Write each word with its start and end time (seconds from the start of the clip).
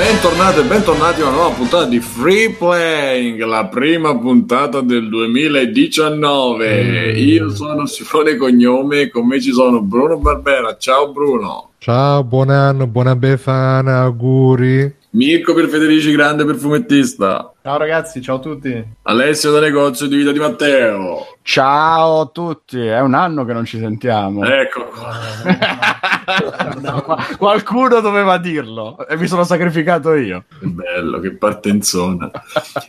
Bentornati 0.00 0.60
e 0.60 0.64
bentornati 0.64 1.20
a 1.20 1.26
una 1.26 1.36
nuova 1.36 1.54
puntata 1.54 1.84
di 1.84 2.00
Free 2.00 2.54
Playing, 2.54 3.38
la 3.42 3.66
prima 3.66 4.16
puntata 4.16 4.80
del 4.80 5.10
2019. 5.10 7.12
Mm. 7.12 7.16
Io 7.18 7.50
sono 7.50 7.84
Simone 7.84 8.36
Cognome 8.36 9.02
e 9.02 9.10
con 9.10 9.26
me 9.26 9.38
ci 9.42 9.52
sono 9.52 9.82
Bruno 9.82 10.16
Barbera. 10.16 10.78
Ciao 10.78 11.12
Bruno. 11.12 11.72
Ciao, 11.76 12.24
buon 12.24 12.48
anno, 12.48 12.86
buona 12.86 13.14
Befana, 13.14 14.00
auguri. 14.00 14.99
Mirko 15.12 15.54
per 15.54 15.66
Federici, 15.68 16.12
grande 16.12 16.44
perfumettista. 16.44 17.52
Ciao 17.62 17.76
ragazzi, 17.76 18.22
ciao 18.22 18.36
a 18.36 18.38
tutti. 18.38 18.84
Alessio 19.02 19.50
da 19.50 19.58
negozio 19.58 20.06
di 20.06 20.16
vita 20.16 20.30
di 20.30 20.38
Matteo. 20.38 21.36
Ciao 21.42 22.20
a 22.20 22.26
tutti, 22.26 22.78
è 22.78 23.00
un 23.00 23.14
anno 23.14 23.44
che 23.44 23.52
non 23.52 23.64
ci 23.64 23.80
sentiamo. 23.80 24.44
Ecco 24.44 24.88
no, 26.80 27.16
qualcuno 27.38 28.00
doveva 28.00 28.38
dirlo 28.38 29.04
e 29.08 29.16
mi 29.16 29.26
sono 29.26 29.42
sacrificato 29.42 30.14
io. 30.14 30.44
Che 30.60 30.66
bello, 30.66 31.18
che 31.18 31.34
partenzona. 31.34 32.30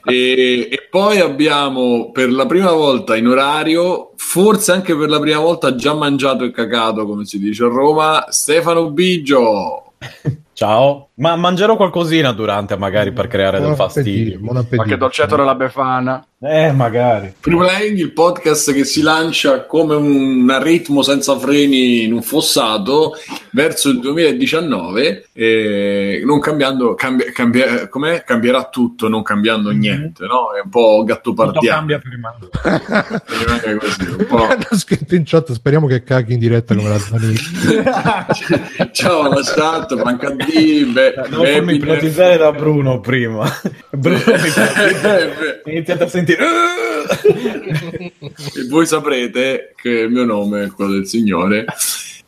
e, 0.05 0.69
e 0.71 0.87
poi 0.91 1.19
abbiamo 1.19 2.11
per 2.11 2.31
la 2.31 2.45
prima 2.45 2.71
volta 2.71 3.15
in 3.15 3.27
orario, 3.27 4.11
forse 4.15 4.73
anche 4.73 4.95
per 4.95 5.09
la 5.09 5.19
prima 5.19 5.39
volta 5.39 5.73
già 5.73 5.95
mangiato 5.95 6.43
e 6.43 6.51
cacato, 6.51 7.07
come 7.07 7.25
si 7.25 7.39
dice 7.39 7.63
a 7.63 7.67
Roma, 7.67 8.27
Stefano 8.29 8.91
Bigio. 8.91 9.93
Ciao, 10.53 11.09
ma 11.21 11.35
mangerò 11.35 11.75
qualcosina 11.75 12.31
durante, 12.31 12.75
magari 12.75 13.11
per 13.11 13.27
creare 13.27 13.59
buon 13.59 13.69
del 13.69 13.77
fastidio. 13.77 14.39
Buon 14.39 14.65
Qualche 14.67 14.97
dolcetto 14.97 15.35
della 15.35 15.53
Befana. 15.53 16.25
Eh, 16.43 16.71
magari. 16.71 17.31
Free 17.39 17.55
Playing, 17.55 17.99
il 17.99 18.13
podcast 18.13 18.73
che 18.73 18.83
si 18.83 19.03
lancia 19.03 19.65
come 19.65 19.93
un 19.93 20.59
ritmo 20.59 21.03
senza 21.03 21.37
freni 21.37 22.01
in 22.01 22.13
un 22.13 22.23
fossato 22.23 23.13
verso 23.51 23.89
il 23.89 23.99
2019, 23.99 25.27
eh, 25.33 26.23
non 26.25 26.39
cambiando, 26.39 26.95
cambia, 26.95 27.31
cambia, 27.31 27.87
com'è? 27.87 28.23
cambierà 28.23 28.69
tutto, 28.69 29.07
non 29.07 29.21
cambiando 29.21 29.69
mm-hmm. 29.69 29.79
niente, 29.79 30.25
no? 30.25 30.51
È 30.53 30.61
un 30.63 30.69
po' 30.71 31.03
gatto 31.03 31.33
pardiano. 31.35 31.77
cambia 31.77 31.99
prima. 31.99 32.35
così, 33.77 34.09
un 34.09 34.25
po'. 34.27 34.47
scritto 34.75 35.13
in 35.13 35.21
chat, 35.23 35.51
speriamo 35.51 35.85
che 35.85 36.01
caghi 36.01 36.33
in 36.33 36.39
diretta 36.39 36.73
come 36.73 36.89
la 36.89 36.97
Zanini. 36.97 37.35
Ciao 38.93 39.21
alla 39.21 39.41
chat, 39.43 39.93
manca 40.01 40.31
di... 40.31 40.89
Beh, 40.91 41.10
non 41.29 41.45
farmi 41.45 41.75
ipnotizzare 41.75 42.37
da 42.37 42.51
Bruno 42.51 42.99
prima. 42.99 43.47
Bruno 43.91 44.19
mi 45.65 45.73
iniziate 45.73 46.03
a 46.03 46.07
sentire 46.07 46.43
e 48.21 48.67
voi 48.69 48.85
saprete 48.85 49.73
che 49.75 49.89
il 49.89 50.09
mio 50.09 50.25
nome 50.25 50.65
è 50.65 50.71
quello 50.71 50.91
del 50.91 51.07
Signore. 51.07 51.65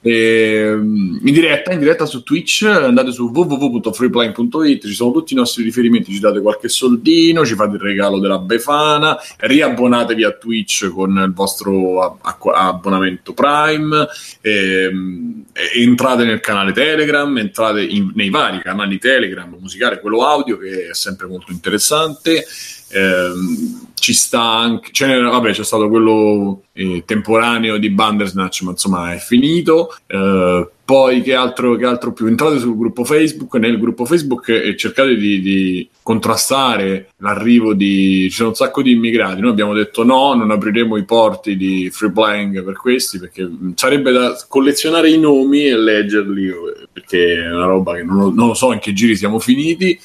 E, 0.06 0.12
ehm, 0.12 1.22
in 1.24 1.34
diretta, 1.34 1.72
in 1.72 1.80
diretta 1.80 2.06
su 2.06 2.24
Twitch, 2.24 2.64
andate 2.64 3.14
su 3.14 3.32
www.freeplane.it, 3.34 4.86
ci 4.86 4.94
sono 4.94 5.14
tutti 5.14 5.32
i 5.32 5.38
nostri 5.38 5.64
riferimenti, 5.64 6.12
ci 6.12 6.20
date 6.20 6.42
qualche 6.42 6.68
soldino, 6.68 7.46
ci 7.46 7.56
fate 7.56 7.76
il 7.76 7.82
regalo 7.82 8.20
della 8.20 8.40
Befana, 8.40 9.18
riabbonatevi 9.38 10.24
a 10.26 10.32
Twitch 10.32 10.90
con 10.90 11.12
il 11.26 11.32
vostro 11.34 12.20
abbonamento 12.22 13.34
Prime, 13.34 14.08
ehm, 14.42 15.46
e 15.54 15.82
entrate 15.82 16.26
nel 16.26 16.42
canale 16.42 16.74
Telegram, 16.74 17.38
entrate 17.38 17.82
in, 17.84 18.12
nei 18.14 18.30
vari 18.30 18.60
canali 18.60 18.98
Telegram, 18.98 19.56
musicale, 19.58 20.02
quello 20.02 20.26
audio 20.26 20.58
che 20.58 20.90
è 20.90 20.94
sempre 20.94 21.28
molto 21.28 21.54
interessante. 21.54 22.46
Ehm, 22.90 23.93
ci 24.04 24.14
sta 24.14 24.42
anche, 24.42 24.90
cioè, 24.92 25.18
vabbè, 25.18 25.52
c'è 25.52 25.64
stato 25.64 25.88
quello 25.88 26.64
eh, 26.74 27.04
temporaneo 27.06 27.78
di 27.78 27.90
Bandersnatch, 27.90 28.64
ma 28.64 28.72
insomma 28.72 29.14
è 29.14 29.18
finito. 29.18 29.96
Eh, 30.08 30.70
poi 30.84 31.22
che 31.22 31.34
altro, 31.34 31.78
che 31.78 31.86
altro, 31.86 32.12
più? 32.12 32.26
Entrate 32.26 32.60
sul 32.60 32.76
gruppo 32.76 33.06
Facebook, 33.06 33.54
nel 33.56 33.80
gruppo 33.80 34.04
Facebook 34.04 34.50
e 34.50 34.76
cercate 34.76 35.16
di, 35.16 35.40
di, 35.40 35.90
contrastare 36.02 37.12
l'arrivo 37.20 37.74
di... 37.74 38.28
ci 38.30 38.36
sono 38.36 38.50
un 38.50 38.56
sacco 38.56 38.82
di 38.82 38.92
immigrati, 38.92 39.40
noi 39.40 39.52
abbiamo 39.52 39.74
detto 39.74 40.04
no, 40.04 40.34
non 40.34 40.52
apriremo 40.52 40.98
i 40.98 41.06
porti 41.06 41.56
di 41.56 41.90
free 41.90 42.12
playing 42.12 42.62
per 42.62 42.76
questi 42.76 43.20
perché 43.20 43.50
sarebbe 43.76 44.12
da 44.12 44.36
collezionare 44.50 45.12
i 45.12 45.18
nomi 45.18 45.66
e 45.66 45.78
leggerli 45.78 46.52
perché 46.92 47.36
è 47.36 47.54
una 47.54 47.68
roba 47.68 47.96
che 47.96 48.04
non, 48.04 48.34
non 48.34 48.48
lo 48.48 48.54
so 48.54 48.74
in 48.74 48.80
che 48.80 48.92
giri 48.92 49.16
siamo 49.16 49.40
finiti. 49.40 49.98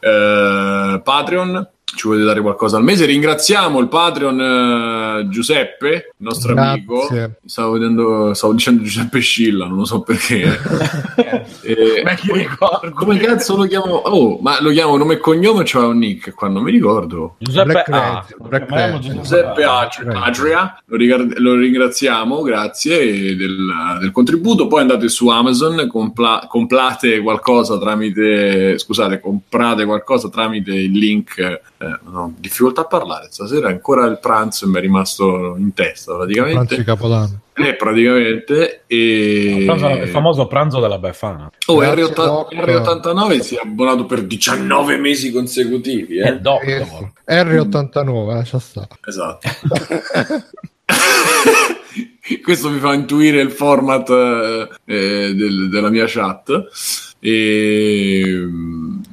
Eh, 0.00 1.00
Patreon 1.02 1.68
ci 1.96 2.06
volete 2.06 2.24
dare 2.24 2.40
qualcosa 2.40 2.76
al 2.76 2.84
mese. 2.84 3.04
Ringraziamo 3.04 3.78
il 3.80 3.88
Patreon 3.88 5.24
uh, 5.24 5.28
Giuseppe, 5.28 5.88
il 5.88 6.24
nostro 6.24 6.54
Grazie. 6.54 6.70
amico. 6.70 7.08
Stavo, 7.44 7.72
vedendo, 7.72 8.34
stavo, 8.34 8.52
dicendo 8.52 8.82
Giuseppe 8.82 9.20
Scilla, 9.20 9.66
non 9.66 9.78
lo 9.78 9.84
so 9.84 10.00
perché. 10.00 10.42
eh, 11.62 12.02
ma 12.04 12.14
chi 12.14 12.32
ricordo? 12.32 12.90
Come 12.92 13.18
cazzo 13.18 13.56
lo 13.56 13.64
chiamo? 13.64 13.94
Oh, 13.94 14.38
ma 14.40 14.60
lo 14.60 14.70
chiamo 14.70 14.96
nome 14.96 15.14
e 15.14 15.18
cognome 15.18 15.64
c'è 15.64 15.78
un 15.78 15.98
nick 15.98 16.34
qua? 16.34 16.48
Non 16.48 16.62
mi 16.62 16.70
ricordo. 16.70 17.36
Giuseppe, 17.38 17.82
A. 17.88 18.24
Giuseppe 19.00 19.64
Adria, 19.64 20.80
lo, 20.86 20.96
rigar- 20.96 21.38
lo, 21.38 21.54
ringraziamo, 21.54 22.42
grazie 22.42 23.36
del, 23.36 23.72
del, 23.98 24.10
contributo. 24.12 24.66
Poi 24.66 24.80
andate 24.80 25.08
su 25.08 25.28
Amazon, 25.28 25.86
compla- 25.88 26.46
comprate 26.48 27.20
qualcosa 27.20 27.78
tramite, 27.78 28.78
scusate, 28.78 29.20
comprate 29.20 29.84
qualcosa 29.84 30.28
tramite 30.28 30.72
il 30.72 30.92
link 30.92 31.60
eh, 31.82 31.98
no, 32.10 32.34
difficoltà 32.36 32.82
a 32.82 32.86
parlare. 32.86 33.28
Stasera 33.30 33.68
ancora 33.68 34.04
il 34.04 34.18
pranzo 34.18 34.68
mi 34.68 34.76
è 34.76 34.80
rimasto 34.80 35.56
in 35.56 35.72
testa 35.72 36.14
praticamente. 36.14 36.56
Pranzo 36.56 36.76
di 36.76 36.84
Capodanno. 36.84 37.40
Eh, 37.54 37.74
praticamente 37.74 38.82
e... 38.86 39.56
il, 39.60 39.64
pranzo, 39.64 39.88
il, 39.88 40.08
famoso 40.08 40.46
pranzo 40.46 40.78
della 40.78 40.98
Befana. 40.98 41.50
Oh, 41.66 41.80
R80, 41.80 42.48
R89 42.52 43.40
si 43.40 43.54
è 43.54 43.60
abbonato 43.62 44.04
per 44.04 44.24
19 44.24 44.98
mesi 44.98 45.32
consecutivi 45.32 46.18
eh? 46.18 46.28
eh 46.28 46.38
doctor. 46.38 47.12
R89 47.26 48.40
eh, 48.40 48.44
sta. 48.60 48.86
esatto. 49.06 49.48
Questo 52.42 52.70
mi 52.70 52.78
fa 52.78 52.92
intuire 52.92 53.40
il 53.40 53.50
format 53.50 54.10
eh, 54.84 55.34
del, 55.34 55.70
della 55.70 55.88
mia 55.88 56.04
chat. 56.06 56.68
E 57.22 58.48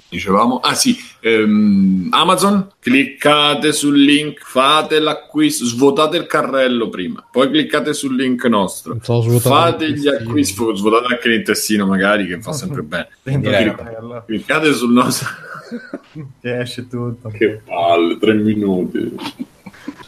dicevamo. 0.09 0.59
Ah 0.59 0.73
sì 0.73 0.97
ehm, 1.19 2.07
Amazon 2.11 2.69
cliccate 2.79 3.73
sul 3.73 3.99
link 3.99 4.39
fate 4.41 4.99
l'acquisto 4.99 5.65
svuotate 5.65 6.17
il 6.17 6.25
carrello 6.25 6.89
prima 6.89 7.25
poi 7.31 7.49
cliccate 7.49 7.93
sul 7.93 8.15
link 8.15 8.43
nostro. 8.45 8.97
Fate 9.39 9.91
gli 9.91 10.07
acquisti 10.07 10.55
svuotate 10.73 11.13
anche 11.13 11.29
l'intestino 11.29 11.85
magari 11.85 12.27
che 12.27 12.41
fa 12.41 12.53
sempre 12.53 12.81
bene. 12.83 13.09
Clic- 13.23 14.25
cliccate 14.25 14.73
sul 14.73 14.91
nostro 14.93 15.27
che 16.41 16.59
esce 16.59 16.87
tutto. 16.87 17.29
Che 17.29 17.61
palle 17.65 18.17
tre 18.17 18.33
minuti 18.33 19.15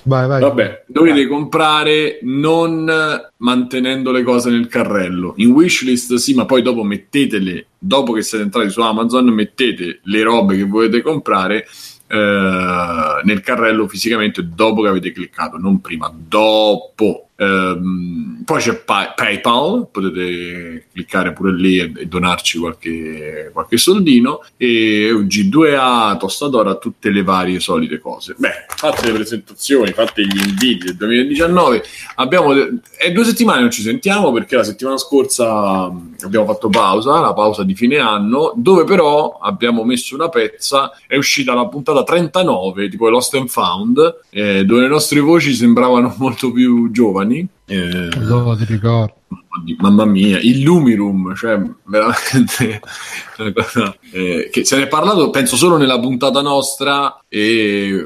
Vai, 0.03 0.27
vai. 0.27 0.41
Vabbè, 0.41 0.83
dovete 0.87 1.27
comprare 1.27 2.19
non 2.23 2.89
mantenendo 3.37 4.11
le 4.11 4.23
cose 4.23 4.49
nel 4.49 4.67
carrello. 4.67 5.33
In 5.37 5.51
wishlist 5.51 6.15
sì, 6.15 6.33
ma 6.33 6.45
poi 6.45 6.61
dopo 6.61 6.83
mettetele, 6.83 7.67
dopo 7.77 8.13
che 8.13 8.21
siete 8.21 8.43
entrati 8.45 8.69
su 8.69 8.81
Amazon, 8.81 9.25
mettete 9.25 9.99
le 10.03 10.23
robe 10.23 10.55
che 10.55 10.63
volete 10.63 11.01
comprare 11.01 11.67
eh, 12.07 13.21
nel 13.23 13.41
carrello 13.41 13.87
fisicamente 13.87 14.47
dopo 14.53 14.81
che 14.81 14.87
avete 14.87 15.11
cliccato, 15.11 15.57
non 15.57 15.79
prima, 15.79 16.11
dopo. 16.15 17.28
Um, 17.39 18.41
poi 18.43 18.59
c'è 18.59 18.75
pa- 18.75 19.13
PayPal, 19.15 19.87
potete 19.89 20.87
cliccare 20.91 21.31
pure 21.31 21.53
lì 21.53 21.79
e, 21.79 21.91
e 21.95 22.05
donarci 22.05 22.57
qualche, 22.59 23.49
qualche, 23.53 23.77
soldino. 23.77 24.41
E 24.57 25.09
G2A, 25.13 26.17
Tostadora, 26.17 26.75
tutte 26.75 27.09
le 27.11 27.23
varie 27.23 27.61
solite 27.61 27.99
cose. 27.99 28.35
Beh, 28.37 28.65
fatte 28.67 29.05
le 29.05 29.13
presentazioni, 29.13 29.93
fatte 29.93 30.23
gli 30.23 30.37
inviti 30.37 30.85
del 30.87 30.95
2019. 30.97 31.83
Abbiamo 32.15 32.53
è 32.97 33.11
due 33.13 33.23
settimane 33.23 33.61
non 33.61 33.71
ci 33.71 33.81
sentiamo 33.81 34.33
perché 34.33 34.57
la 34.57 34.63
settimana 34.63 34.97
scorsa 34.97 35.89
abbiamo 36.21 36.45
fatto 36.45 36.67
pausa, 36.67 37.21
la 37.21 37.33
pausa 37.33 37.63
di 37.63 37.73
fine 37.73 37.99
anno, 37.99 38.51
dove 38.57 38.83
però 38.83 39.37
abbiamo 39.41 39.85
messo 39.85 40.13
una 40.15 40.27
pezza. 40.27 40.91
È 41.07 41.15
uscita 41.15 41.53
la 41.53 41.67
puntata 41.67 42.03
39, 42.03 42.89
tipo 42.89 43.07
Lost 43.09 43.35
and 43.35 43.47
Found, 43.47 44.23
eh, 44.29 44.65
dove 44.65 44.81
le 44.81 44.87
nostre 44.89 45.21
voci 45.21 45.53
sembravano 45.53 46.13
molto 46.19 46.51
più 46.51 46.91
giovani 46.91 47.28
giovani. 47.29 47.47
Eh, 47.65 48.09
allora 48.13 48.55
ti 48.57 48.65
ricordo. 48.65 49.13
Mamma 49.77 50.05
mia, 50.05 50.39
il 50.39 50.61
Lumirum, 50.61 51.35
cioè 51.35 51.61
veramente 51.83 52.81
eh, 54.11 54.49
che 54.51 54.65
se 54.65 54.77
ne 54.77 54.83
è 54.83 54.87
parlato 54.87 55.29
penso 55.29 55.55
solo 55.55 55.77
nella 55.77 55.99
puntata 55.99 56.41
nostra 56.41 57.23
e 57.31 58.05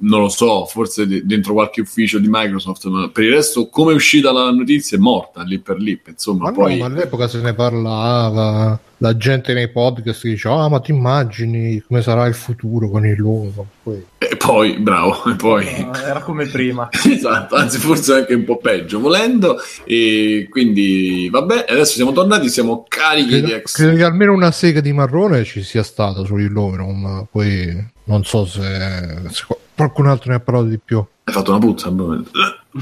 non 0.00 0.22
lo 0.22 0.28
so, 0.28 0.66
forse 0.66 1.06
dentro 1.24 1.52
qualche 1.52 1.80
ufficio 1.80 2.18
di 2.18 2.26
Microsoft, 2.28 2.86
ma 2.86 3.08
per 3.08 3.22
il 3.22 3.30
resto 3.30 3.68
come 3.68 3.92
è 3.92 3.94
uscita 3.94 4.32
la 4.32 4.50
notizia 4.50 4.96
è 4.96 5.00
morta 5.00 5.42
lì 5.42 5.60
per 5.60 5.78
lì, 5.78 5.98
insomma, 6.04 6.46
ma 6.46 6.52
poi... 6.52 6.76
no, 6.76 6.88
ma 6.88 6.92
all'epoca 6.92 7.28
se 7.28 7.40
ne 7.40 7.54
parlava, 7.54 8.76
la 8.98 9.16
gente 9.16 9.54
nei 9.54 9.70
podcast 9.70 10.26
dice 10.26 10.48
"Ah, 10.48 10.68
ma 10.68 10.80
ti 10.80 10.90
immagini 10.90 11.80
come 11.86 12.02
sarà 12.02 12.26
il 12.26 12.34
futuro 12.34 12.90
con 12.90 13.06
il 13.06 13.16
loro?" 13.16 13.64
Poi... 13.84 14.04
Eh, 14.18 14.36
poi, 14.36 14.76
bravo, 14.78 15.24
e 15.30 15.36
poi... 15.36 15.66
Era 15.66 16.20
come 16.20 16.46
prima. 16.46 16.88
esatto, 16.90 17.54
anzi 17.54 17.78
forse 17.78 18.14
anche 18.14 18.34
un 18.34 18.44
po' 18.44 18.56
peggio, 18.56 18.98
volendo. 18.98 19.56
E 19.84 20.48
quindi, 20.50 21.28
vabbè, 21.30 21.66
adesso 21.68 21.92
siamo 21.92 22.12
tornati, 22.12 22.48
siamo 22.48 22.84
carichi 22.88 23.28
credo, 23.28 23.46
di 23.46 23.52
ex... 23.52 23.72
credo 23.74 23.96
che 23.96 24.02
almeno 24.02 24.32
una 24.32 24.50
sega 24.50 24.80
di 24.80 24.92
marrone 24.92 25.44
ci 25.44 25.62
sia 25.62 25.82
stata 25.82 26.24
su 26.24 26.36
Illuminum, 26.38 27.00
ma 27.00 27.26
poi 27.30 27.92
non 28.04 28.24
so 28.24 28.44
se, 28.46 29.28
se 29.30 29.44
qualcun 29.74 30.06
altro 30.06 30.30
ne 30.30 30.36
ha 30.36 30.40
parlato 30.40 30.66
di 30.66 30.78
più. 30.78 31.04
Hai 31.24 31.32
fatto 31.32 31.50
una 31.50 31.60
puzza? 31.60 31.88
un 31.88 32.24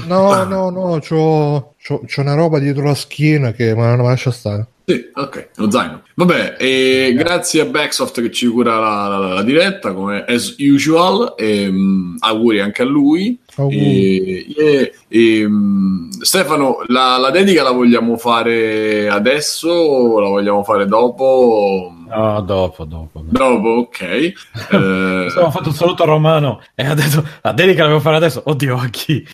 No, 0.05 0.43
no, 0.43 0.69
no, 0.69 0.99
c'ho, 0.99 1.75
c'ho, 1.81 2.01
c'ho 2.05 2.21
una 2.21 2.33
roba 2.33 2.59
dietro 2.59 2.83
la 2.83 2.95
schiena 2.95 3.51
che 3.51 3.75
ma 3.75 3.95
non 3.95 4.05
lascia 4.05 4.31
stare. 4.31 4.67
Sì, 4.85 5.09
ok, 5.13 5.49
lo 5.55 5.71
zaino. 5.71 6.01
Vabbè, 6.15 6.57
e 6.59 7.13
grazie 7.15 7.61
a 7.61 7.65
Backsoft 7.65 8.21
che 8.21 8.29
ci 8.31 8.47
cura 8.47 8.77
la, 8.79 9.07
la- 9.07 9.33
la 9.35 9.41
diretta, 9.43 9.93
come 9.93 10.25
as 10.27 10.55
usual, 10.59 11.35
e, 11.37 11.69
mm, 11.71 12.15
auguri 12.19 12.59
anche 12.59 12.81
a 12.81 12.85
lui. 12.85 13.39
E, 13.69 14.45
e- 14.57 14.93
e, 15.07 15.47
mm, 15.47 16.09
Stefano, 16.19 16.83
la, 16.87 17.17
la 17.17 17.29
dedica 17.29 17.63
la 17.63 17.71
vogliamo 17.71 18.17
fare 18.17 19.07
adesso 19.07 19.69
o 19.69 20.19
la 20.19 20.27
vogliamo 20.27 20.63
fare 20.63 20.85
dopo? 20.85 21.93
No, 22.09 22.41
dopo, 22.41 22.83
dopo. 22.83 23.21
dopo. 23.21 23.25
Dopo, 23.29 23.69
ok. 23.69 24.01
Eh, 24.73 25.27
Abbiamo 25.29 25.51
fatto 25.51 25.69
un 25.69 25.75
saluto 25.75 26.03
a 26.03 26.07
Romano 26.07 26.61
e 26.75 26.85
ha 26.85 26.93
detto 26.93 27.23
la 27.41 27.51
dedica 27.53 27.83
la 27.83 27.87
devo 27.87 27.99
fare 28.01 28.17
adesso. 28.17 28.41
Oddio, 28.45 28.75
a 28.77 28.87
chi? 28.87 29.25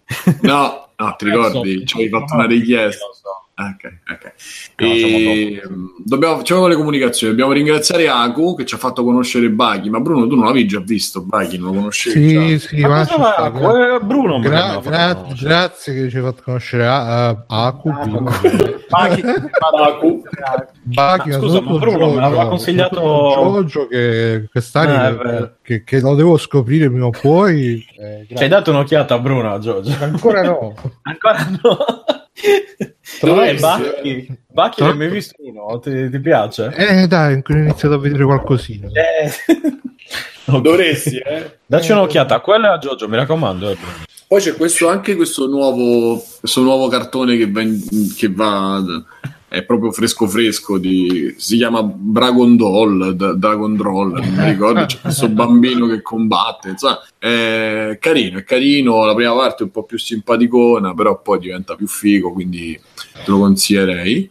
no, 0.42 0.90
no, 0.96 1.16
ti 1.18 1.26
ricordi? 1.26 1.86
Ci 1.88 1.96
avevi 1.96 2.10
fatto 2.12 2.34
una 2.36 2.46
richiesta. 2.46 3.06
Ok, 3.60 3.94
ok. 4.10 4.34
No, 4.78 4.88
E, 4.88 5.62
dobbiamo, 6.06 6.38
facciamo 6.38 6.68
le 6.68 6.76
comunicazioni. 6.76 7.32
Dobbiamo 7.34 7.52
ringraziare 7.52 8.08
Aku 8.08 8.56
che 8.56 8.66
ci 8.66 8.76
ha 8.76 8.78
fatto 8.78 9.04
conoscere 9.04 9.50
Baghi. 9.50 9.90
Ma 9.90 10.00
Bruno, 10.00 10.28
tu 10.28 10.36
non 10.36 10.46
l'avevi 10.46 10.66
già 10.66 10.80
visto? 10.80 11.22
Baghi 11.22 11.58
non 11.58 11.74
lo 11.74 11.80
conoscevi? 11.80 12.30
Sì, 12.30 12.58
già? 12.58 12.66
sì, 12.68 12.80
Ma 12.80 13.06
ma 13.18 13.96
Eh, 13.96 14.00
Bruno 14.00 14.40
gra- 14.40 14.80
gra- 14.82 15.26
grazie 15.38 15.94
che 15.94 16.10
ci 16.10 16.16
hai 16.18 16.24
fatto 16.24 16.42
conoscere 16.44 16.88
a, 16.88 17.44
Aku, 17.48 17.90
Ma 20.86 21.16
ma 21.18 21.24
scusa, 21.32 21.62
ma 21.62 21.78
Bruno 21.78 22.10
me 22.14 22.16
l'aveva 22.20 22.48
consigliato- 22.48 23.32
Giorgio 23.36 23.88
che 23.88 24.48
quest'anno 24.52 25.18
vero. 25.22 25.56
che, 25.62 25.84
che 25.84 26.00
lo 26.00 26.16
devo 26.16 26.38
scoprire 26.38 26.90
prima 26.90 27.06
o 27.08 27.10
poi 27.12 27.86
eh, 28.00 28.26
Ci 28.36 28.42
hai 28.44 28.50
dato 28.50 28.72
un'occhiata 28.72 29.16
a 29.16 29.20
Bruno, 29.20 29.60
Giorgio? 29.60 29.96
ancora 30.04 30.44
no 30.44 30.76
Ancora 31.04 31.48
no. 31.62 31.78
Eh, 33.22 33.54
Bacchi, 33.56 34.38
Bacchi 34.48 34.82
non 34.82 34.92
hai 34.92 34.98
mai 34.98 35.10
visto 35.10 35.34
uno? 35.40 35.80
Ti, 35.80 36.10
ti 36.10 36.20
piace? 36.20 36.72
eh 36.76 37.08
dai 37.08 37.34
ho 37.46 37.54
iniziato 37.54 37.96
a 37.96 38.00
vedere 38.00 38.24
qualcosina 38.24 38.88
Eh. 38.88 39.32
Dovresti, 40.62 41.18
eh. 41.18 41.58
Dacci 41.66 41.92
un'occhiata 41.92 42.36
a 42.36 42.40
quello 42.40 42.66
e 42.66 42.70
a 42.70 42.78
Giorgio, 42.80 43.08
mi 43.08 43.16
raccomando. 43.18 43.70
eh. 43.70 43.78
Poi 44.28 44.42
c'è 44.42 44.56
questo, 44.56 44.88
anche 44.88 45.16
questo 45.16 45.48
nuovo, 45.48 46.24
questo 46.40 46.62
nuovo 46.62 46.88
cartone 46.88 47.38
che 47.38 47.50
va, 47.52 47.62
in- 47.62 48.14
che 48.16 48.32
va 48.32 48.82
è 49.50 49.64
proprio 49.64 49.92
fresco 49.92 50.28
fresco 50.28 50.78
di, 50.78 51.34
si 51.38 51.58
chiama 51.58 51.82
Dragon 51.94 52.56
Doll 52.56 53.12
D- 53.12 53.34
Dragon 53.34 53.74
non 53.74 54.36
mi 54.38 54.46
ricordo 54.46 54.86
c'è 54.86 55.02
questo 55.02 55.28
bambino 55.30 55.88
che 55.88 56.02
combatte 56.02 56.70
insomma 56.70 57.02
è 57.18 57.98
carino 58.00 58.38
è 58.38 58.44
carino 58.44 59.04
la 59.06 59.14
prima 59.16 59.34
parte 59.34 59.64
è 59.64 59.66
un 59.66 59.72
po' 59.72 59.84
più 59.84 59.98
simpaticona 59.98 60.94
però 60.94 61.22
poi 61.22 61.40
diventa 61.40 61.76
più 61.76 61.88
figo 61.88 62.32
quindi 62.32 62.80
te 63.24 63.32
lo 63.32 63.40
consiglierei. 63.40 64.30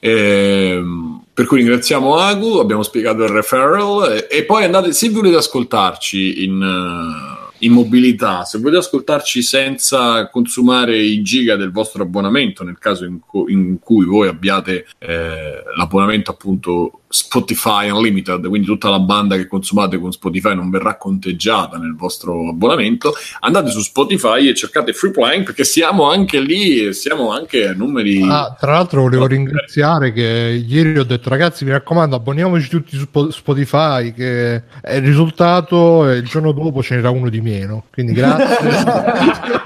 Ehm, 0.00 1.24
per 1.34 1.46
cui 1.46 1.58
ringraziamo 1.58 2.16
Agu, 2.16 2.58
abbiamo 2.58 2.82
spiegato 2.82 3.24
il 3.24 3.30
referral 3.30 4.12
e, 4.12 4.38
e 4.38 4.44
poi 4.44 4.64
andate, 4.64 4.92
se 4.92 5.10
volete 5.10 5.36
ascoltarci 5.36 6.44
in, 6.44 6.62
eh, 6.62 7.37
in 7.60 7.72
mobilità, 7.72 8.44
se 8.44 8.58
volete 8.58 8.78
ascoltarci 8.78 9.42
senza 9.42 10.28
consumare 10.28 10.98
i 10.98 11.22
giga 11.22 11.56
del 11.56 11.72
vostro 11.72 12.02
abbonamento, 12.02 12.64
nel 12.64 12.78
caso 12.78 13.04
in, 13.04 13.20
cu- 13.20 13.48
in 13.48 13.78
cui 13.78 14.04
voi 14.04 14.28
abbiate 14.28 14.86
eh, 14.98 15.62
l'abbonamento 15.76 16.30
appunto 16.30 17.00
Spotify 17.08 17.88
Unlimited, 17.90 18.46
quindi 18.46 18.66
tutta 18.66 18.90
la 18.90 19.00
banda 19.00 19.36
che 19.36 19.46
consumate 19.46 19.98
con 19.98 20.12
Spotify 20.12 20.54
non 20.54 20.70
verrà 20.70 20.96
conteggiata 20.96 21.78
nel 21.78 21.96
vostro 21.96 22.48
abbonamento, 22.48 23.14
andate 23.40 23.70
su 23.70 23.80
Spotify 23.80 24.48
e 24.48 24.54
cercate 24.54 24.92
Free 24.92 25.10
Playing 25.10 25.44
perché 25.44 25.64
siamo 25.64 26.10
anche 26.10 26.40
lì 26.40 26.86
e 26.86 26.92
siamo 26.92 27.32
anche 27.32 27.66
a 27.66 27.72
numeri... 27.72 28.22
Ah, 28.28 28.54
tra 28.58 28.72
l'altro 28.72 29.02
volevo 29.02 29.26
ringraziare 29.26 30.12
che 30.12 30.64
ieri 30.66 30.98
ho 30.98 31.04
detto 31.04 31.28
ragazzi 31.28 31.64
mi 31.64 31.70
raccomando 31.70 32.16
abboniamoci 32.16 32.68
tutti 32.68 32.96
su 32.96 33.06
Spo- 33.08 33.30
Spotify 33.30 34.12
che 34.12 34.62
è 34.80 34.96
il 34.96 35.02
risultato 35.02 36.08
e 36.08 36.16
il 36.16 36.26
giorno 36.26 36.52
dopo 36.52 36.82
ce 36.82 36.96
n'era 36.96 37.10
uno 37.10 37.28
di 37.28 37.40
meno. 37.40 37.84
Quindi 37.90 38.12
grazie. 38.12 38.56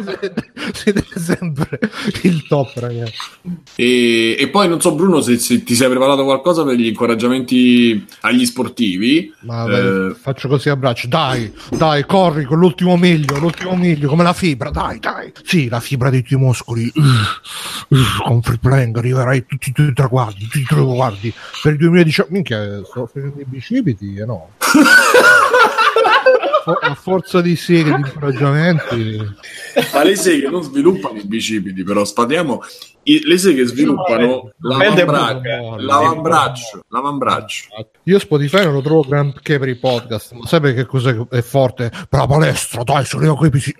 Siete 0.72 1.04
sempre 1.16 1.78
il 2.22 2.46
top 2.46 2.72
ragazzi. 2.76 3.12
E, 3.76 4.36
e 4.38 4.48
poi 4.48 4.68
non 4.68 4.80
so, 4.80 4.94
Bruno, 4.94 5.20
se, 5.20 5.38
se 5.38 5.62
ti 5.64 5.74
sei 5.74 5.88
preparato 5.88 6.24
qualcosa 6.24 6.64
per 6.64 6.76
gli 6.76 6.86
incoraggiamenti 6.86 7.31
agli 8.20 8.44
sportivi. 8.44 9.32
Ma 9.40 9.64
Eh, 9.66 10.14
faccio 10.14 10.48
così 10.48 10.68
a 10.68 10.76
braccio, 10.76 11.08
dai, 11.08 11.52
dai, 11.70 12.04
corri 12.04 12.44
con 12.44 12.58
l'ultimo 12.58 12.96
miglio, 12.96 13.38
l'ultimo 13.38 13.74
miglio, 13.74 14.08
come 14.08 14.22
la 14.22 14.32
fibra, 14.32 14.70
dai, 14.70 14.98
dai. 14.98 15.32
Sì, 15.42 15.68
la 15.68 15.80
fibra 15.80 16.10
dei 16.10 16.22
tuoi 16.22 16.40
muscoli. 16.40 16.90
Uh, 16.94 17.94
uh, 17.96 18.22
con 18.24 18.42
free 18.42 18.58
playing 18.58 18.96
arriverai 18.96 19.46
tutti 19.46 19.70
i 19.70 19.72
tuoi 19.72 19.92
traguardi, 19.92 20.44
tutti 20.44 20.60
i 20.60 20.64
tuoi 20.64 20.84
traguardi. 20.84 21.32
Per 21.62 21.72
il 21.72 21.78
2018, 21.78 22.32
minchia, 22.32 22.84
sto 22.84 23.06
facendo 23.06 23.40
i 23.40 23.44
bicipiti, 23.46 24.16
eh 24.16 24.24
no. 24.24 24.50
A 26.64 26.94
forza 26.94 27.40
di 27.40 27.56
seghe, 27.56 27.92
di 27.92 28.02
incoraggiamenti. 28.06 29.18
ma 29.92 30.04
le 30.04 30.14
seghe 30.14 30.48
non 30.48 30.62
sviluppano 30.62 31.18
i 31.18 31.24
bicipiti, 31.24 31.82
però 31.82 32.04
spadiamo. 32.04 32.62
I- 33.04 33.26
le 33.26 33.38
seghe 33.38 33.64
sviluppano 33.66 34.52
l'avambraccio, 34.58 35.76
l'avambraccio, 35.78 36.84
l'avambraccio. 36.88 37.64
Io 38.04 38.18
Spotify 38.18 38.64
non 38.64 38.74
lo 38.74 38.80
trovo 38.82 39.02
granché 39.02 39.58
per 39.58 39.68
i 39.68 39.76
podcast, 39.76 40.32
ma 40.32 40.46
sai 40.46 40.60
perché 40.60 40.86
cos'è 40.86 41.16
è 41.30 41.40
forte? 41.42 41.90
Per 41.90 42.20
la 42.20 42.26
palestra, 42.26 42.82
dai, 42.84 43.04
sono 43.04 43.24
io 43.24 43.34
coi 43.34 43.50
pisi. 43.50 43.74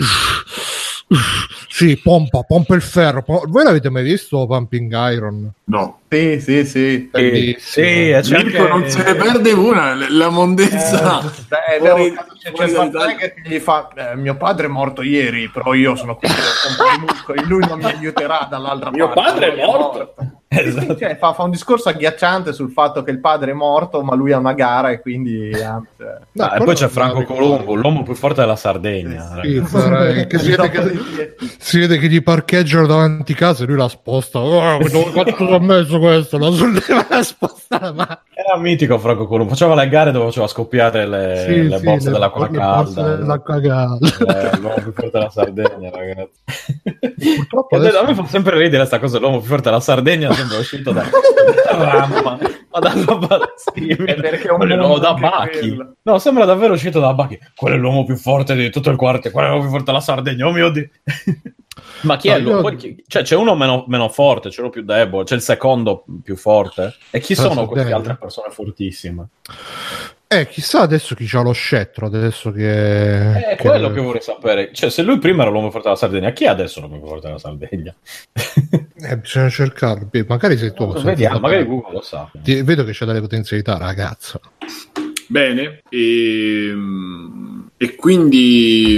Sì, 1.69 1.99
pompa, 2.03 2.43
pompa 2.43 2.75
il 2.75 2.83
ferro. 2.83 3.23
Voi 3.47 3.65
l'avete 3.65 3.91
mai 3.91 4.03
visto 4.03 4.47
Pumping 4.47 4.93
Iron? 5.13 5.51
No, 5.65 6.01
Sì, 6.13 6.41
sì, 6.41 6.65
sì. 6.67 7.11
Sì, 7.59 8.11
e 8.11 8.21
c'è 8.21 8.43
Mirko 8.43 8.69
non 8.69 8.87
se 8.87 9.03
ne 9.03 9.15
perde 9.15 9.53
una, 9.53 9.97
la 10.11 10.29
mondezza. 10.29 11.21
Eh, 11.23 11.81
vero, 11.81 11.97
c'è 12.39 12.51
fuori 12.51 12.71
il 12.71 13.17
che 13.17 13.35
gli 13.45 13.59
fa 13.59 13.89
eh, 13.95 14.17
mio 14.17 14.37
padre 14.37 14.67
è 14.67 14.69
morto 14.69 15.03
ieri 15.03 15.49
però 15.49 15.75
io 15.75 15.95
sono 15.95 16.17
qui 16.17 16.27
per 16.27 16.37
comprare 16.67 16.97
i 16.97 17.01
muscoli 17.07 17.45
lui 17.47 17.65
non 17.67 17.79
mi 17.79 17.85
aiuterà 17.85 18.49
dall'altra 18.51 18.91
Mio 18.91 19.09
parte 19.11 19.31
padre 19.31 19.47
è 19.53 19.55
lui 19.55 19.65
morto. 19.65 20.15
Esatto. 20.49 20.99
Cioè, 20.99 21.17
fa, 21.17 21.33
fa 21.33 21.45
un 21.45 21.51
discorso 21.51 21.89
agghiacciante 21.89 22.53
sul 22.53 22.73
fatto 22.73 23.03
che 23.03 23.11
il 23.11 23.21
padre 23.21 23.53
è 23.53 23.55
morto 23.55 24.03
ma 24.03 24.15
lui 24.15 24.33
ha 24.33 24.39
una 24.39 24.53
gara 24.53 24.91
e 24.91 25.01
quindi 25.01 25.49
eh, 25.49 25.57
cioè, 25.57 26.19
No, 26.33 26.45
Ah, 26.45 26.57
e 26.57 26.65
poi 26.65 26.75
c'è 26.75 26.89
Franco. 26.89 27.25
Colombo, 27.25 27.75
l'uomo 27.75 28.03
più 28.03 28.15
forte 28.15 28.41
della 28.41 28.57
Sardegna. 28.57 29.41
Sì. 29.43 29.63
Sì, 29.65 30.27
che 30.27 30.39
si, 30.39 30.51
vede 30.51 30.71
che, 30.71 31.37
si 31.59 31.79
vede 31.79 31.99
che 31.99 32.09
gli 32.09 32.23
parcheggiano 32.23 32.87
davanti 32.87 33.33
casa 33.35 33.65
e 33.65 33.67
lui 33.67 33.77
la 33.77 33.89
sposta. 33.89 34.41
Oh, 34.41 34.79
ci 34.89 35.35
ha 35.39 35.59
messo 35.59 35.99
questo? 36.07 36.39
La 36.39 36.51
solleva 36.51 37.07
la 37.09 37.23
sposta. 37.23 37.93
Ma... 37.93 38.23
Era 38.35 38.59
mitico 38.59 38.99
Franco 38.99 39.27
Colombo, 39.27 39.51
faceva 39.53 39.75
le 39.75 39.89
gare 39.89 40.11
dove 40.11 40.27
faceva 40.27 40.47
scoppiare 40.47 41.07
le, 41.07 41.45
Sì, 41.47 41.69
le 41.69 41.79
sì, 41.79 41.85
bozze 41.85 42.07
le- 42.07 42.13
dell'acqua 42.13 42.49
calda. 42.51 43.17
dell'acqua 43.17 43.61
calda. 43.61 44.51
Eh, 44.53 44.57
l'uomo 44.59 44.75
più 44.75 44.93
forte 44.93 45.11
della 45.13 45.31
Sardegna, 45.31 45.91
ragazzi. 45.91 46.41
Purtroppo 47.37 47.77
adesso- 47.77 47.99
A 48.01 48.05
me 48.07 48.15
fa 48.15 48.27
sempre 48.27 48.57
ridere 48.57 48.79
questa 48.79 48.99
cosa, 48.99 49.19
l'uomo 49.19 49.39
più 49.39 49.49
forte 49.49 49.69
della 49.71 49.81
Sardegna 49.81 50.33
sembra 50.33 50.59
uscito 50.59 50.91
da 50.93 51.05
Ramma, 51.73 52.39
ma 52.73 52.79
da 52.81 52.93
simile. 53.73 54.05
È 54.15 54.21
perché 54.21 54.49
è 54.49 54.51
un 54.51 54.99
da 55.01 55.15
quello. 55.15 55.95
No, 56.03 56.19
sembra 56.19 56.45
davvero 56.45 56.73
uscito 56.75 57.01
da 57.01 57.15
Bacchi. 57.15 57.39
Quello 57.55 57.77
è 57.77 57.79
l'uomo 57.79 58.05
più 58.05 58.17
forte 58.17 58.55
di 58.55 58.71
tutto 58.71 58.91
il 58.91 58.97
quartiere, 58.97 59.31
quello 59.31 59.47
è 59.47 59.51
l'uomo 59.51 59.63
più 59.65 59.71
forte 59.73 59.87
della 59.87 60.01
Sardegna, 60.03 60.47
oh 60.47 60.53
mio 60.53 60.71
Dio. 60.71 60.89
Ma 62.03 62.17
chi 62.17 62.29
No, 62.29 62.35
è 62.35 62.39
l'uomo? 62.41 62.71
io- 62.71 62.95
Cioè, 63.07 63.23
c'è 63.23 63.35
uno 63.37 63.55
meno, 63.55 63.85
meno 63.89 64.09
forte, 64.09 64.51
c'è 64.51 64.61
uno 64.61 64.71
più 64.71 64.83
debole, 64.83 65.25
c'è 65.25 65.35
il 65.35 65.41
secondo 65.41 66.05
più 66.23 66.37
forte. 66.37 66.95
E 67.11 67.21
chi 67.21 67.35
La 67.35 67.43
sono 67.43 67.67
queste 67.67 67.93
altre 67.93 68.17
persone 68.17 68.51
fortissime? 68.53 69.29
Eh, 70.27 70.49
chissà 70.49 70.81
adesso 70.81 71.15
chi 71.15 71.27
c'ha 71.27 71.43
lo 71.43 71.53
scettro, 71.53 72.07
adesso 72.07 72.51
che... 72.53 73.49
È 73.51 73.57
quello 73.59 73.91
che 73.93 74.01
vorrei 74.01 74.23
sapere. 74.23 74.71
Cioè, 74.73 74.89
se 74.89 75.03
lui 75.03 75.19
prima 75.19 75.43
era 75.43 75.51
l'uomo 75.51 75.71
forte 75.71 75.89
della 75.89 75.99
Sardegna, 75.99 76.31
chi 76.31 76.45
è 76.45 76.49
adesso 76.49 76.81
l'uomo 76.81 77.05
forte 77.07 77.27
della 77.27 77.39
Sardegna? 77.39 77.95
Eh, 79.05 79.17
bisogna 79.19 79.49
cercarlo. 79.49 80.07
Beh, 80.09 80.25
Magari 80.29 80.57
sei 80.57 80.73
tu. 80.73 80.93
sei 80.93 81.03
Vediamo, 81.03 81.35
tu. 81.37 81.41
magari 81.43 81.65
Google 81.67 81.93
lo 81.95 82.01
sa. 82.03 82.31
Ti- 82.41 82.63
vedo 82.63 82.85
che 82.85 82.93
c'è 82.93 83.05
delle 83.05 83.21
potenzialità, 83.21 83.77
ragazzo. 83.77 84.41
Bene, 85.27 85.81
e, 85.89 86.73
e 87.77 87.95
quindi 87.97 88.97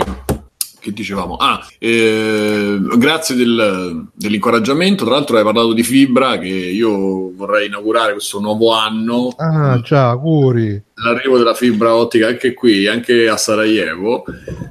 che 0.85 0.93
dicevamo? 0.93 1.37
Ah, 1.37 1.67
eh, 1.79 2.79
grazie 2.99 3.35
del- 3.35 4.07
dell'incoraggiamento. 4.15 5.05
Tra 5.07 5.15
l'altro, 5.15 5.39
hai 5.39 5.43
parlato 5.43 5.73
di 5.73 5.83
fibra 5.83 6.39
che 6.39 6.49
io 6.49 7.33
vorrei 7.35 7.67
inaugurare 7.69 8.13
questo 8.13 8.39
nuovo 8.39 8.73
anno. 8.75 9.33
Ah, 9.39 9.81
già, 9.81 10.11
auguri. 10.11 10.83
L'arrivo 10.95 11.39
della 11.39 11.55
fibra 11.55 11.95
ottica 11.95 12.29
anche 12.29 12.55
qui, 12.55 12.87
anche 12.87 13.29
a 13.29 13.37
Sarajevo. 13.37 14.25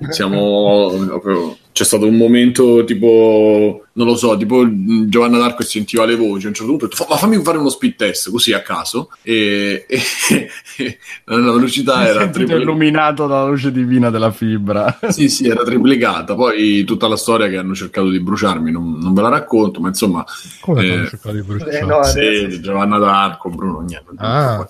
Siamo 0.09 1.19
c'è 1.73 1.85
stato 1.85 2.05
un 2.05 2.15
momento 2.17 2.83
tipo, 2.83 3.85
non 3.93 4.05
lo 4.05 4.15
so, 4.15 4.37
tipo 4.37 4.63
Giovanna 5.07 5.39
D'Arco 5.39 5.63
e 5.63 5.65
sentiva 5.65 6.05
le 6.05 6.15
voci. 6.15 6.45
A 6.45 6.49
un 6.49 6.53
certo 6.53 6.69
punto 6.69 6.85
ho 6.85 6.87
detto, 6.87 7.03
"Fa- 7.03 7.09
ma 7.09 7.17
fammi 7.17 7.41
fare 7.43 7.57
uno 7.57 7.69
speed 7.69 7.95
test 7.95 8.29
così 8.29 8.53
a 8.53 8.61
caso. 8.61 9.09
E, 9.23 9.83
e- 9.87 10.01
e 10.77 10.97
la 11.25 11.51
velocità 11.51 12.07
era 12.07 12.19
Sentito 12.19 12.45
tripli- 12.45 12.61
illuminato 12.61 13.25
dalla 13.25 13.47
luce 13.47 13.71
divina 13.71 14.11
della 14.11 14.29
fibra. 14.31 14.99
Sì, 15.09 15.27
sì, 15.29 15.47
era 15.47 15.63
triplicata. 15.63 16.35
Poi 16.35 16.83
tutta 16.83 17.07
la 17.07 17.17
storia 17.17 17.47
che 17.47 17.57
hanno 17.57 17.73
cercato 17.73 18.09
di 18.11 18.19
bruciarmi 18.19 18.69
non, 18.71 18.99
non 18.99 19.13
ve 19.15 19.21
la 19.23 19.29
racconto, 19.29 19.79
ma 19.79 19.87
insomma, 19.87 20.23
Come 20.61 20.85
Eh, 20.85 20.93
hanno 20.93 21.07
cercato 21.07 21.33
di 21.35 21.41
bruciare? 21.41 21.79
Eh, 21.79 21.85
no, 21.85 22.03
sì, 22.03 22.61
Giovanna 22.61 22.99
D'Arco, 22.99 23.49
Bruno, 23.49 23.79
niente. 23.79 24.11
Ah. 24.17 24.67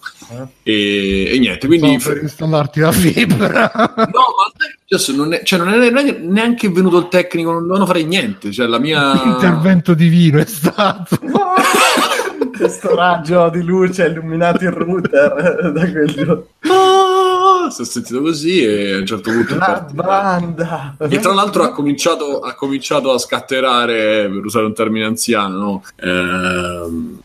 E, 0.64 1.30
e 1.34 1.38
niente, 1.44 1.68
quindi... 1.68 2.00
Stavo 2.00 2.14
per 2.14 2.24
installarti 2.24 2.80
la 2.80 2.92
fibra. 2.92 3.72
No, 4.14 4.20
ma 4.20 4.68
adesso 4.90 5.16
non 5.16 5.34
è, 5.34 5.44
cioè 5.44 5.60
non 5.60 5.82
è 5.82 5.90
neanche- 6.20 6.70
venuto 6.70 6.98
il 7.00 7.08
tecnico, 7.08 7.52
non 7.52 7.62
dovevano 7.62 7.86
fare 7.86 8.04
niente. 8.04 8.52
Cioè, 8.52 8.68
la 8.68 8.80
mia. 8.80 9.14
Intervento 9.24 9.94
divino 9.94 10.40
è 10.40 10.46
stato. 10.46 11.18
Questo 12.56 12.96
raggio 12.96 13.50
di 13.50 13.64
luce 13.64 14.04
ha 14.04 14.08
illuminato 14.08 14.64
il 14.64 14.72
router 14.72 15.72
da 15.72 15.92
quel 15.92 16.14
giorno. 16.14 16.48
Ah, 16.60 17.70
si 17.72 17.82
è 17.82 17.86
sentito 17.86 18.22
così 18.22 18.64
e 18.64 18.94
a 18.94 18.98
un 19.00 19.06
certo 19.06 19.32
punto. 19.32 19.56
La 19.56 19.66
partito. 19.66 20.02
banda! 20.04 20.96
E 21.00 21.20
tra 21.20 21.34
l'altro 21.34 21.64
ha 21.64 21.72
cominciato, 21.72 22.40
ha 22.40 22.54
cominciato 22.54 23.12
a 23.12 23.18
scatterare, 23.18 24.30
per 24.30 24.46
usare 24.46 24.66
un 24.66 24.74
termine 24.74 25.06
anziano, 25.06 25.58
no? 25.58 25.84
Ehm, 25.96 27.18
eh, 27.20 27.23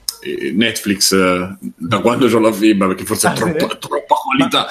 Netflix 0.55 1.13
eh, 1.13 1.57
da 1.77 1.99
quando 2.01 2.27
ho 2.27 2.39
la 2.41 2.53
fibra 2.53 2.87
perché 2.89 3.05
forse 3.05 3.29
è 3.29 3.31
Ah, 3.31 3.35
sì? 3.37 3.43
troppa, 3.43 3.75
troppa 3.77 4.15
qualità. 4.15 4.67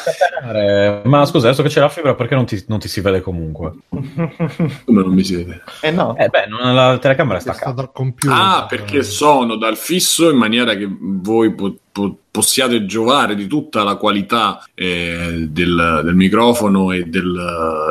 Eh, 0.54 1.02
Ma 1.08 1.26
scusa, 1.26 1.48
adesso 1.48 1.64
che 1.64 1.70
c'è 1.70 1.80
la 1.80 1.90
fibra, 1.90 2.16
perché 2.16 2.36
non 2.36 2.46
ti, 2.46 2.64
non 2.68 2.80
ti 2.80 2.88
si 2.88 3.02
vede 3.02 3.22
comunque? 3.22 3.74
Come 3.90 5.02
non 5.02 5.14
mi 5.14 5.24
siete? 5.24 5.62
Eh 5.82 5.92
no, 5.92 6.16
Eh, 6.18 6.28
beh, 6.30 6.48
non- 6.48 6.74
la 6.76 6.98
telecamera 7.00 7.36
è 7.38 7.40
È 7.40 7.42
staccata. 7.44 7.88
computer. 7.88 8.38
Ah, 8.38 8.66
perché 8.68 9.04
sono 9.04 9.56
dal 9.56 9.78
fisso 9.78 10.30
in 10.30 10.38
maniera 10.38 10.76
che 10.76 10.88
voi 10.90 11.54
po- 11.54 11.78
po- 11.98 12.18
possiate 12.30 12.86
giovare 12.86 13.34
di 13.34 13.48
tutta 13.48 13.82
la 13.84 13.96
qualità 13.96 14.64
eh, 14.76 15.48
del, 15.50 16.02
del 16.04 16.14
microfono 16.16 16.92
e, 16.92 17.06
del, 17.06 17.36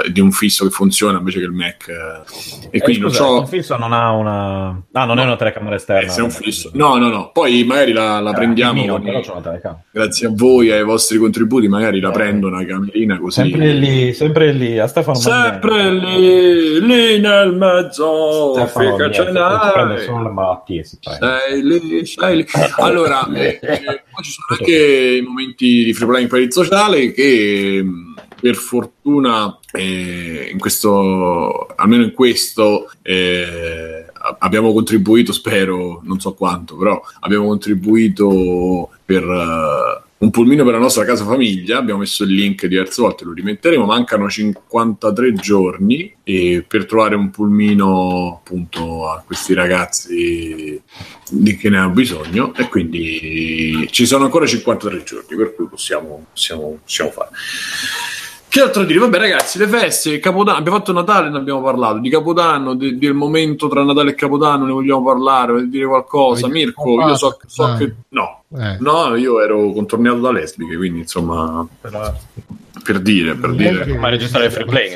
e 0.06 0.12
di 0.12 0.20
un 0.20 0.30
fisso 0.30 0.64
che 0.64 0.70
funziona 0.70 1.18
invece 1.18 1.40
che 1.40 1.46
il 1.46 1.50
Mac. 1.50 1.88
eh. 1.88 2.68
E 2.70 2.76
Eh, 2.78 2.80
quindi 2.80 3.02
scusa, 3.02 3.24
non 3.24 3.38
so. 3.44 3.46
fisso 3.46 3.76
non 3.76 3.92
ha 3.92 4.12
una... 4.12 4.80
Ah, 4.92 5.04
non 5.04 5.18
è 5.18 5.24
una 5.24 5.34
telecamera 5.34 5.72
eh, 5.72 5.78
esterna. 5.78 6.14
è 6.14 6.20
un 6.20 6.30
fisso. 6.30 6.70
No, 6.74 6.96
no, 6.96 7.08
no. 7.08 7.30
Poi 7.32 7.64
magari 7.64 7.92
la, 7.92 8.20
la 8.20 8.30
Eh, 8.30 8.34
prendiamo. 8.34 8.80
mio, 8.80 9.00
con- 9.00 9.20
c'è 9.20 9.60
grazie 9.90 10.28
a 10.28 10.30
voi 10.32 10.68
e 10.68 10.74
ai 10.74 10.84
vostri 10.84 11.18
contributi, 11.18 11.66
magari 11.66 11.98
la 11.98 12.10
prendo 12.12 12.46
una 12.46 12.64
camerina 12.64 13.18
così. 13.18 13.40
Sempre 13.40 13.72
lì, 13.72 14.12
sempre 14.12 14.52
lì, 14.52 14.78
a 14.78 14.86
Stefano 14.86 15.16
Sempre 15.18 15.70
Mandini. 15.92 16.20
lì, 16.20 16.80
lì 16.86 17.18
nel 17.20 17.52
mezzo. 17.52 18.52
Stefano, 18.54 18.96
niente, 18.96 19.30
n'hai. 19.32 19.98
solo 20.04 20.22
le 20.22 20.30
malattie, 20.30 20.84
si 20.84 20.98
prende. 21.02 21.38
Sei 21.48 21.62
lì, 21.64 22.06
sei 22.06 22.36
lì. 22.36 22.46
Allora, 22.78 23.26
eh, 23.34 23.58
eh, 23.62 23.95
poi 24.10 24.24
ci 24.24 24.30
sono 24.30 24.58
anche 24.58 25.18
i 25.20 25.22
momenti 25.22 25.84
di 25.84 25.92
free 25.92 26.08
playing 26.08 26.28
per 26.28 26.40
il 26.40 26.52
sociale 26.52 27.12
che 27.12 27.82
mh, 27.82 28.14
per 28.40 28.54
fortuna 28.54 29.58
eh, 29.72 30.50
in 30.52 30.58
questo, 30.58 31.66
almeno 31.74 32.04
in 32.04 32.12
questo, 32.12 32.90
eh, 33.02 34.04
abbiamo 34.38 34.72
contribuito, 34.72 35.32
spero, 35.32 36.00
non 36.04 36.20
so 36.20 36.34
quanto, 36.34 36.76
però 36.76 37.00
abbiamo 37.20 37.46
contribuito 37.46 38.90
per 39.04 39.22
eh, 39.22 40.05
un 40.18 40.30
pulmino 40.30 40.64
per 40.64 40.72
la 40.74 40.78
nostra 40.78 41.04
casa 41.04 41.24
famiglia. 41.24 41.78
Abbiamo 41.78 42.00
messo 42.00 42.24
il 42.24 42.32
link 42.32 42.66
diverse 42.66 43.02
volte, 43.02 43.24
lo 43.24 43.32
rimetteremo. 43.32 43.84
Mancano 43.84 44.28
53 44.28 45.34
giorni 45.34 46.14
per 46.22 46.86
trovare 46.86 47.14
un 47.16 47.30
pulmino 47.30 48.36
appunto 48.36 49.08
a 49.08 49.22
questi 49.24 49.54
ragazzi 49.54 50.80
che 51.58 51.68
ne 51.68 51.78
hanno 51.78 51.90
bisogno 51.90 52.54
e 52.54 52.68
quindi 52.68 53.86
ci 53.90 54.06
sono 54.06 54.24
ancora 54.24 54.46
53 54.46 55.02
giorni 55.02 55.36
per 55.36 55.54
cui 55.54 55.66
possiamo, 55.66 56.26
possiamo, 56.32 56.78
possiamo 56.82 57.10
fare. 57.10 57.30
Che 58.56 58.62
altro 58.62 58.84
dire? 58.84 59.00
Vabbè, 59.00 59.18
ragazzi, 59.18 59.58
le 59.58 59.68
feste, 59.68 60.18
Capodanno. 60.18 60.56
Abbiamo 60.56 60.78
fatto 60.78 60.90
Natale, 60.94 61.28
ne 61.28 61.36
abbiamo 61.36 61.60
parlato. 61.60 61.98
Di 61.98 62.08
Capodanno, 62.08 62.74
de- 62.74 62.96
del 62.96 63.12
momento 63.12 63.68
tra 63.68 63.84
Natale 63.84 64.12
e 64.12 64.14
Capodanno, 64.14 64.64
ne 64.64 64.72
vogliamo 64.72 65.04
parlare? 65.04 65.52
Vuoi 65.52 65.68
dire 65.68 65.84
qualcosa? 65.84 66.48
Mirko, 66.48 67.06
io 67.06 67.16
so, 67.16 67.38
so 67.46 67.74
che. 67.76 67.92
No, 68.08 68.44
Eh. 68.58 68.78
no, 68.80 69.14
io 69.14 69.42
ero 69.42 69.72
contornato 69.72 70.20
da 70.20 70.32
lesbiche, 70.32 70.74
quindi 70.74 71.00
insomma, 71.00 71.68
per 72.82 73.00
dire, 73.00 73.34
per 73.34 73.52
dire. 73.54 73.94
Ma 73.98 74.08
registrare 74.08 74.46
il 74.46 74.52
free 74.52 74.64
play, 74.64 74.94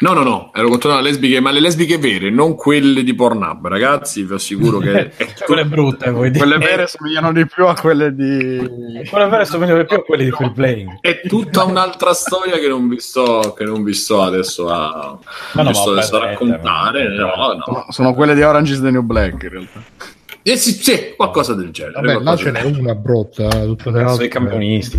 No, 0.00 0.14
no, 0.14 0.22
no, 0.22 0.50
ero 0.54 0.68
contornato 0.68 1.02
da 1.02 1.08
lesbiche, 1.08 1.40
ma 1.40 1.50
le 1.50 1.60
lesbiche 1.60 1.98
vere, 1.98 2.30
non 2.30 2.54
quelle 2.54 3.02
di 3.02 3.14
Pornhub, 3.14 3.66
ragazzi, 3.66 4.22
vi 4.22 4.32
assicuro 4.32 4.78
che. 4.78 5.10
è 5.16 5.32
Cioè, 5.34 5.44
quelle 5.44 5.66
brutte, 5.66 6.10
vuoi 6.10 6.30
dire? 6.30 6.46
Quelle 6.46 6.64
vere 6.64 6.86
somigliano 6.86 7.32
di 7.34 7.46
più 7.46 7.66
a 7.66 7.74
quelle 7.74 8.14
di... 8.14 9.04
Quelle 9.10 9.28
vere 9.28 9.44
somigliano 9.44 9.84
più 9.84 9.96
a 9.96 10.02
quelle 10.02 10.24
di 10.24 10.30
free 10.30 10.52
playing. 10.52 11.00
È 11.00 11.20
tutta 11.28 11.64
un'altra 11.64 12.14
storia 12.14 12.58
che 12.58 12.66
non 12.66 12.88
vi 12.88 12.98
sto, 12.98 13.52
che 13.54 13.64
non 13.64 13.82
vi 13.82 13.92
sto 13.92 14.22
adesso 14.22 14.70
a, 14.70 15.18
Ma 15.52 15.62
no, 15.62 15.68
vi 15.68 15.74
sto 15.74 15.92
adesso 15.92 16.16
a 16.16 16.24
raccontare. 16.24 17.08
No, 17.14 17.26
no. 17.26 17.62
Sono, 17.64 17.86
sono 17.90 18.14
quelle 18.14 18.34
di 18.34 18.40
Orange 18.42 18.72
is 18.72 18.80
the 18.80 18.90
New 18.90 19.02
Black, 19.02 19.42
in 19.42 19.48
realtà. 19.50 19.82
Eh 20.42 20.56
sì, 20.56 20.72
sì, 20.72 21.12
qualcosa 21.16 21.52
del 21.54 21.70
genere. 21.70 22.00
Vabbè, 22.14 22.22
là 22.22 22.36
ce 22.36 22.50
n'è 22.50 22.62
una 22.62 22.94
brotta, 22.94 23.48
tutte 23.48 23.90
le 23.90 23.98
Cazzo 24.00 24.12
altre. 24.12 24.28
campionisti. 24.28 24.96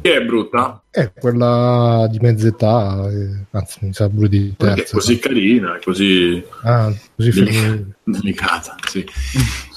Che 0.00 0.14
è 0.16 0.22
brutta? 0.24 0.82
È 0.90 1.12
quella 1.12 2.06
di 2.10 2.18
mezza 2.20 2.48
età, 2.48 3.08
eh, 3.08 3.44
anzi, 3.52 3.78
mi 3.82 3.92
sa 3.94 4.08
pure 4.08 4.28
di 4.28 4.52
Perché 4.56 4.74
terza. 4.74 4.90
è 4.90 4.94
così 4.94 5.18
carina, 5.18 5.76
è 5.76 5.80
così 5.80 6.44
Ah, 6.64 6.92
così 7.16 7.84
delicata, 8.02 8.76
sì. 8.88 9.06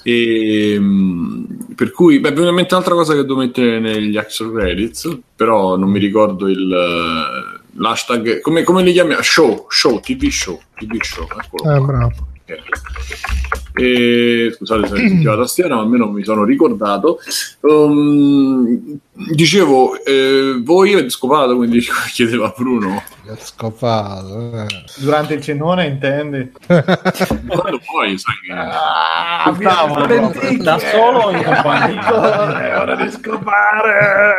E, 0.04 0.78
mh, 0.80 1.74
per 1.76 1.92
cui, 1.92 2.20
beh, 2.20 2.32
mi 2.32 2.52
mente 2.52 2.74
un'altra 2.74 2.96
cosa 2.96 3.14
che 3.14 3.22
devo 3.22 3.38
mettere 3.38 3.80
negli 3.80 4.18
action 4.18 4.54
credits, 4.54 5.18
però 5.36 5.78
non 5.78 5.90
mi 5.90 6.00
ricordo 6.00 6.48
il, 6.48 6.72
eh, 6.72 7.62
l'hashtag, 7.78 8.42
come, 8.42 8.64
come 8.64 8.84
li 8.84 8.92
chiamiamo? 8.92 9.22
Show, 9.22 9.68
show, 9.70 10.00
TV 10.00 10.28
show, 10.30 10.60
TV 10.76 11.00
show, 11.02 11.26
eccolo 11.42 11.76
Eh, 11.76 11.80
bravo. 11.80 12.28
Ok. 12.48 13.65
E, 13.78 14.52
scusate 14.56 14.88
se 14.88 14.94
ho 14.94 14.98
sentito 14.98 15.30
la 15.30 15.38
tastiera, 15.42 15.76
ma 15.76 15.82
almeno 15.82 16.10
mi 16.10 16.24
sono 16.24 16.44
ricordato. 16.44 17.20
Um, 17.62 19.00
dicevo, 19.16 19.96
eh, 20.04 20.60
voi 20.64 20.92
avete 20.94 21.10
scopato, 21.10 21.56
quindi 21.56 21.80
chiedeva 22.12 22.54
Bruno, 22.56 23.02
È 23.26 23.34
scopato. 23.38 24.52
eh. 24.62 24.66
durante 24.98 25.36
il 25.36 25.42
cenone 25.42 25.86
intendi? 25.86 26.52
quando 26.68 27.80
poi, 27.86 28.18
sai 28.18 28.36
che... 28.46 28.52
Ah, 28.54 29.54
proprio. 29.94 30.32
Da 30.62 30.78
solo 30.80 31.32
in 31.32 31.44
compagnia? 31.44 32.62
È 32.62 32.80
ora 32.80 32.96
di 32.96 33.10
scopare! 33.12 34.36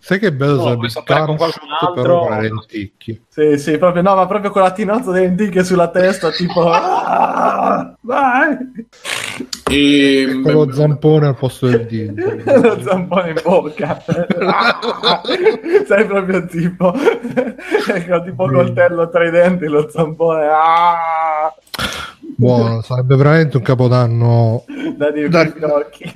Sai 0.00 0.18
che 0.18 0.32
bello 0.32 0.74
No, 0.76 0.88
sapere 0.88 1.24
con 1.24 1.36
qualcun 1.36 1.68
altro. 1.80 2.28
le 2.28 2.40
lenticchie. 2.42 3.22
Sì, 3.28 3.56
sì, 3.58 3.78
proprio, 3.78 4.02
no, 4.02 4.14
ma 4.14 4.26
proprio 4.26 4.50
con 4.50 4.62
la 4.62 4.72
tinozza 4.72 5.10
delle 5.10 5.26
lenticchie 5.28 5.64
sulla 5.64 5.88
testa, 5.88 6.30
tipo... 6.30 6.70
Ah, 6.70 7.94
vai! 8.02 8.56
E, 9.74 10.40
Con 10.42 10.52
lo 10.52 10.72
zampone 10.72 11.26
al 11.28 11.36
posto 11.36 11.66
del 11.66 11.86
dito. 11.86 12.12
Lo 12.60 12.80
zampone 12.82 13.30
in 13.30 13.40
bocca. 13.42 14.02
Sei 15.88 16.04
proprio 16.06 16.44
tipo... 16.46 16.92
ecco, 16.94 18.22
tipo 18.22 18.48
coltello 18.50 19.08
tra 19.08 19.26
i 19.26 19.30
denti, 19.30 19.66
lo 19.66 19.88
zampone. 19.88 20.46
Ah, 20.46 21.54
Buono, 22.36 22.82
sarebbe 22.82 23.16
veramente 23.16 23.56
un 23.56 23.62
capodanno 23.62 24.64
da 24.96 25.10
dire 25.10 25.28
Da- 25.28 25.50
con 25.50 25.60
gli 25.60 25.64
occhi. 25.64 26.12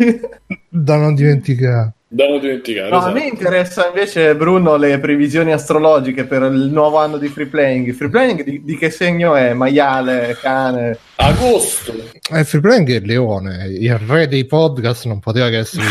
Da 0.82 0.96
non 0.96 1.14
dimenticare. 1.14 1.92
da 2.08 2.28
non 2.28 2.38
dimenticare. 2.40 2.88
No, 2.90 2.96
a 2.96 2.98
esatto. 2.98 3.14
me 3.14 3.26
interessa 3.26 3.86
invece, 3.88 4.34
Bruno, 4.36 4.76
le 4.76 4.98
previsioni 4.98 5.52
astrologiche 5.52 6.24
per 6.24 6.42
il 6.42 6.70
nuovo 6.72 6.98
anno 6.98 7.16
di 7.18 7.28
free 7.28 7.46
playing. 7.46 7.86
Il 7.88 7.94
free 7.94 8.08
playing 8.10 8.42
di, 8.44 8.62
di 8.64 8.76
che 8.78 8.90
segno 8.90 9.34
è? 9.34 9.52
Maiale, 9.54 10.36
cane? 10.40 10.98
Agosto, 11.18 11.94
Eh, 12.30 12.44
Free 12.44 12.60
Playing 12.60 12.90
è 12.90 12.94
il 12.96 13.06
leone, 13.06 13.66
il 13.70 13.96
re 14.06 14.28
dei 14.28 14.44
podcast 14.44 15.06
non 15.06 15.18
poteva 15.18 15.48
che 15.48 15.56
essere 15.60 15.82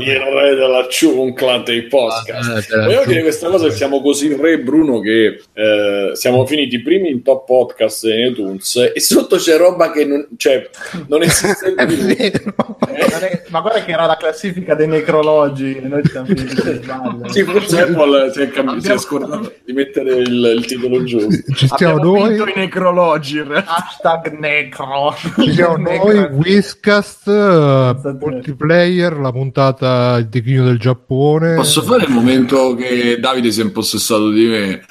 il 0.00 0.16
re 0.20 0.54
della 0.54 0.86
ciuncla 0.86 1.60
dei 1.60 1.84
podcast. 1.84 2.76
Vogliamo 2.84 3.06
dire 3.06 3.22
questa 3.22 3.48
cosa 3.48 3.68
che 3.68 3.72
siamo 3.74 4.02
così 4.02 4.36
re 4.38 4.58
Bruno 4.58 5.00
che 5.00 5.40
eh, 5.54 6.10
siamo 6.12 6.44
finiti 6.44 6.74
i 6.74 6.82
primi 6.82 7.08
in 7.08 7.22
top 7.22 7.46
podcast 7.46 8.04
in 8.04 8.32
iTunes 8.32 8.90
e 8.94 9.00
sotto 9.00 9.36
c'è 9.36 9.56
roba 9.56 9.90
che 9.90 10.04
non, 10.04 10.26
cioè, 10.36 10.68
non 11.06 11.22
esiste 11.22 11.72
È 11.76 11.86
più. 11.86 12.06
è- 12.06 12.32
ma 13.48 13.60
guarda 13.60 13.82
che 13.82 13.93
era 13.94 14.06
la 14.06 14.16
classifica 14.16 14.74
dei 14.74 14.88
necrologi 14.88 15.76
e 15.76 15.88
noi 15.88 16.02
siamo 16.04 16.26
finiti. 16.26 16.82
Sì, 17.26 17.44
forse 17.44 17.82
Apple 17.82 18.32
si 18.32 18.40
è, 18.40 18.50
cambi- 18.50 18.82
si 18.82 18.90
è 18.90 18.98
scordato 18.98 19.52
di 19.64 19.72
mettere 19.72 20.16
il, 20.16 20.54
il 20.56 20.64
titolo 20.66 21.02
giusto. 21.04 21.52
Ci 21.54 21.66
stiamo 21.68 21.96
Abbiamo 21.96 22.18
noi, 22.18 22.28
vinto 22.28 22.46
i 22.48 22.52
necrologi. 22.56 23.38
Hashtag 23.38 24.38
necro. 24.38 25.14
ci 25.38 25.52
siamo 25.52 25.76
noi, 25.76 26.18
Whiscast, 26.18 27.28
eh, 27.28 28.16
multiplayer, 28.18 29.16
la 29.18 29.30
puntata 29.30 30.16
Il 30.18 30.28
declino 30.28 30.64
del 30.64 30.78
Giappone. 30.78 31.54
Posso 31.54 31.82
fare 31.82 32.04
il 32.04 32.10
momento 32.10 32.74
che 32.74 33.18
Davide 33.20 33.50
si 33.50 33.60
è 33.60 33.64
impossessato 33.64 34.30
di 34.30 34.46
me? 34.46 34.82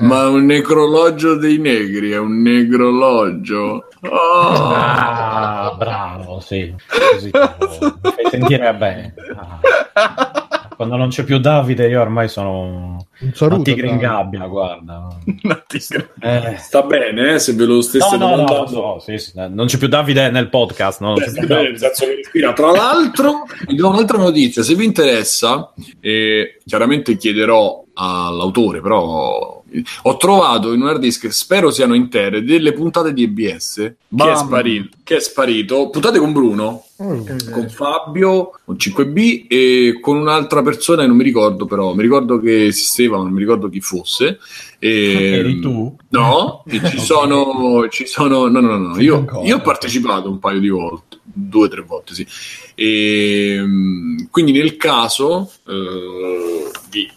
Ma 0.00 0.28
un 0.28 0.44
necrologio 0.44 1.34
dei 1.36 1.58
negri 1.58 2.12
è 2.12 2.18
un 2.18 2.40
necrologio. 2.40 3.88
Oh. 4.02 4.72
Ah, 4.72 5.74
bravo, 5.76 6.38
sì. 6.38 6.72
Così 7.12 7.30
mi 7.32 7.32
fai 8.12 8.30
sentire 8.30 8.74
bene. 8.74 9.14
Ah. 9.92 10.46
Quando 10.76 10.94
non 10.94 11.08
c'è 11.08 11.24
più 11.24 11.38
Davide, 11.40 11.88
io 11.88 12.00
ormai 12.00 12.28
sono 12.28 13.04
Un 13.18 13.32
saluto. 13.34 13.56
un 13.56 13.62
tigre 13.64 13.88
in 13.88 13.96
gabbia, 13.96 14.46
guarda. 14.46 15.08
Una 15.42 15.64
tigre. 15.66 16.10
Eh. 16.20 16.54
Sta 16.58 16.82
bene, 16.82 17.34
eh, 17.34 17.38
se 17.40 17.54
ve 17.54 17.64
lo 17.64 17.74
No, 17.74 17.80
stesse 17.80 18.16
no, 18.16 18.28
no, 18.28 18.36
domandando. 18.36 18.60
lo 18.60 18.66
so, 18.68 18.98
sì, 19.00 19.18
sì, 19.18 19.32
non 19.34 19.66
c'è 19.66 19.76
più 19.78 19.88
Davide 19.88 20.30
nel 20.30 20.48
podcast. 20.48 21.00
no, 21.00 21.14
Beh, 21.14 21.44
bene, 21.44 21.72
nel. 21.72 22.52
Tra 22.52 22.70
l'altro, 22.70 23.46
vi 23.66 23.74
do 23.74 23.88
un'altra 23.88 24.18
notizia. 24.18 24.62
Se 24.62 24.76
vi 24.76 24.84
interessa, 24.84 25.72
eh, 25.98 26.60
chiaramente 26.64 27.16
chiederò 27.16 27.82
all'autore, 27.98 28.80
però 28.80 29.62
ho 30.02 30.16
trovato 30.16 30.72
in 30.72 30.80
un 30.80 30.88
hard 30.88 31.00
disk, 31.00 31.30
spero 31.32 31.70
siano 31.70 31.94
intere, 31.94 32.42
delle 32.42 32.72
puntate 32.72 33.12
di 33.12 33.24
EBS 33.24 33.74
che 34.14 34.30
è, 34.32 34.36
sparito, 34.36 34.96
che 35.02 35.16
è 35.16 35.20
sparito. 35.20 35.90
Puntate 35.90 36.18
con 36.18 36.32
Bruno, 36.32 36.84
Oh, 37.00 37.24
con 37.52 37.68
Fabio, 37.68 38.58
con 38.64 38.74
5B 38.74 39.44
e 39.46 39.98
con 40.00 40.16
un'altra 40.16 40.62
persona, 40.62 41.02
che 41.02 41.06
non 41.06 41.16
mi 41.16 41.22
ricordo 41.22 41.64
però, 41.64 41.94
mi 41.94 42.02
ricordo 42.02 42.40
che 42.40 42.66
esisteva, 42.66 43.18
ma 43.18 43.22
non 43.22 43.32
mi 43.34 43.38
ricordo 43.38 43.68
chi 43.68 43.80
fosse. 43.80 44.40
E, 44.80 45.12
Eri 45.12 45.60
tu? 45.60 45.96
No, 46.08 46.64
e 46.66 46.80
ci 46.88 46.98
sono, 46.98 47.86
ci 47.88 48.04
sono, 48.04 48.48
no, 48.48 48.58
no, 48.58 48.76
no, 48.76 48.94
no, 48.94 49.00
io, 49.00 49.24
io 49.44 49.56
ho 49.58 49.60
partecipato 49.60 50.28
un 50.28 50.40
paio 50.40 50.58
di 50.58 50.70
volte, 50.70 51.18
due 51.22 51.66
o 51.66 51.68
tre 51.68 51.82
volte, 51.82 52.14
sì. 52.14 52.26
E, 52.74 53.58
mm, 53.60 54.18
quindi 54.32 54.50
nel 54.50 54.76
caso 54.76 55.52
eh, 55.68 56.68
vi, 56.90 57.08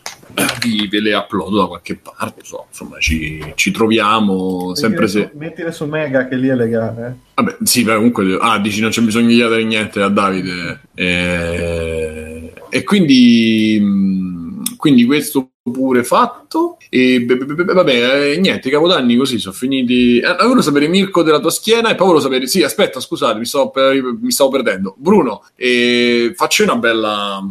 vi- 0.62 0.88
ve 0.88 1.00
le 1.00 1.14
uploado 1.16 1.58
da 1.58 1.66
qualche 1.68 1.96
parte, 1.98 2.42
so, 2.44 2.66
insomma, 2.70 2.98
ci, 3.00 3.44
ci 3.56 3.72
troviamo 3.72 4.74
sempre 4.76 5.06
Mettile 5.06 5.24
se... 5.24 5.30
su- 5.32 5.38
Mettile 5.38 5.72
su 5.72 5.86
Mega 5.86 6.28
che 6.28 6.36
lì 6.36 6.48
è 6.48 6.56
legale. 6.56 7.18
Vabbè, 7.36 7.58
sì, 7.64 7.84
beh, 7.84 7.96
comunque, 7.96 8.38
ah, 8.40 8.60
dici 8.60 8.82
non 8.82 8.90
c'è 8.92 9.02
bisogno 9.02 9.28
di 9.28 9.36
chiedere 9.36 9.64
niente 9.64 10.02
a 10.02 10.10
Davide. 10.10 10.82
Eh, 10.94 12.54
e 12.70 12.84
quindi, 12.84 13.80
mh, 13.82 14.76
quindi 14.78 15.06
questo 15.06 15.50
pure 15.64 16.04
fatto. 16.04 16.78
E 16.90 17.22
beh, 17.22 17.36
beh, 17.38 17.64
beh, 17.64 17.74
vabbè, 17.74 18.32
eh, 18.34 18.38
niente, 18.40 18.68
i 18.68 18.72
capodanni 18.72 19.16
così 19.16 19.40
sono 19.40 19.54
finiti. 19.56 20.20
Eh, 20.20 20.36
volevo 20.40 20.62
sapere 20.62 20.88
Mirko 20.88 21.24
della 21.24 21.40
tua 21.40 21.52
schiena 21.52 21.90
e 21.90 21.96
poi 21.96 22.08
volevo 22.08 22.24
sapere. 22.24 22.48
Sì, 22.48 22.64
aspetta, 22.64 23.00
scusate, 23.00 23.40
mi 23.40 23.46
stavo, 23.46 23.70
per- 23.70 24.18
mi 24.20 24.32
stavo 24.32 24.50
perdendo. 24.50 24.96
Bruno, 24.98 25.44
eh, 25.56 26.34
facci 26.36 26.64
una 26.64 26.76
bella 26.76 27.42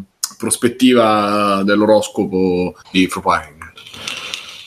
prospettiva 0.41 1.63
dell'oroscopo 1.65 2.75
di 2.91 3.07
Propine. 3.07 3.60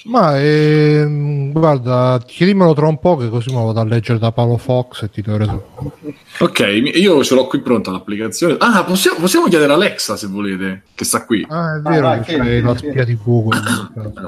Ma 0.05 0.37
ehm, 0.37 1.51
guarda, 1.53 2.19
chiedimelo 2.25 2.73
tra 2.73 2.87
un 2.87 2.99
po' 2.99 3.15
che 3.15 3.29
così 3.29 3.49
me 3.51 3.57
lo 3.59 3.65
vado 3.67 3.79
a 3.79 3.85
leggere 3.85 4.19
da 4.19 4.31
Paolo 4.33 4.57
Fox 4.57 5.03
e 5.03 5.09
ti 5.09 5.21
do 5.21 5.37
resoconto. 5.37 5.97
Ok, 6.39 6.59
io 6.95 7.23
ce 7.23 7.33
l'ho 7.35 7.47
qui 7.47 7.61
pronta 7.61 7.91
l'applicazione. 7.91 8.55
Ah, 8.59 8.83
possiamo, 8.83 9.19
possiamo 9.19 9.47
chiedere 9.47 9.71
a 9.71 9.75
Alexa 9.75 10.17
se 10.17 10.27
volete, 10.27 10.83
che 10.93 11.05
sta 11.05 11.23
qui. 11.25 11.45
Ah, 11.49 11.77
è 11.77 11.79
vero 11.79 12.07
vai, 12.07 12.19
che 12.19 12.33
c'è 12.35 12.41
chiedi, 12.41 12.61
la 12.61 12.75
spia 12.77 13.05
di 13.05 13.17
Google. 13.23 13.61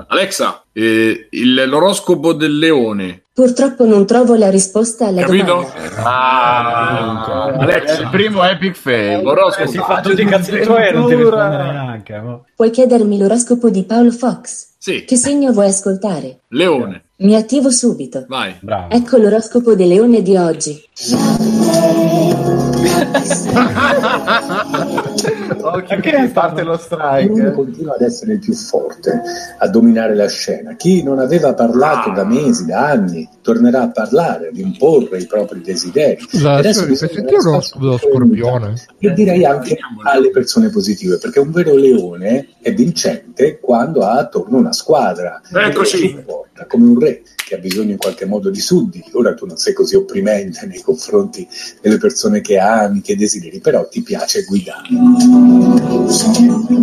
Alexa, 0.07 0.63
eh, 0.71 1.27
il- 1.31 1.63
l'oroscopo 1.67 2.31
del 2.33 2.57
leone. 2.57 3.23
Purtroppo 3.33 3.85
non 3.85 4.05
trovo 4.05 4.35
la 4.35 4.49
risposta 4.49 5.07
alla 5.07 5.23
Capito? 5.23 5.45
domanda. 5.45 6.03
Ah, 6.05 7.47
Alexa. 7.59 8.01
il 8.03 8.07
primo 8.09 8.41
epic 8.45 8.75
fail. 8.75 9.21
L'oroscopo. 9.23 9.69
Si 9.69 9.77
fa 9.77 9.99
tutti 9.99 10.21
i 10.21 10.25
cazzi 10.25 10.57
tuoi 10.61 10.87
e 10.87 10.91
non 10.93 11.07
ti 11.09 11.15
rispondere 11.15 11.63
neanche. 11.71 12.23
Puoi 12.55 12.69
chiedermi 12.69 13.17
l'oroscopo 13.17 13.69
di 13.69 13.83
Paolo 13.83 14.11
Fox? 14.11 14.73
Sì, 14.85 15.03
Che 15.03 15.15
segno 15.15 15.51
vuoi 15.51 15.69
ascoltare? 15.69 16.41
leone. 16.49 17.05
Mi 17.17 17.35
attivo 17.35 17.71
subito. 17.71 18.25
Vai. 18.27 18.53
Bravo. 18.59 18.93
Ecco 18.93 19.17
l'oroscopo 19.17 19.73
del 19.73 19.87
leone 19.87 20.21
di 20.21 20.37
oggi. 20.37 20.79
Occhio 25.67 25.99
che 25.99 26.29
parte 26.31 26.61
lo 26.61 26.77
strike. 26.77 27.51
continua 27.53 27.95
ad 27.95 28.01
essere 28.01 28.33
il 28.33 28.39
più 28.39 28.53
forte, 28.53 29.21
a 29.57 29.67
dominare 29.67 30.15
la 30.15 30.27
scena. 30.27 30.75
Chi 30.75 31.01
non 31.01 31.17
aveva 31.17 31.55
parlato 31.55 32.11
da 32.11 32.23
mesi, 32.23 32.65
da 32.65 32.87
anni, 32.89 33.27
tornerà 33.41 33.81
a 33.81 33.89
parlare, 33.89 34.49
ad 34.49 34.57
imporre 34.57 35.19
i 35.19 35.25
propri 35.25 35.61
desideri. 35.61 36.21
Scusa, 36.21 36.53
Adesso 36.53 36.85
mi 36.87 36.95
sentire 36.95 37.37
uno 37.37 37.61
scorpione? 37.61 38.75
E 38.99 39.13
direi 39.13 39.43
anche 39.43 39.75
alle 40.03 40.29
persone 40.29 40.69
positive, 40.69 41.17
perché 41.17 41.39
un 41.39 41.51
vero 41.51 41.75
leone 41.75 42.49
è 42.61 42.71
vincente 42.71 43.59
quando 43.59 44.01
ha 44.01 44.19
attorno 44.19 44.57
una 44.57 44.73
squadra. 44.73 45.41
Eccoci. 45.51 46.23
Come 46.67 46.85
un 46.85 46.99
re 46.99 47.21
che 47.45 47.55
ha 47.55 47.59
bisogno 47.59 47.91
in 47.91 47.97
qualche 47.97 48.25
modo 48.25 48.49
di 48.49 48.59
sudditi. 48.59 49.11
Ora 49.13 49.33
tu 49.35 49.45
non 49.45 49.57
sei 49.57 49.73
così 49.73 49.95
opprimente 49.95 50.65
nei 50.65 50.81
confronti 50.81 51.47
delle 51.79 51.97
persone 51.97 52.41
che 52.41 52.57
ami, 52.57 53.01
che 53.01 53.15
desideri, 53.15 53.59
però 53.59 53.87
ti 53.87 54.01
piace 54.01 54.43
guidare. 54.43 54.87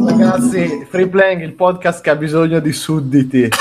Ragazzi, 0.07 0.87
Free 0.89 1.09
Playing, 1.09 1.43
il 1.43 1.53
podcast 1.55 2.01
che 2.03 2.11
ha 2.11 2.17
bisogno 2.17 2.59
di 2.61 2.73
sudditi. 2.73 3.49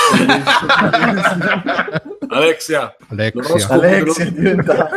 Alexia. 2.29 2.95
Alexia. 3.09 3.41
L'oroscopo 3.41 3.73
Alexia 3.81 4.23
è 4.25 4.31
diventato. 4.31 4.95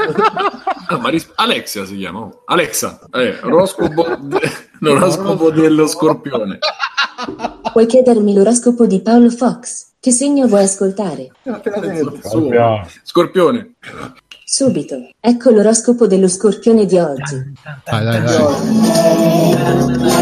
Ah, 0.87 0.99
ma 1.03 1.09
ris- 1.09 1.31
Alexia 1.35 1.85
si 1.85 1.97
chiama. 1.97 2.21
oh. 2.21 2.43
Alexa. 2.47 3.01
Eh, 3.13 3.39
l'oroscopo, 3.43 4.17
de- 4.21 4.41
l'oroscopo 4.81 5.51
dello 5.51 5.87
scorpione. 5.89 6.59
Puoi 7.73 7.87
chiedermi 7.87 8.35
l'oroscopo 8.35 8.87
di 8.87 9.01
Paolo 9.03 9.31
Fox? 9.31 9.93
Che 9.99 10.13
segno 10.13 10.47
vuoi 10.47 10.63
ascoltare? 10.65 11.33
Scorpione. 13.03 13.75
Subito. 14.47 15.09
Ecco 15.21 15.51
l'oroscopo 15.51 16.07
dello 16.07 16.29
scorpione 16.29 16.85
di 16.85 16.99
oggi. 16.99 17.53
Dai, 17.85 18.05
dai. 18.05 18.23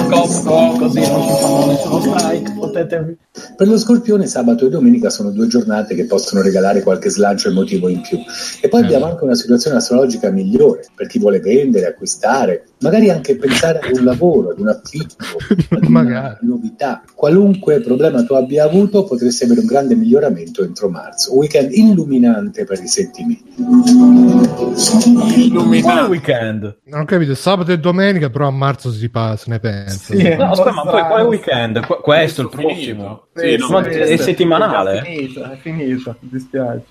Cocco, 0.09 0.77
così 0.79 1.01
non 1.01 1.23
ci 1.23 1.35
fanno 1.41 1.67
nessuno 1.67 2.01
strike. 2.01 2.53
Potete... 2.53 3.17
Per 3.57 3.67
lo 3.67 3.77
scorpione 3.79 4.29
sabato 4.29 4.67
e 4.67 4.71
domenica 4.71 5.11
sono 5.11 5.31
due 5.31 5.49
giornate 5.49 5.97
che 5.97 6.07
possono 6.07 6.41
regalare 6.41 6.83
qualche 6.83 7.11
slancio 7.11 7.49
emotivo 7.49 7.89
in 7.89 8.01
più. 8.01 8.19
E 8.61 8.69
poi 8.69 8.85
abbiamo 8.85 9.07
anche 9.07 9.25
una 9.25 9.35
situazione 9.35 9.79
astrologica 9.79 10.31
migliore 10.31 10.87
per 10.95 11.09
chi 11.09 11.19
vuole 11.19 11.41
vendere, 11.41 11.87
acquistare, 11.87 12.67
magari 12.83 13.11
anche 13.11 13.37
pensare 13.37 13.79
ad 13.81 13.97
un 13.97 14.05
lavoro, 14.05 14.51
ad 14.51 14.59
un 14.59 14.69
affitto, 14.69 15.17
ad 15.71 15.85
una 15.85 16.39
novità. 16.43 17.03
Qualunque 17.15 17.81
problema 17.81 18.23
tu 18.25 18.35
abbia 18.35 18.65
avuto 18.65 19.05
potresti 19.05 19.45
avere 19.45 19.61
un 19.61 19.67
grande 19.67 19.95
miglioramento 19.95 20.63
entro 20.65 20.89
marzo. 20.89 21.33
Un 21.33 21.39
weekend 21.39 21.73
illuminante 21.73 22.65
per 22.65 22.81
i 22.83 22.87
sentimenti. 22.87 23.55
Quale 23.57 25.35
Illuminato. 25.37 26.09
weekend? 26.11 26.79
Non 26.85 27.01
ho 27.01 27.05
capito, 27.05 27.35
sabato 27.35 27.73
e 27.73 27.79
domenica, 27.79 28.31
però 28.31 28.49
a 28.49 28.51
marzo 28.51 28.91
si 28.91 29.09
pa- 29.09 29.37
se 29.37 29.51
ne 29.51 29.59
pensa. 29.61 30.15
Sì. 30.15 30.35
No, 30.37 30.51
aspetta, 30.51 30.73
ma 30.73 30.83
poi 30.91 31.03
quale 31.03 31.23
weekend? 31.23 31.87
Qu- 31.87 32.01
questo, 32.01 32.43
il 32.43 32.49
Finito. 32.51 32.69
prossimo? 32.69 33.27
Sì, 33.35 33.57
no, 33.57 33.69
Ma 33.69 33.81
ma- 33.81 33.87
è 33.89 34.17
settimanale? 34.17 34.99
È 34.99 35.03
finito, 35.05 35.43
è 35.45 35.57
finito, 35.61 36.17
mi 36.21 36.29
dispiace. 36.33 36.83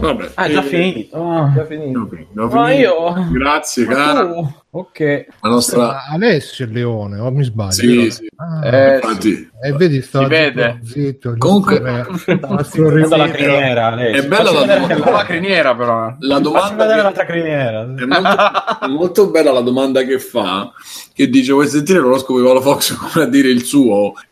Vabbè. 0.00 0.30
Ah, 0.34 0.44
è 0.44 0.50
già 0.52 0.60
Eh, 0.64 0.66
finito. 0.66 1.16
Ah. 1.30 1.52
già 1.54 1.66
finito. 1.66 2.08
Ma 2.32 2.66
finito. 2.66 2.70
io... 2.80 3.28
Grazie, 3.32 3.84
Ma 3.86 3.94
cara. 3.94 4.26
tu? 4.26 4.52
Ok. 4.70 5.26
La 5.40 5.48
nostra. 5.48 6.04
Alessio 6.06 6.64
è 6.64 6.68
il 6.68 6.74
leone, 6.74 7.18
o 7.18 7.30
mi 7.30 7.44
sbaglio? 7.44 7.70
Sì, 7.72 8.10
sì. 8.10 8.28
Ah, 8.36 8.66
Eh, 8.66 8.94
Infatti, 8.96 9.49
e 9.62 9.72
vedi, 9.72 10.00
stava 10.02 10.24
si 10.24 10.30
vede. 10.30 10.80
zitto, 10.84 11.34
Comunque- 11.38 11.80
criniera. 13.30 13.96
È 13.96 14.26
bella 14.26 14.50
la 14.50 14.64
domanda. 14.76 15.10
la 15.10 15.24
criniera, 15.24 15.74
però. 15.74 16.14
la 16.18 16.38
domanda. 16.38 16.86
che- 16.88 17.02
l'altra 17.02 17.24
criniera. 17.26 17.80
È 17.82 18.04
molto, 18.04 18.80
è 18.84 18.86
molto 18.88 19.30
bella 19.30 19.52
la 19.52 19.60
domanda 19.60 20.02
che 20.02 20.18
fa, 20.18 20.72
che 21.12 21.28
dice 21.28 21.52
vuoi 21.52 21.68
sentire 21.68 21.98
l'oroscopo 22.00 22.38
di 22.38 22.44
Paolo 22.44 22.60
Fox 22.60 22.94
come 22.96 23.24
a 23.24 23.28
dire 23.28 23.48
il 23.48 23.64
suo? 23.64 24.14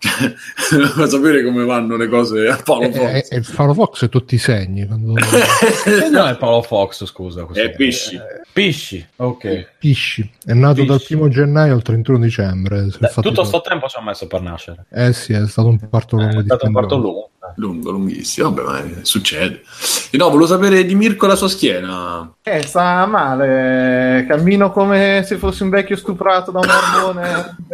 Cioè, 0.69 1.09
sapere 1.09 1.43
come 1.45 1.65
vanno 1.65 1.97
le 1.97 2.09
cose 2.09 2.47
a 2.49 2.61
Paolo 2.63 2.85
E, 2.87 2.93
Fox? 2.93 3.31
e 3.31 3.37
il 3.37 3.45
Faro 3.45 3.73
Fox 3.75 4.05
è 4.05 4.09
tutti 4.09 4.35
i 4.35 4.39
segni. 4.39 4.87
Quando... 4.87 5.15
Eh, 5.87 6.09
no, 6.11 6.27
è 6.27 6.37
Paolo 6.37 6.63
Fox, 6.63 7.05
scusa. 7.07 7.45
questo. 7.45 7.63
È 7.65 7.71
Pisci. 7.75 8.17
Eh, 8.17 8.21
Pisci, 8.53 9.07
ok. 9.17 9.69
Pisci. 9.79 10.31
È 10.45 10.53
nato 10.53 10.75
Pisci. 10.75 10.87
dal 10.89 11.03
primo 11.03 11.29
gennaio 11.29 11.75
al 11.75 11.83
31 11.83 12.19
dicembre. 12.19 12.87
è 12.87 12.91
fatto 12.91 13.21
tutto 13.21 13.29
tutto. 13.29 13.45
sto 13.45 13.61
tempo 13.63 13.87
ci 13.89 13.97
ha 13.99 14.03
messo 14.03 14.27
per 14.27 14.41
nascere. 14.43 14.85
Eh 14.91 15.13
sì, 15.19 15.33
è 15.33 15.47
stato 15.47 15.69
un 15.69 15.79
parto 15.89 16.17
lungo 16.17 16.39
È 16.39 16.43
di 16.43 16.45
stato 16.47 16.67
un 16.67 16.73
parto 16.73 16.97
lungo. 16.97 17.31
Lungo, 17.57 17.91
lunghissimo. 17.91 18.53
Vabbè, 18.53 18.67
ma 18.67 18.79
eh, 18.83 19.05
succede. 19.05 19.63
E 20.11 20.17
no, 20.17 20.27
volevo 20.27 20.47
sapere 20.47 20.85
di 20.85 20.95
Mirko 20.95 21.27
la 21.27 21.37
sua 21.37 21.49
schiena. 21.49 22.33
Eh, 22.43 22.63
sta 22.63 23.05
male, 23.07 24.25
cammino 24.27 24.71
come 24.71 25.23
se 25.27 25.37
fossi 25.37 25.63
un 25.63 25.69
vecchio 25.69 25.97
stuprato 25.97 26.51
da 26.51 26.61
un 26.61 26.67
barbone. 26.67 27.57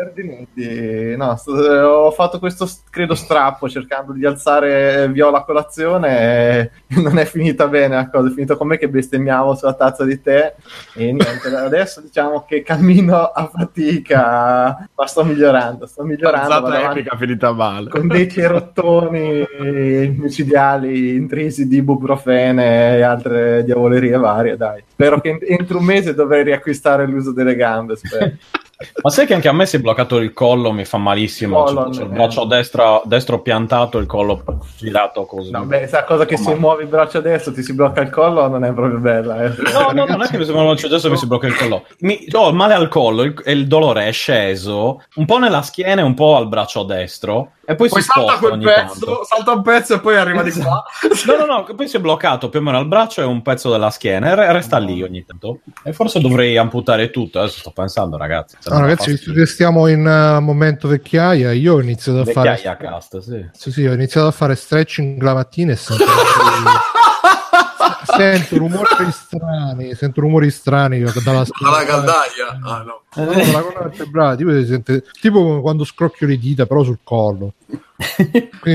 No, 1.17 1.37
sto- 1.37 1.53
ho 1.53 2.11
fatto 2.11 2.39
questo, 2.39 2.69
credo, 2.91 3.15
strappo 3.15 3.69
cercando 3.69 4.13
di 4.13 4.25
alzare 4.27 5.09
Viola 5.09 5.39
a 5.39 5.45
colazione 5.45 6.19
e 6.59 6.71
non 7.01 7.19
è 7.19 7.25
finita 7.25 7.69
bene 7.69 7.95
la 7.95 8.09
cosa, 8.11 8.29
è 8.29 8.33
finito 8.33 8.57
con 8.57 8.67
me 8.67 8.79
che 8.79 8.89
bestemmiavo 8.89 9.55
sulla 9.55 9.75
tazza 9.75 10.05
di 10.05 10.21
tè 10.21 10.55
e 10.95 11.13
niente, 11.13 11.55
adesso 11.57 12.01
diciamo 12.01 12.45
che 12.47 12.63
cammino 12.63 13.17
a 13.17 13.51
fatica, 13.53 14.89
ma 14.95 15.07
sto 15.07 15.25
migliorando, 15.25 15.87
sto 15.87 16.03
migliorando. 16.05 16.49
L'alzata 16.49 16.79
avanti 16.79 16.99
epica 17.01 17.17
finita 17.17 17.53
male. 17.53 17.91
con 17.91 18.09
dei 18.09 18.29
cerottoni 18.31 19.47
micidiali 19.65 21.15
intrisi 21.15 21.67
di 21.69 21.77
ibuprofene 21.77 22.97
e 22.97 23.03
altre 23.03 23.65
diavolerie 23.65 24.17
varie, 24.17 24.57
dai. 24.57 24.83
Spero 24.87 25.21
che 25.21 25.31
ent- 25.31 25.45
entro 25.49 25.79
un 25.79 25.85
mese 25.85 26.15
dovrei 26.15 26.45
riacquistare 26.45 27.07
l'uso 27.07 27.33
delle 27.33 27.55
gambe, 27.57 27.97
spero. 27.97 28.33
Ma 29.03 29.09
sai 29.11 29.25
che 29.25 29.35
anche 29.35 29.49
a 29.49 29.53
me 29.53 29.67
si 29.67 29.77
è 29.77 29.81
bloccato 29.81 30.17
il 30.19 30.33
collo, 30.33 30.73
mi 30.73 30.85
fa 30.85 30.99
malissimo. 30.99 31.63
Collo, 31.63 31.85
C'è, 31.85 31.99
c'è 31.99 32.03
il 32.03 32.11
eh. 32.11 32.15
braccio 32.15 32.45
destro, 32.45 33.03
destro 33.07 33.41
piantato, 33.41 33.99
il 33.99 34.07
collo 34.07 34.43
girato 34.77 35.25
così. 35.27 35.51
No, 35.53 35.65
beh, 35.65 35.87
sa 35.87 36.05
cosa 36.05 36.27
che 36.27 36.37
se 36.37 36.55
muovi 36.57 36.83
il 36.83 36.89
braccio 36.89 37.21
destro 37.21 37.53
ti 37.53 37.63
si 37.63 37.73
blocca 37.73 38.01
il 38.01 38.11
collo 38.11 38.47
non 38.49 38.65
è 38.65 38.73
proprio 38.73 38.99
bella. 38.99 39.45
Eh. 39.45 39.53
No, 39.73 39.93
no, 39.93 40.05
non 40.07 40.23
è 40.23 40.27
che 40.27 40.39
mi 40.39 40.45
sembra 40.45 40.71
adesso 40.71 41.09
mi 41.09 41.17
si 41.17 41.27
blocca 41.27 41.47
il 41.47 41.57
collo. 41.57 41.85
Mi, 42.01 42.27
ho 42.33 42.49
il 42.49 42.55
male 42.55 42.75
al 42.75 42.89
collo 42.89 43.23
il- 43.23 43.41
e 43.45 43.53
il 43.53 43.67
dolore 43.69 44.07
è 44.09 44.13
sceso 44.13 45.03
un 45.15 45.25
po' 45.25 45.39
nella 45.39 45.63
schiena 45.63 46.01
e 46.01 46.05
un 46.05 46.15
po' 46.15 46.37
al 46.37 46.49
braccio 46.49 46.83
destro. 46.83 47.53
E 47.67 47.75
poi, 47.77 47.89
Poi 47.89 48.03
si 48.03 48.09
salta 48.13 48.37
quel 48.39 48.59
pezzo, 48.59 49.07
tanto. 49.07 49.25
salta 49.25 49.53
un 49.53 49.63
pezzo 49.63 49.95
e 49.95 50.01
poi 50.01 50.17
arriva 50.17 50.43
di 50.43 50.53
qua. 50.53 50.83
No, 51.27 51.47
no, 51.47 51.47
no, 51.47 51.65
poi 51.75 51.89
si 51.89 51.97
è 51.97 52.01
bloccato 52.01 52.49
più 52.51 52.61
o 52.61 52.63
meno 52.63 52.77
al 52.79 52.87
braccio 52.87 53.23
e 53.23 53.25
un 53.25 53.41
pezzo 53.43 53.71
della 53.71 53.91
schiena 53.91 54.29
e 54.29 54.35
re- 54.35 54.53
resta 54.53 54.79
lì 54.79 55.03
ogni 55.03 55.25
tanto. 55.25 55.61
E 55.83 55.93
forse 55.93 56.21
dovrei 56.21 56.57
amputare 56.59 57.11
tutto. 57.11 57.39
Adesso 57.41 57.61
sto 57.61 57.71
pensando, 57.71 58.17
ragazzi. 58.17 58.57
se 58.61 58.71
No, 58.71 58.81
ragazzi, 58.81 59.05
fa 59.05 59.11
visto 59.11 59.31
schifo. 59.31 59.39
che 59.41 59.47
stiamo 59.47 59.87
in 59.89 60.07
eh, 60.07 60.41
momento 60.41 60.89
vecchiaia, 60.89 61.53
io 61.53 61.75
ho 61.75 61.81
iniziato 61.81 62.21
a 62.21 62.25
fare. 62.25 62.51
Vecchiaia 62.51 62.77
cast, 62.77 63.19
sì. 63.19 63.47
Sì, 63.53 63.73
sì, 63.73 63.87
ho 63.87 63.93
iniziato 63.93 64.27
a 64.27 64.31
fare 64.33 64.55
stretching 64.55 65.21
la 65.23 65.35
mattina 65.35 65.73
e 65.73 65.77
sento 65.77 66.05
sento 68.17 68.59
rumori 68.59 69.11
strani, 69.11 69.95
sento 69.95 70.21
rumori 70.21 70.51
strani 70.51 71.01
dalla 71.01 71.45
Alla 71.63 71.85
caldaia. 71.85 72.59
Ah, 72.63 72.83
no. 72.83 73.03
La 73.15 73.25
colonna 73.27 73.81
vertebrale, 73.81 74.37
tipo, 74.37 74.51
si 74.53 74.67
sente- 74.67 75.05
tipo 75.21 75.61
quando 75.61 75.85
scrocchio 75.85 76.27
le 76.27 76.37
dita, 76.39 76.67
però 76.67 76.83
sul 76.83 76.99
collo. 77.05 77.53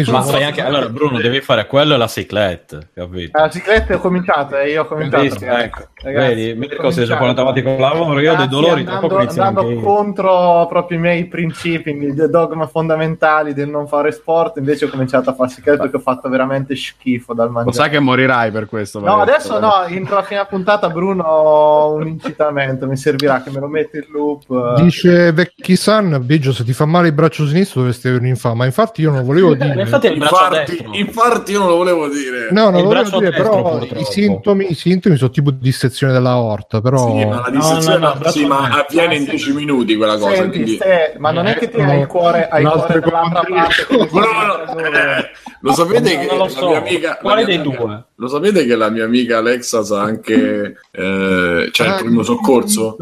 Ma 0.09 0.21
fai 0.21 0.43
anche 0.45 0.61
allora, 0.61 0.87
Bruno, 0.87 1.19
devi 1.19 1.41
fare 1.41 1.67
quello 1.67 1.93
e 1.93 1.97
la 1.97 2.07
ciclette, 2.07 2.89
capito? 2.93 3.37
La 3.37 3.49
cicletta 3.49 3.95
ho 3.95 3.99
cominciato 3.99 4.57
e 4.57 4.71
io 4.71 4.83
ho 4.83 4.85
cominciato. 4.85 5.23
Visto, 5.23 5.43
ecco. 5.45 5.87
Ragazzi, 6.01 6.35
Vedi, 6.35 6.51
ho 6.51 6.55
Mirko 6.55 6.89
si 6.91 7.01
è 7.01 7.03
già 7.03 7.17
cominciato. 7.17 7.17
portato 7.17 7.41
avanti 7.41 7.61
con 7.63 7.77
lavoro, 7.79 8.19
io 8.21 8.33
ho 8.33 8.35
dei 8.37 8.47
dolori, 8.47 8.83
tra 8.83 8.93
andando, 8.93 9.07
poco 9.07 9.21
inizio 9.21 9.43
andando 9.43 9.79
contro 9.81 10.65
proprio 10.69 10.97
i 10.97 11.01
miei 11.01 11.25
principi, 11.25 11.89
i 11.89 12.13
dogma 12.29 12.67
fondamentali 12.67 13.53
del 13.53 13.67
non 13.67 13.87
fare 13.87 14.11
sport, 14.13 14.57
invece 14.57 14.85
ho 14.85 14.89
cominciato 14.89 15.29
a 15.29 15.33
fare 15.33 15.49
cicletta 15.49 15.81
perché 15.81 15.97
ho 15.97 16.01
fatto 16.01 16.29
veramente 16.29 16.75
schifo 16.77 17.33
dal 17.33 17.47
Lo 17.47 17.51
mangiare. 17.51 17.75
sai 17.75 17.89
che 17.89 17.99
morirai 17.99 18.51
per 18.51 18.67
questo. 18.67 18.99
No, 19.01 19.19
adesso 19.19 19.59
no, 19.59 19.83
entro 19.83 20.15
la 20.15 20.23
fine 20.23 20.45
puntata 20.49 20.89
Bruno 20.89 21.89
un 21.93 22.07
incitamento, 22.07 22.87
mi 22.87 22.95
servirà 22.95 23.41
che 23.43 23.51
me 23.51 23.59
lo 23.59 23.67
metti 23.67 23.97
in 23.97 24.05
loop. 24.11 24.27
Eh. 24.37 24.81
Dice 24.81 25.31
Vecchi 25.31 25.75
San, 25.75 26.19
Biggio, 26.23 26.51
se 26.53 26.63
ti 26.63 26.73
fa 26.73 26.85
male 26.85 27.07
il 27.07 27.13
braccio 27.13 27.45
sinistro 27.47 27.79
dovresti 27.81 28.07
avere 28.07 28.23
un'infame. 28.23 28.55
Ma 28.55 28.65
infatti 28.65 29.01
io 29.01 29.11
non 29.11 29.23
volevo 29.23 29.53
dire. 29.55 29.81
Infatti 29.81 30.09
destro. 30.17 30.93
infarti 30.93 31.51
io 31.53 31.59
non 31.59 31.67
lo 31.69 31.75
volevo 31.77 32.07
dire. 32.07 32.49
No, 32.51 32.69
non 32.69 32.75
il 32.75 32.81
lo 32.81 32.87
volevo 32.87 33.19
dire, 33.19 33.31
destro, 33.31 33.49
però 33.51 33.99
i 33.99 34.05
sintomi, 34.05 34.71
i 34.71 34.75
sintomi 34.75 35.15
sono 35.17 35.29
tipo 35.29 35.51
dissezione 35.51 36.13
della 36.13 36.31
aorta, 36.31 36.81
però... 36.81 37.07
Sì, 37.07 37.25
ma 37.25 37.35
la 37.41 37.49
No, 37.49 37.57
dissezione 37.57 37.97
no, 37.97 38.07
no, 38.07 38.13
sì, 38.29 38.45
braccio 38.45 38.47
ma 38.47 38.69
avviene 38.85 39.15
in 39.15 39.23
10 39.25 39.53
minuti 39.53 39.95
quella 39.95 40.17
cosa. 40.17 40.35
Senti, 40.35 40.49
quindi- 40.61 40.75
Ste, 40.75 41.15
ma 41.17 41.31
non 41.31 41.45
è 41.47 41.55
che 41.55 41.69
ti 41.69 41.79
hai 41.79 41.99
il 42.01 42.07
cuore, 42.07 42.47
hai 42.47 42.63
il 42.63 42.69
cuore 42.69 42.99
dall'altra 42.99 43.41
parte. 43.41 43.87
No, 44.11 44.73
no, 44.73 44.79
eh, 44.79 45.29
lo 45.61 45.73
sapete 45.73 46.17
che 46.19 46.27
lo 46.29 46.43
la 46.43 46.49
so. 46.49 46.67
mia 46.69 46.77
amica, 46.79 47.17
Quale 47.21 47.45
dei 47.45 47.55
amica- 47.57 47.83
due? 47.83 48.03
Lo 48.15 48.27
sapete 48.27 48.65
che 48.65 48.75
la 48.75 48.89
mia 48.89 49.05
amica 49.05 49.37
Alexa 49.37 49.83
sa 49.83 50.01
anche 50.01 50.75
eh, 50.91 51.69
c'è 51.71 51.87
il 51.87 51.95
primo 51.99 52.23
soccorso? 52.23 52.97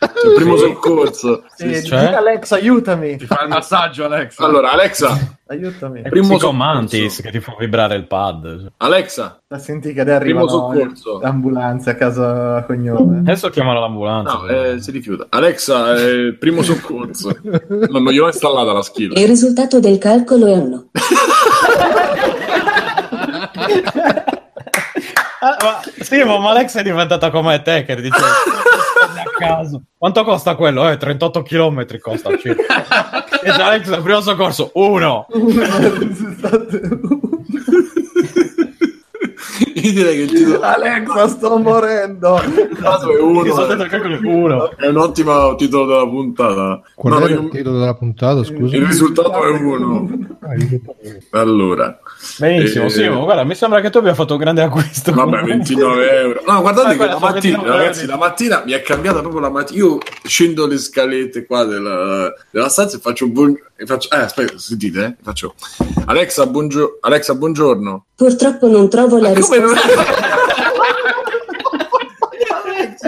Il 0.00 0.32
primo 0.36 0.56
soccorso. 0.56 1.42
Sì, 1.56 1.74
Sì, 1.74 1.86
cioè? 1.88 2.06
dica 2.06 2.18
Alex, 2.18 2.52
aiutami. 2.52 3.16
Ti 3.16 3.26
fa 3.26 3.42
il 3.42 3.48
massaggio, 3.48 4.04
Alex. 4.04 4.38
Allora, 4.38 4.70
Alexa, 4.70 5.36
Aiutami. 5.48 6.02
È 6.02 6.08
Primo 6.08 6.36
Primo 6.36 6.52
Mantis 6.52 7.00
soccorso. 7.14 7.22
che 7.22 7.30
ti 7.32 7.40
fa 7.40 7.56
vibrare 7.58 7.96
il 7.96 8.06
pad. 8.06 8.70
Alexa, 8.76 9.40
Senti 9.56 9.92
che 9.92 10.00
arrivano 10.02 10.46
Primo 10.46 10.48
soccorso. 10.48 11.18
le 11.20 11.26
ambulanze 11.26 11.90
a 11.90 11.94
casa 11.96 12.62
cognome. 12.64 13.18
Adesso 13.18 13.50
chiamano 13.50 13.80
l'ambulanza. 13.80 14.34
no, 14.34 14.46
eh, 14.46 14.80
si 14.80 14.92
rifiuta. 14.92 15.26
Alexa, 15.30 15.96
eh, 15.96 16.36
primo 16.38 16.62
soccorso. 16.62 17.36
No, 17.42 17.98
non 17.98 18.12
gliel'ho 18.12 18.26
installata 18.26 18.72
la 18.72 18.82
skill. 18.82 19.16
Il 19.16 19.26
risultato 19.26 19.80
del 19.80 19.98
calcolo 19.98 20.46
è 20.46 20.52
un 20.56 20.68
no. 20.68 20.88
Ah, 25.40 25.56
ma, 25.62 25.80
sì, 26.02 26.20
ma 26.24 26.36
ma 26.40 26.50
Alex 26.50 26.76
è 26.78 26.82
diventata 26.82 27.30
come 27.30 27.62
te 27.62 27.84
che 27.84 27.94
dice 27.94 28.10
caso. 29.38 29.82
Quanto 29.96 30.24
costa 30.24 30.54
quello? 30.56 30.88
Eh, 30.90 30.96
38 30.96 31.42
km 31.42 31.98
costa 32.00 32.36
circa. 32.38 33.26
E 33.40 33.52
già 33.52 33.66
Alex 33.68 33.88
al 33.92 34.02
primo 34.02 34.20
soccorso, 34.20 34.70
uno. 34.74 35.26
Io 39.74 39.92
direi 39.92 40.16
che 40.16 40.22
il 40.22 40.32
titolo 40.32 40.60
Alexa, 40.60 41.28
sto 41.28 41.56
morendo. 41.58 42.40
caso 42.74 43.16
è 43.16 43.20
uno. 43.20 43.44
il 43.44 43.88
è 43.88 44.18
uno. 44.26 44.76
È 44.76 44.86
un 44.88 44.96
ottimo 44.96 45.54
titolo 45.54 45.86
della 45.86 46.08
puntata. 46.08 46.80
Qual 46.94 47.12
No, 47.12 47.18
no, 47.20 47.24
era 47.26 47.34
io- 47.34 47.42
il 47.42 47.48
titolo 47.50 47.78
della 47.78 47.94
puntata, 47.94 48.42
scusa? 48.44 48.76
il 48.76 48.86
risultato 48.86 49.44
è 49.44 49.50
uno. 49.50 50.08
Ah, 50.40 50.54
il 52.20 52.26
risultato 52.26 52.40
è- 52.40 52.46
Allora, 52.48 52.56
Benissimo, 52.58 52.84
Eh, 52.84 52.90
Simo, 52.90 53.24
guarda, 53.24 53.44
mi 53.44 53.54
sembra 53.54 53.80
che 53.80 53.90
tu 53.90 53.98
abbia 53.98 54.14
fatto 54.14 54.32
un 54.34 54.38
grande 54.40 54.62
acquisto. 54.62 55.12
Vabbè, 55.12 55.42
29 55.42 56.10
euro. 56.20 56.42
No, 56.46 56.60
guardate 56.60 56.96
che 56.96 57.06
la 57.06 57.18
mattina, 57.18 57.32
29 57.58 57.70
ragazzi, 57.76 58.06
la 58.06 58.16
mattina 58.16 58.62
mi 58.64 58.72
è 58.72 58.82
cambiata 58.82 59.20
proprio 59.20 59.40
la 59.40 59.50
mattina. 59.50 59.78
Io 59.84 59.98
scendo 60.24 60.66
le 60.66 60.78
scalette 60.78 61.46
qua 61.46 61.64
della, 61.64 62.32
della 62.50 62.68
stanza 62.68 62.96
e 62.96 63.00
faccio 63.00 63.28
buon... 63.28 63.56
e 63.76 63.86
faccio... 63.86 64.10
Eh, 64.10 64.18
aspetta, 64.18 64.58
sentite, 64.58 65.04
eh? 65.04 65.14
Faccio... 65.22 65.54
Alexa, 66.06 66.46
buongio- 66.46 66.98
Alexa, 67.00 67.34
buongiorno. 67.34 68.04
Purtroppo 68.16 68.68
non 68.68 68.88
trovo 68.88 69.18
la 69.18 69.32
Come 69.32 69.58
non... 69.58 69.70
risposta. 69.74 70.36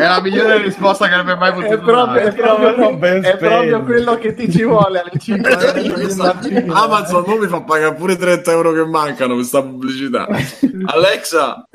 È 0.00 0.06
la 0.06 0.20
migliore 0.22 0.62
risposta 0.62 1.08
che 1.08 1.14
abbia 1.14 1.36
mai 1.36 1.50
È 1.50 1.54
potuto 1.54 1.82
proprio, 1.84 2.20
è 2.22 2.32
dare. 2.32 2.34
proprio, 2.40 2.96
ben 2.96 3.22
è 3.22 3.36
proprio 3.36 3.84
quello 3.84 4.14
che 4.16 4.32
ti 4.34 4.50
ci 4.50 4.64
vuole 4.64 5.00
alle 5.00 5.10
5 5.18 6.64
Amazon 6.68 7.24
non 7.26 7.38
mi 7.38 7.46
fa 7.46 7.60
pagare 7.60 7.94
pure 7.94 8.16
30 8.16 8.50
euro 8.50 8.72
che 8.72 8.84
mancano 8.86 9.34
per 9.36 9.44
sta 9.44 9.62
pubblicità. 9.62 10.26
Alexa, 10.86 11.66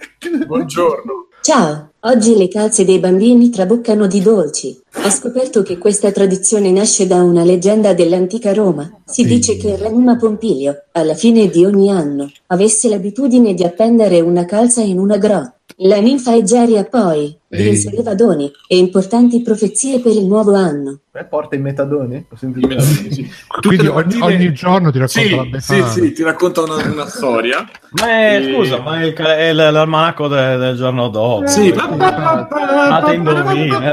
buongiorno. 0.47 1.27
Ciao, 1.41 1.91
oggi 1.99 2.35
le 2.35 2.47
calze 2.47 2.83
dei 2.83 2.97
bambini 2.97 3.51
traboccano 3.51 4.07
di 4.07 4.19
dolci. 4.19 4.81
Ho 5.03 5.09
scoperto 5.11 5.61
che 5.61 5.77
questa 5.77 6.11
tradizione 6.11 6.71
nasce 6.71 7.05
da 7.05 7.21
una 7.21 7.43
leggenda 7.43 7.93
dell'antica 7.93 8.51
Roma. 8.53 8.89
Si 9.05 9.21
Sì. 9.21 9.27
dice 9.27 9.57
che 9.57 9.67
il 9.67 9.77
re 9.77 9.91
Numa 9.91 10.15
Pompilio, 10.17 10.85
alla 10.93 11.13
fine 11.13 11.47
di 11.47 11.63
ogni 11.63 11.91
anno, 11.91 12.31
avesse 12.47 12.89
l'abitudine 12.89 13.53
di 13.53 13.63
appendere 13.63 14.19
una 14.21 14.45
calza 14.45 14.81
in 14.81 14.97
una 14.97 15.17
grotta. 15.17 15.54
La 15.79 15.99
ninfa 15.99 16.33
Egeria 16.35 16.85
poi 16.85 17.37
vi 17.49 17.57
Ehi. 17.57 17.69
inseriva 17.69 18.13
doni 18.13 18.49
e 18.67 18.77
importanti 18.77 19.41
profezie 19.41 19.99
per 19.99 20.13
il 20.13 20.25
nuovo 20.25 20.53
anno. 20.53 20.99
Porta 21.29 21.55
i 21.55 21.59
metadoni? 21.59 22.25
Ho 22.31 22.35
sentito. 22.37 22.79
Sì. 22.79 23.27
Tutte 23.59 23.67
Quindi 23.67 23.87
ogni, 23.87 23.95
mattine- 24.17 24.23
ogni 24.25 24.53
giorno 24.53 24.91
ti 24.91 24.99
racconta 24.99 25.27
Sì, 25.29 25.35
la 25.35 25.43
sì, 25.43 25.49
Befana. 25.49 25.87
sì, 25.91 26.11
ti 26.13 26.23
racconta 26.23 26.61
una, 26.61 26.75
una 26.85 27.05
storia. 27.09 27.67
Ma 28.01 28.07
è, 28.07 28.37
Eh. 28.41 28.53
scusa, 28.53 28.79
ma 28.79 29.01
è, 29.01 29.05
il, 29.05 29.13
è 29.15 29.51
l'almanacco 29.53 30.27
de- 30.29 30.55
del 30.57 30.75
giorno 30.77 31.09
dopo. 31.09 31.47
Sì, 31.47 31.73
Ma 31.73 33.01
te 33.05 33.13
indovina, 33.13 33.91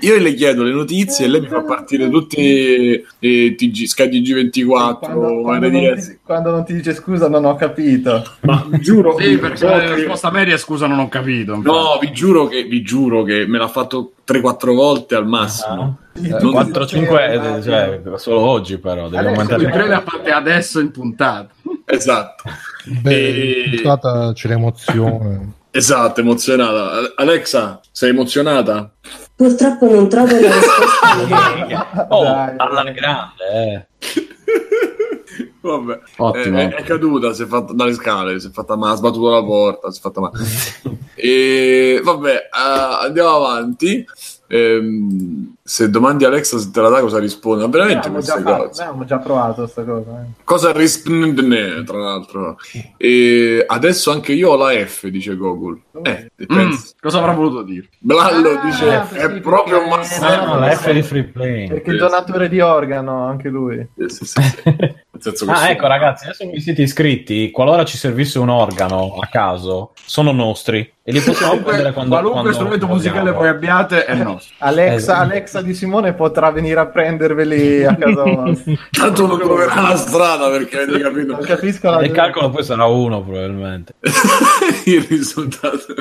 io 0.00 0.18
le 0.18 0.34
chiedo 0.34 0.62
le 0.62 0.72
notizie 0.72 1.24
e 1.26 1.28
lei 1.28 1.40
mi 1.40 1.48
fa 1.48 1.62
partire 1.62 2.08
tutti 2.08 3.04
eh, 3.18 3.54
TG, 3.56 3.84
Sky 3.84 4.08
TG24 4.08 4.98
Quando, 4.98 5.40
quando 5.42 5.68
non 5.70 5.94
ti, 5.94 6.18
quando 6.22 6.50
non 6.50 6.64
ti 6.64 6.74
dice 6.74 6.94
scusa 6.94 7.28
non 7.28 7.44
ho 7.44 7.54
capito. 7.56 8.22
ma 8.40 8.64
vi 8.68 8.80
giuro 8.80 9.16
Sì, 9.18 9.36
perché 9.38 9.64
la 9.66 9.78
che- 9.80 9.94
risposta 9.94 10.30
media, 10.30 10.56
scusa, 10.56 10.86
non 10.86 10.98
ho 10.98 11.08
capito. 11.08 11.60
no, 11.62 11.98
vi 12.00 12.12
giuro 12.12 12.46
che 12.46 12.64
vi 12.64 12.82
giuro 12.82 13.22
che 13.22 13.46
me 13.46 13.58
l'ha 13.58 13.68
fatto 13.68 14.12
3-4 14.26 14.74
volte 14.74 15.14
al 15.14 15.26
massimo 15.26 15.98
Non- 16.14 16.38
4-5, 16.40 17.62
cioè, 17.62 18.00
solo 18.16 18.40
oggi 18.40 18.78
però, 18.78 19.08
devi 19.08 19.16
Adesso 19.26 19.40
aumentare. 19.52 19.86
Le 19.88 19.94
ha 19.94 20.00
fatte 20.02 20.30
adesso 20.30 20.80
in 20.80 20.90
puntata. 20.90 21.48
esatto 21.86 22.44
Beh, 22.84 23.12
E- 23.12 23.62
in 23.66 23.70
puntata 23.76 24.32
c'è 24.34 24.48
l'emozione. 24.48 25.52
Esatto 25.76 26.20
emozionata 26.20 27.12
Alexa 27.16 27.80
sei 27.90 28.10
emozionata? 28.10 28.92
Purtroppo 29.34 29.90
non 29.90 30.08
trovo 30.08 30.32
la 30.32 30.38
risposta. 30.38 32.06
Oh, 32.08 32.22
Dai, 32.22 32.54
alla 32.56 32.82
dai. 32.82 32.92
grande, 32.94 33.44
eh. 33.52 33.86
Vabbè, 35.60 35.98
Ottimo. 36.18 36.58
È, 36.58 36.74
è 36.74 36.82
caduta, 36.82 37.32
si 37.32 37.42
è 37.42 37.46
fatta 37.46 37.72
dalle 37.72 37.94
scale, 37.94 38.38
si 38.38 38.48
è 38.48 38.50
fatta 38.50 38.76
male, 38.76 38.92
ha 38.92 38.96
sbattuto 38.96 39.30
la 39.30 39.42
porta, 39.42 39.90
si 39.90 39.98
è 39.98 40.02
fatta 40.02 40.20
male. 40.20 40.38
e 41.16 42.00
vabbè, 42.04 42.32
eh, 42.34 43.04
andiamo 43.06 43.36
avanti. 43.36 44.04
Ehm, 44.48 45.54
se 45.66 45.88
domandi 45.88 46.26
Alexa 46.26 46.58
se 46.58 46.70
te 46.70 46.80
la 46.82 46.90
dà 46.90 47.00
cosa 47.00 47.18
risponde? 47.18 47.64
Ma 47.64 47.70
veramente 47.70 48.08
già 48.08 48.12
queste 48.12 48.40
fatto, 48.42 48.66
cose. 48.66 48.82
abbiamo 48.82 49.04
già 49.06 49.18
provato 49.18 49.62
questa 49.62 49.82
cosa. 49.82 50.10
eh. 50.20 50.42
Cosa 50.44 50.72
risponde, 50.72 51.82
tra 51.84 51.96
l'altro? 51.98 52.56
E 52.98 53.64
adesso 53.66 54.10
anche 54.10 54.32
io 54.34 54.50
ho 54.50 54.56
la 54.56 54.72
F, 54.84 55.06
dice 55.08 55.34
Google. 55.36 55.80
Eh, 56.02 56.30
Mm, 56.52 56.72
cosa 57.00 57.18
avrà 57.18 57.32
voluto 57.32 57.62
dire? 57.62 57.88
Blallo 57.98 58.58
Ah, 58.58 58.64
dice, 58.64 59.06
sì, 59.10 59.16
è 59.16 59.40
proprio 59.40 59.80
un 59.82 59.88
massacro. 59.88 60.52
Ah, 60.52 60.58
la 60.58 60.70
F 60.72 60.92
di 60.92 61.02
free 61.02 61.22
play. 61.24 61.68
Perché 61.68 61.90
il 61.92 61.96
donatore 61.98 62.48
di 62.50 62.60
organo, 62.60 63.24
anche 63.26 63.48
lui. 63.48 63.88
Sì, 64.08 64.24
sì, 64.26 64.26
sì, 64.26 64.38
Ah, 65.24 65.32
sono- 65.32 65.56
ecco 65.68 65.86
ragazzi, 65.86 66.24
adesso 66.24 66.50
vi 66.50 66.60
siete 66.60 66.82
iscritti, 66.82 67.50
qualora 67.52 67.84
ci 67.84 67.96
servisse 67.96 68.38
un 68.40 68.48
organo 68.50 69.16
a 69.20 69.26
caso, 69.28 69.92
sono 69.94 70.32
nostri 70.32 70.92
e 71.02 71.12
li 71.12 71.20
possiamo 71.20 71.56
prendere 71.62 71.92
quando 71.92 72.10
Qualunque 72.14 72.40
quando 72.40 72.52
strumento 72.58 72.86
musicale 72.88 73.30
voi 73.30 73.48
abbiate 73.48 74.04
è 74.04 74.14
nostro. 74.16 74.54
Alexa, 74.58 74.94
Esatto. 74.94 75.20
Alexa 75.22 75.53
di 75.60 75.74
Simone 75.74 76.14
potrà 76.14 76.50
venire 76.50 76.80
a 76.80 76.86
prenderveli 76.86 77.84
a 77.84 77.94
casa 77.96 78.22
vostra. 78.22 78.72
Tanto 78.90 79.26
non 79.26 79.38
troverà 79.38 79.80
la 79.80 79.96
strada 79.96 80.48
perché 80.50 80.80
avete 80.82 81.00
capito 81.00 81.32
Non 81.32 81.40
capisco 81.42 81.90
la 81.90 82.02
Il 82.02 82.12
calcolo 82.12 82.50
poi 82.50 82.64
sarà 82.64 82.84
uno 82.86 83.22
probabilmente. 83.22 83.94
il 84.86 85.02
risultato. 85.02 85.94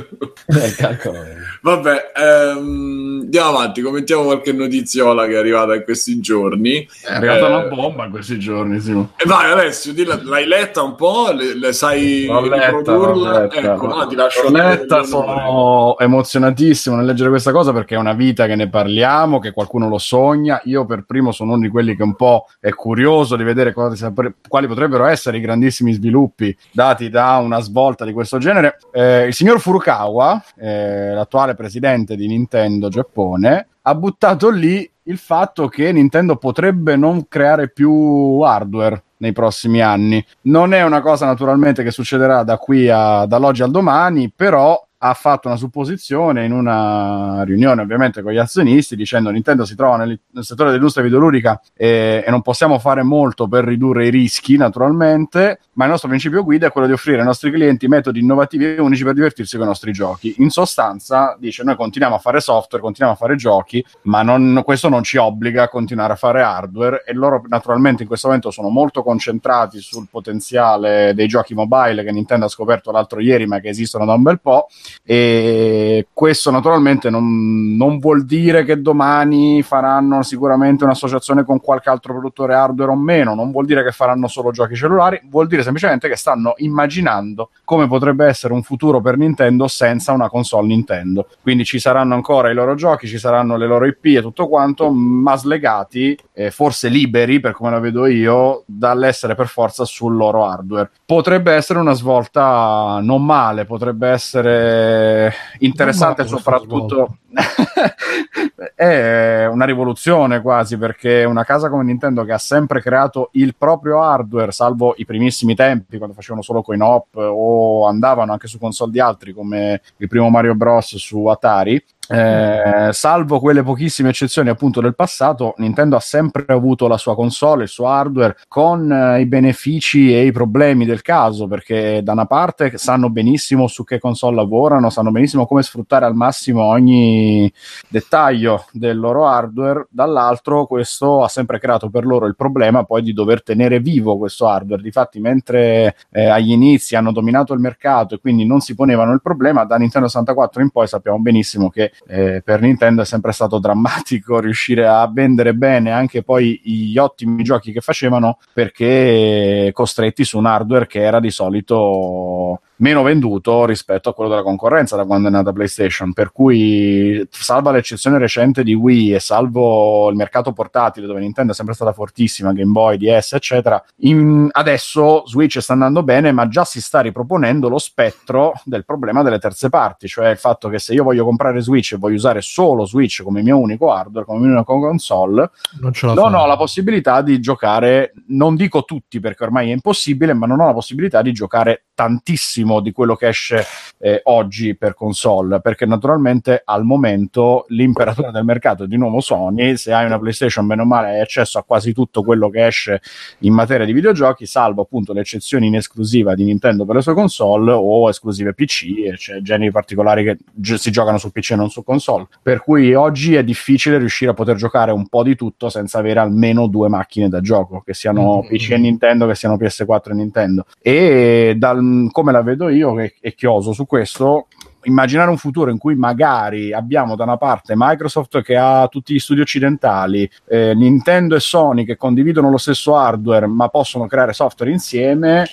Il 0.48 0.76
calcolo 0.76 1.20
Vabbè, 1.62 2.12
ehm, 2.16 3.20
andiamo 3.24 3.50
avanti, 3.50 3.82
commentiamo 3.82 4.24
qualche 4.24 4.52
notiziola 4.52 5.26
che 5.26 5.34
è 5.34 5.38
arrivata 5.38 5.76
in 5.76 5.84
questi 5.84 6.20
giorni. 6.20 6.88
È 7.02 7.14
arrivata 7.14 7.40
Eh, 7.40 7.50
una 7.50 7.62
bomba 7.68 8.06
in 8.06 8.12
questi 8.12 8.38
giorni, 8.40 8.80
Simo. 8.80 9.12
E 9.18 9.24
vai 9.28 9.52
Alessio, 9.52 9.94
dilla- 9.94 10.20
l'hai 10.24 10.46
letta 10.46 10.82
un 10.82 10.96
po'? 10.96 11.32
Le, 11.32 11.58
le 11.58 11.74
sai 11.74 12.26
L'ho 12.26 12.42
letta, 12.48 12.68
riprodurla? 12.78 13.40
letta. 13.42 13.56
Ecco, 13.74 13.88
no, 13.88 14.08
ti 14.08 14.16
lascio 14.16 14.52
letta, 14.52 15.04
sono 15.04 15.98
emozionatissimo 15.98 16.96
nel 16.96 17.06
leggere 17.06 17.30
questa 17.30 17.52
cosa 17.52 17.72
perché 17.72 17.96
è 17.96 17.98
una 17.98 18.14
vita 18.14 18.46
che 18.46 18.56
ne 18.56 18.68
parliamo, 18.70 19.40
che 19.44 19.52
qualcuno 19.52 19.88
lo 19.88 20.00
sogna. 20.00 20.60
Io 20.66 20.86
per 20.86 21.04
primo 21.06 21.32
sono 21.32 21.54
uno 21.54 21.62
di 21.62 21.70
quelli 21.70 21.96
che 21.96 22.02
un 22.02 22.16
po' 22.16 22.48
è 22.60 22.72
curioso 22.72 23.36
di 23.36 23.44
vedere 23.44 23.74
sapre- 23.94 24.36
quali 24.48 24.66
potrebbero 24.66 25.06
essere 25.06 25.38
i 25.38 25.42
grandissimi 25.42 25.94
sviluppi 25.94 26.56
dati 26.72 27.10
da 27.10 27.38
una 27.38 27.60
svolta 27.60 28.06
di 28.06 28.14
questo 28.14 28.40
genere. 28.40 28.78
Eh, 28.92 29.28
il 29.28 29.34
signor 29.34 29.60
Furukawa, 29.60 30.44
eh, 30.58 31.14
l'attuale 31.14 31.54
presidente 31.54 32.16
di 32.16 32.28
Nintendo 32.28 32.90
Giappone, 32.90 33.68
ha 33.82 33.96
buttato 33.96 34.50
lì 34.50 34.90
il 35.04 35.18
fatto 35.18 35.68
che 35.68 35.92
Nintendo 35.92 36.38
potrebbe 36.38 36.96
non 36.96 37.28
creare 37.28 37.70
più 37.70 38.40
hardware 38.40 39.04
nei 39.18 39.34
prossimi 39.34 39.82
anni. 39.82 40.26
Non 40.44 40.74
è 40.74 40.84
una 40.84 41.02
cosa 41.02 41.26
naturalmente 41.26 41.84
che 41.84 41.92
succederà 41.92 42.44
da 42.44 42.58
qui 42.58 42.90
a, 42.90 43.26
dall'oggi 43.26 43.64
al 43.64 43.72
domani, 43.72 44.32
però 44.34 44.82
ha 45.06 45.14
fatto 45.14 45.50
una 45.50 45.58
supposizione 45.58 46.46
in 46.46 46.54
una 46.54 47.44
riunione 47.44 47.82
ovviamente 47.82 48.22
con 48.22 48.32
gli 48.32 48.38
azionisti 48.38 48.96
dicendo 48.96 49.32
Nintendo 49.32 49.66
si 49.66 49.76
trova 49.76 49.98
nel, 49.98 50.18
nel 50.32 50.46
settore 50.46 50.70
dell'industria 50.70 51.04
videoludica 51.04 51.60
e, 51.76 52.24
e 52.26 52.32
non 52.32 52.42
possiamo 52.42 52.80
fare 52.80 53.04
molto 53.04 53.50
per 53.50 53.66
ridurre 53.66 54.08
i 54.08 54.10
rischi 54.10 54.56
naturalmente, 54.56 55.60
ma 55.74 55.84
il 55.84 55.92
nostro 55.92 56.08
principio 56.08 56.44
guida 56.44 56.68
è 56.68 56.72
quello 56.72 56.88
di 56.88 56.94
offrire 56.94 57.20
ai 57.20 57.26
nostri 57.26 57.52
clienti 57.52 57.88
metodi 57.90 58.22
innovativi 58.22 58.76
e 58.76 58.80
unici 58.80 59.04
per 59.04 59.14
divertirsi 59.14 59.58
con 59.58 59.66
i 59.66 59.70
nostri 59.70 59.92
giochi. 59.92 60.36
In 60.38 60.50
sostanza 60.50 61.36
dice 61.38 61.64
noi 61.64 61.76
continuiamo 61.76 62.16
a 62.16 62.20
fare 62.20 62.40
software, 62.40 62.82
continuiamo 62.82 63.18
a 63.20 63.22
fare 63.22 63.36
giochi, 63.36 63.86
ma 64.04 64.22
non- 64.22 64.62
questo 64.64 64.88
non 64.88 65.04
ci 65.04 65.18
obbliga 65.18 65.64
a 65.64 65.68
continuare 65.68 66.14
a 66.14 66.16
fare 66.16 66.42
hardware 66.42 67.04
e 67.06 67.12
loro 67.14 67.44
naturalmente 67.48 68.04
in 68.04 68.08
questo 68.08 68.28
momento 68.28 68.52
sono 68.52 68.70
molto 68.70 69.04
concentrati 69.04 69.80
sul 69.80 70.08
potenziale 70.10 71.14
dei 71.14 71.28
giochi 71.28 71.54
mobile 71.54 72.06
che 72.06 72.12
Nintendo 72.14 72.46
ha 72.46 72.50
scoperto 72.50 72.90
l'altro 72.92 73.20
ieri 73.20 73.46
ma 73.46 73.60
che 73.60 73.68
esistono 73.68 74.06
da 74.06 74.14
un 74.14 74.22
bel 74.22 74.40
po' 74.40 74.68
e 75.04 76.08
questo 76.14 76.52
naturalmente 76.52 77.10
non, 77.10 77.76
non 77.76 78.00
vuol 78.00 78.26
dire 78.26 78.64
che 78.64 78.82
domani 78.82 79.62
faranno 79.64 80.22
sicuramente 80.24 80.84
un'associazione 80.84 81.44
con 81.44 81.60
qualche 81.60 81.90
altro 81.90 82.14
produttore 82.14 82.56
hardware 82.56 82.92
o 82.92 82.96
meno, 82.96 83.36
non 83.36 83.52
vuol 83.52 83.66
dire 83.66 83.84
che 83.84 83.92
faranno 83.92 84.28
solo 84.28 84.52
giochi 84.52 84.76
cellulari, 84.76 85.22
vuol 85.30 85.48
dire 85.48 85.64
semplicemente 85.64 86.08
che 86.08 86.16
stanno 86.16 86.54
immaginando 86.58 87.50
come 87.74 87.88
potrebbe 87.88 88.28
essere 88.28 88.54
un 88.54 88.62
futuro 88.62 89.02
per 89.02 89.18
Nintendo 89.18 89.68
senza 89.68 90.12
una 90.12 90.30
console 90.30 90.68
Nintendo. 90.68 91.28
Quindi 91.42 91.66
ci 91.66 91.80
saranno 91.80 92.14
ancora 92.14 92.52
i 92.52 92.54
loro 92.54 92.76
giochi, 92.76 93.08
ci 93.08 93.18
saranno 93.18 93.58
le 93.58 93.66
loro 93.66 93.88
IP 93.88 94.06
e 94.06 94.22
tutto 94.22 94.48
quanto, 94.48 94.92
ma 94.92 95.36
slegati, 95.36 96.16
eh, 96.34 96.52
forse 96.52 96.88
liberi 96.88 97.40
per 97.40 97.54
come 97.54 97.72
la 97.72 97.80
vedo 97.80 98.06
io, 98.06 98.62
dall'essere 98.68 99.34
per 99.34 99.48
forza 99.48 99.86
sul 99.86 100.16
loro 100.16 100.46
hardware. 100.46 100.92
Potrebbe 101.04 101.54
essere 101.54 101.80
una 101.80 101.94
svolta 101.94 103.00
non 103.02 103.26
male, 103.26 103.66
potrebbe 103.66 104.08
essere 104.10 105.34
interessante 105.58 106.28
soprattutto 106.28 107.18
è 108.76 109.46
una 109.46 109.66
rivoluzione 109.66 110.42
quasi 110.42 110.78
perché 110.78 111.24
una 111.24 111.44
casa 111.44 111.70
come 111.70 111.84
Nintendo 111.84 112.24
che 112.24 112.34
ha 112.34 112.38
sempre 112.38 112.82
creato 112.82 113.30
il 113.34 113.56
proprio 113.58 114.02
hardware 114.02 114.52
salvo 114.52 114.94
i 114.98 115.06
primissimi 115.06 115.56
tempi 115.56 115.98
quando 115.98 116.16
facevano 116.16 116.42
solo 116.42 116.62
coin 116.62 116.82
op 116.82 117.16
o 117.16 117.86
andavano 117.86 118.32
anche 118.32 118.48
su 118.48 118.60
console 118.60 118.92
di 118.92 119.00
altri 119.00 119.34
come 119.34 119.82
il 119.98 120.08
primo 120.08 120.30
Mario 120.30 120.56
Bros 120.56 120.96
su 120.96 121.26
Atari 121.26 121.84
eh, 122.10 122.90
salvo 122.92 123.40
quelle 123.40 123.64
pochissime 123.64 124.10
eccezioni 124.10 124.50
appunto 124.50 124.82
del 124.82 124.94
passato, 124.94 125.54
Nintendo 125.58 125.96
ha 125.96 126.02
sempre 126.02 126.44
avuto 126.48 126.88
la 126.88 126.98
sua 126.98 127.16
console, 127.16 127.64
il 127.64 127.70
suo 127.70 127.88
hardware 127.88 128.36
con 128.50 128.92
eh, 128.92 129.22
i 129.22 129.26
benefici 129.26 130.14
e 130.14 130.26
i 130.26 130.34
problemi 130.34 130.86
del 130.86 131.02
caso, 131.02 131.48
perché 131.48 132.02
da 132.04 132.12
una 132.12 132.26
parte 132.26 132.78
sanno 132.78 133.10
benissimo 133.10 133.68
su 133.68 133.86
che 133.86 134.00
console 134.00 134.36
lavorano, 134.36 134.90
sanno 134.90 135.12
benissimo 135.12 135.46
come 135.46 135.64
sfruttare 135.64 136.04
al 136.04 136.14
massimo 136.14 136.64
ogni 136.64 137.52
dettaglio 137.88 138.66
del 138.74 139.00
loro 139.00 139.26
hardware, 139.26 139.88
dall'altro 139.90 140.66
questo 140.66 141.24
ha 141.24 141.30
sempre 141.30 141.58
creato 141.58 141.90
per 141.90 142.06
loro 142.06 142.26
il 142.26 142.36
problema 142.36 142.84
poi 142.84 143.02
di 143.02 143.14
dover 143.14 143.44
tenere 143.44 143.80
vivo 143.80 144.18
questo 144.18 144.48
hardware. 144.48 144.82
Difatti, 144.82 145.22
mentre 145.22 145.96
eh, 146.12 146.26
agli 146.28 146.52
inizi 146.52 146.98
hanno 146.98 147.14
dominato 147.14 147.54
il 147.54 147.62
mercato 147.62 148.16
e 148.16 148.20
quindi 148.20 148.46
non 148.46 148.60
si 148.60 148.76
ponevano 148.76 149.14
il 149.14 149.22
problema, 149.22 149.64
da 149.64 149.78
Nintendo 149.78 150.08
64 150.08 150.62
in 150.62 150.70
poi 150.70 150.88
sappiamo 150.88 151.20
benissimo 151.20 151.70
che 151.70 151.93
eh, 152.08 152.42
per 152.44 152.62
Nintendo 152.62 153.02
è 153.02 153.06
sempre 153.06 153.32
stato 153.32 153.60
drammatico 153.60 154.40
riuscire 154.40 154.88
a 154.88 155.10
vendere 155.12 155.54
bene 155.54 155.92
anche 155.92 156.24
poi 156.24 156.60
gli 156.64 156.98
ottimi 156.98 157.44
giochi 157.44 157.72
che 157.72 157.82
facevano 157.82 158.38
perché 158.54 159.70
costretti 159.74 160.24
su 160.24 160.38
un 160.38 160.46
hardware 160.46 160.88
che 160.88 161.02
era 161.02 161.20
di 161.20 161.32
solito 161.32 162.62
meno 162.84 163.02
venduto 163.02 163.66
rispetto 163.66 164.10
a 164.10 164.14
quello 164.14 164.30
della 164.30 164.44
concorrenza 164.44 164.98
da 164.98 165.06
quando 165.06 165.30
è 165.30 165.32
nata 165.32 165.54
PlayStation. 165.54 166.12
Per 166.12 166.34
cui, 166.34 167.26
salva 167.32 167.72
l'eccezione 167.72 168.18
recente 168.18 168.62
di 168.62 168.74
Wii 168.74 169.14
e 169.14 169.20
salvo 169.22 170.10
il 170.10 170.18
mercato 170.18 170.52
portatile 170.52 171.08
dove 171.08 171.22
Nintendo 171.22 171.54
è 171.54 171.56
sempre 171.56 171.76
stata 171.76 171.94
fortissima, 171.94 172.52
Game 172.52 172.72
Boy, 172.72 172.98
DS, 172.98 173.34
eccetera, 173.34 173.82
in- 174.00 174.50
adesso 174.52 175.26
Switch 175.26 175.62
sta 175.62 175.72
andando 175.72 176.04
bene, 176.04 176.34
ma 176.34 176.50
già 176.50 176.66
si 176.66 176.82
sta 176.82 177.00
riproponendo 177.00 177.70
lo 177.70 177.78
spettro 177.78 178.52
del 178.66 178.84
problema 178.84 179.24
delle 179.24 179.40
terze 179.40 179.70
parti, 179.70 180.10
cioè 180.10 180.30
il 180.30 180.38
fatto 180.38 180.68
che 180.68 180.78
se 180.78 180.94
io 180.94 181.06
voglio 181.06 181.24
comprare 181.24 181.62
Switch 181.62 181.94
e 181.94 181.98
voglio 181.98 182.16
usare 182.16 182.42
solo 182.42 182.86
Switch 182.86 183.24
come 183.24 183.42
mio 183.42 183.58
unico 183.58 183.94
hardware, 183.94 184.26
come 184.26 184.40
mia 184.40 184.56
unica 184.56 184.66
console, 184.66 185.50
Non 185.80 185.94
non 186.02 186.34
ho 186.34 186.46
la 186.46 186.58
possibilità 186.58 187.22
di 187.22 187.40
giocare, 187.40 188.14
non 188.28 188.56
dico 188.56 188.84
tutti 188.84 189.22
perché 189.22 189.46
ormai 189.46 189.70
è 189.70 189.74
impossibile, 189.74 190.34
ma 190.34 190.46
non 190.46 190.60
ho 190.60 190.66
la 190.66 190.74
possibilità 190.74 191.22
di 191.22 191.32
giocare 191.32 191.86
tantissimo 191.94 192.80
di 192.80 192.92
quello 192.92 193.16
che 193.16 193.28
esce 193.28 193.66
eh, 194.00 194.22
oggi 194.26 194.76
per 194.76 194.94
console, 194.96 195.62
perché 195.62 195.86
naturalmente 195.86 196.62
al 196.64 196.84
momento 196.84 197.66
l'imperatore 197.70 198.32
del 198.32 198.44
mercato 198.44 198.84
è 198.84 198.88
di 198.88 198.98
nuovo 198.98 199.20
Sony, 199.22 199.78
se 199.78 199.94
hai 199.94 200.06
una 200.06 200.20
PlayStation 200.20 200.66
bene 200.68 200.82
o 200.82 200.86
male 200.86 201.10
hai 201.10 201.22
accesso 201.22 201.58
a 201.60 201.64
quasi 201.64 201.94
tutto 201.94 202.24
quello 202.24 202.50
che 202.50 202.66
esce 202.66 203.02
in 203.40 203.54
materia 203.54 203.86
di 203.86 203.94
videogiochi, 203.94 204.46
salvo 204.46 204.82
appunto 204.82 205.14
le 205.14 205.22
eccezioni 205.22 205.68
in 205.68 205.76
esclusiva 205.76 206.34
di 206.36 206.44
Nintendo 206.44 206.86
per 206.86 206.96
le 206.96 207.02
sue 207.02 207.14
console 207.14 207.72
o 207.72 208.10
esclusive 208.10 208.54
PC, 208.54 208.84
e 209.06 209.14
c'è 209.16 209.42
generi 209.42 209.72
particolari 209.72 210.24
che 210.24 210.38
gi- 210.52 210.78
si 210.78 210.92
giocano 210.92 211.18
su 211.18 211.32
PC 211.32 211.52
e 211.52 211.56
non 211.56 211.70
su 211.70 211.84
console. 211.84 212.28
Per 212.42 212.62
cui 212.62 212.94
oggi 212.94 213.36
è 213.36 213.44
difficile 213.44 213.98
riuscire 213.98 214.32
a 214.32 214.34
poter 214.34 214.56
giocare 214.56 214.92
un 214.92 215.08
po' 215.08 215.24
di 215.24 215.36
tutto 215.36 215.70
senza 215.70 216.00
avere 216.00 216.20
almeno 216.20 216.68
due 216.68 216.90
macchine 216.90 217.30
da 217.30 217.42
gioco, 217.42 217.82
che 217.82 217.94
siano 217.94 218.42
Mm. 218.44 218.48
PC 218.48 218.72
e 218.72 218.78
Nintendo, 218.78 219.28
che 219.28 219.36
siano 219.36 219.58
PS4 219.58 220.12
e 220.12 220.14
Nintendo. 220.14 220.66
E 220.82 221.56
dal, 221.58 221.83
come 222.12 222.32
la 222.32 222.42
vedo 222.42 222.70
io, 222.70 222.94
che 222.96 223.16
è 223.20 223.34
chioso 223.34 223.74
su 223.74 223.86
questo, 223.86 224.48
immaginare 224.84 225.30
un 225.30 225.38
futuro 225.38 225.72
in 225.72 225.78
cui 225.78 225.96
magari 225.96 226.74
abbiamo 226.74 227.16
da 227.16 227.24
una 227.24 227.38
parte 227.38 227.74
Microsoft 227.76 228.42
che 228.42 228.56
ha 228.56 228.88
tutti 228.88 229.14
gli 229.14 229.20
studi 229.20 229.42
occidentali, 229.42 230.30
eh, 230.48 230.74
Nintendo 230.74 231.36
e 231.36 231.40
Sony 231.40 231.86
che 231.86 231.98
condividono 231.98 232.50
lo 232.50 232.58
stesso 232.58 232.96
hardware 232.96 233.48
ma 233.48 233.70
possono 233.70 234.08
creare 234.08 234.34
software 234.34 234.72
insieme, 234.72 235.46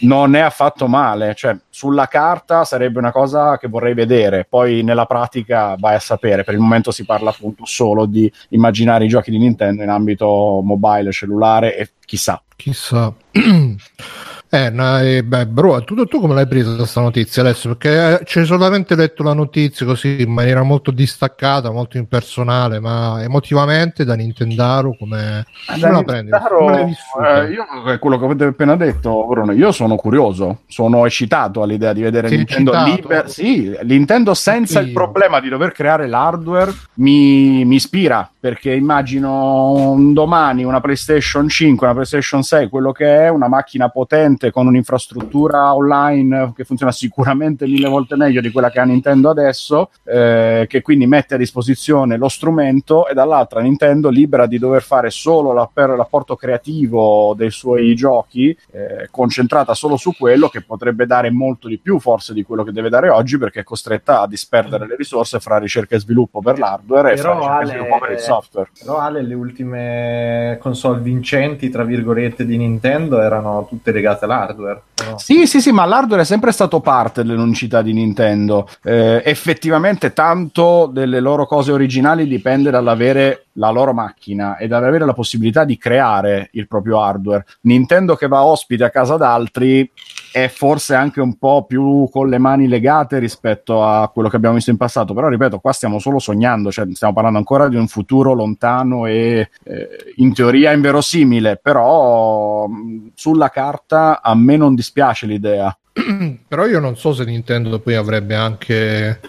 non 0.00 0.34
è 0.34 0.40
affatto 0.40 0.86
male. 0.86 1.34
Cioè, 1.34 1.56
sulla 1.68 2.06
carta 2.06 2.64
sarebbe 2.64 2.98
una 2.98 3.12
cosa 3.12 3.58
che 3.58 3.68
vorrei 3.68 3.94
vedere, 3.94 4.46
poi 4.48 4.82
nella 4.82 5.06
pratica 5.06 5.76
vai 5.78 5.94
a 5.94 6.00
sapere. 6.00 6.44
Per 6.44 6.54
il 6.54 6.60
momento 6.60 6.90
si 6.90 7.04
parla 7.04 7.30
appunto 7.30 7.64
solo 7.64 8.06
di 8.06 8.30
immaginare 8.50 9.04
i 9.04 9.08
giochi 9.08 9.30
di 9.30 9.38
Nintendo 9.38 9.82
in 9.82 9.88
ambito 9.88 10.60
mobile, 10.62 11.12
cellulare 11.12 11.76
e 11.76 11.90
chissà. 12.04 12.42
Chissà. 12.56 13.12
Eh, 14.50 14.70
no, 14.70 14.98
eh, 15.00 15.22
beh, 15.22 15.46
bro, 15.46 15.84
tu, 15.84 16.06
tu 16.06 16.20
come 16.20 16.32
l'hai 16.32 16.46
presa 16.48 16.74
questa 16.74 17.02
notizia 17.02 17.42
adesso? 17.42 17.76
Perché 17.76 18.20
eh, 18.20 18.24
ci 18.24 18.38
hai 18.38 18.46
solamente 18.46 18.94
letto 18.96 19.22
la 19.22 19.34
notizia 19.34 19.84
così 19.84 20.22
in 20.22 20.32
maniera 20.32 20.62
molto 20.62 20.90
distaccata, 20.90 21.70
molto 21.70 21.98
impersonale, 21.98 22.80
ma 22.80 23.22
emotivamente 23.22 24.04
da 24.06 24.14
Nintendaro 24.14 24.96
come, 24.98 25.44
come 25.66 26.24
la? 26.30 26.40
Come 26.48 26.84
vissuta? 26.86 27.42
eh, 27.44 27.50
io 27.50 27.66
eh, 27.88 27.98
quello 27.98 28.18
che 28.18 28.24
avete 28.24 28.44
appena 28.44 28.74
detto, 28.74 29.26
Bruno, 29.26 29.52
io 29.52 29.70
sono 29.70 29.96
curioso, 29.96 30.60
sono 30.66 31.04
eccitato 31.04 31.60
all'idea 31.60 31.92
di 31.92 32.00
vedere 32.00 32.28
Sei 32.28 32.38
Nintendo 32.38 32.72
eccitato? 32.72 32.94
liber- 32.94 33.26
sì, 33.28 33.78
Nintendo 33.82 34.32
senza 34.32 34.80
il 34.80 34.88
Io. 34.88 34.94
problema 34.94 35.40
di 35.40 35.50
dover 35.50 35.72
creare 35.72 36.06
l'hardware 36.06 36.72
mi, 36.94 37.66
mi 37.66 37.74
ispira 37.74 38.30
perché 38.40 38.72
immagino 38.72 39.72
un 39.72 40.12
domani 40.14 40.64
una 40.64 40.80
PlayStation 40.80 41.48
5, 41.48 41.86
una 41.86 41.94
PlayStation 41.94 42.42
6, 42.42 42.68
quello 42.68 42.92
che 42.92 43.24
è, 43.24 43.28
una 43.28 43.48
macchina 43.48 43.88
potente 43.88 44.37
con 44.50 44.66
un'infrastruttura 44.66 45.74
online 45.74 46.52
che 46.54 46.64
funziona 46.64 46.92
sicuramente 46.92 47.66
mille 47.66 47.88
volte 47.88 48.16
meglio 48.16 48.40
di 48.40 48.50
quella 48.50 48.70
che 48.70 48.80
ha 48.80 48.84
Nintendo 48.84 49.30
adesso, 49.30 49.90
eh, 50.04 50.66
che 50.68 50.82
quindi 50.82 51.06
mette 51.06 51.34
a 51.34 51.38
disposizione 51.38 52.16
lo 52.16 52.28
strumento 52.28 53.06
e 53.08 53.14
dall'altra 53.14 53.60
Nintendo 53.60 54.08
libera 54.08 54.46
di 54.46 54.58
dover 54.58 54.82
fare 54.82 55.10
solo 55.10 55.52
la- 55.52 55.68
per 55.72 55.90
l'apporto 55.90 56.36
creativo 56.36 57.34
dei 57.36 57.50
suoi 57.50 57.94
giochi, 57.94 58.56
eh, 58.72 59.08
concentrata 59.10 59.74
solo 59.74 59.96
su 59.96 60.12
quello 60.16 60.48
che 60.48 60.62
potrebbe 60.62 61.06
dare 61.06 61.30
molto 61.30 61.68
di 61.68 61.78
più 61.78 61.98
forse 61.98 62.32
di 62.32 62.42
quello 62.44 62.62
che 62.64 62.72
deve 62.72 62.88
dare 62.88 63.08
oggi 63.08 63.38
perché 63.38 63.60
è 63.60 63.64
costretta 63.64 64.20
a 64.20 64.26
disperdere 64.28 64.86
le 64.86 64.96
risorse 64.96 65.40
fra 65.40 65.58
ricerca 65.58 65.96
e 65.96 66.00
sviluppo 66.00 66.40
per 66.40 66.58
l'hardware 66.58 67.12
e 67.12 67.16
fra 67.16 67.32
Però 67.32 67.44
e 67.44 67.48
Ale, 67.50 67.66
sviluppo 67.66 67.98
per 67.98 68.10
il 68.12 68.18
software. 68.18 68.70
però 68.78 68.98
Ale, 68.98 69.22
le 69.22 69.34
ultime 69.34 70.58
console 70.60 71.00
vincenti, 71.00 71.68
tra 71.70 71.84
virgolette, 71.84 72.44
di 72.44 72.56
Nintendo 72.56 73.20
erano 73.20 73.66
tutte 73.68 73.92
legate 73.92 74.26
all'hardware. 74.32 74.82
no? 75.08 75.18
Sì, 75.18 75.46
sì, 75.46 75.60
sì, 75.60 75.72
ma 75.72 75.84
l'hardware 75.84 76.22
è 76.22 76.24
sempre 76.24 76.52
stato 76.52 76.80
parte 76.80 77.24
dell'unicità 77.24 77.82
di 77.82 77.92
Nintendo. 77.92 78.68
Eh, 78.82 79.22
effettivamente, 79.24 80.12
tanto 80.12 80.90
delle 80.92 81.20
loro 81.20 81.46
cose 81.46 81.72
originali 81.72 82.26
dipende 82.26 82.70
dall'avere 82.70 83.46
la 83.52 83.70
loro 83.70 83.92
macchina 83.92 84.56
e 84.56 84.68
dall'avere 84.68 85.04
la 85.04 85.12
possibilità 85.12 85.64
di 85.64 85.76
creare 85.76 86.50
il 86.52 86.68
proprio 86.68 87.00
hardware. 87.00 87.44
Nintendo 87.62 88.14
che 88.14 88.28
va 88.28 88.44
ospite 88.44 88.84
a 88.84 88.90
casa 88.90 89.16
d'altri 89.16 89.90
è 90.32 90.48
forse 90.48 90.94
anche 90.94 91.20
un 91.20 91.38
po' 91.38 91.64
più 91.66 92.08
con 92.10 92.28
le 92.28 92.38
mani 92.38 92.68
legate 92.68 93.18
rispetto 93.18 93.84
a 93.84 94.08
quello 94.08 94.28
che 94.28 94.36
abbiamo 94.36 94.54
visto 94.54 94.70
in 94.70 94.76
passato. 94.76 95.14
Però, 95.14 95.28
ripeto, 95.28 95.58
qua 95.58 95.72
stiamo 95.72 95.98
solo 95.98 96.18
sognando, 96.18 96.70
cioè 96.70 96.86
stiamo 96.92 97.12
parlando 97.12 97.38
ancora 97.38 97.68
di 97.68 97.76
un 97.76 97.88
futuro 97.88 98.32
lontano 98.32 99.06
e 99.06 99.50
eh, 99.64 99.88
in 100.16 100.32
teoria 100.34 100.72
inverosimile, 100.72 101.58
però 101.62 102.66
mh, 102.66 103.12
sulla 103.14 103.50
carta 103.50 104.20
a 104.22 104.34
me 104.34 104.56
non 104.56 104.74
dispiace 104.74 105.26
l'idea. 105.26 105.76
Però 106.46 106.66
io 106.66 106.78
non 106.78 106.96
so 106.96 107.12
se 107.12 107.24
Nintendo 107.24 107.80
poi 107.80 107.96
avrebbe 107.96 108.36
anche 108.36 109.20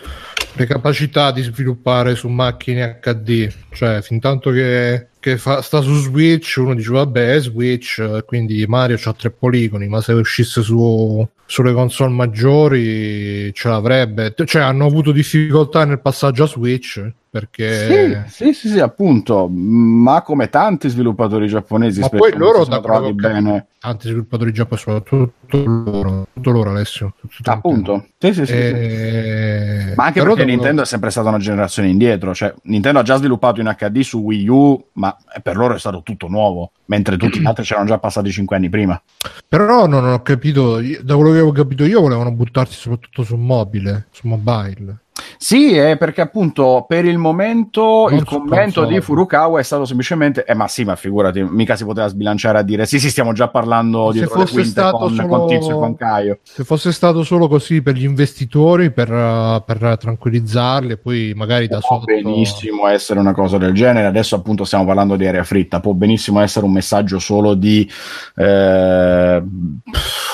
le 0.54 0.66
capacità 0.66 1.32
di 1.32 1.42
sviluppare 1.42 2.16
su 2.16 2.28
macchine 2.28 3.00
HD, 3.02 3.52
cioè 3.72 4.02
fin 4.02 4.20
tanto 4.20 4.52
che, 4.52 5.09
che 5.20 5.38
fa- 5.38 5.62
sta 5.62 5.82
su 5.82 5.94
Switch 5.96 6.56
uno 6.58 6.74
dice 6.74 6.92
vabbè 6.92 7.40
Switch, 7.40 8.24
quindi 8.26 8.66
Mario 8.68 8.98
ha 9.04 9.14
tre 9.14 9.32
poligoni, 9.32 9.88
ma 9.88 10.02
se 10.02 10.14
uscisse 10.14 10.62
su, 10.62 11.28
sulle 11.46 11.74
console 11.74 12.14
maggiori 12.14 13.54
ce 13.54 13.68
l'avrebbe, 13.68 14.34
cioè 14.46 14.62
hanno 14.62 14.86
avuto 14.86 15.12
difficoltà 15.12 15.86
nel 15.86 16.00
passaggio 16.00 16.44
a 16.44 16.48
Switch 16.48 17.12
perché... 17.30 18.26
Sì, 18.28 18.34
sì, 18.46 18.54
sì, 18.54 18.70
sì, 18.70 18.80
appunto, 18.80 19.48
ma 19.48 20.22
come 20.22 20.50
tanti 20.50 20.90
sviluppatori 20.90 21.48
giapponesi 21.48 22.00
Ma 22.00 22.10
poi 22.10 22.34
loro 22.36 22.66
da 22.66 22.80
trovati 22.80 23.14
bene. 23.14 23.68
tanti 23.80 24.08
sviluppatori 24.08 24.52
giapponesi, 24.52 24.90
soprattutto 24.90 25.64
loro, 25.64 26.28
tutto 26.34 26.52
loro 26.52 26.72
Alessio. 26.72 27.14
tutto 27.30 27.52
Appunto, 27.52 28.08
sì, 28.18 28.34
sì, 28.34 28.46
sì, 28.46 28.54
sì. 28.54 28.54
Eh, 28.54 29.94
Ma 29.96 30.06
anche 30.06 30.22
però 30.22 30.34
perché 30.34 30.50
Nintendo 30.50 30.82
è 30.82 30.86
sempre 30.86 31.12
stata 31.12 31.30
una 31.30 31.38
generazione 31.38 31.90
indietro, 31.90 32.34
cioè 32.34 32.54
Nintendo 32.64 33.00
ha 33.00 33.04
già 33.04 33.18
sviluppato 33.18 33.62
in 33.62 33.76
HD 33.78 34.00
su 34.02 34.20
Wii 34.20 34.48
U, 34.48 34.86
ma 34.94 35.16
per 35.44 35.56
loro 35.56 35.76
è 35.76 35.80
stato 35.80 36.02
tutto 36.04 36.28
nuovo, 36.28 36.72
mentre 36.86 37.16
tutti 37.18 37.40
gli 37.40 37.46
altri 37.46 37.64
c'erano 37.64 37.88
già 37.88 38.00
passati 38.00 38.32
5 38.32 38.56
anni 38.56 38.70
prima. 38.70 39.00
Però 39.48 39.86
non 39.86 40.06
ho 40.06 40.22
capito, 40.24 40.80
da 40.80 41.16
quello 41.16 41.30
che 41.30 41.38
avevo 41.38 41.52
capito 41.52 41.84
io 41.86 42.02
volevano 42.02 42.32
buttarsi 42.32 42.74
soprattutto 42.74 43.24
su 43.24 43.36
mobile, 43.36 44.08
su 44.12 44.28
mobile. 44.28 45.02
Sì, 45.42 45.74
è 45.78 45.96
perché 45.96 46.20
appunto 46.20 46.84
per 46.86 47.06
il 47.06 47.18
momento 47.18 48.08
Non 48.10 48.18
il 48.18 48.26
commento 48.26 48.84
di 48.84 49.00
Furukawa 49.00 49.62
è 49.62 49.64
stato 49.64 49.86
semplicemente, 49.86 50.44
eh 50.44 50.54
ma 50.54 50.68
sì, 50.68 50.84
ma 50.84 50.98
figurati, 50.98 51.42
mica 51.42 51.78
si 51.78 51.86
poteva 51.86 52.08
sbilanciare 52.08 52.58
a 52.58 52.62
dire 52.62 52.86
sì, 52.86 53.00
sì, 53.00 53.10
stiamo 53.10 53.32
già 53.32 53.48
parlando 53.48 54.12
fosse 54.28 54.52
quinte 54.52 54.70
stato 54.70 54.98
con, 54.98 55.14
solo- 55.14 55.28
con 55.28 55.48
Tizio 55.48 55.78
e 55.78 55.80
con 55.80 55.96
Caio. 55.96 56.40
Se 56.44 56.66
fosse 56.66 56.92
stato 56.92 57.24
solo 57.24 57.48
così 57.48 57.82
per 57.82 57.96
gli 57.96 58.04
investitori, 58.04 58.92
per, 58.92 59.64
per 59.66 59.98
tranquillizzarli 59.98 60.92
e 60.92 60.98
poi 60.98 61.32
magari 61.36 61.68
da 61.68 61.80
Può 61.80 62.00
sotto... 62.00 62.06
benissimo 62.06 62.88
essere 62.88 63.20
una 63.22 63.34
cosa 63.34 63.58
del 63.58 63.74
genere. 63.74 64.08
Adesso, 64.08 64.36
appunto, 64.36 64.66
stiamo 64.66 64.86
parlando 64.86 65.16
di 65.16 65.26
aria 65.26 65.46
fritta. 65.46 65.80
Può 65.80 65.94
benissimo 65.94 66.42
essere 66.42 66.66
un 66.66 66.74
messaggio 66.74 67.18
solo 67.18 67.54
di 67.54 67.90
eh, 68.36 69.44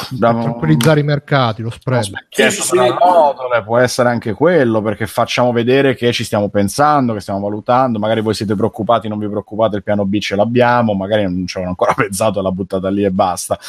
Per 0.09 0.17
tranquillizzare 0.17 0.99
i 0.99 1.03
mercati, 1.03 1.61
lo 1.61 1.69
spread. 1.69 2.03
Sì, 2.29 2.49
sì, 2.49 2.61
sì. 2.61 2.75
nodole, 2.75 3.63
può 3.63 3.77
essere 3.77 4.09
anche 4.09 4.33
quello 4.33 4.81
perché 4.81 4.94
facciamo 5.05 5.51
vedere 5.51 5.95
che 5.95 6.11
ci 6.13 6.23
stiamo 6.23 6.49
pensando, 6.49 7.13
che 7.13 7.19
stiamo 7.19 7.39
valutando. 7.39 7.99
Magari 7.99 8.21
voi 8.21 8.33
siete 8.33 8.55
preoccupati, 8.55 9.07
non 9.07 9.19
vi 9.19 9.27
preoccupate, 9.27 9.75
il 9.75 9.83
piano 9.83 10.05
B 10.05 10.17
ce 10.19 10.35
l'abbiamo. 10.35 10.93
Magari 10.93 11.23
non 11.23 11.45
ci 11.45 11.57
avevano 11.57 11.75
ancora 11.77 11.93
pensato, 12.01 12.41
l'ha 12.41 12.51
buttata 12.51 12.89
lì 12.89 13.03
e 13.03 13.11
basta. 13.11 13.59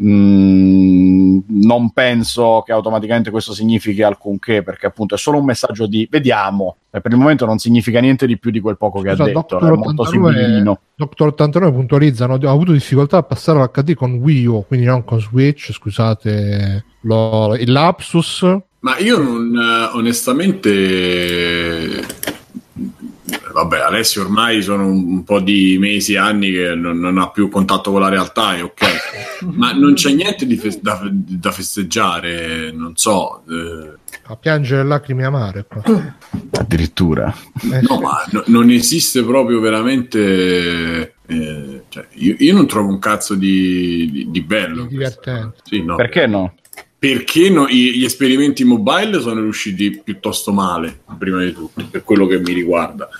Mm, 0.00 1.38
non 1.46 1.90
penso 1.90 2.62
che 2.64 2.72
automaticamente 2.72 3.30
questo 3.30 3.52
significhi 3.52 4.02
alcunché 4.02 4.62
perché 4.62 4.86
appunto 4.86 5.14
è 5.14 5.18
solo 5.18 5.38
un 5.38 5.44
messaggio 5.44 5.86
di 5.86 6.08
vediamo 6.10 6.76
e 6.90 7.00
per 7.00 7.12
il 7.12 7.18
momento 7.18 7.46
non 7.46 7.58
significa 7.58 8.00
niente 8.00 8.26
di 8.26 8.38
più 8.38 8.50
di 8.50 8.60
quel 8.60 8.76
poco 8.76 9.00
che 9.00 9.10
Scusa, 9.10 9.22
ha 9.22 9.26
detto 9.26 9.58
è 9.58 9.70
molto 9.70 10.02
89 10.02 10.34
sibilino 10.34 10.80
Doctor 10.96 11.28
89 11.28 11.72
puntualizza, 11.72 12.24
hanno, 12.24 12.34
hanno 12.34 12.50
avuto 12.50 12.70
difficoltà 12.70 13.16
a 13.16 13.22
passare 13.24 13.58
all'HD 13.58 13.94
con 13.94 14.12
Wii 14.14 14.46
U, 14.46 14.64
quindi 14.64 14.86
non 14.86 15.02
con 15.02 15.20
Switch, 15.20 15.72
scusate 15.72 16.84
lo- 17.00 17.56
il 17.56 17.72
lapsus. 17.72 18.46
Ma 18.84 18.98
io 18.98 19.16
non, 19.18 19.56
eh, 19.56 19.96
onestamente, 19.96 22.04
vabbè, 23.52 23.78
Alessio 23.80 24.20
ormai 24.22 24.60
sono 24.60 24.86
un, 24.86 25.04
un 25.10 25.24
po' 25.24 25.40
di 25.40 25.78
mesi, 25.80 26.16
anni 26.16 26.52
che 26.52 26.74
non, 26.74 26.98
non 26.98 27.16
ha 27.16 27.30
più 27.30 27.48
contatto 27.48 27.90
con 27.92 28.02
la 28.02 28.10
realtà, 28.10 28.56
è 28.56 28.62
ok, 28.62 28.82
ma 29.56 29.72
non 29.72 29.94
c'è 29.94 30.12
niente 30.12 30.44
di 30.46 30.56
fe- 30.56 30.78
da, 30.82 31.00
da 31.10 31.50
festeggiare, 31.50 32.72
non 32.72 32.92
so. 32.96 33.42
eh, 33.48 33.94
A 34.26 34.36
piangere 34.36 34.84
lacrime 34.84 35.24
amare. 35.24 35.64
qua. 35.66 35.82
addirittura 36.52 37.34
Eh, 37.62 37.80
no, 37.88 37.96
sì. 37.96 38.02
ma 38.02 38.24
no- 38.32 38.44
non 38.48 38.68
esiste 38.70 39.22
proprio 39.24 39.60
veramente. 39.60 41.14
eh, 41.26 41.84
cioè, 41.88 42.06
io, 42.16 42.34
io 42.38 42.52
non 42.54 42.66
trovo 42.66 42.90
un 42.90 42.98
cazzo 42.98 43.34
di, 43.34 44.10
di- 44.12 44.30
di 44.30 44.42
bello. 44.42 44.82
Di 44.82 44.88
divertente. 44.88 45.56
Sì, 45.64 45.82
no. 45.82 45.96
perché 45.96 46.26
no? 46.26 46.52
Perché 47.04 47.50
no- 47.50 47.68
gli 47.68 48.02
esperimenti 48.02 48.64
mobile 48.64 49.20
sono 49.20 49.42
riusciti 49.42 50.00
piuttosto 50.02 50.52
male, 50.52 51.02
prima 51.18 51.44
di 51.44 51.52
tutto, 51.52 51.86
per 51.90 52.02
quello 52.02 52.26
che 52.26 52.38
mi 52.38 52.54
riguarda. 52.54 53.10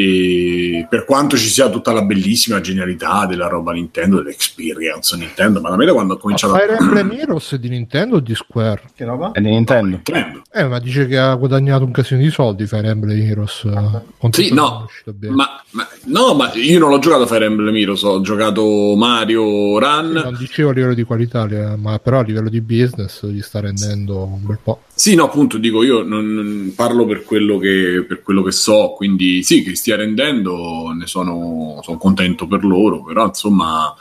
E 0.00 0.86
per 0.88 1.04
quanto 1.04 1.36
ci 1.36 1.48
sia 1.48 1.68
tutta 1.68 1.92
la 1.92 2.02
bellissima 2.02 2.60
genialità 2.60 3.26
della 3.26 3.48
roba 3.48 3.72
Nintendo, 3.72 4.16
dell'experience 4.16 5.16
Nintendo, 5.16 5.60
ma 5.60 5.68
da 5.68 5.76
me 5.76 5.84
da 5.84 5.92
quando 5.92 6.14
ho 6.14 6.16
cominciato 6.16 6.54
Fire 6.54 6.76
Emblem 6.78 7.12
Heroes 7.12 7.54
di 7.56 7.68
Nintendo 7.68 8.16
o 8.16 8.20
di 8.20 8.34
Square? 8.34 8.82
Che 8.94 9.04
roba? 9.04 9.32
è 9.32 9.40
di 9.40 9.50
Nintendo 9.50 9.88
Nintendo. 9.90 10.42
Eh, 10.52 10.64
ma 10.64 10.78
dice 10.78 11.06
che 11.06 11.18
ha 11.18 11.34
guadagnato 11.34 11.84
un 11.84 11.90
casino 11.90 12.20
di 12.20 12.30
soldi 12.30 12.66
Fire 12.66 12.88
Emblem 12.88 13.20
Heroes. 13.20 13.64
eh, 13.64 14.00
con 14.18 14.32
Sì, 14.32 14.52
no. 14.52 14.88
Ma, 15.28 15.62
ma- 15.70 15.88
no, 16.06 16.34
ma 16.34 16.50
io 16.54 16.78
non 16.78 16.90
l'ho 16.90 16.98
giocato 16.98 17.22
a 17.22 17.26
Fire 17.26 17.44
Emblem 17.44 17.76
Heroes, 17.76 18.02
ho 18.02 18.20
giocato 18.20 18.94
Mario 18.96 19.78
Run. 19.78 20.12
Non 20.12 20.36
dicevo 20.38 20.70
a 20.70 20.72
livello 20.72 20.94
di 20.94 21.02
qualità, 21.02 21.46
ma 21.76 21.98
però 21.98 22.20
a 22.20 22.22
livello 22.22 22.48
di 22.48 22.60
business 22.60 23.26
gli 23.26 23.42
sta 23.42 23.60
rendendo 23.60 24.24
un 24.24 24.46
bel 24.46 24.58
po'. 24.62 24.82
Sì, 25.00 25.14
no, 25.14 25.24
appunto, 25.24 25.56
dico 25.56 25.82
io 25.82 26.02
non, 26.02 26.26
non 26.34 26.74
parlo 26.76 27.06
per 27.06 27.24
quello, 27.24 27.56
che, 27.56 28.04
per 28.06 28.20
quello 28.20 28.42
che 28.42 28.52
so, 28.52 28.92
quindi 28.94 29.42
sì, 29.42 29.62
che 29.62 29.74
stia 29.74 29.96
rendendo, 29.96 30.92
ne 30.94 31.06
sono, 31.06 31.80
sono 31.82 31.96
contento 31.96 32.46
per 32.46 32.64
loro, 32.64 33.02
però 33.02 33.24
insomma, 33.24 33.94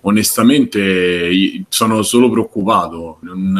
onestamente 0.00 1.64
sono 1.68 2.02
solo 2.02 2.28
preoccupato. 2.28 3.18
Non, 3.20 3.56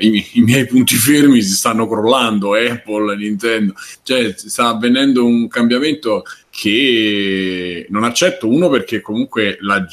eh, 0.00 0.06
i, 0.06 0.26
I 0.32 0.40
miei 0.40 0.66
punti 0.66 0.94
fermi 0.94 1.42
si 1.42 1.52
stanno 1.52 1.86
crollando, 1.86 2.54
Apple, 2.54 3.16
Nintendo, 3.16 3.74
cioè 4.02 4.32
sta 4.34 4.68
avvenendo 4.68 5.26
un 5.26 5.46
cambiamento 5.46 6.22
che 6.48 7.86
non 7.90 8.02
accetto. 8.02 8.48
Uno 8.48 8.70
perché 8.70 9.02
comunque 9.02 9.58
la, 9.60 9.84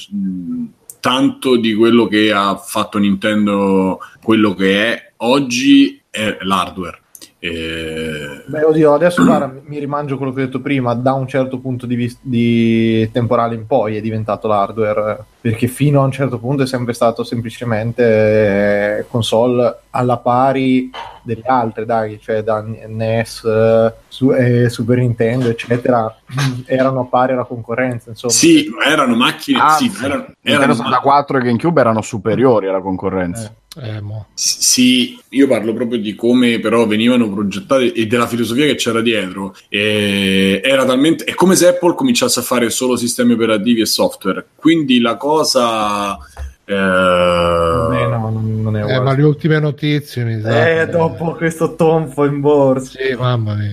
tanto 1.02 1.58
di 1.58 1.74
quello 1.74 2.08
che 2.08 2.32
ha 2.32 2.56
fatto 2.56 3.00
Nintendo, 3.00 4.00
quello 4.24 4.54
che 4.54 4.86
è 4.86 5.12
oggi, 5.18 6.01
è 6.12 6.38
l'hardware. 6.42 7.00
Eh, 7.40 8.44
Beh, 8.46 8.64
oddio, 8.64 8.94
adesso 8.94 9.24
guarda, 9.24 9.52
mi- 9.66 9.80
rimangio 9.80 10.18
quello 10.18 10.32
che 10.32 10.42
ho 10.42 10.46
detto 10.46 10.62
prima, 10.62 10.94
da 10.94 11.14
un 11.14 11.28
certo 11.28 11.58
punto 11.60 11.88
di, 11.88 11.96
vis- 11.96 12.20
di 12.22 13.10
temporale 13.12 13.56
in 13.56 13.66
poi 13.66 13.96
è 13.98 14.02
diventato 14.02 14.48
l'hardware, 14.48 15.12
eh, 15.20 15.24
perché 15.42 15.68
fino 15.68 16.02
a 16.02 16.06
un 16.06 16.12
certo 16.12 16.38
punto 16.38 16.62
è 16.62 16.68
sempre 16.68 16.94
stato 16.94 17.24
semplicemente 17.24 19.00
eh, 19.00 19.06
console 19.10 19.80
alla 19.90 20.18
pari 20.18 20.92
delle 21.24 21.44
altre, 21.46 21.86
dai, 21.86 22.20
cioè 22.22 22.44
da 22.44 22.62
NES, 22.62 23.44
eh, 23.44 23.94
su- 24.08 24.32
eh, 24.32 24.70
Super 24.70 25.00
Nintendo, 25.00 25.50
eccetera, 25.50 26.16
erano 26.66 27.02
a 27.02 27.06
pari 27.06 27.34
alla 27.34 27.44
concorrenza, 27.46 28.10
insomma. 28.10 28.34
sì, 28.34 28.70
ma 28.70 28.86
erano 28.86 29.16
macchine. 29.16 29.60
Ah, 29.60 29.76
sì, 29.76 29.92
ma 30.00 30.06
erano, 30.06 30.26
erano 30.44 30.74
64 30.76 31.38
e 31.38 31.42
GameCube 31.42 31.82
erano 31.82 32.02
superiori 32.02 32.68
alla 32.68 32.82
concorrenza. 32.82 33.52
Eh, 33.82 34.02
mo. 34.02 34.28
Sì, 34.34 35.18
io 35.30 35.48
parlo 35.48 35.74
proprio 35.74 35.98
di 35.98 36.14
come 36.14 36.60
però 36.60 36.86
venivano 36.86 37.30
progettate 37.30 37.94
e 37.94 38.06
della 38.06 38.28
filosofia 38.28 38.66
che 38.66 38.76
c'era 38.76 39.00
dietro. 39.00 39.56
E 39.70 40.60
era 40.62 40.84
talmente, 40.84 41.24
è 41.24 41.34
come 41.34 41.56
se 41.56 41.70
Apple 41.70 41.96
cominciasse 41.96 42.42
a 42.42 42.44
fare 42.44 42.70
solo 42.70 42.98
sistemi 42.98 43.32
operativi 43.32 43.80
e 43.80 43.86
software. 43.86 44.46
Quindi 44.56 45.00
la 45.00 45.16
cosa. 45.16 45.31
Eh, 45.40 46.74
Eh, 46.74 48.08
no, 48.08 48.30
non, 48.30 48.78
è 48.78 48.86
Eh, 48.86 49.00
ma 49.00 49.14
le 49.14 49.24
ultime 49.24 49.60
notizie 49.60 50.24
mi 50.24 50.42
sa. 50.42 50.82
Eh, 50.82 50.88
dopo 50.88 51.34
questo 51.34 51.76
tonfo 51.76 52.26
in 52.26 52.40
borsa. 52.40 52.98
Sì, 52.98 53.14
mamma 53.16 53.56
mia. 53.56 53.72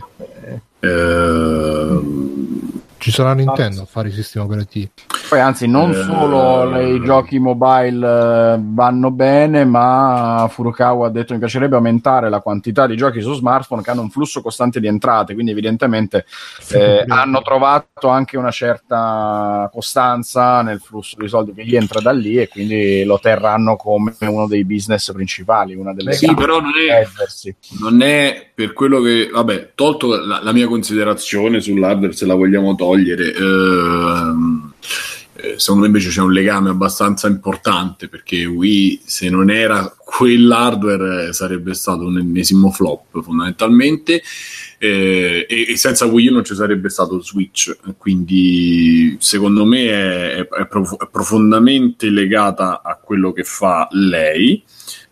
ehm, 0.81 2.58
Ci 2.99 3.11
sarà 3.11 3.32
Nintendo 3.32 3.82
a 3.82 3.86
fare 3.86 4.09
i 4.09 4.12
sistemi 4.12 4.44
operativi. 4.44 4.90
Poi 5.28 5.40
anzi, 5.40 5.66
non 5.68 5.90
Eh, 5.90 6.03
solo 6.05 6.70
le- 6.70 6.94
i 6.94 7.03
giochi 7.03 7.38
mobile 7.38 8.07
eh, 8.55 8.59
vanno 8.61 9.11
bene, 9.11 9.66
ma 9.66 10.49
Furukawa 10.51 11.07
ha 11.07 11.11
detto 11.11 11.26
che 11.26 11.32
mi 11.34 11.38
piacerebbe 11.40 11.76
aumentare 11.76 12.30
la 12.30 12.40
quantità 12.40 12.86
di 12.86 12.96
giochi 12.96 13.20
su 13.20 13.34
smartphone 13.34 13.82
che 13.82 13.90
hanno 13.90 14.01
un 14.01 14.09
flusso 14.11 14.40
costante 14.40 14.80
di 14.80 14.86
entrate, 14.86 15.34
quindi 15.34 15.53
evidentemente 15.53 16.24
eh, 16.72 17.05
hanno 17.07 17.42
trovato 17.42 18.09
anche 18.09 18.38
una 18.38 18.51
certa 18.51 19.68
costanza 19.70 20.62
nel 20.62 20.80
flusso 20.80 21.16
di 21.18 21.28
soldi 21.28 21.53
che 21.53 21.64
gli 21.66 21.76
entra 21.76 22.01
da 22.01 22.11
lì 22.12 22.36
e 22.38 22.49
quindi 22.49 23.05
lo 23.05 23.18
terranno 23.20 23.76
come 23.76 24.14
uno 24.20 24.46
dei 24.46 24.64
business 24.64 25.12
principali, 25.12 25.74
una 25.74 25.92
delle 25.92 26.14
sì, 26.14 26.24
gambe 26.24 26.40
però 26.40 26.61
non 26.61 26.72
è, 26.90 27.07
non 27.80 28.01
è 28.01 28.51
per 28.55 28.72
quello 28.72 29.01
che, 29.03 29.28
vabbè, 29.30 29.72
tolto 29.74 30.09
la, 30.24 30.40
la 30.42 30.53
mia 30.53 30.66
considerazione 30.66 31.61
sull'hardware, 31.61 32.12
se 32.12 32.24
la 32.24 32.34
vogliamo 32.34 32.74
togliere, 32.74 32.88
ehm, 32.97 34.72
eh, 35.41 35.55
secondo 35.57 35.82
me 35.82 35.86
invece 35.86 36.09
c'è 36.09 36.20
un 36.20 36.32
legame 36.32 36.70
abbastanza 36.70 37.28
importante 37.28 38.09
perché 38.09 38.45
Wii, 38.45 39.03
se 39.05 39.30
non 39.30 39.51
era 39.51 39.95
quell'hardware, 39.97 41.28
eh, 41.28 41.32
sarebbe 41.32 41.74
stato 41.74 42.07
un 42.07 42.18
ennesimo 42.18 42.70
flop 42.72 43.22
fondamentalmente. 43.22 44.20
eh, 44.78 45.47
e, 45.49 45.66
e 45.68 45.76
senza 45.76 46.07
Wii 46.07 46.28
U 46.28 46.32
non 46.34 46.45
ci 46.45 46.55
sarebbe 46.55 46.89
stato 46.89 47.20
Switch, 47.20 47.76
quindi 47.97 49.16
secondo 49.20 49.64
me 49.64 49.86
è, 50.36 50.49
è- 50.49 50.66
prof- 50.66 50.97
è 51.05 51.09
profondamente 51.11 52.11
legata 52.11 52.80
a 52.82 52.97
quello 52.97 53.32
che 53.32 53.45
fa 53.45 53.89
lei 53.93 54.62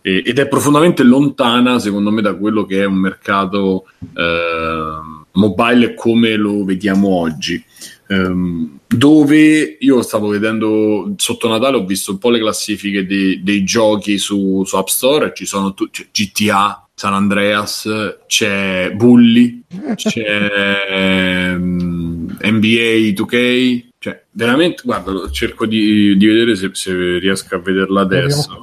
ed 0.01 0.39
è 0.39 0.47
profondamente 0.47 1.03
lontana 1.03 1.81
secondo 1.81 2.13
me 2.13 2.23
da 2.23 2.37
quello 2.37 2.65
che 2.65 2.83
è 2.83 2.85
un 2.85 2.95
mercato 2.95 3.87
eh, 4.15 5.16
mobile 5.37 5.95
come 5.95 6.35
lo 6.37 6.65
vediamo 6.65 7.09
oggi. 7.09 7.63
Ehm, 8.09 8.79
dove 8.87 9.79
io 9.81 10.03
stavo 10.03 10.29
vedendo 10.29 11.15
sotto 11.17 11.49
Natale 11.49 11.77
ho 11.77 11.85
visto 11.85 12.13
un 12.13 12.19
po' 12.19 12.31
le 12.31 12.39
classifiche 12.39 13.05
dei, 13.05 13.43
dei 13.43 13.65
giochi 13.65 14.17
su, 14.17 14.63
su 14.65 14.77
App 14.77 14.87
Store 14.87 15.33
ci 15.35 15.45
sono 15.45 15.75
tu- 15.75 15.91
c'è 15.91 16.07
GTA 16.13 16.89
San 16.95 17.15
Andreas 17.15 17.89
c'è 18.29 18.93
Bully 18.95 19.65
c'è 19.97 20.79
ehm, 20.89 22.39
NBA 22.41 23.13
2K 23.13 23.85
cioè 24.07 24.23
veramente 24.31 24.83
guarda 24.85 25.29
cerco 25.31 25.67
di, 25.67 26.17
di 26.17 26.27
vedere 26.27 26.55
se, 26.55 26.71
se 26.75 27.19
riesco 27.19 27.57
a 27.57 27.59
vederla 27.59 28.03
adesso. 28.03 28.61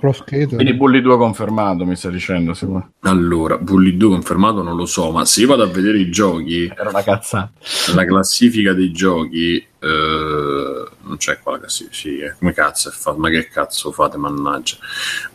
Quindi 0.56 0.74
Bully 0.74 1.02
2 1.02 1.18
confermato, 1.18 1.86
mi 1.86 1.98
sta 1.98 2.10
dicendo. 2.10 2.54
sicuro. 2.54 2.92
allora 3.02 3.58
Bully 3.58 3.98
2 3.98 4.10
confermato 4.10 4.62
non 4.64 4.78
lo 4.78 4.86
so 4.86 5.12
ma 5.12 5.26
se 5.26 5.42
io 5.42 5.48
vado 5.48 5.64
a 5.64 5.68
vedere 5.68 5.98
i 6.00 6.10
giochi 6.10 6.72
Era 6.74 6.90
una 6.90 7.04
cazzata. 7.04 7.52
la 7.94 8.06
classifica 8.06 8.72
dei 8.74 8.92
giochi 8.94 9.56
eh, 9.80 10.86
non 11.04 11.18
c'è 11.18 11.40
qua 11.40 11.54
la 11.54 11.60
classifica 11.60 11.96
sì, 11.96 12.18
eh, 12.20 12.36
come 12.38 12.54
cazzo 12.54 12.90
è 12.90 13.14
ma 13.18 13.30
che 13.30 13.48
cazzo 13.48 13.92
fate 13.92 14.18
mannaggia. 14.18 14.78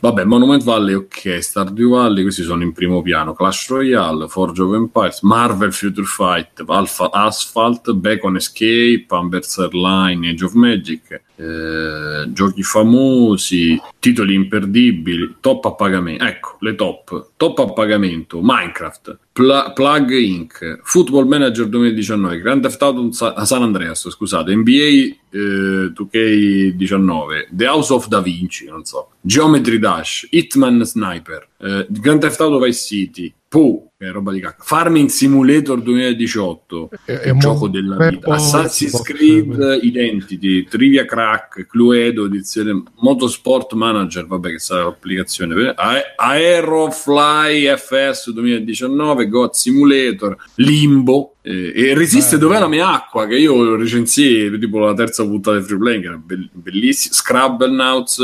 Vabbè 0.00 0.24
Monument 0.24 0.62
Valley 0.62 0.94
ok 0.94 1.42
Stardew 1.42 1.90
Valley 1.90 2.22
questi 2.22 2.42
sono 2.42 2.62
in 2.62 2.72
primo 2.72 3.02
piano. 3.02 3.34
Clash 3.34 3.68
Royale 3.68 4.28
Forge 4.28 4.62
of 4.62 4.74
Empires 4.74 5.20
Marvel 5.22 5.72
Future 5.72 6.06
Fight 6.06 6.62
Alpha 6.66 7.10
Asphalt 7.10 7.92
Bacon 7.92 8.36
Escape 8.36 9.06
Amber's 9.08 9.56
Line 9.72 10.28
Age 10.28 10.44
of 10.44 10.52
Magic 10.54 11.22
eh, 11.38 12.32
giochi 12.32 12.62
famosi 12.62 13.80
titoli 14.00 14.34
imperdibili 14.34 15.36
top 15.40 15.64
a 15.66 15.72
pagamento 15.72 16.24
ecco 16.24 16.56
le 16.60 16.74
top 16.74 17.30
top 17.36 17.58
a 17.60 17.72
pagamento 17.72 18.40
Minecraft 18.42 19.18
Pla- 19.32 19.70
Plug 19.72 20.10
Inc. 20.10 20.80
Football 20.82 21.28
Manager 21.28 21.68
2019, 21.68 22.40
Grand 22.40 22.60
Theft 22.60 22.82
Auto 22.82 23.12
Sa- 23.12 23.44
San 23.44 23.62
Andreas, 23.62 24.08
scusate, 24.10 24.52
NBA 24.52 25.16
eh, 25.30 25.92
2K19, 25.94 27.48
The 27.52 27.66
House 27.66 27.92
of 27.92 28.08
Da 28.08 28.20
Vinci, 28.20 28.66
non 28.66 28.84
so, 28.84 29.10
Geometry 29.20 29.78
Dash, 29.78 30.26
Hitman 30.30 30.82
Sniper, 30.82 31.46
eh, 31.58 31.86
Grand 31.88 32.20
Theft 32.20 32.40
Auto 32.40 32.58
Vice 32.58 32.80
City, 32.84 33.32
Pooh, 33.48 33.92
che 33.96 34.06
è 34.06 34.10
roba 34.10 34.30
di 34.30 34.40
cacca, 34.40 34.62
Farming 34.62 35.08
Simulator 35.08 35.80
2018, 35.80 36.90
È- 37.06 37.12
è 37.12 37.30
il 37.30 37.38
gioco 37.38 37.68
della 37.68 37.96
vita, 38.08 38.34
Assassin's 38.34 39.00
Creed 39.00 39.78
Identity, 39.82 40.64
Trivia 40.64 41.06
Crack, 41.06 41.66
Cluedo, 41.66 42.26
edizione 42.26 42.82
Motorsport 43.00 43.72
Manager, 43.72 44.26
vabbè 44.26 44.50
che 44.50 44.58
sarà 44.58 44.84
l'applicazione, 44.84 45.72
A- 45.74 46.02
Aerofly 46.16 47.74
FS 47.74 48.30
2019, 48.32 49.28
God 49.28 49.52
Simulator, 49.52 50.36
Limbo, 50.56 51.36
eh, 51.40 51.72
e 51.74 51.94
Resiste 51.94 52.36
Bello. 52.36 52.48
dov'è 52.48 52.60
la 52.60 52.68
mia 52.68 52.92
acqua? 52.92 53.26
Che 53.26 53.36
io 53.36 53.74
recensii 53.76 54.58
tipo 54.58 54.78
la 54.78 54.92
terza 54.92 55.24
puntata 55.24 55.58
di 55.58 55.64
Free 55.64 55.78
Playing 55.78 56.02
che 56.02 56.08
era 56.08 56.20
bell- 56.22 56.48
bellissima. 56.52 57.14
Scrabble 57.14 57.74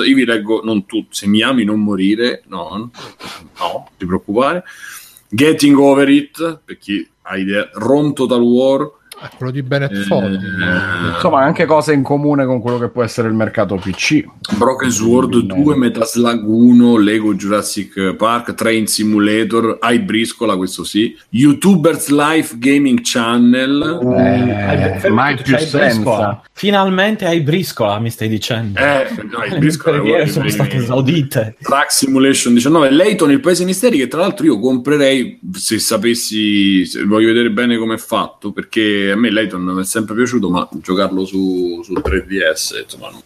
io 0.06 0.14
vi 0.14 0.24
leggo 0.26 0.60
non 0.62 0.84
tutti 0.84 1.08
se 1.12 1.26
mi 1.26 1.40
ami 1.42 1.64
non 1.64 1.80
morire 1.80 2.42
no 2.48 2.90
no 3.58 3.88
ti 3.96 4.04
preoccupare 4.04 4.62
Getting 5.34 5.76
Over 5.76 6.08
It 6.10 6.60
per 6.64 6.78
chi 6.78 7.04
ha 7.22 7.36
idea 7.36 7.68
Rome 7.74 8.12
Total 8.12 8.40
War 8.40 9.03
Eh, 9.22 9.28
quello 9.36 9.52
di 9.52 9.62
Bennett 9.62 9.92
eh, 9.92 10.02
Ford. 10.02 10.40
Insomma, 11.14 11.42
anche 11.42 11.64
cose 11.64 11.92
in 11.92 12.02
comune 12.02 12.44
con 12.44 12.60
quello 12.60 12.78
che 12.78 12.88
può 12.88 13.02
essere 13.02 13.28
il 13.28 13.34
mercato 13.34 13.76
PC. 13.76 14.24
Broken 14.56 14.90
Sword 14.90 15.36
2, 15.38 15.76
Metaslug 15.76 16.44
1, 16.46 16.96
Lego 16.98 17.34
Jurassic 17.34 18.14
Park, 18.16 18.54
Train 18.54 18.86
Simulator, 18.86 19.78
iBriscola, 19.80 20.56
questo 20.56 20.84
sì, 20.84 21.16
YouTubers 21.30 22.08
Life 22.08 22.56
Gaming 22.58 23.00
Channel, 23.02 24.00
Eh, 24.02 24.98
Fermi 24.98 25.16
mai 25.16 25.36
più 25.36 25.54
briscola. 25.54 26.42
Finalmente 26.52 27.24
hai 27.24 27.40
briscola, 27.40 27.98
mi 27.98 28.10
stai 28.10 28.28
dicendo. 28.28 28.78
eh, 28.78 29.06
no, 29.30 29.38
le 29.38 29.56
è 29.56 29.58
uno 29.58 29.72
preghiere 29.82 30.24
dei 30.24 30.32
sono 30.32 30.48
state 30.48 30.76
esaudite. 30.76 31.56
Track 31.60 31.92
Simulation 31.92 32.54
19, 32.54 32.90
Layton, 32.90 33.30
il 33.30 33.40
Paese 33.40 33.64
Misteri, 33.64 33.98
che 33.98 34.08
tra 34.08 34.20
l'altro 34.20 34.44
io 34.46 34.58
comprerei 34.58 35.40
se 35.52 35.78
sapessi, 35.78 36.84
se 36.84 37.04
voglio 37.04 37.28
vedere 37.28 37.50
bene 37.50 37.76
come 37.76 37.94
è 37.94 37.98
fatto, 37.98 38.52
perché 38.52 39.13
a 39.14 39.16
me 39.16 39.30
Layton 39.30 39.62
mi 39.62 39.80
è 39.80 39.84
sempre 39.84 40.14
piaciuto, 40.14 40.50
ma 40.50 40.68
giocarlo 40.72 41.24
su, 41.24 41.80
sul 41.82 42.02
3DS, 42.04 42.82
insomma, 42.82 43.10
no, 43.10 43.22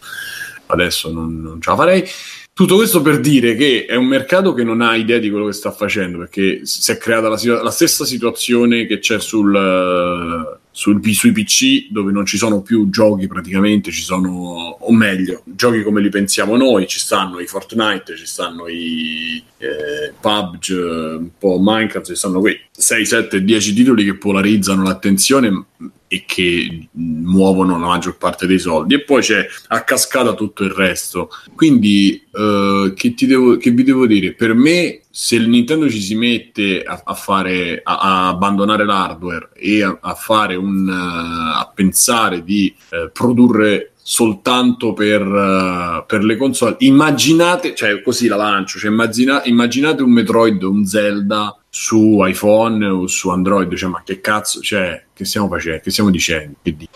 adesso 0.66 1.12
non, 1.12 1.41
non 1.41 1.61
ce 1.61 1.70
la 1.70 1.76
farei. 1.76 2.05
Tutto 2.53 2.76
questo 2.76 3.03
per 3.03 3.20
dire 3.20 3.55
che 3.55 3.86
è 3.86 3.95
un 3.95 4.07
mercato 4.07 4.53
che 4.53 4.64
non 4.64 4.80
ha 4.80 4.97
idea 4.97 5.18
di 5.18 5.30
quello 5.30 5.47
che 5.47 5.53
sta 5.53 5.70
facendo, 5.70 6.18
perché 6.18 6.61
si 6.64 6.91
è 6.91 6.99
creata 6.99 7.28
la, 7.28 7.62
la 7.62 7.70
stessa 7.70 8.05
situazione 8.05 8.86
che 8.86 8.99
c'è 8.99 9.20
sul, 9.20 9.55
eh, 9.55 10.58
sul 10.79 11.01
sui 11.12 11.33
PC, 11.33 11.89
dove 11.91 12.12
non 12.12 12.24
ci 12.24 12.37
sono 12.37 12.62
più 12.62 12.89
giochi 12.89 13.26
praticamente, 13.26 13.91
ci 13.91 14.03
sono, 14.03 14.76
o 14.79 14.93
meglio, 14.93 15.43
giochi 15.45 15.83
come 15.83 16.01
li 16.01 16.09
pensiamo 16.09 16.57
noi, 16.57 16.87
ci 16.87 17.01
stanno 17.01 17.41
i 17.41 17.49
Fortnite, 17.49 18.14
ci 18.16 18.26
stanno 18.26 18.68
i 18.68 19.43
eh, 19.57 20.12
PUBG, 20.20 21.18
un 21.18 21.31
po' 21.37 21.59
Minecraft, 21.61 22.07
ci 22.07 22.14
stanno 22.14 22.39
quei 22.39 22.61
6, 22.70 23.05
7, 23.05 23.43
10 23.43 23.74
titoli 23.74 24.05
che 24.05 24.18
polarizzano 24.18 24.85
l'attenzione 24.85 25.64
e 26.07 26.22
che 26.24 26.89
muovono 26.93 27.76
la 27.76 27.87
maggior 27.87 28.16
parte 28.16 28.47
dei 28.47 28.61
soldi. 28.61 28.95
E 28.95 29.03
poi 29.03 29.20
c'è 29.20 29.45
a 29.66 29.83
cascata 29.83 30.35
tutto 30.35 30.62
il 30.62 30.70
resto. 30.70 31.29
Quindi 31.57 32.22
eh, 32.33 32.93
che, 32.95 33.14
devo, 33.18 33.57
che 33.57 33.72
vi 33.72 33.83
devo 33.83 34.07
dire? 34.07 34.33
Per 34.33 34.55
me 34.55 35.01
se 35.21 35.35
il 35.35 35.49
Nintendo 35.49 35.91
ci 35.91 36.01
si 36.01 36.14
mette 36.14 36.81
a, 36.85 37.03
a 37.05 37.14
fare 37.14 37.81
a, 37.83 37.99
a 37.99 38.29
abbandonare 38.29 38.85
l'hardware 38.85 39.49
e 39.53 39.83
a, 39.83 39.99
a 40.01 40.14
fare 40.14 40.55
un 40.55 40.87
uh, 40.87 41.59
a 41.59 41.73
pensare 41.75 42.45
di 42.45 42.73
uh, 42.91 43.11
produrre 43.11 43.95
soltanto 44.01 44.93
per, 44.93 45.27
uh, 45.27 46.07
per, 46.07 46.23
le 46.23 46.37
console 46.37 46.77
immaginate 46.79 47.75
cioè 47.75 48.01
così 48.01 48.29
la 48.29 48.37
lancio 48.37 48.79
cioè 48.79 48.93
immagina, 48.93 49.43
immaginate 49.47 50.05
un 50.05 50.12
Metroid 50.12 50.62
un 50.62 50.87
Zelda 50.87 51.64
su 51.71 52.19
iPhone 52.25 52.85
o 52.87 53.07
su 53.07 53.29
Android 53.29 53.75
cioè 53.75 53.91
ma 53.91 54.03
che 54.03 54.21
cazzo 54.21 54.61
cioè 54.61 55.03
che 55.19 55.25
stiamo 55.25 55.49
facendo, 55.49 55.81
che 55.83 55.91
stiamo 55.91 56.11
dicendo. 56.11 56.59
Quindi, 56.62 56.89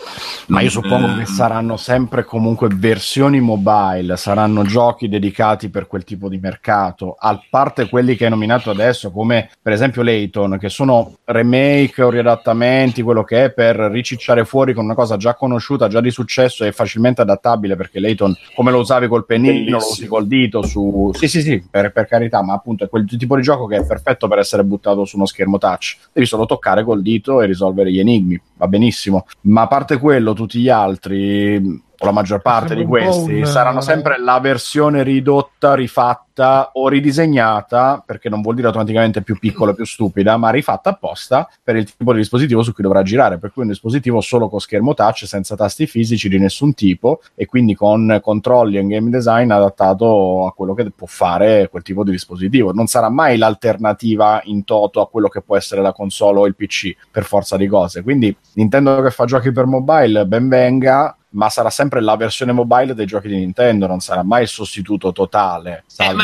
Ma 0.47 0.61
io 0.61 0.69
suppongo 0.69 1.07
eh... 1.07 1.17
che 1.19 1.25
saranno 1.25 1.75
sempre 1.75 2.23
comunque 2.23 2.69
versioni 2.71 3.41
mobile, 3.41 4.15
saranno 4.15 4.63
giochi 4.63 5.09
dedicati 5.09 5.67
per 5.67 5.87
quel 5.87 6.05
tipo 6.05 6.29
di 6.29 6.37
mercato, 6.37 7.17
a 7.19 7.37
parte 7.49 7.89
quelli 7.89 8.15
che 8.15 8.23
hai 8.23 8.29
nominato 8.29 8.69
adesso, 8.69 9.11
come 9.11 9.49
per 9.61 9.73
esempio 9.73 10.03
Layton, 10.03 10.57
che 10.57 10.69
sono 10.69 11.17
remake 11.25 12.01
o 12.01 12.09
riadattamenti, 12.09 13.01
quello 13.01 13.25
che 13.25 13.45
è, 13.45 13.51
per 13.51 13.75
ricicciare 13.75 14.45
fuori 14.45 14.73
con 14.73 14.85
una 14.85 14.95
cosa 14.95 15.17
già 15.17 15.35
conosciuta, 15.35 15.89
già 15.89 15.99
di 15.99 16.09
successo 16.09 16.63
e 16.63 16.71
facilmente 16.71 17.23
adattabile, 17.23 17.75
perché 17.75 17.99
Layton, 17.99 18.33
come 18.55 18.71
lo 18.71 18.79
usavi 18.79 19.09
col 19.09 19.25
pennino, 19.25 19.51
Bellissimo. 19.51 19.77
lo 19.77 19.85
usi 19.85 20.07
col 20.07 20.27
dito, 20.27 20.61
su... 20.63 21.11
Sì, 21.13 21.27
sì, 21.27 21.41
sì, 21.41 21.61
per, 21.69 21.91
per 21.91 22.07
carità, 22.07 22.41
ma 22.41 22.53
appunto 22.53 22.85
è 22.85 22.87
quel 22.87 23.05
tipo 23.05 23.35
di 23.35 23.41
gioco 23.41 23.65
che 23.65 23.75
è 23.75 23.85
perfetto 23.85 24.29
per 24.29 24.37
essere 24.37 24.62
buttato 24.65 25.05
su 25.05 25.17
uno 25.17 25.25
schermo 25.25 25.57
touch. 25.57 25.97
Devi 26.11 26.25
solo 26.25 26.45
toccare 26.45 26.83
col 26.83 27.01
dito 27.01 27.41
e 27.41 27.45
risolvere 27.45 27.91
gli 27.91 27.99
enigmi, 27.99 28.39
va 28.57 28.67
benissimo, 28.67 29.25
ma 29.41 29.61
a 29.61 29.67
parte 29.67 29.97
quello, 29.97 30.33
tutti 30.33 30.59
gli 30.59 30.69
altri 30.69 31.81
o 32.03 32.05
la 32.05 32.11
maggior 32.11 32.41
parte 32.41 32.75
di 32.75 32.85
questi 32.85 33.39
un... 33.39 33.45
saranno 33.45 33.79
sempre 33.79 34.19
la 34.19 34.39
versione 34.39 35.03
ridotta, 35.03 35.73
rifatta 35.73 36.71
o 36.73 36.89
ridisegnata, 36.89 38.03
perché 38.05 38.27
non 38.27 38.41
vuol 38.41 38.55
dire 38.55 38.67
automaticamente 38.67 39.21
più 39.21 39.39
piccola 39.39 39.71
e 39.71 39.75
più 39.75 39.85
stupida, 39.85 40.35
ma 40.35 40.49
rifatta 40.49 40.89
apposta 40.89 41.49
per 41.63 41.77
il 41.77 41.95
tipo 41.95 42.11
di 42.11 42.19
dispositivo 42.19 42.61
su 42.61 42.73
cui 42.73 42.83
dovrà 42.83 43.03
girare, 43.03 43.37
per 43.37 43.53
cui 43.53 43.61
un 43.61 43.69
dispositivo 43.69 44.19
solo 44.19 44.49
con 44.49 44.59
schermo 44.59 44.93
touch, 44.93 45.25
senza 45.25 45.55
tasti 45.55 45.87
fisici 45.87 46.27
di 46.27 46.37
nessun 46.37 46.73
tipo 46.73 47.21
e 47.35 47.45
quindi 47.45 47.73
con 47.73 48.19
controlli 48.21 48.77
e 48.77 48.81
un 48.81 48.87
game 48.87 49.09
design 49.09 49.51
adattato 49.51 50.45
a 50.45 50.51
quello 50.51 50.73
che 50.73 50.91
può 50.91 51.07
fare 51.07 51.69
quel 51.69 51.83
tipo 51.83 52.03
di 52.03 52.11
dispositivo. 52.11 52.73
Non 52.73 52.87
sarà 52.87 53.09
mai 53.09 53.37
l'alternativa 53.37 54.41
in 54.45 54.65
toto 54.65 54.99
a 54.99 55.07
quello 55.07 55.29
che 55.29 55.41
può 55.41 55.55
essere 55.55 55.81
la 55.81 55.93
console 55.93 56.39
o 56.39 56.47
il 56.47 56.55
PC 56.55 56.95
per 57.09 57.23
forza 57.23 57.55
di 57.55 57.67
cose. 57.67 58.01
Quindi 58.01 58.35
Nintendo 58.53 59.01
che 59.01 59.11
fa 59.11 59.23
giochi 59.23 59.53
per 59.53 59.65
mobile, 59.65 60.25
ben 60.25 60.49
venga 60.49 61.15
ma 61.33 61.49
sarà 61.49 61.69
sempre 61.69 62.01
la 62.01 62.15
versione 62.15 62.51
mobile 62.51 62.93
dei 62.93 63.05
giochi 63.05 63.27
di 63.27 63.37
Nintendo, 63.37 63.87
non 63.87 63.99
sarà 63.99 64.23
mai 64.23 64.43
il 64.43 64.47
sostituto 64.47 65.11
totale. 65.11 65.83
Eh, 65.97 66.13
ma 66.13 66.23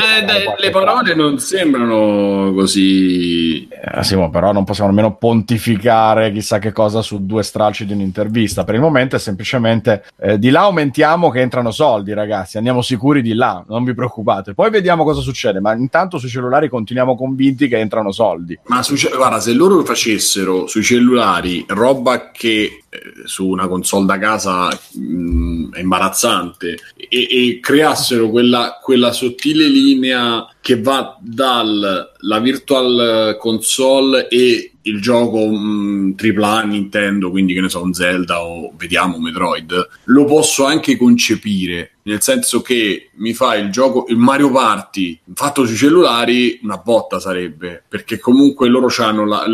le 0.58 0.70
parole 0.70 1.14
non 1.14 1.38
sembrano 1.38 2.52
così. 2.52 3.68
Eh, 3.68 4.02
sì, 4.02 4.16
però 4.30 4.52
non 4.52 4.64
possiamo 4.64 4.90
nemmeno 4.90 5.14
pontificare 5.14 6.32
chissà 6.32 6.58
che 6.58 6.72
cosa 6.72 7.02
su 7.02 7.24
due 7.26 7.42
stralci 7.42 7.86
di 7.86 7.92
un'intervista. 7.92 8.64
Per 8.64 8.74
il 8.74 8.80
momento 8.80 9.16
è 9.16 9.18
semplicemente 9.18 10.04
eh, 10.18 10.38
di 10.38 10.50
là 10.50 10.60
aumentiamo 10.60 11.30
che 11.30 11.40
entrano 11.40 11.70
soldi, 11.70 12.12
ragazzi. 12.12 12.56
Andiamo 12.56 12.82
sicuri 12.82 13.22
di 13.22 13.34
là, 13.34 13.64
non 13.68 13.84
vi 13.84 13.94
preoccupate. 13.94 14.54
Poi 14.54 14.70
vediamo 14.70 15.04
cosa 15.04 15.20
succede. 15.20 15.60
Ma 15.60 15.74
intanto 15.74 16.18
sui 16.18 16.28
cellulari 16.28 16.68
continuiamo 16.68 17.16
convinti 17.16 17.68
che 17.68 17.78
entrano 17.78 18.12
soldi. 18.12 18.58
Ma 18.66 18.82
su, 18.82 18.94
guarda, 19.14 19.40
se 19.40 19.52
loro 19.52 19.82
facessero 19.84 20.66
sui 20.66 20.82
cellulari 20.82 21.64
roba 21.68 22.30
che 22.30 22.84
eh, 22.88 23.00
su 23.24 23.46
una 23.46 23.68
console 23.68 24.06
da 24.06 24.18
casa 24.18 24.68
mh, 25.00 25.78
imbarazzante 25.78 26.78
e, 26.96 27.08
e 27.08 27.58
creassero 27.60 28.28
quella, 28.28 28.78
quella, 28.82 29.12
sottile 29.12 29.66
linea 29.66 30.46
che 30.60 30.80
va 30.80 31.16
dalla 31.20 32.38
virtual 32.40 33.36
console 33.38 34.28
e 34.28 34.69
il 34.82 35.00
gioco 35.00 35.38
AAA 35.38 36.62
Nintendo, 36.62 37.30
quindi 37.30 37.52
che 37.54 37.60
ne 37.60 37.68
so, 37.68 37.82
un 37.82 37.92
Zelda 37.92 38.42
o 38.42 38.72
vediamo 38.76 39.18
Metroid, 39.18 39.88
lo 40.04 40.24
posso 40.24 40.64
anche 40.64 40.96
concepire, 40.96 41.92
nel 42.02 42.22
senso 42.22 42.62
che 42.62 43.10
mi 43.16 43.34
fa 43.34 43.56
il 43.56 43.70
gioco, 43.70 44.06
il 44.08 44.16
Mario 44.16 44.50
Party 44.50 45.20
fatto 45.34 45.66
sui 45.66 45.76
cellulari, 45.76 46.60
una 46.62 46.78
botta 46.78 47.20
sarebbe, 47.20 47.82
perché 47.86 48.18
comunque 48.18 48.68
loro 48.68 48.88
hanno 48.98 49.26
la, 49.26 49.44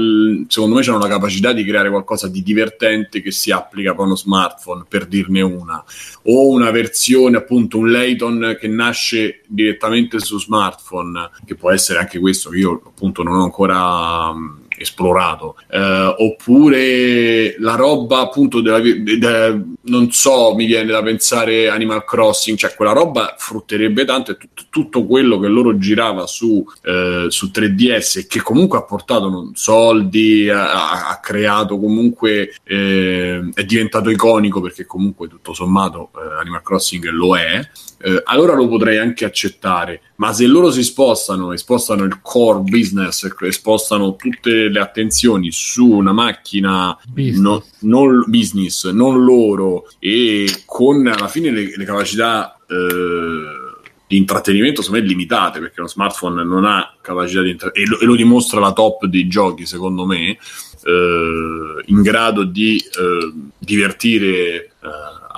secondo 0.47 0.77
me 0.77 0.83
hanno 0.83 0.99
la 0.99 1.09
capacità 1.09 1.53
di 1.53 1.64
creare 1.64 1.91
qualcosa 1.91 2.29
di 2.29 2.43
divertente 2.43 3.20
che 3.20 3.33
si 3.33 3.51
applica 3.51 3.91
a 3.91 4.01
uno 4.01 4.14
smartphone, 4.14 4.85
per 4.89 5.07
dirne 5.07 5.41
una, 5.41 5.85
o 6.22 6.49
una 6.49 6.70
versione 6.70 7.37
appunto, 7.37 7.79
un 7.79 7.91
Layton 7.91 8.57
che 8.61 8.68
nasce 8.68 9.43
direttamente 9.49 10.20
su 10.20 10.39
smartphone, 10.39 11.31
che 11.45 11.57
può 11.57 11.72
essere 11.72 11.99
anche 11.99 12.20
questo, 12.20 12.51
che 12.51 12.59
io 12.59 12.81
appunto 12.87 13.24
non 13.24 13.35
ho 13.35 13.43
ancora 13.43 14.33
esplorato. 14.79 15.57
Eh, 15.68 16.14
oppure 16.18 17.57
la 17.59 17.74
roba 17.74 18.20
appunto 18.20 18.61
della, 18.61 18.81
de, 18.81 19.62
non 19.87 20.11
so 20.11 20.55
mi 20.55 20.66
viene 20.66 20.91
da 20.91 21.03
pensare 21.03 21.68
Animal 21.68 22.05
Crossing 22.05 22.57
cioè 22.57 22.74
quella 22.74 22.93
roba 22.93 23.34
frutterebbe 23.39 24.05
tanto 24.05 24.32
e 24.32 24.37
tutto, 24.37 24.64
tutto 24.70 25.07
quello 25.07 25.39
che 25.39 25.49
loro 25.49 25.78
girava 25.78 26.26
su, 26.26 26.64
eh, 26.82 27.26
su 27.28 27.51
3DS 27.53 28.18
e 28.18 28.26
che 28.26 28.41
comunque 28.41 28.78
ha 28.78 28.82
portato 28.82 29.28
non, 29.28 29.53
soldi 29.55 30.49
ha, 30.49 31.09
ha, 31.09 31.20
creato 31.20 31.78
comunque 31.78 32.55
eh, 32.64 33.49
è 33.55 33.64
diventato 33.64 34.11
iconico 34.11 34.61
perché 34.61 34.87
comunque 34.87 35.28
tutto 35.28 35.53
sommato 35.53 36.11
eh, 36.16 36.41
Animal 36.41 36.62
Crossing 36.62 37.05
lo 37.11 37.37
è 37.37 37.68
eh, 37.99 38.22
allora 38.24 38.55
lo 38.55 38.68
potrei 38.68 38.99
anche 38.99 39.24
accettare. 39.24 40.01
Ma 40.16 40.32
se 40.32 40.47
loro 40.47 40.70
si 40.70 40.82
spostano 40.82 41.53
e 41.53 41.59
spostano 41.59 42.05
il 42.05 42.20
core 42.22 42.61
business 42.61 43.28
e 43.41 43.53
spostano 43.53 44.16
tutte 44.16 44.68
le 44.68 44.80
attenzioni 44.80 45.51
su 45.51 45.91
una 45.91 46.12
macchina 46.12 46.97
business. 47.07 47.41
No, 47.41 47.64
non 47.80 48.24
business, 48.26 48.89
non 48.91 49.24
loro, 49.24 49.76
e 49.99 50.62
con 50.64 51.07
alla 51.07 51.29
fine 51.29 51.51
le, 51.51 51.72
le 51.77 51.85
capacità. 51.85 52.59
Eh, 52.68 53.64
di 54.09 54.18
intrattenimento 54.18 54.85
me 54.91 55.01
limitate 55.01 55.59
perché 55.59 55.81
lo 55.81 55.89
smartphone 55.89 56.45
non 56.45 56.64
ha 56.64 56.95
capacità 57.01 57.43
di 57.43 57.51
intrattenimento 57.51 58.01
e, 58.01 58.05
e, 58.05 58.07
lo 58.07 58.14
dimostra 58.14 58.61
la 58.61 58.72
top 58.72 59.07
dei 59.07 59.27
giochi 59.27 59.66
secondo 59.66 60.07
me 60.07 60.39
eh, 60.87 61.83
in 61.87 62.03
grado 62.03 62.45
di 62.45 62.77
eh, 62.77 63.33
divertire 63.59 64.27
eh, 64.64 64.70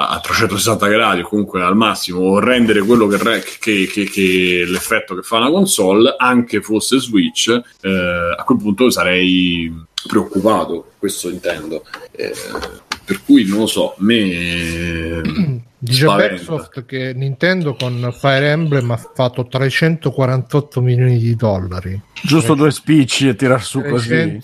a 0.00 0.20
360 0.22 0.86
gradi 0.86 1.20
o 1.22 1.28
comunque 1.28 1.62
al 1.62 1.74
massimo 1.74 2.20
o 2.20 2.38
rendere 2.38 2.82
quello 2.82 3.06
che, 3.08 3.18
che, 3.58 3.86
che, 3.86 4.04
che, 4.04 4.64
l'effetto 4.66 5.14
che 5.16 5.22
fa 5.22 5.38
una 5.38 5.50
console 5.50 6.14
anche 6.16 6.60
fosse 6.60 6.98
Switch 6.98 7.48
eh, 7.80 8.34
a 8.36 8.44
quel 8.44 8.58
punto 8.58 8.90
sarei 8.90 9.74
preoccupato 10.06 10.92
questo 10.98 11.28
intendo 11.28 11.84
eh, 12.12 12.32
per 13.08 13.24
cui 13.24 13.46
non 13.46 13.60
lo 13.60 13.66
so 13.66 13.94
me 14.00 15.22
Dice 15.80 16.06
Backsoft 16.06 16.84
che 16.84 17.12
Nintendo 17.14 17.76
con 17.78 18.10
Fire 18.12 18.50
Emblem 18.50 18.90
ha 18.90 18.96
fatto 18.96 19.46
348 19.46 20.80
milioni 20.80 21.18
di 21.18 21.36
dollari. 21.36 22.00
Giusto 22.20 22.54
due 22.54 22.72
spicci 22.72 23.28
e 23.28 23.36
tirar 23.36 23.62
su 23.62 23.80
così. 23.82 24.40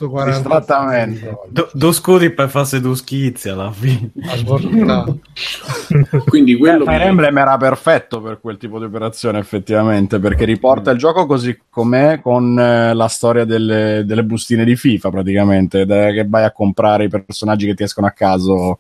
Do, 1.49 1.68
due 1.72 1.93
scudi 1.93 2.30
per 2.30 2.49
farsi 2.49 2.80
due 2.80 2.95
schizzi 2.95 3.49
alla 3.49 3.72
fine. 3.72 4.12
Quindi 6.26 6.57
quello 6.57 6.85
Fire 6.85 7.05
Emblem 7.05 7.37
era 7.37 7.57
perfetto 7.57 8.20
per 8.20 8.39
quel 8.41 8.59
tipo 8.59 8.78
di 8.78 8.85
operazione 8.85 9.41
effettivamente 9.41 10.20
perché 10.20 10.45
riporta 10.45 10.93
il 10.93 10.99
gioco 10.99 11.26
così 11.26 11.59
com'è 11.68 12.20
con 12.20 12.57
eh, 12.59 12.95
la 12.95 13.09
storia 13.09 13.45
delle, 13.45 14.05
delle, 14.07 14.24
bustine 14.24 14.64
di 14.64 14.76
FIFA 14.76 15.11
praticamente, 15.11 15.85
che 15.85 16.24
vai 16.28 16.45
a 16.45 16.53
comprare 16.53 17.05
i 17.05 17.09
personaggi 17.09 17.66
che 17.66 17.74
ti 17.74 17.82
escono 17.82 18.07
a 18.07 18.11
caso 18.11 18.78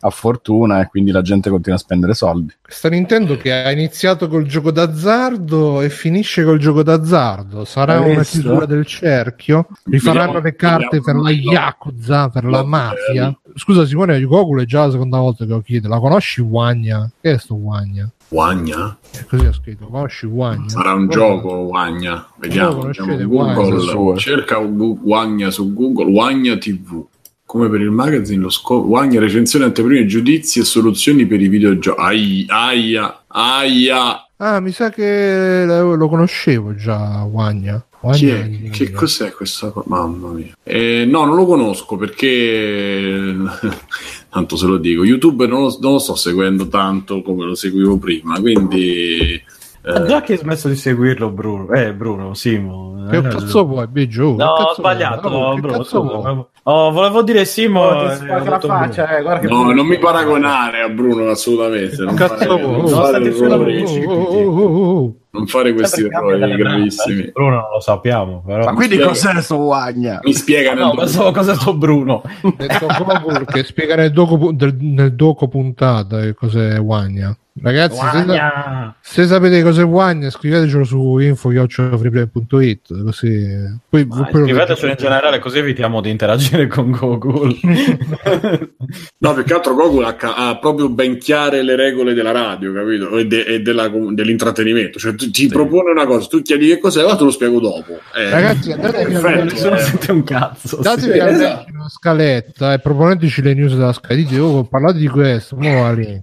a 0.00 0.10
fortuna 0.10 0.80
e 0.80 0.86
quindi 0.86 1.10
la 1.10 1.22
gente 1.22 1.50
continua 1.50 1.76
a 1.76 1.80
spendere 1.80 1.95
soldi. 2.14 2.52
Sta 2.66 2.88
Nintendo 2.88 3.36
che 3.36 3.52
ha 3.52 3.70
iniziato 3.70 4.28
col 4.28 4.44
gioco 4.44 4.70
d'azzardo 4.70 5.80
e 5.82 5.90
finisce 5.90 6.44
col 6.44 6.58
gioco 6.58 6.82
d'azzardo. 6.82 7.64
Sarà 7.64 8.00
una 8.00 8.22
chiusura 8.22 8.66
del 8.66 8.86
cerchio? 8.86 9.68
Rifaranno 9.84 10.40
le 10.40 10.54
carte 10.56 11.00
per 11.00 11.16
la 11.16 11.30
Yakuza, 11.30 12.28
per 12.28 12.44
la 12.44 12.64
mafia? 12.64 13.36
Scusa 13.54 13.86
Simone, 13.86 14.20
Goku 14.22 14.58
è 14.58 14.64
già 14.64 14.86
la 14.86 14.92
seconda 14.92 15.18
volta 15.18 15.44
che 15.44 15.52
lo 15.52 15.60
chiede. 15.60 15.88
La 15.88 15.98
conosci 15.98 16.40
Wagna? 16.40 17.10
Che 17.20 17.32
è 17.32 17.38
sto 17.38 17.54
Wagna? 17.54 18.10
Wagna? 18.28 18.98
Così 19.28 19.46
ha 19.46 19.52
scritto, 19.52 19.86
conosci 19.86 20.26
Wagna? 20.26 20.68
Sarà 20.68 20.92
un 20.92 21.08
gioco 21.08 21.52
Wagna, 21.52 22.26
vediamo. 22.38 22.90
Google, 23.26 24.18
cerca 24.18 24.58
Wagna 24.58 25.50
su 25.50 25.72
Google, 25.72 26.10
Wagna 26.10 26.56
TV 26.56 27.06
come 27.46 27.68
per 27.70 27.80
il 27.80 27.90
magazine 27.92 28.42
lo 28.42 28.50
scopo 28.50 28.86
guagna 28.88 29.20
recensioni 29.20 29.64
anteprime 29.64 30.04
giudizi 30.04 30.58
e 30.60 30.64
soluzioni 30.64 31.26
per 31.26 31.40
i 31.40 31.48
videogiochi 31.48 32.00
aia 32.00 32.44
aia 32.48 33.22
aia 33.28 34.20
Ah, 34.38 34.60
mi 34.60 34.70
sa 34.70 34.90
che 34.90 35.64
lo 35.66 36.08
conoscevo 36.10 36.74
già, 36.74 37.22
Wagna. 37.24 37.82
Wagna 38.00 38.18
Chi 38.18 38.28
è? 38.28 38.50
è- 38.66 38.68
Che 38.68 38.90
cos'è 38.92 39.32
questa 39.32 39.70
cosa? 39.70 39.86
Mamma 39.88 40.28
mia. 40.28 40.54
Eh, 40.62 41.06
no, 41.08 41.24
non 41.24 41.36
lo 41.36 41.46
conosco 41.46 41.96
perché, 41.96 43.34
tanto 44.28 44.56
se 44.56 44.66
lo 44.66 44.76
dico, 44.76 45.04
YouTube 45.04 45.46
non 45.46 45.62
lo, 45.62 45.78
non 45.80 45.92
lo 45.92 45.98
sto 45.98 46.16
seguendo 46.16 46.68
tanto 46.68 47.22
come 47.22 47.46
lo 47.46 47.54
seguivo 47.54 47.96
prima, 47.96 48.38
quindi... 48.38 49.42
Eh, 49.88 50.04
già 50.06 50.20
che 50.20 50.32
hai 50.32 50.38
smesso 50.38 50.68
di 50.68 50.76
seguirlo, 50.76 51.30
Bruno. 51.30 51.70
Eh, 51.72 51.94
Bruno, 51.94 52.34
Simo. 52.34 53.06
Che 53.08 53.16
Eh, 53.16 53.22
cazzo 53.22 53.64
vuoi, 53.64 53.86
Biggio? 53.86 54.34
No, 54.36 54.52
Che 54.54 54.62
ho 54.62 54.74
sbagliato, 54.74 55.28
vuoi? 55.30 55.42
Oh, 55.42 55.54
che 55.54 55.60
Bruno. 55.62 56.48
Oh, 56.68 56.90
volevo 56.90 57.22
dire 57.22 57.44
Simo. 57.44 57.82
Oh, 57.82 58.18
ti 58.18 58.24
eh, 58.24 58.26
la 58.26 58.58
faccia, 58.58 59.16
eh, 59.16 59.22
guarda 59.22 59.46
che 59.46 59.46
no, 59.46 59.70
non 59.70 59.86
mi 59.86 59.98
paragonare 59.98 60.82
a 60.82 60.88
Bruno 60.88 61.30
assolutamente. 61.30 62.02
Non 62.02 62.16
Cazzo 62.16 62.34
fare, 62.34 62.60
vuoi? 62.60 62.72
non 62.72 62.84
Oh, 62.84 62.88
fare 62.88 63.24
errori. 63.24 64.04
Oh, 64.04 64.12
oh, 64.12 64.46
oh, 64.48 65.02
oh. 65.04 65.14
non 65.30 65.46
fare 65.46 65.72
questi 65.72 66.02
errori 66.02 66.56
gravissimi. 66.56 67.14
braccia. 67.14 67.30
Bruno 67.32 67.54
non 67.54 67.70
lo 67.72 67.80
sappiamo, 67.80 68.42
però. 68.44 68.64
Ma 68.64 68.72
quindi 68.72 68.94
spiega. 68.96 69.12
cos'è 69.12 69.42
sto 69.42 69.56
Wagna? 69.58 70.18
Mi 70.24 70.32
spiega 70.32 70.74
No, 70.74 70.92
pensavo 70.96 71.30
cosa 71.30 71.54
sto 71.54 71.72
Bruno. 71.72 72.22
Detto 72.56 73.44
che 73.44 73.62
spiega 73.62 73.94
nel 73.94 74.10
doco, 74.10 74.50
nel 74.58 75.14
doco 75.14 75.46
puntata 75.46 76.18
che 76.18 76.34
cos'è 76.34 76.80
Wagna. 76.80 77.36
Ragazzi, 77.62 77.96
se, 77.96 78.24
Guagna. 78.24 78.94
se 79.00 79.24
sapete 79.26 79.62
cos'è 79.62 79.82
Wagna, 79.82 80.28
scrivetecelo 80.28 80.84
su 80.84 81.18
info.freeplay.it 81.18 83.02
così 83.02 83.46
poi 83.88 84.06
Scrivetecelo 84.10 84.90
in 84.90 84.96
generale 84.98 85.38
così 85.38 85.58
evitiamo 85.58 86.00
di 86.02 86.10
interagire 86.10 86.66
con 86.68 86.90
Google. 86.90 87.54
No, 89.18 89.34
più 89.34 89.42
che 89.42 89.54
altro 89.54 89.74
Goku 89.74 89.98
ha, 89.98 90.14
ha 90.36 90.58
proprio 90.58 90.88
ben 90.88 91.18
chiare 91.18 91.62
le 91.62 91.74
regole 91.74 92.14
della 92.14 92.30
radio, 92.30 92.72
capito? 92.72 93.16
E, 93.18 93.26
de- 93.26 93.44
e 93.44 93.60
della- 93.60 93.88
dell'intrattenimento. 93.88 94.98
Cioè, 95.00 95.14
tu- 95.16 95.30
ti 95.30 95.48
propone 95.48 95.90
una 95.90 96.06
cosa, 96.06 96.28
tu 96.28 96.40
chiedi 96.42 96.68
che 96.68 96.78
cos'è, 96.78 97.04
ma 97.04 97.16
te 97.16 97.24
lo 97.24 97.30
spiego 97.30 97.58
dopo. 97.58 97.98
Eh, 98.14 98.30
Ragazzi, 98.30 98.70
andate 98.72 99.02
a 99.02 99.06
perfetto, 99.06 99.44
Nessuno 99.44 99.74
eh. 99.76 99.78
sente 99.80 100.12
un 100.12 100.22
cazzo. 100.22 100.78
datevi 100.80 101.12
sì. 101.12 101.18
esatto. 101.18 101.72
una 101.72 101.88
scaletta 101.88 102.72
e 102.74 102.78
proponeteci 102.78 103.42
le 103.42 103.54
news 103.54 103.72
della 103.74 103.92
scaletta 103.92 104.14
dite 104.30 104.38
oh, 104.38 104.64
parlate 104.64 104.98
di 104.98 105.08
questo 105.08 105.56
mo 105.56 105.80
va 105.82 105.92
lì. 105.92 106.20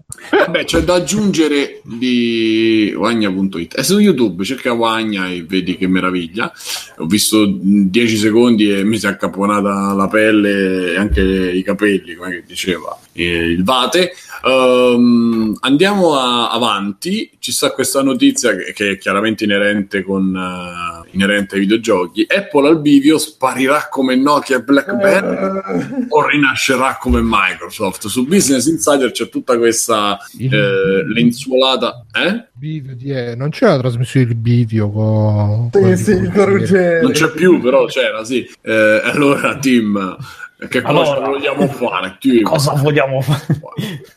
Beh, 0.50 0.64
c'è 0.64 0.80
da 0.82 0.94
aggiungere 0.96 1.23
di 1.84 2.94
Wagna.it. 2.96 3.78
E 3.78 3.84
su 3.84 4.00
YouTube 4.00 4.44
cerca 4.44 4.74
Wagna 4.74 5.30
e 5.30 5.44
vedi 5.44 5.78
che 5.78 5.88
meraviglia. 5.88 6.52
Ho 6.98 7.06
visto 7.06 7.46
10 7.46 8.18
secondi 8.18 8.72
e 8.72 8.84
mi 8.84 8.98
si 8.98 9.06
è 9.06 9.10
accapponata 9.10 9.94
la 9.94 10.08
pelle 10.08 10.94
e 10.94 10.98
anche 10.98 11.22
i 11.22 11.64
capelli, 11.64 12.16
come 12.16 12.44
diceva 12.46 12.98
il 13.14 13.64
Vate. 13.64 14.14
Ehm, 14.46 15.56
andiamo 15.62 16.16
a- 16.18 16.50
avanti. 16.50 17.30
Ci 17.40 17.52
sta 17.52 17.72
questa 17.72 18.02
notizia 18.02 18.56
che, 18.56 18.74
che 18.74 18.92
è 18.92 18.98
chiaramente 18.98 19.44
inerente, 19.44 20.04
con, 20.04 20.36
eh, 20.36 21.10
inerente 21.12 21.56
ai 21.56 21.62
videogiochi. 21.62 22.26
Apple 22.28 22.68
al 22.68 22.82
bivio 22.82 23.18
sparirà 23.18 23.88
come 23.90 24.16
Nokia 24.16 24.58
e 24.58 24.62
BlackBerry 24.64 26.06
o 26.10 26.28
rinascerà 26.28 26.98
come 27.00 27.20
Microsoft. 27.24 28.08
Su 28.08 28.26
Business 28.26 28.66
Insider 28.68 29.12
c'è 29.12 29.30
tutta 29.30 29.58
questa 29.58 30.18
eh, 30.40 31.04
lenzuolata. 31.14 32.06
Eh? 32.14 32.48
Eh, 33.04 33.36
non 33.36 33.50
c'è 33.50 33.66
la 33.68 33.78
trasmissione 33.78 34.26
di 34.28 34.36
Bivio 34.36 34.90
con 34.90 35.70
Sì, 35.74 35.98
sì, 35.98 36.12
il 36.12 36.32
Ruggeri. 36.32 37.02
Non 37.02 37.12
c'è 37.12 37.30
più, 37.32 37.60
però 37.62 37.86
c'era, 37.86 38.24
sì. 38.24 38.50
Eh, 38.62 39.02
allora, 39.04 39.58
Tim, 39.58 40.18
che 40.68 40.82
cosa 40.82 41.12
Allora. 41.14 41.28
vogliamo 41.30 41.68
fare? 41.68 42.18
Tim? 42.20 42.42
Cosa 42.54 42.74
vogliamo 42.74 43.22
fare? 43.22 43.62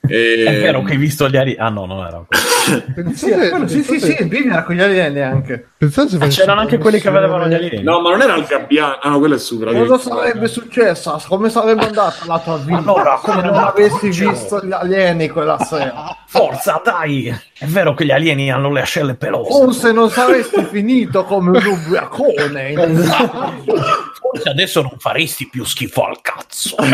Eh, 0.09 0.45
È 0.47 0.61
vero 0.61 0.83
che 0.83 0.93
hai 0.93 0.99
visto 0.99 1.29
gli 1.29 1.37
ari. 1.37 1.57
Ah, 1.59 1.69
no, 1.69 1.87
non 1.87 2.05
era 2.07 2.25
è 2.27 2.83
quello, 3.51 3.69
sì, 3.69 3.83
sì, 3.83 4.01
sì, 4.01 4.17
Bibi 4.25 4.49
era 4.49 4.65
con 4.65 4.75
gli 4.75 4.81
alieni 4.81 5.21
anche. 5.21 5.69
Pensate 5.79 6.09
se 6.09 6.17
Ah, 6.19 6.27
c'erano 6.27 6.61
anche 6.61 6.79
quelli 6.79 6.99
che 7.01 7.09
avevano 7.09 7.47
gli 7.47 7.55
alieni. 7.55 7.83
No, 7.83 8.01
ma 8.01 8.11
non 8.11 8.23
era 8.23 8.35
il 8.37 8.45
gabbiano. 8.45 8.99
Ah, 9.01 9.11
no, 9.11 9.19
quello 9.19 9.37
è 9.37 9.39
super. 9.39 9.73
Cosa 9.73 9.99
sarebbe 9.99 10.49
successo? 10.49 11.21
Come 11.29 11.49
sarebbe 11.49 11.85
andata 11.87 12.17
la 12.27 12.39
tua 12.41 12.57
vita 12.59 12.79
Allora, 12.79 13.19
come 13.23 13.41
se 13.41 13.47
non 13.47 13.55
avessi 13.57 14.09
visto 14.09 14.65
gli 14.65 14.73
alieni 14.73 15.29
quella 15.29 15.59
sera? 15.59 16.17
Forza, 16.27 16.81
dai! 16.85 17.27
È 17.59 17.67
vero 17.67 17.95
che 17.95 18.05
gli 18.05 18.11
alieni 18.11 18.51
hanno 18.51 18.73
le 18.73 18.81
ascelle 18.81 19.15
pelose. 19.15 19.53
O 19.53 19.71
se 19.71 19.93
non 19.93 20.11
saresti 20.11 20.65
finito 20.65 21.25
come 21.25 21.57
un 21.59 21.65
ubriacone. 21.65 22.75
Forse 24.37 24.49
adesso 24.49 24.83
non 24.83 24.95
faresti 24.99 25.49
più 25.49 25.65
schifo 25.65 26.05
al 26.07 26.21
cazzo. 26.23 26.77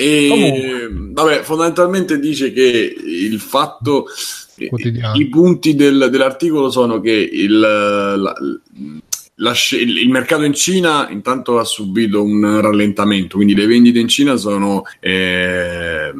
E 0.00 0.88
vabbè, 0.92 1.42
fondamentalmente 1.42 2.20
dice 2.20 2.52
che 2.52 2.94
il 3.04 3.40
fatto. 3.40 4.06
Quotidiano. 4.68 5.16
I 5.18 5.28
punti 5.28 5.74
del- 5.74 6.08
dell'articolo 6.10 6.70
sono 6.70 7.00
che 7.00 7.10
il, 7.10 7.58
la- 7.58 8.16
la 8.16 9.54
il 9.72 10.08
mercato 10.10 10.42
in 10.44 10.54
Cina 10.54 11.08
intanto 11.10 11.58
ha 11.58 11.64
subito 11.64 12.22
un 12.22 12.60
rallentamento, 12.60 13.36
quindi 13.36 13.54
le 13.54 13.66
vendite 13.66 13.98
in 14.00 14.08
Cina 14.08 14.36
sono 14.36 14.82
eh, 15.00 16.12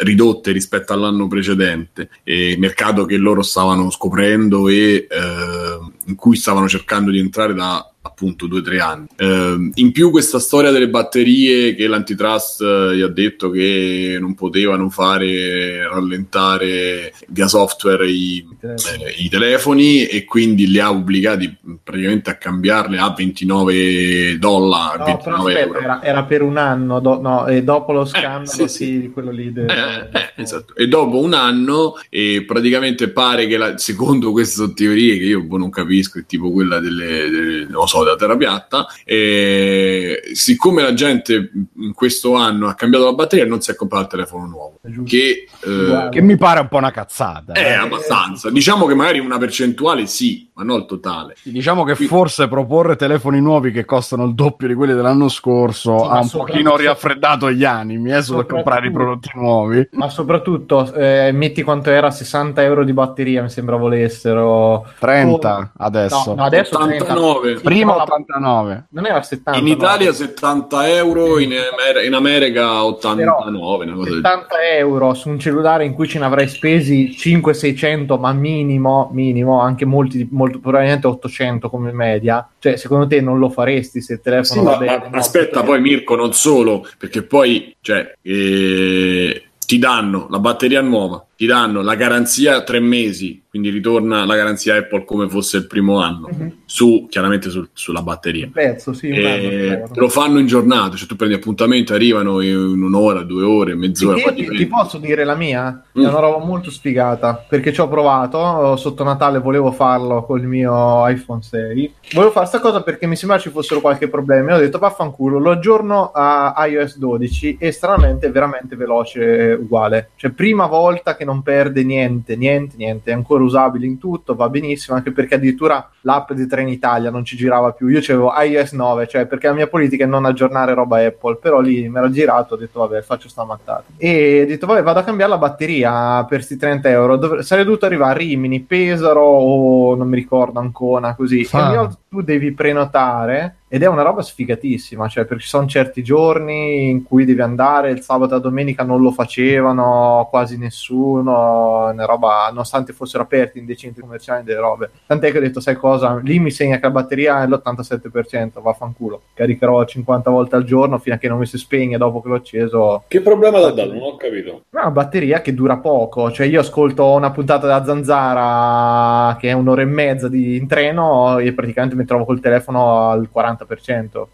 ridotte 0.00 0.52
rispetto 0.52 0.92
all'anno 0.92 1.26
precedente, 1.26 2.10
e 2.22 2.56
mercato 2.58 3.04
che 3.04 3.16
loro 3.16 3.42
stavano 3.42 3.90
scoprendo 3.90 4.68
e 4.68 5.06
eh, 5.08 5.78
in 6.06 6.14
cui 6.14 6.36
stavano 6.36 6.68
cercando 6.68 7.10
di 7.10 7.18
entrare 7.18 7.54
da 7.54 7.92
appunto 8.08 8.46
due 8.46 8.58
o 8.60 8.62
tre 8.62 8.80
anni. 8.80 9.06
Eh, 9.16 9.70
in 9.74 9.92
più 9.92 10.10
questa 10.10 10.38
storia 10.38 10.70
delle 10.70 10.88
batterie 10.88 11.74
che 11.74 11.86
l'antitrust 11.86 12.60
eh, 12.62 12.96
gli 12.96 13.00
ha 13.02 13.08
detto 13.08 13.50
che 13.50 14.16
non 14.20 14.34
potevano 14.34 14.88
fare 14.90 15.86
rallentare 15.86 17.12
via 17.28 17.46
software 17.48 18.08
i, 18.08 18.46
eh, 18.62 18.74
i 19.18 19.28
telefoni 19.28 20.06
e 20.06 20.24
quindi 20.24 20.66
li 20.68 20.78
ha 20.78 20.90
obbligati 20.90 21.56
praticamente 21.82 22.30
a 22.30 22.36
cambiarle 22.36 22.98
a 22.98 23.12
29 23.16 24.38
dollari, 24.38 24.98
No, 24.98 25.04
29 25.04 25.22
però 25.24 25.36
aspetta, 25.36 25.60
euro. 25.66 25.78
era, 25.80 26.02
era 26.02 26.24
per 26.24 26.42
un 26.42 26.56
anno, 26.56 27.00
do- 27.00 27.20
no, 27.20 27.46
e 27.46 27.62
dopo 27.62 27.92
lo 27.92 28.04
scandalo 28.04 28.46
sì, 28.46 28.68
sì, 28.68 29.00
sì. 29.02 29.10
quello 29.12 29.30
lì. 29.30 29.52
del- 29.52 29.68
Eh, 29.68 30.08
eh, 30.18 30.42
esatto. 30.42 30.74
E 30.74 30.88
dopo 30.88 31.18
un 31.20 31.34
anno, 31.34 31.94
e 32.08 32.44
praticamente 32.46 33.08
pare 33.10 33.46
che 33.46 33.56
la- 33.56 33.76
secondo 33.78 34.32
queste 34.32 34.72
teorie, 34.74 35.18
che 35.18 35.24
io 35.24 35.42
boh, 35.42 35.56
non 35.58 35.70
capisco, 35.70 36.18
è 36.18 36.24
tipo 36.26 36.50
quella 36.50 36.78
delle, 36.80 37.28
delle- 37.30 37.62
non 37.64 37.72
lo 37.80 37.86
so, 37.98 38.04
della 38.04 38.16
terra 38.16 38.36
piatta, 38.36 38.86
eh, 39.04 40.22
siccome 40.32 40.82
la 40.82 40.94
gente 40.94 41.50
in 41.76 41.92
questo 41.92 42.34
anno 42.34 42.68
ha 42.68 42.74
cambiato 42.74 43.04
la 43.04 43.12
batteria, 43.12 43.46
non 43.46 43.60
si 43.60 43.70
è 43.70 43.74
comprato 43.74 44.04
il 44.04 44.10
telefono 44.10 44.46
nuovo. 44.46 44.80
Che 45.04 45.48
eh. 45.60 46.08
Che 46.10 46.20
mi 46.20 46.36
pare 46.36 46.60
un 46.60 46.68
po' 46.68 46.76
una 46.76 46.90
cazzata. 46.90 47.52
è 47.52 47.70
eh. 47.70 47.74
abbastanza. 47.74 48.50
Diciamo 48.50 48.86
che 48.86 48.94
magari 48.94 49.18
una 49.18 49.38
percentuale 49.38 50.06
sì, 50.06 50.47
ma 50.58 50.64
non 50.64 50.80
il 50.80 50.86
totale. 50.86 51.36
Diciamo 51.44 51.84
che 51.84 51.94
forse 51.94 52.48
proporre 52.48 52.96
telefoni 52.96 53.40
nuovi 53.40 53.70
che 53.70 53.84
costano 53.84 54.24
il 54.24 54.34
doppio 54.34 54.66
di 54.66 54.74
quelli 54.74 54.92
dell'anno 54.92 55.28
scorso 55.28 55.98
Sì, 55.98 56.04
ha 56.10 56.18
un 56.18 56.28
pochino 56.28 56.76
riaffreddato 56.76 57.48
gli 57.52 57.64
animi 57.64 58.12
eh, 58.12 58.22
sul 58.22 58.44
comprare 58.44 58.88
i 58.88 58.90
prodotti 58.90 59.30
nuovi. 59.34 59.88
Ma 59.92 60.08
soprattutto, 60.08 60.92
eh, 60.94 61.30
metti 61.32 61.62
quanto 61.62 61.90
era 61.90 62.10
60 62.10 62.60
euro 62.64 62.82
di 62.82 62.92
batteria, 62.92 63.40
mi 63.42 63.50
sembra 63.50 63.76
volessero. 63.76 64.84
30 64.98 65.36
Oh, 65.58 65.70
adesso. 65.84 66.30
No, 66.30 66.34
no, 66.34 66.44
adesso 66.44 66.76
89. 66.76 67.40
30. 67.40 67.58
Sì, 67.58 67.64
Prima 67.64 67.92
però 67.92 67.96
la- 67.98 68.02
89. 68.14 68.86
Non 68.90 69.06
era 69.06 69.22
70. 69.22 69.60
In. 69.60 69.66
Italia 69.68 70.12
70 70.12 70.88
euro, 70.88 71.38
in, 71.38 71.52
Amer- 71.52 72.04
in 72.04 72.14
America 72.14 72.84
89, 72.84 73.84
una 73.84 73.94
cosa 73.94 74.08
del 74.10 74.14
70 74.24 74.46
euro 74.76 75.14
su 75.14 75.28
un 75.28 75.38
cellulare 75.38 75.84
in 75.84 75.92
cui 75.94 76.08
ce 76.08 76.18
ne 76.18 76.24
avrei 76.24 76.48
spesi 76.48 77.14
500-600, 77.16 78.18
ma 78.18 78.32
minimo, 78.32 79.08
minimo, 79.12 79.60
anche 79.60 79.84
molti, 79.84 80.26
molto, 80.48 80.60
probabilmente 80.60 81.06
800 81.06 81.70
come 81.70 81.92
media. 81.92 82.48
Cioè, 82.58 82.76
secondo 82.76 83.06
te 83.06 83.20
non 83.20 83.38
lo 83.38 83.48
faresti 83.50 84.00
se 84.00 84.14
il 84.14 84.20
telefono 84.20 84.60
Sì, 84.60 84.66
va 84.66 84.76
bene? 84.76 84.98
ma 84.98 85.08
No, 85.08 85.16
aspetta, 85.18 85.62
poi 85.62 85.80
Mirko, 85.80 86.14
non 86.16 86.32
solo, 86.32 86.86
perché 86.98 87.22
poi 87.22 87.74
cioè, 87.80 88.14
eh, 88.22 89.42
ti 89.66 89.78
danno 89.78 90.26
la 90.30 90.38
batteria 90.38 90.80
nuova, 90.80 91.24
ti 91.38 91.46
danno 91.46 91.82
la 91.82 91.94
garanzia 91.94 92.62
tre 92.64 92.80
mesi, 92.80 93.44
quindi 93.48 93.70
ritorna 93.70 94.24
la 94.26 94.34
garanzia 94.34 94.74
Apple 94.74 95.04
come 95.04 95.28
fosse 95.28 95.58
il 95.58 95.68
primo 95.68 96.00
anno, 96.00 96.28
Mhm. 96.32 96.52
su, 96.64 97.06
chiaramente 97.08 97.48
sul- 97.48 97.68
sulla 97.74 98.02
batteria. 98.02 98.46
Un 98.46 98.50
pezzo, 98.50 98.92
sì, 98.92 99.08
un 99.08 99.18
E 99.18 99.84
te 99.92 100.00
lo 100.00 100.08
fanno 100.08 100.40
in 100.40 100.46
giornata, 100.48 100.96
cioè 100.96 101.06
tu 101.06 101.14
prendi 101.14 101.36
appuntamento, 101.36 101.94
arrivano 101.94 102.40
in 102.40 102.56
un'ora, 102.82 103.22
due 103.22 103.44
ore, 103.44 103.76
mezz'ora. 103.76 104.20
Poi 104.20 104.34
ti, 104.34 104.48
ti 104.48 104.66
posso 104.66 104.98
dire 104.98 105.22
la 105.22 105.36
mia? 105.36 105.84
È 105.94 105.98
Mm. 106.00 106.06
una 106.06 106.18
roba 106.18 106.44
molto 106.44 106.72
sfigata 106.72 107.44
perché 107.48 107.72
ci 107.72 107.80
ho 107.80 107.86
provato. 107.88 108.74
Sotto 108.74 109.04
Natale 109.04 109.38
volevo 109.38 109.70
farlo 109.70 110.24
col 110.24 110.42
mio 110.42 111.06
iPhone 111.08 111.40
6. 111.42 111.94
Volevo 112.14 112.32
fare 112.32 112.46
sta 112.46 112.58
cosa 112.58 112.82
perché 112.82 113.06
mi 113.06 113.14
sembra 113.14 113.38
ci 113.38 113.50
fossero 113.50 113.80
qualche 113.80 114.08
problema. 114.08 114.50
E 114.50 114.54
ho 114.54 114.58
detto 114.58 114.78
vaffanculo, 114.78 115.38
lo 115.38 115.52
aggiorno 115.52 116.10
a 116.12 116.52
iOS 116.66 116.98
12 116.98 117.56
e 117.60 117.70
stranamente 117.70 118.26
è 118.26 118.32
veramente 118.32 118.74
veloce 118.74 119.56
uguale. 119.56 120.10
Cioè, 120.16 120.32
prima 120.32 120.66
volta 120.66 121.14
che 121.14 121.26
non 121.28 121.42
perde 121.42 121.84
niente, 121.84 122.36
niente, 122.36 122.76
niente, 122.78 123.10
è 123.10 123.14
ancora 123.14 123.44
usabile 123.44 123.84
in 123.84 123.98
tutto, 123.98 124.34
va 124.34 124.48
benissimo, 124.48 124.96
anche 124.96 125.12
perché 125.12 125.34
addirittura 125.34 125.86
l'app 126.00 126.32
di 126.32 126.46
Trenitalia 126.46 127.10
non 127.10 127.24
ci 127.24 127.36
girava 127.36 127.72
più. 127.72 127.88
Io 127.88 127.98
avevo 127.98 128.32
iOS 128.40 128.72
9, 128.72 129.06
cioè 129.06 129.26
perché 129.26 129.48
la 129.48 129.52
mia 129.52 129.66
politica 129.66 130.04
è 130.04 130.06
non 130.06 130.24
aggiornare 130.24 130.72
roba 130.72 131.04
Apple, 131.04 131.36
però 131.36 131.60
lì 131.60 131.86
mi 131.88 131.98
era 131.98 132.10
girato, 132.10 132.54
ho 132.54 132.56
detto 132.56 132.80
vabbè, 132.80 133.02
faccio 133.02 133.28
sta 133.28 133.44
mattata. 133.44 133.84
E 133.98 134.42
ho 134.44 134.46
detto 134.46 134.66
vabbè, 134.66 134.82
vado 134.82 135.00
a 135.00 135.04
cambiare 135.04 135.30
la 135.30 135.38
batteria 135.38 136.24
per 136.24 136.42
sti 136.42 136.56
30 136.56 136.88
euro. 136.88 137.16
Dov- 137.16 137.40
sarei 137.40 137.64
dovuto 137.64 137.84
arrivare 137.84 138.12
a 138.12 138.16
Rimini, 138.16 138.60
Pesaro 138.60 139.20
o 139.20 139.94
non 139.94 140.08
mi 140.08 140.16
ricordo 140.16 140.60
Ancona, 140.60 141.14
così. 141.14 141.44
Fa- 141.44 141.58
E 141.58 141.62
ogni 141.66 141.76
volta 141.76 141.98
tu 142.08 142.22
devi 142.22 142.52
prenotare 142.52 143.57
ed 143.68 143.82
è 143.82 143.86
una 143.86 144.02
roba 144.02 144.22
sfigatissima, 144.22 145.08
cioè 145.08 145.26
perché 145.26 145.42
ci 145.42 145.48
sono 145.48 145.66
certi 145.66 146.02
giorni 146.02 146.88
in 146.88 147.04
cui 147.04 147.26
devi 147.26 147.42
andare, 147.42 147.90
il 147.90 148.00
sabato 148.00 148.32
e 148.32 148.36
la 148.36 148.42
domenica 148.42 148.82
non 148.82 149.02
lo 149.02 149.12
facevano 149.12 150.26
quasi 150.30 150.56
nessuno, 150.56 151.90
una 151.92 152.04
roba, 152.06 152.46
nonostante 152.48 152.94
fossero 152.94 153.24
aperti 153.24 153.58
in 153.58 153.66
dei 153.66 153.76
centri 153.76 154.00
commerciali 154.00 154.42
delle 154.42 154.60
robe. 154.60 154.90
Tant'è 155.06 155.30
che 155.30 155.38
ho 155.38 155.42
detto, 155.42 155.60
sai 155.60 155.76
cosa, 155.76 156.18
lì 156.22 156.38
mi 156.38 156.50
segna 156.50 156.76
che 156.76 156.86
la 156.86 156.90
batteria 156.90 157.42
è 157.42 157.46
l'87%, 157.46 158.62
vaffanculo, 158.62 159.22
caricherò 159.34 159.84
50 159.84 160.30
volte 160.30 160.56
al 160.56 160.64
giorno 160.64 160.98
fino 160.98 161.16
a 161.16 161.18
che 161.18 161.28
non 161.28 161.38
mi 161.38 161.46
si 161.46 161.58
spegne 161.58 161.98
dopo 161.98 162.22
che 162.22 162.28
l'ho 162.28 162.36
acceso. 162.36 163.04
Che 163.06 163.20
problema 163.20 163.58
l'ha 163.58 163.70
dato? 163.70 163.92
Non 163.92 164.02
ho 164.02 164.16
capito. 164.16 164.62
È 164.70 164.78
una 164.78 164.90
batteria 164.90 165.42
che 165.42 165.52
dura 165.52 165.76
poco, 165.76 166.30
cioè 166.32 166.46
io 166.46 166.60
ascolto 166.60 167.12
una 167.12 167.30
puntata 167.30 167.66
della 167.66 167.84
Zanzara 167.84 169.36
che 169.38 169.50
è 169.50 169.52
un'ora 169.52 169.82
e 169.82 169.86
mezza 169.86 170.28
di, 170.28 170.56
in 170.56 170.66
treno 170.66 171.38
e 171.38 171.52
praticamente 171.52 171.96
mi 171.96 172.06
trovo 172.06 172.24
col 172.24 172.40
telefono 172.40 173.10
al 173.10 173.28
40%. 173.32 173.57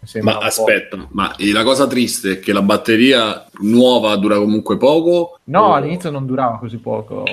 Mi 0.01 0.07
sembra 0.07 0.31
Ma 0.33 0.37
un 0.37 0.43
po'. 0.43 0.49
aspetta, 0.49 1.07
ma 1.11 1.33
la 1.37 1.63
cosa 1.63 1.87
triste 1.87 2.31
è 2.33 2.39
che 2.39 2.53
la 2.53 2.61
batteria 2.61 3.45
nuova 3.61 4.15
dura 4.17 4.37
comunque 4.37 4.77
poco. 4.77 5.39
No, 5.45 5.61
o- 5.67 5.73
all'inizio 5.73 6.09
non 6.11 6.25
durava 6.25 6.57
così 6.57 6.77
poco. 6.77 7.23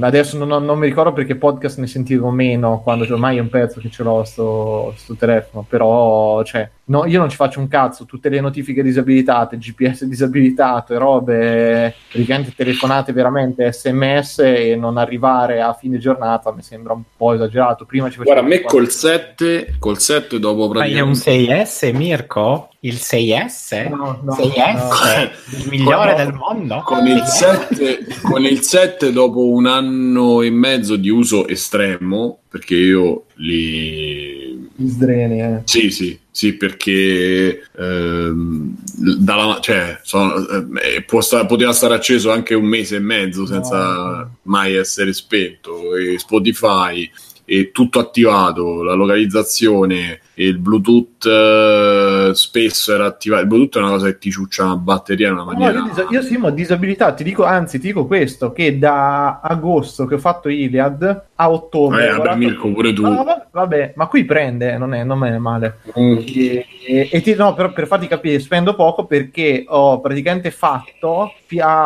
Adesso 0.00 0.36
non, 0.38 0.48
non- 0.48 0.64
non 0.64 0.78
mi 0.78 0.86
ricordo 0.86 1.12
perché 1.12 1.36
podcast 1.36 1.78
ne 1.78 1.86
sentivo 1.86 2.30
meno 2.30 2.80
quando 2.82 3.04
cioè, 3.04 3.14
ormai 3.14 3.36
è 3.36 3.40
un 3.40 3.48
pezzo 3.48 3.80
che 3.80 3.90
ce 3.90 4.02
l'ho 4.02 4.24
sto, 4.24 4.92
sto 4.96 5.14
telefono. 5.14 5.64
Però, 5.68 6.42
cioè, 6.44 6.68
no, 6.84 7.06
io 7.06 7.18
non 7.18 7.28
ci 7.28 7.36
faccio 7.36 7.60
un 7.60 7.68
cazzo. 7.68 8.04
Tutte 8.04 8.28
le 8.28 8.40
notifiche 8.40 8.82
disabilitate, 8.82 9.58
GPS 9.58 10.04
disabilitato 10.04 10.94
e 10.94 10.98
robe, 10.98 11.94
praticamente 12.10 12.52
telefonate 12.54 13.12
veramente 13.12 13.72
sms 13.72 14.38
e 14.40 14.76
non 14.76 14.96
arrivare 14.96 15.60
a 15.60 15.72
fine 15.74 15.98
giornata 15.98 16.52
mi 16.52 16.62
sembra 16.62 16.92
un 16.92 17.02
po' 17.16 17.34
esagerato. 17.34 17.84
Prima 17.84 18.10
ci 18.10 18.16
facevo 18.16 18.34
Guarda, 18.34 18.46
a 18.46 18.48
me 18.48 18.62
col 18.62 18.88
7, 18.88 19.76
col 19.78 19.98
7 19.98 20.38
dopo 20.38 20.68
Ma 20.68 20.84
è 20.84 21.00
un 21.00 21.12
praticamente... 21.12 21.62
6S, 21.62 21.94
Mirko? 21.94 22.68
Il 22.80 22.94
6S? 22.94 23.88
No, 23.90 24.18
no, 24.22 24.32
6S? 24.34 25.30
Il 25.62 25.68
migliore 25.68 26.16
del 26.16 26.32
mondo? 26.32 26.82
Con 26.84 27.06
il, 27.06 27.22
7, 27.22 28.06
con 28.22 28.42
il 28.42 28.60
7 28.60 29.12
dopo 29.12 29.50
un 29.50 29.66
anno 29.66 30.42
e 30.42 30.50
mezzo 30.50 30.96
di 30.96 31.08
uso 31.08 31.46
estremo, 31.46 32.40
perché 32.48 32.74
io 32.74 33.26
li... 33.34 34.51
Gli 34.74 34.88
sdreni, 34.88 35.40
eh. 35.40 35.60
Sì, 35.64 35.90
sì, 35.90 36.18
sì, 36.30 36.54
perché 36.54 37.62
ehm, 37.78 38.74
dalla, 39.18 39.58
cioè, 39.60 39.98
sono- 40.02 40.34
eh, 40.80 41.02
può 41.02 41.20
sta- 41.20 41.44
poteva 41.46 41.72
stare 41.72 41.94
acceso 41.94 42.30
anche 42.30 42.54
un 42.54 42.64
mese 42.64 42.96
e 42.96 43.00
mezzo 43.00 43.46
senza 43.46 43.76
No. 43.78 44.36
mai 44.44 44.74
essere 44.74 45.12
spento. 45.12 45.94
E 45.94 46.18
Spotify 46.18 47.08
è 47.44 47.70
tutto 47.70 47.98
attivato, 47.98 48.82
la 48.82 48.94
localizzazione 48.94 50.20
il 50.44 50.58
Bluetooth 50.58 51.24
eh, 51.26 52.30
spesso 52.34 52.92
era 52.94 53.06
attivato. 53.06 53.42
Il 53.42 53.48
Bluetooth 53.48 53.76
è 53.76 53.78
una 53.86 53.90
cosa 53.90 54.06
che 54.06 54.18
ti 54.18 54.30
ciuccia 54.30 54.64
la 54.66 54.76
batteria 54.76 55.28
in 55.28 55.34
una 55.34 55.42
No, 55.44 55.52
maniera. 55.52 55.78
io, 55.78 55.84
disa- 55.84 56.06
io 56.10 56.22
sì, 56.22 56.36
ma 56.36 56.48
ho 56.48 56.50
disabilità, 56.50 57.12
ti 57.12 57.24
dico, 57.24 57.44
anzi, 57.44 57.78
ti 57.78 57.86
dico 57.88 58.06
questo, 58.06 58.52
che 58.52 58.78
da 58.78 59.40
agosto 59.40 60.06
che 60.06 60.14
ho 60.14 60.18
fatto 60.18 60.48
Iliad 60.48 61.24
a 61.34 61.50
ottobre... 61.50 62.02
Eh, 62.04 62.06
vabbè, 62.06 62.16
guardato- 62.16 62.38
Mirko, 62.38 62.72
pure 62.72 62.92
tu. 62.92 63.02
No, 63.02 63.24
va- 63.24 63.46
vabbè, 63.50 63.92
ma 63.96 64.06
qui 64.06 64.24
prende, 64.24 64.76
non 64.78 64.94
è, 64.94 65.04
non 65.04 65.24
è 65.24 65.36
male. 65.38 65.78
Mm. 65.98 66.18
E, 66.26 66.66
e- 66.86 67.08
e 67.12 67.20
ti, 67.20 67.34
no, 67.34 67.54
però 67.54 67.72
per 67.72 67.86
farti 67.86 68.06
capire, 68.06 68.38
spendo 68.38 68.74
poco 68.74 69.04
perché 69.06 69.64
ho 69.68 70.00
praticamente 70.00 70.50
fatto 70.50 71.32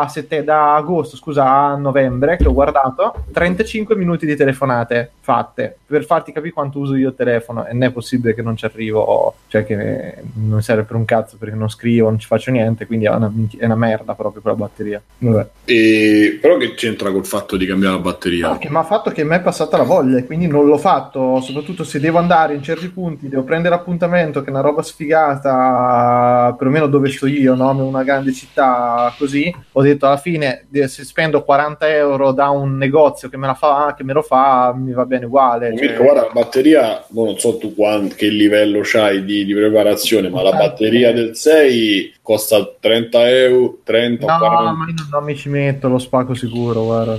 sette- 0.09 0.45
da 0.45 0.75
agosto, 0.77 1.17
scusa, 1.17 1.45
a 1.51 1.77
novembre 1.77 2.37
che 2.37 2.47
ho 2.47 2.53
guardato 2.53 3.25
35 3.33 3.97
minuti 3.97 4.25
di 4.27 4.37
telefonate 4.37 5.11
fatte 5.21 5.77
per 5.85 6.05
farti 6.05 6.31
capire 6.33 6.53
quanto 6.53 6.79
uso 6.79 6.95
io 6.95 7.09
il 7.09 7.15
telefono 7.17 7.67
e 7.67 7.73
non 7.73 7.83
è 7.85 7.91
possibile 7.91 8.33
che 8.35 8.43
non 8.47 8.57
ci 8.57 8.65
arrivo, 8.65 9.35
cioè 9.49 9.65
che 9.65 10.15
non 10.35 10.63
serve 10.63 10.85
per 10.85 10.97
un 10.97 11.05
cazzo 11.05 11.37
perché 11.37 11.55
non 11.55 11.69
scrivo, 11.69 12.09
non 12.09 12.19
ci 12.19 12.27
faccio 12.27 12.51
niente, 12.51 12.87
quindi 12.87 13.07
è 13.07 13.11
una, 13.11 13.31
è 13.59 13.65
una 13.65 13.75
merda 13.75 14.15
proprio 14.15 14.41
quella 14.41 14.57
batteria. 14.57 15.03
E- 15.65 16.39
però 16.41 16.57
che 16.57 16.75
c'entra 16.75 17.11
col 17.11 17.27
fatto 17.27 17.57
di 17.57 17.67
cambiare 17.67 17.97
la 17.97 18.01
batteria? 18.03 18.49
No, 18.49 18.59
che 18.59 18.71
mi 18.71 18.77
ha 18.77 18.85
fatto 18.85 19.11
che 19.11 19.25
mi 19.25 19.35
è 19.35 19.41
passata 19.41 19.77
la 19.77 19.83
voglia 19.83 20.19
e 20.19 20.25
quindi 20.25 20.47
non 20.47 20.65
l'ho 20.67 20.79
fatto, 20.79 21.41
soprattutto 21.41 21.85
se 21.85 22.01
devo 22.01 22.19
andare 22.19 22.55
in 22.55 22.63
certi 22.63 22.89
punti, 22.89 23.29
devo 23.29 23.43
prendere 23.43 23.75
appuntamento, 23.75 24.41
che 24.41 24.47
è 24.47 24.51
una 24.51 24.61
roba 24.61 24.83
sfigata, 24.83 26.55
perlomeno 26.57 26.87
dove 26.87 27.11
sto 27.11 27.27
io, 27.27 27.55
no? 27.55 27.73
in 27.73 27.81
una 27.81 28.03
grande 28.05 28.33
città 28.33 29.13
così, 29.19 29.55
ho 29.73 29.83
detto 29.83 30.07
alla 30.07 30.17
fine 30.17 30.67
se 30.87 31.05
spendo 31.05 31.43
40 31.43 31.89
euro 31.95 32.33
da 32.33 32.51
un 32.51 32.77
negozio 32.77 33.29
che 33.29 33.37
me, 33.37 33.47
la 33.47 33.55
fa, 33.55 33.95
che 33.97 34.05
me 34.05 34.13
lo 34.13 34.23
fa, 34.23 34.73
mi 34.77 34.93
va 34.93 35.05
bene 35.05 35.27
uguale. 35.27 35.75
cioè- 35.77 35.87
Mirko, 35.87 36.03
guarda, 36.05 36.21
la 36.23 36.31
batteria, 36.33 37.05
mo 37.11 37.25
non 37.25 37.39
so 37.39 37.57
tu 37.59 37.75
quan- 37.75 38.15
che 38.29 38.35
livello 38.35 38.81
c'hai 38.83 39.25
di, 39.25 39.45
di 39.45 39.55
preparazione, 39.55 40.29
ma 40.29 40.43
la 40.43 40.53
Eh. 40.55 40.57
batteria 40.57 41.13
del 41.13 41.37
6 41.37 42.15
costa 42.23 42.75
30 42.81 43.29
euro, 43.31 43.79
30 43.85 44.27
No, 44.27 44.39
40. 44.39 44.73
ma 44.73 44.87
io 44.89 44.95
non, 45.11 45.25
mi 45.25 45.37
ci 45.37 45.49
metto, 45.49 45.89
lo 45.89 45.99
spacco 45.99 46.35
sicuro, 46.35 46.85
guarda. 46.85 47.17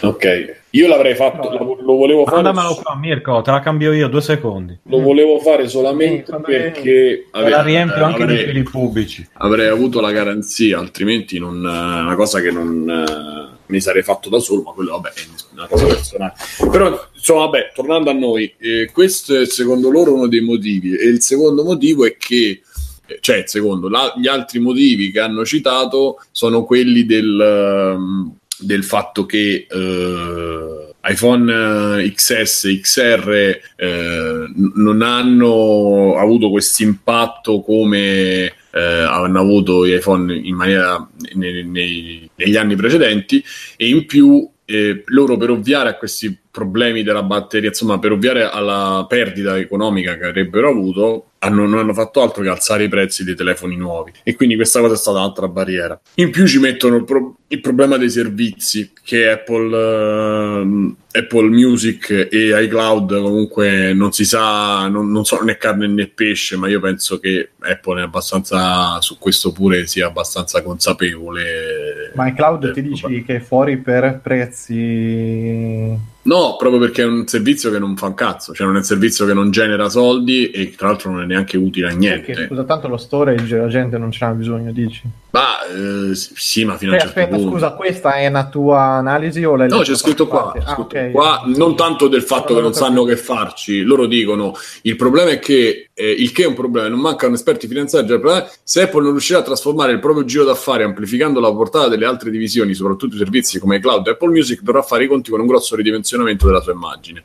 Ok, 0.00 0.60
io 0.70 0.86
l'avrei 0.86 1.14
fatto, 1.16 1.50
No. 1.50 1.58
lo, 1.58 1.78
lo 1.80 1.94
volevo 1.96 2.24
fare, 2.24 2.42
Mandamelo 2.42 2.74
qua, 2.80 2.94
Mirko, 2.96 3.42
te 3.42 3.50
la 3.50 3.58
cambio 3.60 3.92
io, 3.92 4.06
due 4.08 4.20
secondi. 4.20 4.78
lo 4.84 5.00
volevo 5.00 5.40
fare 5.40 5.66
solamente 5.68 6.24
Sì, 6.26 6.30
quando 6.30 6.46
perché 6.46 7.26
Te 7.32 7.48
la 7.48 7.62
riempio 7.62 8.04
anche 8.04 8.24
di 8.26 8.32
avrei, 8.32 8.44
fili 8.46 8.62
pubblici. 8.62 9.26
avrei 9.38 9.66
avuto 9.68 10.00
la 10.00 10.12
garanzia, 10.12 10.78
altrimenti 10.78 11.38
non, 11.40 11.56
è 11.66 12.00
una 12.02 12.14
cosa 12.14 12.40
che 12.40 12.50
non 12.52 12.88
eh, 12.88 13.56
mi 13.68 13.80
sarei 13.80 14.02
fatto 14.02 14.28
da 14.28 14.38
solo, 14.38 14.62
ma 14.62 14.72
quello 14.72 14.92
vabbè 14.92 15.08
è 15.08 15.26
una 15.52 15.66
cosa 15.66 15.86
personale. 15.86 16.32
Però 16.70 17.08
insomma, 17.14 17.44
vabbè, 17.44 17.72
tornando 17.74 18.10
a 18.10 18.14
noi, 18.14 18.52
eh, 18.58 18.90
questo 18.92 19.40
è 19.40 19.46
secondo 19.46 19.90
loro 19.90 20.14
uno 20.14 20.26
dei 20.26 20.40
motivi 20.40 20.96
e 20.96 21.06
il 21.06 21.22
secondo 21.22 21.64
motivo 21.64 22.04
è 22.04 22.16
che 22.16 22.62
eh, 23.06 23.18
cioè 23.20 23.44
secondo, 23.46 23.88
la- 23.88 24.12
gli 24.16 24.26
altri 24.26 24.58
motivi 24.58 25.10
che 25.10 25.20
hanno 25.20 25.44
citato 25.44 26.18
sono 26.30 26.64
quelli 26.64 27.06
del, 27.06 27.40
ehm, 27.40 28.32
del 28.58 28.84
fatto 28.84 29.24
che 29.24 29.66
eh, 29.70 30.94
iPhone 31.04 32.02
eh, 32.02 32.12
XS, 32.12 32.78
XR 32.82 33.60
eh, 33.76 33.86
n- 33.86 34.72
non 34.74 35.00
hanno 35.02 36.16
avuto 36.16 36.50
questo 36.50 36.82
impatto 36.82 37.62
come 37.62 38.52
eh, 38.70 38.80
hanno 38.80 39.40
avuto 39.40 39.86
gli 39.86 39.92
iPhone 39.92 40.34
in 40.34 40.54
maniera 40.54 41.06
nei- 41.34 41.64
nei- 41.64 42.30
negli 42.34 42.56
anni 42.56 42.76
precedenti 42.76 43.42
e 43.76 43.88
in 43.88 44.06
più 44.06 44.48
eh, 44.64 45.02
loro 45.06 45.36
per 45.38 45.50
ovviare 45.50 45.88
a 45.88 45.94
questi 45.96 46.36
problemi 46.58 47.04
della 47.04 47.22
batteria, 47.22 47.68
insomma 47.68 48.00
per 48.00 48.10
ovviare 48.10 48.50
alla 48.50 49.06
perdita 49.08 49.56
economica 49.56 50.16
che 50.16 50.24
avrebbero 50.26 50.68
avuto, 50.68 51.26
hanno- 51.40 51.66
non 51.66 51.78
hanno 51.78 51.94
fatto 51.94 52.20
altro 52.20 52.42
che 52.42 52.48
alzare 52.48 52.82
i 52.82 52.88
prezzi 52.88 53.22
dei 53.22 53.36
telefoni 53.36 53.76
nuovi 53.76 54.10
e 54.24 54.34
quindi 54.34 54.56
questa 54.56 54.80
cosa 54.80 54.94
è 54.94 54.96
stata 54.96 55.18
un'altra 55.18 55.46
barriera. 55.46 56.00
In 56.14 56.30
più 56.32 56.48
ci 56.48 56.58
mettono 56.58 56.96
il, 56.96 57.04
pro- 57.04 57.36
il 57.46 57.60
problema 57.60 57.96
dei 57.96 58.10
servizi 58.10 58.90
che 59.04 59.30
Apple, 59.30 60.60
ehm, 60.60 60.96
Apple 61.12 61.48
Music 61.48 62.28
e 62.30 62.62
iCloud 62.64 63.20
comunque 63.20 63.92
non 63.92 64.10
si 64.10 64.24
sa, 64.24 64.88
non, 64.88 65.12
non 65.12 65.24
so 65.24 65.40
né 65.44 65.56
carne 65.56 65.86
né 65.86 66.08
pesce, 66.08 66.56
ma 66.56 66.66
io 66.68 66.80
penso 66.80 67.20
che 67.20 67.50
Apple 67.60 68.00
è 68.00 68.04
abbastanza 68.04 69.00
su 69.00 69.16
questo 69.18 69.52
pure 69.52 69.86
sia 69.86 70.08
abbastanza 70.08 70.60
consapevole. 70.62 72.10
Ma 72.14 72.26
in 72.26 72.34
cloud 72.34 72.64
Eh, 72.64 72.72
ti 72.72 72.82
dici 72.82 73.22
che 73.24 73.36
è 73.36 73.40
fuori 73.40 73.76
per 73.76 74.20
prezzi... 74.22 76.16
No, 76.20 76.56
proprio 76.58 76.78
perché 76.80 77.02
è 77.02 77.06
un 77.06 77.26
servizio 77.26 77.70
che 77.70 77.78
non 77.78 77.96
fa 77.96 78.06
un 78.06 78.14
cazzo, 78.14 78.52
cioè 78.52 78.66
non 78.66 78.74
è 78.76 78.80
un 78.80 78.84
servizio 78.84 79.24
che 79.24 79.32
non 79.32 79.50
genera 79.50 79.88
soldi 79.88 80.50
e 80.50 80.74
tra 80.76 80.88
l'altro 80.88 81.10
non 81.10 81.22
è 81.22 81.24
neanche 81.24 81.56
utile 81.56 81.88
a 81.88 81.94
niente. 81.94 82.32
Perché, 82.32 82.46
scusa, 82.48 82.64
tanto 82.64 82.86
lo 82.88 82.98
storage 82.98 83.56
la 83.56 83.68
gente 83.68 83.96
non 83.96 84.10
ce 84.10 84.26
n'ha 84.26 84.32
bisogno, 84.32 84.70
dici? 84.70 85.02
Ma 85.30 85.64
eh, 85.66 86.14
sì, 86.14 86.64
ma 86.66 86.76
fino 86.76 86.92
a 86.92 86.96
Eh, 86.96 86.98
un 86.98 87.02
certo 87.04 87.18
aspetta, 87.20 87.36
punto. 87.36 87.52
scusa, 87.52 87.70
questa 87.72 88.14
è 88.16 88.26
una 88.26 88.46
tua 88.48 88.80
analisi 88.80 89.42
o 89.44 89.56
l'hai 89.56 89.68
No, 89.70 89.78
c'è 89.80 89.94
scritto 89.96 90.26
qua, 90.26 90.52
Ah, 90.54 90.60
scritto 90.74 90.80
ok. 90.82 91.10
qua, 91.12 91.42
non 91.46 91.74
tanto 91.76 92.08
del 92.08 92.22
fatto 92.22 92.54
che 92.54 92.60
non 92.60 92.74
sanno 92.74 93.04
che 93.04 93.16
farci, 93.16 93.80
loro 93.80 94.04
dicono 94.04 94.54
il 94.82 94.96
problema 94.96 95.30
è 95.30 95.38
che, 95.38 95.87
eh, 95.98 96.12
il 96.12 96.30
che 96.30 96.44
è 96.44 96.46
un 96.46 96.54
problema, 96.54 96.86
non 96.86 97.00
mancano 97.00 97.34
esperti 97.34 97.66
finanziari, 97.66 98.06
il 98.06 98.20
problema 98.20 98.46
è 98.46 98.50
se 98.62 98.82
Apple 98.82 99.02
non 99.02 99.10
riuscirà 99.10 99.40
a 99.40 99.42
trasformare 99.42 99.90
il 99.90 99.98
proprio 99.98 100.24
giro 100.24 100.44
d'affari 100.44 100.84
amplificando 100.84 101.40
la 101.40 101.52
portata 101.52 101.88
delle 101.88 102.06
altre 102.06 102.30
divisioni, 102.30 102.72
soprattutto 102.72 103.16
i 103.16 103.18
servizi 103.18 103.58
come 103.58 103.80
cloud 103.80 104.06
e 104.06 104.10
Apple 104.10 104.28
Music, 104.30 104.62
dovrà 104.62 104.82
fare 104.82 105.04
i 105.04 105.08
conti 105.08 105.30
con 105.30 105.40
un 105.40 105.46
grosso 105.46 105.74
ridimensionamento 105.74 106.46
della 106.46 106.60
sua 106.60 106.72
immagine. 106.72 107.24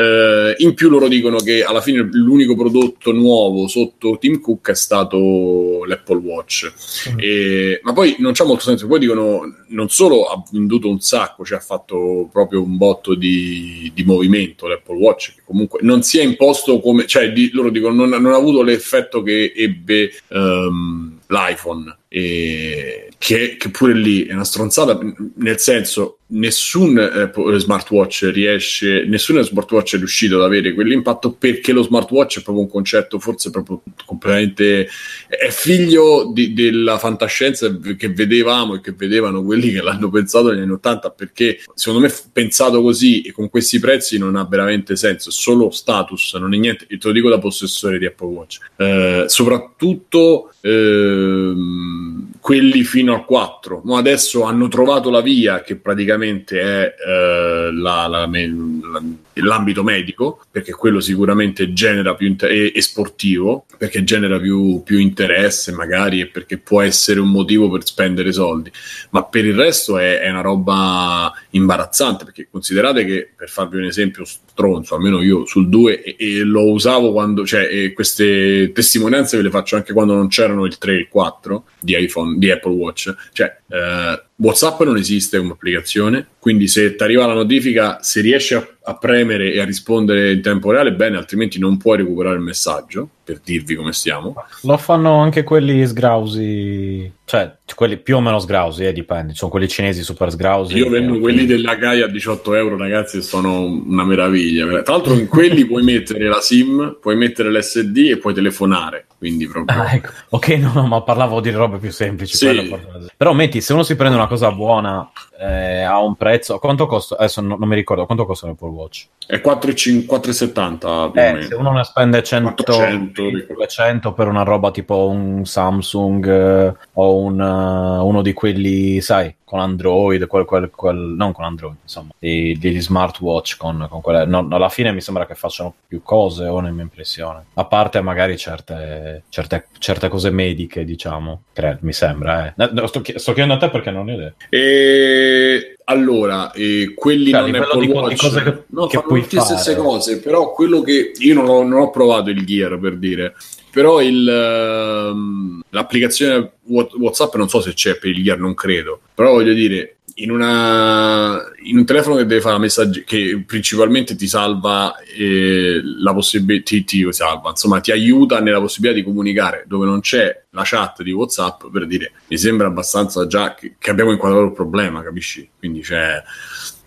Eh, 0.00 0.54
in 0.58 0.72
più 0.72 0.88
loro 0.88 1.08
dicono 1.08 1.36
che 1.38 1.62
alla 1.62 1.82
fine 1.82 2.08
l'unico 2.10 2.56
prodotto 2.56 3.12
nuovo 3.12 3.68
sotto 3.68 4.16
Tim 4.18 4.40
Cook 4.40 4.70
è 4.70 4.74
stato 4.74 5.84
l'Apple 5.84 6.16
Watch. 6.16 6.72
E- 7.18 7.80
ma 7.82 7.92
poi 7.92 8.16
non 8.18 8.32
c'ha 8.32 8.44
molto 8.44 8.62
senso, 8.62 8.86
poi 8.86 8.98
dicono 8.98 9.42
non 9.68 9.90
solo 9.90 10.24
ha 10.24 10.42
venduto 10.52 10.88
un 10.88 11.00
sacco, 11.00 11.44
cioè 11.44 11.58
ha 11.58 11.62
fatto 11.62 12.30
proprio 12.32 12.62
un 12.62 12.78
botto 12.78 13.14
di, 13.14 13.92
di 13.94 14.04
movimento 14.04 14.66
l'Apple 14.66 14.96
Watch, 14.96 15.34
che 15.34 15.42
comunque 15.44 15.80
non 15.82 16.02
si 16.02 16.18
è 16.18 16.22
imposto 16.22 16.80
come, 16.80 17.06
cioè 17.06 17.30
di- 17.32 17.50
loro 17.52 17.68
dicono 17.68 17.94
non, 17.94 18.22
non 18.22 18.32
ha 18.32 18.36
avuto 18.36 18.62
l'effetto 18.62 19.22
che 19.22 19.52
ebbe 19.54 20.10
ehm, 20.28 21.18
l'iPhone. 21.26 21.98
E 22.12 23.10
che, 23.20 23.56
che 23.58 23.68
pure 23.68 23.94
lì 23.94 24.24
è 24.24 24.32
una 24.32 24.44
stronzata, 24.44 24.98
nel 25.34 25.58
senso 25.58 26.20
nessun 26.30 26.98
eh, 26.98 27.58
smartwatch 27.58 28.30
riesce, 28.32 29.04
nessun 29.04 29.42
smartwatch 29.42 29.96
è 29.96 29.98
riuscito 29.98 30.36
ad 30.36 30.44
avere 30.44 30.72
quell'impatto 30.72 31.32
perché 31.32 31.72
lo 31.72 31.82
smartwatch 31.82 32.38
è 32.38 32.42
proprio 32.42 32.64
un 32.64 32.70
concetto 32.70 33.18
forse 33.18 33.50
proprio 33.50 33.82
completamente 34.04 34.88
è 35.28 35.50
figlio 35.50 36.30
di- 36.32 36.52
della 36.52 36.98
fantascienza 36.98 37.76
che 37.96 38.08
vedevamo 38.08 38.76
e 38.76 38.80
che 38.80 38.92
vedevano 38.92 39.42
quelli 39.42 39.70
che 39.70 39.82
l'hanno 39.82 40.08
pensato 40.08 40.50
negli 40.50 40.62
anni 40.62 40.72
80 40.72 41.10
perché 41.10 41.60
secondo 41.74 42.06
me 42.06 42.14
pensato 42.32 42.80
così 42.80 43.22
e 43.22 43.32
con 43.32 43.50
questi 43.50 43.78
prezzi 43.78 44.18
non 44.18 44.36
ha 44.36 44.44
veramente 44.44 44.96
senso, 44.96 45.28
è 45.28 45.32
solo 45.32 45.70
status, 45.70 46.34
non 46.34 46.54
è 46.54 46.56
niente, 46.56 46.86
e 46.88 46.96
te 46.96 47.08
lo 47.08 47.12
dico 47.12 47.28
da 47.28 47.38
possessore 47.38 47.98
di 47.98 48.06
Apple 48.06 48.28
Watch. 48.28 48.58
Eh, 48.76 49.24
soprattutto 49.26 50.52
ehm, 50.60 51.99
quelli 52.40 52.82
fino 52.84 53.14
al 53.14 53.24
4, 53.26 53.82
ma 53.84 53.98
adesso 53.98 54.44
hanno 54.44 54.66
trovato 54.68 55.10
la 55.10 55.20
via 55.20 55.60
che 55.62 55.76
praticamente 55.76 56.60
è 56.60 56.94
eh, 57.06 57.70
la- 57.72 58.06
la- 58.06 58.26
la- 58.26 59.02
l'ambito 59.40 59.82
medico, 59.82 60.44
perché 60.50 60.72
quello 60.72 61.00
sicuramente 61.00 61.72
genera 61.72 62.14
più 62.14 62.26
inter- 62.26 62.50
e, 62.50 62.72
e 62.74 62.82
sportivo, 62.82 63.66
perché 63.78 64.04
genera 64.04 64.38
più, 64.38 64.82
più 64.84 64.98
interesse 64.98 65.72
magari 65.72 66.20
e 66.20 66.26
perché 66.26 66.58
può 66.58 66.80
essere 66.80 67.20
un 67.20 67.30
motivo 67.30 67.70
per 67.70 67.84
spendere 67.84 68.32
soldi, 68.32 68.70
ma 69.10 69.24
per 69.24 69.44
il 69.44 69.54
resto 69.54 69.98
è, 69.98 70.20
è 70.20 70.30
una 70.30 70.40
roba 70.40 71.32
imbarazzante, 71.50 72.24
perché 72.24 72.48
considerate 72.50 73.04
che, 73.04 73.30
per 73.36 73.48
farvi 73.48 73.78
un 73.78 73.84
esempio 73.84 74.24
stronzo, 74.24 74.94
almeno 74.94 75.22
io 75.22 75.46
sul 75.46 75.68
2 75.68 76.02
e, 76.02 76.16
e 76.18 76.38
lo 76.42 76.70
usavo 76.70 77.12
quando, 77.12 77.46
cioè 77.46 77.92
queste 77.92 78.72
testimonianze 78.72 79.36
ve 79.36 79.44
le 79.44 79.50
faccio 79.50 79.76
anche 79.76 79.92
quando 79.92 80.14
non 80.14 80.28
c'erano 80.28 80.64
il 80.64 80.78
3 80.78 80.92
e 80.92 80.98
il 80.98 81.08
4 81.08 81.64
di 81.80 81.96
iPhone, 81.96 82.38
di 82.38 82.50
Apple 82.50 82.72
Watch, 82.72 83.14
cioè 83.32 83.56
eh, 83.68 84.22
WhatsApp 84.40 84.80
non 84.82 84.96
esiste 84.96 85.38
come 85.38 85.52
applicazione, 85.52 86.26
quindi 86.38 86.66
se 86.66 86.96
ti 86.96 87.02
arriva 87.02 87.26
la 87.26 87.34
notifica, 87.34 87.98
se 88.00 88.22
riesci 88.22 88.54
a, 88.54 88.66
a 88.84 88.96
premere 88.96 89.52
e 89.52 89.60
a 89.60 89.66
rispondere 89.66 90.32
in 90.32 90.40
tempo 90.40 90.70
reale, 90.70 90.94
bene, 90.94 91.18
altrimenti 91.18 91.58
non 91.58 91.76
puoi 91.76 91.98
recuperare 91.98 92.36
il 92.36 92.42
messaggio 92.42 93.10
per 93.30 93.40
dirvi 93.44 93.76
come 93.76 93.92
stiamo. 93.92 94.34
Lo 94.62 94.76
fanno 94.76 95.18
anche 95.20 95.44
quelli 95.44 95.86
sgrausi, 95.86 97.10
cioè 97.24 97.54
quelli 97.76 97.96
più 97.96 98.16
o 98.16 98.20
meno 98.20 98.40
sgrausi, 98.40 98.84
eh, 98.84 98.92
dipende. 98.92 99.34
Sono 99.34 99.50
quelli 99.52 99.68
cinesi 99.68 100.02
super 100.02 100.30
sgrausi. 100.32 100.76
Io 100.76 100.88
vendo 100.88 101.12
che- 101.14 101.20
quelli 101.20 101.46
della 101.46 101.76
Gaia 101.76 102.06
a 102.06 102.08
18 102.08 102.54
euro, 102.54 102.76
ragazzi, 102.76 103.22
sono 103.22 103.62
una 103.62 104.04
meraviglia. 104.04 104.66
Tra 104.82 104.94
l'altro, 104.94 105.14
in 105.14 105.28
quelli 105.28 105.64
puoi 105.64 105.84
mettere 105.84 106.26
la 106.26 106.40
SIM, 106.40 106.98
puoi 107.00 107.16
mettere 107.16 107.50
l'SD 107.52 107.96
e 108.10 108.16
puoi 108.18 108.34
telefonare. 108.34 109.06
Quindi 109.16 109.46
proprio. 109.46 109.80
Ah, 109.80 109.94
ecco. 109.94 110.10
Ok, 110.30 110.48
no, 110.48 110.72
no, 110.74 110.86
ma 110.86 111.02
parlavo 111.02 111.40
di 111.40 111.50
robe 111.50 111.78
più 111.78 111.92
semplici. 111.92 112.36
Sì. 112.36 112.76
Però 113.16 113.32
metti, 113.32 113.60
se 113.60 113.72
uno 113.74 113.84
si 113.84 113.94
prende 113.94 114.16
una 114.16 114.26
cosa 114.26 114.50
buona 114.50 115.08
eh, 115.40 115.82
a 115.82 115.98
un 116.00 116.16
prezzo, 116.16 116.58
quanto 116.58 116.86
costa? 116.86 117.16
Adesso 117.16 117.40
non, 117.40 117.58
non 117.58 117.68
mi 117.68 117.74
ricordo 117.74 118.04
quanto 118.04 118.26
costa 118.26 118.46
l'Apple 118.46 118.68
Watch. 118.68 119.06
È 119.26 119.36
4,5 119.36 120.04
4,70 120.04 121.10
più 121.10 121.20
o 121.20 121.24
Eh, 121.24 121.42
se 121.42 121.54
uno 121.54 121.72
ne 121.72 121.84
spende 121.84 122.22
100, 122.22 122.62
400, 122.62 123.22
200 123.54 124.12
per 124.12 124.28
una 124.28 124.42
roba 124.42 124.70
tipo 124.70 125.08
un 125.08 125.46
Samsung 125.46 126.28
eh, 126.28 126.74
o 126.92 127.16
un, 127.16 127.40
eh, 127.40 128.02
uno 128.02 128.20
di 128.22 128.32
quelli, 128.34 129.00
sai, 129.00 129.34
con 129.50 129.58
Android, 129.58 130.24
quel, 130.28 130.44
quel- 130.44 130.70
quel- 130.70 130.96
non 131.16 131.32
con 131.32 131.44
Android, 131.44 131.74
insomma, 131.82 132.10
di- 132.16 132.56
degli 132.56 132.80
smartwatch 132.80 133.56
con, 133.56 133.84
con 133.90 134.00
quelle, 134.00 134.24
no, 134.24 134.46
alla 134.48 134.68
fine 134.68 134.92
mi 134.92 135.00
sembra 135.00 135.26
che 135.26 135.34
facciano 135.34 135.74
più 135.88 136.02
cose, 136.04 136.44
o 136.46 136.60
nella 136.60 136.72
mia 136.72 136.84
impressione, 136.84 137.46
a 137.54 137.64
parte 137.64 138.00
magari 138.00 138.36
certe, 138.38 139.24
certe, 139.28 139.66
certe 139.80 140.08
cose 140.08 140.30
mediche, 140.30 140.84
diciamo, 140.84 141.42
credo, 141.52 141.78
mi 141.80 141.92
sembra, 141.92 142.46
eh. 142.46 142.52
No, 142.70 142.86
sto, 142.86 143.02
sto 143.04 143.32
chiedendo 143.32 143.54
a 143.54 143.56
te 143.58 143.70
perché 143.70 143.90
non 143.90 144.08
ho 144.08 144.12
idea. 144.12 144.32
E 144.48 145.76
allora, 145.86 146.52
eh, 146.52 146.92
quelli 146.94 147.30
Cioè, 147.30 147.40
non 147.40 147.54
Apple 147.56 147.80
di- 147.80 147.86
di 147.86 147.92
Watch, 147.92 148.20
cose 148.20 148.42
che- 148.44 148.62
no, 148.68 148.86
che 148.86 148.98
fanno 148.98 149.20
tutte 149.20 149.34
le 149.36 149.40
stesse 149.42 149.76
cose, 149.76 150.20
però 150.20 150.52
quello 150.52 150.82
che 150.82 151.10
io 151.18 151.34
non 151.34 151.48
ho, 151.48 151.62
non 151.64 151.80
ho 151.80 151.90
provato 151.90 152.30
il 152.30 152.44
Gear 152.46 152.78
per 152.78 152.96
dire, 152.98 153.34
però 153.70 154.00
il, 154.00 154.28
ehm, 154.28 155.62
l'applicazione 155.70 156.52
Wha- 156.64 156.88
WhatsApp 156.98 157.34
non 157.36 157.48
so 157.48 157.60
se 157.60 157.72
c'è 157.72 157.98
per 157.98 158.10
il 158.10 158.22
Gear, 158.22 158.38
non 158.38 158.54
credo, 158.54 159.00
però 159.14 159.32
voglio 159.32 159.52
dire, 159.52 159.96
in, 160.20 160.30
una, 160.30 161.40
in 161.62 161.78
un 161.78 161.84
telefono 161.84 162.16
che 162.16 162.26
deve 162.26 162.40
fare 162.40 162.58
messaggi, 162.58 163.04
che 163.04 163.42
principalmente 163.46 164.16
ti 164.16 164.26
salva 164.26 164.96
eh, 164.98 165.80
la 165.82 166.12
possibilità, 166.12 166.64
ti, 166.64 166.84
ti 166.84 167.12
salva, 167.12 167.50
insomma, 167.50 167.80
ti 167.80 167.90
aiuta 167.90 168.40
nella 168.40 168.60
possibilità 168.60 168.98
di 168.98 169.04
comunicare 169.04 169.64
dove 169.66 169.86
non 169.86 170.00
c'è 170.00 170.44
la 170.50 170.62
chat 170.64 171.02
di 171.02 171.12
WhatsApp, 171.12 171.66
per 171.72 171.86
dire, 171.86 172.12
mi 172.28 172.38
sembra 172.38 172.66
abbastanza 172.66 173.26
già 173.26 173.54
che, 173.54 173.74
che 173.78 173.90
abbiamo 173.90 174.12
inquadrato 174.12 174.44
il 174.44 174.52
problema, 174.52 175.02
capisci? 175.02 175.48
Quindi 175.58 175.80
c'è. 175.80 176.22
Mm, 176.22 176.79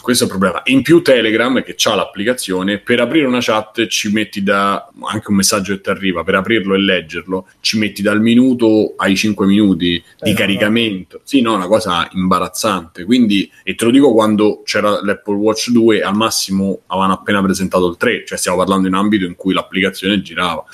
questo 0.00 0.22
è 0.24 0.26
il 0.26 0.32
problema. 0.32 0.62
In 0.66 0.82
più 0.82 1.02
Telegram, 1.02 1.62
che 1.64 1.74
ha 1.82 1.94
l'applicazione, 1.96 2.78
per 2.78 3.00
aprire 3.00 3.26
una 3.26 3.40
chat 3.40 3.88
ci 3.88 4.12
metti 4.12 4.42
da 4.44 4.88
anche 5.02 5.30
un 5.30 5.36
messaggio 5.36 5.74
che 5.74 5.80
ti 5.80 5.90
arriva, 5.90 6.22
per 6.22 6.36
aprirlo 6.36 6.74
e 6.74 6.78
leggerlo, 6.78 7.48
ci 7.60 7.76
metti 7.76 8.00
dal 8.00 8.20
minuto 8.20 8.94
ai 8.96 9.16
5 9.16 9.46
minuti 9.46 10.02
di 10.20 10.30
Eh, 10.30 10.34
caricamento. 10.34 11.20
Sì, 11.24 11.40
no, 11.40 11.54
una 11.54 11.66
cosa 11.66 12.08
imbarazzante. 12.12 13.04
Quindi, 13.04 13.50
e 13.64 13.74
te 13.74 13.84
lo 13.84 13.90
dico 13.90 14.12
quando 14.12 14.62
c'era 14.64 15.02
l'Apple 15.02 15.34
Watch 15.34 15.70
2, 15.70 16.02
al 16.02 16.14
massimo 16.14 16.82
avevano 16.86 17.14
appena 17.14 17.42
presentato 17.42 17.88
il 17.88 17.96
3, 17.96 18.24
cioè 18.24 18.38
stiamo 18.38 18.58
parlando 18.58 18.86
in 18.86 18.94
un 18.94 19.00
ambito 19.00 19.24
in 19.24 19.34
cui 19.34 19.52
l'applicazione 19.52 20.22
girava. 20.22 20.64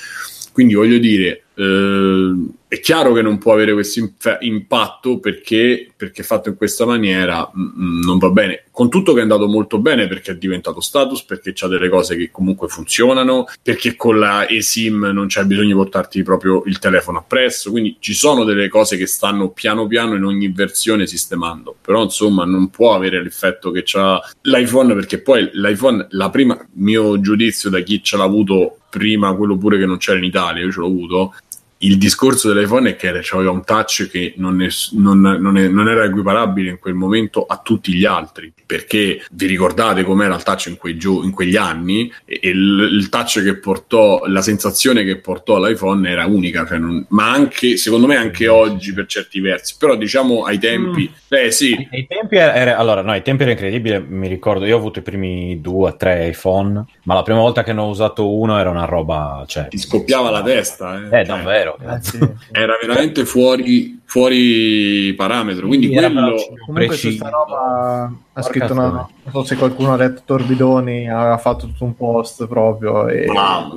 Quindi 0.53 0.75
voglio 0.75 0.99
dire, 0.99 1.44
eh, 1.55 2.35
è 2.75 2.81
chiaro 2.81 3.13
che 3.13 3.23
non 3.23 3.39
può 3.39 3.53
avere 3.53 3.73
questo 3.73 4.01
inf- 4.01 4.39
impatto 4.41 5.21
perché, 5.21 5.93
perché 5.97 6.25
fatto 6.25 6.49
in 6.49 6.57
questa 6.57 6.85
maniera 6.85 7.49
mm, 7.57 7.63
mm, 7.63 8.03
non 8.03 8.19
va 8.19 8.31
bene. 8.31 8.65
Con 8.73 8.91
tutto 8.91 9.13
che 9.13 9.21
è 9.21 9.23
andato 9.23 9.47
molto 9.47 9.79
bene 9.79 10.09
perché 10.09 10.33
è 10.33 10.37
diventato 10.37 10.81
status, 10.81 11.23
perché 11.23 11.53
c'ha 11.55 11.69
delle 11.69 11.89
cose 11.89 12.17
che 12.17 12.33
comunque 12.33 12.67
funzionano, 12.67 13.47
perché 13.63 13.95
con 13.95 14.19
la 14.19 14.49
eSIM 14.49 15.11
non 15.13 15.29
c'è 15.29 15.45
bisogno 15.45 15.69
di 15.69 15.75
portarti 15.75 16.23
proprio 16.25 16.65
il 16.67 16.81
telefono 16.81 17.19
appresso. 17.19 17.71
Quindi 17.71 17.97
ci 18.01 18.15
sono 18.15 18.43
delle 18.43 18.69
cose 18.69 18.97
che 18.97 19.07
stanno 19.07 19.51
piano 19.51 19.87
piano 19.87 20.17
in 20.17 20.25
ogni 20.25 20.49
versione 20.49 21.07
sistemando. 21.07 21.77
Però 21.81 22.03
insomma 22.03 22.45
non 22.45 22.71
può 22.71 22.95
avere 22.95 23.23
l'effetto 23.23 23.71
che 23.71 23.83
c'ha 23.85 24.21
l'iPhone 24.43 24.95
perché 24.95 25.21
poi 25.21 25.49
l'iPhone, 25.53 26.09
la 26.11 26.31
prima, 26.31 26.59
mio 26.73 27.21
giudizio 27.21 27.71
da 27.71 27.79
chi 27.81 28.03
ce 28.03 28.17
l'ha 28.17 28.25
avuto 28.25 28.79
prima, 28.95 29.35
quello 29.35 29.57
pure 29.57 29.77
che 29.77 29.87
non 29.87 29.97
c'era 29.97 30.19
in 30.19 30.25
Italia, 30.25 30.63
io 30.63 30.71
ce 30.71 30.79
l'ho 30.79 30.87
avuto, 30.87 31.35
il 31.79 31.99
discorso 31.99 32.53
dell'iPhone 32.53 32.91
è 32.91 32.97
che 32.97 33.09
aveva 33.09 33.51
un 33.51 33.65
touch 33.65 34.09
che 34.11 34.35
non, 34.37 34.63
è- 34.63 34.69
non- 34.93 35.21
non 35.21 35.59
è- 35.59 35.69
non 35.69 35.89
era 35.89 36.05
equiparabile 36.05 36.71
in 36.71 36.79
quel 36.79 36.95
momento 36.95 37.45
a 37.45 37.61
tutti 37.63 37.93
gli 37.93 38.05
altri 38.05 38.53
perché 38.65 39.23
vi 39.33 39.47
ricordate 39.47 40.03
com'era 40.05 40.35
il 40.35 40.43
touch 40.43 40.67
in, 40.67 40.77
quei 40.79 40.97
gio- 40.97 41.23
in 41.23 41.31
quegli 41.33 41.57
anni 41.57 42.11
e 42.25 42.39
e 42.43 42.49
il, 42.49 42.89
il 42.93 43.09
touch 43.11 43.43
che 43.43 43.57
portò 43.59 44.23
la 44.27 44.41
sensazione 44.43 45.05
che 45.05 45.19
portò 45.19 45.59
l'iPhone 45.59 46.09
era 46.09 46.25
unica 46.27 46.67
cioè 46.67 46.79
ma 47.09 47.31
anche 47.31 47.77
secondo 47.77 48.07
me 48.07 48.17
anche 48.17 48.49
oggi 48.49 48.93
per 48.95 49.07
certi 49.07 49.41
versi 49.41 49.77
però 49.79 49.95
diciamo 49.97 50.45
ai 50.45 50.59
tempi 50.59 51.11
eh 51.29 51.51
sì 51.51 51.73
Ai, 51.75 51.89
ai 51.91 52.07
tempi 52.07 52.37
era, 52.37 52.77
allora, 52.77 53.03
no, 53.03 53.11
ai 53.11 53.23
tempi 53.23 53.43
era 53.43 53.53
incredibile. 53.53 53.99
Mi 54.01 54.29
ricordo, 54.29 54.65
io 54.67 54.77
ho 54.77 54.79
avuto 54.79 55.01
i 55.01 55.03
primi 55.03 55.61
due 55.61 55.91
o 55.91 55.97
tre 55.97 56.29
iPhone, 56.29 56.85
ma 57.05 57.15
la 57.15 57.23
prima 57.23 57.41
volta 57.41 57.63
che 57.65 57.73
ne 57.73 57.81
ho 57.81 57.89
usato 57.89 58.33
uno 58.33 58.59
era 58.59 58.71
una 58.71 58.85
roba, 58.85 59.45
cioè, 59.47 59.67
ti 59.69 59.79
scoppiava 59.79 60.31
la 60.31 60.43
testa 60.43 61.09
eh. 61.11 61.21
eh, 61.21 61.25
davvero. 61.25 61.74
Eh, 61.81 61.99
sì, 62.01 62.19
sì. 62.19 62.29
era 62.53 62.79
veramente 62.81 63.25
fuori, 63.25 64.01
fuori 64.05 65.13
parametro 65.17 65.67
quindi 65.67 65.93
Era 65.95 66.11
quello. 66.11 66.37
Comunque 66.65 66.87
preciso. 66.87 67.19
questa 67.19 67.31
roba 67.31 68.13
ha 68.33 68.43
scritto 68.43 68.73
una, 68.73 68.89
non 68.91 69.09
so 69.31 69.45
se 69.45 69.57
qualcuno 69.57 69.93
ha 69.93 69.97
letto 69.97 70.23
Torbidoni, 70.25 71.09
ha 71.09 71.37
fatto 71.39 71.67
tutto 71.67 71.85
un 71.85 71.97
post 71.97 72.47
proprio 72.47 73.09
e 73.09 73.27
ma, 73.27 73.73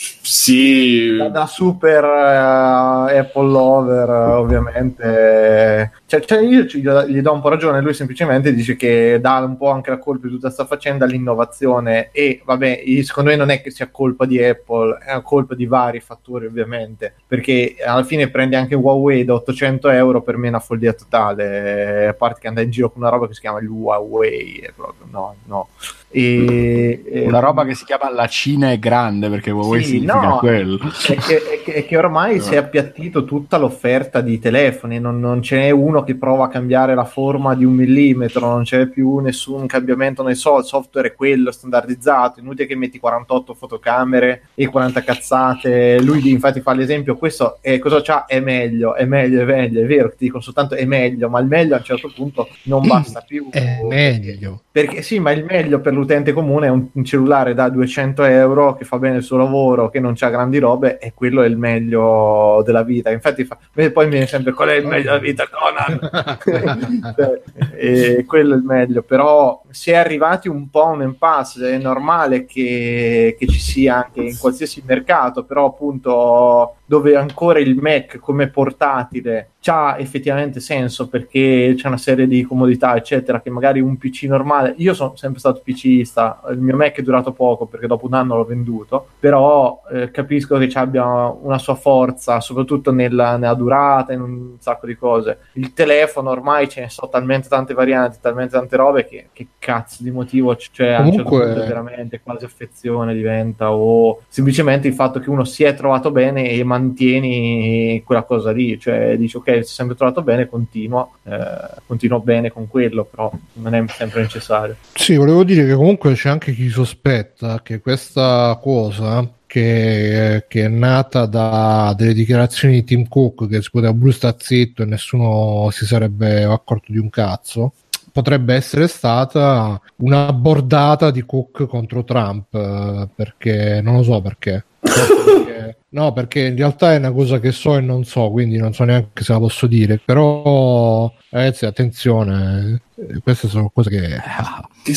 sì 0.00 1.16
da, 1.16 1.28
da 1.28 1.46
super 1.46 2.04
eh, 2.04 3.18
Apple 3.18 3.50
lover 3.50 4.08
ovviamente 4.08 5.90
cioè, 6.08 6.20
cioè 6.20 6.40
io 6.40 6.66
ci- 6.66 6.80
gli 6.80 7.20
do 7.20 7.32
un 7.34 7.42
po' 7.42 7.50
ragione, 7.50 7.82
lui 7.82 7.92
semplicemente 7.92 8.54
dice 8.54 8.76
che 8.76 9.18
dà 9.20 9.36
un 9.40 9.58
po' 9.58 9.68
anche 9.68 9.90
la 9.90 9.98
colpa 9.98 10.26
di 10.26 10.32
tutta 10.32 10.46
questa 10.46 10.64
faccenda 10.64 11.04
all'innovazione 11.04 12.08
e 12.12 12.40
vabbè, 12.42 12.82
secondo 13.02 13.28
me 13.28 13.36
non 13.36 13.50
è 13.50 13.60
che 13.60 13.70
sia 13.70 13.90
colpa 13.90 14.24
di 14.24 14.42
Apple, 14.42 14.96
è 15.04 15.20
colpa 15.20 15.54
di 15.54 15.66
vari 15.66 16.00
fattori 16.00 16.46
ovviamente, 16.46 17.12
perché 17.26 17.76
alla 17.84 18.04
fine 18.04 18.30
prendi 18.30 18.54
anche 18.54 18.74
Huawei 18.74 19.26
da 19.26 19.34
800 19.34 19.90
euro, 19.90 20.22
per 20.22 20.38
me 20.38 20.46
è 20.46 20.48
una 20.48 20.60
follia 20.60 20.94
totale, 20.94 22.06
a 22.06 22.14
parte 22.14 22.40
che 22.40 22.48
anda 22.48 22.62
in 22.62 22.70
giro 22.70 22.90
con 22.90 23.02
una 23.02 23.10
roba 23.10 23.26
che 23.26 23.34
si 23.34 23.40
chiama 23.40 23.60
il 23.60 23.68
Huawei, 23.68 24.66
proprio, 24.74 25.06
no, 25.10 25.34
no. 25.44 25.68
E, 26.10 27.24
Una 27.26 27.38
roba 27.38 27.64
che 27.64 27.74
si 27.74 27.84
chiama 27.84 28.10
La 28.10 28.26
Cina 28.26 28.70
è 28.70 28.78
grande 28.78 29.28
perché 29.28 29.50
Huawei 29.50 29.82
Sì, 29.82 29.88
significa 29.90 30.20
no, 30.20 30.38
quello. 30.38 30.78
è 30.78 31.14
che, 31.16 31.36
è 31.50 31.62
che- 31.62 31.72
è 31.74 31.84
che 31.86 31.96
ormai 31.98 32.40
si 32.40 32.54
è 32.54 32.56
appiattito 32.56 33.24
tutta 33.24 33.58
l'offerta 33.58 34.20
di 34.22 34.38
telefoni, 34.38 34.98
non, 34.98 35.20
non 35.20 35.42
ce 35.42 35.56
n'è 35.58 35.70
uno 35.70 36.02
che 36.04 36.14
prova 36.16 36.46
a 36.46 36.48
cambiare 36.48 36.94
la 36.94 37.04
forma 37.04 37.54
di 37.54 37.64
un 37.64 37.74
millimetro, 37.74 38.40
non 38.48 38.62
c'è 38.62 38.86
più 38.86 39.18
nessun 39.18 39.66
cambiamento 39.66 40.22
nel 40.22 40.36
so- 40.36 40.58
il 40.58 40.64
software 40.64 41.08
è 41.08 41.14
quello 41.14 41.50
standardizzato, 41.52 42.40
inutile 42.40 42.66
che 42.66 42.74
metti 42.76 42.98
48 42.98 43.52
fotocamere 43.54 44.44
e 44.54 44.66
40 44.66 45.02
cazzate, 45.02 46.00
lui 46.00 46.30
infatti 46.30 46.60
fa 46.60 46.72
l'esempio, 46.72 47.16
questo 47.16 47.58
è 47.60 47.78
cosa 47.78 48.00
c'ha? 48.00 48.24
È 48.24 48.40
meglio, 48.40 48.94
è 48.94 49.04
meglio, 49.04 49.42
è 49.42 49.44
meglio, 49.44 49.82
è 49.82 49.86
vero, 49.86 50.08
ti 50.10 50.16
dico 50.24 50.40
soltanto 50.40 50.74
è 50.74 50.84
meglio, 50.86 51.28
ma 51.28 51.38
il 51.40 51.46
meglio 51.46 51.74
a 51.74 51.78
un 51.78 51.84
certo 51.84 52.10
punto 52.14 52.48
non 52.64 52.86
basta 52.86 53.20
più. 53.20 53.48
È 53.50 53.80
meglio. 53.86 54.62
Perché 54.80 55.02
sì, 55.02 55.18
ma 55.18 55.32
il 55.32 55.44
meglio 55.44 55.80
per 55.80 55.92
l'utente 55.92 56.32
comune 56.32 56.68
è 56.68 56.70
un, 56.70 56.86
un 56.92 57.04
cellulare 57.04 57.52
da 57.52 57.68
200 57.68 58.22
euro 58.22 58.76
che 58.76 58.84
fa 58.84 59.00
bene 59.00 59.16
il 59.16 59.22
suo 59.24 59.36
lavoro, 59.36 59.88
che 59.88 59.98
non 59.98 60.12
c'ha 60.14 60.28
grandi 60.28 60.58
robe, 60.58 60.98
e 60.98 61.14
quello 61.14 61.42
è 61.42 61.48
il 61.48 61.56
meglio 61.56 62.62
della 62.64 62.84
vita. 62.84 63.10
Infatti, 63.10 63.42
fa, 63.42 63.58
poi 63.72 64.04
mi 64.04 64.10
viene 64.10 64.28
sempre 64.28 64.52
qual 64.52 64.68
è 64.68 64.74
il 64.76 64.86
meglio 64.88 65.02
della 65.02 65.18
vita, 65.18 65.48
Conan. 65.50 66.36
Cioè, 67.18 67.42
e 67.74 68.24
quello 68.24 68.54
è 68.54 68.56
il 68.56 68.62
meglio. 68.62 69.02
Però 69.02 69.62
si 69.70 69.90
è 69.90 69.96
arrivati 69.96 70.46
un 70.46 70.70
po' 70.70 70.84
a 70.84 70.90
un 70.90 71.02
impasse. 71.02 71.72
È 71.72 71.78
normale 71.78 72.44
che, 72.44 73.34
che 73.36 73.46
ci 73.48 73.58
sia 73.58 74.04
anche 74.04 74.20
in 74.20 74.38
qualsiasi 74.38 74.84
mercato, 74.86 75.42
però 75.42 75.66
appunto 75.66 76.76
dove 76.88 77.14
ancora 77.14 77.58
il 77.58 77.76
Mac 77.76 78.18
come 78.18 78.48
portatile 78.48 79.50
ha 79.66 79.96
effettivamente 79.98 80.60
senso 80.60 81.08
perché 81.08 81.74
c'è 81.76 81.88
una 81.88 81.98
serie 81.98 82.26
di 82.26 82.42
comodità 82.42 82.96
eccetera 82.96 83.42
che 83.42 83.50
magari 83.50 83.80
un 83.80 83.98
PC 83.98 84.22
normale 84.22 84.72
io 84.78 84.94
sono 84.94 85.14
sempre 85.14 85.40
stato 85.40 85.60
PCista 85.62 86.40
il 86.50 86.58
mio 86.58 86.74
Mac 86.74 86.96
è 86.96 87.02
durato 87.02 87.32
poco 87.32 87.66
perché 87.66 87.86
dopo 87.86 88.06
un 88.06 88.14
anno 88.14 88.36
l'ho 88.36 88.46
venduto 88.46 89.08
però 89.18 89.82
eh, 89.92 90.10
capisco 90.10 90.56
che 90.56 90.70
ci 90.70 90.78
abbia 90.78 91.04
una 91.04 91.58
sua 91.58 91.74
forza 91.74 92.40
soprattutto 92.40 92.92
nella, 92.92 93.36
nella 93.36 93.54
durata 93.54 94.12
in 94.12 94.20
un 94.20 94.56
sacco 94.58 94.86
di 94.86 94.96
cose. 94.96 95.38
Il 95.54 95.72
telefono 95.72 96.30
ormai 96.30 96.68
ce 96.68 96.82
ne 96.82 96.88
sono 96.88 97.10
talmente 97.10 97.48
tante 97.48 97.74
varianti 97.74 98.18
talmente 98.20 98.52
tante 98.52 98.76
robe 98.76 99.06
che, 99.06 99.28
che 99.32 99.48
cazzo 99.58 100.02
di 100.02 100.10
motivo 100.10 100.56
cioè 100.56 100.88
a 100.88 101.00
un 101.00 101.12
certo 101.12 101.22
Comunque- 101.24 101.52
punto 101.52 101.66
veramente 101.66 102.20
quasi 102.20 102.44
affezione 102.44 103.14
diventa 103.14 103.72
o 103.72 104.22
semplicemente 104.28 104.88
il 104.88 104.94
fatto 104.94 105.18
che 105.20 105.30
uno 105.30 105.44
si 105.44 105.64
è 105.64 105.74
trovato 105.74 106.10
bene 106.10 106.50
e 106.50 106.64
mantieni 106.78 108.02
quella 108.04 108.22
cosa 108.22 108.52
lì 108.52 108.78
cioè 108.78 109.16
dici 109.16 109.36
ok 109.36 109.50
si 109.52 109.58
è 109.58 109.62
sempre 109.62 109.96
trovato 109.96 110.22
bene 110.22 110.48
continuo 110.48 111.14
eh, 111.24 111.80
continuo 111.86 112.20
bene 112.20 112.50
con 112.50 112.68
quello 112.68 113.04
però 113.04 113.30
non 113.54 113.74
è 113.74 113.84
sempre 113.88 114.22
necessario. 114.22 114.76
Sì, 114.94 115.16
volevo 115.16 115.44
dire 115.44 115.66
che 115.66 115.74
comunque 115.74 116.14
c'è 116.14 116.28
anche 116.28 116.52
chi 116.52 116.68
sospetta 116.68 117.60
che 117.62 117.80
questa 117.80 118.58
cosa 118.62 119.28
che, 119.46 120.44
che 120.46 120.64
è 120.64 120.68
nata 120.68 121.26
da 121.26 121.94
delle 121.96 122.12
dichiarazioni 122.12 122.74
di 122.74 122.84
Tim 122.84 123.08
Cook 123.08 123.48
che 123.48 123.62
si 123.62 123.70
poteva 123.70 123.94
pure 123.94 124.12
stare 124.12 124.36
zitto 124.38 124.82
e 124.82 124.86
nessuno 124.86 125.70
si 125.70 125.86
sarebbe 125.86 126.44
accorto 126.44 126.92
di 126.92 126.98
un 126.98 127.08
cazzo 127.08 127.72
potrebbe 128.12 128.54
essere 128.54 128.88
stata 128.88 129.80
una 129.96 130.32
bordata 130.32 131.10
di 131.10 131.22
Cook 131.24 131.66
contro 131.66 132.04
Trump 132.04 132.54
eh, 132.54 133.08
perché 133.14 133.80
non 133.82 133.96
lo 133.96 134.02
so 134.02 134.20
perché. 134.20 134.64
Perché- 134.80 135.76
no 135.90 136.12
perché 136.12 136.46
in 136.46 136.56
realtà 136.56 136.92
è 136.92 136.98
una 136.98 137.12
cosa 137.12 137.40
che 137.40 137.50
so 137.50 137.76
e 137.76 137.80
non 137.80 138.04
so 138.04 138.30
quindi 138.30 138.58
non 138.58 138.74
so 138.74 138.84
neanche 138.84 139.24
se 139.24 139.32
la 139.32 139.38
posso 139.38 139.66
dire 139.66 139.98
però 140.04 141.10
ragazzi 141.30 141.64
attenzione 141.64 142.82
eh, 142.94 143.20
queste 143.22 143.48
sono 143.48 143.70
cose 143.70 143.88
che 143.88 144.20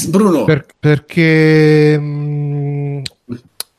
Bruno, 0.10 0.44
per- 0.44 0.66
perché 0.78 1.98
mh, 1.98 3.02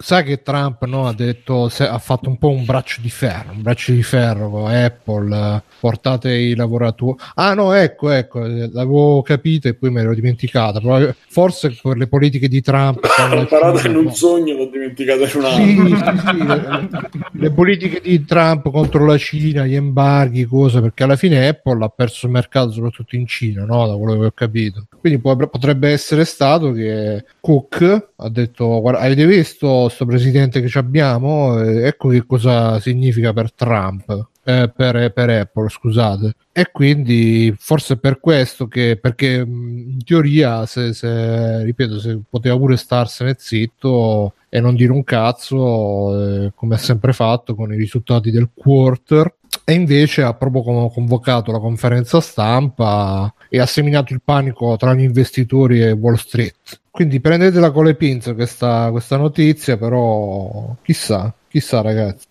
sai 0.03 0.25
che 0.25 0.43
Trump 0.43 0.85
no, 0.85 1.07
ha 1.07 1.15
detto 1.15 1.69
se- 1.69 1.87
ha 1.89 1.99
fatto 1.99 2.29
un 2.29 2.37
po' 2.39 2.51
un 2.51 2.65
braccio 2.65 3.01
di 3.01 3.09
ferro 3.11 3.53
un 3.53 3.63
braccio 3.63 3.93
di 3.93 4.03
ferro 4.03 4.67
Apple 4.67 5.63
portate 5.81 6.33
i 6.35 6.55
lavoratori 6.55 7.17
ah 7.35 7.55
no 7.55 7.73
ecco 7.73 8.11
ecco 8.11 8.41
l'avevo 8.41 9.23
capito 9.23 9.69
e 9.69 9.75
poi 9.75 9.91
me 9.91 10.01
l'ero 10.03 10.15
dimenticata 10.15 10.81
Però, 10.81 11.09
forse 11.29 11.77
per 11.81 11.97
le 11.97 12.07
politiche 12.07 12.49
di 12.49 12.61
Trump 12.61 13.01
con 13.17 13.29
la 13.31 13.37
Ho 13.37 13.41
imparato 13.41 13.79
Cina, 13.79 13.91
in 13.91 13.97
un 13.97 14.05
no. 14.05 14.11
sogno, 14.15 14.55
l'ho 14.57 14.67
dimenticato 14.71 15.21
in 15.23 15.31
un 15.35 15.43
Sì, 15.43 15.95
altro. 16.03 16.23
sì, 16.23 16.39
sì, 16.39 16.47
le, 16.47 16.89
le 17.33 17.51
politiche 17.51 18.01
di 18.01 18.25
Trump 18.25 18.71
contro 18.71 19.05
la 19.07 19.17
Cina, 19.19 19.65
gli 19.67 19.75
embarghi, 19.75 20.45
cose, 20.45 20.81
perché 20.81 21.03
alla 21.05 21.17
fine 21.17 21.47
Apple 21.49 21.85
ha 21.85 21.89
perso 21.89 22.27
il 22.27 22.33
mercato 22.33 22.71
soprattutto 22.73 23.17
in 23.17 23.27
Cina, 23.27 23.65
no? 23.65 23.87
da 23.87 23.95
quello 23.97 24.19
che 24.21 24.27
ho 24.27 24.33
capito. 24.33 24.87
Quindi 25.01 25.21
potrebbe 25.21 25.91
essere 25.91 26.25
stato 26.25 26.73
che 26.73 27.25
Cook 27.41 28.11
ha 28.23 28.29
detto, 28.29 28.81
guarda, 28.81 29.01
avete 29.01 29.27
visto 29.27 29.89
sto 29.89 30.07
presidente 30.07 30.63
che 30.63 30.79
abbiamo? 30.79 31.61
Eh, 31.61 31.87
ecco 31.87 32.09
che 32.09 32.25
cosa 32.27 32.79
significa 32.81 33.33
per 33.33 33.53
Trump. 33.53 34.31
eh, 34.45 34.73
per, 34.75 35.13
per 35.13 35.31
Apple, 35.31 35.69
scusate, 35.69 36.35
e 36.53 36.71
quindi 36.73 37.55
forse 37.57 37.97
per 37.97 38.19
questo 38.19 38.67
che 38.67 38.99
perché 39.01 39.45
in 39.47 40.03
teoria, 40.05 40.67
se, 40.67 40.93
se 40.93 41.63
ripeto, 41.65 41.99
se 42.01 42.21
poteva 42.29 42.57
pure 42.57 42.77
starsene 42.77 43.37
zitto 43.39 44.35
e 44.49 44.61
non 44.61 44.75
dire 44.75 44.93
un 44.93 45.05
cazzo, 45.05 46.45
eh, 46.45 46.53
come 46.55 46.75
ha 46.75 46.79
sempre 46.79 47.13
fatto 47.13 47.55
con 47.55 47.73
i 47.73 47.77
risultati 47.77 48.31
del 48.31 48.51
quarter. 48.55 49.35
E 49.65 49.75
invece 49.75 50.23
ha 50.23 50.35
proprio 50.35 50.63
con- 50.63 50.91
convocato 50.91 51.53
la 51.53 51.61
conferenza 51.61 52.21
stampa 52.21 53.33
e 53.55 53.61
ha 53.61 53.67
seminato 53.67 54.15
il 54.15 54.23
panico 54.25 54.79
tra 54.79 54.95
gli 54.95 55.03
investitori 55.03 55.83
e 55.83 55.91
Wall 55.91 56.15
Street. 56.15 56.55
Quindi 56.91 57.21
prendetela 57.21 57.71
con 57.71 57.85
le 57.85 57.97
pinze 57.97 58.33
questa, 58.33 58.89
questa 58.91 59.19
notizia, 59.19 59.77
però 59.77 60.75
chissà, 60.83 61.35
chissà 61.51 61.83
ragazzi. 61.83 62.29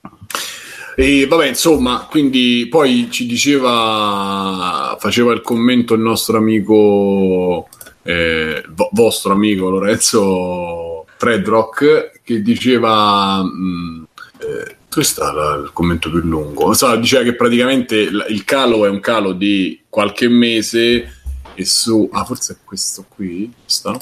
E 0.96 1.28
vabbè, 1.28 1.50
insomma, 1.50 2.08
quindi 2.10 2.66
poi 2.68 3.08
ci 3.12 3.28
diceva, 3.28 4.98
faceva 5.00 5.32
il 5.32 5.42
commento 5.42 5.94
il 5.94 6.02
nostro 6.02 6.38
amico, 6.38 7.70
eh, 8.02 8.64
vo- 8.70 8.90
vostro 8.92 9.34
amico 9.34 9.70
Lorenzo 9.70 11.06
Fredrock, 11.18 12.22
che 12.24 12.42
diceva, 12.42 13.44
mh, 13.44 14.08
eh, 14.40 14.76
dove 14.90 15.06
sta 15.06 15.32
la- 15.32 15.62
il 15.64 15.70
commento 15.72 16.10
più 16.10 16.22
lungo? 16.22 16.74
Sa, 16.74 16.96
diceva 16.96 17.22
che 17.22 17.36
praticamente 17.36 17.96
il 17.98 18.44
calo 18.44 18.88
è 18.88 18.90
un 18.90 19.00
calo 19.00 19.34
di 19.34 19.81
qualche 19.92 20.30
mese 20.30 21.14
e 21.54 21.66
su, 21.66 22.10
ah 22.14 22.24
forse 22.24 22.54
è 22.54 22.56
questo 22.64 23.06
qui, 23.08 23.52
sta? 23.66 24.00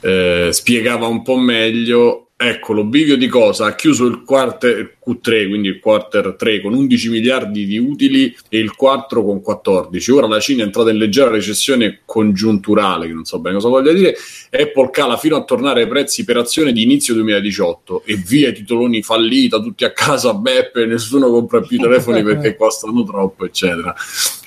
Eh, 0.00 0.48
spiegava 0.52 1.06
un 1.06 1.22
po' 1.22 1.36
meglio. 1.36 2.30
Ecco, 2.36 2.72
l'obblivio 2.72 3.16
di 3.16 3.28
cosa? 3.28 3.66
Ha 3.66 3.74
chiuso 3.76 4.04
il 4.06 4.24
quarter 4.24 4.98
Q3, 5.04 5.48
quindi 5.48 5.68
il 5.68 5.80
quarter 5.80 6.34
3 6.38 6.60
con 6.60 6.74
11 6.74 7.08
miliardi 7.10 7.66
di 7.66 7.78
utili 7.78 8.34
e 8.48 8.58
il 8.58 8.74
4 8.74 9.24
con 9.24 9.40
14. 9.40 10.10
Ora 10.12 10.26
la 10.26 10.40
Cina 10.40 10.62
è 10.62 10.66
entrata 10.66 10.90
in 10.90 10.96
leggera 10.96 11.30
recessione 11.30 12.00
congiunturale, 12.04 13.06
che 13.06 13.12
non 13.12 13.24
so 13.24 13.38
bene 13.40 13.56
cosa 13.56 13.68
voglia 13.68 13.92
dire. 13.92 14.14
Apple 14.50 14.90
cala 14.90 15.16
fino 15.16 15.36
a 15.36 15.44
tornare 15.44 15.82
ai 15.82 15.88
prezzi 15.88 16.24
per 16.24 16.36
azione 16.36 16.72
di 16.72 16.82
inizio 16.82 17.14
2018 17.14 18.02
e 18.04 18.16
via 18.16 18.50
i 18.50 18.54
titoloni 18.54 19.02
fallita, 19.02 19.60
tutti 19.60 19.84
a 19.84 19.92
casa, 19.92 20.34
beppe, 20.34 20.86
nessuno 20.86 21.30
compra 21.30 21.60
più 21.60 21.78
i 21.78 21.80
telefoni 21.80 22.22
perché 22.24 22.56
costano 22.56 23.02
troppo, 23.04 23.44
eccetera. 23.44 23.94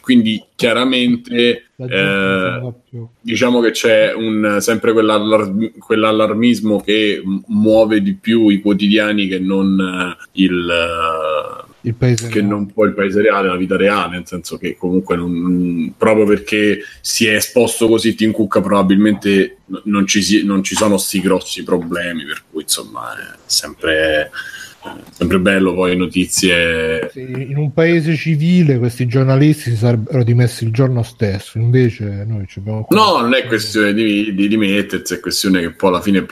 Quindi 0.06 0.40
chiaramente 0.54 1.66
eh, 1.78 2.74
diciamo 3.20 3.60
che 3.60 3.72
c'è 3.72 4.14
un, 4.14 4.58
sempre 4.60 4.94
quell'allar- 4.94 5.80
quell'allarmismo 5.80 6.80
che 6.80 7.24
muove 7.48 8.02
di 8.04 8.14
più 8.14 8.50
i 8.50 8.62
quotidiani 8.62 9.28
che 9.28 9.40
non 9.40 9.80
eh, 9.80 10.28
il 10.46 11.66
Il 11.82 11.94
paese 11.96 12.28
che 12.30 12.42
no. 12.42 12.50
non 12.50 12.72
poi 12.74 12.88
il 12.88 12.94
paese 12.96 13.22
reale, 13.22 13.48
la 13.48 13.56
vita 13.58 13.76
reale, 13.78 14.16
nel 14.18 14.26
senso 14.28 14.58
che 14.58 14.76
comunque 14.76 15.16
non- 15.16 15.94
proprio 15.98 16.26
perché 16.26 16.80
si 17.02 17.28
è 17.28 17.36
esposto 17.36 17.88
così 17.88 18.16
Tim 18.16 18.32
Cook 18.32 18.62
probabilmente 18.62 19.58
non 19.84 20.08
ci, 20.08 20.22
si- 20.24 20.44
non 20.44 20.64
ci 20.64 20.76
sono 20.76 20.98
sti 20.98 21.22
grossi 21.22 21.64
problemi, 21.64 22.24
per 22.26 22.44
cui 22.50 22.64
insomma 22.64 23.14
è 23.14 23.36
sempre 23.46 24.32
sempre 25.12 25.40
bello 25.40 25.74
poi 25.74 25.96
notizie. 25.96 27.10
Sì, 27.12 27.22
in 27.22 27.58
un 27.58 27.72
paese 27.74 28.16
civile 28.16 28.78
questi 28.78 29.06
giornalisti 29.08 29.72
si 29.72 29.76
sarebbero 29.76 30.24
dimessi 30.24 30.64
il 30.64 30.72
giorno 30.72 31.04
stesso, 31.04 31.58
invece 31.58 32.26
noi 32.28 32.46
ci 32.48 32.60
abbiamo... 32.60 32.88
No, 32.90 33.20
non 33.22 33.34
è 33.34 33.46
questione 33.46 33.94
di, 33.94 34.34
di 34.34 34.48
dimettersi, 34.48 35.16
è 35.16 35.20
questione 35.20 35.62
che 35.62 35.72
poi 35.72 35.90
alla 35.90 36.02
fine 36.02 36.26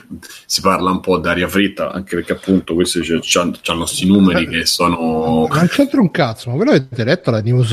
si 0.46 0.60
parla 0.60 0.90
un 0.90 1.00
po' 1.00 1.18
d'aria 1.18 1.48
fritta, 1.48 1.92
anche 1.92 2.16
perché 2.16 2.32
appunto 2.32 2.74
questi 2.74 3.00
hanno 3.00 3.78
questi 3.78 4.06
numeri 4.06 4.46
che 4.48 4.66
sono... 4.66 5.46
Non 5.50 5.66
c'entra 5.68 6.00
un 6.00 6.10
cazzo, 6.10 6.50
ma 6.50 6.56
voi 6.56 6.68
avete 6.68 7.04
letto 7.04 7.30
la 7.30 7.40
news? 7.40 7.72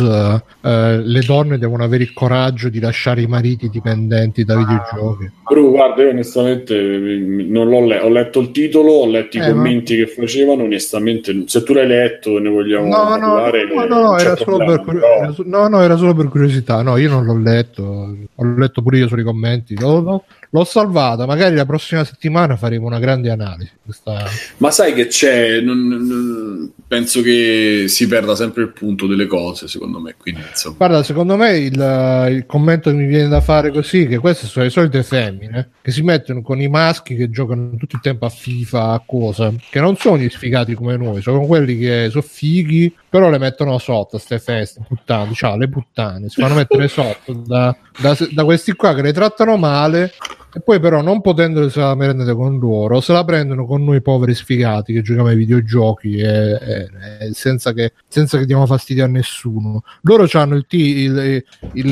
eh, 0.62 1.02
le 1.04 1.22
donne 1.22 1.58
devono 1.58 1.84
avere 1.84 2.04
il 2.04 2.14
coraggio 2.14 2.70
di 2.70 2.80
lasciare 2.80 3.22
i 3.22 3.28
mariti 3.28 3.70
dipendenti 3.70 4.44
da 4.44 4.58
videogiochi. 4.58 5.32
Bru, 5.44 5.72
guarda, 5.72 6.04
io 6.04 6.10
onestamente 6.10 6.76
eh, 6.76 7.18
non 7.48 7.70
l'ho 7.70 7.86
letto, 7.86 8.06
ho 8.06 8.10
letto 8.10 8.40
il 8.40 8.52
titolo, 8.52 8.92
ho 8.92 9.08
letto 9.08 9.38
i 9.38 9.40
Eh, 9.40 9.48
ma- 9.48 9.54
commenti 9.54 9.96
che 9.96 10.08
facevano, 10.08 10.68
onestamente, 10.72 11.44
se 11.48 11.64
tu 11.64 11.74
l'hai 11.74 11.88
letto 11.88 12.40
ne 12.40 12.50
vogliamo 12.50 12.88
No, 12.88 13.16
no, 13.16 13.34
parlare, 13.34 13.66
no, 13.66 13.86
no, 13.86 14.02
no, 14.02 14.18
era 14.18 14.36
solo, 14.36 14.58
problema, 14.58 15.16
era 15.18 15.32
su- 15.34 15.44
no, 15.46 15.68
no, 15.68 15.82
era 15.82 15.96
solo 15.98 16.14
per 16.16 16.28
curiosità. 16.30 16.82
No, 16.82 16.98
io 16.98 17.10
non 17.10 17.26
l'ho 17.26 17.38
letto, 17.38 18.16
ho 18.36 18.46
letto 18.56 18.82
pure 18.82 18.98
io 18.98 19.08
sui 19.08 19.24
commenti. 19.24 19.78
L'ho, 19.78 20.00
l'ho- 20.00 20.24
l'ho 20.50 20.64
salvata. 20.64 21.26
Magari 21.26 21.56
la 21.56 21.66
prossima 21.66 22.04
settimana 22.04 22.56
faremo 22.56 22.88
una 22.88 23.00
grande 23.00 23.30
analisi. 23.30 23.72
Questa... 23.84 24.24
Ma 24.58 24.72
sai 24.72 24.94
che 24.94 25.08
c'è? 25.08 25.60
Non- 25.60 25.88
non- 25.88 26.72
penso 26.92 27.22
che 27.22 27.86
si 27.88 28.06
perda 28.06 28.36
sempre 28.36 28.64
il 28.64 28.74
punto 28.74 29.08
delle 29.08 29.26
cose, 29.26 29.70
secondo 29.70 30.02
me. 30.02 30.16
Quindi. 30.18 30.42
Guarda, 30.76 31.04
secondo 31.04 31.38
me 31.38 31.56
il, 31.56 32.28
il 32.32 32.46
commento 32.46 32.89
che 32.89 32.98
mi 32.98 33.06
viene 33.06 33.30
da 33.30 33.39
fare 33.39 33.72
così, 33.72 34.08
che 34.08 34.18
queste 34.18 34.46
sono 34.46 34.66
le 34.66 34.72
solite 34.72 35.02
femmine 35.02 35.70
che 35.82 35.92
si 35.92 36.02
mettono 36.02 36.42
con 36.42 36.60
i 36.60 36.68
maschi 36.68 37.16
che 37.16 37.30
giocano 37.30 37.78
tutto 37.78 37.96
il 37.96 38.02
tempo 38.02 38.26
a 38.26 38.30
FIFA, 38.30 38.92
a 38.92 39.04
cose, 39.06 39.56
che 39.70 39.80
non 39.80 39.96
sono 39.96 40.18
gli 40.18 40.30
sfigati 40.30 40.74
come 40.74 40.98
noi, 40.98 41.22
sono 41.22 41.46
quelli 41.46 41.78
che 41.78 42.10
sono 42.10 42.24
fighi, 42.28 42.94
però 43.10 43.30
le 43.30 43.38
mettono 43.38 43.78
sotto 43.78 44.18
a 44.18 44.20
ste 44.20 44.39
feste, 44.39 44.82
puttane, 44.86 45.34
cioè 45.34 45.56
le 45.56 45.70
puttane, 45.70 46.28
si 46.28 46.42
fanno 46.42 46.56
mettere 46.56 46.89
sotto 46.89 47.32
da, 47.32 47.74
da- 48.02 48.18
da 48.32 48.44
questi 48.44 48.74
qua 48.74 48.94
che 48.94 49.02
le 49.02 49.14
trattano 49.14 49.56
male 49.56 50.12
e 50.54 50.60
poi 50.62 50.80
però 50.80 51.02
non 51.02 51.22
potendose 51.22 51.80
la 51.80 51.95
prendere 51.95 52.34
con 52.34 52.60
loro 52.60 52.99
se 52.99 53.14
la 53.14 53.24
prendono 53.24 53.66
con 53.66 53.84
noi 53.84 54.02
poveri 54.02 54.34
sfigati 54.36 54.91
che 54.93 55.02
giochiamo 55.02 55.30
ai 55.30 55.36
videogiochi 55.38 56.18
e, 56.18 56.28
e- 56.28 56.89
e 57.20 57.34
senza, 57.34 57.72
che, 57.74 57.93
senza 58.08 58.38
che 58.38 58.45
diamo 58.45 58.66
fastidio 58.66 59.04
a 59.06 59.08
nessuno. 59.08 59.84
Loro 60.02 60.28
hanno 60.34 60.56
il, 60.56 60.66
ti- 60.68 60.97
il, 60.97 61.43
il- 61.74 61.86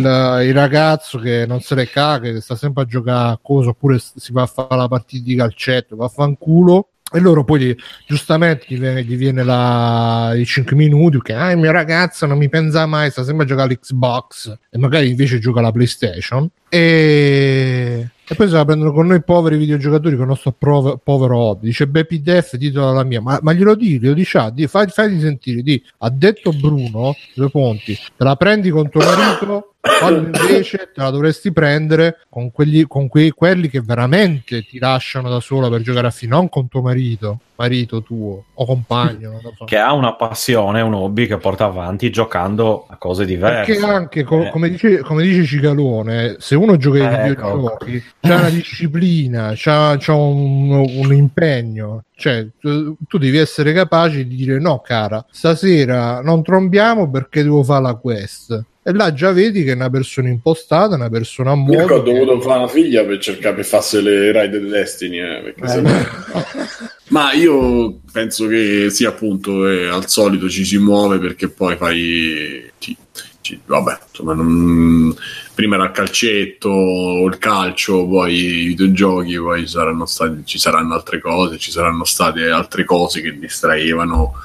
il 0.44 0.54
ragazzo 0.54 1.20
che 1.20 1.46
non 1.48 1.62
se 1.62 1.76
le 1.76 1.88
caga 1.88 2.32
che 2.32 2.42
sta 2.42 2.56
sempre 2.56 2.84
a 2.84 2.86
giocare 2.86 3.32
a 3.34 3.40
cosa 3.42 3.70
oppure 3.70 3.98
si 4.00 4.32
va 4.32 4.42
a 4.44 4.46
fare 4.48 4.76
la 4.76 4.88
partita 4.88 5.24
di 5.26 5.36
calcetto 5.36 5.96
va 5.96 6.06
a 6.06 6.10
fanculo 6.10 6.90
e 7.12 7.20
loro 7.20 7.44
poi 7.44 7.76
giustamente 8.06 8.66
gli 8.68 8.78
viene, 8.78 9.04
gli 9.04 9.18
viene 9.18 9.44
la, 9.44 10.32
i 10.36 10.46
5 10.46 10.76
minuti 10.76 11.20
che 11.22 11.34
ah, 11.34 11.50
il 11.52 11.58
mio 11.58 11.72
ragazzo 11.72 12.26
non 12.28 12.38
mi 12.38 12.50
pensa 12.50 12.86
mai 12.86 13.10
sta 13.10 13.24
sempre 13.24 13.46
a 13.46 13.48
giocare 13.48 13.70
all'Xbox 13.70 14.58
e 14.70 14.78
magari 14.78 15.10
invece 15.10 15.40
gioca 15.40 15.60
alla 15.60 15.72
PlayStation 15.72 16.48
e, 16.70 18.10
e 18.30 18.36
poi 18.36 18.48
se 18.48 18.54
la 18.54 18.64
prendono 18.64 18.92
con 18.92 19.08
noi 19.08 19.24
poveri 19.24 19.58
videogiocatori 19.58 20.14
con 20.14 20.26
il 20.26 20.30
nostro 20.30 20.52
prov- 20.52 21.00
povero 21.04 21.38
hobby 21.38 21.68
dice 21.68 21.88
Bepi 21.88 22.22
Def 22.22 22.58
titola 22.58 22.92
la 22.92 23.04
mia. 23.04 23.22
Ma, 23.22 23.40
ma 23.42 23.54
glielo 23.54 23.74
di 23.74 24.00
glielo 24.00 24.14
dici 24.14 24.38
ah, 24.38 24.52
di, 24.52 24.68
fai, 24.68 24.88
fagli 24.88 25.20
sentire 25.20 25.64
di 25.64 25.82
ha 25.98 26.10
detto 26.12 26.52
Bruno 26.52 27.16
due 27.34 27.50
ponti 27.50 27.96
te 27.96 28.24
la 28.24 28.36
prendi 28.36 28.70
con 28.70 28.88
tuo 28.90 29.02
marito 29.02 29.74
quando 29.82 30.38
invece 30.38 30.92
te 30.94 31.02
la 31.02 31.10
dovresti 31.10 31.52
prendere 31.52 32.20
con, 32.30 32.52
quelli, 32.52 32.84
con 32.84 33.08
quei, 33.08 33.32
quelli 33.32 33.70
che 33.70 33.82
veramente 33.82 34.64
ti 34.64 34.78
lasciano 34.78 35.30
da 35.30 35.40
sola 35.40 35.70
per 35.70 35.82
giocare 35.82 36.08
a 36.08 36.12
fine 36.12 36.36
non 36.36 36.50
con 36.50 36.68
tuo 36.68 36.82
marito 36.82 37.40
marito 37.60 38.02
tuo 38.02 38.46
o 38.54 38.66
compagno 38.66 39.40
so 39.58 39.66
Che 39.66 39.78
ha 39.78 39.92
una 39.92 40.14
passione, 40.14 40.80
un 40.80 40.94
hobby 40.94 41.28
che 41.28 41.38
porta 41.38 41.66
avanti 41.66 42.10
giocando 42.10 42.86
a 42.88 42.96
cose 42.96 43.26
diverse. 43.26 43.74
Perché 43.74 43.86
anche, 43.86 44.24
co- 44.24 44.46
Eh. 44.46 44.50
come, 44.50 44.70
dice, 44.70 45.00
come 45.00 45.24
dice 45.24 45.44
Cicalone, 45.44 46.38
se 46.40 46.56
uno 46.56 46.78
gioca 46.78 46.98
ai 47.00 47.30
Ecco. 47.30 47.30
videogiochi, 47.30 48.04
c'è 48.22 48.36
una 48.36 48.50
disciplina, 48.50 49.52
c'ha, 49.56 49.98
c'ha 50.00 50.14
un, 50.14 50.72
un 50.72 51.14
impegno. 51.14 52.06
Cioè, 52.16 52.48
tu, 52.60 52.96
tu 53.08 53.18
devi 53.18 53.38
essere 53.38 53.74
capace 53.74 54.26
di 54.26 54.36
dire 54.36 54.60
no, 54.60 54.80
cara, 54.80 55.26
stasera 55.30 56.22
non 56.22 56.44
trombiamo 56.44 57.10
perché 57.10 57.44
devo 57.44 57.64
fare 57.64 57.84
la 57.84 57.96
quest. 57.96 58.64
E 58.82 58.94
là 58.94 59.14
già 59.14 59.32
vedi 59.34 59.64
che 59.64 59.72
è 59.72 59.76
una 59.76 59.90
persona 59.90 60.30
impostata, 60.30 60.96
una 60.96 61.10
persona 61.10 61.52
ha 61.52 61.56
modo. 61.56 61.86
che- 61.86 62.12
dovuto 62.12 62.40
fare 62.40 62.60
una 62.60 62.68
figlia 62.70 63.04
per 63.04 63.18
cercare 63.20 63.56
per 63.56 63.66
farsi 63.66 64.02
le 64.02 64.32
Ride 64.32 64.58
of 64.58 64.64
Destiny, 64.64 65.18
eh, 65.20 65.42
perché 65.44 65.64
Eh, 65.64 65.68
sennò- 65.68 65.90
Ma 67.10 67.34
io 67.34 68.00
penso 68.12 68.48
che 68.48 68.90
sì, 68.90 69.04
appunto, 69.06 69.68
eh, 69.68 69.88
al 69.88 70.08
solito 70.08 70.48
ci 70.48 70.64
si 70.64 70.78
muove 70.78 71.20
perché 71.20 71.50
poi 71.50 71.76
fai. 71.76 72.72
ci- 72.78 72.96
ci- 73.42 73.60
vabbè, 73.66 73.98
insomma, 74.12 74.34
non- 74.34 75.14
prima 75.54 75.76
era 75.76 75.86
il 75.86 75.92
calcetto, 75.92 77.26
il 77.28 77.38
calcio, 77.38 78.08
poi 78.08 78.34
i 78.36 78.66
videogiochi, 78.68 79.36
poi 79.38 79.62
ci 79.62 79.68
saranno, 79.68 80.06
stati, 80.06 80.42
ci 80.46 80.58
saranno 80.58 80.94
altre 80.94 81.20
cose, 81.20 81.58
ci 81.58 81.72
saranno 81.72 82.06
state 82.06 82.50
altre 82.50 82.86
cose 82.86 83.22
che 83.22 83.38
distraevano. 83.38 84.36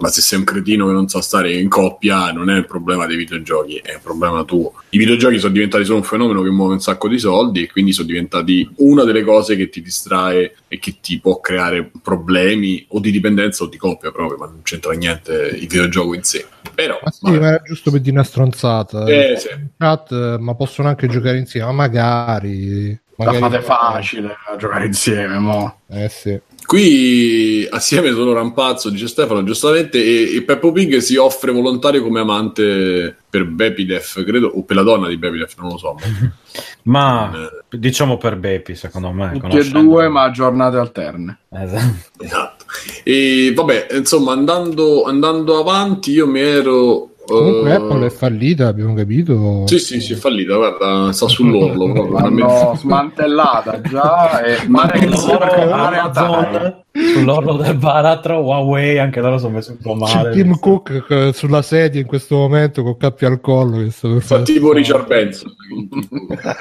Ma 0.00 0.08
se 0.08 0.22
sei 0.22 0.38
un 0.38 0.44
cretino 0.44 0.86
che 0.86 0.92
non 0.92 1.08
sa 1.08 1.20
stare 1.20 1.52
in 1.52 1.68
coppia, 1.68 2.32
non 2.32 2.48
è 2.48 2.56
il 2.56 2.66
problema 2.66 3.06
dei 3.06 3.16
videogiochi, 3.16 3.76
è 3.76 3.92
il 3.92 4.00
problema 4.02 4.44
tuo. 4.44 4.72
I 4.90 4.98
videogiochi 4.98 5.38
sono 5.38 5.52
diventati 5.52 5.84
solo 5.84 5.98
un 5.98 6.04
fenomeno 6.04 6.42
che 6.42 6.50
muove 6.50 6.72
un 6.72 6.80
sacco 6.80 7.06
di 7.06 7.18
soldi 7.18 7.62
e 7.62 7.70
quindi 7.70 7.92
sono 7.92 8.06
diventati 8.06 8.68
una 8.76 9.04
delle 9.04 9.22
cose 9.22 9.56
che 9.56 9.68
ti 9.68 9.82
distrae 9.82 10.54
e 10.68 10.78
che 10.78 10.96
ti 11.00 11.20
può 11.20 11.40
creare 11.40 11.90
problemi 12.02 12.84
o 12.88 13.00
di 13.00 13.10
dipendenza 13.10 13.64
o 13.64 13.66
di 13.68 13.76
coppia 13.76 14.10
proprio, 14.10 14.38
ma 14.38 14.46
non 14.46 14.62
c'entra 14.62 14.92
niente 14.92 15.32
il 15.54 15.68
videogioco 15.68 16.14
in 16.14 16.22
sé. 16.22 16.46
Però, 16.74 16.98
Ma 17.02 17.10
sì, 17.10 17.18
vabbè. 17.22 17.38
ma 17.38 17.46
era 17.48 17.62
giusto 17.62 17.90
per 17.90 18.00
dire 18.00 18.16
una 18.16 18.24
stronzata. 18.24 19.04
Eh, 19.04 19.36
sì. 19.36 19.48
Chat, 19.76 20.38
ma 20.38 20.54
possono 20.54 20.88
anche 20.88 21.08
giocare 21.08 21.36
insieme, 21.38 21.66
ma 21.66 21.72
magari. 21.72 22.98
La 23.16 23.26
magari 23.32 23.38
fate 23.38 23.60
facile 23.60 24.34
a 24.46 24.56
giocare 24.56 24.86
insieme, 24.86 25.38
mo. 25.38 25.80
Eh 25.88 26.08
sì. 26.08 26.40
Qui 26.70 27.66
assieme 27.68 28.12
sono 28.12 28.32
Rampazzo, 28.32 28.90
dice 28.90 29.08
Stefano, 29.08 29.42
giustamente, 29.42 29.98
e, 29.98 30.36
e 30.36 30.42
Peppo 30.42 30.70
Pig 30.70 30.98
si 30.98 31.16
offre 31.16 31.50
volontario 31.50 32.00
come 32.00 32.20
amante 32.20 33.16
per 33.28 33.44
Bepidef, 33.44 34.22
credo, 34.22 34.52
o 34.54 34.62
per 34.62 34.76
la 34.76 34.82
donna 34.82 35.08
di 35.08 35.16
Bepidef, 35.16 35.56
non 35.58 35.70
lo 35.70 35.78
so. 35.78 35.96
Ma 36.84 37.32
Eh, 37.34 37.76
diciamo 37.76 38.18
per 38.18 38.36
Bepi, 38.36 38.76
secondo 38.76 39.10
me. 39.10 39.32
Tutti 39.32 39.56
e 39.56 39.64
due, 39.68 40.06
ma 40.06 40.22
a 40.22 40.30
giornate 40.30 40.76
alterne. 40.76 41.38
Esatto. 41.48 42.24
Esatto. 42.24 42.64
E 43.02 43.52
vabbè, 43.52 43.88
insomma, 43.90 44.30
andando, 44.30 45.02
andando 45.02 45.58
avanti, 45.58 46.12
io 46.12 46.28
mi 46.28 46.38
ero. 46.38 47.16
Comunque 47.30 47.70
eh, 47.70 47.74
Apple 47.74 48.06
è 48.06 48.10
fallita, 48.10 48.66
abbiamo 48.66 48.94
capito. 48.94 49.66
Sì, 49.66 49.78
sì, 49.78 50.00
sì, 50.00 50.14
è 50.14 50.16
fallita, 50.16 50.56
guarda, 50.56 51.12
sta 51.12 51.28
sull'orlo. 51.28 51.92
proprio, 51.92 52.18
L'hanno 52.18 52.74
smantellata 52.76 53.80
già 53.80 54.42
e 54.42 54.56
comprare 54.66 55.98
Atari. 55.98 56.44
Amazon, 56.44 56.84
sull'orlo 56.92 57.54
del 57.56 57.76
baratro, 57.76 58.38
Huawei, 58.40 58.98
anche 58.98 59.20
loro 59.20 59.38
sono 59.38 59.54
messi 59.54 59.70
un 59.70 59.78
po' 59.78 59.96
C'è 60.04 60.14
male. 60.16 60.30
Tim 60.32 60.58
Cook 60.58 61.04
eh, 61.08 61.32
sulla 61.32 61.62
sedia 61.62 62.00
in 62.00 62.06
questo 62.06 62.36
momento 62.36 62.82
con 62.82 62.96
cappio 62.96 63.28
al 63.28 63.40
collo 63.40 63.78
che 63.78 63.90
sta 63.90 64.08
per 64.08 64.20
Fa 64.20 64.26
fare- 64.26 64.42
tipo 64.42 64.72
Richard 64.72 65.06
Benson. 65.06 65.52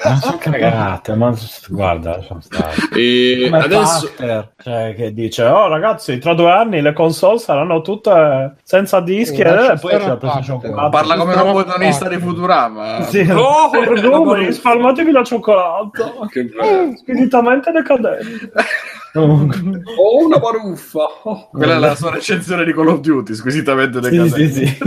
Ma 0.04 0.16
sono 0.20 0.38
cagate, 0.38 1.16
ma 1.16 1.34
guarda, 1.70 2.18
lasciamo 2.18 2.42
stare. 2.42 2.74
E 2.96 3.48
Come 3.50 3.64
adesso. 3.64 4.08
Pacter, 4.08 4.52
cioè, 4.62 4.94
che 4.96 5.14
dice: 5.14 5.44
Oh, 5.46 5.68
ragazzi, 5.68 6.18
tra 6.20 6.34
due 6.34 6.52
anni 6.52 6.82
le 6.82 6.94
console 6.94 7.40
saranno 7.40 7.82
tutte 7.82 8.56
senza 8.64 9.00
dischi. 9.00 9.42
Eh, 9.42 9.44
lascia 9.44 9.74
e 9.74 9.80
poi 9.80 9.90
stare 9.92 9.98
c'è 10.04 10.08
la 10.08 10.14
a 10.14 10.18
PlayStation 10.18 10.60
Pacter. 10.60 10.72
4. 10.76 10.90
Parla 10.90 11.16
come 11.18 11.34
un 11.34 11.54
protagonista 11.54 12.08
di 12.08 12.18
Futurama. 12.18 13.02
Sì. 13.04 13.28
Oh, 13.40 13.70
Per 13.70 14.04
numeri, 14.04 14.52
spalmatevi 14.54 15.12
la 15.12 15.24
cioccolata. 15.24 16.14
Che 16.30 16.44
bello. 16.44 16.96
Spiritalmente 16.98 17.72
decadente. 17.72 18.52
Ho 19.14 20.26
una 20.26 20.38
baruffa. 20.40 21.06
Oh. 21.24 21.50
Quella 21.52 21.76
è 21.76 21.80
la 21.80 21.96
sua 21.96 22.12
recensione 22.12 22.64
di 22.64 22.74
Call 22.74 22.88
of 22.88 23.00
Duty, 23.00 23.34
squisitamente 23.34 24.02
sì, 24.04 24.10
decadente. 24.10 24.50
sì, 24.50 24.66
sì. 24.66 24.78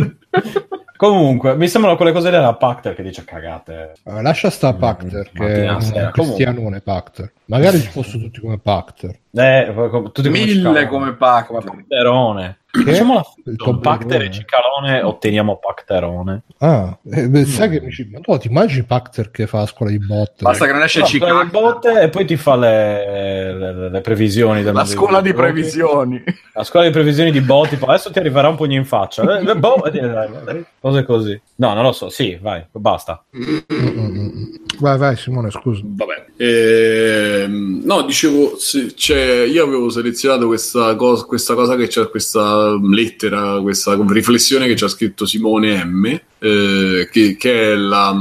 Comunque, 0.96 1.56
mi 1.56 1.66
sembrano 1.66 1.96
quelle 1.96 2.12
cose 2.12 2.30
della 2.30 2.54
Pacter 2.54 2.94
che 2.94 3.02
dice 3.02 3.24
cagate. 3.24 3.94
Eh, 4.04 4.22
lascia 4.22 4.50
sta 4.50 4.72
Pacter, 4.72 5.30
Mm, 5.32 5.36
che 5.36 5.66
è 5.66 5.80
sera. 5.80 6.10
cristianone 6.12 6.80
Pacter. 6.80 7.32
Magari 7.46 7.80
ci 7.80 7.88
fossero 7.88 8.18
tutti 8.22 8.40
come 8.40 8.58
Pacter. 8.58 9.18
Eh, 9.32 9.72
tutti 10.12 10.22
come 10.22 10.28
Mille 10.38 10.52
Cicalone. 10.52 10.86
come 10.86 11.12
Pac. 11.14 11.46
come 11.46 11.60
Pacterone. 11.64 12.58
Che? 12.72 12.84
Facciamo 12.84 13.12
la 13.12 13.24
Il 13.44 13.58
con 13.58 13.80
Pacter 13.80 14.22
e. 14.22 14.30
Cicalone 14.30 15.02
otteniamo 15.02 15.58
Pacterone. 15.58 16.44
Ah, 16.56 16.96
eh, 17.04 17.28
beh, 17.28 17.44
sai 17.44 17.68
che 17.68 17.82
mi 17.82 17.92
ci... 17.92 18.08
Ma 18.10 18.20
tu 18.20 18.34
ti 18.38 18.48
immagini 18.48 18.84
Pacter 18.84 19.30
che 19.30 19.46
fa 19.46 19.60
a 19.60 19.66
scuola 19.66 19.90
di 19.90 19.98
botte? 19.98 20.42
Basta 20.42 20.64
che 20.64 20.72
non 20.72 20.82
esce 20.82 21.00
No, 21.00 21.04
Chicago. 21.04 21.44
botte 21.50 22.00
e 22.00 22.08
poi 22.08 22.24
ti 22.24 22.36
fa 22.38 22.56
le, 22.56 23.52
le- 23.58 23.90
le 23.90 24.00
previsioni. 24.00 24.62
La 24.62 24.86
scuola 24.86 25.20
di 25.20 25.34
previsioni. 25.34 26.24
La 26.54 26.64
scuola 26.64 26.86
di 26.86 26.92
previsioni 26.92 27.30
di 27.30 27.40
tipo 27.68 27.84
adesso 27.84 28.10
ti 28.10 28.18
arriverà 28.18 28.48
un 28.48 28.56
pugno 28.56 28.76
in 28.76 28.86
faccia. 28.86 29.38
Eh, 29.38 29.44
eh, 29.50 29.54
boh, 29.54 29.84
e 29.84 29.90
dai, 29.90 30.64
cose 30.80 31.04
così. 31.04 31.42
No, 31.56 31.74
non 31.74 31.82
lo 31.82 31.92
so, 31.92 32.08
sì, 32.08 32.38
vai, 32.40 32.64
basta. 32.72 33.22
Mm, 33.36 33.58
mm, 33.70 34.18
mm. 34.18 34.54
Vai, 34.82 34.98
vai, 34.98 35.16
Simone, 35.16 35.48
scusa. 35.52 35.80
Vabbè, 35.84 36.26
Ehm, 36.36 37.82
no, 37.84 38.02
dicevo, 38.02 38.56
c'è- 38.96 39.44
io 39.44 39.62
avevo 39.64 39.90
selezionato 39.90 40.48
questa 40.48 40.96
cosa, 40.96 41.24
questa 41.24 41.54
cosa 41.54 41.76
che 41.76 41.86
c'è, 41.86 42.08
questa 42.10 42.76
lettera, 42.82 43.60
questa 43.60 43.96
riflessione 44.08 44.66
che 44.66 44.74
ci 44.74 44.82
ha 44.82 44.88
scritto 44.88 45.24
Simone 45.24 45.84
M, 45.84 46.20
eh, 46.40 47.08
che, 47.12 47.36
che 47.36 47.72
è 47.72 47.76
la, 47.76 48.12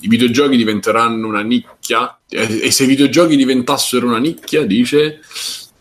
i 0.00 0.08
videogiochi 0.08 0.56
diventeranno 0.56 1.26
una 1.26 1.42
nicchia, 1.42 2.18
e, 2.30 2.60
e 2.62 2.70
se 2.70 2.84
i 2.84 2.86
videogiochi 2.86 3.36
diventassero 3.36 4.06
una 4.06 4.18
nicchia, 4.18 4.64
dice, 4.64 5.20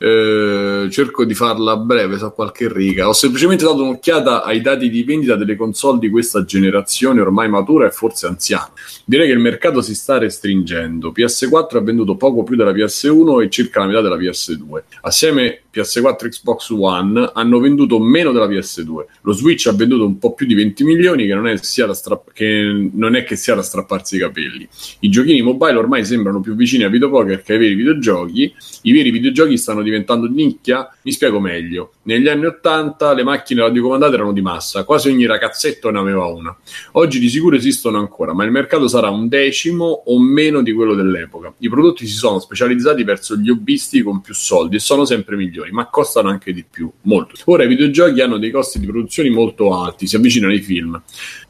eh, 0.02 0.88
cerco 0.89 1.26
di 1.26 1.34
farla 1.34 1.76
breve, 1.76 2.18
so 2.18 2.32
qualche 2.32 2.72
riga. 2.72 3.08
Ho 3.08 3.14
semplicemente 3.14 3.66
dato 3.66 3.84
un'occhiata 3.84 4.43
ai 4.43 4.62
dati 4.62 4.89
di 4.89 5.04
vendita 5.04 5.36
delle 5.36 5.58
console 5.58 6.00
di 6.00 6.10
questa 6.10 6.45
generazione 6.45 7.20
ormai 7.20 7.50
matura 7.50 7.86
e 7.86 7.91
forse 7.91 8.26
anziana. 8.26 8.72
Direi 9.04 9.28
che 9.28 9.34
il 9.34 9.39
mercato 9.39 9.82
si 9.82 9.93
sta 9.93 10.18
restringendo. 10.18 11.12
PS4 11.12 11.78
ha 11.78 11.82
venduto 11.82 12.16
poco 12.16 12.43
più 12.43 12.56
della 12.56 12.72
PS1 12.72 13.43
e 13.43 13.50
circa 13.50 13.82
la 13.82 13.88
metà 13.88 14.02
della 14.02 14.18
PS2. 14.18 14.84
Assieme 15.02 15.64
PS4 15.74 16.26
e 16.26 16.30
Xbox 16.30 16.70
One 16.70 17.32
hanno 17.34 17.59
venduto 17.59 17.99
meno 17.99 18.32
della 18.32 18.47
PS2. 18.47 19.05
Lo 19.22 19.34
Switch 19.34 19.67
ha 19.67 19.74
venduto 19.74 20.05
un 20.05 20.17
po' 20.17 20.34
più 20.34 20.45
di 20.45 20.53
20 20.53 20.84
milioni, 20.84 21.28
che 21.28 21.34
non 21.34 21.47
è, 21.47 21.57
strapp- 21.57 22.32
che 22.34 22.89
non 22.91 23.15
è 23.15 23.24
che 23.24 23.36
sia 23.36 23.55
da 23.55 23.61
strapparsi 23.61 24.15
i 24.15 24.20
capelli. 24.20 24.67
I 24.99 25.09
giochini 25.09 25.41
mobile 25.41 25.78
ormai 25.78 26.05
sembrano 26.05 26.39
più 26.39 26.55
vicini 26.55 26.84
a 26.84 26.89
videopoker 26.89 27.41
che 27.41 27.53
ai 27.53 27.59
veri 27.59 27.76
videogiochi. 27.76 28.53
I 28.84 28.91
veri 28.91 29.11
videogiochi 29.11 29.57
stanno 29.57 29.84
diventando 29.84 30.28
di 30.28 30.43
nicchia? 30.43 30.89
Mi 31.03 31.11
spiego 31.11 31.39
meglio. 31.39 31.93
Negli 32.10 32.28
anni 32.28 32.45
80 32.45 33.14
le 33.14 33.22
macchine 33.22 33.62
radiocomandate 33.62 34.16
erano 34.16 34.34
di 34.34 34.41
massa, 34.41 34.84
quasi 34.84 35.10
ogni 35.10 35.28
ragazzetto 35.28 35.91
ne 35.91 35.99
aveva 35.99 36.26
una. 36.26 36.57
Oggi 36.93 37.20
di 37.20 37.30
sicuro 37.30 37.55
esistono 37.55 37.99
ancora, 37.99 38.34
ma 38.34 38.43
il 38.45 38.49
mercato 38.49 38.88
sarà 38.88 39.12
un 39.12 39.28
decimo 39.28 39.86
o 39.86 40.20
meno 40.20 40.64
di 40.64 40.74
quello 40.74 40.95
dell'epoca. 40.95 41.54
I 41.59 41.70
prodotti 41.70 42.08
si 42.08 42.16
sono 42.16 42.39
specializzati 42.39 43.04
verso 43.04 43.36
gli 43.36 43.51
hobbisti 43.51 44.01
con 44.01 44.21
più 44.21 44.34
soldi 44.34 44.78
e 44.78 44.79
sono 44.79 45.05
sempre 45.05 45.36
migliori, 45.36 45.70
ma 45.70 45.86
costano 45.86 46.29
anche 46.29 46.51
di 46.51 46.66
più, 46.67 46.92
molto. 47.04 47.36
Ora 47.46 47.66
i 47.66 47.67
videogiochi 47.67 48.21
hanno 48.21 48.39
dei 48.39 48.50
costi 48.50 48.79
di 48.79 48.88
produzione 48.88 49.29
molto 49.29 49.79
alti, 49.79 50.08
si 50.08 50.16
avvicinano 50.16 50.51
ai 50.51 50.62
film. 50.62 51.00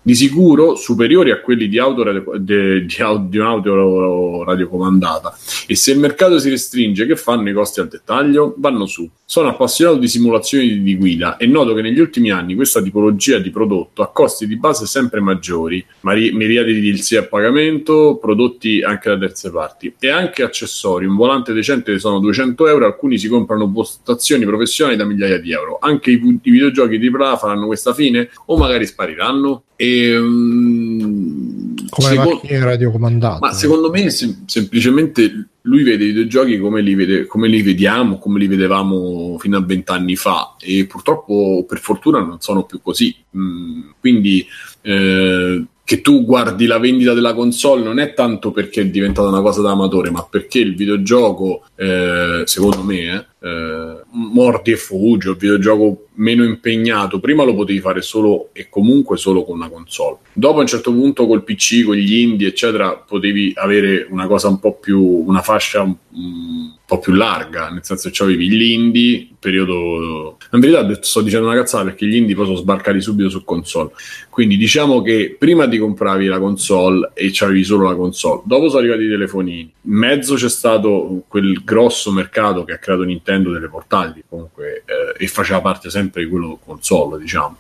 Di 0.10 0.15
sicuro 0.15 0.73
superiori 0.73 1.30
a 1.30 1.40
quelli 1.40 1.68
di, 1.68 1.77
auto 1.77 2.02
de- 2.40 2.84
di, 2.84 2.95
di 3.27 3.38
un'auto 3.38 4.44
radiocomandata. 4.44 5.38
E 5.68 5.76
se 5.76 5.91
il 5.91 5.99
mercato 5.99 6.40
si 6.40 6.49
restringe, 6.49 7.06
che 7.06 7.15
fanno 7.15 7.48
i 7.48 7.53
costi 7.53 7.80
al 7.80 7.90
dettaglio? 7.90 8.56
Vanno 8.57 8.88
su. 8.88 9.07
Sono 9.23 9.49
appassionato 9.49 9.99
di 9.99 10.07
simulazioni 10.07 10.81
di 10.81 10.98
guida 10.98 11.38
e 11.38 11.45
noto 11.45 11.76
che 11.76 11.84
negli 11.84 11.99
ultimi 11.99 12.31
anni 12.31 12.56
questa 12.56 12.81
tipologia 12.81 13.38
di 13.38 13.52
prodotto 13.52 14.02
ha 14.02 14.11
costi 14.11 14.48
di 14.48 14.57
base 14.57 14.88
sempre 14.88 15.19
maggiori, 15.19 15.86
mari- 15.99 16.31
miriadi 16.31 16.73
di 16.73 16.91
DLC 16.91 17.18
a 17.18 17.27
pagamento, 17.27 18.18
prodotti 18.19 18.81
anche 18.81 19.10
da 19.10 19.18
terze 19.19 19.52
parti 19.52 19.94
e 19.99 20.10
anche 20.10 20.41
accessori. 20.41 21.06
Un 21.06 21.18
volante 21.18 21.53
decente 21.53 21.99
sono 21.99 22.18
200 22.18 22.68
euro, 22.68 22.88
alcuni 22.88 23.19
si 23.19 23.27
comprano 23.27 23.72
postazioni 23.72 24.44
professionali 24.44 24.98
da 24.98 25.06
migliaia 25.06 25.38
di 25.38 25.52
euro. 25.52 25.77
Anche 25.80 26.10
i, 26.10 26.40
i 26.41 26.49
videogiochi 26.49 26.98
di 26.98 27.11
AAA 27.14 27.38
faranno 27.38 27.68
questa 27.68 27.94
fine 27.94 28.31
o 28.48 28.57
magari 28.57 28.88
spariranno? 28.88 29.65
E, 29.76 29.98
mm, 30.07 31.76
Come 31.89 32.07
le 32.09 32.15
secondo- 32.15 32.34
macchine 32.41 32.63
radiocomandate. 32.63 33.39
ma 33.41 33.51
secondo 33.53 33.89
me 33.89 34.09
sem- 34.09 34.45
semplicemente 34.45 35.47
lui 35.63 35.84
vede 35.84 36.03
i 36.05 36.07
videogiochi 36.07 36.57
come 36.59 36.81
li, 36.81 36.95
vede- 36.95 37.26
come 37.27 37.47
li 37.47 37.61
vediamo, 37.61 38.17
come 38.17 38.39
li 38.39 38.47
vedevamo 38.47 39.38
fino 39.39 39.57
a 39.57 39.61
vent'anni 39.63 40.15
fa 40.15 40.55
e 40.59 40.85
purtroppo 40.85 41.65
per 41.67 41.80
fortuna 41.80 42.19
non 42.21 42.39
sono 42.39 42.63
più 42.63 42.80
così. 42.81 43.15
Mm, 43.38 43.81
quindi 43.99 44.45
eh, 44.81 45.63
che 45.89 46.01
tu 46.01 46.23
guardi 46.23 46.67
la 46.67 46.77
vendita 46.77 47.15
della 47.15 47.33
console 47.33 47.81
non 47.81 47.97
è 47.97 48.13
tanto 48.13 48.51
perché 48.51 48.81
è 48.81 48.85
diventata 48.85 49.27
una 49.27 49.41
cosa 49.41 49.63
da 49.63 49.71
amatore, 49.71 50.11
ma 50.11 50.21
perché 50.21 50.59
il 50.59 50.75
videogioco, 50.75 51.63
eh, 51.75 52.43
secondo 52.45 52.83
me, 52.83 52.95
eh, 52.95 53.25
eh, 53.41 54.03
mordi 54.11 54.69
e 54.69 54.75
fuggi, 54.75 55.29
il 55.29 55.35
videogioco 55.35 56.09
meno 56.17 56.43
impegnato, 56.43 57.19
prima 57.19 57.43
lo 57.43 57.55
potevi 57.55 57.79
fare 57.79 58.03
solo 58.03 58.49
e 58.53 58.69
comunque 58.69 59.17
solo 59.17 59.43
con 59.43 59.55
una 59.55 59.67
console. 59.67 60.17
Dopo 60.31 60.59
a 60.59 60.61
un 60.61 60.67
certo 60.67 60.93
punto 60.93 61.25
col 61.25 61.43
PC, 61.43 61.83
con 61.85 61.95
gli 61.95 62.19
indie, 62.19 62.49
eccetera, 62.49 62.95
potevi 62.95 63.53
avere 63.55 64.05
una 64.11 64.27
cosa 64.27 64.47
un 64.47 64.59
po' 64.59 64.75
più, 64.75 65.01
una 65.01 65.41
fascia 65.41 65.81
un, 65.81 65.95
un 66.13 66.77
po' 66.89 66.97
più 66.97 67.13
larga, 67.13 67.69
nel 67.69 67.85
senso 67.85 68.09
che 68.09 68.23
avevi 68.23 68.49
gli 68.49 68.71
indie, 68.71 69.27
periodo... 69.37 70.37
In 70.51 70.59
verità 70.59 71.01
sto 71.03 71.21
dicendo 71.21 71.45
una 71.45 71.55
cazzata 71.55 71.83
perché 71.83 72.07
gli 72.07 72.15
indie 72.15 72.33
poi 72.33 72.45
sono 72.45 72.57
sbarcati 72.57 72.99
subito 72.99 73.29
su 73.29 73.43
console. 73.43 73.91
Quindi 74.31 74.57
diciamo 74.57 75.03
che 75.03 75.35
prima 75.37 75.67
ti 75.69 75.77
compravi 75.77 76.25
la 76.25 76.39
console 76.39 77.11
e 77.13 77.29
c'avevi 77.31 77.63
solo 77.63 77.87
la 77.87 77.95
console, 77.95 78.41
dopo 78.45 78.69
sono 78.69 78.79
arrivati 78.79 79.03
i 79.03 79.09
telefonini, 79.09 79.59
in 79.59 79.93
mezzo 79.93 80.33
c'è 80.33 80.49
stato 80.49 81.23
quel 81.27 81.61
grosso 81.63 82.11
mercato 82.11 82.63
che 82.63 82.73
ha 82.73 82.77
creato 82.77 83.03
Nintendo 83.03 83.51
delle 83.51 83.69
portatili 83.69 84.23
comunque 84.27 84.83
eh, 84.85 85.23
e 85.23 85.27
faceva 85.27 85.61
parte 85.61 85.91
sempre 85.91 86.23
di 86.23 86.29
quello 86.29 86.59
console, 86.65 87.19
diciamo. 87.19 87.57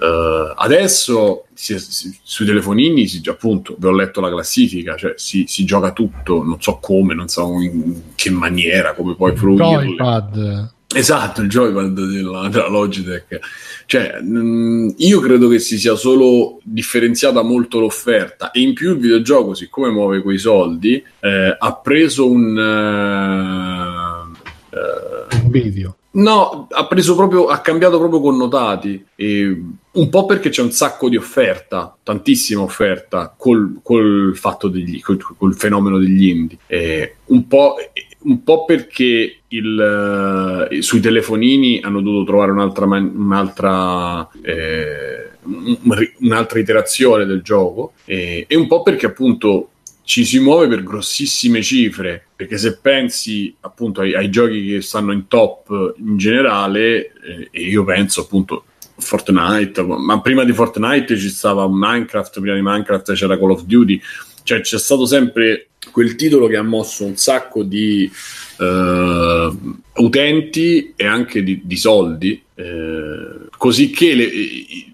Eh, 0.00 0.52
adesso 0.54 1.46
si- 1.54 1.76
si- 1.78 2.16
sui 2.22 2.46
telefonini 2.46 3.08
si, 3.08 3.20
appunto 3.26 3.74
vi 3.76 3.86
ho 3.86 3.90
letto 3.92 4.20
la 4.20 4.30
classifica 4.30 4.94
cioè 4.94 5.14
si, 5.16 5.44
si 5.48 5.64
gioca 5.64 5.90
tutto 5.90 6.44
non 6.44 6.60
so 6.60 6.78
come 6.80 7.14
non 7.14 7.26
so 7.26 7.60
in 7.60 8.00
che 8.14 8.30
maniera 8.30 8.94
come 8.94 9.16
poi 9.16 9.34
fruirlo 9.34 9.82
Joypad. 9.82 10.70
Esatto, 10.94 11.42
il 11.42 11.48
joypad 11.50 11.92
della, 11.92 12.48
della 12.48 12.68
Logitech. 12.68 13.38
Cioè, 13.84 14.22
mh, 14.22 14.94
io 14.96 15.20
credo 15.20 15.46
che 15.48 15.58
si 15.58 15.78
sia 15.78 15.94
solo 15.96 16.60
differenziata 16.62 17.42
molto 17.42 17.78
l'offerta 17.78 18.52
e 18.52 18.60
in 18.60 18.72
più 18.72 18.92
il 18.92 18.98
videogioco, 18.98 19.52
siccome 19.52 19.90
muove 19.90 20.22
quei 20.22 20.38
soldi, 20.38 20.94
eh, 21.20 21.54
ha 21.58 21.74
preso 21.74 22.30
un... 22.30 22.56
eh, 22.56 24.76
eh, 24.76 25.36
Un 25.44 25.50
video. 25.50 25.96
No, 26.12 26.66
ha 26.70 26.86
preso 26.86 27.14
proprio, 27.14 27.48
ha 27.48 27.58
cambiato 27.58 27.98
proprio 27.98 28.22
connotati. 28.22 29.04
E 29.14 29.62
un 29.98 30.08
po' 30.08 30.26
perché 30.26 30.48
c'è 30.48 30.62
un 30.62 30.70
sacco 30.70 31.08
di 31.08 31.16
offerta, 31.16 31.96
tantissima 32.02 32.62
offerta, 32.62 33.34
col, 33.36 33.80
col 33.82 34.32
fatto 34.36 34.68
degli, 34.68 35.00
col, 35.00 35.18
col 35.36 35.56
fenomeno 35.56 35.98
degli 35.98 36.26
indie. 36.26 36.58
E 36.66 37.16
un, 37.26 37.46
po', 37.48 37.74
un 38.20 38.42
po' 38.44 38.64
perché 38.64 39.40
il, 39.48 40.68
eh, 40.70 40.82
sui 40.82 41.00
telefonini 41.00 41.80
hanno 41.82 42.00
dovuto 42.00 42.24
trovare 42.24 42.52
un'altra, 42.52 42.86
man- 42.86 43.12
un'altra, 43.14 44.28
eh, 44.40 45.30
un- 45.42 46.10
un'altra 46.20 46.58
iterazione 46.60 47.24
del 47.26 47.42
gioco. 47.42 47.94
E, 48.04 48.44
e 48.48 48.56
un 48.56 48.68
po' 48.68 48.82
perché 48.82 49.06
appunto 49.06 49.70
ci 50.04 50.24
si 50.24 50.38
muove 50.38 50.68
per 50.68 50.82
grossissime 50.82 51.60
cifre 51.60 52.28
perché 52.34 52.56
se 52.56 52.78
pensi 52.78 53.54
appunto 53.60 54.00
ai, 54.00 54.14
ai 54.14 54.30
giochi 54.30 54.66
che 54.66 54.80
stanno 54.80 55.12
in 55.12 55.28
top 55.28 55.96
in 55.98 56.16
generale 56.16 57.12
eh, 57.22 57.48
e 57.50 57.60
io 57.60 57.84
penso 57.84 58.22
appunto 58.22 58.64
Fortnite 58.98 59.82
ma- 59.82 59.98
ma 59.98 60.20
prima 60.20 60.44
di 60.44 60.52
Fortnite 60.52 61.16
ci 61.16 61.28
stava 61.28 61.66
Minecraft 61.70 62.40
prima 62.40 62.54
di 62.54 62.62
Minecraft 62.62 63.12
c'era 63.14 63.38
Call 63.38 63.50
of 63.50 63.62
Duty. 63.64 64.00
Cioè 64.42 64.60
c'è 64.60 64.78
stato 64.78 65.06
sempre 65.06 65.68
quel 65.92 66.16
titolo 66.16 66.46
che 66.46 66.56
ha 66.56 66.62
mosso 66.62 67.04
un 67.04 67.16
sacco 67.16 67.62
di 67.62 68.10
eh, 68.58 69.50
utenti 69.94 70.92
e 70.96 71.06
anche 71.06 71.42
di, 71.42 71.60
di 71.64 71.76
soldi 71.76 72.42
eh, 72.54 73.47
così 73.58 73.90
che 73.90 74.14
le, 74.14 74.30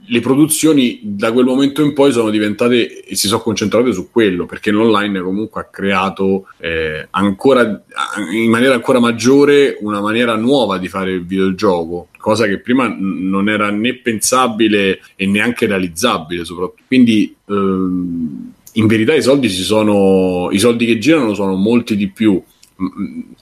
le 0.06 0.20
produzioni 0.20 1.00
da 1.02 1.32
quel 1.32 1.44
momento 1.44 1.82
in 1.82 1.92
poi 1.92 2.10
sono 2.10 2.30
diventate 2.30 3.04
e 3.04 3.14
si 3.14 3.28
sono 3.28 3.42
concentrate 3.42 3.92
su 3.92 4.10
quello 4.10 4.46
perché 4.46 4.70
l'online 4.70 5.20
comunque 5.20 5.60
ha 5.60 5.68
creato 5.70 6.48
eh, 6.58 7.06
ancora 7.10 7.84
in 8.32 8.50
maniera 8.50 8.74
ancora 8.74 8.98
maggiore 8.98 9.76
una 9.80 10.00
maniera 10.00 10.34
nuova 10.34 10.78
di 10.78 10.88
fare 10.88 11.12
il 11.12 11.24
videogioco 11.24 12.08
cosa 12.24 12.46
che 12.46 12.58
prima 12.58 12.94
non 12.98 13.50
era 13.50 13.70
né 13.70 13.96
pensabile 13.96 15.00
e 15.14 15.26
neanche 15.26 15.66
realizzabile 15.66 16.46
soprattutto. 16.46 16.82
Quindi 16.86 17.36
ehm, 17.46 18.52
in 18.72 18.86
verità 18.86 19.14
i 19.14 19.20
soldi 19.20 19.50
sono 19.50 20.48
i 20.50 20.58
soldi 20.58 20.86
che 20.86 20.98
girano 20.98 21.34
sono 21.34 21.54
molti 21.54 21.96
di 21.96 22.08
più 22.08 22.42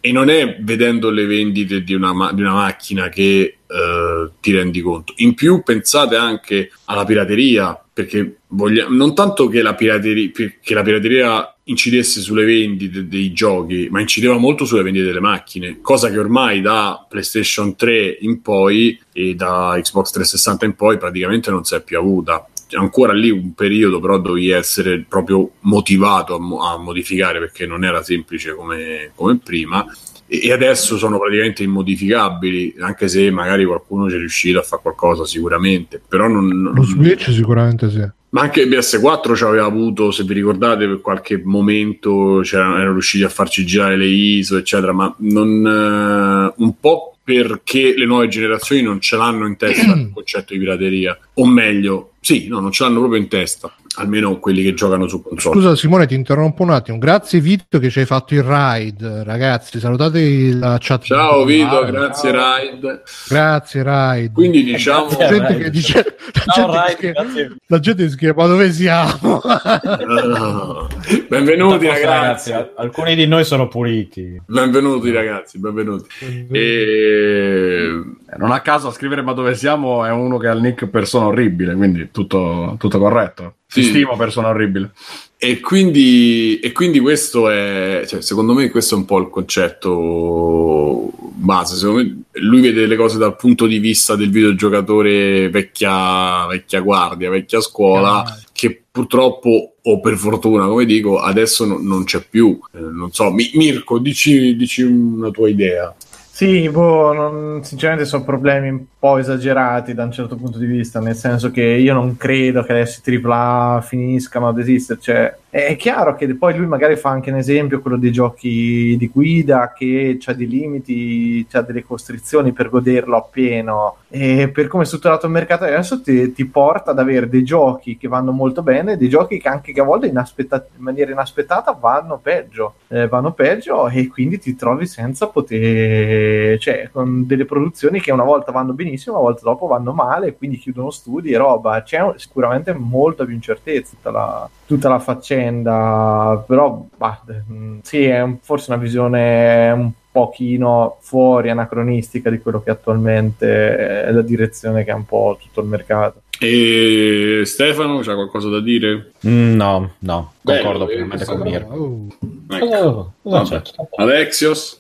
e 0.01 0.13
non 0.13 0.29
è 0.29 0.59
vedendo 0.61 1.11
le 1.11 1.25
vendite 1.25 1.83
di 1.83 1.95
una, 1.95 2.13
ma- 2.13 2.33
di 2.33 2.43
una 2.43 2.53
macchina 2.53 3.09
che 3.09 3.59
eh, 3.67 4.31
ti 4.41 4.53
rendi 4.53 4.81
conto. 4.81 5.15
In 5.17 5.35
più 5.35 5.63
pensate 5.63 6.17
anche 6.17 6.71
alla 6.85 7.05
pirateria, 7.05 7.81
perché 7.93 8.39
vogliamo, 8.49 8.95
non 8.95 9.15
tanto 9.15 9.49
che 9.49 9.63
la, 9.63 9.75
pirateria, 9.75 10.31
che 10.61 10.75
la 10.75 10.83
pirateria 10.83 11.57
incidesse 11.65 12.21
sulle 12.21 12.45
vendite 12.45 13.07
dei 13.07 13.33
giochi, 13.33 13.89
ma 13.91 14.01
incideva 14.01 14.37
molto 14.37 14.65
sulle 14.65 14.83
vendite 14.83 15.07
delle 15.07 15.21
macchine, 15.21 15.79
cosa 15.81 16.11
che 16.11 16.19
ormai 16.19 16.61
da 16.61 17.07
PlayStation 17.09 17.77
3 17.77 18.19
in 18.21 18.43
poi 18.43 19.01
e 19.13 19.35
da 19.35 19.79
Xbox 19.81 20.11
360 20.11 20.65
in 20.67 20.75
poi 20.75 20.99
praticamente 20.99 21.51
non 21.51 21.65
si 21.65 21.75
è 21.75 21.83
più 21.83 21.99
avuta 21.99 22.47
ancora 22.77 23.13
lì 23.13 23.31
un 23.31 23.55
periodo, 23.55 24.01
però 24.01 24.19
dovevi 24.19 24.51
essere 24.51 25.05
proprio 25.09 25.51
motivato 25.61 26.35
a, 26.35 26.39
mo- 26.41 26.63
a 26.65 26.77
modificare 26.79 27.39
perché 27.39 27.67
non 27.67 27.85
era 27.85 28.03
semplice 28.03 28.55
come, 28.55 29.11
come 29.15 29.39
prima. 29.43 29.85
E 30.27 30.51
adesso 30.51 30.97
sono 30.97 31.19
praticamente 31.19 31.63
immodificabili, 31.63 32.77
anche 32.81 33.07
se 33.09 33.31
magari 33.31 33.67
qualcuno 33.67 34.09
ci 34.09 34.15
è 34.15 34.19
riuscito 34.19 34.59
a 34.59 34.63
fare 34.63 34.81
qualcosa 34.81 35.27
sicuramente, 35.27 36.01
però 36.07 36.27
non, 36.27 36.47
non- 36.49 36.73
Lo 36.75 36.83
Switch 36.85 37.31
sicuramente 37.31 37.91
sì. 37.91 38.09
ma 38.31 38.41
anche 38.41 38.63
il 38.63 38.69
PS4 38.71 39.35
ci 39.35 39.45
aveva 39.45 39.67
avuto, 39.67 40.11
se 40.11 40.25
vi 40.25 40.33
ricordate, 40.33 40.87
per 40.87 41.03
qualche 41.03 41.39
momento 41.45 42.43
erano 42.45 42.93
riusciti 42.93 43.25
a 43.25 43.29
farci 43.29 43.67
girare 43.67 43.97
le 43.99 44.07
ISO, 44.07 44.57
eccetera, 44.57 44.93
ma 44.93 45.15
non, 45.19 45.67
eh, 45.67 46.55
un 46.57 46.73
po' 46.81 47.12
perché 47.25 47.95
le 47.97 48.05
nuove 48.05 48.29
generazioni 48.29 48.83
non 48.83 49.01
ce 49.01 49.17
l'hanno 49.17 49.47
in 49.47 49.57
testa 49.57 49.93
il 49.97 50.11
concetto 50.13 50.53
di 50.53 50.59
pirateria, 50.59 51.19
o 51.35 51.47
meglio, 51.47 52.13
sì, 52.21 52.49
no, 52.49 52.61
non 52.61 52.73
ce 52.73 52.85
l'hanno 52.85 52.99
proprio 52.99 53.21
in 53.21 53.29
testa, 53.29 53.75
almeno 53.97 54.39
quelli 54.39 54.63
che 54.63 54.75
giocano 54.75 55.07
su 55.07 55.23
console. 55.23 55.55
Scusa 55.55 55.77
Simone, 55.77 56.07
ti 56.07 56.15
interrompo 56.15 56.63
un 56.63 56.71
attimo. 56.71 56.99
Grazie 56.99 57.41
Vito 57.41 57.79
che 57.79 57.91
ci 57.91 57.99
hai 58.01 58.07
fatto 58.07 58.35
il 58.35 58.43
ride, 58.43 59.23
ragazzi. 59.25 59.79
Salutate 59.81 60.53
la 60.55 60.77
chat. 60.81 61.03
Ciao 61.03 61.45
Vito, 61.45 61.79
Ah, 61.81 61.85
grazie 61.91 62.31
Raid. 62.31 63.03
Grazie 63.29 63.83
Ride. 63.83 64.33
Quindi 64.33 64.65
diciamo... 64.65 65.09
La 65.19 65.29
gente 65.29 65.59
che 65.59 65.71
dice 65.71 66.17
la 66.45 66.53
Ciao, 66.53 66.71
gente 66.73 66.97
Ride, 67.13 67.13
che- 67.49 67.57
la 67.67 67.79
gente 67.81 68.09
scrive 68.09 68.35
ma 68.35 68.47
dove 68.47 68.73
siamo? 68.73 69.41
Benvenuti 71.29 71.87
Forse, 71.87 72.05
ragazzi. 72.07 72.53
al- 72.53 72.73
Alcuni 72.77 73.15
di 73.15 73.27
noi 73.27 73.45
sono 73.45 73.69
puliti. 73.69 74.41
Benvenuti 74.47 75.11
ragazzi, 75.11 75.59
benvenuti. 75.59 76.09
E... 76.51 78.01
Non 78.37 78.51
a 78.53 78.61
caso 78.61 78.89
a 78.89 78.93
scrivere 78.93 79.23
ma 79.23 79.33
dove 79.33 79.55
siamo 79.55 80.05
è 80.05 80.11
uno 80.11 80.39
che 80.39 80.49
ha 80.49 80.53
il 80.53 80.61
nick 80.61 80.87
persona 80.89 81.27
orribile, 81.27 81.75
quindi 81.75 82.11
tutto, 82.11 82.77
tutto 82.79 82.99
corretto. 82.99 83.55
Ti 83.73 83.83
Sì. 83.83 83.89
stimo 83.89 84.17
persona 84.17 84.49
orribile. 84.49 84.93
E 85.39 85.59
quindi, 85.61 86.61
e 86.61 86.71
quindi 86.73 87.01
questo 87.01 87.49
è, 87.51 88.05
cioè, 88.07 88.21
secondo 88.23 88.53
me, 88.55 88.71
questo 88.71 88.95
è 88.95 88.99
un 88.99 89.05
po' 89.07 89.19
il 89.19 89.29
concetto 89.29 91.11
base. 91.35 91.77
Secondo 91.77 92.03
me, 92.03 92.23
lui 92.41 92.61
vede 92.61 92.87
le 92.87 92.97
cose 92.97 93.19
dal 93.19 93.35
punto 93.37 93.67
di 93.67 93.79
vista 93.79 94.15
del 94.15 94.31
videogiocatore 94.31 95.49
vecchia, 95.51 96.47
vecchia 96.47 96.81
guardia, 96.81 97.31
vecchia 97.31 97.61
scuola, 97.61 98.25
che 98.53 98.83
purtroppo, 98.91 99.75
o 99.83 100.01
per 100.01 100.17
fortuna, 100.17 100.67
come 100.67 100.85
dico, 100.85 101.19
adesso 101.19 101.65
no- 101.67 101.79
non 101.81 102.05
c'è 102.05 102.23
più. 102.29 102.59
Eh, 102.75 102.79
non 102.79 103.11
so, 103.13 103.31
Mi- 103.33 103.51
Mirko, 103.55 103.99
dici, 103.99 104.55
dici 104.55 104.83
una 104.83 105.31
tua 105.31 105.49
idea. 105.49 105.95
Sì, 106.31 106.69
boh, 106.69 107.13
non- 107.13 107.61
sinceramente 107.65 108.07
sono 108.07 108.25
problemi 108.25 108.87
po' 109.03 109.19
esagerati 109.19 109.95
da 109.95 110.05
un 110.05 110.13
certo 110.13 110.37
punto 110.37 110.59
di 110.59 110.67
vista, 110.67 111.01
nel 111.01 111.17
senso 111.17 111.51
che 111.51 111.61
io 111.61 111.93
non 111.93 112.17
credo 112.17 112.63
che 112.63 112.71
adesso 112.71 113.01
i 113.05 113.21
AAA 113.21 113.81
finiscano 113.81 114.47
ad 114.47 114.61
esistere, 114.61 115.01
cioè 115.01 115.37
è 115.51 115.77
chiaro 115.77 116.15
che 116.15 116.35
poi 116.35 116.57
lui 116.57 116.67
magari 116.67 116.97
fa 116.97 117.11
anche 117.11 117.31
un 117.31 117.37
esempio, 117.37 117.83
quello 117.83 117.99
dei 117.99 118.11
giochi 118.11 118.97
di 118.97 119.11
guida, 119.13 119.75
che 119.77 120.19
ha 120.25 120.33
dei 120.33 120.49
limiti, 120.49 121.47
ha 121.53 121.61
delle 121.61 121.83
costrizioni 121.83 122.53
per 122.53 122.71
goderlo 122.71 123.19
appieno, 123.19 123.97
e 124.09 124.49
per 124.49 124.69
come 124.69 124.85
è 124.85 124.87
strutturato 124.87 125.27
il 125.27 125.33
mercato 125.33 125.65
adesso 125.65 126.01
ti, 126.01 126.33
ti 126.33 126.47
porta 126.47 126.93
ad 126.93 126.99
avere 126.99 127.29
dei 127.29 127.45
giochi 127.45 127.99
che 127.99 128.09
vanno 128.09 128.33
molto 128.33 128.63
bene, 128.63 128.97
dei 128.97 129.11
giochi 129.11 129.39
che 129.39 129.49
anche 129.49 129.73
che 129.73 129.81
a 129.81 129.85
volte 129.85 130.07
inaspetta- 130.07 130.69
in 130.77 130.83
maniera 130.83 131.11
inaspettata 131.11 131.77
vanno 131.79 132.19
peggio, 132.23 132.77
eh, 132.89 133.07
vanno 133.09 133.33
peggio 133.33 133.89
e 133.89 134.07
quindi 134.09 134.39
ti 134.39 134.57
trovi 134.57 134.87
senza 134.87 135.27
poter, 135.27 136.59
cioè 136.61 136.89
con 136.91 137.27
delle 137.27 137.45
produzioni 137.45 138.01
che 138.01 138.11
una 138.11 138.25
volta 138.25 138.53
vanno 138.53 138.73
benissimo, 138.73 138.91
una 139.11 139.19
volta 139.19 139.41
dopo 139.45 139.67
vanno 139.67 139.93
male, 139.93 140.35
quindi 140.37 140.59
chiudono 140.59 140.91
studi 140.91 141.33
e 141.33 141.37
roba, 141.37 141.83
c'è 141.83 142.01
un- 142.01 142.15
sicuramente 142.19 142.73
molta 142.73 143.25
più 143.25 143.35
incertezza 143.35 143.95
tutta 143.97 144.11
la, 144.11 144.49
tutta 144.67 144.89
la 144.89 144.99
faccenda, 144.99 146.43
però 146.47 146.85
bah, 146.97 147.23
mm, 147.51 147.79
sì, 147.83 148.05
è 148.05 148.21
un- 148.23 148.39
forse 148.41 148.71
una 148.73 148.81
visione 148.81 149.71
un 149.71 149.91
pochino 150.11 150.99
fuori 151.01 151.49
anacronistica 151.51 152.29
di 152.31 152.39
quello 152.41 152.63
che 152.63 152.71
attualmente 152.71 154.05
è 154.05 154.11
la 154.11 154.21
direzione 154.23 154.85
che 154.85 154.91
ha 154.91 154.97
un 154.97 155.07
po' 155.07 155.39
tutto 155.41 155.61
il 155.61 155.67
mercato. 155.69 156.21
E 156.39 157.43
Stefano, 157.45 158.01
c'ha 158.01 158.15
qualcosa 158.15 158.49
da 158.49 158.61
dire? 158.61 159.13
Mm, 159.27 159.55
No, 159.55 159.93
no, 160.01 160.33
concordo 160.43 160.85
Bello, 160.85 160.87
pienamente 160.87 161.25
con 161.25 161.41
Mirko. 161.41 161.75
Oh. 161.75 162.07
Ecco. 162.55 162.77
Oh, 162.87 163.13
cosa 163.23 163.55
Vabbè. 163.55 163.63
c'è? 163.63 163.73
Alexios? 163.97 164.79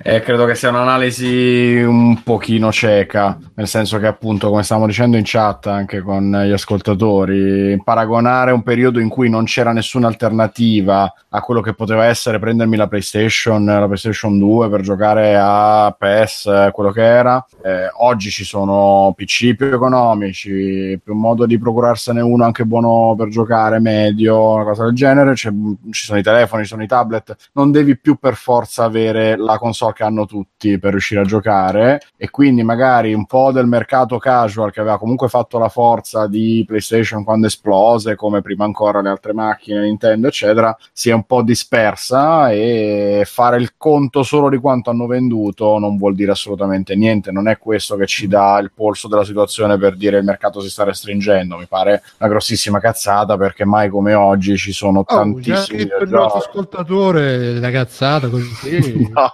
E 0.00 0.20
credo 0.20 0.44
che 0.44 0.54
sia 0.54 0.68
un'analisi 0.68 1.82
un 1.82 2.22
pochino 2.22 2.70
cieca, 2.70 3.36
nel 3.54 3.66
senso 3.66 3.98
che 3.98 4.06
appunto, 4.06 4.48
come 4.50 4.62
stavamo 4.62 4.86
dicendo 4.86 5.16
in 5.16 5.22
chat 5.24 5.66
anche 5.66 6.00
con 6.00 6.30
gli 6.30 6.52
ascoltatori, 6.52 7.80
paragonare 7.82 8.52
un 8.52 8.62
periodo 8.62 9.00
in 9.00 9.08
cui 9.08 9.28
non 9.28 9.44
c'era 9.44 9.72
nessuna 9.72 10.06
alternativa 10.06 11.12
a 11.30 11.40
quello 11.40 11.60
che 11.60 11.74
poteva 11.74 12.04
essere 12.04 12.38
prendermi 12.38 12.76
la 12.76 12.86
PlayStation, 12.86 13.64
la 13.64 13.86
PlayStation 13.86 14.38
2 14.38 14.68
per 14.68 14.82
giocare 14.82 15.36
a 15.36 15.96
eh, 15.98 16.70
quello 16.72 16.90
che 16.90 17.02
era. 17.02 17.44
Eh, 17.62 17.90
oggi 17.98 18.30
ci 18.30 18.44
sono 18.44 19.12
PC 19.16 19.54
più 19.54 19.66
economici, 19.66 21.00
più 21.02 21.14
modo 21.14 21.46
di 21.46 21.58
procurarsene 21.58 22.20
uno 22.20 22.44
anche 22.44 22.64
buono 22.64 23.14
per 23.16 23.28
giocare, 23.28 23.80
medio, 23.80 24.54
una 24.54 24.64
cosa 24.64 24.84
del 24.84 24.94
genere. 24.94 25.34
C'è- 25.34 25.52
ci 25.90 26.04
sono 26.04 26.18
i 26.18 26.22
telefoni, 26.22 26.62
ci 26.62 26.68
sono 26.68 26.82
i 26.82 26.86
tablet, 26.86 27.34
non 27.54 27.70
devi 27.70 27.98
più 27.98 28.16
per 28.16 28.34
forza 28.34 28.84
avere 28.84 29.36
la 29.38 29.58
console 29.58 29.92
che 29.94 30.02
hanno 30.02 30.26
tutti 30.26 30.78
per 30.78 30.90
riuscire 30.92 31.20
a 31.20 31.24
giocare 31.24 32.00
e 32.16 32.30
quindi 32.30 32.62
magari 32.62 33.14
un 33.14 33.26
po' 33.26 33.52
del 33.52 33.66
mercato 33.66 34.18
casual 34.18 34.70
che 34.70 34.80
aveva 34.80 34.98
comunque 34.98 35.28
fatto 35.28 35.58
la 35.58 35.68
forza 35.68 36.26
di 36.26 36.64
PlayStation 36.66 37.24
quando 37.24 37.46
esplose, 37.46 38.14
come 38.14 38.42
prima 38.42 38.64
ancora 38.64 39.00
le 39.00 39.08
altre 39.08 39.32
macchine, 39.32 39.80
Nintendo, 39.80 40.28
eccetera, 40.28 40.76
si 40.92 41.10
è 41.10 41.12
un 41.12 41.24
po' 41.24 41.42
dispersa 41.42 42.50
e 42.50 43.22
fare 43.24 43.56
il 43.56 43.72
conto 43.76 44.22
solo 44.22 44.48
di 44.48 44.58
quanto 44.58 44.90
hanno 44.90 45.06
venduto 45.06 45.78
non 45.78 45.96
vuol 45.96 46.14
dire 46.14 46.32
assolutamente 46.32 46.94
niente, 46.94 47.32
non 47.32 47.48
è 47.48 47.58
questo 47.58 47.96
che 47.96 48.06
ci 48.06 48.26
dà 48.28 48.58
il 48.60 48.72
polso 48.74 49.08
della 49.08 49.24
situazione 49.24 49.78
per 49.78 49.96
dire 49.96 50.18
il 50.18 50.24
mercato 50.24 50.60
si 50.60 50.68
sta 50.68 50.84
restringendo, 50.84 51.56
mi 51.56 51.66
pare 51.66 52.02
una 52.18 52.28
grossissima 52.28 52.78
cazzata 52.78 53.36
perché 53.36 53.64
mai 53.64 53.88
come 53.88 54.14
oggi 54.14 54.56
ci 54.56 54.72
sono 54.72 54.96
Oh, 55.00 55.04
tantissimi 55.04 55.84
detto 55.84 56.02
il 56.02 56.10
nostro 56.10 56.40
ascoltatore 56.40 57.58
la 57.58 57.70
cazzata 57.70 58.28
così. 58.28 59.06
No, 59.18 59.27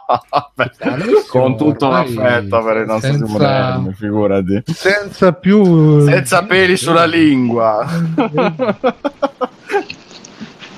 con 1.28 1.56
tutto 1.56 1.88
l'affetto 1.88 2.62
per 2.62 2.76
il 2.78 2.86
nostro 2.86 3.10
senza- 3.12 3.26
Simonelli, 3.26 3.92
figurati. 3.94 4.62
senza 4.66 5.32
più 5.32 6.04
Senza 6.06 6.44
peli 6.44 6.76
sulla 6.76 7.04
lingua. 7.06 7.86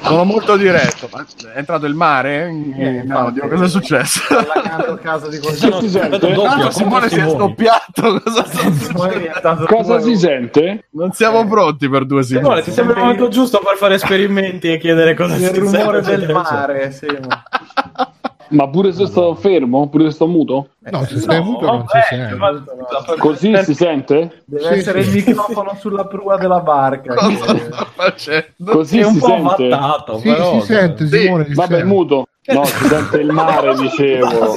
Sono 0.02 0.22
molto 0.22 0.56
diretto. 0.56 1.08
È 1.52 1.58
entrato 1.58 1.84
il 1.86 1.94
mare? 1.94 2.44
Eh, 2.76 3.02
no, 3.04 3.30
Dio, 3.32 3.48
cosa 3.48 3.64
è 3.64 3.68
successo? 3.68 4.20
Allagando 4.36 4.92
a 4.92 4.98
casa 4.98 5.26
di 5.26 5.40
Tanto 5.40 6.70
Simone 6.70 7.08
si 7.08 7.16
è 7.16 7.22
Simone. 7.22 7.30
scoppiato. 7.36 8.22
Cosa 8.22 9.66
Cosa 9.66 9.98
si 10.00 10.16
sente? 10.16 10.86
Non 10.90 11.10
siamo 11.10 11.44
pronti 11.48 11.88
per 11.88 12.04
due 12.06 12.22
Simone, 12.22 12.44
secondi. 12.44 12.62
ti 12.62 12.70
sembra 12.70 12.94
il 12.94 13.00
momento 13.02 13.28
giusto 13.28 13.58
per 13.58 13.76
fare 13.76 13.94
esperimenti 13.94 14.70
e 14.72 14.78
chiedere 14.78 15.14
cosa 15.14 15.34
Il 15.34 15.44
si 15.44 15.58
rumore 15.58 16.04
sente? 16.04 16.26
del 16.26 16.34
mare, 16.36 16.92
sì. 16.92 17.06
Ma 18.50 18.68
pure 18.68 18.92
se 18.92 19.06
sto 19.06 19.34
fermo? 19.34 19.88
Pure 19.88 20.04
se 20.04 20.10
sto 20.12 20.26
muto? 20.26 20.68
no 20.78 21.04
se 21.04 21.18
stai 21.18 21.42
muto 21.42 21.66
non 21.66 21.84
si 21.88 21.96
vabbè, 21.96 22.06
sente 22.08 22.34
ma- 22.36 23.16
Così 23.18 23.56
si 23.64 23.74
sente? 23.74 24.42
Deve 24.44 24.62
Sì, 24.74 24.78
essere 24.78 25.02
sì. 25.02 25.08
il 25.08 25.14
microfono 25.26 25.74
sulla 25.78 26.06
prua 26.06 26.36
della 26.36 26.60
barca. 26.60 27.14
Cosa 27.14 27.52
che- 27.52 27.58
sta 27.60 27.84
facendo? 27.94 28.72
Così 28.72 28.98
È 29.00 29.04
un 29.06 29.12
si 29.14 29.18
po' 29.18 29.26
sente? 29.26 29.64
avvattato, 29.72 30.18
sì, 30.18 30.28
però. 30.28 30.60
si 30.60 30.66
sente 30.66 31.06
Sì, 31.08 31.18
Simone 31.20 31.44
si 31.46 31.54
Vabbè, 31.54 31.68
sente. 31.76 31.84
muto. 31.86 32.26
No, 32.48 32.64
si 32.64 32.86
sente 32.86 33.16
il 33.18 33.30
mare, 33.32 33.74
dicevo. 33.80 34.54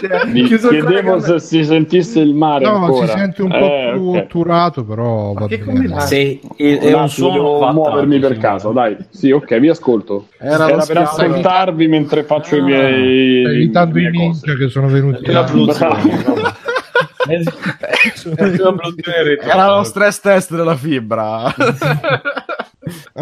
Cioè, 0.00 0.26
il 0.32 0.58
chiedevo 0.58 1.20
se 1.20 1.38
si 1.40 1.64
sentisse 1.64 2.20
il 2.20 2.34
mare 2.34 2.64
no 2.64 2.84
ancora. 2.86 3.06
si 3.06 3.12
sente 3.18 3.42
un 3.42 3.48
po' 3.50 3.56
Eh, 3.56 3.90
più 3.92 4.02
ok. 4.08 4.16
otturato 4.16 4.84
però 4.84 5.32
va 5.34 5.46
che 5.46 5.58
bene. 5.58 6.00
Sì, 6.00 6.40
è, 6.56 6.92
Un 6.94 7.08
suono 7.08 7.32
devo 7.34 7.72
muovermi 7.72 8.18
per 8.18 8.38
caso, 8.38 8.72
dai. 8.72 8.96
Sì, 9.10 9.30
ok, 9.30 9.58
vi 9.58 9.68
ascolto. 9.68 10.28
Era 10.38 10.68
Era, 10.68 10.84
per 10.84 10.96
ascoltarvi 10.98 11.86
mentre 11.86 12.22
faccio 12.24 12.56
i 12.56 12.60
Ah, 12.60 12.64
miei. 12.64 13.42
Stai 13.42 13.54
evitando 13.56 13.98
i 13.98 14.10
ninja 14.10 14.54
che 14.54 14.68
sono 14.68 14.86
venuti 14.88 15.30
la. 15.30 15.44
Era 19.40 19.76
lo 19.76 19.82
stress 19.84 20.20
test 20.20 20.54
della 20.54 20.74
fibra. 20.76 21.54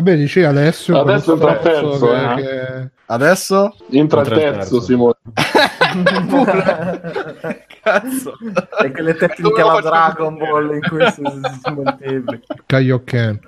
vabbè 0.02 0.16
dice 0.16 0.44
Alessio 0.44 1.00
Adesso 1.00 1.36
quello 1.36 1.52
entra 1.58 1.70
terzo, 1.70 2.08
che- 2.08 2.16
eh. 2.16 2.34
che- 2.42 2.88
Adesso? 3.06 3.74
Entra 3.90 4.20
il 4.20 4.26
Entra 4.26 4.36
terzo, 4.36 4.58
terzo. 4.58 4.80
Simone. 4.82 5.14
Cazzo. 7.82 8.34
E 8.84 8.90
quelle 8.92 9.14
tecniche 9.14 9.60
alla 9.60 9.80
Dragon 9.80 10.36
Ball 10.36 10.74
in 10.74 10.80
cui 10.88 11.04
si, 11.10 11.22
si, 11.62 11.72
moltiplica. 11.72 12.54
Kaioken 12.66 13.40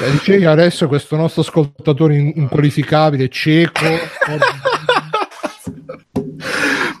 Eh, 0.00 0.10
dicevi 0.10 0.44
adesso 0.46 0.88
questo 0.88 1.16
nostro 1.16 1.42
ascoltatore 1.42 2.16
in- 2.16 2.32
inqualificabile 2.34 3.28
cieco 3.28 3.84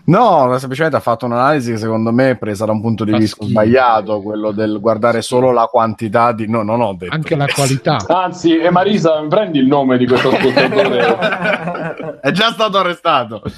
No, 0.06 0.56
semplicemente 0.58 0.96
ha 0.96 1.00
fatto 1.00 1.26
un'analisi 1.26 1.72
che 1.72 1.78
secondo 1.78 2.12
me 2.12 2.30
è 2.30 2.36
presa 2.36 2.64
da 2.64 2.72
un 2.72 2.80
punto 2.80 3.04
di 3.04 3.10
Fa 3.10 3.18
vista 3.18 3.36
schifo. 3.36 3.50
sbagliato, 3.50 4.22
quello 4.22 4.52
del 4.52 4.78
guardare 4.80 5.20
solo 5.20 5.50
la 5.50 5.66
quantità 5.66 6.32
di... 6.32 6.48
No, 6.48 6.62
non 6.62 6.80
ho 6.80 6.94
detto. 6.94 7.12
Anche 7.12 7.34
la 7.34 7.46
qualità. 7.46 7.98
Anzi, 8.06 8.56
e 8.56 8.70
Marisa, 8.70 9.20
prendi 9.28 9.58
il 9.58 9.66
nome 9.66 9.98
di 9.98 10.06
questo 10.06 10.30
ascoltatore. 10.30 12.20
È 12.22 12.30
già 12.30 12.52
stato 12.52 12.78
arrestato. 12.78 13.42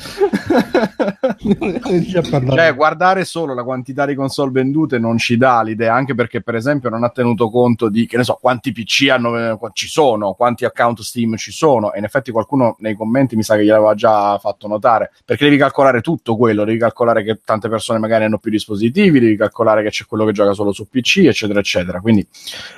Già. 2.01 2.23
Cioè, 2.23 2.75
guardare 2.75 3.25
solo 3.25 3.55
la 3.55 3.63
quantità 3.63 4.07
di 4.07 4.15
console 4.15 4.51
vendute 4.51 4.99
non 4.99 5.19
ci 5.19 5.37
dà 5.37 5.63
l'idea, 5.63 5.95
anche 5.95 6.15
perché, 6.15 6.43
per 6.43 6.55
esempio, 6.55 6.89
non 6.89 7.05
ha 7.05 7.11
tenuto 7.11 7.51
conto 7.51 7.89
di, 7.89 8.07
che 8.07 8.17
ne 8.17 8.25
so, 8.25 8.39
quanti 8.41 8.73
PC 8.73 9.09
hanno, 9.11 9.39
eh, 9.39 9.59
ci 9.73 9.89
sono, 9.89 10.33
quanti 10.33 10.65
account 10.65 11.01
Steam 11.01 11.37
ci 11.37 11.53
sono. 11.53 11.93
E 11.93 11.99
in 11.99 12.05
effetti 12.05 12.31
qualcuno 12.31 12.77
nei 12.81 12.95
commenti 12.95 13.37
mi 13.37 13.43
sa 13.43 13.57
che 13.57 13.65
gliel'aveva 13.65 13.95
già 13.95 14.39
fatto 14.39 14.67
notare. 14.67 15.13
Perché 15.25 15.45
devi 15.45 15.57
calcolare 15.59 16.01
tutto 16.01 16.37
quello, 16.39 16.65
devi 16.65 16.79
calcolare 16.79 17.23
che 17.23 17.39
tante 17.45 17.69
persone 17.69 17.99
magari 17.99 18.25
hanno 18.25 18.39
più 18.39 18.51
dispositivi, 18.51 19.21
devi 19.21 19.37
calcolare 19.37 19.83
che 19.83 19.91
c'è 19.91 20.07
quello 20.07 20.25
che 20.25 20.33
gioca 20.33 20.55
solo 20.55 20.73
su 20.73 20.89
PC, 20.89 21.25
eccetera, 21.27 21.59
eccetera. 21.59 22.01
Quindi 22.01 22.27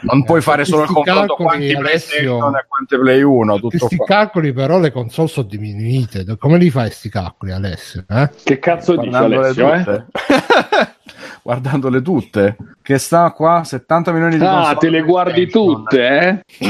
non 0.00 0.24
puoi 0.24 0.40
fare 0.40 0.64
solo 0.64 0.82
il 0.82 0.88
questi 0.88 1.04
confronto 1.10 1.36
calcoli, 1.36 1.48
quanti 1.48 1.74
Alessio, 1.74 2.08
PlayStation 2.16 2.56
e 2.56 2.64
quante 2.66 2.98
Play 2.98 3.22
1, 3.22 3.54
tutto 3.54 3.68
Questi 3.68 3.96
qua. 3.96 4.06
calcoli, 4.06 4.52
però, 4.52 4.80
le 4.80 4.90
console 4.90 5.28
sono 5.28 5.46
diminuite. 5.46 6.24
Come 6.38 6.58
li 6.58 6.70
fai 6.70 6.90
sti 6.90 7.08
calcoli, 7.08 7.52
Alessio? 7.52 8.04
Eh? 8.08 8.30
Che 8.42 8.58
cazzo 8.58 8.96
dici 8.96 9.08
Guardandole 9.10 9.44
Alessio, 9.46 9.72
eh? 9.72 9.78
tutte. 9.78 10.06
Guardandole 11.42 12.02
tutte. 12.02 12.56
Che 12.82 12.98
sta 12.98 13.30
qua 13.32 13.62
70 13.64 14.12
milioni 14.12 14.38
di 14.38 14.44
Ah, 14.44 14.50
console 14.54 14.76
te 14.78 14.88
le 14.90 15.02
guardi 15.02 15.46
tutte, 15.48 16.18
eh? 16.18 16.44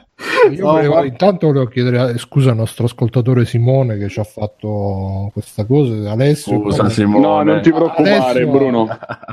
Io 0.52 0.64
No, 0.64 0.72
volevo- 0.72 0.92
guarda- 0.92 1.08
intanto 1.08 1.46
volevo 1.48 1.66
chiedere 1.66 2.18
scusa 2.18 2.50
al 2.50 2.56
nostro 2.56 2.84
ascoltatore 2.86 3.44
Simone 3.44 3.96
che 3.98 4.08
ci 4.08 4.20
ha 4.20 4.24
fatto 4.24 5.30
questa 5.32 5.64
cosa. 5.64 6.10
Alessio, 6.10 6.58
Scusa, 6.60 6.78
come- 6.78 6.90
Simone. 6.90 7.26
No, 7.26 7.42
non 7.42 7.60
ti 7.62 7.70
preoccupare, 7.72 8.14
Alessio- 8.16 8.48
Bruno. 8.50 8.88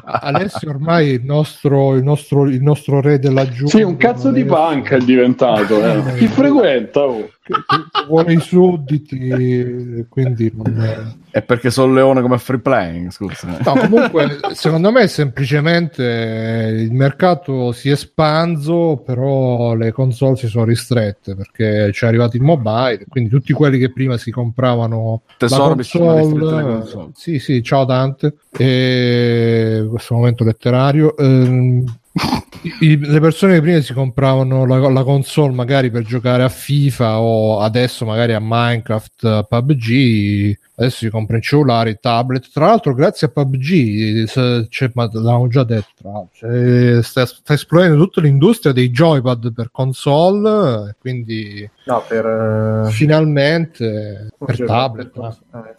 Alessio 0.06 0.69
ormai 0.69 1.10
il 1.10 1.24
nostro, 1.24 1.95
il 1.95 2.03
nostro, 2.03 2.45
il 2.48 2.61
nostro 2.61 3.02
re 3.02 3.19
della 3.19 3.45
giungla. 3.48 3.68
Sì, 3.78 3.82
un 3.82 3.98
cazzo 3.98 4.32
di 4.32 4.44
punk 4.45 4.91
è 4.94 4.98
diventato. 4.99 5.84
Eh. 5.84 6.14
Chi 6.18 6.28
frequenta? 6.28 7.06
Oh? 7.06 7.30
Che, 7.48 7.53
che 7.65 8.06
vuole 8.07 8.34
i 8.34 8.40
sudditi, 8.41 10.06
quindi 10.10 10.52
non 10.53 10.82
è... 10.82 10.99
È 11.30 11.41
perché 11.41 11.69
sono 11.69 11.94
leone 11.94 12.22
come 12.22 12.38
free 12.40 12.60
playing, 12.60 13.10
scusa. 13.10 13.57
No, 13.64 13.74
comunque, 13.76 14.40
secondo 14.53 14.91
me 14.91 15.07
semplicemente 15.07 16.03
il 16.78 16.91
mercato 16.91 17.72
si 17.72 17.90
è 17.90 17.94
espanso, 17.94 19.02
però 19.06 19.76
le 19.76 19.91
console 19.91 20.36
si 20.36 20.48
sono 20.48 20.65
ristrette 20.65 21.36
perché 21.36 21.90
c'è 21.91 22.07
arrivato 22.07 22.36
il 22.36 22.41
mobile, 22.41 23.06
quindi 23.07 23.30
tutti 23.30 23.53
quelli 23.53 23.78
che 23.78 23.94
prima 23.94 24.18
si 24.18 24.32
compravano 24.32 25.22
Tesoro, 25.38 25.76
la 25.76 26.64
console. 26.64 27.11
sì, 27.14 27.40
sì, 27.40 27.61
ciao 27.64 27.86
Dante, 27.86 28.36
e 28.57 29.86
questo 29.90 30.15
momento 30.15 30.44
letterario. 30.44 31.15
ehm, 31.15 31.86
i- 32.81 32.98
le 32.99 33.19
persone 33.19 33.53
che 33.56 33.61
prima 33.61 33.81
si 33.81 33.94
compravano 33.94 34.65
la, 34.65 34.77
la 34.89 35.03
console 35.03 35.53
magari 35.53 35.89
per 35.91 36.03
giocare 36.03 36.44
a 36.44 36.49
FIFA 36.49 37.19
o 37.19 37.60
adesso 37.60 38.06
magari 38.06 38.34
a 38.34 38.39
Minecraft, 38.41 39.23
a 39.26 39.44
PUBG, 39.44 40.57
adesso 40.76 40.98
si 40.98 41.10
comprano 41.10 41.39
i 41.39 41.44
cellulari, 41.44 41.89
i 41.91 41.98
tablet. 41.99 42.49
Tra 42.52 42.68
l'altro, 42.68 42.94
grazie 42.94 43.27
a 43.27 43.30
PUBG, 43.30 44.23
se- 44.26 44.65
c'è- 44.69 44.91
ma 44.94 45.10
l'avevamo 45.11 45.48
già 45.48 45.64
detto, 45.64 46.30
c'è- 46.34 47.02
sta, 47.03 47.26
sta 47.26 47.53
esplodendo 47.53 47.98
tutta 48.03 48.22
l'industria 48.22 48.73
dei 48.73 48.89
joypad 48.91 49.53
per 49.53 49.69
console, 49.72 50.95
quindi 50.99 51.69
No, 51.85 52.03
per... 52.07 52.26
eh, 52.88 52.91
finalmente 52.91 54.30
per 54.38 54.56
cioè, 54.56 54.65
tablet. 54.68 55.15
ma- 55.15 55.38
eh. 55.53 55.76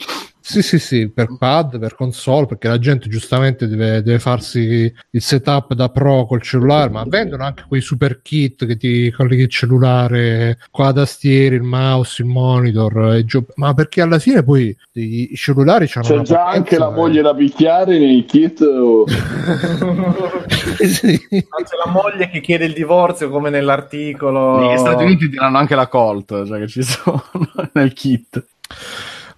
Sì, 0.48 0.62
sì, 0.62 0.78
sì, 0.78 1.10
per 1.10 1.36
pad, 1.38 1.78
per 1.78 1.94
console, 1.94 2.46
perché 2.46 2.68
la 2.68 2.78
gente 2.78 3.10
giustamente 3.10 3.68
deve, 3.68 4.02
deve 4.02 4.18
farsi 4.18 4.90
il 5.10 5.20
setup 5.20 5.74
da 5.74 5.90
pro 5.90 6.24
col 6.24 6.40
cellulare, 6.40 6.88
ma 6.88 7.04
vendono 7.06 7.44
anche 7.44 7.64
quei 7.68 7.82
super 7.82 8.22
kit 8.22 8.64
che 8.64 8.78
ti 8.78 9.10
colleghi 9.10 9.42
il 9.42 9.50
cellulare 9.50 10.56
con 10.70 10.86
la 10.86 10.94
tastiera, 10.94 11.54
il 11.54 11.62
mouse, 11.62 12.22
il 12.22 12.28
monitor, 12.28 13.16
e 13.16 13.26
gio- 13.26 13.44
ma 13.56 13.74
perché 13.74 14.00
alla 14.00 14.18
fine 14.18 14.42
poi 14.42 14.74
i, 14.92 15.32
i 15.32 15.36
cellulari 15.36 15.86
hanno 15.92 16.06
C'è 16.06 16.22
già 16.22 16.36
potenza, 16.38 16.46
anche 16.46 16.78
la 16.78 16.88
eh. 16.88 16.94
moglie 16.94 17.20
da 17.20 17.34
picchiare 17.34 17.98
nei 17.98 18.24
kit. 18.24 18.60
oh. 18.62 19.04
Sì. 20.86 21.18
C'è 21.28 21.76
la 21.84 21.90
moglie 21.90 22.30
che 22.30 22.40
chiede 22.40 22.64
il 22.64 22.72
divorzio 22.72 23.28
come 23.28 23.50
nell'articolo. 23.50 24.60
Negli 24.60 24.78
Stati 24.78 25.04
Uniti 25.04 25.28
ti 25.28 25.36
danno 25.36 25.58
anche 25.58 25.74
la 25.74 25.88
Colt, 25.88 26.46
cioè 26.46 26.58
che 26.60 26.68
ci 26.68 26.82
sono 26.82 27.22
nel 27.74 27.92
kit. 27.92 28.44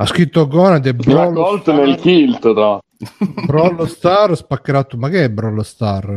Ha 0.01 0.07
scritto 0.07 0.47
Gonad 0.47 0.87
e 0.87 0.95
La 0.97 1.13
Brawl 1.13 1.35
Colt 1.35 1.61
Star, 1.63 1.75
nel 1.75 1.95
kilt, 1.97 2.41
tra. 2.55 2.79
Brawl 3.47 3.87
Star 3.87 4.35
spaccherà 4.35 4.87
ma 4.97 5.09
che 5.11 5.25
è 5.25 5.29
Brawl 5.31 5.63
Star? 5.63 6.17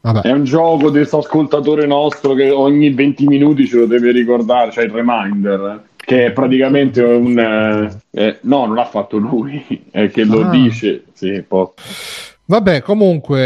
Vabbè. 0.00 0.20
È 0.22 0.32
un 0.32 0.42
gioco 0.44 0.90
di 0.90 0.96
questo 0.96 1.18
ascoltatore 1.18 1.86
nostro 1.86 2.34
che 2.34 2.50
ogni 2.50 2.90
20 2.90 3.26
minuti 3.28 3.66
ce 3.68 3.76
lo 3.78 3.86
deve 3.86 4.10
ricordare, 4.10 4.72
cioè 4.72 4.84
il 4.84 4.90
reminder. 4.90 5.60
eh, 5.84 5.88
Che 5.96 6.26
è 6.26 6.32
praticamente 6.32 7.02
un. 7.02 7.38
eh, 7.38 8.00
eh, 8.10 8.38
no, 8.42 8.66
non 8.66 8.74
l'ha 8.74 8.86
fatto 8.86 9.16
lui, 9.18 9.84
è 9.92 10.10
che 10.10 10.24
lo 10.24 10.40
Ah. 10.46 10.50
dice. 10.50 11.04
Sì, 11.12 11.44
po- 11.46 11.74
Vabbè, 12.50 12.82
comunque, 12.82 13.38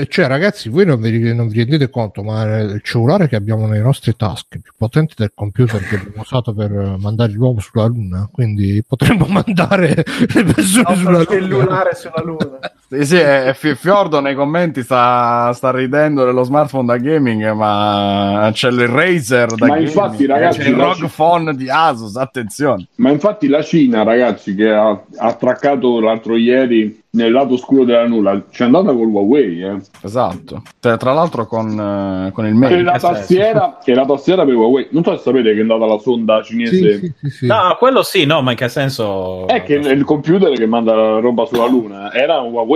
eh, 0.00 0.06
cioè, 0.08 0.26
ragazzi, 0.28 0.70
voi 0.70 0.86
non 0.86 0.98
vi, 0.98 1.34
non 1.34 1.46
vi 1.46 1.58
rendete 1.58 1.90
conto, 1.90 2.22
ma 2.22 2.42
il 2.60 2.80
cellulare 2.82 3.28
che 3.28 3.36
abbiamo 3.36 3.66
nelle 3.66 3.82
nostre 3.82 4.14
tasche 4.14 4.56
è 4.56 4.58
più 4.60 4.72
potente 4.74 5.12
del 5.18 5.32
computer 5.34 5.82
che 5.86 5.96
abbiamo 5.96 6.22
usato 6.22 6.54
per 6.54 6.70
mandare 6.98 7.32
l'uomo 7.32 7.60
sulla 7.60 7.84
Luna. 7.84 8.30
Quindi 8.32 8.82
potremmo 8.82 9.26
mandare 9.28 9.88
le 9.94 10.44
persone 10.44 10.92
Il 10.92 10.96
sulla 10.96 11.10
Luna. 11.18 11.24
cellulare 11.26 11.94
sulla 11.94 12.22
luna. 12.24 12.58
Sì, 12.88 13.04
sì, 13.04 13.16
e 13.16 13.52
Fi- 13.54 13.74
Fiordo 13.74 14.20
nei 14.20 14.34
commenti 14.36 14.82
sta, 14.82 15.50
sta 15.54 15.72
ridendo 15.72 16.24
dello 16.24 16.44
smartphone 16.44 16.86
da 16.86 16.96
gaming, 16.98 17.50
ma 17.52 18.48
c'è 18.52 18.68
il 18.68 18.86
Razer 18.86 19.54
da 19.54 19.66
Ma 19.66 19.74
gaming, 19.74 19.86
infatti, 19.88 20.26
ragazzi, 20.26 20.60
c'è 20.60 20.68
il 20.68 20.76
ROG 20.76 21.08
Phone 21.08 21.54
di 21.56 21.68
Asus, 21.68 22.16
attenzione. 22.16 22.86
Ma 22.96 23.10
infatti 23.10 23.48
la 23.48 23.62
Cina, 23.62 24.02
ragazzi, 24.04 24.54
che 24.54 24.70
ha 24.70 24.84
ha 24.88 25.02
attraccato 25.18 25.98
l'altro 26.00 26.36
ieri 26.36 27.02
nel 27.16 27.32
lato 27.32 27.56
scuro 27.56 27.84
della 27.84 28.06
nulla, 28.06 28.42
c'è 28.50 28.64
andata 28.64 28.92
col 28.92 29.06
Huawei, 29.08 29.62
eh. 29.62 29.76
Esatto. 30.02 30.62
Cioè, 30.78 30.98
tra 30.98 31.14
l'altro 31.14 31.46
con, 31.46 31.70
eh, 31.70 32.30
con 32.32 32.44
il 32.44 32.52
E 32.52 32.54
mail. 32.54 32.84
la 32.84 32.98
tastiera, 32.98 33.78
e 33.82 33.94
la 33.94 34.04
tastiera 34.04 34.44
per 34.44 34.54
Huawei. 34.54 34.88
Non 34.90 35.02
so 35.02 35.16
se 35.16 35.22
sapete 35.22 35.52
che 35.54 35.58
è 35.58 35.60
andata 35.62 35.86
la 35.86 35.98
sonda 35.98 36.42
cinese. 36.42 36.98
Sì, 36.98 36.98
sì, 36.98 37.12
sì, 37.22 37.30
sì. 37.30 37.46
No, 37.46 37.74
quello 37.78 38.02
sì, 38.02 38.26
no, 38.26 38.42
ma 38.42 38.50
in 38.50 38.56
che 38.58 38.68
senso? 38.68 39.46
È 39.46 39.62
che 39.62 39.74
il 39.74 40.04
computer 40.04 40.52
che 40.52 40.66
manda 40.66 40.94
la 40.94 41.18
roba 41.18 41.46
sulla 41.46 41.66
Luna 41.66 42.12
era 42.12 42.38
un 42.40 42.52
Huawei. 42.52 42.75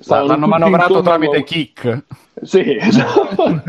Stavano 0.00 0.26
L'hanno 0.28 0.46
manovrato 0.46 1.00
tramite 1.02 1.42
kick. 1.44 2.02
Sì, 2.42 2.76
esatto. 2.80 3.60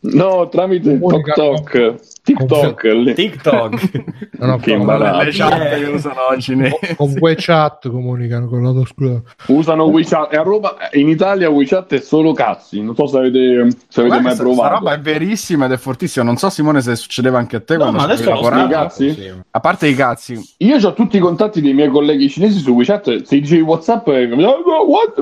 no, 0.00 0.48
tramite 0.48 0.98
TikTok. 0.98 1.94
TikTok. 2.22 2.82
lì. 2.84 3.14
TikTok. 3.14 4.16
No, 4.38 4.46
no, 4.46 4.56
Che 4.58 4.70
con- 4.70 4.80
imbarazzo. 4.82 5.24
Le 5.24 5.30
chat 5.32 5.78
che 5.78 5.84
usano 5.86 6.28
oggi 6.30 6.54
con 6.96 7.12
WeChat 7.18 7.90
comunicano 7.90 8.46
con 8.46 8.62
la 8.62 8.84
scusa. 8.86 9.20
Usano 9.46 9.86
WeChat. 9.86 10.32
E 10.32 10.36
a 10.36 10.42
Roma, 10.42 10.74
in 10.92 11.08
Italia 11.08 11.50
WeChat 11.50 11.94
è 11.94 11.98
solo 11.98 12.32
cazzi. 12.34 12.80
Non 12.80 12.94
so 12.94 13.08
se 13.08 13.18
avete, 13.18 13.66
se 13.88 14.00
avete 14.02 14.20
mai 14.20 14.36
provato. 14.36 14.60
sta 14.60 14.68
roba 14.68 14.92
è 14.94 15.00
verissima 15.00 15.64
ed 15.64 15.72
è 15.72 15.76
fortissima. 15.76 16.24
Non 16.24 16.36
so, 16.36 16.50
Simone, 16.50 16.80
se 16.82 16.94
succedeva 16.94 17.36
anche 17.38 17.56
a 17.56 17.60
te 17.60 17.72
No, 17.72 17.80
quando 17.80 17.98
ma 17.98 18.04
adesso 18.04 18.22
spiego. 18.36 18.68
cazzi? 18.68 19.32
A 19.50 19.58
parte 19.60 19.88
i 19.88 19.94
cazzi, 19.96 20.40
Io 20.58 20.76
ho 20.76 20.92
tutti 20.92 21.16
i 21.16 21.20
contatti 21.20 21.60
dei 21.60 21.74
miei 21.74 21.88
colleghi 21.88 22.28
cinesi 22.28 22.60
su 22.60 22.70
WeChat. 22.74 23.22
Se 23.22 23.40
dicevi 23.40 23.62
WhatsApp, 23.62 24.06
eh, 24.06 24.26
what? 24.28 25.14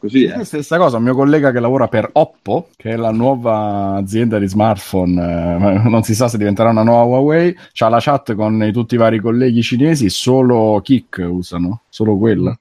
Così, 0.00 0.24
eh. 0.24 0.34
Sì, 0.40 0.44
stessa 0.44 0.76
cosa, 0.82 0.96
un 0.96 1.04
mio 1.04 1.14
collega 1.14 1.52
che 1.52 1.60
lavora 1.60 1.86
per 1.86 2.10
Oppo, 2.12 2.68
che 2.76 2.90
è 2.90 2.96
la 2.96 3.12
nuova 3.12 3.94
azienda 3.94 4.38
di 4.38 4.48
smartphone, 4.48 5.82
eh, 5.82 5.82
non 5.88 6.02
si 6.02 6.14
sa 6.14 6.28
se 6.28 6.38
diventerà 6.38 6.70
una 6.70 6.82
nuova 6.82 7.04
Huawei, 7.04 7.56
c'ha 7.72 7.88
la 7.88 8.00
chat 8.00 8.34
con 8.34 8.70
tutti 8.72 8.94
i 8.94 8.98
vari 8.98 9.20
colleghi 9.20 9.62
cinesi, 9.62 10.08
solo 10.08 10.80
Kik 10.82 11.24
usano, 11.28 11.82
solo 11.88 12.16
quella. 12.16 12.56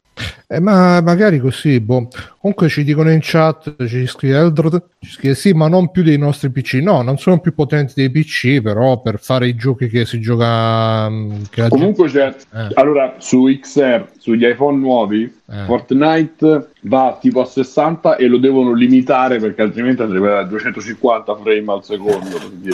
Eh, 0.47 0.59
ma 0.59 1.01
magari 1.01 1.39
così, 1.39 1.79
boh. 1.79 2.07
Comunque 2.39 2.67
ci 2.69 2.83
dicono 2.83 3.11
in 3.11 3.19
chat, 3.21 3.75
ci 3.87 4.05
scrive 4.07 4.37
Eldred, 4.37 4.83
ci 4.99 5.11
scrive 5.11 5.35
sì, 5.35 5.53
ma 5.53 5.67
non 5.67 5.91
più 5.91 6.03
dei 6.03 6.17
nostri 6.17 6.49
PC. 6.49 6.75
No, 6.75 7.01
non 7.01 7.17
sono 7.17 7.39
più 7.39 7.53
potenti 7.53 7.93
dei 7.95 8.09
PC, 8.09 8.61
però 8.61 9.01
per 9.01 9.19
fare 9.19 9.47
i 9.47 9.55
giochi 9.55 9.87
che 9.87 10.05
si 10.05 10.19
gioca... 10.19 11.09
mm, 11.09 11.31
Che 11.49 11.67
Comunque 11.69 12.09
c'è. 12.09 12.35
Eh. 12.53 12.67
Allora, 12.73 13.15
su 13.19 13.43
XR, 13.45 14.07
sugli 14.17 14.45
iPhone 14.45 14.77
nuovi, 14.77 15.31
Eh. 15.51 15.65
Fortnite 15.65 16.69
va 16.83 17.17
tipo 17.21 17.41
a 17.41 17.45
60 17.45 18.15
e 18.15 18.27
lo 18.27 18.37
devono 18.37 18.73
limitare 18.73 19.37
perché 19.39 19.61
altrimenti 19.61 20.01
andrebbe 20.01 20.31
a 20.37 20.43
250 20.43 21.35
frame 21.35 21.71
al 21.73 21.83
secondo. 21.83 22.37
quindi- 22.37 22.69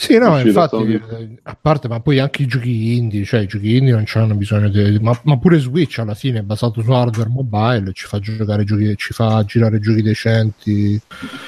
Sì, 0.00 0.16
no, 0.16 0.40
infatti, 0.40 0.94
eh, 0.94 1.38
a 1.42 1.58
parte, 1.60 1.86
ma 1.86 2.00
poi 2.00 2.20
anche 2.20 2.44
i 2.44 2.46
giochi 2.46 2.96
indie, 2.96 3.22
cioè 3.26 3.40
i 3.40 3.46
giochi 3.46 3.76
indie 3.76 3.92
non 3.92 4.04
hanno 4.14 4.34
bisogno 4.34 4.70
di... 4.70 4.98
Ma, 4.98 5.12
ma 5.24 5.38
pure 5.38 5.58
Switch 5.58 5.98
alla 5.98 6.14
fine 6.14 6.38
è 6.38 6.42
basato 6.42 6.80
su 6.80 6.90
hardware 6.90 7.28
mobile, 7.28 7.92
ci 7.92 8.06
fa 8.06 8.18
giocare 8.18 8.64
giochi, 8.64 8.96
ci 8.96 9.12
fa 9.12 9.44
girare 9.44 9.78
giochi 9.78 10.00
decenti. 10.00 10.98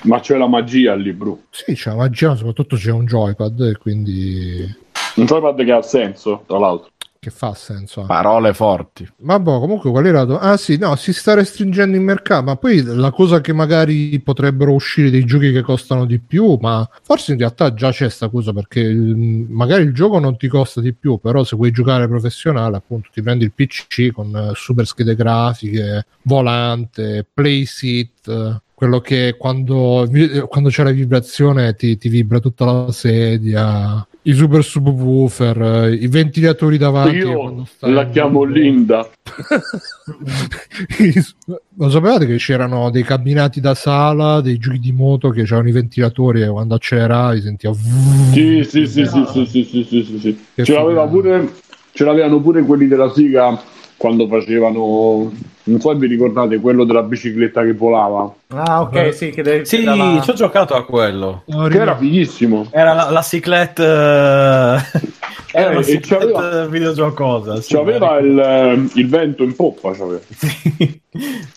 Ma 0.02 0.20
c'è 0.20 0.36
la 0.36 0.48
magia 0.48 0.94
lì, 0.94 1.14
bro. 1.14 1.44
Sì, 1.48 1.72
c'è 1.72 1.94
magia, 1.94 2.28
ma 2.28 2.36
soprattutto 2.36 2.76
c'è 2.76 2.90
un 2.90 3.06
joypad, 3.06 3.60
e 3.60 3.78
quindi... 3.78 4.76
Un 5.14 5.24
joypad 5.24 5.64
che 5.64 5.72
ha 5.72 5.80
senso, 5.80 6.44
tra 6.46 6.58
l'altro. 6.58 6.90
Che 7.22 7.30
fa 7.30 7.54
senso. 7.54 8.02
Parole 8.04 8.52
forti. 8.52 9.08
Ma 9.18 9.38
boh, 9.38 9.60
comunque 9.60 9.92
qual 9.92 10.04
era? 10.06 10.18
la 10.18 10.24
do- 10.24 10.38
Ah 10.40 10.56
sì, 10.56 10.76
no, 10.76 10.96
si 10.96 11.12
sta 11.12 11.34
restringendo 11.34 11.96
il 11.96 12.02
mercato, 12.02 12.42
ma 12.42 12.56
poi 12.56 12.82
la 12.82 13.12
cosa 13.12 13.40
che 13.40 13.52
magari 13.52 14.18
potrebbero 14.18 14.72
uscire 14.72 15.08
dei 15.08 15.24
giochi 15.24 15.52
che 15.52 15.62
costano 15.62 16.04
di 16.04 16.18
più, 16.18 16.58
ma 16.60 16.88
forse 17.02 17.30
in 17.30 17.38
realtà 17.38 17.74
già 17.74 17.92
c'è 17.92 18.08
sta 18.10 18.28
cosa 18.28 18.52
perché 18.52 18.92
mm, 18.92 19.52
magari 19.52 19.84
il 19.84 19.94
gioco 19.94 20.18
non 20.18 20.36
ti 20.36 20.48
costa 20.48 20.80
di 20.80 20.92
più, 20.94 21.18
però 21.18 21.44
se 21.44 21.54
vuoi 21.54 21.70
giocare 21.70 22.08
professionale, 22.08 22.76
appunto, 22.78 23.08
ti 23.12 23.22
prendi 23.22 23.44
il 23.44 23.52
PC 23.52 24.10
con 24.10 24.34
eh, 24.34 24.50
super 24.56 24.84
schede 24.84 25.14
grafiche, 25.14 26.06
volante, 26.22 27.24
playseat, 27.32 28.26
eh, 28.26 28.60
quello 28.74 28.98
che 29.00 29.36
quando, 29.38 30.10
quando 30.48 30.68
c'è 30.70 30.82
la 30.82 30.90
vibrazione 30.90 31.76
ti, 31.76 31.96
ti 31.96 32.08
vibra 32.08 32.40
tutta 32.40 32.64
la 32.64 32.90
sedia, 32.90 34.04
i 34.24 34.32
super 34.34 34.62
subwoofer, 34.62 35.60
eh, 35.60 35.94
i 35.94 36.06
ventilatori 36.06 36.78
davanti. 36.78 37.16
Io 37.16 37.66
la 37.80 38.08
chiamo 38.08 38.44
Linda. 38.44 39.08
Lo 41.76 41.90
sapevate 41.90 42.26
che 42.26 42.36
c'erano 42.36 42.90
dei 42.90 43.02
cabinati 43.02 43.60
da 43.60 43.74
sala, 43.74 44.40
dei 44.40 44.58
giochi 44.58 44.78
di 44.78 44.92
moto 44.92 45.30
che 45.30 45.42
c'erano 45.42 45.68
i 45.68 45.72
ventilatori 45.72 46.42
e 46.42 46.48
quando 46.48 46.74
acceleravi 46.74 47.40
sentiva 47.40 47.72
Sì, 48.32 48.62
sì, 48.62 48.86
sì, 48.86 49.06
sì, 49.06 49.24
sì, 49.32 49.46
sì, 49.46 49.64
sì, 49.64 49.84
sì, 49.84 50.04
sì, 50.04 50.18
sì. 50.18 50.38
Ce, 50.62 50.72
l'aveva 50.72 51.06
pure, 51.06 51.52
ce 51.92 52.04
l'avevano 52.04 52.40
pure 52.40 52.62
quelli 52.62 52.86
della 52.86 53.10
Siga 53.12 53.60
quando 53.96 54.28
facevano... 54.28 55.32
Non 55.64 55.80
so 55.80 55.90
se 55.90 55.96
vi 55.96 56.06
ricordate 56.08 56.58
quello 56.58 56.84
della 56.84 57.02
bicicletta 57.02 57.62
che 57.62 57.72
volava. 57.72 58.32
Ah, 58.48 58.80
ok, 58.82 59.14
sì, 59.14 59.30
che 59.30 59.42
devi... 59.42 59.64
Sì, 59.64 59.84
dava- 59.84 60.20
ci 60.20 60.30
ho 60.30 60.34
giocato 60.34 60.74
a 60.74 60.84
quello. 60.84 61.44
Che 61.46 61.78
era 61.78 61.96
fighissimo. 61.96 62.66
Era 62.70 62.92
la, 62.94 63.10
la 63.10 63.20
cyclette... 63.20 63.82
eh, 63.84 63.86
Era 65.54 65.70
Eh, 65.70 65.74
la 65.74 65.80
e 65.80 65.82
cyclette 65.84 66.32
c'aveva- 66.32 66.66
videogiocosa. 66.66 67.60
sì, 67.60 67.74
C'aveva 67.74 68.18
il, 68.18 68.38
eh, 68.38 68.88
il 69.00 69.08
vento 69.08 69.42
in 69.44 69.54
poppa. 69.54 69.92
c'aveva. 69.92 70.20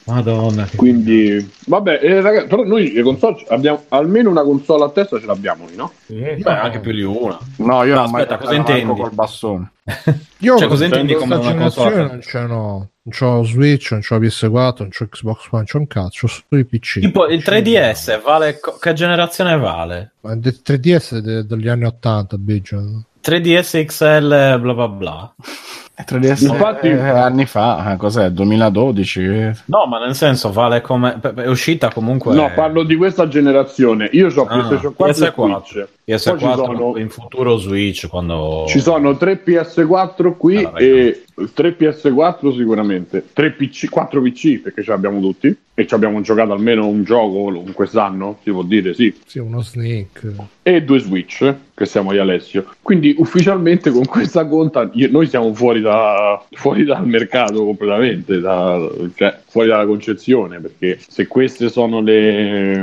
Madonna. 0.05 0.67
Quindi, 0.75 1.49
vabbè, 1.67 1.99
eh, 2.01 2.21
ragazzi, 2.21 2.47
però 2.47 2.63
noi 2.63 2.91
le 2.91 3.01
console 3.01 3.43
abbiamo 3.49 3.83
almeno 3.89 4.29
una 4.29 4.43
console 4.43 4.83
a 4.83 4.89
testa 4.89 5.19
ce 5.19 5.25
l'abbiamo, 5.25 5.65
noi, 5.65 5.75
no? 5.75 5.91
Beh, 6.07 6.43
anche 6.43 6.79
più 6.79 6.91
di 6.91 7.01
una. 7.03 7.37
No, 7.57 7.83
io 7.83 7.93
No, 7.93 8.01
non 8.01 8.09
ho 8.09 8.11
mai 8.11 8.21
aspetta, 8.23 8.37
cosa 8.39 8.53
intendi? 8.55 8.99
col 9.01 9.13
bastone. 9.13 9.71
Io 10.39 10.57
Cioè, 10.57 10.67
cosa 10.67 10.85
intendi 10.85 11.13
come 11.15 11.35
una 11.35 11.53
console? 11.55 11.95
non 11.95 12.21
ce 12.21 12.39
n'ho. 12.41 12.89
Non 13.05 13.13
c'ho 13.17 13.43
Switch, 13.43 13.91
non 13.91 14.01
c'ho 14.01 14.17
PS4, 14.19 14.73
non 14.79 14.89
c'ho 14.89 15.07
Xbox 15.07 15.47
One, 15.51 15.63
non 15.63 15.63
c'ho 15.65 15.77
un 15.77 15.87
cazzo, 15.87 16.09
c'ho 16.21 16.27
solo 16.27 16.61
i 16.61 16.65
PC. 16.65 16.99
Tipo 17.01 17.27
il 17.27 17.41
3DS 17.45 18.21
vale... 18.21 18.59
co- 18.59 18.77
Che 18.79 18.93
generazione 18.93 19.55
vale? 19.57 20.13
Ma 20.21 20.33
il 20.33 20.39
3DS 20.39 21.17
è 21.17 21.21
de- 21.21 21.45
degli 21.45 21.67
anni 21.67 21.85
80, 21.85 22.37
Biggio. 22.37 23.03
3DS 23.23 23.85
XL 23.85 24.59
bla 24.59 24.73
bla 24.73 24.87
bla. 24.87 25.33
E 25.97 26.03
3DS 26.03 26.43
Infatti- 26.49 26.87
eh, 26.89 26.99
anni 26.99 27.45
fa, 27.45 27.93
eh, 27.93 27.95
cos'è? 27.95 28.29
2012? 28.29 29.23
eh. 29.25 29.55
No, 29.67 29.85
ma 29.85 29.97
nel 29.99 30.13
senso 30.13 30.51
vale 30.51 30.81
come... 30.81 31.19
È 31.35 31.47
uscita 31.47 31.89
comunque... 31.89 32.35
No, 32.35 32.51
parlo 32.53 32.83
di 32.83 32.97
questa 32.97 33.29
generazione. 33.29 34.09
Io 34.11 34.27
ho 34.27 34.41
Ah, 34.43 34.45
PlayStation 34.45 34.93
4 34.93 35.25
e 35.25 35.29
PS4. 35.29 35.63
Switch. 35.63 35.87
PS4 36.05 36.29
Poi 36.29 36.39
ci 36.39 36.55
sono- 36.55 36.97
in 36.97 37.09
futuro 37.09 37.57
Switch 37.57 38.07
quando... 38.09 38.65
Ci 38.67 38.79
sono 38.81 39.15
3 39.15 39.41
PS4 39.45 40.35
qui 40.37 40.57
Allora, 40.57 40.77
e 40.79 41.23
3 41.53 41.75
PS4 41.77 42.55
sicuramente, 42.55 43.25
3 43.33 43.51
PC, 43.51 43.89
4 43.89 44.21
PC 44.21 44.59
perché 44.59 44.81
ce 44.83 44.91
l'abbiamo 44.91 45.19
tutti 45.19 45.53
e 45.73 45.85
ci 45.85 45.93
abbiamo 45.93 46.21
giocato 46.21 46.53
almeno 46.53 46.87
un 46.87 47.03
gioco 47.03 47.51
in 47.65 47.73
quest'anno, 47.73 48.39
si 48.41 48.51
può 48.51 48.63
dire, 48.63 48.93
sì, 48.93 49.13
Sì, 49.25 49.39
uno 49.39 49.61
Snake. 49.61 50.33
e 50.63 50.83
due 50.83 50.99
Switch, 50.99 51.53
che 51.73 51.85
siamo 51.85 52.13
io 52.13 52.19
e 52.19 52.21
Alessio. 52.21 52.65
Quindi 52.81 53.13
ufficialmente 53.17 53.91
con 53.91 54.05
questa 54.05 54.45
conta 54.47 54.89
io- 54.93 55.09
noi 55.11 55.27
siamo 55.27 55.53
fuori, 55.53 55.81
da, 55.81 56.41
fuori 56.51 56.85
dal 56.85 57.05
mercato 57.05 57.65
completamente, 57.65 58.39
da- 58.39 58.89
cioè 59.15 59.37
fuori 59.45 59.67
dalla 59.67 59.85
concezione, 59.85 60.61
perché 60.61 60.97
se 61.05 61.27
queste 61.27 61.67
sono 61.67 61.99
le... 61.99 62.81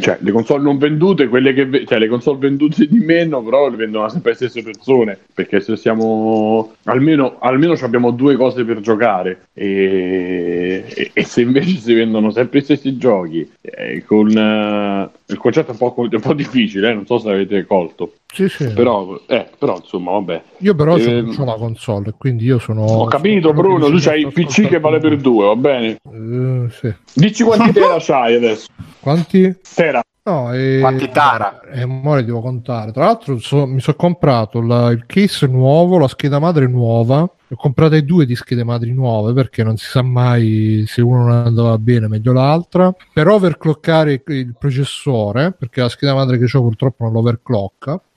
Cioè, 0.00 0.18
le 0.20 0.32
console 0.32 0.62
non 0.62 0.78
vendute, 0.78 1.28
quelle 1.28 1.52
che 1.52 1.86
cioè, 1.86 1.98
le 1.98 2.08
console 2.08 2.38
vendute 2.38 2.86
di 2.86 2.98
meno, 2.98 3.42
però 3.42 3.68
le 3.68 3.76
vendono 3.76 4.08
sempre 4.08 4.30
le 4.30 4.36
stesse 4.36 4.62
persone. 4.62 5.18
Perché 5.32 5.60
se 5.60 5.76
siamo 5.76 6.74
almeno, 6.84 7.38
almeno 7.40 7.74
abbiamo 7.80 8.10
due 8.10 8.36
cose 8.36 8.64
per 8.64 8.80
giocare. 8.80 9.46
E, 9.52 10.84
e- 10.94 11.10
e 11.12 11.24
se 11.24 11.42
invece 11.42 11.76
si 11.78 11.94
vendono 11.94 12.30
sempre 12.30 12.60
gli 12.60 12.64
stessi 12.64 12.96
giochi, 12.96 13.48
eh, 13.60 14.02
con 14.04 14.28
eh, 14.36 15.10
il 15.30 15.38
concetto 15.38 15.68
è 15.68 15.72
un 15.72 15.78
po', 15.78 15.94
un 15.96 16.20
po' 16.20 16.34
difficile, 16.34 16.90
eh, 16.90 16.94
non 16.94 17.06
so 17.06 17.18
se 17.18 17.30
avete 17.30 17.64
colto. 17.66 18.12
Sì, 18.32 18.48
sì. 18.48 18.68
Però, 18.72 19.18
eh, 19.26 19.48
però 19.58 19.76
insomma, 19.76 20.12
vabbè. 20.12 20.42
Io 20.58 20.74
però 20.74 20.96
Ehm, 20.96 21.34
c'ho 21.34 21.44
la 21.44 21.54
console, 21.54 22.14
quindi 22.18 22.44
io 22.44 22.58
sono... 22.58 22.82
Ho 22.82 23.04
capito, 23.06 23.48
sono 23.48 23.60
Bruno, 23.60 23.88
tu 23.88 23.96
c'hai 23.98 24.20
il 24.22 24.32
PC 24.32 24.66
che 24.68 24.80
vale 24.80 24.98
per 24.98 25.16
due, 25.16 25.46
va 25.46 25.56
bene? 25.56 25.96
Eh, 26.12 26.68
sì. 26.70 26.94
Dici 27.14 27.42
quanti 27.44 27.72
tera 27.72 27.96
c'hai 27.98 28.34
adesso? 28.34 28.66
Quanti? 29.00 29.56
Tera. 29.74 30.02
No, 30.22 30.52
e... 30.52 30.78
Quanti 30.80 31.08
tara? 31.08 31.60
E 31.62 31.86
mo 31.86 32.14
le 32.14 32.24
devo 32.24 32.40
contare. 32.40 32.92
Tra 32.92 33.06
l'altro 33.06 33.38
so- 33.38 33.66
mi 33.66 33.80
sono 33.80 33.96
comprato 33.96 34.60
la- 34.60 34.90
il 34.90 35.04
case 35.06 35.46
nuovo, 35.46 35.98
la 35.98 36.08
scheda 36.08 36.38
madre 36.38 36.66
nuova. 36.68 37.28
Ho 37.52 37.56
comprate 37.56 38.04
due 38.04 38.26
di 38.26 38.36
schede 38.36 38.62
madri 38.62 38.92
nuove 38.92 39.32
perché 39.32 39.64
non 39.64 39.76
si 39.76 39.86
sa 39.86 40.02
mai 40.02 40.84
se 40.86 41.02
uno 41.02 41.26
non 41.26 41.46
andava 41.46 41.76
bene, 41.78 42.06
meglio 42.06 42.32
l'altra. 42.32 42.94
Per 43.12 43.26
overclockare 43.26 44.22
il, 44.24 44.54
processore, 44.56 45.52
perché 45.52 45.80
la 45.80 45.88
scheda 45.88 46.14
madre 46.14 46.38
che 46.38 46.56
ho 46.56 46.60
purtroppo 46.60 47.02
non 47.04 47.12
lo 47.12 47.22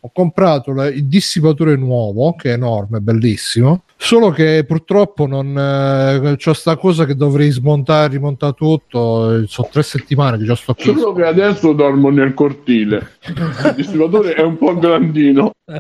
ho 0.06 0.12
comprato 0.14 0.74
la- 0.74 0.88
il 0.88 1.06
dissipatore 1.06 1.78
nuovo, 1.78 2.34
che 2.36 2.50
è 2.50 2.54
enorme, 2.54 3.00
bellissimo. 3.00 3.84
Solo 3.96 4.32
che 4.32 4.66
purtroppo 4.68 5.26
non 5.28 5.58
eh, 5.58 6.36
c'ho 6.36 6.52
sta 6.52 6.76
cosa 6.76 7.06
che 7.06 7.16
dovrei 7.16 7.50
smontare, 7.52 8.12
rimontare 8.12 8.52
tutto. 8.54 9.34
eh, 9.34 9.48
Sono 9.48 9.70
tre 9.72 9.82
settimane 9.82 10.38
che 10.38 10.44
già 10.44 10.56
sto 10.56 10.74
qui. 10.74 10.84
Solo 10.94 11.14
che 11.14 11.24
adesso 11.24 11.72
dormo 11.72 12.10
nel 12.10 12.34
cortile. 12.34 13.12
Il 13.28 13.74
distributore 13.78 14.34
è 14.34 14.42
un 14.42 14.58
po' 14.58 14.78
grandino. 14.78 15.52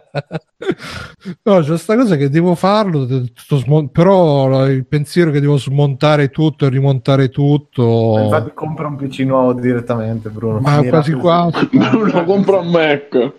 No, 1.43 1.59
c'è 1.59 1.77
sta 1.77 1.95
cosa 1.97 2.15
che 2.15 2.29
devo 2.29 2.55
farlo, 2.55 3.03
de- 3.05 3.31
tutto 3.33 3.57
smon- 3.57 3.89
però 3.91 4.65
il 4.67 4.85
pensiero 4.87 5.29
che 5.31 5.41
devo 5.41 5.57
smontare 5.57 6.29
tutto 6.29 6.65
e 6.65 6.69
rimontare 6.69 7.29
tutto, 7.29 8.19
Infatti 8.23 8.51
compra 8.53 8.87
un 8.87 8.95
PC 8.95 9.19
nuovo 9.19 9.53
direttamente, 9.53 10.29
Bruno. 10.29 10.59
ma 10.59 10.81
quasi 10.83 11.11
quasi. 11.13 11.67
Bruno 11.71 12.23
compra 12.23 12.59
un 12.59 12.69
Mac. 12.71 13.33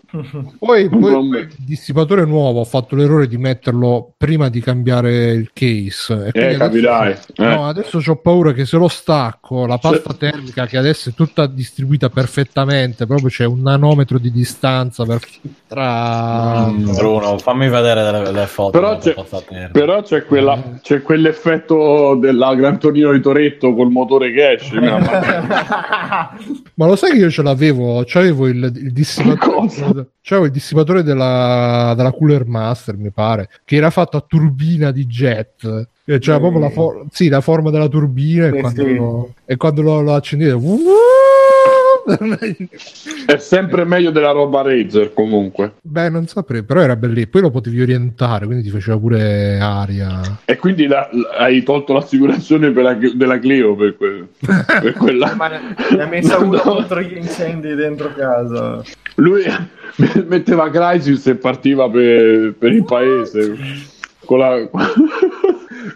Poi, 0.59 0.74
poi 0.89 1.29
me. 1.29 1.39
il 1.39 1.55
dissipatore 1.59 2.25
nuovo 2.25 2.61
ho 2.61 2.65
fatto 2.65 2.97
l'errore 2.97 3.27
di 3.27 3.37
metterlo 3.37 4.13
prima 4.17 4.49
di 4.49 4.61
cambiare 4.61 5.33
il 5.33 5.51
case. 5.53 6.31
E 6.33 6.53
Eh, 6.53 6.57
capirai. 6.57 7.13
Eh. 7.13 7.45
No, 7.45 7.67
adesso 7.67 8.01
ho 8.05 8.17
paura 8.17 8.53
che 8.53 8.67
se 8.67 8.77
lo 8.77 8.89
stacco, 8.89 9.67
la 9.67 9.79
pasta 9.79 10.13
termica 10.15 10.67
che 10.67 10.77
adesso 10.77 11.11
è 11.11 11.15
tutta 11.15 11.47
distribuita 11.47 12.09
perfettamente, 12.09 13.07
proprio 13.07 13.29
c'è 13.29 13.45
un 13.45 13.63
nanometro 13.63 14.19
di 14.19 14.31
distanza 14.31 15.05
per, 15.05 15.21
tra... 15.67 16.67
Mm, 16.69 16.95
Bruno, 16.95 17.39
fammi 17.39 17.69
vedere 17.69 18.03
delle, 18.03 18.23
delle 18.23 18.47
foto. 18.47 18.71
Però 18.71 18.99
c'è, 18.99 19.15
però 19.73 20.03
c'è, 20.03 20.25
quella, 20.25 20.79
c'è 20.83 21.03
quell'effetto 21.03 22.17
della 22.17 22.55
Gran 22.55 22.79
Torino 22.79 23.13
di 23.13 23.21
Toretto 23.21 23.75
col 23.75 23.91
motore 23.91 24.33
che 24.33 24.53
esce. 24.53 24.79
Ma 26.77 26.87
lo 26.87 26.97
sai 26.97 27.13
che 27.13 27.19
io 27.19 27.31
ce 27.31 27.43
l'avevo? 27.43 28.03
C'avevo 28.05 28.49
il, 28.49 28.73
il 28.75 28.93
dissipatore. 28.93 30.09
C'avevo 30.21 30.47
il 30.47 30.53
dissipatore 30.53 30.64
della, 31.03 31.93
della 31.97 32.13
Cooler 32.13 32.47
Master, 32.47 32.97
mi 32.97 33.11
pare, 33.11 33.49
che 33.65 33.77
era 33.77 33.91
fatto 33.91 34.17
a 34.17 34.25
turbina 34.27 34.91
di 34.91 35.07
jet. 35.07 35.89
E 36.07 36.19
C'era 36.19 36.39
proprio 36.39 36.61
la, 36.61 36.71
for- 36.71 37.05
sì, 37.11 37.29
la 37.29 37.41
forma 37.41 37.71
della 37.71 37.89
turbina 37.89 38.51
Sì, 38.51 38.57
e 38.57 38.61
quando, 38.61 38.85
sì. 38.85 38.95
lo, 38.95 39.33
e 39.47 39.57
quando 39.57 39.83
lo, 39.83 40.01
lo 40.03 40.15
accendevo. 40.15 40.79
È 43.27 43.39
sempre 43.39 43.85
meglio 43.85 44.11
della 44.11 44.31
roba 44.31 44.61
Razer 44.61 45.15
comunque. 45.15 45.77
Beh, 45.81 46.11
non 46.11 46.27
saprei, 46.27 46.63
però 46.63 46.81
era 46.83 46.97
bellissimo. 46.97 47.31
Poi 47.31 47.41
lo 47.41 47.51
potevi 47.51 47.81
orientare, 47.81 48.45
quindi 48.45 48.63
ti 48.65 48.69
faceva 48.71 48.99
pure 48.99 49.59
aria. 49.59 50.41
E 50.45 50.57
quindi 50.59 50.87
la- 50.87 51.09
la- 51.13 51.37
hai 51.39 51.63
tolto 51.63 51.95
l'assicurazione 51.95 52.71
per 52.73 52.83
la- 52.83 52.99
della 53.15 53.39
Clio 53.39 53.75
per, 53.75 53.97
que- 53.97 54.27
per 54.81 54.93
quella. 54.93 55.33
Ma 55.37 55.49
ne 55.49 56.07
messa 56.11 56.37
uno 56.39 56.53
No. 56.65 56.73
contro 56.75 57.01
gli 57.01 57.17
incendi 57.17 57.75
dentro 57.75 58.13
casa. 58.15 58.83
Lui 59.17 59.45
metteva 60.27 60.71
Crisis 60.71 61.27
e 61.27 61.35
partiva 61.37 61.89
per, 61.89 62.55
per 62.59 62.73
il 62.73 62.85
paese 62.85 63.57
con 64.25 64.39
la, 64.39 64.69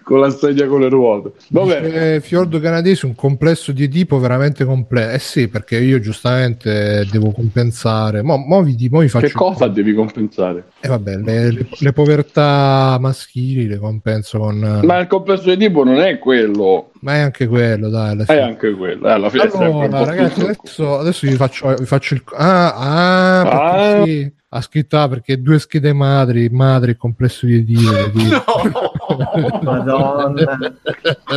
con 0.03 0.21
la 0.21 0.31
sedia 0.31 0.67
con 0.67 0.81
le 0.81 0.89
ruote. 0.89 1.33
Vabbè, 1.49 1.81
Dice 1.83 2.21
Fiordo 2.21 2.61
Canadese 2.61 3.07
un 3.07 3.15
complesso 3.15 3.73
di 3.73 3.89
tipo 3.89 4.19
veramente 4.19 4.65
complesso. 4.65 5.15
Eh 5.15 5.19
sì, 5.19 5.49
perché 5.49 5.79
io 5.79 6.01
giustamente 6.01 7.07
devo 7.11 7.31
compensare. 7.33 8.23
Mo, 8.23 8.37
mo 8.37 8.63
vi, 8.63 8.75
di- 8.75 8.89
mo 8.89 9.01
vi 9.01 9.09
faccio 9.09 9.27
che 9.27 9.33
cosa 9.33 9.67
devi 9.69 9.95
compensare? 9.95 10.65
Eh, 10.81 10.89
vabbè, 10.89 11.17
le, 11.17 11.51
le- 11.53 11.67
le 11.79 11.93
povertà 11.93 12.97
maschili 13.01 13.67
le 13.67 13.79
compenso 13.79 14.39
con. 14.39 14.81
Ma 14.85 14.99
il 14.99 15.07
complesso 15.07 15.49
di 15.55 15.57
tipo 15.57 15.85
non 15.85 15.99
è 16.01 16.19
quello, 16.19 16.91
Ma 17.01 17.15
è 17.15 17.19
anche 17.21 17.47
quello, 17.47 17.89
dai. 17.89 18.11
alla 18.13 18.25
è 18.27 18.41
anche 18.41 18.73
quello. 18.73 19.07
Eh, 19.09 19.11
alla 19.13 19.31
fine 19.31 19.43
Allora, 19.53 20.05
ragazzi, 20.05 20.41
adesso, 20.41 20.99
adesso 20.99 21.27
vi, 21.27 21.35
faccio, 21.35 21.75
vi 21.75 21.85
faccio 21.87 22.15
il. 22.15 22.23
Ah, 22.37 22.75
ah, 22.75 23.43
perché 23.43 23.59
Ah. 24.01 24.05
sì. 24.05 24.33
ha 24.51 24.61
scritto 24.63 24.99
ah, 24.99 25.09
perché 25.09 25.41
due 25.43 25.59
schede 25.59 25.93
madri, 25.93 26.49
madre 26.51 26.97
complesso 26.97 27.47
di 27.47 27.65
Dio. 27.65 27.91
quindi- 28.11 28.31
Madonna. 29.63 30.59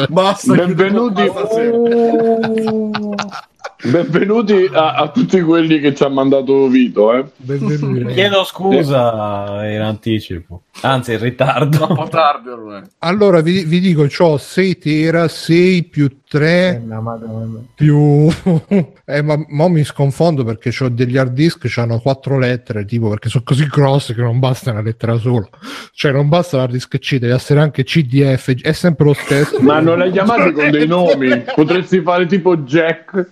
Basta. 0.09 0.53
Benvenuti, 0.53 1.31
benvenuti 3.83 4.69
a, 4.71 4.93
a 4.95 5.09
tutti 5.09 5.41
quelli 5.41 5.79
che 5.79 5.93
ci 5.93 6.03
ha 6.03 6.09
mandato 6.09 6.67
Vito. 6.67 7.13
Eh. 7.13 7.25
Benvenuti. 7.35 8.13
Chiedo 8.13 8.43
scusa 8.43 9.67
in 9.67 9.81
anticipo, 9.81 10.63
anzi 10.81 11.13
in 11.13 11.19
ritardo. 11.19 11.77
Troppo 11.77 12.07
tardi 12.07 12.49
ormai. 12.49 12.81
Allora 12.99 13.41
vi, 13.41 13.63
vi 13.63 13.79
dico, 13.79 14.07
ho 14.17 14.37
6 14.37 14.77
tera, 14.77 15.27
6 15.27 15.83
più 15.85 16.09
3 16.31 16.83
La 16.87 17.01
Madonna. 17.01 17.59
più... 17.75 18.29
eh, 19.05 19.21
ma 19.21 19.35
mo 19.49 19.67
mi 19.67 19.83
sconfondo 19.83 20.45
perché 20.45 20.71
ho 20.79 20.87
degli 20.87 21.17
hard 21.17 21.33
disk 21.33 21.67
che 21.67 21.81
hanno 21.81 21.99
4 21.99 22.37
lettere, 22.37 22.85
tipo 22.85 23.09
perché 23.09 23.27
sono 23.27 23.43
così 23.45 23.67
grosse 23.67 24.13
che 24.13 24.21
non 24.21 24.39
basta 24.39 24.71
una 24.71 24.81
lettera 24.81 25.17
sola. 25.17 25.49
Cioè 25.93 26.13
non 26.13 26.29
basta 26.29 26.55
l'hard 26.57 26.71
disk 26.71 26.97
C, 26.99 27.17
deve 27.17 27.33
essere 27.33 27.59
anche 27.59 27.83
CDF, 27.83 28.61
è 28.61 28.71
sempre 28.71 29.05
lo 29.05 29.13
stesso. 29.13 29.59
Ma 29.59 29.81
non 29.81 29.97
li 29.97 30.03
hai 30.03 30.11
chiamati 30.11 30.53
con 30.53 30.71
dei 30.71 30.87
nomi? 30.87 31.43
Potresti 31.53 32.01
fare 32.01 32.25
tipo 32.27 32.55
Jack. 32.57 33.27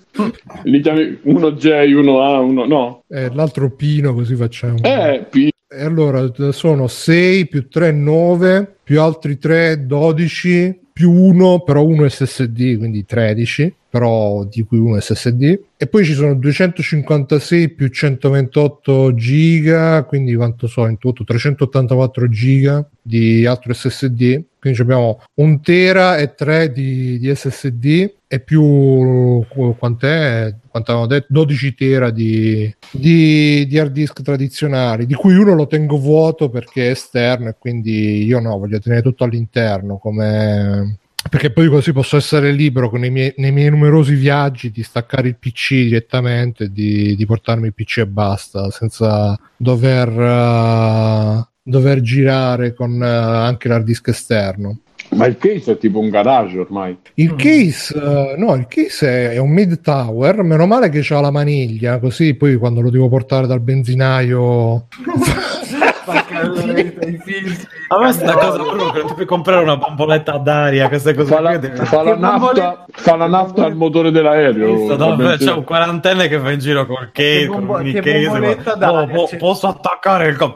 Li 0.64 0.82
chiami 0.82 1.20
uno 1.24 1.54
J, 1.54 1.92
uno 1.94 2.22
A, 2.22 2.40
uno 2.40 2.66
no. 2.66 3.04
Eh, 3.08 3.30
l'altro 3.34 3.70
Pino, 3.72 4.14
così 4.14 4.36
facciamo. 4.36 4.78
Eh, 4.84 5.26
P. 5.30 5.50
E 5.72 5.84
allora 5.84 6.32
sono 6.52 6.88
6 6.88 7.48
più 7.48 7.68
3 7.68 7.92
9 7.92 8.78
più 8.84 9.02
altri 9.02 9.38
3 9.38 9.86
12 9.86 10.80
più 10.92 11.12
1 11.12 11.60
però 11.60 11.86
1 11.86 12.10
SSD 12.10 12.78
quindi 12.78 13.06
13 13.06 13.76
però 13.88 14.44
di 14.46 14.64
cui 14.64 14.80
1 14.80 15.00
SSD 15.00 15.60
e 15.78 15.88
poi 15.88 16.04
ci 16.06 16.14
sono 16.14 16.34
256 16.34 17.70
più 17.70 17.88
128 17.88 19.14
giga 19.14 20.04
quindi 20.06 20.36
quanto 20.36 20.66
so 20.66 20.88
in 20.88 20.98
tutto 20.98 21.24
384 21.24 22.30
giga 22.30 22.90
di 23.00 23.46
altro 23.46 23.72
SSD 23.72 24.44
quindi 24.60 24.82
abbiamo 24.82 25.22
un 25.36 25.62
tera 25.62 26.18
e 26.18 26.34
3 26.34 26.72
di, 26.72 27.20
di 27.20 27.34
SSD 27.34 28.12
e 28.32 28.40
più 28.42 29.44
quant'è? 29.80 30.54
Quanto 30.68 30.92
avevamo 30.92 31.08
detto? 31.08 31.26
12 31.30 31.74
tera 31.74 32.12
di, 32.12 32.72
di, 32.92 33.66
di 33.66 33.80
hard 33.80 33.92
disk 33.92 34.22
tradizionali 34.22 35.08
di 35.08 35.16
cui 35.16 35.34
uno 35.34 35.56
lo 35.56 35.66
tengo 35.66 35.98
vuoto 35.98 36.48
perché 36.48 36.86
è 36.86 36.92
esterno 36.92 37.50
e 37.50 37.56
quindi 37.58 38.24
io 38.24 38.40
no 38.40 38.60
voglio 38.60 38.78
tenere 38.80 39.02
tutto 39.02 39.24
all'interno 39.24 39.98
come 39.98 41.00
perché 41.28 41.52
poi 41.52 41.70
così 41.70 41.92
posso 41.92 42.18
essere 42.18 42.52
libero 42.52 42.92
con 42.92 43.04
i 43.04 43.10
miei, 43.10 43.34
nei 43.38 43.52
miei 43.52 43.72
numerosi 43.72 44.14
viaggi 44.14 44.70
di 44.70 44.84
staccare 44.84 45.28
il 45.28 45.36
PC 45.36 45.74
direttamente 45.86 46.72
di, 46.72 47.16
di 47.16 47.26
portarmi 47.26 47.66
il 47.66 47.74
PC 47.74 47.98
e 47.98 48.08
basta 48.08 48.70
senza 48.70 49.38
dover 49.58 50.08
uh, 50.08 51.48
dover 51.64 52.02
girare 52.02 52.76
con 52.76 52.92
uh, 52.92 53.04
anche 53.04 53.68
l'hard 53.68 53.86
disk 53.86 54.08
esterno 54.10 54.82
Ma 55.12 55.26
il 55.26 55.38
case 55.38 55.72
è 55.72 55.78
tipo 55.78 56.00
un 56.00 56.10
garage 56.10 56.60
ormai. 56.60 56.98
il 57.16 57.36
case, 57.36 57.98
uh, 57.98 58.38
no, 58.38 58.54
il 58.56 58.68
case 58.68 59.08
è, 59.08 59.30
è 59.32 59.38
un 59.38 59.50
mid 59.50 59.82
tower. 59.82 60.44
Meno 60.44 60.66
male 60.66 60.90
che 60.90 61.00
c'ha 61.02 61.20
la 61.20 61.32
maniglia, 61.32 62.00
così 62.00 62.36
poi 62.36 62.58
quando 62.58 62.82
lo 62.82 62.90
devo 62.90 63.10
portare 63.10 63.48
dal 63.48 63.62
benzinaio. 63.62 64.88
A 67.92 67.98
me 68.00 68.12
sta 68.12 68.34
cosa 68.34 68.58
proprio 68.62 68.92
che 68.92 69.00
non 69.00 69.08
ti 69.08 69.14
puoi 69.16 69.26
comprare 69.26 69.64
una 69.64 69.76
bomboletta 69.78 70.38
d'aria, 70.38 70.88
queste 70.90 71.16
cose 71.16 71.34
Fa 71.34 71.42
la, 71.42 71.58
qui. 71.58 71.70
fa 71.76 72.04
la 72.04 72.16
nafta, 72.16 72.86
fa 72.92 73.16
la 73.16 73.28
nafta 73.28 73.66
al 73.66 73.76
motore 73.76 74.12
dell'aereo. 74.12 74.76
Visto, 74.76 74.96
no, 74.96 75.16
c'è 75.38 75.52
un 75.52 75.64
quarantenne 75.64 76.28
che 76.28 76.38
va 76.38 76.52
in 76.52 76.60
giro 76.60 76.86
col 76.86 77.10
case, 77.12 77.48
con 77.48 77.66
bombo- 77.66 77.78
un 77.84 77.92
case. 77.94 78.40
ma- 78.78 78.92
oh, 78.92 79.08
po- 79.08 79.26
c'è- 79.26 79.38
posso 79.38 79.68
attaccare 79.68 80.28
il 80.28 80.38
co- 80.38 80.52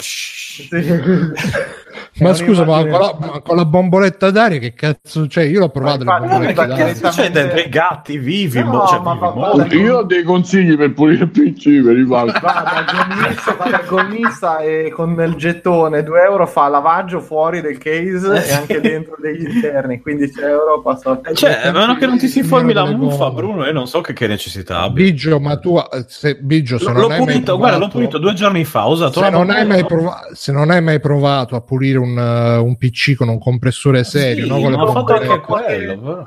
Ma 2.20 2.34
scusa, 2.36 2.64
ma 2.64 2.80
con, 2.86 3.00
la, 3.00 3.16
ma 3.20 3.42
con 3.42 3.56
la 3.56 3.66
bomboletta 3.66 4.30
d'aria, 4.30 4.60
che 4.60 4.74
cazzo 4.74 5.26
c'è? 5.28 5.44
Io 5.44 5.60
l'ho 5.60 5.70
provato. 5.70 6.04
Ma 6.04 6.20
ma 6.20 6.40
che- 6.40 6.54
C'è 6.54 7.32
dentro 7.32 7.60
i 7.60 7.70
gatti 7.70 8.18
vivi, 8.20 8.60
No, 8.64 8.70
mo- 8.70 8.86
cioè, 8.88 9.00
ma 9.00 9.14
vivi, 9.14 9.26
mo- 9.26 9.56
va- 9.56 9.66
Io 9.74 9.98
ho 9.98 10.04
dei 10.04 10.22
consigli 10.24 10.78
per 10.78 10.94
pulire 10.94 11.24
il 11.24 11.30
PC 11.32 11.84
per 11.84 11.98
i. 11.98 12.06
Va 12.06 12.24
dal 12.24 13.86
gommista 13.88 14.60
e 14.60 14.92
con 14.94 15.20
il 15.20 15.34
gettone 15.36 16.04
2 16.04 16.22
euro 16.24 16.46
fa 16.46 16.68
lavaggio 16.68 17.20
fuori 17.24 17.62
del 17.62 17.78
case 17.80 18.34
Eh, 18.34 18.38
e 18.38 18.42
sì. 18.42 18.54
anche 18.54 18.80
dentro 18.82 19.16
degli 19.20 19.46
interni 19.50 20.00
15 20.02 20.40
euro 20.42 20.82
passa 20.82 21.20
Cioè, 21.34 21.62
a 21.64 21.72
meno 21.72 21.96
che 21.96 22.06
non 22.06 22.18
ti 22.18 22.28
si 22.28 22.44
formi 22.44 22.74
la 22.74 22.86
muffa. 22.86 23.32
Bruno, 23.32 23.66
io 23.66 23.72
non 23.72 23.88
so 23.88 24.02
che, 24.02 24.14
che 24.14 24.28
necessità 24.28 24.82
abbia. 24.82 25.04
Biggio, 25.06 25.40
ma 25.40 25.58
tu, 25.58 25.78
se, 26.08 26.36
Biggio, 26.36 26.78
se 26.78 26.86
L'ho, 26.86 26.92
non 26.92 27.02
l'ho 27.02 27.08
hai 27.08 27.10
mai 27.10 27.20
pulito, 27.20 27.42
provato, 27.44 27.58
guarda, 27.58 27.78
l'ho 27.78 27.88
pulito 27.88 28.18
due 28.20 28.34
giorni 28.34 28.64
fa. 28.66 28.88
Ho 28.88 28.92
usato 28.92 29.22
se 29.22 29.30
non, 29.30 29.50
hai 29.50 29.66
mai 29.66 29.86
provato, 29.86 30.36
se 30.36 30.52
non 30.52 30.70
hai 30.70 30.82
mai 30.82 31.00
provato 31.00 31.56
a 31.56 31.62
pulire 31.62 31.98
un, 31.98 32.18
eh, 32.18 32.58
un 32.58 32.76
PC 32.78 33.16
con 33.16 33.30
un 33.30 33.40
compressore 33.40 34.04
serio, 34.04 34.44
Sì, 34.44 34.50
no? 34.50 34.60
Con 34.60 34.74
ho 34.74 34.92
fatto 34.92 35.14
anche 35.14 35.40
quello. 35.40 36.00
però. 36.00 36.24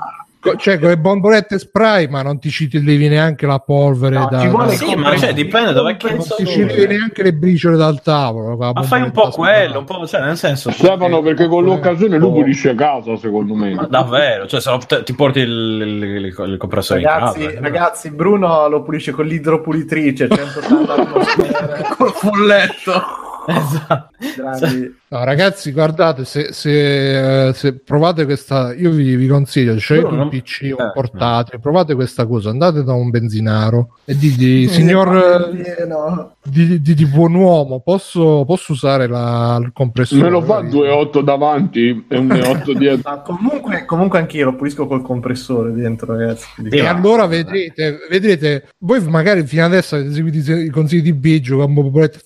Co- 0.52 0.56
cioè 0.56 0.78
con 0.78 0.89
le 0.89 0.98
bombolette 0.98 1.59
spray, 1.59 2.09
ma 2.09 2.23
non 2.23 2.39
ti 2.39 2.51
ci 2.51 2.68
levi 2.82 3.09
neanche 3.09 3.47
la 3.47 3.59
polvere 3.59 4.16
No, 4.16 4.28
da, 4.31 4.40
ci 4.40 4.48
vuole 4.48 4.66
da- 4.66 4.73
Sì, 4.73 4.94
ma 4.94 5.16
cioè, 5.16 5.32
dipende 5.32 5.73
dove 5.73 5.97
non 6.01 6.16
cazzo 6.16 6.35
ti 6.36 6.47
ci 6.47 6.64
levi 6.64 6.86
neanche 6.86 7.23
le 7.23 7.32
briciole 7.35 7.77
dal 7.77 8.01
tavolo. 8.02 8.56
Ma 8.56 8.82
fai 8.82 9.02
un 9.02 9.10
po' 9.10 9.31
spray. 9.31 9.64
quello, 9.64 9.78
un 9.81 9.85
po', 9.85 10.06
cioè, 10.06 10.20
nel 10.20 10.36
senso. 10.36 10.70
Stefano, 10.70 11.20
perché 11.23 11.47
con 11.48 11.64
l'occasione 11.64 12.18
lui 12.18 12.31
pulisce 12.31 12.74
casa, 12.74 13.16
secondo 13.16 13.55
me. 13.55 13.74
Ma 13.74 13.86
davvero, 13.86 14.47
cioè, 14.47 14.60
se 14.60 14.77
te- 14.86 15.02
ti 15.02 15.14
porti 15.14 15.40
il, 15.40 15.48
il- 15.51 16.02
il- 16.27 16.51
il 16.51 16.56
compressore 16.59 17.02
Ragazzi, 17.02 17.40
in 17.43 17.47
casa. 17.48 17.60
ragazzi, 17.60 18.10
Bruno 18.10 18.68
lo 18.68 18.82
pulisce 18.82 19.12
con 19.12 19.27
l'idropulitrice 19.27 20.28
180 20.28 20.94
atmosfere 20.94 21.86
Col 21.97 22.12
folletto. 22.12 23.24
Esatto. 24.18 24.94
No, 25.09 25.23
ragazzi, 25.24 25.70
guardate, 25.70 26.24
se, 26.24 26.52
se, 26.52 27.48
eh, 27.48 27.52
se 27.52 27.74
provate 27.74 28.24
questa, 28.24 28.74
io 28.74 28.90
vi, 28.90 29.14
vi 29.14 29.28
consiglio, 29.28 29.77
Bruno, 29.77 30.23
un 30.24 30.28
PC 30.28 30.74
o 30.77 30.82
eh, 30.82 30.85
un 30.85 30.90
portatile, 30.93 31.60
provate 31.60 31.94
questa 31.94 32.27
cosa, 32.27 32.51
andate 32.51 32.82
da 32.82 32.93
un 32.93 33.10
benzinaro 33.10 33.98
e 34.05 34.16
dite, 34.16 34.73
signor 34.73 35.55
eh, 35.55 35.86
No. 35.86 36.35
di, 36.43 36.81
di, 36.82 36.94
di 36.94 37.06
buon 37.06 37.35
uomo, 37.35 37.81
posso, 37.81 38.44
posso 38.44 38.73
usare 38.73 39.06
la, 39.06 39.59
il 39.62 39.70
compressore? 39.73 40.23
Me 40.23 40.31
lo 40.31 40.43
fa 40.43 40.60
2,8 40.62 41.20
davanti 41.23 42.05
e 42.09 42.16
un 42.18 42.31
8 42.32 42.73
dietro. 42.73 43.09
Ma 43.09 43.20
comunque, 43.20 43.85
comunque 43.85 44.18
anch'io 44.18 44.47
lo 44.47 44.56
pulisco 44.56 44.86
col 44.89 45.02
compressore 45.02 45.73
dentro, 45.73 46.16
ragazzi. 46.16 46.48
E 46.68 46.85
allora 46.85 47.27
vedrete, 47.27 47.98
vedrete, 48.10 48.70
voi 48.78 49.01
magari 49.09 49.47
fino 49.47 49.64
adesso 49.64 49.94
avete 49.94 50.12
seguito 50.12 50.52
i 50.52 50.68
consigli 50.70 51.02
di 51.02 51.12
Biggio, 51.12 51.59
con 51.59 51.73
bombolette, 51.74 52.18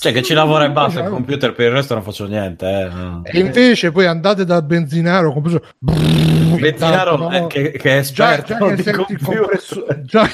Cioè, 0.00 0.12
che 0.12 0.22
ci 0.22 0.32
lavora 0.34 0.64
e 0.64 0.70
basta 0.70 1.00
il 1.02 1.08
computer, 1.08 1.52
per 1.52 1.66
il 1.66 1.72
resto 1.72 1.94
non 1.94 2.02
faccio 2.04 2.26
niente. 2.26 2.66
Eh. 2.66 3.36
e 3.36 3.40
invece 3.40 3.90
poi 3.90 4.06
andate 4.06 4.44
dal 4.44 4.64
benzinaro, 4.64 5.32
compressore, 5.32 5.64
Benzinaro 5.80 7.14
intanto, 7.14 7.34
eh, 7.36 7.40
no? 7.40 7.46
che, 7.48 7.70
che 7.72 7.98
è 7.98 8.00
già, 8.02 8.32
esperto 8.38 8.54
già 8.56 8.66
che 8.68 8.74
di 8.76 8.82
senti 8.82 9.12
il 9.12 9.20
compressore 9.22 10.02
già... 10.04 10.28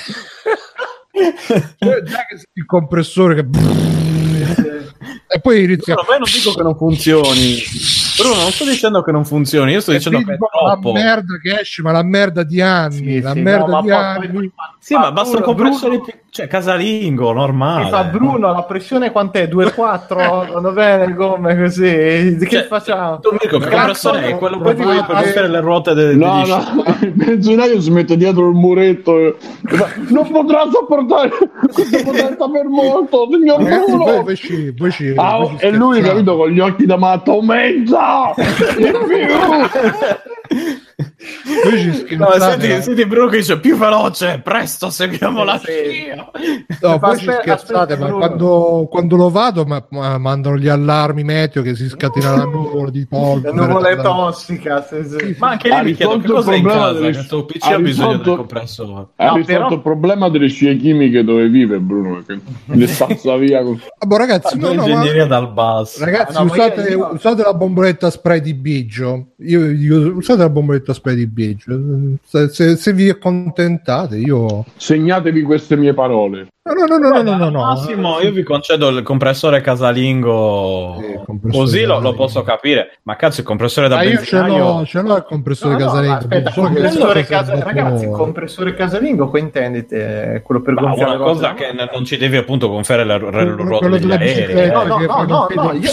già- 1.79 2.03
già 2.03 2.27
che 2.27 2.37
senti 2.37 2.51
il 2.59 2.65
compressore 2.67 3.35
che 3.37 3.47
e 5.27 5.41
poi 5.41 5.65
inizia 5.65 5.95
Bruno, 5.95 6.09
ma 6.09 6.15
io 6.15 6.21
non 6.21 6.31
dico 6.33 6.55
che 6.55 6.63
non 6.63 6.77
funzioni. 6.77 7.57
Bruno, 8.17 8.41
non 8.43 8.51
sto 8.53 8.65
dicendo 8.65 9.03
che 9.03 9.11
non 9.11 9.25
funzioni, 9.25 9.73
io 9.73 9.81
sto 9.81 9.91
e 9.91 9.97
dicendo 9.97 10.19
che 10.23 10.35
è 10.35 10.37
troppo. 10.37 10.93
la 10.93 10.99
merda 11.01 11.39
che 11.43 11.59
esce 11.61 11.83
ma 11.83 11.91
la 11.91 12.03
merda 12.05 12.43
di 12.45 12.61
anni 12.61 12.97
Sì, 12.97 13.21
la 13.21 13.33
sì, 13.33 13.41
merda 13.41 13.65
no, 13.65 13.71
ma 13.73 13.81
di 13.81 13.89
poi- 13.89 13.97
anni 13.97 14.29
poi- 14.29 14.53
Sì, 14.85 14.93
ma 14.93 15.11
basta 15.13 15.39
un 15.39 15.43
Bruno, 15.43 15.57
compressore, 15.57 15.97
Bruno- 15.97 16.13
cioè 16.29 16.47
casalingo, 16.47 17.33
normale. 17.33 17.89
Fa 17.89 18.05
Bruno, 18.05 18.53
la 18.53 18.65
pressione 18.65 19.11
quant'è? 19.11 19.47
2,4? 19.49 20.53
Vanno 20.53 20.73
bene 20.73 21.07
le 21.07 21.15
gomme 21.15 21.57
così? 21.57 22.37
Che 22.39 22.47
Cioè, 22.51 22.67
facciamo? 22.67 23.19
Tu 23.21 23.31
che 23.31 23.49
Cazzo, 23.49 23.59
compressore 23.71 24.27
è 24.27 24.37
quello 24.37 24.59
proprio 24.59 24.91
dico- 24.91 25.07
per 25.07 25.17
mettere 25.25 25.49
le 25.49 25.61
ruote 25.61 25.95
de- 25.95 26.15
No, 26.15 26.43
degli 26.43 26.49
no, 26.51 26.85
il 27.01 27.13
benzinaio 27.13 27.81
si 27.81 27.91
mette 27.93 28.15
dietro 28.19 28.47
il 28.47 28.55
muretto 28.57 29.39
non 30.09 30.31
potrà 30.31 30.69
sopportare 30.71 31.31
questa 31.73 32.03
potenza 32.03 32.47
per 32.51 32.67
molto, 32.67 33.27
signor 33.31 33.63
ragazzi 33.63 33.91
voi, 33.91 34.05
Bruno. 34.05 34.23
voi 34.23 34.37
ci, 34.37 34.75
voi 34.77 34.91
ci, 34.91 35.15
Ah, 35.17 35.39
voi 35.39 35.57
e 35.61 35.71
lui, 35.71 36.03
capito, 36.03 36.37
con 36.37 36.51
gli 36.51 36.61
occhi 36.61 36.85
da 36.85 36.99
matto, 36.99 37.31
aumenta! 37.33 38.35
No, 42.17 42.31
senti, 42.39 42.83
senti 42.83 43.07
Bruno 43.07 43.29
che 43.29 43.39
dice 43.39 43.59
più 43.59 43.77
veloce, 43.77 44.41
presto, 44.43 44.91
seguiamo 44.91 45.45
la 45.45 45.59
Sì. 45.59 45.73
scia. 45.91 46.31
No, 46.81 46.89
Ma 46.89 46.97
voi 46.97 47.19
ci 47.19 47.29
aspetta, 47.29 47.57
scherzate, 47.57 47.93
aspetta, 47.95 48.11
ma 48.13 48.19
quando, 48.19 48.89
quando 48.91 49.17
lo 49.17 49.31
vado 49.31 49.65
ma, 49.65 49.85
ma 49.91 50.19
mandano 50.19 50.57
gli 50.57 50.69
allarmi 50.69 51.23
meteo 51.25 51.63
che 51.63 51.75
si 51.75 51.89
scatena 51.89 52.37
la 52.37 52.45
nuvola 52.45 52.91
di 52.91 53.01
La 53.11 53.19
polvere. 53.19 53.55
nuvole 53.55 53.97
tossica. 53.97 54.83
sì, 54.87 55.05
sì. 55.05 55.37
Ma 55.39 55.51
anche 55.51 55.69
Ha 55.71 55.81
lì 55.81 55.91
mi 55.91 55.97
chiedo 55.97 56.19
che 56.19 56.27
il 56.27 56.33
cosa 56.33 56.53
è 56.53 56.57
in 56.57 56.63
problema 56.63 56.85
casa, 56.87 56.99
delle- 57.01 57.11
che 57.13 57.23
sto 57.23 57.45
PC 57.45 57.63
ha 57.65 57.75
ha 57.75 57.79
bisogno 57.79 58.09
risolto- 58.11 58.29
del 58.29 58.37
compressore. 58.39 59.07
Ha 59.17 59.25
No, 59.27 59.37
risolto 59.37 59.45
però- 59.63 59.75
il 59.75 59.81
problema 59.81 60.29
delle 60.29 60.49
scie 60.49 60.77
chimiche 60.77 61.25
dove 61.25 61.49
vive 61.49 61.79
Bruno, 61.79 62.23
perché 62.25 62.43
le 62.67 62.87
spazza 62.87 63.37
via 63.37 63.63
con... 63.63 63.81
Ah, 63.99 64.07
boh, 64.07 64.17
ragazzi, 64.17 64.59
no, 64.59 64.73
no, 64.73 64.87
ma- 64.87 65.25
dal 65.27 65.53
basso. 65.53 66.05
Ragazzi, 66.05 66.37
Ah, 66.37 66.43
no, 66.43 66.51
usate, 66.53 66.81
io- 66.83 66.89
io- 66.99 67.11
usate 67.15 67.43
la 67.43 67.55
bomboletta 67.55 68.11
spray 68.11 68.41
di 68.41 68.55
Biggio. 68.55 69.29
Io 69.39 69.61
vi 69.61 69.77
dico, 69.77 69.97
usate 69.97 70.41
la 70.41 70.51
bomboletta 70.51 70.93
spray 70.93 71.14
di 71.15 71.27
Biggio. 71.27 71.79
Se, 72.25 72.49
se- 72.49 72.77
se 72.77 72.93
vi 72.93 73.09
accontentate, 73.09 74.17
io. 74.17 74.65
Segnatevi 74.77 75.43
queste 75.43 75.77
mie 75.77 75.95
parole. 75.95 76.49
No, 76.65 76.73
no, 76.73 76.97
no, 76.97 77.09
no, 77.11 77.23
no, 77.23 77.37
no, 77.37 77.51
no. 77.51 77.65
Massimo, 77.65 78.21
io 78.21 78.33
vi 78.33 78.43
concedo 78.43 78.89
il 78.89 79.03
compressore 79.03 79.61
casalingo. 79.61 80.97
Così 81.51 81.85
lo, 81.85 82.01
lo 82.01 82.15
posso 82.15 82.43
capire. 82.43 82.99
Ma 83.03 83.17
cazzo, 83.17 83.41
il 83.41 83.47
compressore 83.47 83.89
da 83.89 83.99
Ah, 83.99 84.03
io 84.05 84.23
ce 84.23 84.37
benzinaio. 84.39 84.65
l'ho, 84.79 84.85
ce 84.87 85.03
l'ho 85.03 85.17
il 85.17 85.25
compressore 85.29 85.75
No, 85.75 85.79
no, 85.79 85.85
casalingo. 85.87 86.15
aspetta, 86.17 86.51
solo 86.53 86.69
che 86.69 86.75
compressore 86.75 87.25
casa- 87.27 87.63
ragazzi, 87.63 88.05
il 88.05 88.11
compressore 88.11 88.75
casalingo, 88.75 89.29
qua 89.29 89.39
intendete 89.41 90.41
quello 90.43 90.63
per 90.63 90.73
Ma 90.75 90.81
gonfiare 90.83 91.17
una 91.17 91.25
cosa 91.25 91.53
che 91.55 91.67
non 91.93 92.05
ci 92.07 92.17
devi 92.17 92.37
appunto 92.39 92.69
gonfiare 92.69 93.05
le, 93.05 93.19
le, 93.19 93.31
le 93.31 93.51
ruote 93.51 93.79
quello 93.79 93.97
degli 93.97 94.03
della 94.07 94.15
aerei. 94.21 94.35
bicicletta 94.47 94.83
No, 94.85 94.85
no, 94.87 94.97
che 94.97 95.07
no, 95.07 95.15
poi 95.15 95.27
no, 95.27 95.47
non 95.55 95.65
no, 95.67 95.71
vede- 95.73 95.87
io, 95.87 95.93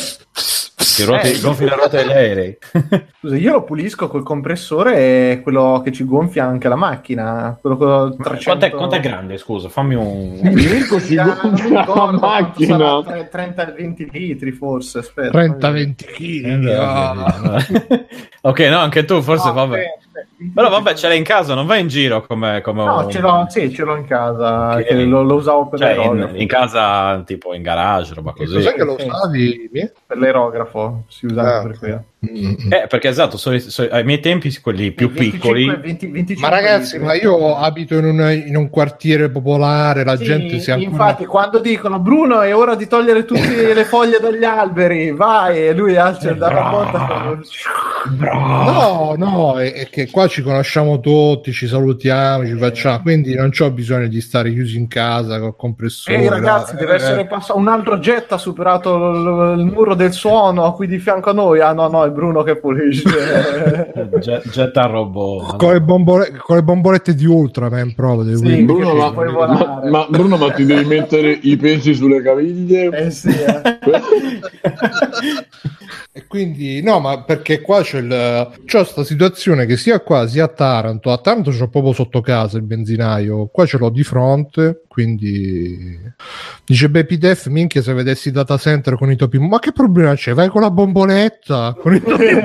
Ti 1.01 1.07
ruoti- 1.07 1.31
Eh. 1.31 1.39
gonfi 1.41 1.63
le 1.65 1.75
ruote 1.75 1.97
degli 1.97 2.11
aerei. 2.11 2.57
scusa, 3.19 3.35
io 3.37 3.51
lo 3.53 3.63
pulisco 3.63 4.07
col 4.07 4.23
compressore 4.23 4.95
e 4.97 5.39
quello 5.41 5.81
che 5.83 5.91
ci 5.91 6.03
gonfia 6.05 6.45
anche 6.45 6.67
la 6.67 6.75
macchina. 6.75 7.57
Quello 7.59 7.77
con 7.77 8.15
300... 8.17 8.43
Quanto 8.43 8.65
è, 8.65 8.69
quanto 8.71 8.95
è 8.95 8.99
grande? 8.99 9.37
Scusa, 9.37 9.69
fammi 9.69 9.95
un. 9.95 10.39
Mirko 10.41 10.99
ci 11.01 11.17
Ah, 11.17 11.39
non 11.43 11.51
mi 11.53 11.59
gonfia 11.59 11.85
la 11.95 12.11
macchina. 12.11 12.77
sarà, 13.03 13.27
tre- 13.27 13.75
30-20 13.75 14.07
litri 14.11 14.51
forse, 14.51 14.99
aspetta. 14.99 15.37
30-20 15.39 15.93
kg. 16.13 18.05
ok, 18.41 18.59
no, 18.61 18.77
anche 18.77 19.05
tu 19.05 19.21
forse 19.21 19.47
No, 19.47 19.53
vabbè. 19.53 19.79
aspetta, 19.79 20.10
Però 20.53 20.69
vabbè, 20.69 20.93
ce 20.95 21.07
l'hai 21.07 21.17
in 21.17 21.23
casa, 21.23 21.53
non 21.53 21.65
vai 21.65 21.79
in 21.81 21.87
giro 21.87 22.25
come. 22.25 22.61
come 22.61 22.83
No, 22.83 22.99
un- 23.05 23.09
ce 23.11 23.19
l'ho, 23.19 23.45
sì, 23.49 23.71
ce 23.73 23.83
l'ho 23.83 23.95
in 23.95 24.05
casa, 24.05 24.75
Ok. 24.75 24.83
che 24.83 24.93
lo, 25.05 25.21
lo 25.23 25.35
usavo 25.35 25.67
per 25.69 25.79
Cioè, 25.79 25.91
in, 25.91 25.97
l'aerografo. 25.97 26.35
in 26.35 26.47
casa, 26.47 27.21
tipo 27.25 27.53
in 27.53 27.61
garage, 27.61 28.13
roba 28.13 28.33
così. 28.33 28.53
Cos'è 28.55 28.73
che 28.73 28.83
lo 28.83 28.95
usavi? 28.95 29.69
Per 30.05 30.17
l'aerografo 30.17 31.03
si 31.07 31.25
usava 31.27 31.59
Ah, 31.59 31.61
per 31.61 31.71
ok. 31.71 31.99
Quello. 32.29 32.55
Eh, 32.69 32.87
perché 32.87 33.07
esatto, 33.07 33.37
so- 33.37 33.57
so- 33.59 33.87
ai 33.89 34.03
miei 34.03 34.19
tempi, 34.19 34.55
quelli 34.61 34.91
più 34.91 35.07
25, 35.11 35.31
piccoli. 35.39 35.65
20, 35.81 36.07
25 36.07 36.47
Ma 36.49 36.55
ragazzi, 36.55 36.93
litri. 36.99 37.05
ma 37.07 37.13
io 37.15 37.55
abito 37.57 37.95
in 37.97 38.05
un, 38.05 38.43
in 38.45 38.55
un 38.55 38.69
quartiere 38.69 39.29
popolare, 39.29 40.03
la 40.03 40.15
Sì, 40.15 40.23
gente 40.25 40.59
si 40.59 40.69
ancora... 40.71 40.89
infatti 40.91 41.25
quando 41.25 41.59
dicono 41.59 41.99
Bruno 41.99 42.41
è 42.41 42.55
ora 42.55 42.75
di 42.75 42.87
togliere 42.87 43.25
tutte 43.25 43.39
le 43.73 43.83
foglie 43.85 44.19
dagli 44.19 44.43
alberi 44.43 45.11
vai 45.11 45.67
e 45.67 45.73
lui 45.73 45.95
alza 45.97 46.29
il 46.29 46.37
dalla 46.37 46.69
porta 46.69 47.39
No, 48.19 49.13
no, 49.17 49.59
è, 49.59 49.73
è 49.73 49.89
che 49.89 50.09
qua 50.09 50.27
ci 50.27 50.41
conosciamo 50.41 50.99
tutti, 50.99 51.51
ci 51.51 51.67
salutiamo, 51.67 52.45
ci 52.45 52.55
facciamo, 52.57 53.01
quindi 53.01 53.35
non 53.35 53.49
c'ho 53.51 53.69
bisogno 53.71 54.07
di 54.07 54.21
stare 54.21 54.51
chiusi 54.51 54.77
in 54.77 54.87
casa 54.87 55.39
col 55.39 55.55
compressore. 55.55 56.17
Ehi 56.17 56.27
ragazzi, 56.27 56.75
deve 56.75 56.93
Eh, 56.93 56.95
essere 56.95 57.25
passato 57.27 57.59
un 57.59 57.67
altro 57.67 57.97
jet 57.99 58.31
ha 58.31 58.37
superato 58.37 58.97
l- 58.97 59.23
l- 59.55 59.59
il 59.59 59.65
muro 59.65 59.93
del 59.95 60.11
suono 60.13 60.73
qui 60.73 60.87
di 60.87 60.99
fianco 60.99 61.29
a 61.29 61.33
noi. 61.33 61.59
Ah 61.61 61.73
no, 61.73 61.87
no, 61.89 62.03
è 62.05 62.10
Bruno 62.11 62.43
che 62.43 62.57
pulisce. 62.59 63.09
Ge- 64.19 64.41
Getta 64.51 64.85
robot. 64.85 65.57
con, 65.57 65.73
le 65.73 65.81
bombole- 65.81 66.31
con 66.37 66.55
le 66.57 66.63
bombolette 66.63 67.13
di 67.15 67.25
Ultraman 67.25 67.93
proprio. 67.95 68.37
Sì, 68.37 68.63
Bruno, 68.63 68.93
ma, 68.93 69.11
puoi 69.11 69.25
ma- 69.31 69.31
volare. 69.33 69.89
ma- 69.89 70.07
Bruno, 70.09 70.37
ma 70.37 70.51
ti 70.51 70.65
devi 70.65 70.85
mettere 70.85 71.37
i 71.41 71.57
pesi 71.57 71.93
sulle 71.93 72.21
caviglie? 72.21 72.89
eh 72.89 73.11
sì, 73.11 73.29
eh. 73.29 73.61
E 76.13 76.25
quindi, 76.27 76.81
no, 76.81 76.99
ma 76.99 77.23
perché 77.23 77.61
qua 77.61 77.81
c'è, 77.83 77.99
il, 77.99 78.49
c'ho 78.65 78.83
sta 78.83 79.01
situazione 79.05 79.65
che 79.65 79.77
sia 79.77 80.01
qua 80.01 80.27
sia 80.27 80.43
a 80.43 80.47
Taranto, 80.49 81.09
a 81.09 81.17
Taranto 81.17 81.51
c'ho 81.51 81.69
proprio 81.69 81.93
sotto 81.93 82.19
casa 82.19 82.57
il 82.57 82.63
benzinaio, 82.63 83.45
qua 83.47 83.65
ce 83.65 83.77
l'ho 83.77 83.89
di 83.89 84.03
fronte, 84.03 84.81
quindi 84.89 85.97
dice 86.65 86.89
Baby 86.89 87.17
Def, 87.17 87.47
minchia 87.47 87.81
se 87.81 87.93
vedessi 87.93 88.29
data 88.29 88.57
center 88.57 88.97
con 88.97 89.09
i 89.09 89.15
topi, 89.15 89.39
ma 89.39 89.59
che 89.59 89.71
problema 89.71 90.13
c'è? 90.13 90.33
Vai 90.33 90.49
con 90.49 90.59
la 90.59 90.69
bomboletta, 90.69 91.77
con 91.79 91.93
i 91.95 92.00
topi 92.03 92.41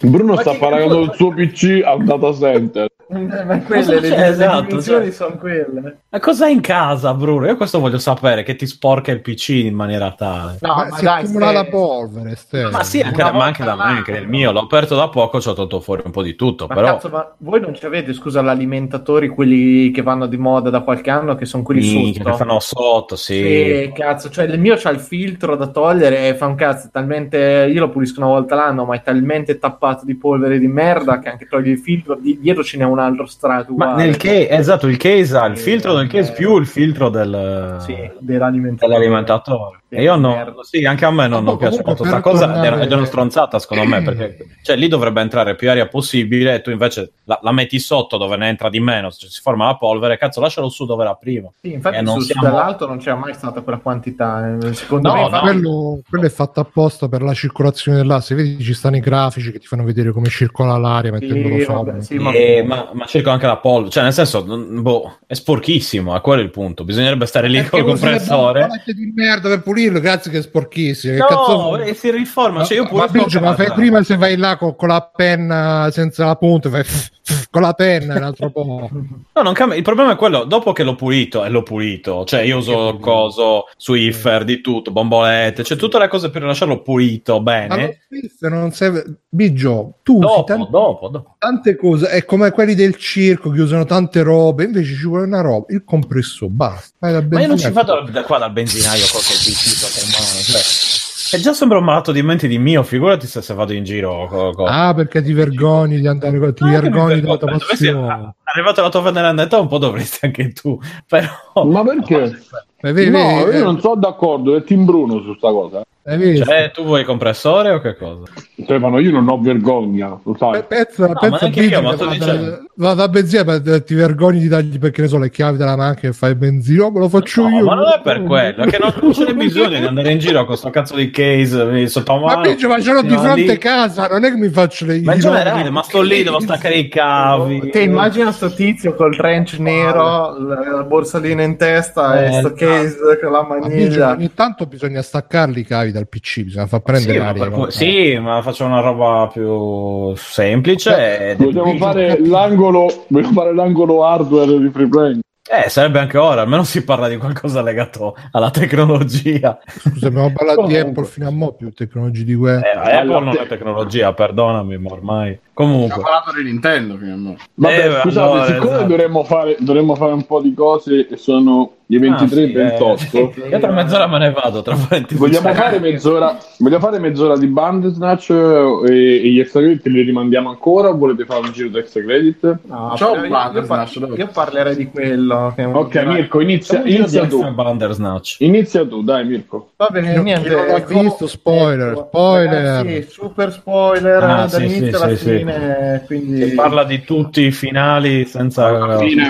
Bruno 0.08 0.34
Ma 0.34 0.40
sta 0.40 0.54
paragonando 0.54 1.02
il 1.02 1.12
suo 1.14 1.30
PC 1.32 1.82
al 1.84 2.04
data 2.04 2.32
center. 2.32 2.88
Ma 3.14 3.58
quelle, 3.60 4.00
le, 4.00 4.26
Esatto, 4.26 4.62
dimensioni 4.66 5.04
cioè- 5.04 5.12
sono 5.12 5.36
quelle. 5.36 5.98
Ma 6.08 6.20
cosa 6.20 6.46
hai 6.46 6.52
in 6.52 6.60
casa, 6.60 7.14
Bruno? 7.14 7.46
Io 7.46 7.56
questo 7.56 7.78
voglio 7.80 7.98
sapere, 7.98 8.42
che 8.42 8.56
ti 8.56 8.66
sporca 8.66 9.12
il 9.12 9.20
PC 9.20 9.48
in 9.50 9.74
maniera 9.74 10.12
tale. 10.12 10.58
No, 10.60 10.74
ma 10.74 10.86
ma, 10.88 10.96
si 10.96 11.04
dai, 11.04 11.22
accumula 11.22 11.46
se- 11.48 11.52
la 11.52 11.64
polvere, 11.66 12.36
Ste. 12.36 12.70
Ma 12.70 12.82
sì, 12.82 13.00
anche, 13.00 13.20
Una 13.22 13.32
ma 13.32 13.44
anche 13.44 13.64
da 13.64 13.74
me, 13.76 13.82
anche 13.82 14.12
nel 14.12 14.28
mio. 14.28 14.52
L'ho 14.52 14.60
aperto 14.60 14.96
da 14.96 15.08
poco, 15.08 15.40
ci 15.40 15.48
ho 15.48 15.52
tolto 15.54 15.80
fuori 15.80 16.02
un 16.04 16.10
po' 16.10 16.22
di 16.22 16.34
tutto, 16.36 16.66
Ma 16.66 16.74
però... 16.74 16.86
cazzo, 16.94 17.08
ma 17.08 17.34
voi 17.38 17.60
non 17.60 17.74
ci 17.74 17.84
avete, 17.86 18.12
scusa, 18.12 18.40
l'alimentatori, 18.42 19.28
quelli 19.28 19.90
che 19.90 20.02
vanno 20.02 20.26
di 20.26 20.36
moda 20.36 20.70
da 20.70 20.80
qualche 20.80 21.10
anno, 21.10 21.34
che 21.34 21.44
sono 21.46 21.62
quelli 21.62 21.80
Minchia, 21.80 22.22
sotto? 22.22 22.30
che 22.30 22.36
fanno 22.44 22.60
sotto, 22.60 23.16
sì. 23.16 23.34
Sì, 23.34 23.92
cazzo, 23.94 24.30
cioè 24.30 24.44
il 24.46 24.58
mio 24.58 24.76
c'ha 24.76 24.90
il 24.90 25.00
filtro 25.00 25.56
da 25.56 25.66
togliere 25.68 26.28
e 26.28 26.34
fa 26.34 26.46
un 26.46 26.54
cazzo, 26.54 26.88
talmente 26.92 27.68
io 27.70 27.80
lo 27.80 27.88
pulisco 27.90 28.20
una 28.20 28.28
volta 28.30 28.54
l'anno, 28.54 28.84
ma 28.84 28.94
è 28.94 29.02
talmente 29.02 29.58
tappato 29.58 30.04
di 30.04 30.14
polvere 30.16 30.58
di 30.58 30.68
merda 30.68 31.18
che 31.18 31.28
anche 31.28 31.46
togli 31.46 31.68
il 31.70 31.78
filtro, 31.78 32.14
di- 32.14 32.38
dietro 32.40 32.62
ce 32.64 32.76
n'è 32.78 32.84
un 32.84 32.98
altro 33.04 33.26
strato 33.26 33.72
Ma 33.74 33.94
nel 33.94 34.16
case, 34.16 34.48
esatto, 34.50 34.86
il 34.88 34.96
case 34.96 35.36
ha 35.36 35.46
il 35.46 35.56
Sì, 35.56 35.62
filtro 35.70 35.94
del 35.94 36.08
case 36.08 36.32
eh. 36.32 36.34
più 36.34 36.56
il 36.58 36.66
filtro 36.66 37.08
del, 37.08 37.76
Sì, 37.80 37.94
dell'alimentatore. 38.18 38.92
dell'alimentatore. 38.92 39.82
Sì, 39.94 40.00
E 40.00 40.02
io 40.02 40.16
no, 40.16 40.54
sì, 40.62 40.84
anche 40.84 41.04
a 41.04 41.10
me 41.10 41.26
non, 41.28 41.44
non 41.44 41.56
piace 41.56 41.82
molto 41.84 42.04
sta 42.04 42.12
per 42.14 42.22
cosa 42.22 42.46
tornare- 42.46 42.82
ed 42.82 42.90
è- 42.92 42.94
una 42.94 43.04
stronzata 43.04 43.58
secondo 43.58 43.84
me 43.84 44.02
perché 44.02 44.36
cioè, 44.62 44.76
lì 44.76 44.88
dovrebbe 44.88 45.20
entrare 45.20 45.54
più 45.54 45.70
aria 45.70 45.86
possibile 45.88 46.54
e 46.54 46.60
tu 46.60 46.70
invece 46.70 47.12
la, 47.24 47.38
la 47.42 47.52
metti 47.52 47.78
sotto 47.78 48.16
dove 48.16 48.36
ne 48.36 48.48
entra 48.48 48.68
di 48.68 48.80
meno, 48.80 49.10
cioè, 49.10 49.28
si 49.30 49.40
forma 49.40 49.66
la 49.66 49.76
polvere, 49.76 50.18
cazzo 50.18 50.40
lascialo 50.40 50.68
su 50.68 50.84
dove 50.86 51.02
era 51.04 51.14
prima. 51.14 51.50
Sì, 51.60 51.72
infatti 51.72 51.96
Eh, 51.96 52.00
non 52.02 52.20
su, 52.20 52.26
siamo- 52.26 52.48
dall'alto 52.48 52.86
non 52.86 52.98
c'era 52.98 53.16
mai 53.16 53.34
stata 53.34 53.60
quella 53.62 53.78
quantità. 53.78 54.56
eh. 54.62 54.74
Secondo 54.74 55.08
No, 55.08 55.14
me, 55.14 55.28
no. 55.30 55.40
quello, 55.40 56.00
quello 56.08 56.26
è 56.26 56.30
fatto 56.30 56.60
apposta 56.60 57.08
per 57.08 57.22
la 57.22 57.34
circolazione 57.34 57.98
dell'asse. 57.98 58.34
Vedi, 58.34 58.62
ci 58.62 58.74
stanno 58.74 58.96
i 58.96 59.00
grafici 59.00 59.52
che 59.52 59.58
ti 59.58 59.66
fanno 59.66 59.84
vedere 59.84 60.12
come 60.12 60.28
circola 60.28 60.76
l'aria 60.76 61.12
mettendolo 61.12 61.58
Sì, 61.58 61.64
vabbè, 61.64 62.00
sì, 62.02 62.18
ma- 62.18 62.32
Eh, 62.32 62.62
ma, 62.62 62.90
ma 62.92 63.04
cerco 63.06 63.30
anche 63.30 63.46
la 63.46 63.56
polvere, 63.58 63.90
cioè 63.90 64.02
nel 64.02 64.12
senso, 64.12 64.42
boh, 64.44 65.18
è 65.26 65.34
sporchissimo, 65.34 66.14
è 66.16 66.20
quello 66.20 66.42
il 66.42 66.50
punto. 66.50 66.84
Bisognerebbe 66.84 67.26
stare 67.26 67.48
lì 67.48 67.54
Perché 67.56 67.70
col 67.70 67.80
le 67.80 67.86
compressore. 67.86 68.68
di 68.86 69.12
merda 69.14 69.48
per 69.48 69.62
pulirlo, 69.84 70.00
grazie 70.00 70.30
che 70.30 70.38
è 70.38 70.42
sporchissimo. 70.42 71.12
Che 71.14 71.18
No, 71.20 71.26
cazzo- 71.26 71.76
eh, 71.78 71.94
si 71.94 72.10
riforma. 72.10 72.64
Cioè, 72.64 72.76
io 72.78 72.82
ma, 72.84 72.88
pure 72.88 73.06
ma 73.06 73.12
Biggio, 73.12 73.40
ma 73.40 73.54
fai 73.54 73.72
prima 73.72 74.02
se 74.02 74.16
vai 74.16 74.36
là 74.36 74.56
con, 74.56 74.74
con 74.76 74.88
la 74.88 75.10
penna 75.14 75.88
senza 75.92 76.24
la 76.26 76.36
punta, 76.36 76.70
fai 76.70 76.84
con 77.50 77.62
la 77.62 77.72
penna 77.72 78.16
un 78.16 78.22
altro 78.22 78.50
po'. 78.50 78.88
No, 79.32 79.42
non 79.42 79.52
cambia. 79.52 79.76
Il 79.76 79.82
problema 79.82 80.12
è 80.12 80.16
quello, 80.16 80.44
dopo 80.44 80.72
che 80.72 80.82
l'ho 80.82 80.94
pulito, 80.94 81.44
e 81.44 81.48
l'ho 81.48 81.62
pulito, 81.62 82.24
cioè 82.24 82.40
io 82.40 82.58
uso 82.58 82.90
il 82.90 82.98
coso, 82.98 83.68
Swiffer, 83.76 84.44
di 84.44 84.60
tutto, 84.60 84.90
bombolette, 84.90 85.62
cioè 85.64 85.76
tutte 85.76 85.98
le 85.98 86.08
cose 86.08 86.30
per 86.30 86.42
lasciarlo 86.42 86.82
pulito 86.82 87.40
Ma 87.40 87.66
bene. 87.66 88.00
Swift 88.08 88.46
non 88.48 88.72
serve. 88.72 89.18
Biggio, 89.34 89.94
tu 90.04 90.12
usi 90.18 90.26
Dopo, 90.26 90.44
tante, 90.44 90.70
dopo, 90.70 91.08
dopo. 91.08 91.34
tante 91.38 91.74
cose, 91.76 92.06
è 92.08 92.24
come 92.24 92.52
quelli 92.52 92.74
del 92.76 92.94
circo 92.96 93.50
che 93.50 93.60
usano 93.62 93.84
tante 93.84 94.22
robe, 94.22 94.62
invece 94.64 94.94
ci 94.94 95.06
vuole 95.06 95.24
una 95.24 95.40
roba, 95.40 95.66
il 95.70 95.82
compresso, 95.84 96.48
basta. 96.48 96.92
Ma 97.00 97.40
io 97.40 97.46
non 97.48 97.58
ci 97.58 97.68
vado 97.70 98.06
da 98.12 98.22
qua 98.22 98.38
dal 98.38 98.52
benzinaio 98.52 99.04
col 99.10 99.20
PC 99.22 99.73
sotto 99.74 100.04
in 100.04 100.10
mano, 100.10 100.40
cioè. 100.42 101.36
E 101.36 101.40
già 101.40 101.52
sembra 101.52 101.78
un 101.78 101.84
malato 101.84 102.12
di 102.12 102.22
mente 102.22 102.46
di 102.46 102.58
mio, 102.58 102.82
figurati 102.82 103.26
se, 103.26 103.42
se 103.42 103.54
vado 103.54 103.72
in 103.72 103.82
giro 103.82 104.26
con... 104.28 104.54
con... 104.54 104.68
Ah, 104.68 104.94
perché 104.94 105.22
ti 105.22 105.32
vergogni 105.32 105.98
di 105.98 106.06
andare 106.06 106.38
con 106.38 106.54
ti 106.54 106.64
vergogni 106.64 107.20
della 107.20 107.36
tua 107.36 107.58
passione. 107.66 108.34
Arrivato 108.44 108.80
alla 108.80 108.90
tua 108.90 109.00
vendetta 109.00 109.58
un 109.58 109.66
po' 109.66 109.78
dovresti 109.78 110.26
anche 110.26 110.52
tu, 110.52 110.78
però... 111.08 111.28
Ma 111.64 111.82
perché? 111.82 112.40
Eh, 112.82 113.08
No, 113.08 113.50
io 113.50 113.64
non 113.64 113.80
sono 113.80 113.96
d'accordo, 113.96 114.54
è 114.54 114.62
Team 114.62 114.84
Bruno 114.84 115.22
su 115.22 115.34
sta 115.34 115.50
cosa. 115.50 115.82
Cioè, 116.06 116.70
tu 116.74 116.84
vuoi 116.84 117.02
compressore 117.02 117.70
o 117.70 117.80
che 117.80 117.96
cosa? 117.96 118.24
Stefano, 118.62 118.98
io 118.98 119.10
non 119.10 119.26
ho 119.26 119.40
vergogna, 119.40 120.18
lo 120.22 120.36
sai. 120.38 120.62
Pe- 120.66 120.84
Pensa, 120.84 121.08
ma 121.08 121.14
pensa 121.14 121.38
neanche 121.40 121.60
Biggio 121.62 121.74
io, 121.76 121.82
ma 121.82 121.90
che 121.90 121.96
sto 121.96 122.04
va 122.04 122.12
dicendo. 122.12 122.44
da- 122.50 122.62
va 122.76 122.94
da 122.94 123.08
benzina 123.08 123.44
per- 123.44 123.82
ti 123.84 123.94
vergogni 123.94 124.38
di 124.40 124.48
dargli 124.48 124.78
perché 124.78 125.00
ne 125.00 125.08
so 125.08 125.16
le 125.18 125.30
chiavi 125.30 125.56
della 125.56 125.76
macchina 125.76 126.10
e 126.12 126.14
fai 126.14 126.34
benzina, 126.34 126.90
me 126.90 126.98
lo 126.98 127.08
faccio 127.08 127.48
No, 127.48 127.56
io. 127.56 127.64
ma 127.64 127.74
non 127.74 127.86
è 127.86 128.00
per 128.02 128.22
quello, 128.22 128.64
è 128.64 128.66
che 128.68 128.78
non, 128.78 128.92
n'è 129.02 129.32
bisogno 129.34 129.78
di 129.78 129.86
andare 129.86 130.12
in 130.12 130.18
giro 130.18 130.36
con 130.40 130.46
questo 130.48 130.68
cazzo 130.68 130.94
di 130.94 131.10
case 131.10 131.86
sotto 131.88 132.14
Ma 132.18 132.34
mano. 132.36 132.42
Biggio, 132.42 132.68
ma 132.68 132.80
ce 132.80 132.92
l'ho 132.92 133.02
di 133.02 133.14
a 133.14 133.18
fronte 133.18 133.40
lì. 133.40 133.50
a 133.50 133.56
casa, 133.58 134.06
non 134.06 134.24
è 134.24 134.28
che 134.30 134.36
mi 134.36 134.48
faccio 134.50 134.84
le 134.84 135.00
Ma 135.00 135.14
in 135.14 135.20
generale, 135.20 135.70
ma 135.70 135.82
sto 135.82 136.02
lì, 136.02 136.22
devo 136.22 136.38
staccare 136.38 136.74
i 136.74 136.88
cavi. 136.88 137.70
Te 137.70 137.80
immagina 137.80 138.30
sto 138.30 138.52
tizio 138.52 138.94
col 138.94 139.16
trench 139.16 139.56
nero, 139.58 140.36
la, 140.38 140.82
borsalina 140.86 141.42
in 141.42 141.56
testa 141.56 142.22
Eh, 142.22 142.26
e 142.28 142.32
sto 142.40 142.52
case 142.52 142.96
con 143.22 143.32
la 143.32 143.42
Ma 143.42 143.58
maniglia. 143.58 144.10
ogni 144.10 144.32
tanto 144.34 144.66
bisogna 144.66 145.00
staccarli 145.00 145.60
i 145.60 145.64
cavi 145.64 145.92
dal 145.94 146.08
PC, 146.08 146.42
bisogna 146.44 146.66
far 146.66 146.80
prendere 146.82 147.12
Sì 147.14 147.18
ma, 147.18 147.24
l'aria. 147.26 147.42
per 147.42 147.50
no? 147.52 147.56
cui- 147.62 147.70
sì, 147.72 148.18
ma 148.18 148.42
faccio 148.42 148.64
una 148.64 148.80
roba 148.80 149.28
più 149.32 150.14
semplice. 150.16 151.30
ed 151.30 151.40
è 151.40 151.44
Vogliamo 151.44 151.76
fare 151.76 152.18
l'angolo, 152.20 153.04
vogliamo 153.08 153.32
fare 153.32 153.54
l'angolo 153.54 154.04
hardware 154.04 154.58
di 154.58 154.68
free 154.70 154.88
playing. 154.88 155.20
Eh, 155.46 155.68
sarebbe 155.68 155.98
anche 155.98 156.16
ora, 156.16 156.40
almeno 156.40 156.62
si 156.64 156.82
parla 156.84 157.06
di 157.06 157.18
qualcosa 157.18 157.60
legato 157.60 158.16
alla 158.32 158.48
tecnologia. 158.50 159.58
Scusa, 159.66 160.06
abbiamo 160.06 160.32
parlato 160.32 160.66
di. 160.66 160.74
Apple 160.76 161.04
fino 161.04 161.28
a 161.28 161.30
mo' 161.30 161.52
più 161.52 161.70
tecnologie 161.70 162.24
di 162.24 162.34
quelle. 162.34 162.62
Eh, 162.72 162.92
Apple 162.96 163.20
non 163.20 163.28
è 163.28 163.46
tecnologia, 163.46 164.14
perdonami, 164.14 164.78
ma 164.78 164.90
ormai. 164.92 165.28
Abbiamo 165.28 165.42
Comunque. 165.52 166.00
parlato 166.02 166.32
di 166.34 166.44
Nintendo 166.44 166.96
fino 166.96 167.12
a 167.12 167.16
mo'. 167.16 167.36
Vabbè, 167.56 167.74
Eh, 167.88 168.00
scusate, 168.00 168.26
allora, 168.30 168.44
siccome 168.46 168.70
esatto. 168.70 168.86
dovremmo, 168.86 169.24
fare, 169.24 169.56
dovremmo 169.60 169.94
fare 169.96 170.12
un 170.12 170.24
po' 170.24 170.40
di 170.40 170.54
cose 170.54 171.08
e 171.08 171.16
sono 171.18 171.72
i 171.86 171.98
23 171.98 172.22
Ah, 172.24 172.28
sì, 172.28 172.50
e 172.50 172.52
28. 172.54 173.42
eh, 173.44 173.48
io 173.50 173.58
tra 173.58 173.70
mezz'ora 173.72 174.06
me 174.06 174.18
ne 174.18 174.30
vado, 174.32 174.62
tra 174.62 174.74
parentesi. 174.74 175.16
Vogliamo 175.20 175.52
fare, 175.52 175.78
mezz'ora, 175.78 176.38
vogliamo 176.58 176.82
fare 176.82 176.98
mezz'ora 176.98 177.36
di 177.36 177.46
Bandersnatch 177.46 178.30
e, 178.30 179.20
e 179.22 179.28
gli 179.28 179.38
extra 179.40 179.60
credit 179.60 179.86
li 179.86 180.02
rimandiamo 180.02 180.48
ancora 180.48 180.88
o 180.88 180.96
volete 180.96 181.24
fare 181.26 181.40
un 181.40 181.52
giro 181.52 181.68
di 181.68 181.78
extra 181.78 182.02
credit? 182.02 182.58
No, 182.62 182.94
io, 182.98 183.28
Bandersnatch, 183.28 183.94
io, 183.96 184.14
io 184.16 184.28
parlerei 184.32 184.76
di 184.76 184.86
quello. 184.90 185.52
Che 185.54 185.64
Ok, 185.64 185.94
Mirko, 186.06 186.40
inizia, 186.40 186.78
di 186.82 186.94
inizia 186.96 187.26
tu. 187.26 187.48
Bandersnatch. 187.52 188.36
Inizia 188.40 188.86
tu, 188.86 189.02
dai 189.02 189.26
Mirko. 189.26 189.72
Va 189.76 189.88
bene, 189.90 190.16
niente. 190.22 190.48
non 190.48 190.68
ecco, 190.70 191.00
visto, 191.00 191.26
spoiler, 191.26 191.90
ecco, 191.92 192.06
spoiler. 192.08 192.62
ragazzi, 192.62 193.06
super 193.10 193.52
spoiler 193.52 194.22
Ah, 194.22 194.46
dall'inizio 194.50 194.96
sì, 194.96 195.02
alla 195.02 195.08
sì, 195.08 195.16
sì. 195.16 195.36
fine. 195.38 196.02
Quindi... 196.06 196.48
Si 196.48 196.54
parla 196.54 196.84
di 196.84 197.02
tutti 197.04 197.42
i 197.42 197.50
finali 197.50 198.24
senza... 198.24 198.96
Fine. 198.98 199.28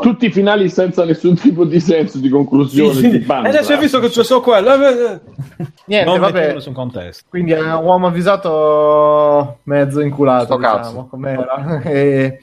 Tutti 0.00 0.26
i 0.26 0.30
finali 0.30 0.68
senza 0.68 1.04
nessun 1.24 1.34
tipo 1.34 1.64
di 1.64 1.80
senso, 1.80 2.18
di 2.18 2.24
sì, 2.24 2.30
conclusione. 2.30 2.92
sì. 2.94 3.08
di 3.10 3.16
E 3.16 3.20
Bandersnatch. 3.20 3.56
adesso 3.56 3.72
hai 3.72 3.78
visto 3.78 3.98
che 4.00 4.08
c'è 4.08 4.24
solo 4.24 4.40
quello. 4.42 4.74
eh, 4.74 4.88
eh, 4.88 5.12
eh. 5.12 5.20
Niente, 5.86 6.10
non 6.10 6.20
vabbè. 6.20 6.54
nessun 6.54 6.72
contesto. 6.72 7.24
Quindi 7.28 7.52
è 7.52 7.60
un 7.60 7.84
uomo 7.84 8.06
avvisato 8.06 9.58
mezzo 9.64 10.00
inculato, 10.00 10.44
Sto 10.44 10.56
diciamo, 10.56 10.76
cazzo. 10.76 11.06
com'era. 11.10 11.82
E, 11.94 12.40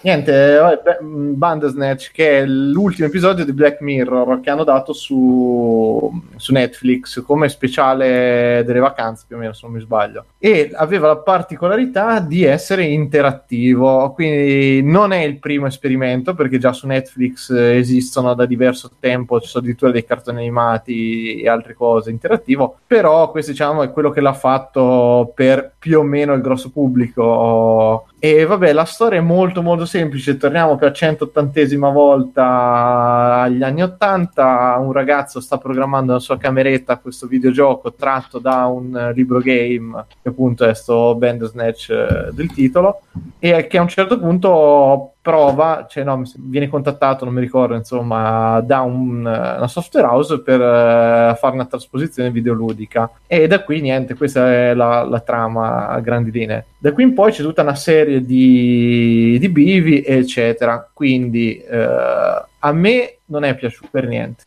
niente, 0.00 0.56
vabbè, 0.56 0.80
beh, 0.82 0.98
Bandersnatch, 1.02 2.10
che 2.12 2.38
è 2.38 2.46
l'ultimo 2.46 3.06
episodio 3.08 3.44
di 3.44 3.52
Black 3.52 3.80
Mirror 3.82 4.40
che 4.40 4.48
hanno 4.50 4.64
dato 4.64 4.92
su, 4.94 6.10
su 6.36 6.52
Netflix 6.52 7.22
come 7.22 7.48
speciale 7.48 8.62
delle 8.64 8.78
vacanze, 8.78 9.24
più 9.26 9.36
o 9.36 9.38
meno, 9.40 9.52
se 9.52 9.60
non 9.64 9.74
mi 9.74 9.80
sbaglio. 9.82 10.24
E 10.38 10.70
aveva 10.74 11.08
la 11.08 11.16
particolarità 11.18 12.20
di 12.20 12.44
essere 12.44 12.84
interattivo, 12.84 14.12
quindi 14.12 14.82
non 14.82 15.12
è 15.12 15.22
il 15.22 15.38
primo 15.38 15.66
esperimento, 15.66 16.34
perché 16.34 16.58
già 16.58 16.72
su 16.72 16.86
Netflix 16.86 17.50
eh, 17.50 17.76
esistono 18.24 18.34
da 18.34 18.46
diverso 18.46 18.90
tempo, 18.98 19.40
ci 19.40 19.48
sono 19.48 19.62
addirittura 19.62 19.90
dei 19.90 20.04
cartoni 20.04 20.38
animati 20.38 21.40
e 21.40 21.48
altre 21.48 21.74
cose 21.74 22.10
interattivo, 22.10 22.78
però 22.86 23.30
questo 23.30 23.50
diciamo 23.52 23.82
è 23.82 23.90
quello 23.90 24.10
che 24.10 24.20
l'ha 24.20 24.32
fatto 24.32 25.32
per 25.34 25.74
più 25.78 25.98
o 25.98 26.02
meno 26.02 26.32
il 26.32 26.40
grosso 26.40 26.70
pubblico. 26.70 28.06
E 28.24 28.46
vabbè, 28.46 28.72
la 28.72 28.86
storia 28.86 29.18
è 29.18 29.22
molto 29.22 29.60
molto 29.60 29.84
semplice, 29.84 30.38
torniamo 30.38 30.76
per 30.76 30.92
180esima 30.92 31.92
volta 31.92 33.42
agli 33.42 33.62
anni 33.62 33.82
80, 33.82 34.78
un 34.80 34.92
ragazzo 34.92 35.40
sta 35.40 35.58
programmando 35.58 36.12
nella 36.12 36.20
sua 36.20 36.38
cameretta 36.38 36.96
questo 36.96 37.26
videogioco 37.26 37.92
tratto 37.92 38.38
da 38.38 38.64
un 38.64 39.12
libro 39.14 39.40
game, 39.40 40.06
che 40.22 40.30
appunto 40.30 40.64
è 40.64 40.72
sto 40.72 41.14
Bandersnatch 41.16 41.90
eh, 41.90 42.32
del 42.32 42.50
titolo, 42.50 43.02
e 43.38 43.66
che 43.66 43.76
a 43.76 43.82
un 43.82 43.88
certo 43.88 44.18
punto 44.18 45.14
prova, 45.24 45.86
cioè 45.88 46.04
no, 46.04 46.22
viene 46.36 46.68
contattato, 46.68 47.24
non 47.24 47.32
mi 47.32 47.40
ricordo, 47.40 47.74
insomma, 47.74 48.60
da 48.60 48.82
un, 48.82 49.26
eh, 49.26 49.56
una 49.56 49.68
software 49.68 50.06
house 50.06 50.42
per 50.42 50.60
eh, 50.60 51.34
fare 51.38 51.54
una 51.54 51.64
trasposizione 51.64 52.30
videoludica. 52.30 53.10
E 53.26 53.46
da 53.46 53.62
qui 53.62 53.80
niente, 53.80 54.16
questa 54.16 54.52
è 54.52 54.74
la, 54.74 55.02
la 55.02 55.20
trama 55.20 55.88
a 55.88 55.98
grandi 56.00 56.30
linee. 56.30 56.66
Da 56.76 56.92
qui 56.92 57.04
in 57.04 57.14
poi 57.14 57.32
c'è 57.32 57.42
tutta 57.42 57.62
una 57.62 57.74
serie 57.74 58.13
di, 58.22 59.36
di 59.38 59.48
bivi, 59.48 60.02
eccetera. 60.02 60.88
Quindi 60.92 61.58
eh, 61.58 62.42
a 62.58 62.72
me 62.72 63.18
non 63.26 63.44
è 63.44 63.54
piaciuto 63.54 63.88
per 63.90 64.06
niente. 64.06 64.44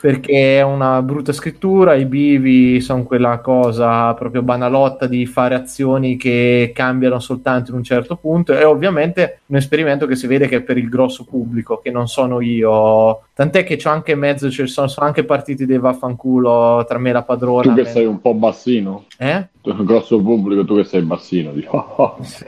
Perché 0.00 0.58
è 0.58 0.62
una 0.62 1.02
brutta 1.02 1.32
scrittura, 1.32 1.94
i 1.94 2.04
bivi 2.04 2.80
sono 2.80 3.02
quella 3.02 3.38
cosa 3.40 4.14
proprio 4.14 4.42
banalotta 4.42 5.06
di 5.06 5.26
fare 5.26 5.54
azioni 5.54 6.16
che 6.16 6.72
cambiano 6.74 7.18
soltanto 7.18 7.70
in 7.70 7.78
un 7.78 7.82
certo 7.82 8.16
punto. 8.16 8.56
E 8.56 8.64
ovviamente 8.64 9.40
un 9.46 9.56
esperimento 9.56 10.06
che 10.06 10.16
si 10.16 10.26
vede 10.26 10.46
che 10.48 10.56
è 10.56 10.60
per 10.62 10.78
il 10.78 10.88
grosso 10.88 11.24
pubblico, 11.24 11.80
che 11.80 11.90
non 11.90 12.08
sono 12.08 12.40
io. 12.40 13.22
Tant'è 13.34 13.64
che 13.64 13.76
c'ho 13.76 13.90
anche 13.90 14.12
in 14.12 14.18
mezzo, 14.18 14.50
ci 14.50 14.66
sono, 14.66 14.88
sono 14.88 15.06
anche 15.06 15.24
partiti 15.24 15.66
dei 15.66 15.78
vaffanculo 15.78 16.84
tra 16.86 16.98
me 16.98 17.10
e 17.10 17.12
la 17.12 17.22
padrona. 17.22 17.74
Tu 17.74 17.74
che 17.74 17.84
sei 17.84 18.06
un 18.06 18.20
po' 18.20 18.34
bassino, 18.34 19.04
Eh? 19.16 19.48
tu, 19.60 19.84
grosso 19.84 20.20
pubblico, 20.20 20.64
tu 20.64 20.76
che 20.76 20.84
sei 20.84 21.02
bassino, 21.02 21.52
dico. 21.52 22.16
Sì. 22.28 22.44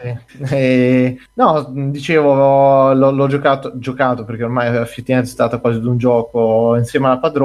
Eh, 0.51 1.17
no, 1.35 1.71
dicevo, 1.73 2.93
l'ho, 2.93 3.11
l'ho 3.11 3.27
giocato, 3.29 3.73
giocato 3.77 4.25
perché 4.25 4.45
ormai 4.45 4.77
effettivamente 4.77 5.31
è 5.31 5.33
stata 5.33 5.59
quasi 5.59 5.79
un 5.79 5.97
gioco 5.97 6.77
insieme 6.77 7.07
alla 7.07 7.19
padrona. 7.19 7.40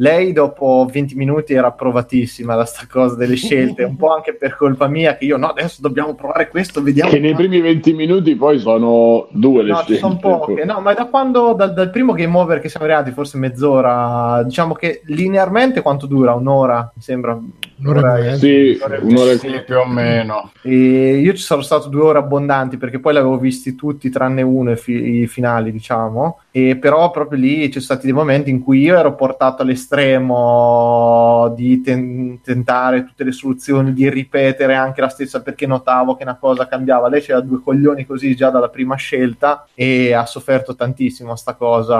Lei 0.00 0.32
dopo 0.32 0.86
20 0.90 1.14
minuti 1.16 1.54
era 1.54 1.72
provatissima 1.72 2.54
da 2.54 2.64
sta 2.64 2.86
cosa 2.90 3.16
delle 3.16 3.34
scelte, 3.36 3.84
un 3.84 3.96
po' 3.96 4.12
anche 4.14 4.34
per 4.34 4.56
colpa 4.56 4.86
mia 4.88 5.16
che 5.16 5.24
io 5.24 5.36
no, 5.36 5.48
adesso 5.48 5.80
dobbiamo 5.80 6.14
provare 6.14 6.48
questo, 6.48 6.82
vediamo. 6.82 7.10
Che 7.10 7.18
nei 7.18 7.34
primi 7.34 7.60
20 7.60 7.92
minuti 7.94 8.34
poi 8.36 8.58
sono 8.58 9.26
due 9.30 9.62
le 9.62 9.70
No, 9.72 9.78
ci 9.78 9.94
scelte. 9.96 10.00
sono 10.00 10.16
poche. 10.18 10.64
No, 10.64 10.80
ma 10.80 10.94
da 10.94 11.06
quando, 11.06 11.52
dal, 11.52 11.72
dal 11.72 11.90
primo 11.90 12.12
game 12.12 12.36
over 12.36 12.60
che 12.60 12.68
siamo 12.68 12.86
arrivati, 12.86 13.10
forse 13.10 13.38
mezz'ora, 13.38 14.42
diciamo 14.44 14.74
che 14.74 15.02
linearmente 15.04 15.82
quanto 15.82 16.06
dura? 16.06 16.34
Un'ora? 16.34 16.90
Mi 16.94 17.02
sembra. 17.02 17.38
Un'ora 17.80 18.18
e. 18.18 18.36
Sì, 18.36 18.78
un'ora 19.02 19.36
Sì, 19.36 19.62
più 19.64 19.76
o 19.78 19.86
meno. 19.86 20.50
E 20.62 21.18
io 21.18 21.32
ci 21.32 21.42
sono 21.42 21.62
stato 21.62 21.88
due 21.88 22.02
ore 22.02 22.18
abbondanti 22.18 22.76
perché 22.76 22.98
poi 22.98 23.12
l'avevo 23.12 23.38
visti 23.38 23.74
tutti 23.76 24.10
tranne 24.10 24.42
uno 24.42 24.72
i, 24.72 24.76
fi- 24.76 25.20
i 25.22 25.26
finali, 25.28 25.70
diciamo. 25.70 26.40
E 26.50 26.76
però 26.76 27.10
proprio 27.10 27.38
lì 27.38 27.64
ci 27.66 27.72
sono 27.72 27.84
stati 27.84 28.06
dei 28.06 28.14
momenti 28.14 28.50
in 28.50 28.62
cui 28.62 28.80
io 28.80 28.96
ero 28.96 29.14
portato 29.14 29.27
all'estremo 29.62 31.52
di 31.56 31.80
ten- 31.80 32.40
tentare 32.42 33.04
tutte 33.04 33.24
le 33.24 33.32
soluzioni, 33.32 33.92
di 33.92 34.08
ripetere 34.08 34.74
anche 34.74 35.00
la 35.00 35.08
stessa 35.08 35.42
perché 35.42 35.66
notavo 35.66 36.14
che 36.16 36.22
una 36.22 36.36
cosa 36.36 36.66
cambiava. 36.68 37.08
Lei 37.08 37.20
c'era 37.20 37.40
due 37.40 37.60
coglioni 37.62 38.06
così 38.06 38.34
già 38.34 38.50
dalla 38.50 38.68
prima 38.68 38.94
scelta 38.96 39.66
e 39.74 40.12
ha 40.12 40.26
sofferto 40.26 40.74
tantissimo 40.74 41.36
sta 41.36 41.54
cosa, 41.54 41.96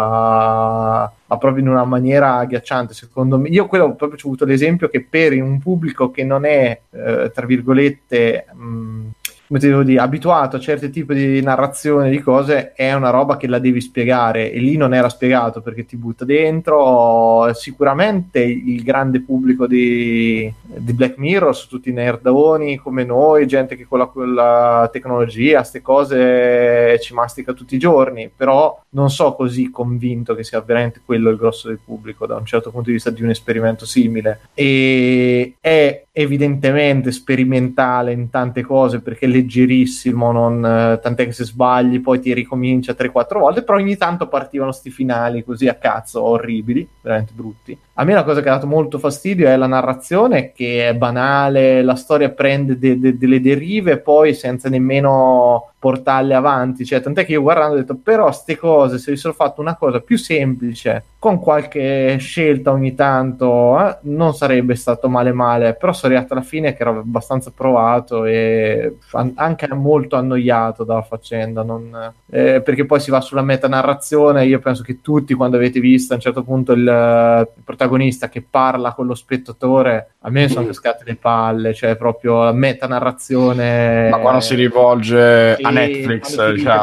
ma 1.27 1.39
proprio 1.39 1.63
in 1.63 1.69
una 1.69 1.85
maniera 1.85 2.37
agghiacciante 2.37 2.95
secondo 2.95 3.39
me. 3.39 3.49
Io 3.49 3.67
quello 3.67 3.95
proprio 3.95 4.19
ho 4.23 4.27
avuto 4.27 4.45
l'esempio 4.45 4.89
che 4.89 5.05
per 5.05 5.33
un 5.41 5.59
pubblico 5.61 6.11
che 6.11 6.25
non 6.25 6.45
è, 6.45 6.81
eh, 6.91 7.31
tra 7.35 7.47
virgolette, 7.47 8.47
mh, 8.53 9.07
come 9.49 9.61
devo 9.61 9.83
dire, 9.83 9.99
abituato 9.99 10.57
a 10.57 10.61
certi 10.61 10.91
tipi 10.91 11.15
di 11.15 11.41
narrazione 11.41 12.11
di 12.11 12.21
cose, 12.21 12.75
è 12.75 12.93
una 12.93 13.09
roba 13.09 13.39
che 13.39 13.47
la 13.47 13.59
devi 13.59 13.81
spiegare 13.81 14.53
e 14.53 14.59
lì 14.59 14.77
non 14.77 14.93
era 14.93 15.09
spiegato 15.09 15.63
perché 15.63 15.87
ti 15.87 15.97
butta 15.97 16.27
dentro. 16.27 17.51
Sicuramente 17.55 18.41
il 18.41 18.83
grande 18.83 19.23
pubblico 19.23 19.67
di, 19.67 20.53
di 20.63 20.93
Black 20.93 21.17
Mirror 21.17 21.57
sono 21.57 21.71
tutti 21.71 21.93
nerdoni 21.93 22.77
come 22.77 23.05
noi, 23.05 23.47
gente 23.47 23.75
che 23.75 23.87
con 23.87 24.01
la, 24.01 24.07
con 24.07 24.35
la 24.35 24.87
tecnologia, 24.93 25.61
queste 25.61 25.81
cose 25.81 27.01
ci 27.01 27.15
mastica 27.15 27.55
tutti 27.55 27.75
i 27.75 27.79
giorni, 27.79 28.31
però 28.35 28.79
non 28.91 29.11
so 29.11 29.35
così 29.35 29.71
convinto 29.71 30.35
che 30.35 30.45
sia 30.45 30.61
veramente 30.61 31.01
quello 31.03 31.31
il 31.31 31.39
grosso 31.39 31.69
del 31.69 31.81
pubblico 31.83 32.27
da 32.27 32.37
un 32.37 32.45
certo 32.45 32.71
punto 32.71 32.89
di 32.89 32.95
vista 32.95 33.09
di 33.09 33.23
un 33.23 33.31
esperimento 33.31 33.87
simile. 33.87 34.41
E 34.53 35.55
è 35.59 36.05
evidentemente 36.13 37.13
sperimentale 37.13 38.13
in 38.13 38.29
tante 38.29 38.63
cose 38.63 39.01
perché 39.01 39.27
è 39.27 39.29
leggerissimo, 39.39 40.33
non, 40.33 40.65
eh, 40.65 40.99
tant'è 41.01 41.25
che 41.25 41.33
se 41.33 41.45
sbagli 41.45 42.01
poi 42.01 42.21
ti 42.21 42.33
ricomincia 42.33 42.95
3-4 42.95 43.39
volte, 43.39 43.63
però 43.63 43.79
ogni 43.79 43.97
tanto 43.97 44.29
partivano 44.29 44.73
sti 44.73 44.91
finali 44.91 45.45
così 45.45 45.69
a 45.69 45.75
cazzo, 45.75 46.23
orribili, 46.23 46.87
veramente 47.01 47.33
brutti. 47.35 47.77
A 47.95 48.05
me 48.05 48.15
la 48.15 48.23
cosa 48.23 48.41
che 48.41 48.49
ha 48.49 48.55
dato 48.55 48.67
molto 48.69 48.99
fastidio 48.99 49.49
è 49.49 49.57
la 49.57 49.67
narrazione 49.67 50.53
che 50.53 50.89
è 50.89 50.95
banale, 50.95 51.83
la 51.83 51.97
storia 51.97 52.31
prende 52.31 52.79
de- 52.79 52.99
de- 52.99 53.19
delle 53.19 53.41
derive 53.41 53.99
poi 53.99 54.35
senza 54.35 54.69
nemmeno 54.69 55.73
portarle 55.79 56.35
avanti, 56.35 56.85
cioè 56.85 57.01
tant'è 57.01 57.25
che 57.25 57.33
io 57.33 57.43
guardando 57.43 57.75
ho 57.75 57.79
detto 57.79 57.97
però 57.97 58.33
ste 58.33 58.57
cose 58.57 58.99
se 58.99 59.11
avessero 59.11 59.33
fatto 59.33 59.61
una 59.61 59.77
cosa 59.77 60.01
più 60.01 60.17
semplice 60.17 61.05
con 61.21 61.39
qualche 61.41 62.17
scelta 62.19 62.71
ogni 62.71 62.95
tanto 62.95 63.79
eh, 63.81 63.99
non 64.03 64.35
sarebbe 64.35 64.75
stato 64.75 65.09
male 65.09 65.33
male, 65.33 65.75
però 65.75 65.93
sono 65.93 66.13
arrivato 66.13 66.35
alla 66.35 66.43
fine 66.43 66.75
che 66.75 66.83
ero 66.83 66.99
abbastanza 66.99 67.53
provato 67.55 68.25
e 68.25 68.97
an- 69.13 69.28
anche 69.37 69.73
molto 69.75 70.17
annoiato 70.17 70.85
dalla 70.85 71.03
faccenda, 71.03 71.63
non, 71.63 72.13
eh, 72.31 72.61
perché 72.63 72.85
poi 72.87 73.01
si 73.01 73.11
va 73.11 73.21
sulla 73.21 73.43
metanarrazione, 73.43 74.47
io 74.47 74.59
penso 74.59 74.83
che 74.83 75.01
tutti 75.01 75.35
quando 75.35 75.57
avete 75.57 75.81
visto 75.81 76.13
a 76.13 76.17
un 76.17 76.23
certo 76.23 76.43
punto 76.43 76.73
il, 76.73 76.81
il 76.81 77.49
protagonista 77.65 78.29
che 78.29 78.45
parla 78.49 78.93
con 78.93 79.07
lo 79.07 79.15
spettatore, 79.15 80.13
a 80.21 80.31
me 80.31 80.49
sono 80.49 80.67
cascate 80.67 81.05
le 81.07 81.17
palle, 81.17 81.75
cioè 81.75 81.97
proprio 81.97 82.43
la 82.45 82.53
metanarrazione. 82.53 84.09
Ma 84.11 84.19
quando 84.19 84.41
si 84.41 84.55
rivolge 84.55 85.57
Sì, 85.57 85.63
a 85.63 85.71
Netflix, 85.71 86.37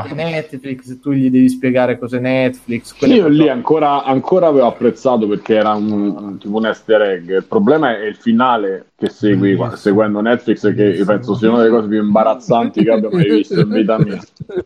che 0.08 0.14
Netflix, 0.14 1.00
tu 1.00 1.12
gli 1.12 1.30
devi 1.30 1.50
spiegare 1.50 1.98
cos'è 1.98 2.20
Netflix. 2.20 2.96
Io 3.02 3.24
cose- 3.24 3.30
lì 3.30 3.50
ancora, 3.50 4.04
ancora 4.04 4.48
avevo 4.48 4.68
apprezzato 4.68 5.28
perché 5.28 5.56
era 5.56 5.74
un, 5.74 5.92
un- 5.92 6.38
tipo 6.38 6.58
un 6.58 6.66
easter 6.66 7.02
egg. 7.02 7.30
Il 7.30 7.46
problema 7.48 7.98
è 7.98 8.06
il 8.06 8.16
finale 8.16 8.88
che 9.06 9.12
segui 9.12 9.56
qua- 9.56 9.76
seguendo 9.76 10.22
Netflix, 10.22 10.74
che 10.74 11.04
penso 11.06 11.36
sia 11.36 11.50
una 11.50 11.60
delle 11.60 11.70
cose 11.70 11.88
più 11.88 12.02
imbarazzanti 12.02 12.84
che 12.84 12.92
abbia 12.92 13.10
mai 13.12 13.30
visto 13.30 13.60
in 13.60 13.70
vita 13.70 13.98
mia. 14.00 14.20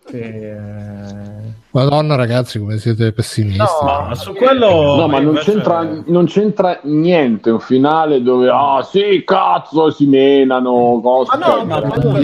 Sì, 0.06 0.18
eh, 0.18 1.39
Madonna, 1.72 2.16
ragazzi, 2.16 2.58
come 2.58 2.80
siete 2.80 3.12
pessimisti. 3.12 3.60
No, 3.60 4.06
ma 4.08 4.16
su 4.16 4.34
quello. 4.34 4.96
No, 4.96 5.08
ma 5.08 5.20
non 5.20 5.28
invece- 5.34 5.52
c'entra, 5.52 5.88
non 6.06 6.26
c'entra 6.26 6.80
niente 6.84 7.52
un 7.52 7.60
finale 7.60 8.24
dove, 8.24 8.50
ah 8.52 8.82
sì, 8.82 9.22
cazzo, 9.24 9.92
si 9.92 10.08
menano, 10.08 11.00
cose. 11.04 11.38
Ma 11.38 11.46
no, 11.46 11.66
ma, 11.66 11.78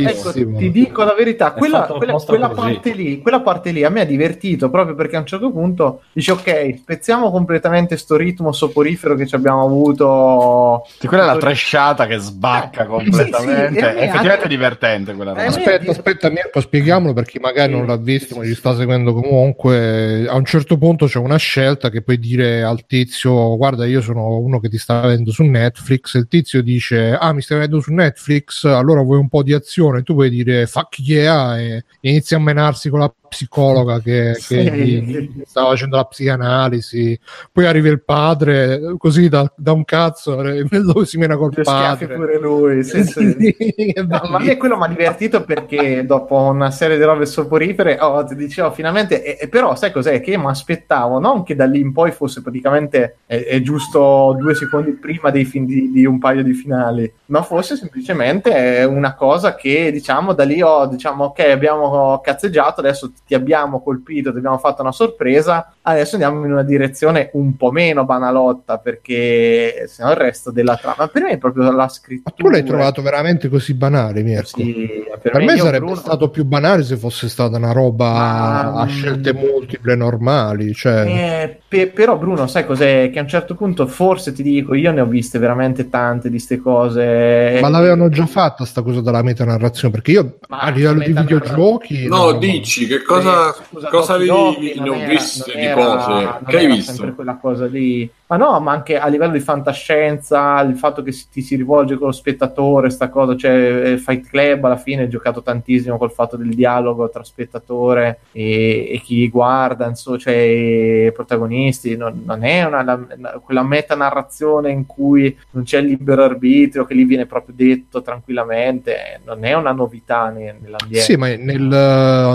ecco, 0.10 0.32
ti 0.32 0.72
dico 0.72 1.04
la 1.04 1.14
verità, 1.16 1.54
È 1.54 1.58
quella, 1.60 1.82
quella- 1.84 2.14
quella 2.16 2.50
parte 2.50 2.92
lì, 2.94 3.22
quella 3.22 3.42
parte 3.42 3.70
lì 3.70 3.84
a 3.84 3.90
me 3.90 4.02
ha 4.02 4.06
divertito 4.06 4.72
proprio 4.72 4.96
perché 4.96 5.16
a 5.16 5.20
un 5.20 5.28
certo 5.28 5.52
punto 5.52 6.02
dici 6.12 6.32
ok, 6.32 6.78
spezziamo 6.80 7.30
completamente 7.30 7.98
sto 7.98 8.16
ritmo 8.16 8.52
soporifero 8.52 9.14
che 9.14 9.28
ci 9.28 9.36
abbiamo 9.36 9.64
avuto. 9.64 10.86
Sì, 10.98 11.06
quella 11.06 11.22
è 11.24 11.28
la 11.28 11.38
trasciata 11.38 12.08
che 12.08 12.18
sbacca 12.18 12.84
Eh, 12.86 12.88
completamente. 12.88 13.38
sì, 13.38 13.42
sì, 13.44 13.48
me 13.48 13.64
Effettivamente 13.68 14.18
anche- 14.32 14.44
è 14.44 14.48
divertente 14.48 15.14
quella 15.14 15.36
Eh. 15.36 15.46
Aspetta, 15.46 15.92
aspetta, 15.92 16.30
Mirko, 16.30 16.62
spieghiamolo 16.62 17.14
per 17.14 17.26
chi 17.26 17.38
magari 17.38 17.74
Sì. 17.74 17.78
non 17.78 17.86
l'ha 17.86 17.98
visto, 17.98 18.36
ma 18.38 18.44
ci 18.44 18.56
sta 18.56 18.74
seguendo 18.76 19.12
comunque. 19.14 19.34
A 19.44 20.36
un 20.36 20.46
certo 20.46 20.78
punto 20.78 21.06
c'è 21.08 21.20
una 21.20 21.38
scelta 21.38 21.90
che 21.90 22.02
puoi 22.02 22.18
dire 22.20 22.64
al 22.64 22.86
tizio: 22.86 23.58
Guarda, 23.58 23.86
io 23.86 24.02
sono 24.02 24.38
uno 24.38 24.60
che 24.60 24.70
ti 24.70 24.78
sta 24.78 25.02
vedendo 25.02 25.32
su 25.32 25.44
Netflix. 25.44 26.16
Il 26.16 26.28
tizio 26.28 26.62
dice: 26.62 27.12
Ah, 27.20 27.34
mi 27.34 27.42
stai 27.42 27.58
vedendo 27.60 27.82
su 27.82 27.94
Netflix, 27.94 28.66
allora 28.66 29.02
vuoi 29.02 29.20
un 29.20 29.30
po' 29.30 29.44
di 29.44 29.54
azione? 29.54 30.04
Tu 30.04 30.14
puoi 30.14 30.30
dire 30.30 30.66
fuck 30.68 31.00
yeah 31.00 31.58
e 31.60 31.84
inizia 32.02 32.38
a 32.38 32.40
menarsi 32.40 32.90
con 32.90 33.00
la 33.00 33.14
psicologa 33.28 34.00
che, 34.00 34.34
che 34.36 34.40
Sì. 34.40 35.02
gli 35.02 35.42
stava 35.46 35.70
facendo 35.70 35.98
la 35.98 36.06
psicanalisi. 36.06 37.20
Poi 37.52 37.66
arriva 37.66 37.90
il 37.90 38.02
padre, 38.04 38.96
così 38.98 39.28
da, 39.28 39.52
da 39.56 39.74
un 39.74 39.84
cazzo, 39.84 40.36
dove 40.70 41.06
si 41.06 41.18
mena 41.18 41.36
col 41.36 41.52
schiaffi 41.52 42.06
padre. 42.06 42.16
pure 42.16 42.40
lui. 42.40 42.84
sì, 42.84 43.04
sì. 43.04 43.36
Che 43.76 43.94
No, 44.08 44.22
ma 44.30 44.38
a 44.38 44.40
me 44.40 44.58
quello 44.58 44.78
mi 44.78 44.84
ha 44.84 44.88
divertito 44.88 45.44
perché 45.44 46.06
dopo 46.06 46.36
una 46.36 46.72
serie 46.72 46.98
di 46.98 47.04
robe 47.04 47.26
soporifere 47.26 47.98
oh, 48.00 48.24
ti 48.24 48.36
dicevo 48.36 48.72
finalmente, 48.72 49.24
e, 49.26 49.38
e 49.42 49.48
però 49.48 49.76
sai 49.76 49.92
cos'è? 49.92 50.22
Che 50.22 50.38
mi 50.38 50.46
aspettavo 50.46 51.18
non 51.20 51.42
che 51.42 51.56
da 51.56 51.66
lì 51.66 51.80
in 51.80 51.92
poi 51.92 52.12
fosse 52.12 52.44
praticamente 52.44 53.18
è, 53.26 53.44
è 53.44 53.62
giusto 53.62 54.36
due 54.40 54.54
secondi 54.54 54.92
prima 54.92 55.32
dei 55.32 55.46
fin 55.46 55.66
di, 55.66 55.92
di 55.92 56.06
un 56.06 56.20
paio 56.20 56.44
di 56.44 56.54
finali, 56.54 57.12
ma 57.26 57.42
fosse 57.42 57.76
semplicemente 57.76 58.86
una 58.88 59.16
cosa 59.16 59.56
che 59.56 59.92
diciamo 59.92 60.34
da 60.34 60.44
lì 60.44 60.62
ho 60.62 60.86
diciamo 60.86 61.26
ok 61.26 61.40
abbiamo 61.40 62.22
cazzeggiato, 62.24 62.82
adesso 62.82 63.12
ti 63.26 63.34
abbiamo 63.34 63.82
colpito, 63.82 64.32
ti 64.32 64.38
abbiamo 64.38 64.60
fatto 64.60 64.84
una 64.84 64.92
sorpresa, 64.92 65.74
adesso 65.82 66.16
andiamo 66.16 66.46
in 66.46 66.52
una 66.52 66.64
direzione 66.64 67.32
un 67.34 67.58
po' 67.58 67.72
meno 67.72 68.06
banalotta 68.06 68.78
perché 68.78 69.86
se 69.88 70.04
no 70.04 70.12
il 70.12 70.18
resto 70.18 70.52
della 70.52 70.76
trama 70.76 71.08
per 71.08 71.24
me 71.24 71.30
è 71.32 71.38
proprio 71.40 71.72
la 71.72 71.88
scrittura. 71.88 72.36
Ma 72.38 72.44
tu 72.44 72.50
l'hai 72.52 72.64
trovato 72.64 73.02
veramente 73.02 73.50
così 73.50 73.74
banale, 73.74 74.22
Mirko? 74.22 74.60
Sì, 74.60 75.04
Per, 75.22 75.42
me, 75.44 75.54
io, 75.54 75.64
sarebbe 75.64 75.86
Bruno- 75.86 75.96
stato 75.96 76.30
più 76.30 76.46
banale 76.46 76.84
se 76.84 76.98
fosse 76.98 77.28
stata 77.28 77.58
una 77.58 77.72
roba 77.72 78.12
Ma- 78.12 78.74
a 78.74 78.88
scelte 79.22 79.34
multiple 79.34 79.96
normali. 79.96 80.74
Cioè, 80.74 81.06
Eh, 81.06 81.58
pe- 81.68 81.88
però 81.88 82.18
Bruno, 82.18 82.48
sai 82.48 82.66
cos'è? 82.66 83.10
Che 83.12 83.20
a 83.20 83.22
un 83.22 83.28
certo 83.28 83.56
punto 83.56 83.88
forse 83.88 84.32
ti 84.34 84.44
dico, 84.44 84.74
io 84.74 84.92
ne 84.92 85.02
ho 85.02 85.06
viste 85.06 85.40
veramente 85.40 85.90
tante 85.90 86.30
di 86.30 86.40
ste 86.40 86.60
cose. 86.60 87.60
ma 87.62 87.70
l'avevano 87.70 88.10
già 88.10 88.26
fatta 88.26 88.66
sta 88.66 88.82
cosa 88.82 89.02
della 89.02 89.22
metanarrazione? 89.24 89.94
Perché 89.94 90.12
io 90.12 90.38
Ma 90.50 90.60
a 90.60 90.70
livello 90.70 91.00
di 91.00 91.14
videogiochi. 91.14 92.08
No, 92.08 92.32
no, 92.32 92.32
dici 92.38 92.88
che 92.88 93.02
cosa, 93.02 93.54
Scusa, 93.70 93.90
cosa 93.90 94.14
avevi? 94.14 94.30
Doc 94.30 94.58
Ne 94.76 94.82
ho 94.82 94.86
non 94.86 94.96
era- 95.02 95.08
viste 95.10 95.52
non 95.54 95.62
di 95.62 95.68
era- 95.68 95.76
cose. 95.76 96.24
non 96.24 96.44
Che 96.48 96.58
hai 96.58 96.66
visto? 96.68 96.92
sempre 96.94 97.14
quella 97.16 97.38
cosa 97.42 97.66
lì. 97.66 98.10
Ma 98.28 98.38
no, 98.38 98.60
ma 98.60 98.72
anche 98.72 98.98
a 98.98 99.06
livello 99.08 99.34
di 99.34 99.40
fantascienza, 99.40 100.60
il 100.62 100.76
fatto 100.76 101.04
che 101.04 101.12
si- 101.12 101.28
ti 101.30 101.42
si 101.44 101.56
rivolge 101.56 101.96
con 101.96 102.08
lo 102.08 102.12
spettatore, 102.12 102.90
sta 102.90 103.10
cosa, 103.10 103.36
cioè 103.36 103.92
eh, 103.92 103.98
Fight 104.00 104.26
Club 104.28 104.66
alla 104.66 104.78
fine 104.78 105.04
è 105.04 105.08
giocato 105.08 105.44
tantissimo 105.44 105.98
col 106.00 106.12
fatto 106.12 106.36
del 106.36 106.56
dialogo 106.56 107.08
tra 107.12 107.24
spettatore 107.24 108.22
e, 108.32 108.90
e 108.94 109.00
chi 109.04 109.30
guarda, 109.30 109.88
insomma, 109.88 110.18
cioè 110.18 110.34
i 110.34 111.12
protagonisti, 111.12 111.96
non, 111.96 112.24
non 112.26 112.44
è 112.44 112.64
una, 112.64 112.84
la- 112.84 113.40
quella 113.44 113.62
metanarrazione 113.62 114.72
in 114.72 114.88
cui 114.88 115.38
non 115.52 115.64
c'è 115.64 115.78
il 115.78 115.86
libero 115.88 116.24
arbitrio, 116.24 116.86
che 116.86 116.96
lì 116.96 117.04
viene 117.06 117.28
proprio 117.28 117.54
detto 117.56 118.02
tranquillamente, 118.02 119.22
non 119.24 119.44
è 119.46 119.54
una 119.54 119.72
novità 119.72 120.30
ne- 120.30 120.58
nell'ambiente. 120.60 121.00
Sì, 121.00 121.16
ma 121.16 121.28
nel, 121.36 121.62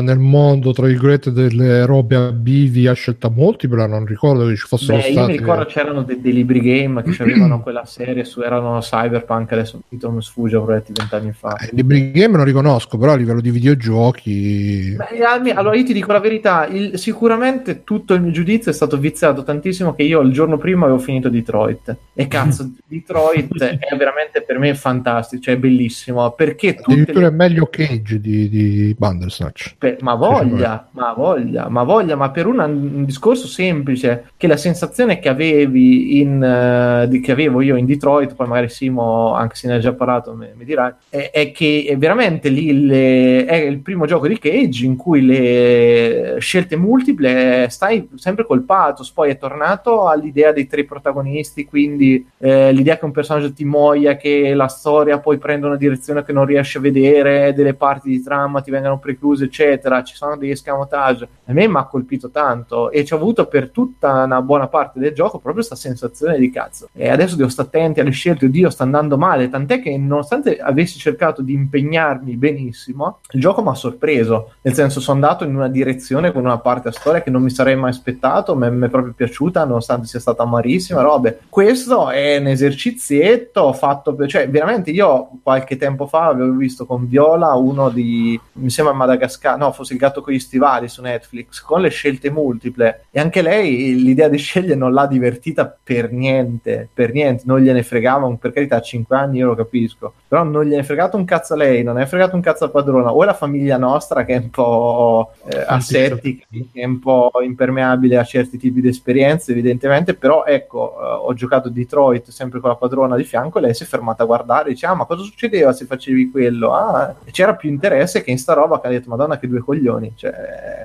nel 0.03 0.19
mondo, 0.19 0.73
tra 0.73 0.87
virgolette, 0.87 1.33
delle 1.33 1.85
robe 1.85 2.15
a 2.17 2.31
bivi 2.33 2.87
a 2.87 2.93
scelta 2.93 3.29
multipla, 3.29 3.87
non 3.87 4.05
ricordo 4.05 4.47
che 4.47 4.55
ci 4.57 4.67
fossero 4.67 4.99
Beh, 4.99 5.07
io 5.09 5.13
stati. 5.13 5.31
mi 5.33 5.37
ricordo 5.39 5.67
c'erano 5.81 6.03
de- 6.03 6.21
dei 6.21 6.33
libri 6.33 6.61
game 6.61 7.03
che 7.03 7.11
avevano 7.23 7.61
quella 7.61 7.85
serie 7.85 8.25
su 8.25 8.41
erano 8.43 8.79
Cyberpunk, 8.81 9.53
adesso 9.53 9.77
il 9.77 9.83
titolo 9.89 10.15
mi 10.15 10.23
sfugge, 10.23 10.63
detto 10.67 10.93
vent'anni 10.93 11.33
fa. 11.33 11.57
I 11.71 11.75
libri 11.77 12.11
game 12.11 12.37
non 12.37 12.45
riconosco, 12.45 12.99
però 12.99 13.13
a 13.13 13.17
livello 13.17 13.41
di 13.41 13.51
videogiochi. 13.51 14.97
Beh, 14.97 15.53
allora 15.53 15.77
io 15.77 15.85
ti 15.85 15.93
dico 15.93 16.13
la 16.13 16.21
verità, 16.21 16.67
il- 16.67 16.99
sicuramente 16.99 17.83
tutto 17.85 18.15
il 18.15 18.23
mio 18.23 18.31
giudizio 18.33 18.71
è 18.71 18.75
stato 18.75 18.97
viziato 18.99 19.43
tantissimo 19.43 19.95
che 19.95 20.03
io 20.03 20.21
il 20.21 20.33
giorno 20.33 20.59
prima 20.59 20.85
avevo 20.85 20.99
finito 20.99 21.29
Detroit 21.29 21.97
e 22.15 22.29
cazzo 22.29 22.71
Detroit 22.87 23.57
è 23.63 23.97
veramente 23.97 24.43
per 24.43 24.59
me 24.59 24.75
fantastico, 24.75 25.43
cioè 25.43 25.55
è 25.55 25.59
bellissimo 25.59 26.31
perché 26.33 26.77
Addirittura 26.81 27.27
le 27.29 27.33
è 27.33 27.37
meglio 27.37 27.67
Cage 27.67 28.21
di, 28.21 28.49
di 28.49 28.95
Bandersnatch. 28.97 29.75
Per- 29.79 29.99
ma 30.03 30.15
voglia, 30.15 30.89
ma 30.93 31.13
voglia, 31.13 31.69
ma 31.69 31.83
voglia, 31.83 32.17
ma 32.17 32.31
per 32.31 32.47
una- 32.47 32.65
un 32.67 33.05
discorso 33.05 33.47
semplice, 33.47 34.31
che 34.37 34.47
la 34.47 34.57
sensazione 34.57 35.19
che 35.19 35.29
avevi 35.29 35.70
in, 35.75 36.43
eh, 36.43 37.09
di- 37.09 37.21
che 37.21 37.33
avevo 37.33 37.61
io 37.61 37.77
in 37.77 37.87
Detroit, 37.87 38.35
poi 38.35 38.47
magari 38.47 38.69
Simo, 38.69 39.35
anche 39.35 39.55
se 39.57 39.69
ne 39.69 39.75
ha 39.75 39.79
già 39.79 39.93
parlato, 39.93 40.35
mi, 40.35 40.49
mi 40.55 40.65
dirà, 40.65 40.97
è, 41.09 41.31
è 41.33 41.51
che 41.53 41.87
è 41.89 41.97
veramente 41.97 42.49
lì 42.49 42.87
le- 42.87 43.45
è 43.45 43.55
il 43.57 43.81
primo 43.81 44.07
gioco 44.07 44.27
di 44.27 44.39
Cage 44.39 44.85
in 44.85 44.97
cui 44.97 45.25
le 45.25 46.37
scelte 46.39 46.77
multiple 46.77 47.65
eh, 47.65 47.69
stai 47.71 48.09
sempre 48.17 48.45
col 48.47 48.63
pathos, 48.63 49.11
poi 49.11 49.31
è 49.31 49.39
tornato 49.39 50.07
all'idea 50.09 50.53
dei 50.53 50.67
tre 50.67 50.85
protagonisti, 50.85 51.65
quindi 51.65 52.27
eh, 52.39 52.73
l'idea 52.73 52.99
che 52.99 53.05
un 53.05 53.13
personaggio 53.13 53.53
ti 53.53 53.65
muoia, 53.65 54.17
che 54.17 54.55
la 54.55 54.69
storia 54.69 55.19
poi 55.19 55.39
prenda 55.39 55.67
una 55.67 55.77
direzione 55.77 56.25
che 56.25 56.33
non 56.33 56.45
riesci 56.45 56.79
a 56.79 56.81
vedere, 56.81 57.53
delle 57.55 57.75
parti 57.75 58.09
di 58.09 58.23
trama 58.23 58.61
ti 58.61 58.71
vengano 58.71 58.99
precluse, 58.99 59.45
eccetera. 59.45 60.03
Ci 60.03 60.15
sono 60.15 60.37
degli 60.37 60.51
escamotage. 60.51 61.29
A 61.47 61.53
me 61.53 61.69
mi 61.69 61.77
ha 61.77 61.85
colpito 61.85 62.31
tanto 62.31 62.91
e 62.91 63.05
ci 63.05 63.13
ho 63.13 63.17
avuto 63.17 63.47
per 63.47 63.71
tutta 63.71 64.25
una 64.25 64.43
buona 64.43 64.69
parte 64.69 64.99
del 64.99 65.13
gioco 65.13 65.39
proprio 65.39 65.60
questa 65.61 65.77
sensazione 65.77 66.39
di 66.39 66.51
cazzo. 66.51 66.89
E 66.93 67.09
adesso 67.09 67.37
devo 67.37 67.49
stare 67.49 67.69
attenti 67.69 68.01
alle 68.01 68.11
scelte, 68.11 68.47
oddio, 68.47 68.71
sta 68.71 68.83
andando 68.83 69.17
male. 69.17 69.49
Tant'è 69.49 69.81
che, 69.81 69.97
nonostante 69.97 70.59
avessi 70.59 70.99
cercato 70.99 71.43
di 71.43 71.53
impegnarmi 71.53 72.37
benissimo, 72.37 73.21
il 73.31 73.41
gioco 73.41 73.63
mi 73.63 73.69
ha 73.69 73.75
sorpreso. 73.75 74.53
Nel 74.63 74.75
senso, 74.75 75.01
sono 75.01 75.21
andato 75.21 75.45
in 75.45 75.55
una 75.55 75.69
direzione 75.69 76.33
con 76.33 76.45
una 76.45 76.59
parte 76.59 76.89
a 76.89 76.93
storia 76.93 77.23
che 77.23 77.31
non 77.31 77.43
mi 77.43 77.51
sarei 77.51 77.77
mai 77.77 77.91
aspettato. 77.91 78.57
Mi 78.57 78.87
è 78.87 78.89
proprio 78.89 79.13
piaciuta, 79.15 79.65
nonostante 79.65 80.07
sia 80.07 80.21
stata 80.21 80.43
amarissima. 80.43 81.03
Robe. 81.03 81.41
Questo 81.49 82.11
è 82.11 82.39
un 82.39 82.47
esercizietto 82.49 83.73
fatto 83.73 84.15
per, 84.15 84.29
cioè, 84.29 84.49
veramente 84.49 84.91
io 84.91 85.31
qualche 85.43 85.77
tempo 85.77 86.07
fa 86.07 86.27
avevo 86.27 86.53
visto 86.55 86.87
con 86.87 87.09
Viola 87.09 87.55
uno 87.55 87.89
di 87.91 88.39
mi 88.53 88.71
sembra 88.71 88.95
Madagascar, 88.95 89.57
no, 89.57 89.73
forse 89.73 89.95
il 89.95 89.99
gatto 89.99 90.21
con 90.21 90.33
gli 90.33 90.39
stivali 90.39 90.89
su 90.89 91.01
Netflix, 91.03 91.61
con 91.61 91.81
le 91.81 91.89
scelte 91.89 92.31
multiple. 92.31 93.07
E 93.11 93.21
anche 93.21 93.43
lei 93.43 94.03
l'idea 94.03 94.29
di 94.29 94.37
scegliere 94.37 94.75
non 94.75 94.93
l'ha 94.93 95.07
divertita 95.07 95.50
per 95.53 96.13
niente, 96.13 96.89
per 96.93 97.13
niente, 97.13 97.45
non 97.47 97.61
gliene 97.61 97.83
fregava, 97.83 98.27
un- 98.27 98.39
per 98.39 98.53
carità, 98.53 98.77
a 98.77 98.81
5 98.81 99.17
anni 99.17 99.39
io 99.39 99.47
lo 99.47 99.55
capisco, 99.55 100.13
però 100.27 100.43
non 100.43 100.65
gliene 100.65 100.83
fregato 100.83 101.17
un 101.17 101.25
cazzo 101.25 101.55
a 101.55 101.57
lei, 101.57 101.83
non 101.83 101.99
è 101.99 102.07
fregato 102.07 102.37
un 102.37 102.43
cazzo 102.43 102.65
al 102.65 102.71
padrona, 102.71 103.13
o 103.13 103.23
è 103.23 103.27
la 103.27 103.35
famiglia 103.35 103.77
nostra 103.77 104.25
che 104.25 104.35
è 104.35 104.39
un 104.39 104.51
po' 104.51 105.33
eh, 105.49 105.65
asettica, 105.67 106.45
che 106.51 106.67
è 106.73 106.85
un 106.85 106.99
po' 106.99 107.31
impermeabile 107.43 108.17
a 108.17 108.25
certi 108.25 108.59
tipi 108.59 108.81
di 108.81 108.89
esperienze, 108.89 109.53
evidentemente, 109.53 110.15
però 110.15 110.45
ecco, 110.45 110.99
eh, 111.01 111.05
ho 111.27 111.35
giocato 111.35 111.69
Detroit 111.69 112.31
sempre 112.31 112.61
con 112.61 112.71
la 112.71 112.77
padrona 112.77 113.17
di 113.17 113.25
fianco 113.25 113.59
e 113.59 113.63
lei 113.63 113.75
si 113.75 113.83
è 113.83 113.87
fermata 113.87 114.23
a 114.23 114.27
guardare 114.27 114.69
e 114.69 114.73
dice, 114.73 114.87
ah, 114.87 114.95
ma 114.95 115.05
cosa 115.05 115.23
succedeva 115.23 115.73
se 115.73 115.85
facevi 115.85 116.31
quello? 116.31 116.73
Ah, 116.75 117.15
c'era 117.31 117.55
più 117.55 117.69
interesse 117.69 118.23
che 118.23 118.31
in 118.31 118.39
sta 118.39 118.53
roba 118.53 118.81
che 118.81 118.87
ha 118.87 118.91
detto, 118.91 119.09
madonna 119.11 119.39
che 119.39 119.49
due 119.49 119.61
coglioni, 119.61 120.13
cioè... 120.17 120.83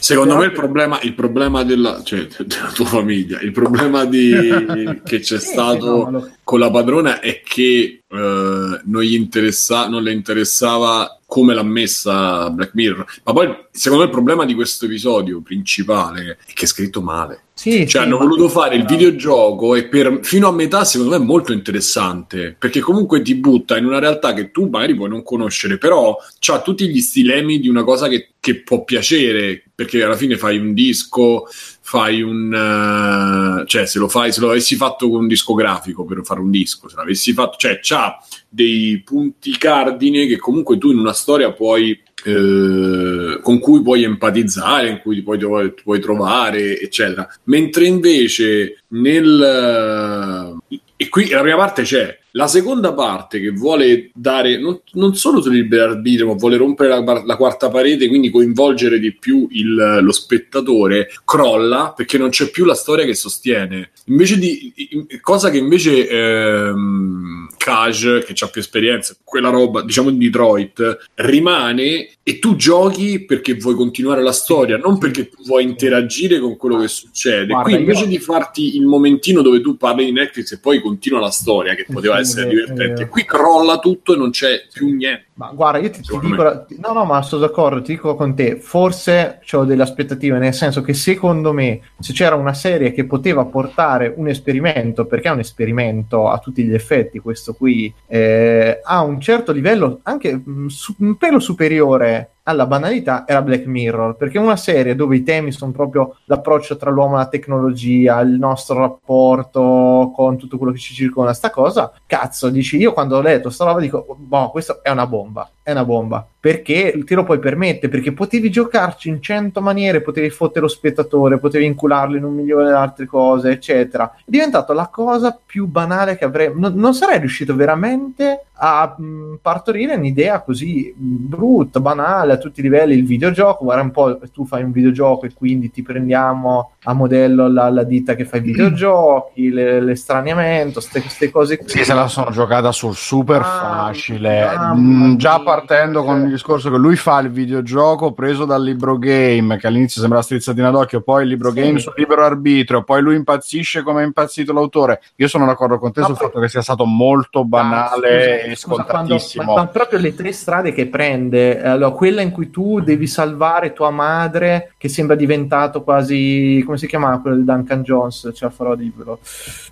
Secondo 0.00 0.36
me 0.36 0.44
il 0.46 0.52
problema, 0.52 0.98
il 1.02 1.14
problema 1.14 1.64
della, 1.64 2.02
cioè, 2.02 2.26
della 2.44 2.70
tua 2.74 2.86
famiglia, 2.86 3.40
il 3.40 3.52
problema 3.52 4.03
di, 4.04 5.00
che 5.04 5.20
c'è 5.20 5.38
Sì, 5.38 5.40
stato 5.40 6.08
no, 6.10 6.36
con 6.42 6.58
la 6.58 6.70
padrona 6.70 7.20
è 7.20 7.42
che 7.42 8.02
eh, 8.06 8.80
non, 8.84 9.02
gli 9.02 9.14
interessa, 9.14 9.88
non 9.88 10.02
le 10.02 10.12
interessava 10.12 11.18
come 11.26 11.54
l'ha 11.54 11.62
messa 11.62 12.50
Black 12.50 12.74
Mirror. 12.74 13.04
Ma 13.24 13.32
poi, 13.32 13.48
secondo 13.70 14.04
me, 14.04 14.10
il 14.10 14.14
problema 14.14 14.44
di 14.44 14.54
questo 14.54 14.84
episodio 14.86 15.40
principale 15.42 16.38
è 16.46 16.52
che 16.52 16.64
è 16.64 16.68
scritto 16.68 17.00
male. 17.02 17.40
Sì, 17.52 17.86
Cioè, 17.86 18.02
sì, 18.02 18.06
hanno 18.06 18.18
voluto 18.18 18.48
fare 18.48 18.74
il 18.76 18.84
videogioco 18.84 19.74
e 19.74 19.86
per, 19.86 20.20
fino 20.22 20.48
a 20.48 20.52
metà, 20.52 20.84
secondo 20.84 21.16
me, 21.16 21.22
è 21.22 21.26
molto 21.26 21.52
interessante 21.52 22.54
perché 22.58 22.80
comunque 22.80 23.22
ti 23.22 23.34
butta 23.36 23.76
in 23.78 23.84
una 23.86 23.98
realtà 24.00 24.32
che 24.32 24.50
tu 24.50 24.68
magari 24.68 24.94
puoi 24.94 25.08
non 25.08 25.22
conoscere, 25.22 25.78
però 25.78 26.16
ha 26.16 26.60
tutti 26.62 26.88
gli 26.88 27.00
stilemi 27.00 27.60
di 27.60 27.68
una 27.68 27.84
cosa 27.84 28.08
che, 28.08 28.30
che 28.40 28.62
può 28.62 28.82
piacere 28.84 29.62
perché 29.74 30.02
alla 30.02 30.16
fine 30.16 30.36
fai 30.36 30.58
un 30.58 30.72
disco, 30.74 31.46
fai 31.94 32.22
un 32.22 32.52
eh, 32.52 33.66
cioè, 33.68 33.86
se 33.86 34.00
lo 34.00 34.08
fai, 34.08 34.32
se 34.32 34.40
lo 34.40 34.50
avessi 34.50 34.74
fatto 34.74 35.08
con 35.08 35.20
un 35.20 35.28
disco 35.28 35.54
grafico 35.54 36.04
per 36.04 36.22
fare 36.24 36.40
un 36.40 36.50
disco, 36.50 36.88
se 36.88 36.96
l'avessi 36.96 37.32
fatto, 37.32 37.56
cioè, 37.56 37.78
c'ha 37.80 38.18
dei 38.48 39.00
punti 39.04 39.56
cardine 39.56 40.26
che 40.26 40.36
comunque 40.36 40.76
tu 40.76 40.90
in 40.90 40.98
una 40.98 41.12
storia 41.12 41.52
puoi 41.52 41.96
eh, 42.24 43.38
con 43.40 43.58
cui 43.60 43.80
puoi 43.80 44.02
empatizzare, 44.02 44.88
in 44.88 44.98
cui 44.98 45.16
ti 45.16 45.22
puoi, 45.22 45.38
ti 45.72 45.82
puoi 45.84 46.00
trovare, 46.00 46.80
eccetera. 46.80 47.28
Mentre 47.44 47.86
invece 47.86 48.82
nel... 48.88 50.58
E 50.96 51.08
qui 51.08 51.28
la 51.28 51.42
prima 51.42 51.56
parte 51.56 51.82
c'è, 51.82 52.18
la 52.36 52.48
seconda 52.48 52.92
parte 52.92 53.40
che 53.40 53.50
vuole 53.50 54.10
dare 54.12 54.58
non, 54.58 54.80
non 54.94 55.14
solo 55.14 55.40
sul 55.40 55.54
libero 55.54 55.92
arbitrio, 55.92 56.26
ma 56.26 56.32
vuole 56.34 56.56
rompere 56.56 56.88
la, 56.88 57.22
la 57.24 57.36
quarta 57.36 57.68
parete, 57.70 58.08
quindi 58.08 58.30
coinvolgere 58.30 58.98
di 58.98 59.12
più 59.16 59.46
il- 59.50 60.00
lo 60.02 60.12
spettatore, 60.12 61.08
crolla 61.24 61.92
perché 61.96 62.18
non 62.18 62.30
c'è 62.30 62.50
più 62.50 62.64
la 62.64 62.74
storia 62.74 63.04
che 63.04 63.14
sostiene. 63.14 63.90
Invece 64.06 64.38
di 64.38 64.72
cosa 65.20 65.48
che 65.50 65.58
invece 65.58 66.08
ehm, 66.08 67.43
Cage, 67.64 68.22
che 68.24 68.34
ha 68.44 68.48
più 68.48 68.60
esperienza, 68.60 69.16
quella 69.24 69.48
roba, 69.48 69.80
diciamo 69.80 70.10
in 70.10 70.18
Detroit, 70.18 71.08
rimane 71.14 72.10
e 72.22 72.38
tu 72.38 72.56
giochi 72.56 73.24
perché 73.24 73.54
vuoi 73.54 73.74
continuare 73.74 74.22
la 74.22 74.32
storia, 74.32 74.76
non 74.76 74.98
perché 74.98 75.30
tu 75.30 75.42
vuoi 75.46 75.62
interagire 75.64 76.40
con 76.40 76.58
quello 76.58 76.76
che 76.76 76.88
succede. 76.88 77.46
Guarda, 77.46 77.62
Qui 77.70 77.78
invece 77.80 78.02
io- 78.02 78.08
di 78.08 78.18
farti 78.18 78.76
il 78.76 78.84
momentino 78.84 79.40
dove 79.40 79.62
tu 79.62 79.78
parli 79.78 80.04
di 80.04 80.12
Netflix 80.12 80.52
e 80.52 80.58
poi 80.58 80.82
continua 80.82 81.20
la 81.20 81.30
storia, 81.30 81.74
che 81.74 81.86
poteva 81.90 82.18
essere 82.18 82.48
divertente, 82.50 83.08
qui 83.08 83.24
crolla 83.24 83.78
tutto 83.78 84.12
e 84.12 84.18
non 84.18 84.28
c'è 84.28 84.66
più 84.70 84.92
niente. 84.94 85.28
Ma 85.36 85.50
guarda, 85.52 85.78
io 85.78 85.90
ti, 85.90 86.00
ti 86.00 86.16
dico, 86.20 86.64
no, 86.78 86.92
no, 86.92 87.04
ma 87.04 87.20
sono 87.22 87.40
d'accordo, 87.44 87.82
ti 87.82 87.94
dico 87.94 88.14
con 88.14 88.36
te, 88.36 88.54
forse 88.60 89.40
ho 89.50 89.64
delle 89.64 89.82
aspettative, 89.82 90.38
nel 90.38 90.54
senso 90.54 90.80
che 90.80 90.94
secondo 90.94 91.52
me 91.52 91.80
se 91.98 92.12
c'era 92.12 92.36
una 92.36 92.54
serie 92.54 92.92
che 92.92 93.04
poteva 93.04 93.44
portare 93.44 94.14
un 94.16 94.28
esperimento, 94.28 95.06
perché 95.06 95.26
è 95.28 95.32
un 95.32 95.40
esperimento 95.40 96.28
a 96.28 96.38
tutti 96.38 96.62
gli 96.62 96.72
effetti, 96.72 97.18
questo 97.18 97.52
qui, 97.54 97.92
eh, 98.06 98.78
a 98.80 99.02
un 99.02 99.20
certo 99.20 99.50
livello, 99.50 99.98
anche 100.04 100.36
mh, 100.36 100.66
su- 100.68 100.94
un 100.98 101.16
pelo 101.16 101.40
superiore 101.40 102.33
alla 102.44 102.66
banalità, 102.66 103.24
era 103.26 103.42
Black 103.42 103.66
Mirror, 103.66 104.16
perché 104.16 104.38
è 104.38 104.40
una 104.40 104.56
serie 104.56 104.94
dove 104.94 105.16
i 105.16 105.22
temi 105.22 105.50
sono 105.50 105.72
proprio 105.72 106.16
l'approccio 106.26 106.76
tra 106.76 106.90
l'uomo 106.90 107.14
e 107.14 107.18
la 107.18 107.28
tecnologia, 107.28 108.20
il 108.20 108.38
nostro 108.38 108.78
rapporto 108.78 110.12
con 110.14 110.36
tutto 110.36 110.58
quello 110.58 110.72
che 110.72 110.78
ci 110.78 110.94
circonda, 110.94 111.32
sta 111.32 111.50
cosa, 111.50 111.92
cazzo, 112.06 112.50
dici, 112.50 112.76
io 112.76 112.92
quando 112.92 113.16
ho 113.16 113.20
letto 113.22 113.50
sta 113.50 113.64
roba 113.64 113.80
dico, 113.80 114.16
boh, 114.18 114.50
questa 114.50 114.80
è 114.82 114.90
una 114.90 115.06
bomba, 115.06 115.50
è 115.62 115.70
una 115.70 115.84
bomba, 115.86 116.26
perché 116.38 117.02
te 117.06 117.14
lo 117.14 117.24
puoi 117.24 117.38
permettere, 117.38 117.88
perché 117.88 118.12
potevi 118.12 118.50
giocarci 118.50 119.08
in 119.08 119.22
cento 119.22 119.62
maniere, 119.62 120.02
potevi 120.02 120.28
fottere 120.28 120.60
lo 120.60 120.68
spettatore, 120.68 121.38
potevi 121.38 121.64
incularlo 121.64 122.16
in 122.16 122.24
un 122.24 122.34
milione 122.34 122.68
di 122.68 122.74
altre 122.74 123.06
cose, 123.06 123.50
eccetera. 123.50 124.14
È 124.18 124.22
diventato 124.26 124.74
la 124.74 124.88
cosa 124.88 125.38
più 125.44 125.66
banale 125.66 126.18
che 126.18 126.26
avrei, 126.26 126.52
non, 126.54 126.74
non 126.74 126.92
sarei 126.92 127.18
riuscito 127.18 127.56
veramente 127.56 128.48
a 128.56 128.94
mh, 128.96 129.38
partorire 129.40 129.94
un'idea 129.94 130.42
così 130.42 130.94
mh, 130.94 131.28
brutta, 131.28 131.80
banale 131.80 132.33
a 132.34 132.38
tutti 132.38 132.60
i 132.60 132.62
livelli, 132.62 132.94
il 132.94 133.04
videogioco, 133.06 133.64
guarda 133.64 133.82
un 133.82 133.90
po', 133.90 134.18
tu 134.32 134.44
fai 134.46 134.62
un 134.62 134.72
videogioco 134.72 135.26
e 135.26 135.32
quindi 135.34 135.70
ti 135.70 135.82
prendiamo 135.82 136.72
a 136.84 136.92
modello 136.92 137.48
la, 137.48 137.70
la 137.70 137.82
ditta 137.84 138.14
che 138.14 138.24
fa 138.24 138.36
i 138.36 138.40
videogiochi, 138.40 139.50
le- 139.50 139.80
l'estraniamento, 139.80 140.80
queste 140.90 141.30
cose 141.30 141.58
qui. 141.58 141.68
Sì, 141.68 141.84
se 141.84 141.94
la 141.94 142.08
sono 142.08 142.30
giocata 142.30 142.72
sul 142.72 142.94
super 142.94 143.40
Ah, 143.40 143.44
facile. 143.44 144.48
Mm, 144.74 145.16
già 145.16 145.40
partendo 145.40 146.02
con 146.04 146.22
il 146.22 146.30
discorso 146.30 146.70
che 146.70 146.76
lui 146.76 146.96
fa 146.96 147.20
il 147.20 147.30
videogioco 147.30 148.12
preso 148.12 148.44
dal 148.44 148.62
libro 148.62 148.98
game, 148.98 149.56
che 149.56 149.66
all'inizio 149.66 150.00
sembra 150.00 150.22
strizzatina 150.22 150.70
d'occhio, 150.70 151.00
poi 151.02 151.22
il 151.22 151.28
libro 151.28 151.50
Sì. 151.50 151.60
game 151.60 151.78
sul 151.78 151.94
libero 151.96 152.24
arbitrio, 152.24 152.82
poi 152.84 153.00
lui 153.02 153.14
impazzisce 153.16 153.82
come 153.82 154.02
è 154.02 154.04
impazzito 154.04 154.52
l'autore. 154.52 155.00
Io 155.16 155.28
sono 155.28 155.46
d'accordo 155.46 155.78
con 155.78 155.92
te 155.92 156.00
Ma 156.00 156.06
sul 156.06 156.16
poi- 156.16 156.26
fatto 156.26 156.40
che 156.40 156.48
sia 156.48 156.62
stato 156.62 156.84
molto 156.84 157.44
banale 157.44 158.42
Ah, 158.42 158.46
e 158.50 158.54
scusa, 158.56 158.82
scusa, 158.82 158.84
quando- 158.84 159.08
scontatissimo. 159.18 159.54
ma- 159.54 159.62
ma 159.62 159.66
proprio 159.68 159.98
le 159.98 160.14
tre 160.14 160.32
strade 160.32 160.72
che 160.72 160.86
prende, 160.86 161.60
eh, 161.62 161.68
allora, 161.68 161.90
quella 161.92 162.20
in 162.24 162.30
cui 162.30 162.50
tu 162.50 162.80
devi 162.80 163.06
salvare 163.06 163.72
tua 163.72 163.90
madre, 163.90 164.72
che 164.76 164.88
sembra 164.88 165.14
diventato 165.14 165.82
quasi 165.82 166.62
come 166.64 166.76
si 166.78 166.86
chiamava 166.86 167.20
quello 167.20 167.36
di 167.36 167.44
Duncan 167.44 167.82
Jones? 167.82 168.30
Ce 168.34 168.44
la 168.44 168.50
farò 168.50 168.74
libero. 168.74 169.20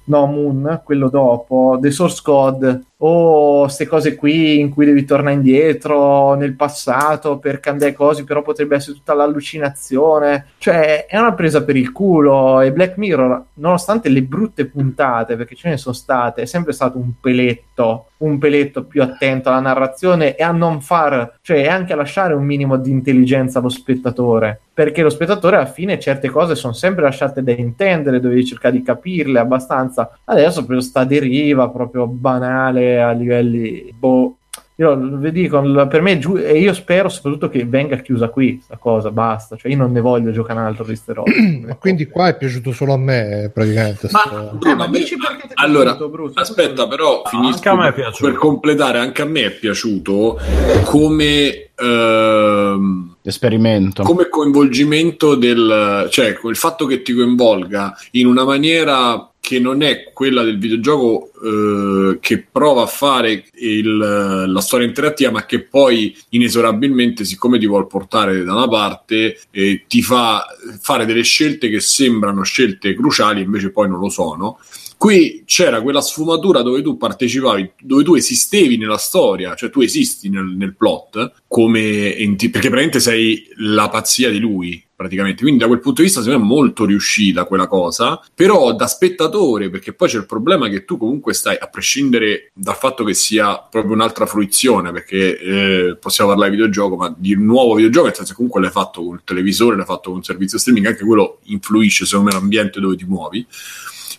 No, 0.04 0.26
Moon, 0.26 0.80
quello 0.84 1.08
dopo, 1.08 1.78
The 1.80 1.90
Source 1.90 2.20
Code. 2.22 2.82
O 3.04 3.62
queste 3.62 3.86
cose 3.86 4.14
qui 4.14 4.60
in 4.60 4.70
cui 4.70 4.84
devi 4.84 5.04
tornare 5.04 5.34
indietro 5.34 6.34
nel 6.34 6.54
passato 6.54 7.38
per 7.38 7.58
cambiare 7.58 7.94
cose, 7.94 8.22
però 8.22 8.42
potrebbe 8.42 8.76
essere 8.76 8.96
tutta 8.96 9.12
l'allucinazione. 9.12 10.46
Cioè, 10.58 11.06
è 11.06 11.18
una 11.18 11.34
presa 11.34 11.64
per 11.64 11.76
il 11.76 11.90
culo. 11.90 12.60
E 12.60 12.70
Black 12.70 12.98
Mirror, 12.98 13.44
nonostante 13.54 14.08
le 14.08 14.22
brutte 14.22 14.66
puntate, 14.66 15.34
perché 15.34 15.56
ce 15.56 15.70
ne 15.70 15.76
sono 15.78 15.94
state, 15.94 16.42
è 16.42 16.46
sempre 16.46 16.72
stato 16.72 16.98
un 16.98 17.14
peletto, 17.20 18.10
un 18.18 18.38
peletto 18.38 18.84
più 18.84 19.02
attento 19.02 19.48
alla 19.48 19.58
narrazione 19.58 20.36
e 20.36 20.44
a 20.44 20.52
non 20.52 20.80
far, 20.80 21.38
cioè 21.42 21.66
anche 21.66 21.94
a 21.94 21.96
lasciare 21.96 22.34
un 22.34 22.44
minimo 22.44 22.76
di 22.76 22.90
intelligenza 22.90 23.58
allo 23.58 23.68
spettatore. 23.68 24.60
Perché 24.74 25.03
lo 25.03 25.11
spettatore 25.11 25.57
alla 25.57 25.66
fine 25.66 25.99
certe 25.99 26.31
cose 26.31 26.55
sono 26.55 26.73
sempre 26.73 27.03
lasciate 27.03 27.43
da 27.43 27.53
intendere, 27.53 28.20
dovevi 28.20 28.47
cercare 28.47 28.74
di 28.74 28.82
capirle 28.82 29.39
abbastanza. 29.39 30.19
Adesso 30.24 30.65
per 30.65 30.82
sta 30.82 31.05
deriva 31.05 31.69
proprio 31.69 32.07
banale 32.07 33.03
a 33.03 33.11
livelli 33.12 33.93
boh. 33.94 34.36
Io 34.77 34.97
vi 34.97 35.31
dico, 35.31 35.61
per 35.86 36.01
me 36.01 36.12
è 36.12 36.19
giu- 36.19 36.39
e 36.39 36.59
io 36.59 36.73
spero 36.73 37.11
soprattutto 37.11 37.51
che 37.51 37.66
venga 37.66 37.97
chiusa 37.97 38.31
qui 38.31 38.59
sta 38.65 38.78
cosa, 38.78 39.11
basta. 39.11 39.55
Cioè 39.57 39.70
io 39.70 39.77
non 39.77 39.93
ne 39.93 40.01
voglio 40.01 40.32
giocare 40.32 40.59
un 40.59 40.65
altro 40.65 40.85
di 40.85 40.97
ste 40.97 41.12
robe. 41.12 41.31
E 41.69 41.77
quindi 41.78 42.07
qua 42.07 42.28
è 42.28 42.36
piaciuto 42.39 42.73
solo 42.73 42.94
a 42.94 42.99
me, 42.99 43.51
praticamente. 43.53 44.09
Ma, 44.11 44.20
sto- 44.27 44.57
Bruno, 44.59 44.73
Eh, 44.73 44.74
ma 44.74 44.89
dici 44.89 45.16
perché 45.19 45.49
ti 45.49 45.55
è 45.55 45.62
allora, 45.62 45.90
piaciuto, 45.90 46.09
Bruce? 46.09 46.40
aspetta, 46.40 46.89
però 46.89 47.23
finisco 47.27 47.55
anche 47.57 47.69
a 47.69 47.77
me 47.77 47.89
è 47.89 47.93
piaciuto. 47.93 48.31
per 48.31 48.39
completare. 48.40 48.99
Anche 48.99 49.20
a 49.23 49.27
me 49.27 49.44
è 49.44 49.51
piaciuto 49.51 50.39
come, 50.85 51.70
ehm, 51.77 53.11
Esperimento. 53.23 54.03
come 54.03 54.28
coinvolgimento 54.28 55.35
del, 55.36 56.09
cioè 56.11 56.39
il 56.44 56.57
fatto 56.57 56.86
che 56.86 57.03
ti 57.03 57.12
coinvolga 57.12 57.97
in 58.12 58.27
una 58.27 58.44
maniera 58.44 59.27
che 59.40 59.59
non 59.59 59.82
è 59.82 60.12
quella 60.12 60.44
del 60.44 60.57
videogioco 60.59 61.31
eh, 61.44 62.19
che 62.20 62.47
prova 62.51 62.82
a 62.82 62.86
fare 62.86 63.44
il- 63.55 64.44
la 64.47 64.61
storia 64.61 64.86
interattiva, 64.86 65.32
ma 65.32 65.44
che 65.44 65.62
poi 65.65 66.16
inesorabilmente, 66.31 67.24
siccome 67.24 67.59
ti 67.59 67.66
vuol 67.66 67.89
portare 67.89 68.44
da 68.44 68.53
una 68.55 68.69
parte, 68.69 69.40
eh, 69.51 69.85
ti 69.89 70.01
fa 70.01 70.47
fare 70.81 71.05
delle 71.07 71.23
scelte 71.23 71.69
che 71.69 71.81
sembrano 71.81 72.43
scelte 72.44 72.94
cruciali, 72.94 73.43
invece 73.43 73.70
poi 73.70 73.89
non 73.89 73.99
lo 73.99 74.09
sono. 74.11 74.59
Qui 75.02 75.42
c'era 75.46 75.82
quella 75.82 76.00
sfumatura 76.00 76.62
dove 76.62 76.80
tu 76.80 76.96
partecipavi, 76.96 77.72
dove 77.80 78.04
tu 78.04 78.14
esistevi 78.14 78.76
nella 78.76 78.98
storia, 78.98 79.56
cioè 79.56 79.68
tu 79.68 79.80
esisti 79.80 80.28
nel, 80.28 80.44
nel 80.44 80.76
plot, 80.76 81.42
come 81.48 82.14
enti- 82.14 82.50
perché 82.50 82.68
praticamente 82.68 83.00
sei 83.00 83.44
la 83.56 83.88
pazzia 83.88 84.30
di 84.30 84.38
lui, 84.38 84.80
praticamente. 84.94 85.42
Quindi 85.42 85.58
da 85.58 85.66
quel 85.66 85.80
punto 85.80 86.02
di 86.02 86.06
vista 86.06 86.22
secondo 86.22 86.44
me 86.44 86.48
è 86.48 86.54
molto 86.54 86.84
riuscita 86.84 87.46
quella 87.46 87.66
cosa, 87.66 88.22
però 88.32 88.72
da 88.76 88.86
spettatore, 88.86 89.70
perché 89.70 89.92
poi 89.92 90.08
c'è 90.08 90.18
il 90.18 90.26
problema 90.26 90.68
che 90.68 90.84
tu 90.84 90.96
comunque 90.98 91.34
stai, 91.34 91.56
a 91.58 91.66
prescindere 91.66 92.52
dal 92.54 92.76
fatto 92.76 93.02
che 93.02 93.14
sia 93.14 93.58
proprio 93.58 93.94
un'altra 93.94 94.26
fruizione, 94.26 94.92
perché 94.92 95.36
eh, 95.36 95.96
possiamo 95.96 96.30
parlare 96.30 96.52
di 96.52 96.58
videogioco, 96.58 96.94
ma 96.94 97.12
di 97.18 97.34
un 97.34 97.44
nuovo 97.44 97.74
videogioco, 97.74 98.06
nel 98.06 98.14
senso 98.14 98.30
che 98.30 98.36
comunque 98.36 98.60
l'hai 98.60 98.70
fatto 98.70 99.02
con 99.02 99.14
il 99.16 99.22
televisore, 99.24 99.74
l'hai 99.74 99.84
fatto 99.84 100.10
con 100.10 100.18
un 100.18 100.22
servizio 100.22 100.58
streaming, 100.58 100.86
anche 100.86 101.04
quello 101.04 101.40
influisce 101.46 102.04
secondo 102.04 102.30
me 102.30 102.36
l'ambiente 102.36 102.78
dove 102.78 102.94
ti 102.94 103.04
muovi 103.04 103.44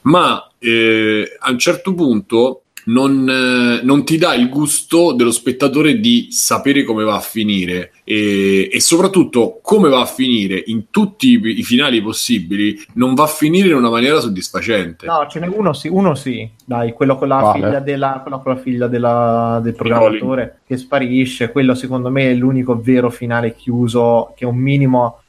ma 0.04 0.48
eh, 0.60 1.38
a 1.40 1.52
un 1.52 1.60
certo 1.60 1.94
punto 1.94 2.64
non, 2.86 3.30
eh, 3.30 3.84
non 3.84 4.04
ti 4.04 4.18
dà 4.18 4.34
il 4.34 4.50
gusto 4.50 5.14
dello 5.14 5.32
spettatore 5.32 6.00
di 6.00 6.28
sapere 6.32 6.84
come 6.84 7.04
va 7.04 7.16
a 7.16 7.22
finire. 7.22 7.92
E, 8.04 8.70
e 8.72 8.82
soprattutto 8.82 9.60
come 9.62 9.88
va 9.88 10.02
a 10.02 10.06
finire 10.06 10.62
in 10.66 10.90
tutti 10.90 11.30
i, 11.30 11.60
i 11.60 11.64
finali 11.64 12.02
possibili 12.02 12.78
non 12.96 13.14
va 13.14 13.24
a 13.24 13.28
finire 13.28 13.70
in 13.70 13.76
una 13.76 13.90
maniera 13.90 14.20
soddisfacente. 14.20 15.06
No, 15.06 15.26
ce 15.30 15.40
n'è 15.40 15.48
uno 15.48 15.72
sì, 15.74 15.88
uno 15.88 16.16
sì, 16.16 16.50
dai, 16.66 16.92
quello 16.92 17.18
con 17.18 17.30
la 17.30 17.40
Quale? 17.40 17.62
figlia, 17.62 17.80
della, 17.80 18.20
quello 18.22 18.42
con 18.42 18.54
la 18.54 18.60
figlia 18.60 18.88
della- 18.88 19.62
del 19.64 19.74
programmatore 19.74 20.60
che 20.68 20.76
sparisce, 20.78 21.52
quello 21.52 21.76
secondo 21.76 22.10
me 22.10 22.32
è 22.32 22.34
l'unico 22.34 22.80
vero 22.82 23.10
finale 23.10 23.56
chiuso 23.56 24.34
che 24.36 24.46
un 24.46 24.58
minimo, 24.58 25.23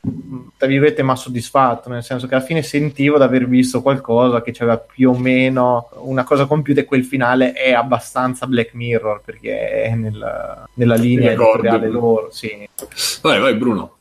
tra 0.56 0.66
virgolette, 0.66 1.02
ma 1.02 1.16
soddisfatto, 1.16 1.88
nel 1.88 2.02
senso 2.02 2.26
che 2.26 2.34
alla 2.34 2.44
fine 2.44 2.62
sentivo 2.62 3.16
di 3.16 3.22
aver 3.22 3.46
visto 3.46 3.82
qualcosa 3.82 4.42
che 4.42 4.54
aveva 4.58 4.78
più 4.78 5.10
o 5.10 5.18
meno 5.18 5.88
una 5.98 6.24
cosa 6.24 6.46
compiuta 6.46 6.80
e 6.80 6.84
quel 6.84 7.04
finale 7.04 7.52
è 7.52 7.72
abbastanza 7.72 8.46
Black 8.46 8.74
Mirror 8.74 9.20
perché 9.24 9.82
è 9.82 9.94
nel- 9.94 10.64
nella 10.74 10.96
linea 10.96 11.32
editoriale 11.32 11.88
loro, 11.88 12.30
sì. 12.30 12.68
vai 13.22 13.40
vai 13.40 13.54
Bruno 13.54 13.96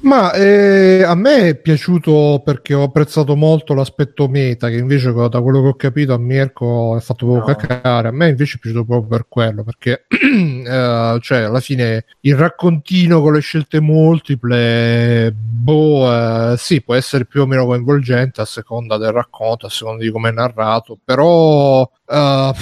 Ma 0.00 0.32
eh, 0.32 1.02
a 1.02 1.14
me 1.16 1.48
è 1.48 1.56
piaciuto 1.56 2.40
perché 2.44 2.72
ho 2.72 2.84
apprezzato 2.84 3.34
molto 3.34 3.74
l'aspetto 3.74 4.28
meta, 4.28 4.68
che 4.68 4.76
invece 4.76 5.12
da 5.12 5.40
quello 5.42 5.60
che 5.60 5.68
ho 5.68 5.74
capito 5.74 6.14
a 6.14 6.18
Mirko 6.18 6.96
è 6.96 7.00
fatto 7.00 7.26
proprio 7.26 7.56
No. 7.58 7.66
cacare. 7.66 8.06
A 8.08 8.12
me 8.12 8.28
invece 8.28 8.56
è 8.56 8.60
piaciuto 8.60 8.84
proprio 8.84 9.08
per 9.08 9.26
quello, 9.28 9.64
perché 9.64 10.04
eh, 10.08 11.18
cioè 11.20 11.38
alla 11.40 11.58
fine 11.60 12.04
il 12.20 12.36
raccontino 12.36 13.20
con 13.20 13.32
le 13.32 13.40
scelte 13.40 13.80
multiple, 13.80 15.32
boh, 15.34 16.52
eh, 16.52 16.56
sì, 16.58 16.80
può 16.80 16.94
essere 16.94 17.24
più 17.26 17.42
o 17.42 17.46
meno 17.46 17.66
coinvolgente 17.66 18.40
a 18.40 18.44
seconda 18.44 18.98
del 18.98 19.10
racconto, 19.10 19.66
a 19.66 19.70
seconda 19.70 20.04
di 20.04 20.10
come 20.12 20.28
è 20.28 20.32
narrato, 20.32 20.96
però 21.04 21.88
eh, 22.10 22.52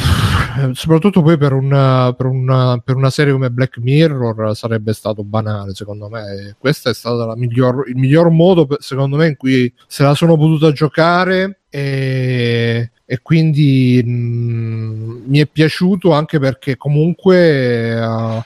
soprattutto 0.73 1.23
poi 1.23 1.37
per 1.39 1.53
una, 1.53 2.13
per, 2.15 2.27
una, 2.27 2.79
per 2.79 2.97
una 2.97 3.11
serie 3.11 3.33
come 3.33 3.51
Black 3.51 3.79
Mirror 3.79 4.57
sarebbe 4.57 4.93
stato 4.93 5.23
banale 5.23 5.75
secondo 5.75 6.09
me. 6.09 6.57
Questo 6.59 6.91
è 6.91 6.95
stato 6.95 7.33
miglior, 7.37 7.89
il 7.89 7.97
miglior 7.97 8.31
modo 8.31 8.67
secondo 8.81 9.17
me 9.17 9.29
in 9.29 9.37
cui 9.37 9.73
se 9.87 10.03
la 10.03 10.15
sono 10.15 10.37
potuta 10.37 10.73
giocare 10.73 11.61
e, 11.69 12.91
e 13.05 13.19
quindi 13.23 14.03
mh, 14.05 15.23
mi 15.27 15.39
è 15.39 15.47
piaciuto 15.47 16.13
anche 16.13 16.39
perché 16.39 16.77
comunque 16.77 18.01
a- 18.01 18.45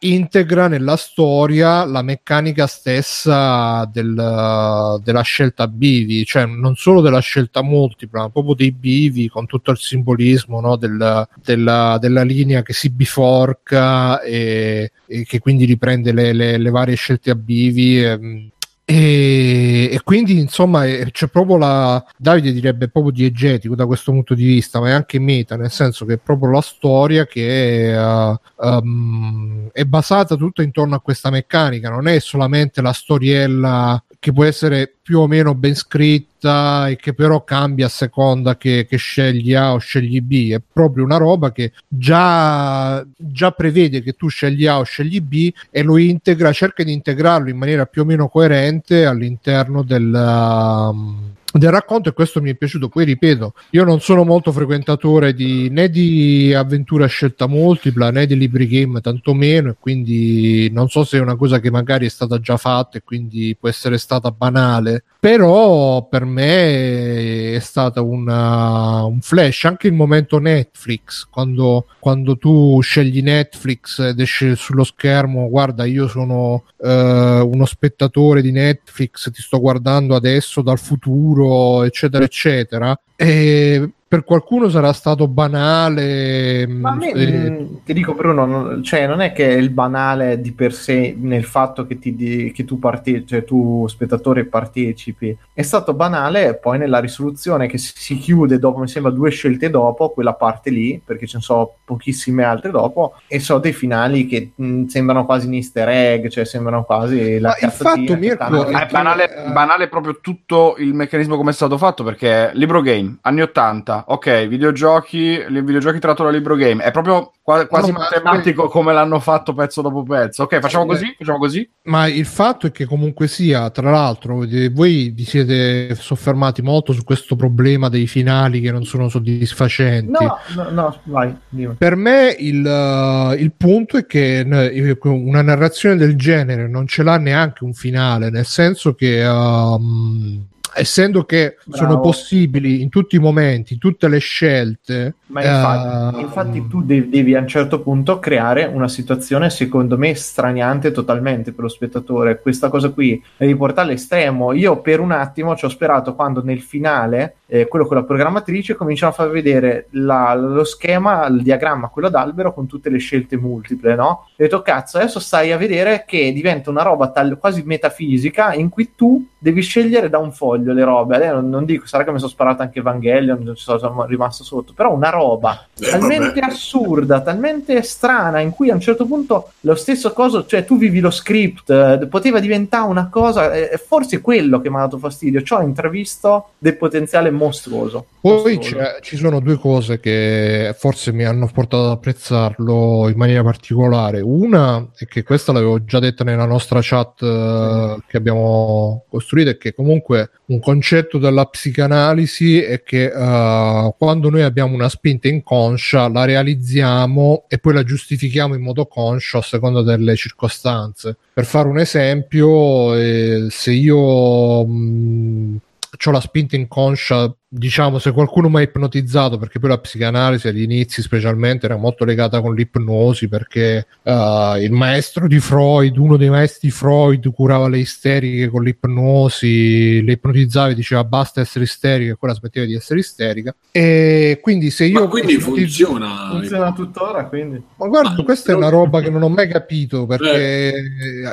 integra 0.00 0.68
nella 0.68 0.96
storia 0.96 1.84
la 1.84 2.02
meccanica 2.02 2.66
stessa 2.66 3.84
del- 3.90 5.00
della 5.02 5.22
scelta 5.22 5.66
bivi, 5.68 6.24
cioè 6.24 6.46
non 6.46 6.74
solo 6.76 7.00
della 7.00 7.20
scelta 7.20 7.62
multipla, 7.62 8.22
ma 8.22 8.30
proprio 8.30 8.54
dei 8.54 8.72
bivi 8.72 9.28
con 9.28 9.46
tutto 9.46 9.70
il 9.70 9.78
simbolismo 9.78 10.60
no, 10.60 10.76
del- 10.76 11.26
della, 11.42 11.98
della 12.00 12.22
linea 12.22 12.62
che 12.62 12.72
si 12.72 12.90
biforca 12.90 14.20
e, 14.20 14.92
e 15.06 15.24
che 15.24 15.38
quindi 15.38 15.64
riprende 15.64 16.12
le, 16.12 16.32
le- 16.32 16.58
le 16.58 16.70
varie 16.70 16.94
scelte 16.96 17.30
a 17.30 17.34
bivi. 17.34 18.02
ehm, 18.04 18.48
e, 18.88 19.65
e 19.90 20.02
quindi 20.02 20.38
insomma 20.38 20.84
c'è 20.84 21.28
proprio 21.28 21.56
la 21.56 22.04
Davide 22.16 22.52
direbbe 22.52 22.88
proprio 22.88 23.12
diegetico 23.12 23.74
da 23.74 23.86
questo 23.86 24.12
punto 24.12 24.34
di 24.34 24.44
vista 24.44 24.80
ma 24.80 24.88
è 24.88 24.92
anche 24.92 25.18
meta 25.18 25.56
nel 25.56 25.70
senso 25.70 26.04
che 26.04 26.14
è 26.14 26.18
proprio 26.18 26.50
la 26.50 26.60
storia 26.60 27.26
che 27.26 27.92
eh, 27.92 28.38
um, 28.56 29.68
è 29.72 29.84
basata 29.84 30.36
tutta 30.36 30.62
intorno 30.62 30.94
a 30.94 31.00
questa 31.00 31.30
meccanica 31.30 31.90
non 31.90 32.08
è 32.08 32.18
solamente 32.18 32.80
la 32.80 32.92
storiella 32.92 34.02
che 34.26 34.32
può 34.32 34.42
essere 34.42 34.92
più 35.00 35.20
o 35.20 35.28
meno 35.28 35.54
ben 35.54 35.76
scritta 35.76 36.88
e 36.88 36.96
che 36.96 37.14
però 37.14 37.44
cambia 37.44 37.86
a 37.86 37.88
seconda 37.88 38.56
che, 38.56 38.84
che 38.84 38.96
scegli 38.96 39.54
A 39.54 39.74
o 39.74 39.78
scegli 39.78 40.20
B. 40.20 40.50
È 40.50 40.60
proprio 40.60 41.04
una 41.04 41.16
roba 41.16 41.52
che 41.52 41.70
già, 41.86 43.06
già 43.16 43.52
prevede 43.52 44.02
che 44.02 44.14
tu 44.14 44.26
scegli 44.26 44.66
A 44.66 44.80
o 44.80 44.82
scegli 44.82 45.20
B 45.20 45.52
e 45.70 45.82
lo 45.84 45.96
integra 45.96 46.52
cerca 46.52 46.82
di 46.82 46.92
integrarlo 46.92 47.50
in 47.50 47.56
maniera 47.56 47.86
più 47.86 48.02
o 48.02 48.04
meno 48.04 48.26
coerente 48.26 49.06
all'interno 49.06 49.84
del 49.84 50.12
um, 50.12 51.30
del 51.58 51.70
racconto 51.70 52.08
e 52.08 52.12
questo 52.12 52.40
mi 52.40 52.50
è 52.50 52.54
piaciuto. 52.54 52.88
Poi 52.88 53.04
ripeto 53.04 53.54
io 53.70 53.84
non 53.84 54.00
sono 54.00 54.24
molto 54.24 54.52
frequentatore 54.52 55.34
di, 55.34 55.68
né 55.70 55.88
di 55.88 56.52
avventura 56.54 57.04
a 57.04 57.08
scelta 57.08 57.46
multipla 57.46 58.10
né 58.10 58.26
di 58.26 58.36
libri 58.36 58.66
game 58.66 59.00
tantomeno 59.00 59.70
e 59.70 59.76
quindi 59.78 60.70
non 60.72 60.88
so 60.88 61.04
se 61.04 61.18
è 61.18 61.20
una 61.20 61.36
cosa 61.36 61.60
che 61.60 61.70
magari 61.70 62.06
è 62.06 62.10
stata 62.10 62.40
già 62.40 62.56
fatta 62.56 62.98
e 62.98 63.02
quindi 63.02 63.56
può 63.58 63.68
essere 63.68 63.98
stata 63.98 64.30
banale 64.30 65.04
però 65.18 66.06
per 66.06 66.24
me 66.24 67.54
è 67.54 67.58
stata 67.58 68.00
una, 68.00 69.04
un 69.04 69.20
flash 69.20 69.64
anche 69.64 69.88
il 69.88 69.94
momento 69.94 70.38
Netflix 70.38 71.26
quando, 71.28 71.86
quando 71.98 72.36
tu 72.36 72.80
scegli 72.80 73.22
Netflix 73.22 73.98
ed 73.98 74.20
esce 74.20 74.54
sullo 74.54 74.84
schermo 74.84 75.48
guarda 75.48 75.84
io 75.84 76.06
sono 76.06 76.64
eh, 76.78 77.40
uno 77.40 77.64
spettatore 77.64 78.42
di 78.42 78.52
Netflix 78.52 79.30
ti 79.32 79.42
sto 79.42 79.58
guardando 79.58 80.14
adesso 80.14 80.62
dal 80.62 80.78
futuro 80.78 81.45
eccetera 81.84 82.24
eccetera 82.24 83.00
e 83.16 83.90
per 84.08 84.22
qualcuno 84.22 84.68
sarà 84.68 84.92
stato 84.92 85.26
banale 85.26 86.64
Ma 86.68 86.90
a 86.90 86.94
me, 86.94 87.10
eh, 87.10 87.50
mh, 87.50 87.82
ti 87.84 87.92
dico 87.92 88.14
Bruno, 88.14 88.46
non, 88.46 88.82
cioè 88.84 89.04
non 89.04 89.20
è 89.20 89.32
che 89.32 89.42
il 89.42 89.70
banale 89.70 90.40
di 90.40 90.52
per 90.52 90.72
sé 90.72 91.16
nel 91.18 91.42
fatto 91.42 91.88
che, 91.88 91.98
ti 91.98 92.52
che 92.54 92.64
tu, 92.64 92.78
parte- 92.78 93.26
cioè 93.26 93.42
tu 93.42 93.84
spettatore 93.88 94.44
partecipi, 94.44 95.36
è 95.52 95.62
stato 95.62 95.92
banale 95.92 96.54
poi 96.54 96.78
nella 96.78 97.00
risoluzione 97.00 97.66
che 97.66 97.78
si, 97.78 98.16
chiude 98.16 98.60
dopo, 98.60 98.78
mi 98.78 98.86
sembra, 98.86 99.10
due 99.10 99.30
scelte 99.30 99.70
dopo, 99.70 100.10
quella 100.10 100.34
parte 100.34 100.70
lì, 100.70 101.00
perché 101.04 101.26
ce 101.26 101.38
ne 101.38 101.42
so 101.42 101.78
pochissime 101.84 102.44
altre 102.44 102.70
dopo, 102.70 103.14
e 103.26 103.40
so 103.40 103.58
dei 103.58 103.72
finali 103.72 104.26
che 104.26 104.52
mh, 104.54 104.84
sembrano 104.84 105.24
quasi 105.24 105.48
un 105.48 105.54
easter 105.54 105.88
egg, 105.88 106.28
cioè 106.28 106.44
sembrano 106.44 106.84
quasi 106.84 107.40
la 107.40 107.56
Ma 107.60 107.66
il 107.66 107.72
fatto, 107.72 108.16
Mirko, 108.16 108.66
è 108.66 108.86
banale, 108.88 109.50
banale 109.52 109.88
proprio 109.88 110.18
tutto 110.20 110.76
il 110.78 110.94
meccanismo 110.94 111.36
come 111.36 111.50
è 111.50 111.54
stato 111.54 111.76
fatto 111.76 112.04
perché 112.04 112.52
libro 112.54 112.80
game 112.82 113.16
anni 113.22 113.42
80 113.42 113.95
ok 114.06 114.46
videogiochi 114.46 115.16
i 115.16 115.62
videogiochi 115.62 115.98
tratto 115.98 116.24
da 116.24 116.30
libro 116.30 116.56
game 116.56 116.82
è 116.82 116.90
proprio 116.90 117.32
qua- 117.42 117.66
quasi 117.66 117.92
No, 117.92 117.98
ma- 117.98 118.08
matematico 118.10 118.68
come 118.68 118.92
l'hanno 118.92 119.20
fatto 119.20 119.54
pezzo 119.54 119.82
dopo 119.82 120.02
pezzo 120.02 120.44
ok 120.44 120.60
facciamo 120.60 120.84
Eh, 120.84 120.88
così 120.88 121.14
facciamo 121.18 121.38
così 121.38 121.68
Ma 121.84 122.06
il 122.06 122.26
fatto 122.26 122.66
è 122.66 122.72
che 122.72 122.84
comunque 122.84 123.28
sia, 123.28 123.70
tra 123.70 123.90
l'altro, 123.90 124.44
voi 124.72 125.10
vi 125.10 125.24
siete 125.24 125.94
soffermati 125.94 126.62
molto 126.62 126.92
su 126.92 127.04
questo 127.04 127.36
problema 127.36 127.88
dei 127.88 128.06
finali 128.06 128.60
che 128.60 128.72
non 128.72 128.84
sono 128.84 129.08
soddisfacenti. 129.08 130.10
No, 130.10 130.38
no, 130.54 130.70
no, 130.70 131.00
vai, 131.04 131.34
dimmi. 131.48 131.74
Per 131.74 131.94
me 131.96 132.34
il, 132.38 132.66
eh, 132.66 133.36
il 133.40 133.52
punto 133.56 133.96
è 133.96 134.06
che 134.06 134.44
una 134.44 135.42
narrazione 135.42 135.96
del 135.96 136.16
genere 136.16 136.68
non 136.68 136.86
ce 136.86 137.02
l'ha 137.02 137.18
neanche 137.18 137.64
un 137.64 137.72
finale, 137.72 138.30
nel 138.30 138.46
senso 138.46 138.94
che 138.94 139.22
ehm, 139.22 140.46
essendo 140.74 141.24
che 141.24 141.56
sono 141.70 141.88
Bravo. 141.94 142.02
possibili 142.02 142.82
in 142.82 142.88
tutti 142.88 143.16
i 143.16 143.18
momenti, 143.18 143.74
in 143.74 143.78
tutte 143.78 144.08
le 144.08 144.18
scelte, 144.18 145.14
Ma 145.26 145.42
infatti, 145.44 146.16
eh, 146.16 146.20
infatti 146.20 146.66
tu 146.68 146.82
de- 146.82 147.08
devi 147.08 147.34
a 147.34 147.40
un 147.40 147.48
certo 147.48 147.80
punto 147.80 148.18
creare 148.18 148.64
una 148.64 148.88
situazione 148.88 149.50
secondo 149.50 149.96
me 149.98 150.14
straniante 150.14 150.92
totalmente 150.92 151.52
per 151.52 151.64
lo 151.64 151.68
spettatore. 151.68 152.40
Questa 152.40 152.68
cosa 152.68 152.90
qui 152.90 153.22
devi 153.36 153.56
portarla 153.56 153.90
all'estremo. 153.90 154.52
Io 154.52 154.80
per 154.80 155.00
un 155.00 155.12
attimo 155.12 155.56
ci 155.56 155.64
ho 155.64 155.68
sperato 155.68 156.14
quando 156.14 156.42
nel 156.42 156.60
finale, 156.60 157.36
eh, 157.46 157.66
quello 157.68 157.86
con 157.86 157.96
la 157.96 158.04
programmatrice, 158.04 158.74
cominciano 158.74 159.12
a 159.12 159.14
far 159.14 159.30
vedere 159.30 159.86
la- 159.92 160.34
lo 160.34 160.64
schema, 160.64 161.26
il 161.26 161.42
diagramma, 161.42 161.88
quello 161.88 162.08
d'albero 162.08 162.52
con 162.52 162.66
tutte 162.66 162.90
le 162.90 162.98
scelte 162.98 163.36
multiple, 163.36 163.94
no? 163.94 164.28
E 164.36 164.44
ho 164.44 164.46
detto, 164.46 164.62
cazzo, 164.62 164.98
adesso 164.98 165.20
stai 165.20 165.52
a 165.52 165.56
vedere 165.56 166.04
che 166.06 166.32
diventa 166.32 166.70
una 166.70 166.82
roba 166.82 167.10
tal- 167.10 167.38
quasi 167.38 167.62
metafisica 167.64 168.52
in 168.54 168.68
cui 168.68 168.92
tu 168.94 169.26
devi 169.46 169.60
scegliere 169.62 170.08
da 170.08 170.18
un 170.18 170.32
foglio 170.32 170.72
le 170.72 170.82
robe. 170.82 171.14
Adesso 171.16 171.34
non, 171.34 171.48
non 171.50 171.64
dico, 171.64 171.86
sarà 171.86 172.02
che 172.02 172.10
mi 172.10 172.18
sono 172.18 172.30
sparato 172.30 172.62
anche 172.62 172.80
Evangelion, 172.80 173.52
sono 173.54 173.78
sono 173.78 174.04
rimasto 174.06 174.42
sotto, 174.42 174.72
però 174.74 174.92
una 174.92 175.10
roba 175.10 175.66
Eh, 175.78 175.88
talmente 175.90 176.40
vabbè. 176.40 176.52
assurda, 176.52 177.20
talmente 177.20 177.80
strana, 177.82 178.40
in 178.40 178.50
cui 178.50 178.70
a 178.70 178.74
un 178.74 178.80
certo 178.80 179.06
punto 179.06 179.52
lo 179.60 179.76
stesso 179.76 180.12
coso, 180.12 180.46
cioè 180.46 180.64
tu 180.64 180.76
vivi 180.76 180.98
lo 180.98 181.10
script, 181.10 181.70
eh, 181.70 182.06
poteva 182.10 182.40
diventare 182.40 182.88
una 182.88 183.08
cosa, 183.08 183.52
eh, 183.52 183.76
forse 183.76 184.20
quello 184.20 184.60
che 184.60 184.68
mi 184.68 184.76
ha 184.76 184.80
dato 184.80 184.98
fastidio, 184.98 185.42
ci 185.42 185.52
ho 185.52 185.60
intravisto 185.60 186.50
del 186.58 186.76
potenziale 186.76 187.30
mostruoso. 187.30 188.06
Poi 188.20 188.56
Mostruoso. 188.56 188.76
c'è- 188.76 188.98
ci 189.02 189.16
sono 189.16 189.38
due 189.38 189.56
cose 189.58 190.00
che 190.00 190.74
forse 190.76 191.12
mi 191.12 191.24
hanno 191.24 191.48
portato 191.52 191.84
ad 191.84 191.90
apprezzarlo 191.92 193.08
in 193.08 193.16
maniera 193.16 193.44
particolare. 193.44 194.20
Una 194.20 194.84
è 194.96 195.06
che 195.06 195.22
questa 195.22 195.52
l'avevo 195.52 195.84
già 195.84 196.00
detta 196.00 196.24
nella 196.24 196.46
nostra 196.46 196.80
chat 196.82 197.22
eh, 197.22 197.96
che 198.08 198.16
abbiamo 198.16 199.04
costruito, 199.08 199.34
è 199.42 199.56
che 199.56 199.74
comunque 199.74 200.30
un 200.46 200.60
concetto 200.60 201.18
della 201.18 201.44
psicanalisi 201.44 202.60
è 202.60 202.82
che 202.82 203.06
eh, 203.06 203.94
quando 203.98 204.30
noi 204.30 204.42
abbiamo 204.42 204.74
una 204.74 204.88
spinta 204.88 205.28
inconscia 205.28 206.08
la 206.08 206.24
realizziamo 206.24 207.44
e 207.48 207.58
poi 207.58 207.74
la 207.74 207.82
giustifichiamo 207.82 208.54
in 208.54 208.62
modo 208.62 208.86
conscio 208.86 209.38
a 209.38 209.42
seconda 209.42 209.82
delle 209.82 210.16
circostanze. 210.16 211.16
Per 211.32 211.44
fare 211.44 211.68
un 211.68 211.78
esempio, 211.78 212.94
eh, 212.94 213.46
se 213.50 213.72
io 213.72 214.64
mh, 214.64 215.58
ho 216.04 216.10
la 216.10 216.20
spinta 216.20 216.56
inconscia, 216.56 217.34
diciamo, 217.48 217.98
se 217.98 218.12
qualcuno 218.12 218.48
mi 218.48 218.56
ha 218.56 218.62
ipnotizzato, 218.62 219.38
perché 219.38 219.58
poi 219.58 219.70
la 219.70 219.78
psicanalisi 219.78 220.48
agli 220.48 220.62
inizi 220.62 221.00
specialmente 221.00 221.66
era 221.66 221.76
molto 221.76 222.04
legata 222.04 222.40
con 222.40 222.54
l'ipnosi, 222.54 223.28
perché 223.28 223.86
eh, 224.02 224.58
il 224.60 224.72
maestro 224.72 225.26
di 225.28 225.38
Freud, 225.38 225.96
uno 225.96 226.16
dei 226.16 226.28
maestri 226.28 226.68
di 226.68 226.74
Freud, 226.74 227.32
curava 227.32 227.68
le 227.68 227.78
isteriche 227.78 228.48
con 228.48 228.62
l'ipnosi, 228.62 230.02
le 230.02 230.12
ipnotizzava 230.12 230.70
e 230.70 230.74
diceva 230.74 231.04
basta 231.04 231.40
essere 231.40 231.64
isterica 231.64 232.12
e 232.12 232.16
quella 232.16 232.34
smetteva 232.34 232.66
di 232.66 232.74
essere 232.74 233.00
isterica. 233.00 233.54
E 233.70 234.38
quindi 234.42 234.70
se 234.70 234.86
io... 234.86 235.00
Ma 235.00 235.08
quindi 235.08 235.34
ipnotizzo- 235.34 235.86
funziona. 235.86 236.28
Funziona 236.30 236.72
tuttora, 236.72 237.24
quindi. 237.26 237.62
ma 237.76 237.86
guarda, 237.86 238.14
Ma- 238.16 238.24
questa 238.24 238.52
è 238.52 238.54
una 238.54 238.68
roba 238.68 239.00
che 239.00 239.10
non 239.10 239.22
ho 239.22 239.28
mai 239.28 239.48
capito 239.48 240.06
perché 240.06 240.72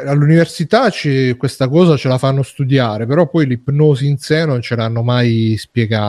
all'università 0.06 0.90
ci- 0.90 1.36
questa 1.38 1.68
cosa 1.68 1.98
ce 1.98 2.08
la 2.08 2.18
fanno 2.18 2.44
studiare, 2.44 3.06
però 3.06 3.28
poi 3.28 3.46
l'ipnosi 3.48 4.08
in 4.08 4.18
sé 4.18 4.46
non 4.46 4.62
ce 4.62 4.76
l'hanno 4.76 5.02
mai 5.02 5.56
spiegata, 5.58 6.02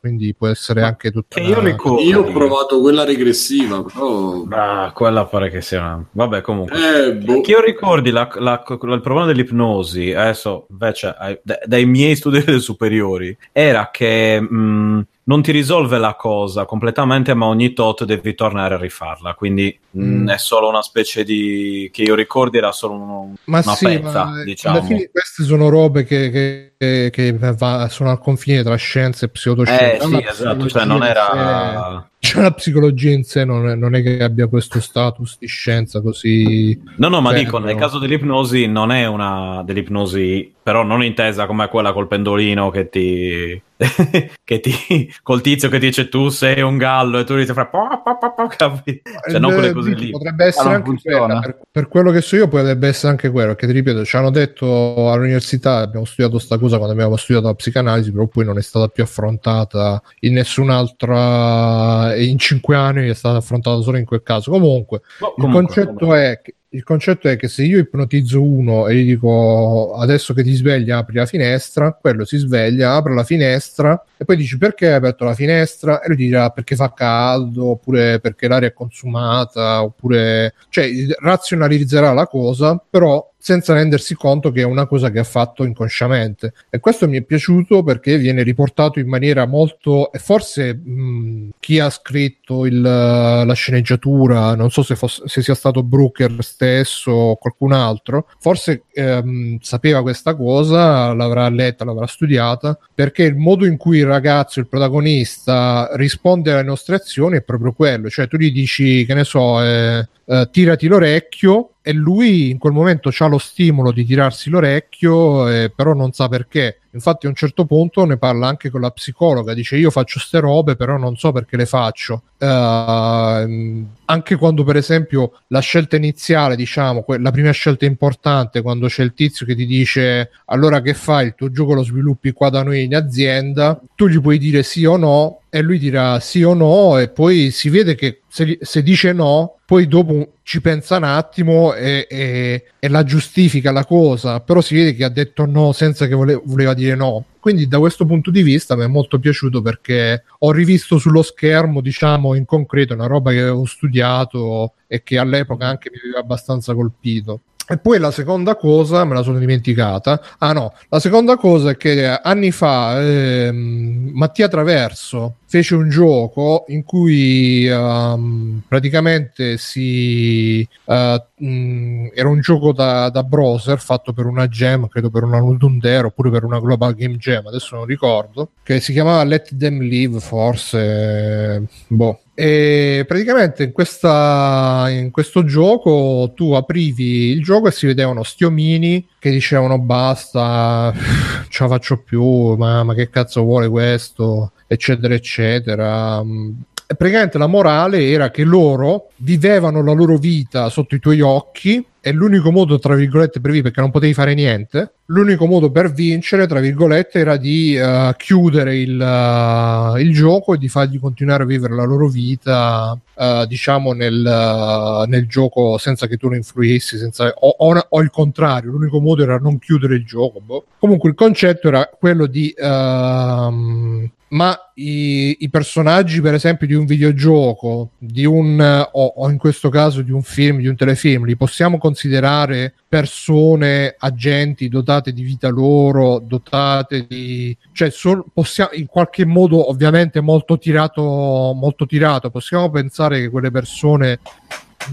quindi 0.00 0.34
può 0.34 0.48
essere 0.48 0.82
anche 0.82 1.10
tutta 1.10 1.38
Che 1.40 1.46
io 1.46 1.58
una- 1.58 1.70
ricordo. 1.70 2.02
Io 2.02 2.20
ho 2.20 2.32
provato 2.32 2.80
quella 2.80 3.04
regressiva, 3.04 3.82
però... 3.82 4.44
Ah, 4.50 4.90
quella 4.92 5.24
pare 5.26 5.50
che 5.50 5.60
sia 5.60 5.78
una... 5.80 6.04
Vabbè, 6.10 6.40
comunque. 6.40 7.06
Eh, 7.06 7.14
boh. 7.14 7.40
Che 7.40 7.50
io 7.50 7.60
ricordi 7.60 8.10
la- 8.10 8.28
la- 8.38 8.62
il 8.66 8.78
problema 9.00 9.26
dell'ipnosi, 9.26 10.12
adesso 10.12 10.66
invece 10.70 11.14
ai- 11.18 11.38
da- 11.42 11.60
dai 11.64 11.84
miei 11.86 12.16
studi 12.16 12.42
delle 12.42 12.58
superiori, 12.60 13.36
era 13.52 13.90
che 13.92 14.40
mh, 14.40 15.06
non 15.32 15.40
ti 15.42 15.50
risolve 15.50 15.96
la 15.98 16.14
cosa 16.14 16.66
completamente, 16.66 17.32
ma 17.32 17.46
ogni 17.46 17.72
tot 17.72 18.04
devi 18.04 18.34
tornare 18.34 18.74
a 18.74 18.78
rifarla. 18.78 19.32
Quindi 19.34 19.76
mh, 19.92 20.04
Mm. 20.04 20.28
è 20.28 20.36
solo 20.38 20.68
una 20.68 20.82
specie 20.82 21.24
di. 21.24 21.88
che 21.92 22.02
io 22.02 22.14
ricordi 22.14 22.58
era 22.58 22.72
solo 22.72 22.94
un- 22.94 23.34
Ma 23.44 23.60
una 23.64 23.74
sì, 23.74 23.84
pezza, 23.86 24.24
ma 24.24 24.42
diciamo. 24.44 24.76
alla 24.78 24.86
fine 24.86 25.08
queste 25.10 25.44
sono 25.44 25.68
robe 25.68 26.04
che, 26.04 26.30
che- 26.30 26.72
che- 26.78 27.10
che 27.12 27.32
va- 27.56 27.88
sono 27.88 28.10
al 28.10 28.18
confine 28.18 28.62
tra 28.62 28.74
scienze 28.76 29.24
e 29.24 29.28
Eh 29.28 29.30
pseudoscienze. 29.30 30.06
sì, 30.06 30.24
esatto, 30.28 30.68
cioè 30.68 30.84
non 30.84 31.02
era. 31.02 32.04
sé- 32.20 32.28
già 32.34 32.40
la 32.42 32.52
psicologia 32.52 33.10
in 33.10 33.24
sé 33.24 33.44
non 33.44 33.68
è, 33.68 33.74
non 33.74 33.94
è 33.94 34.02
che 34.02 34.22
abbia 34.22 34.46
questo 34.46 34.80
status 34.80 35.36
di 35.40 35.46
scienza 35.48 36.00
così 36.00 36.80
No, 36.96 37.08
no, 37.08 37.20
ma 37.20 37.30
fermo. 37.30 37.44
dico, 37.44 37.58
nel 37.58 37.74
caso 37.76 37.98
dell'ipnosi 37.98 38.66
non 38.66 38.90
è 38.92 39.06
una 39.06 39.62
dell'ipnosi, 39.64 40.52
però 40.62 40.82
non 40.84 41.02
intesa 41.02 41.46
come 41.46 41.68
quella 41.68 41.92
col 41.92 42.06
pendolino 42.08 42.70
che 42.70 42.88
ti... 42.88 43.60
che 44.44 44.60
ti... 44.60 45.12
col 45.22 45.40
tizio 45.40 45.68
che 45.68 45.78
dice 45.78 46.08
tu 46.08 46.28
sei 46.28 46.60
un 46.60 46.76
gallo 46.76 47.18
e 47.18 47.24
tu 47.24 47.36
dici 47.36 47.52
fra... 47.52 47.66
po, 47.66 47.86
po, 48.02 48.18
po, 48.18 48.34
po, 48.34 48.46
capi? 48.46 49.02
Cioè, 49.28 49.38
non 49.38 49.50
Eh, 49.50 49.54
quelle 49.54 49.72
cose 49.72 49.94
lì. 49.94 50.10
Potrebbe 50.10 50.44
essere 50.46 50.68
Ah, 50.70 50.74
anche 50.74 50.94
quella, 51.02 51.40
per, 51.40 51.60
per 51.70 51.88
quello 51.88 52.10
che 52.10 52.20
so 52.20 52.36
io 52.36 52.48
potrebbe 52.48 52.88
essere 52.88 53.10
anche 53.10 53.30
quello, 53.30 53.48
perché 53.48 53.66
ti 53.66 53.72
ripeto, 53.72 54.04
ci 54.04 54.16
hanno 54.16 54.30
detto 54.30 55.10
all'università, 55.10 55.78
abbiamo 55.78 56.04
studiato 56.04 56.38
sta 56.38 56.58
cosa 56.58 56.76
quando 56.76 56.94
abbiamo 56.94 57.16
studiato 57.16 57.46
la 57.46 57.54
psicanalisi, 57.54 58.12
però 58.12 58.26
poi 58.26 58.44
non 58.44 58.58
è 58.58 58.62
stata 58.62 58.88
più 58.88 59.02
affrontata 59.02 60.02
in 60.20 60.34
nessun'altra, 60.34 62.14
in 62.16 62.38
cinque 62.38 62.76
anni 62.76 63.08
è 63.08 63.14
stata 63.14 63.38
affrontata 63.38 63.80
solo 63.82 63.98
in 63.98 64.04
quel 64.04 64.22
caso. 64.22 64.50
Comunque, 64.50 65.02
il 65.04 65.32
comunque, 65.36 65.62
concetto 65.62 65.92
comunque. 65.94 66.30
è 66.30 66.40
che 66.42 66.54
il 66.74 66.84
concetto 66.84 67.28
è 67.28 67.36
che 67.36 67.48
se 67.48 67.64
io 67.64 67.78
ipnotizzo 67.78 68.42
uno 68.42 68.86
e 68.86 68.96
gli 68.96 69.06
dico 69.06 69.94
adesso 69.94 70.32
che 70.32 70.42
ti 70.42 70.54
svegli 70.54 70.90
apri 70.90 71.16
la 71.16 71.26
finestra, 71.26 71.92
quello 71.92 72.24
si 72.24 72.38
sveglia, 72.38 72.94
apre 72.94 73.14
la 73.14 73.24
finestra 73.24 74.02
e 74.16 74.24
poi 74.24 74.36
dici 74.36 74.56
perché 74.56 74.88
hai 74.88 74.94
aperto 74.94 75.24
la 75.24 75.34
finestra? 75.34 76.00
E 76.00 76.08
lui 76.08 76.16
dirà 76.16 76.50
perché 76.50 76.74
fa 76.74 76.92
caldo 76.94 77.70
oppure 77.70 78.20
perché 78.20 78.48
l'aria 78.48 78.68
è 78.68 78.72
consumata 78.72 79.82
oppure 79.82 80.54
cioè 80.70 80.88
razionalizzerà 81.18 82.12
la 82.12 82.26
cosa 82.26 82.82
però 82.88 83.31
senza 83.42 83.74
rendersi 83.74 84.14
conto 84.14 84.52
che 84.52 84.60
è 84.60 84.64
una 84.64 84.86
cosa 84.86 85.10
che 85.10 85.18
ha 85.18 85.24
fatto 85.24 85.64
inconsciamente. 85.64 86.52
E 86.70 86.78
questo 86.78 87.08
mi 87.08 87.18
è 87.18 87.22
piaciuto 87.22 87.82
perché 87.82 88.16
viene 88.16 88.44
riportato 88.44 89.00
in 89.00 89.08
maniera 89.08 89.46
molto 89.46 90.12
e 90.12 90.20
forse 90.20 90.74
mh, 90.74 91.50
chi 91.58 91.80
ha 91.80 91.90
scritto 91.90 92.66
il, 92.66 92.80
la 92.80 93.52
sceneggiatura 93.52 94.54
non 94.54 94.70
so 94.70 94.84
se, 94.84 94.94
fosse, 94.94 95.22
se 95.26 95.42
sia 95.42 95.56
stato 95.56 95.82
Brooker 95.82 96.36
stesso 96.38 97.10
o 97.10 97.36
qualcun 97.36 97.72
altro 97.72 98.28
forse 98.38 98.84
ehm, 98.92 99.58
sapeva 99.60 100.02
questa 100.02 100.34
cosa 100.34 101.12
l'avrà 101.12 101.48
letta 101.48 101.84
l'avrà 101.84 102.06
studiata 102.06 102.78
perché 102.94 103.24
il 103.24 103.36
modo 103.36 103.66
in 103.66 103.76
cui 103.76 103.98
il 103.98 104.06
ragazzo 104.06 104.60
il 104.60 104.68
protagonista 104.68 105.90
risponde 105.94 106.52
alle 106.52 106.62
nostre 106.62 106.96
azioni 106.96 107.38
è 107.38 107.42
proprio 107.42 107.72
quello. 107.72 108.08
Cioè 108.08 108.28
tu 108.28 108.36
gli 108.36 108.52
dici 108.52 109.04
che 109.04 109.14
ne 109.14 109.24
so 109.24 109.62
eh, 109.62 110.06
eh, 110.26 110.48
tirati 110.50 110.86
l'orecchio 110.86 111.71
e 111.82 111.92
lui 111.92 112.50
in 112.50 112.58
quel 112.58 112.72
momento 112.72 113.10
ha 113.18 113.26
lo 113.26 113.38
stimolo 113.38 113.90
di 113.90 114.04
tirarsi 114.04 114.48
l'orecchio, 114.50 115.48
eh, 115.48 115.70
però 115.74 115.94
non 115.94 116.12
sa 116.12 116.28
perché. 116.28 116.78
Infatti, 116.92 117.26
a 117.26 117.28
un 117.30 117.34
certo 117.34 117.64
punto 117.64 118.04
ne 118.04 118.18
parla 118.18 118.46
anche 118.46 118.70
con 118.70 118.80
la 118.80 118.90
psicologa. 118.90 119.52
Dice: 119.52 119.76
Io 119.76 119.90
faccio 119.90 120.20
ste 120.20 120.38
robe, 120.38 120.76
però 120.76 120.96
non 120.96 121.16
so 121.16 121.32
perché 121.32 121.56
le 121.56 121.66
faccio. 121.66 122.22
Ehm, 122.38 123.86
anche 124.04 124.36
quando, 124.36 124.62
per 124.62 124.76
esempio, 124.76 125.40
la 125.48 125.60
scelta 125.60 125.96
iniziale, 125.96 126.54
diciamo, 126.54 127.02
que- 127.02 127.18
la 127.18 127.30
prima 127.30 127.50
scelta 127.50 127.84
importante, 127.84 128.62
quando 128.62 128.86
c'è 128.86 129.02
il 129.02 129.14
tizio 129.14 129.44
che 129.44 129.56
ti 129.56 129.66
dice: 129.66 130.30
Allora 130.46 130.80
che 130.80 130.94
fai? 130.94 131.26
Il 131.26 131.34
tuo 131.34 131.50
gioco 131.50 131.74
lo 131.74 131.82
sviluppi 131.82 132.32
qua 132.32 132.48
da 132.48 132.62
noi 132.62 132.84
in 132.84 132.94
azienda, 132.94 133.80
tu 133.96 134.06
gli 134.06 134.20
puoi 134.20 134.38
dire 134.38 134.62
sì 134.62 134.84
o 134.84 134.96
no, 134.96 135.41
e 135.54 135.60
lui 135.60 135.78
dirà 135.78 136.18
sì 136.18 136.42
o 136.42 136.54
no, 136.54 136.96
e 136.98 137.10
poi 137.10 137.50
si 137.50 137.68
vede 137.68 137.94
che 137.94 138.22
se, 138.26 138.56
se 138.62 138.82
dice 138.82 139.12
no, 139.12 139.58
poi 139.66 139.86
dopo 139.86 140.36
ci 140.42 140.62
pensa 140.62 140.96
un 140.96 141.04
attimo 141.04 141.74
e, 141.74 142.06
e- 142.08 142.64
e 142.78 142.88
la 142.88 143.04
giustifica 143.04 143.70
la 143.70 143.84
cosa, 143.84 144.40
però 144.40 144.62
si 144.62 144.74
vede 144.74 144.94
che 144.94 145.04
ha 145.04 145.10
detto 145.10 145.44
no 145.44 145.72
senza 145.72 146.06
che 146.06 146.14
vole- 146.14 146.40
voleva 146.42 146.72
dire 146.72 146.94
no. 146.94 147.26
Quindi 147.38 147.68
da 147.68 147.78
questo 147.78 148.06
punto 148.06 148.30
di 148.30 148.40
vista 148.42 148.76
mi 148.76 148.84
è 148.84 148.86
molto 148.86 149.18
piaciuto 149.18 149.60
perché 149.60 150.24
ho 150.38 150.52
rivisto 150.52 150.96
sullo 150.96 151.20
schermo, 151.22 151.82
diciamo, 151.82 152.34
in 152.34 152.46
concreto 152.46 152.94
una 152.94 153.06
roba 153.06 153.30
che 153.32 153.40
avevo 153.40 153.66
studiato 153.66 154.72
e 154.86 155.02
che 155.02 155.18
all'epoca 155.18 155.66
anche 155.66 155.90
mi 155.92 155.98
aveva 156.02 156.20
abbastanza 156.20 156.72
colpito. 156.74 157.40
E 157.68 157.78
poi 157.78 157.98
la 157.98 158.10
seconda 158.10 158.56
cosa, 158.56 159.04
me 159.04 159.14
la 159.14 159.22
sono 159.22 159.38
dimenticata. 159.38 160.20
Ah 160.38 160.52
no, 160.52 160.74
la 160.88 160.98
seconda 160.98 161.36
cosa 161.36 161.70
è 161.70 161.76
che 161.76 162.06
anni 162.06 162.50
fa 162.50 163.00
ehm, 163.00 164.10
Mattia 164.12 164.48
Traverso 164.48 165.36
fece 165.46 165.74
un 165.76 165.88
gioco 165.88 166.64
in 166.68 166.82
cui 166.82 167.66
ehm, 167.66 168.62
praticamente 168.66 169.58
si 169.58 170.66
eh, 170.86 171.24
mh, 171.36 172.06
era 172.14 172.28
un 172.28 172.40
gioco 172.40 172.72
da, 172.72 173.10
da 173.10 173.22
browser 173.22 173.78
fatto 173.78 174.12
per 174.12 174.26
una 174.26 174.48
gem, 174.48 174.88
credo 174.88 175.10
per 175.10 175.22
una 175.22 175.38
Nudundero 175.38 176.08
oppure 176.08 176.30
per 176.30 176.44
una 176.44 176.58
Global 176.58 176.94
Game 176.94 177.16
Jam, 177.16 177.46
adesso 177.46 177.76
non 177.76 177.86
ricordo, 177.86 178.50
che 178.62 178.80
si 178.80 178.92
chiamava 178.92 179.22
Let 179.24 179.56
Them 179.56 179.80
Live 179.80 180.20
forse, 180.20 181.64
boh. 181.86 182.18
E 182.42 183.04
praticamente 183.06 183.62
in, 183.62 183.70
questa, 183.70 184.86
in 184.88 185.12
questo 185.12 185.44
gioco 185.44 186.32
tu 186.34 186.54
aprivi 186.54 187.28
il 187.28 187.40
gioco 187.40 187.68
e 187.68 187.70
si 187.70 187.86
vedevano 187.86 188.24
sti 188.24 188.42
omini 188.42 189.06
che 189.20 189.30
dicevano 189.30 189.78
basta, 189.78 190.92
ce 191.48 191.62
la 191.62 191.68
faccio 191.68 192.02
più, 192.02 192.56
ma, 192.56 192.82
ma 192.82 192.94
che 192.94 193.10
cazzo 193.10 193.42
vuole 193.42 193.68
questo, 193.68 194.50
eccetera, 194.66 195.14
eccetera. 195.14 196.20
E 196.20 196.96
praticamente 196.96 197.38
la 197.38 197.46
morale 197.46 198.10
era 198.10 198.32
che 198.32 198.42
loro 198.42 199.10
vivevano 199.18 199.80
la 199.80 199.92
loro 199.92 200.16
vita 200.16 200.68
sotto 200.68 200.96
i 200.96 200.98
tuoi 200.98 201.20
occhi 201.20 201.86
e 202.04 202.10
l'unico 202.10 202.50
modo, 202.50 202.80
tra 202.80 202.96
virgolette, 202.96 203.40
per 203.40 203.62
perché 203.62 203.80
non 203.80 203.92
potevi 203.92 204.12
fare 204.12 204.34
niente, 204.34 204.94
l'unico 205.06 205.46
modo 205.46 205.70
per 205.70 205.92
vincere, 205.92 206.48
tra 206.48 206.58
virgolette, 206.58 207.20
era 207.20 207.36
di 207.36 207.76
uh, 207.76 208.12
chiudere 208.16 208.76
il, 208.76 208.98
uh, 208.98 209.96
il, 209.98 210.12
gioco 210.12 210.54
e 210.54 210.58
di 210.58 210.68
fargli 210.68 210.98
continuare 210.98 211.44
a 211.44 211.46
vivere 211.46 211.76
la 211.76 211.84
loro 211.84 212.08
vita, 212.08 212.98
uh, 213.14 213.46
diciamo, 213.46 213.92
nel, 213.92 215.04
nel, 215.06 215.28
gioco 215.28 215.78
senza 215.78 216.08
che 216.08 216.16
tu 216.16 216.28
lo 216.28 216.34
influissi, 216.34 216.98
senza, 216.98 217.32
o, 217.38 217.54
o, 217.56 217.86
o, 217.88 218.00
il 218.00 218.10
contrario, 218.10 218.72
l'unico 218.72 219.00
modo 219.00 219.22
era 219.22 219.38
non 219.38 219.60
chiudere 219.60 219.94
il 219.94 220.04
gioco. 220.04 220.40
Boh. 220.40 220.64
Comunque 220.80 221.08
il 221.08 221.14
concetto 221.14 221.68
era 221.68 221.88
quello 221.96 222.26
di... 222.26 222.52
Uh, 222.58 224.10
ma 224.32 224.58
i, 224.74 225.36
i, 225.40 225.50
personaggi, 225.50 226.20
per 226.20 226.34
esempio, 226.34 226.66
di 226.66 226.74
un 226.74 226.86
videogioco, 226.86 227.90
di 227.98 228.24
un, 228.24 228.88
o, 228.92 229.04
o, 229.16 229.30
in 229.30 229.36
questo 229.36 229.68
caso 229.68 230.00
di 230.00 230.10
un 230.10 230.22
film, 230.22 230.58
di 230.58 230.68
un 230.68 230.76
telefilm, 230.76 231.26
li 231.26 231.36
possiamo 231.36 231.76
considerare 231.92 232.72
persone, 232.88 233.94
agenti 233.98 234.68
dotate 234.68 235.12
di 235.12 235.22
vita 235.22 235.48
loro, 235.48 236.18
dotate 236.18 237.06
di. 237.06 237.56
cioè, 237.72 237.90
so, 237.90 238.24
possiamo 238.32 238.70
in 238.72 238.86
qualche 238.86 239.26
modo, 239.26 239.68
ovviamente, 239.68 240.20
molto 240.20 240.58
tirato, 240.58 241.02
molto 241.02 241.86
tirato. 241.86 242.30
Possiamo 242.30 242.70
pensare 242.70 243.20
che 243.20 243.28
quelle 243.28 243.50
persone 243.50 244.20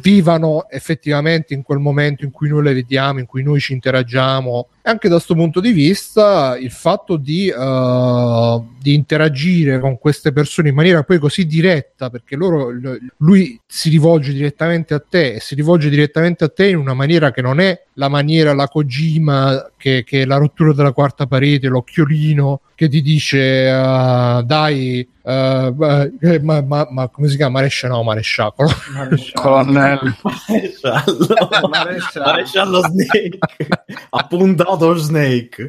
vivano 0.01 0.69
effettivamente 0.69 1.53
in 1.53 1.63
quel 1.63 1.79
momento 1.79 2.23
in 2.23 2.31
cui 2.31 2.49
noi 2.49 2.63
le 2.63 2.73
vediamo, 2.73 3.19
in 3.19 3.25
cui 3.25 3.41
noi 3.41 3.59
ci 3.59 3.73
interagiamo. 3.73 4.67
Anche 4.81 5.07
da 5.07 5.15
questo 5.15 5.35
punto 5.35 5.59
di 5.59 5.71
vista, 5.71 6.57
il 6.57 6.71
fatto 6.71 7.17
di, 7.17 7.51
uh, 7.55 8.65
di, 8.79 8.93
interagire 8.93 9.79
con 9.79 9.99
queste 9.99 10.31
persone 10.31 10.69
in 10.69 10.75
maniera 10.75 11.03
poi 11.03 11.19
così 11.19 11.45
diretta, 11.45 12.09
perché 12.09 12.35
loro, 12.35 12.71
lui 13.17 13.59
si 13.67 13.89
rivolge 13.89 14.31
direttamente 14.33 14.93
a 14.93 15.03
te 15.07 15.33
e 15.33 15.39
si 15.41 15.53
rivolge 15.53 15.89
direttamente 15.89 16.45
a 16.45 16.49
te 16.49 16.69
in 16.69 16.77
una 16.77 16.93
maniera 16.93 17.31
che 17.31 17.41
non 17.41 17.59
è 17.59 17.83
la 17.93 18.07
maniera, 18.07 18.53
la 18.53 18.67
Kojima, 18.67 19.71
che, 19.77 20.03
che 20.05 20.21
è 20.21 20.25
la 20.25 20.37
rottura 20.37 20.73
della 20.73 20.93
quarta 20.93 21.27
parete, 21.27 21.67
l'occhiolino 21.67 22.61
che 22.73 22.87
ti 22.87 23.01
dice 23.01 23.69
uh, 23.69 24.41
dai 24.41 25.05
uh, 25.21 25.75
ma, 26.41 26.61
ma, 26.61 26.87
ma, 26.89 27.07
come 27.09 27.27
si 27.27 27.35
chiama? 27.35 27.59
Maresciallo 27.59 27.95
no 27.95 28.03
maresciallo. 28.03 28.53
Colonnello. 29.33 30.15
Maresciallo. 30.47 31.27
Maresciallo. 32.25 32.81
Snake 32.87 33.37
appuntato 34.73 34.95
Snake. 34.95 35.67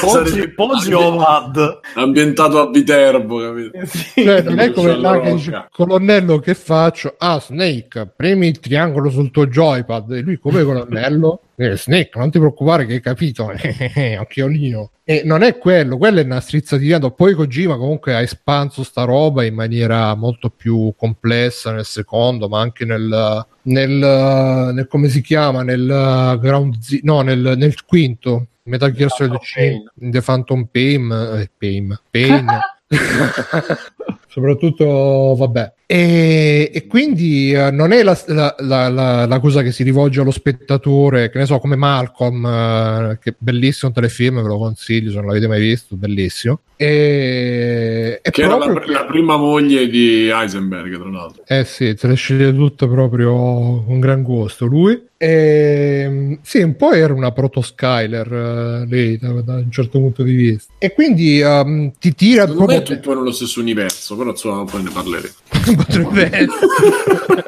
Poggi, 0.00 0.48
Poggi 0.48 0.92
Ovad 0.92 1.80
ambientato 1.94 2.60
a 2.60 2.70
Viterbo 2.70 3.38
capito? 3.40 3.86
Cioè, 4.14 4.42
non 4.42 4.58
è 4.58 4.72
come 4.72 4.96
là 4.96 5.20
che 5.20 5.34
dice 5.34 5.68
colonnello 5.70 6.38
che 6.38 6.54
faccio? 6.54 7.14
Ah 7.18 7.40
Snake. 7.40 8.12
Premi 8.14 8.48
il 8.48 8.60
triangolo 8.60 9.10
sul 9.10 9.30
tuo 9.30 9.46
joypad. 9.46 10.12
E 10.12 10.20
lui 10.20 10.38
come 10.38 10.62
colonnello? 10.62 11.40
Eh, 11.58 11.74
Snake 11.74 12.10
non 12.16 12.30
ti 12.30 12.38
preoccupare 12.38 12.84
che 12.84 12.92
hai 12.92 13.00
capito. 13.00 13.50
Occhiolino. 14.20 14.90
E 15.02 15.22
non 15.24 15.42
è 15.42 15.56
quello, 15.56 15.96
quello 15.96 16.20
è 16.20 16.24
una 16.24 16.40
strizza 16.40 16.76
di 16.76 16.88
vento. 16.88 17.12
Poi 17.12 17.32
Kojima 17.32 17.78
comunque 17.78 18.14
ha 18.14 18.20
espanso 18.20 18.84
sta 18.84 19.04
roba 19.04 19.42
in 19.42 19.54
maniera 19.54 20.14
molto 20.14 20.50
più 20.50 20.92
complessa 20.94 21.72
nel 21.72 21.86
secondo, 21.86 22.46
ma 22.48 22.60
anche 22.60 22.84
nel, 22.84 23.46
nel, 23.66 24.72
nel 24.74 24.86
come 24.88 25.08
si 25.08 25.20
chiama, 25.20 25.62
nel 25.62 26.38
ground 26.40 26.78
Z- 26.80 27.00
no, 27.02 27.20
nel, 27.22 27.54
nel 27.56 27.84
quinto. 27.84 28.48
Metal 28.64 28.90
Gear 28.90 29.10
Solid 29.10 29.40
5, 29.40 29.92
The 29.94 30.20
Phantom 30.20 30.66
Pain, 30.66 31.10
eh, 31.12 31.48
Pain, 31.56 32.00
Pain. 32.10 32.46
soprattutto 34.28 35.34
vabbè. 35.36 35.72
E, 35.88 36.70
e 36.74 36.86
quindi 36.88 37.52
eh, 37.52 37.70
non 37.70 37.92
è 37.92 38.02
la, 38.02 38.18
la- 38.26 38.54
la- 38.58 39.26
la- 39.26 39.38
cosa 39.38 39.62
che 39.62 39.70
si 39.70 39.84
rivolge 39.84 40.20
allo 40.20 40.32
spettatore, 40.32 41.30
che 41.30 41.38
ne 41.38 41.46
so, 41.46 41.58
come 41.60 41.76
Malcolm, 41.76 42.44
eh, 42.44 43.18
che 43.22 43.34
bellissimo 43.38 43.92
telefilm, 43.92 44.42
ve 44.42 44.48
lo 44.48 44.58
consiglio 44.58 45.10
se 45.10 45.16
non 45.18 45.26
l'avete 45.26 45.46
mai 45.46 45.60
visto, 45.60 45.94
bellissimo. 45.94 46.60
E, 46.78 48.20
Che 48.20 48.42
era 48.42 48.56
proprio 48.56 48.92
la, 48.92 49.00
la 49.00 49.06
prima 49.06 49.36
moglie 49.36 49.88
di 49.88 50.28
Heisenberg, 50.28 50.98
tra 50.98 51.08
l'altro. 51.08 51.42
eh 51.46 51.64
sì, 51.64 51.94
se 51.96 52.06
le 52.08 52.14
sceglie 52.14 52.54
tutte 52.54 52.86
proprio 52.88 53.82
con 53.86 53.98
gran 54.00 54.22
gusto 54.22 54.66
lui. 54.66 55.04
E, 55.18 56.38
sì, 56.42 56.60
un 56.60 56.76
po' 56.76 56.92
era 56.92 57.14
una 57.14 57.32
proto 57.32 57.62
Skyler 57.62 58.30
eh, 58.30 58.86
lei 58.86 59.16
da, 59.16 59.28
da 59.40 59.54
un 59.54 59.70
certo 59.70 59.98
punto 59.98 60.22
di 60.22 60.34
vista. 60.34 60.70
E 60.78 60.92
quindi 60.92 61.40
ehm, 61.40 61.92
ti 61.98 62.14
tira 62.14 62.42
Secondo 62.42 62.66
me 62.66 62.74
è 62.74 62.82
proprio... 62.82 62.96
tutto 63.00 63.14
nello 63.14 63.32
stesso 63.32 63.60
universo, 63.60 64.14
però 64.14 64.30
insomma 64.30 64.64
poi 64.64 64.82
ne 64.82 64.90
parleremo. 64.90 65.34
potrebbe 65.76 66.24
essere. 66.24 67.44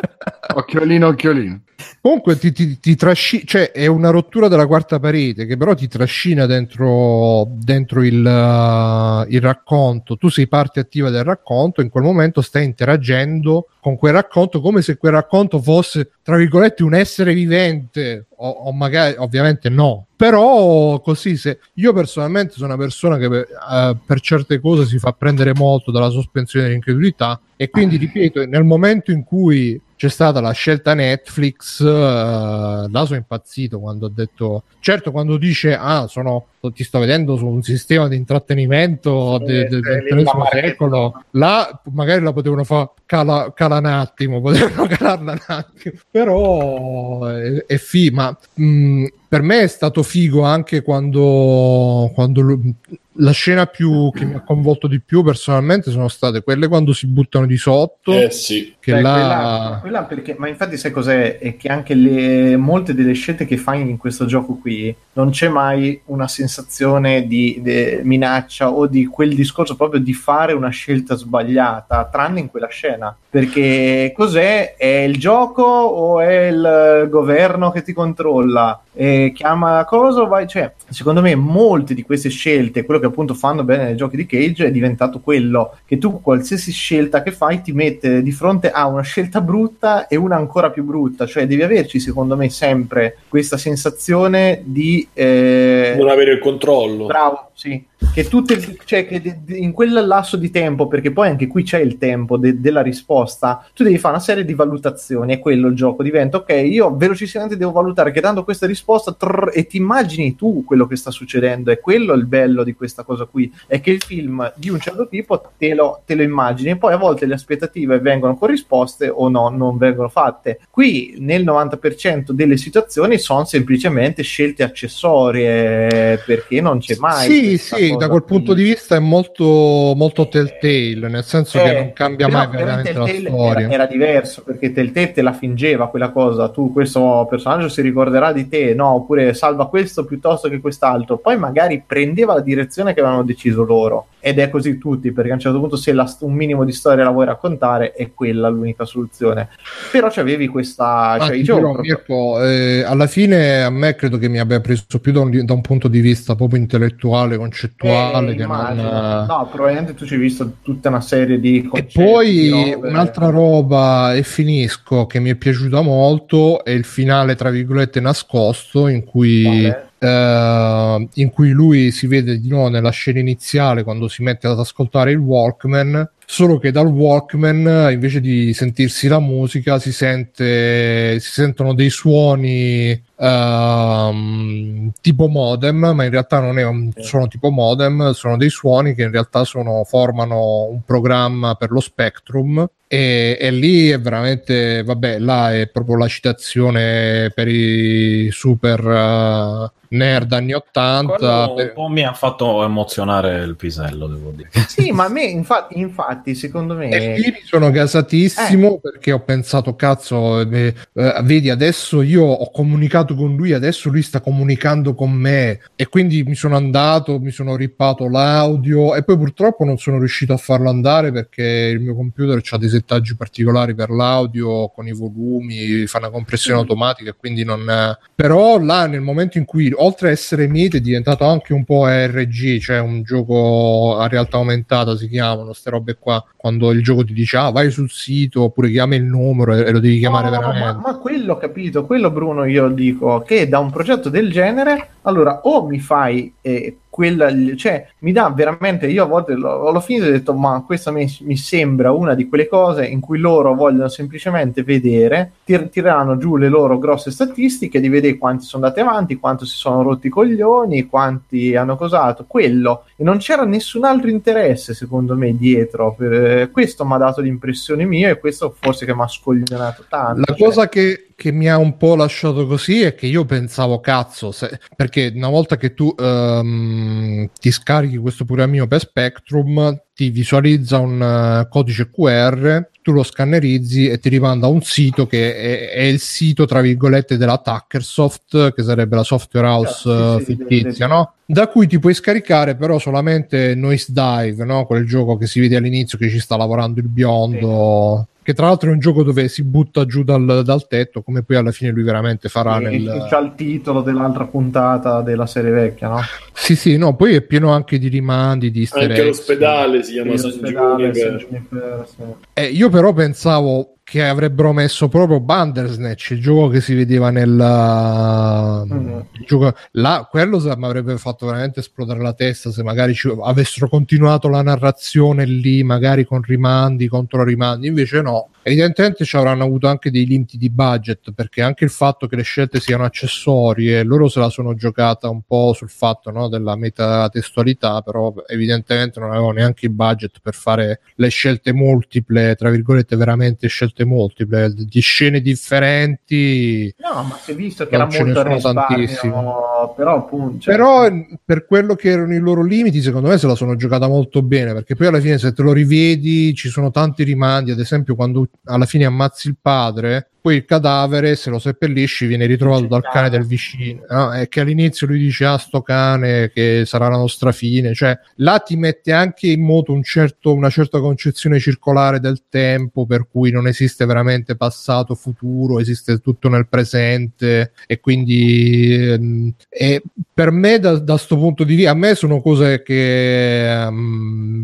Occhiolino, 0.54 1.06
occhiolino. 1.08 1.60
Comunque 2.00 2.38
ti, 2.38 2.52
ti, 2.52 2.78
ti 2.78 2.94
trasci- 2.94 3.44
cioè 3.44 3.72
è 3.72 3.86
una 3.86 4.10
rottura 4.10 4.48
della 4.48 4.66
quarta 4.66 4.98
parete 4.98 5.46
che 5.46 5.56
però 5.56 5.74
ti 5.74 5.88
trascina 5.88 6.46
dentro, 6.46 7.46
dentro 7.50 8.02
il, 8.02 8.24
uh, 8.24 9.30
il 9.30 9.40
racconto. 9.40 10.16
Tu 10.16 10.28
sei 10.28 10.46
parte 10.46 10.80
attiva 10.80 11.10
del 11.10 11.24
racconto, 11.24 11.80
in 11.80 11.88
quel 11.88 12.04
momento 12.04 12.40
stai 12.40 12.64
interagendo 12.64 13.68
con 13.80 13.96
quel 13.96 14.12
racconto 14.12 14.60
come 14.60 14.80
se 14.80 14.96
quel 14.96 15.12
racconto 15.12 15.60
fosse, 15.60 16.12
tra 16.22 16.36
virgolette, 16.36 16.82
un 16.82 16.94
essere 16.94 17.34
vivente, 17.34 18.27
o, 18.38 18.48
o 18.48 18.72
magari 18.72 19.14
ovviamente 19.18 19.68
no. 19.68 20.06
Però 20.16 21.00
così 21.00 21.36
se 21.36 21.60
io 21.74 21.92
personalmente 21.92 22.54
sono 22.54 22.66
una 22.66 22.76
persona 22.76 23.16
che 23.18 23.28
per, 23.28 23.46
eh, 23.70 23.96
per 24.04 24.20
certe 24.20 24.60
cose 24.60 24.84
si 24.86 24.98
fa 24.98 25.12
prendere 25.12 25.54
molto 25.54 25.90
dalla 25.90 26.10
sospensione 26.10 26.66
dell'incredulità 26.66 27.40
e 27.56 27.70
quindi 27.70 27.96
ripeto, 27.96 28.44
nel 28.46 28.64
momento 28.64 29.12
in 29.12 29.24
cui 29.24 29.80
c'è 29.98 30.08
stata 30.08 30.40
la 30.40 30.52
scelta 30.52 30.94
Netflix, 30.94 31.80
eh, 31.80 31.84
là 31.86 33.04
sono 33.04 33.16
impazzito 33.18 33.80
quando 33.80 34.06
ho 34.06 34.08
detto, 34.08 34.62
certo 34.78 35.10
quando 35.10 35.36
dice, 35.36 35.74
ah, 35.74 36.06
sono, 36.06 36.46
ti 36.72 36.84
sto 36.84 37.00
vedendo 37.00 37.36
su 37.36 37.44
un 37.46 37.62
sistema 37.64 38.06
di 38.06 38.14
intrattenimento 38.14 39.38
de- 39.38 39.66
de- 39.66 39.80
del 39.80 40.22
marchetta. 40.24 40.66
secolo, 40.68 41.24
là 41.32 41.82
magari 41.92 42.22
la 42.22 42.32
potevano 42.32 42.62
fare 42.62 42.90
cala, 43.06 43.50
cala 43.52 43.78
un 43.78 43.86
attimo, 43.86 44.38
potevano 44.40 44.86
calarla 44.86 45.32
un 45.32 45.38
attimo, 45.46 45.94
però 46.08 47.24
è, 47.26 47.64
è 47.66 47.76
fi, 47.76 48.10
ma 48.10 48.36
mh, 48.54 49.04
per 49.26 49.42
me 49.42 49.62
è 49.62 49.66
stato 49.66 50.04
figo 50.04 50.42
anche 50.42 50.82
quando, 50.82 52.08
quando 52.14 52.40
lu- 52.40 52.72
la 53.20 53.32
scena 53.32 53.66
più 53.66 54.10
che 54.12 54.24
mi 54.24 54.34
ha 54.34 54.42
convolto 54.42 54.86
di 54.86 55.00
più 55.00 55.22
personalmente 55.22 55.90
sono 55.90 56.08
state 56.08 56.42
quelle 56.42 56.68
quando 56.68 56.92
si 56.92 57.06
buttano 57.06 57.46
di 57.46 57.56
sotto 57.56 58.12
Eh 58.12 58.30
sì. 58.30 58.74
che 58.78 58.92
Beh, 58.92 59.00
là 59.00 59.12
quella, 59.12 59.78
quella 59.80 60.02
perché, 60.04 60.36
ma 60.38 60.48
infatti 60.48 60.76
sai 60.76 60.90
cos'è? 60.90 61.38
È 61.38 61.56
che 61.56 61.68
anche 61.68 61.94
le, 61.94 62.56
molte 62.56 62.94
delle 62.94 63.14
scelte 63.14 63.46
che 63.46 63.56
fai 63.56 63.80
in 63.80 63.96
questo 63.96 64.26
gioco 64.26 64.56
qui 64.56 64.94
non 65.14 65.30
c'è 65.30 65.48
mai 65.48 66.00
una 66.06 66.28
sensazione 66.28 67.26
di, 67.26 67.58
de- 67.60 68.00
minaccia 68.04 68.70
o 68.70 68.86
di 68.86 69.06
quel 69.06 69.34
discorso 69.34 69.74
proprio 69.74 70.00
di 70.00 70.12
fare 70.12 70.52
una 70.52 70.70
scelta 70.70 71.16
sbagliata, 71.16 72.08
tranne 72.10 72.40
in 72.40 72.48
quella 72.48 72.68
scena. 72.68 73.16
Perché 73.30 74.12
cos'è? 74.16 74.74
È 74.76 74.86
il 74.86 75.18
gioco 75.18 75.62
o 75.62 76.20
è 76.20 76.46
il 76.46 77.06
governo 77.10 77.70
che 77.70 77.82
ti 77.82 77.92
controlla? 77.92 78.80
E 78.94 79.32
chiama 79.34 79.84
cosa? 79.84 80.22
o 80.22 80.26
Vai? 80.26 80.48
Cioè, 80.48 80.72
secondo 80.88 81.20
me 81.20 81.34
molte 81.34 81.92
di 81.92 82.02
queste 82.02 82.30
scelte, 82.30 82.84
quello 82.84 82.98
che 82.98 83.06
appunto 83.06 83.34
fanno 83.34 83.64
bene 83.64 83.84
nei 83.84 83.96
giochi 83.96 84.16
di 84.16 84.24
Cage 84.24 84.66
è 84.66 84.70
diventato 84.70 85.20
quello 85.20 85.76
che 85.84 85.98
tu 85.98 86.22
qualsiasi 86.22 86.72
scelta 86.72 87.22
che 87.22 87.30
fai 87.30 87.60
ti 87.60 87.72
mette 87.72 88.22
di 88.22 88.32
fronte 88.32 88.70
a 88.70 88.86
una 88.86 89.02
scelta 89.02 89.42
brutta 89.42 90.06
e 90.06 90.16
una 90.16 90.36
ancora 90.36 90.70
più 90.70 90.84
brutta, 90.84 91.26
cioè 91.26 91.46
devi 91.46 91.62
averci 91.62 92.00
secondo 92.00 92.34
me 92.34 92.48
sempre 92.48 93.18
questa 93.28 93.58
sensazione 93.58 94.62
di 94.64 95.06
eh, 95.12 95.94
Non 95.98 96.08
avere 96.08 96.32
il 96.32 96.38
controllo. 96.38 97.06
Bravo, 97.06 97.47
sì. 97.58 97.84
Che 98.14 98.28
tutte, 98.28 98.78
cioè 98.84 99.04
che 99.04 99.20
de- 99.20 99.40
de- 99.44 99.56
in 99.56 99.72
quel 99.72 100.06
lasso 100.06 100.36
di 100.36 100.48
tempo, 100.48 100.86
perché 100.86 101.10
poi 101.10 101.26
anche 101.26 101.48
qui 101.48 101.64
c'è 101.64 101.80
il 101.80 101.98
tempo 101.98 102.36
de- 102.36 102.60
della 102.60 102.82
risposta, 102.82 103.66
tu 103.74 103.82
devi 103.82 103.98
fare 103.98 104.14
una 104.14 104.22
serie 104.22 104.44
di 104.44 104.54
valutazioni. 104.54 105.34
È 105.34 105.40
quello 105.40 105.66
il 105.66 105.74
gioco. 105.74 106.04
Diventa 106.04 106.36
ok, 106.36 106.50
io 106.50 106.94
velocissimamente 106.96 107.58
devo 107.58 107.72
valutare 107.72 108.12
che 108.12 108.20
dando 108.20 108.44
questa 108.44 108.64
risposta 108.64 109.12
trrr, 109.12 109.50
e 109.52 109.66
ti 109.66 109.76
immagini 109.76 110.36
tu 110.36 110.62
quello 110.64 110.86
che 110.86 110.94
sta 110.94 111.10
succedendo. 111.10 111.72
È 111.72 111.80
quello 111.80 112.12
il 112.12 112.26
bello 112.26 112.62
di 112.62 112.74
questa 112.74 113.02
cosa 113.02 113.24
qui. 113.24 113.52
È 113.66 113.80
che 113.80 113.90
il 113.90 114.02
film 114.04 114.52
di 114.54 114.70
un 114.70 114.78
certo 114.78 115.08
tipo 115.08 115.50
te 115.58 115.74
lo, 115.74 116.02
te 116.06 116.14
lo 116.14 116.22
immagini, 116.22 116.70
e 116.70 116.76
poi 116.76 116.92
a 116.92 116.96
volte 116.96 117.26
le 117.26 117.34
aspettative 117.34 117.98
vengono 117.98 118.36
corrisposte 118.36 119.08
o 119.08 119.28
no, 119.28 119.48
non 119.48 119.78
vengono 119.78 120.08
fatte. 120.08 120.60
Qui 120.70 121.16
nel 121.18 121.42
90% 121.42 122.30
delle 122.30 122.56
situazioni 122.56 123.18
sono 123.18 123.44
semplicemente 123.44 124.22
scelte 124.22 124.62
accessorie 124.62 126.22
perché 126.24 126.60
non 126.60 126.78
c'è 126.78 126.94
mai. 126.98 127.26
sì 127.28 127.47
sì 127.56 127.96
da 127.96 128.08
quel 128.08 128.24
punto 128.24 128.52
di 128.54 128.62
vista 128.62 128.96
è 128.96 129.00
molto 129.00 129.94
molto 129.96 130.28
telltale 130.28 131.08
nel 131.08 131.24
senso 131.24 131.58
che 131.58 131.70
Eh, 131.70 131.78
non 131.78 131.92
cambia 131.92 132.28
mai 132.28 132.48
veramente 132.48 132.92
la 132.92 133.06
storia 133.06 133.66
Era, 133.68 133.72
era 133.72 133.86
diverso 133.86 134.42
perché 134.42 134.72
Telltale 134.72 135.12
te 135.12 135.22
la 135.22 135.32
fingeva 135.32 135.88
quella 135.88 136.10
cosa. 136.10 136.48
Tu, 136.48 136.72
questo 136.72 137.26
personaggio 137.28 137.68
si 137.68 137.82
ricorderà 137.82 138.32
di 138.32 138.48
te, 138.48 138.74
no? 138.74 138.94
Oppure 138.94 139.34
salva 139.34 139.68
questo 139.68 140.04
piuttosto 140.04 140.48
che 140.48 140.60
quest'altro. 140.60 141.18
Poi 141.18 141.38
magari 141.38 141.82
prendeva 141.86 142.34
la 142.34 142.40
direzione 142.40 142.94
che 142.94 143.00
avevano 143.00 143.22
deciso 143.22 143.64
loro. 143.64 144.06
Ed 144.28 144.38
è 144.38 144.50
così 144.50 144.76
tutti, 144.76 145.10
perché 145.12 145.30
a 145.30 145.34
un 145.34 145.40
certo 145.40 145.58
punto, 145.58 145.76
se 145.76 145.92
la- 145.92 146.14
un 146.20 146.34
minimo 146.34 146.64
di 146.64 146.72
storia 146.72 147.02
la 147.04 147.10
vuoi 147.10 147.24
raccontare, 147.24 147.92
è 147.92 148.12
quella 148.12 148.48
l'unica 148.48 148.84
soluzione. 148.84 149.48
Però 149.90 150.08
c'avevi 150.10 150.48
questa. 150.48 151.16
Cioè, 151.18 151.28
giochi 151.28 151.42
dirò, 151.42 151.72
proprio- 151.72 151.80
Mirko, 151.82 152.44
eh, 152.44 152.82
alla 152.82 153.06
fine 153.06 153.62
a 153.62 153.70
me 153.70 153.94
credo 153.94 154.18
che 154.18 154.28
mi 154.28 154.38
abbia 154.38 154.60
preso 154.60 154.84
più 155.00 155.12
da 155.12 155.20
un, 155.20 155.44
da 155.44 155.52
un 155.54 155.60
punto 155.62 155.88
di 155.88 156.00
vista 156.00 156.34
proprio 156.34 156.58
intellettuale, 156.60 157.36
concettuale, 157.38 158.32
Eh, 158.32 158.34
che 158.36 158.42
non, 158.46 158.56
immagino. 158.56 159.22
eh, 159.22 159.26
No, 159.26 159.48
probabilmente 159.50 159.94
tu 159.94 160.04
ci 160.04 160.14
hai 160.14 160.20
visto 160.20 160.52
tutta 160.62 160.88
una 160.90 161.00
serie 161.00 161.40
di 161.40 161.58
E 161.58 161.68
concetti, 161.68 161.92
poi 162.04 162.50
robe. 162.74 162.88
un'altra 162.88 163.28
roba, 163.30 164.14
e 164.14 164.22
finisco, 164.24 165.06
che 165.06 165.20
mi 165.20 165.30
è 165.30 165.34
piaciuta 165.36 165.80
molto 165.80 166.62
è 166.64 166.70
il 166.70 166.84
finale, 166.84 167.34
tra 167.34 167.48
virgolette, 167.50 168.00
nascosto, 168.00 168.88
in 168.88 169.04
cui, 169.04 169.64
eh, 169.66 169.86
in 170.00 171.30
cui 171.32 171.50
lui 171.50 171.90
si 171.90 172.06
vede 172.06 172.38
di 172.38 172.48
nuovo 172.48 172.68
nella 172.68 172.90
scena 172.90 173.18
iniziale 173.18 173.82
quando 173.82 174.08
si 174.08 174.22
mette 174.22 174.46
ad 174.46 174.58
ascoltare 174.58 175.10
il 175.10 175.18
Walkman. 175.18 176.10
Solo 176.30 176.58
che 176.58 176.70
dal 176.70 176.88
Walkman, 176.88 177.88
invece 177.90 178.20
di 178.20 178.52
sentirsi 178.52 179.08
la 179.08 179.18
musica, 179.18 179.78
si, 179.78 179.92
sente, 179.92 181.18
si 181.20 181.30
sentono 181.30 181.72
dei 181.72 181.88
suoni 181.88 183.02
ehm, 183.18 184.92
tipo 185.00 185.28
modem, 185.28 185.92
ma 185.94 186.04
in 186.04 186.10
realtà 186.10 186.38
non 186.40 186.58
è 186.58 186.64
un 186.64 186.92
suono 186.98 187.28
tipo 187.28 187.48
modem, 187.48 188.12
sono 188.12 188.36
dei 188.36 188.50
suoni 188.50 188.94
che 188.94 189.04
in 189.04 189.10
realtà 189.10 189.44
sono, 189.44 189.84
formano 189.84 190.64
un 190.64 190.82
programma 190.82 191.54
per 191.54 191.70
lo 191.70 191.80
Spectrum. 191.80 192.68
E, 192.90 193.36
e 193.38 193.50
lì 193.50 193.88
è 193.90 194.00
veramente, 194.00 194.82
vabbè, 194.82 195.18
là 195.18 195.54
è 195.54 195.68
proprio 195.68 195.96
la 195.96 196.08
citazione 196.08 197.30
per 197.34 197.46
i 197.46 198.30
super 198.30 198.80
eh, 198.80 199.70
nerd 199.88 200.32
anni 200.32 200.54
80. 200.54 201.14
Quello 201.14 201.52
un 201.54 201.72
po' 201.74 201.88
mi 201.88 202.04
ha 202.04 202.14
fatto 202.14 202.64
emozionare 202.64 203.42
il 203.44 203.56
pisello, 203.56 204.06
devo 204.06 204.30
dire. 204.30 204.48
Sì, 204.66 204.90
ma 204.90 205.04
a 205.04 205.08
me, 205.08 205.24
infatti, 205.24 205.78
infatti 205.78 206.17
secondo 206.34 206.74
me. 206.74 206.88
E 206.90 207.18
lì 207.18 207.30
mi 207.30 207.42
sono 207.44 207.70
gasatissimo 207.70 208.78
perché 208.78 209.12
ho 209.12 209.20
pensato, 209.20 209.74
cazzo, 209.74 210.40
eh, 210.40 210.74
eh, 210.94 211.20
vedi, 211.22 211.50
adesso 211.50 212.02
io 212.02 212.24
ho 212.24 212.50
comunicato 212.50 213.14
con 213.14 213.34
lui, 213.34 213.52
adesso 213.52 213.88
lui 213.90 214.02
sta 214.02 214.20
comunicando 214.20 214.94
con 214.94 215.12
me. 215.12 215.60
E 215.76 215.88
quindi 215.88 216.22
mi 216.22 216.34
sono 216.34 216.56
andato, 216.56 217.18
mi 217.18 217.30
sono 217.30 217.56
rippato 217.56 218.08
l'audio 218.08 218.94
e 218.94 219.02
poi 219.02 219.16
purtroppo 219.16 219.64
non 219.64 219.78
sono 219.78 219.98
riuscito 219.98 220.32
a 220.32 220.36
farlo 220.36 220.68
andare 220.68 221.12
perché 221.12 221.42
il 221.42 221.80
mio 221.80 221.94
computer 221.94 222.40
ha 222.50 222.58
dei 222.58 222.68
settaggi 222.68 223.16
particolari 223.16 223.74
per 223.74 223.90
l'audio 223.90 224.68
con 224.68 224.86
i 224.86 224.92
volumi, 224.92 225.86
fa 225.86 225.98
una 225.98 226.10
compressione 226.10 226.60
automatica 226.60 227.10
e 227.10 227.14
quindi 227.16 227.44
non... 227.44 227.96
Però 228.14 228.58
là 228.58 228.86
nel 228.86 229.00
momento 229.00 229.38
in 229.38 229.44
cui 229.44 229.72
oltre 229.74 230.08
a 230.08 230.10
essere 230.12 230.48
mite 230.48 230.78
è 230.78 230.80
diventato 230.80 231.24
anche 231.24 231.52
un 231.52 231.64
po' 231.64 231.86
RG, 231.86 232.58
cioè 232.58 232.80
un 232.80 233.02
gioco 233.02 233.96
a 233.98 234.08
realtà 234.08 234.36
aumentata 234.36 234.96
si 234.96 235.08
chiamano, 235.08 235.46
queste 235.46 235.70
robe 235.70 235.96
qua, 235.98 236.07
quando 236.36 236.70
il 236.70 236.82
gioco 236.82 237.04
ti 237.04 237.12
dice 237.12 237.36
ah 237.36 237.50
vai 237.50 237.70
sul 237.70 237.90
sito 237.90 238.42
oppure 238.42 238.70
chiama 238.70 238.94
il 238.94 239.04
numero 239.04 239.54
e, 239.54 239.60
e 239.60 239.70
lo 239.70 239.78
devi 239.80 239.98
chiamare 239.98 240.30
No, 240.30 240.38
veramente. 240.38 240.64
ma, 240.80 240.92
ma 240.92 240.96
quello 240.98 241.32
ho 241.34 241.36
capito, 241.38 241.84
quello 241.84 242.10
Bruno 242.10 242.44
io 242.44 242.68
dico 242.68 243.20
che 243.26 243.48
da 243.48 243.58
un 243.58 243.70
progetto 243.70 244.08
del 244.08 244.30
genere, 244.30 244.88
allora 245.02 245.40
o 245.44 245.66
mi 245.66 245.78
fai 245.80 246.32
eh, 246.40 246.76
quella, 246.98 247.30
cioè 247.54 247.86
mi 248.00 248.10
dà 248.10 248.28
veramente, 248.34 248.88
io 248.88 249.04
a 249.04 249.06
volte 249.06 249.34
l'ho, 249.34 249.70
l'ho 249.70 249.80
finito 249.80 250.06
e 250.06 250.08
ho 250.08 250.10
detto 250.10 250.34
ma 250.34 250.64
questa 250.66 250.90
mi, 250.90 251.06
mi 251.20 251.36
sembra 251.36 251.92
una 251.92 252.14
di 252.14 252.26
quelle 252.26 252.48
cose 252.48 252.86
in 252.86 252.98
cui 252.98 253.20
loro 253.20 253.54
vogliono 253.54 253.86
semplicemente 253.86 254.64
vedere, 254.64 255.34
tir- 255.44 255.68
tireranno 255.68 256.16
giù 256.16 256.34
le 256.34 256.48
loro 256.48 256.76
grosse 256.76 257.12
statistiche 257.12 257.78
di 257.78 257.88
vedere 257.88 258.18
quanti 258.18 258.46
sono 258.46 258.64
andati 258.64 258.84
avanti, 258.84 259.14
quanto 259.14 259.44
si 259.44 259.54
sono 259.54 259.84
rotti 259.84 260.08
i 260.08 260.10
coglioni, 260.10 260.88
quanti 260.88 261.54
hanno 261.54 261.76
cosato, 261.76 262.24
quello, 262.26 262.86
e 262.96 263.04
non 263.04 263.18
c'era 263.18 263.44
nessun 263.44 263.84
altro 263.84 264.10
interesse 264.10 264.74
secondo 264.74 265.14
me 265.14 265.36
dietro, 265.36 265.94
per, 265.96 266.12
eh, 266.12 266.50
questo 266.50 266.84
mi 266.84 266.94
ha 266.94 266.98
dato 266.98 267.20
l'impressione 267.20 267.84
mia 267.84 268.08
e 268.08 268.18
questo 268.18 268.52
forse 268.58 268.84
che 268.84 268.92
mi 268.92 269.02
ha 269.02 269.06
scoglionato 269.06 269.84
tanto. 269.88 270.22
La 270.26 270.34
cioè. 270.34 270.46
cosa 270.46 270.68
che, 270.68 271.07
che 271.18 271.32
mi 271.32 271.48
ha 271.50 271.58
un 271.58 271.76
po' 271.76 271.96
lasciato 271.96 272.46
così 272.46 272.82
è 272.82 272.94
che 272.94 273.06
io 273.06 273.24
pensavo, 273.24 273.80
cazzo, 273.80 274.30
se- 274.30 274.60
perché 274.76 275.10
una 275.12 275.28
volta 275.28 275.56
che 275.56 275.74
tu 275.74 275.92
ehm, 275.98 277.30
ti 277.40 277.50
scarichi 277.50 277.96
questo 277.96 278.24
programmino 278.24 278.68
per 278.68 278.78
Spectrum, 278.78 279.82
ti 279.96 280.10
visualizza 280.10 280.78
un 280.78 281.02
eh, 281.02 281.48
codice 281.50 281.90
QR, 281.90 282.68
tu 282.82 282.92
lo 282.92 283.02
scannerizzi 283.02 283.88
e 283.88 283.98
ti 283.98 284.08
rimanda 284.10 284.46
a 284.46 284.50
un 284.50 284.62
sito 284.62 285.08
che 285.08 285.34
è, 285.34 285.70
è 285.70 285.82
il 285.82 285.98
sito, 285.98 286.46
tra 286.46 286.60
virgolette, 286.60 287.16
della 287.16 287.38
Tackersoft, 287.38 288.54
che 288.54 288.62
sarebbe 288.62 288.94
la 288.94 289.02
software 289.02 289.48
house 289.48 289.90
Ah, 289.90 290.14
eh, 290.14 290.20
sì, 290.20 290.36
fittizia, 290.36 290.86
no? 290.86 291.14
Da 291.26 291.48
cui 291.48 291.66
ti 291.66 291.80
puoi 291.80 291.94
scaricare 291.94 292.54
però 292.54 292.78
solamente 292.78 293.56
Noise 293.56 293.92
Dive, 293.92 294.44
no? 294.44 294.66
Quel 294.66 294.86
gioco 294.86 295.16
che 295.16 295.26
si 295.26 295.40
vede 295.40 295.56
all'inizio 295.56 295.98
che 295.98 296.08
ci 296.08 296.20
sta 296.20 296.36
lavorando 296.36 296.78
il 296.78 296.86
biondo. 296.86 298.06
Che 298.28 298.34
tra 298.34 298.48
l'altro 298.48 298.68
è 298.68 298.74
un 298.74 298.78
gioco 298.78 299.02
dove 299.02 299.26
si 299.28 299.42
butta 299.42 299.86
giù 299.86 300.04
dal, 300.04 300.42
dal 300.44 300.66
tetto, 300.66 301.00
come 301.00 301.22
poi 301.22 301.36
alla 301.36 301.50
fine 301.50 301.70
lui 301.70 301.82
veramente 301.82 302.28
farà 302.28 302.58
E- 302.58 302.60
nel, 302.60 303.06
c'ha 303.08 303.20
il 303.20 303.32
titolo 303.34 303.80
dell'altra 303.80 304.26
puntata 304.26 305.00
della 305.00 305.24
serie 305.24 305.50
vecchia, 305.50 305.88
no? 305.88 306.00
Sì, 306.34 306.54
sì, 306.54 306.76
no, 306.76 306.94
poi 306.94 307.14
è 307.14 307.22
pieno 307.22 307.52
anche 307.52 307.78
di 307.78 307.88
rimandi, 307.88 308.50
di 308.50 308.60
easter 308.60 308.82
Anche 308.82 309.02
l'ospedale 309.02 309.82
si 309.82 309.92
chiama 309.92 310.12
Juniper. 310.12 310.94
San 310.94 311.16
Juniper, 311.16 311.86
sì. 311.88 312.02
Eh, 312.34 312.44
io 312.48 312.68
però 312.68 312.92
pensavo 312.92 313.77
che 313.88 314.06
avrebbero 314.06 314.52
messo 314.52 314.88
proprio 314.88 315.18
Bandersnatch, 315.18 316.10
il 316.10 316.20
gioco 316.20 316.48
che 316.48 316.60
si 316.60 316.74
vedeva 316.74 317.08
nel 317.10 317.30
Mm. 317.30 319.00
gioco- 319.26 319.54
là, 319.72 320.06
quello 320.10 320.38
mi 320.56 320.64
avrebbe 320.66 320.98
fatto 320.98 321.24
veramente 321.26 321.60
esplodere 321.60 322.00
la 322.00 322.12
testa 322.12 322.50
se 322.50 322.62
magari 322.62 322.92
ci- 322.94 323.10
avessero 323.22 323.68
continuato 323.68 324.28
la 324.28 324.42
narrazione 324.42 325.24
lì, 325.24 325.62
magari 325.62 326.04
con 326.04 326.20
rimandi, 326.22 326.86
contro 326.86 327.24
rimandi, 327.24 327.66
invece 327.66 328.02
no. 328.02 328.28
Evidentemente 328.42 329.04
ci 329.04 329.16
avranno 329.16 329.44
avuto 329.44 329.68
anche 329.68 329.90
dei 329.90 330.06
limiti 330.06 330.38
di 330.38 330.48
budget 330.48 331.12
perché 331.12 331.42
anche 331.42 331.64
il 331.64 331.70
fatto 331.70 332.06
che 332.06 332.16
le 332.16 332.22
scelte 332.22 332.60
siano 332.60 332.84
accessorie, 332.84 333.82
loro 333.82 334.08
se 334.08 334.20
la 334.20 334.30
sono 334.30 334.54
giocata 334.54 335.08
un 335.10 335.22
po' 335.22 335.52
sul 335.52 335.68
fatto 335.68 336.10
no, 336.10 336.28
della 336.28 336.56
metatestualità, 336.56 337.82
però 337.82 338.14
evidentemente 338.26 339.00
non 339.00 339.10
avevano 339.10 339.32
neanche 339.32 339.66
il 339.66 339.72
budget 339.72 340.20
per 340.22 340.34
fare 340.34 340.80
le 340.94 341.08
scelte 341.08 341.52
multiple, 341.52 342.34
tra 342.36 342.50
virgolette, 342.50 342.96
veramente 342.96 343.48
scelte 343.48 343.84
multiple, 343.84 344.52
di 344.54 344.80
scene 344.80 345.20
differenti. 345.20 346.74
No, 346.78 347.02
ma 347.02 347.18
si 347.20 347.32
è 347.32 347.34
visto 347.34 347.66
che 347.66 347.74
era 347.74 347.84
molto 347.84 348.22
risparmio, 348.22 348.40
tantissimo. 348.40 349.74
però 349.76 349.96
appunto... 349.96 350.40
cioè, 350.40 350.54
Però 350.54 350.88
per 351.24 351.46
quello 351.46 351.74
che 351.74 351.90
erano 351.90 352.14
i 352.14 352.18
loro 352.18 352.42
limiti, 352.42 352.80
secondo 352.80 353.08
me 353.08 353.18
se 353.18 353.26
la 353.26 353.34
sono 353.34 353.56
giocata 353.56 353.88
molto 353.88 354.22
bene, 354.22 354.52
perché 354.52 354.74
poi 354.74 354.86
alla 354.86 355.00
fine 355.00 355.18
se 355.18 355.32
te 355.32 355.42
lo 355.42 355.52
rivedi 355.52 356.34
ci 356.34 356.48
sono 356.48 356.70
tanti 356.70 357.02
rimandi, 357.02 357.50
ad 357.50 357.60
esempio 357.60 357.94
quando 357.94 358.26
alla 358.44 358.66
fine 358.66 358.84
ammazzi 358.84 359.28
il 359.28 359.36
padre, 359.40 360.10
poi 360.28 360.36
il 360.36 360.44
cadavere 360.44 361.16
se 361.16 361.30
lo 361.30 361.38
seppellisci 361.38 362.04
viene 362.04 362.26
ritrovato 362.26 362.66
dal 362.66 362.82
cane 362.82 363.08
del 363.08 363.24
vicino, 363.24 363.84
no? 363.88 364.12
e 364.12 364.28
che 364.28 364.40
all'inizio 364.40 364.86
lui 364.86 364.98
dice 364.98 365.24
ah 365.24 365.38
sto 365.38 365.62
cane 365.62 366.30
che 366.30 366.64
sarà 366.66 366.88
la 366.88 366.98
nostra 366.98 367.32
fine, 367.32 367.72
cioè 367.72 367.98
là 368.16 368.38
ti 368.38 368.54
mette 368.56 368.92
anche 368.92 369.28
in 369.28 369.42
moto 369.42 369.72
un 369.72 369.82
certo, 369.82 370.34
una 370.34 370.50
certa 370.50 370.80
concezione 370.80 371.38
circolare 371.38 371.98
del 371.98 372.24
tempo 372.28 372.84
per 372.84 373.08
cui 373.10 373.30
non 373.30 373.46
esiste 373.46 373.86
veramente 373.86 374.36
passato, 374.36 374.94
futuro, 374.94 375.60
esiste 375.60 375.96
tutto 376.00 376.28
nel 376.28 376.46
presente 376.46 377.52
e 377.66 377.80
quindi 377.80 378.84
ehm, 378.84 379.32
e 379.48 379.82
per 380.12 380.30
me 380.30 380.58
da, 380.58 380.78
da 380.78 380.98
sto 380.98 381.16
punto 381.16 381.42
di 381.42 381.54
vista 381.54 381.70
a 381.70 381.74
me 381.74 381.94
sono 381.94 382.20
cose 382.20 382.62
che 382.62 383.66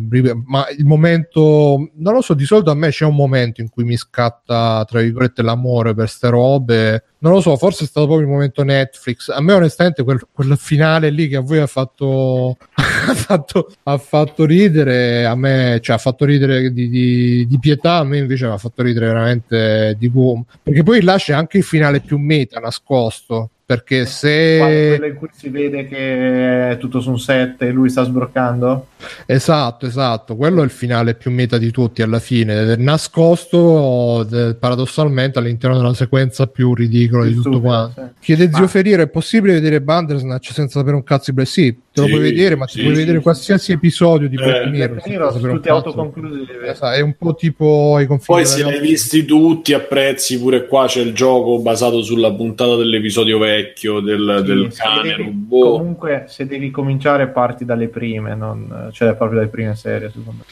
ri- 0.09 0.43
ma 0.47 0.67
il 0.71 0.87
momento 0.87 1.91
non 1.97 2.15
lo 2.15 2.23
so 2.23 2.33
di 2.33 2.47
solito 2.47 2.71
a 2.71 2.75
me 2.75 2.89
c'è 2.89 3.05
un 3.05 3.15
momento 3.15 3.61
in 3.61 3.69
cui 3.69 3.85
mi 3.85 3.97
scatta 3.97 4.83
tra 4.89 5.01
virgolette 5.01 5.43
l'amore 5.43 5.73
per 5.83 6.09
ste 6.09 6.29
robe. 6.29 7.05
Non 7.19 7.33
lo 7.33 7.41
so 7.41 7.57
forse 7.57 7.85
è 7.85 7.87
stato 7.87 8.07
proprio 8.07 8.27
il 8.27 8.33
momento 8.33 8.63
Netflix. 8.63 9.29
A 9.31 9.41
me 9.41 9.55
onestamente 9.55 10.03
quel, 10.05 10.21
quel 10.31 10.57
finale 10.57 11.11
lì 11.11 11.29
che 11.29 11.37
a 11.37 11.41
voi 11.41 11.59
ha 11.59 11.67
fatto 11.67 12.57
ha 13.09 13.15
fatto, 13.15 13.73
ha 13.85 13.99
fatto 13.99 14.45
ridere 14.45 15.25
a 15.25 15.35
me 15.35 15.79
cioè 15.83 15.97
ha 15.97 15.99
fatto 15.99 16.25
ridere 16.25 16.73
di, 16.73 16.89
di- 16.89 17.47
di 17.47 17.59
pietà 17.59 17.97
a 17.97 18.05
me 18.05 18.19
invece 18.19 18.47
mi 18.47 18.53
ha 18.53 18.59
fatto 18.59 18.83
ridere 18.83 19.07
veramente 19.07 19.97
di 19.99 20.09
boom 20.09 20.45
perché 20.63 20.83
poi 20.83 21.03
là 21.03 21.17
c'è 21.17 21.33
anche 21.33 21.59
il 21.59 21.65
finale 21.65 22.01
più 22.01 22.19
meta 22.19 22.61
nascosto 22.61 23.51
perché 23.67 23.97
quando- 23.97 24.11
se 24.15 24.95
quello 24.99 25.07
in 25.07 25.15
cui 25.17 25.29
si 25.33 25.49
vede 25.49 25.87
che 25.89 26.71
è 26.71 26.77
tutto 26.79 27.01
su 27.01 27.11
un 27.11 27.19
set 27.19 27.63
e 27.63 27.71
lui 27.71 27.89
sta 27.89 28.05
sbroccando? 28.05 28.89
Esatto, 29.27 29.87
esatto, 29.87 30.37
quello 30.37 30.61
è 30.61 30.65
il 30.65 30.71
finale 30.71 31.15
più 31.15 31.31
meta 31.31 31.57
di 31.59 31.71
tutti 31.71 32.03
alla 32.03 32.19
fine, 32.19 32.77
nascosto 32.77 34.27
eh, 34.31 34.55
paradossalmente 34.55 35.39
all'interno 35.39 35.77
della 35.77 35.95
sequenza 35.95 36.47
più 36.47 36.75
ridicola 36.75 37.25
di 37.25 37.35
tutto 37.35 37.61
quanto. 37.61 38.03
sì. 38.03 38.09
Chiede 38.21 38.51
zio 38.53 38.63
Ma- 38.63 38.69
Ferire, 38.69 39.03
è 39.05 39.09
possibile 39.09 39.55
vedere 39.55 39.81
Bandersnatch 39.81 40.53
senza 40.53 40.79
sapere 40.79 40.97
un 40.97 41.03
cazzo 41.03 41.31
di 41.31 41.37
Black? 41.37 41.75
Te 41.95 42.01
lo 42.01 42.07
Sì, 42.09 42.13
puoi 42.13 42.25
vedere, 42.25 42.57
ma 42.57 42.65
ti 42.67 42.73
sì, 42.73 42.81
puoi 42.83 42.93
sì, 42.95 42.99
vedere 43.01 43.17
sì. 43.19 43.23
qualsiasi 43.23 43.71
episodio 43.71 44.29
di 44.29 44.35
Black 44.35 44.67
Eh, 44.67 44.69
Mirror. 44.71 44.91
Black 44.95 45.07
Mirror, 45.07 45.33
tutti 45.33 45.49
cazzo. 45.69 45.73
autoconclusivi. 45.75 46.47
Esatto, 46.67 46.93
È 46.97 47.01
un 47.01 47.15
po' 47.17 47.35
tipo 47.37 47.95
ai 47.97 48.07
confini 48.07 48.37
Poi 48.39 48.47
se 48.47 48.65
li 48.65 48.69
hai 48.73 48.81
visti 48.81 49.25
tutti 49.25 49.73
apprezzi 49.75 50.41
pure 50.41 50.67
qua 50.67 50.87
c'è 50.87 51.03
il 51.03 51.13
gioco 51.13 51.61
basato 51.61 52.03
sulla 52.03 52.33
puntata 52.33 52.75
dell'episodio 52.75 53.39
vecchio 53.39 54.01
del, 54.01 54.39
Sì, 54.41 54.45
del 54.45 54.73
cane 54.75 55.09
devi- 55.09 55.23
robot. 55.23 55.77
Comunque, 55.79 56.25
se 56.27 56.47
devi 56.49 56.73
cominciare, 56.73 57.29
parti 57.29 57.65
dalle 57.65 57.87
prime, 57.87 58.35
non, 58.35 58.91
cioè 58.93 59.15
proprio 59.15 59.39
dalle 59.39 59.51
prime 59.51 59.77
serie, 59.77 60.09
secondo 60.09 60.33
me. 60.39 60.45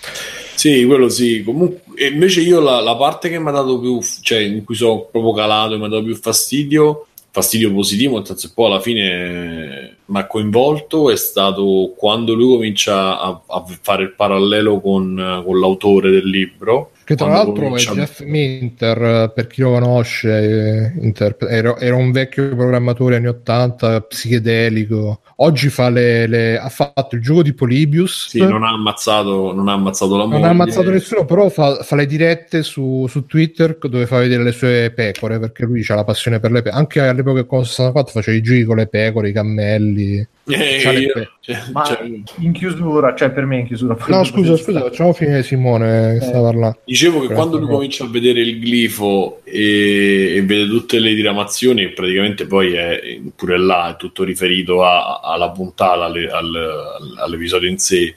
Sì, 0.54 0.84
quello 0.84 1.08
sì. 1.08 1.42
Comunque, 1.42 1.80
e 1.96 2.06
invece 2.06 2.40
io 2.42 2.60
la, 2.60 2.80
la 2.80 2.94
parte 2.94 3.28
che 3.28 3.40
mi 3.40 3.48
ha 3.48 3.52
dato 3.52 3.80
più, 3.80 3.98
cioè 4.20 4.38
in 4.38 4.62
cui 4.62 4.76
sono 4.76 5.08
proprio 5.10 5.32
calato 5.32 5.74
e 5.74 5.78
mi 5.78 5.86
ha 5.86 5.88
dato 5.88 6.04
più 6.04 6.14
fastidio, 6.14 7.06
fastidio 7.32 7.72
positivo, 7.72 8.16
nel 8.16 8.26
senso 8.26 8.48
che 8.48 8.52
poi 8.54 8.66
alla 8.66 8.80
fine 8.80 9.96
mi 10.04 10.18
ha 10.18 10.26
coinvolto 10.26 11.10
è 11.10 11.16
stato 11.16 11.94
quando 11.96 12.34
lui 12.34 12.54
comincia 12.56 13.18
a, 13.18 13.40
a 13.46 13.64
fare 13.80 14.02
il 14.02 14.12
parallelo 14.12 14.80
con, 14.80 15.42
con 15.44 15.58
l'autore 15.58 16.10
del 16.10 16.28
libro. 16.28 16.90
Che 17.16 17.24
tra 17.24 17.32
l'altro 17.32 17.74
è 17.74 17.78
Jeff 17.78 18.20
Minter, 18.22 19.02
eh, 19.02 19.32
per 19.34 19.46
chi 19.46 19.60
lo 19.62 19.72
conosce, 19.72 20.92
eh, 20.96 21.04
interpre- 21.04 21.48
era, 21.48 21.78
era 21.78 21.96
un 21.96 22.10
vecchio 22.12 22.48
programmatore 22.54 23.16
anni 23.16 23.26
80, 23.28 24.00
psichedelico. 24.02 25.20
Oggi 25.36 25.68
fa 25.68 25.88
le, 25.88 26.26
le- 26.26 26.58
ha 26.58 26.68
fatto 26.68 27.14
il 27.16 27.20
gioco 27.22 27.42
di 27.42 27.52
Polybius. 27.52 28.28
Sì, 28.28 28.38
non 28.40 28.62
ha 28.62 28.70
ammazzato, 28.70 29.52
non 29.52 29.68
ha 29.68 29.72
ammazzato 29.72 30.12
la 30.16 30.22
Non 30.22 30.30
moglie. 30.32 30.46
ha 30.46 30.50
ammazzato 30.50 30.90
nessuno, 30.90 31.24
però 31.24 31.48
fa, 31.48 31.82
fa 31.82 31.96
le 31.96 32.06
dirette 32.06 32.62
su, 32.62 33.06
su 33.08 33.26
Twitter 33.26 33.76
dove 33.78 34.06
fa 34.06 34.18
vedere 34.18 34.42
le 34.42 34.52
sue 34.52 34.92
pecore, 34.94 35.38
perché 35.38 35.64
lui 35.64 35.84
ha 35.88 35.94
la 35.94 36.04
passione 36.04 36.38
per 36.40 36.52
le 36.52 36.62
pecore. 36.62 36.78
Anche 36.80 37.00
all'epoca 37.00 37.44
con 37.44 37.64
64 37.64 38.12
faceva 38.12 38.36
i 38.36 38.42
giri 38.42 38.64
con 38.64 38.76
le 38.76 38.86
pecore, 38.86 39.28
i 39.30 39.32
cammelli. 39.32 40.26
Eh, 40.44 41.28
cioè, 41.40 41.62
Ma 41.72 41.84
cioè, 41.84 42.02
in 42.38 42.52
chiusura, 42.52 43.14
cioè 43.14 43.30
per 43.30 43.44
me 43.44 43.58
in 43.60 43.66
chiusura. 43.66 43.96
No, 44.08 44.24
scusa, 44.24 44.56
scusa, 44.56 44.80
facciamo 44.80 45.12
finire 45.12 45.44
Simone 45.44 46.18
che 46.18 46.24
Eh. 46.24 46.28
sta 46.28 46.40
parlando. 46.40 46.78
Dicevo 46.84 47.20
che 47.20 47.26
Grazie, 47.26 47.34
quando 47.36 47.58
lui 47.58 47.68
comincia 47.68 48.04
a 48.04 48.08
vedere 48.08 48.40
il 48.40 48.58
glifo 48.58 49.40
e, 49.44 50.34
e 50.36 50.42
vede 50.42 50.66
tutte 50.66 50.98
le 50.98 51.14
diramazioni, 51.14 51.90
praticamente 51.90 52.46
poi 52.46 52.72
è 52.72 53.20
pure 53.36 53.56
là 53.58 53.90
è 53.92 53.96
tutto 53.96 54.24
riferito 54.24 54.82
a- 54.84 55.20
alla 55.22 55.50
puntata, 55.50 56.04
alle- 56.06 56.28
al- 56.28 57.14
all'episodio 57.18 57.68
in 57.68 57.78
sé. 57.78 58.12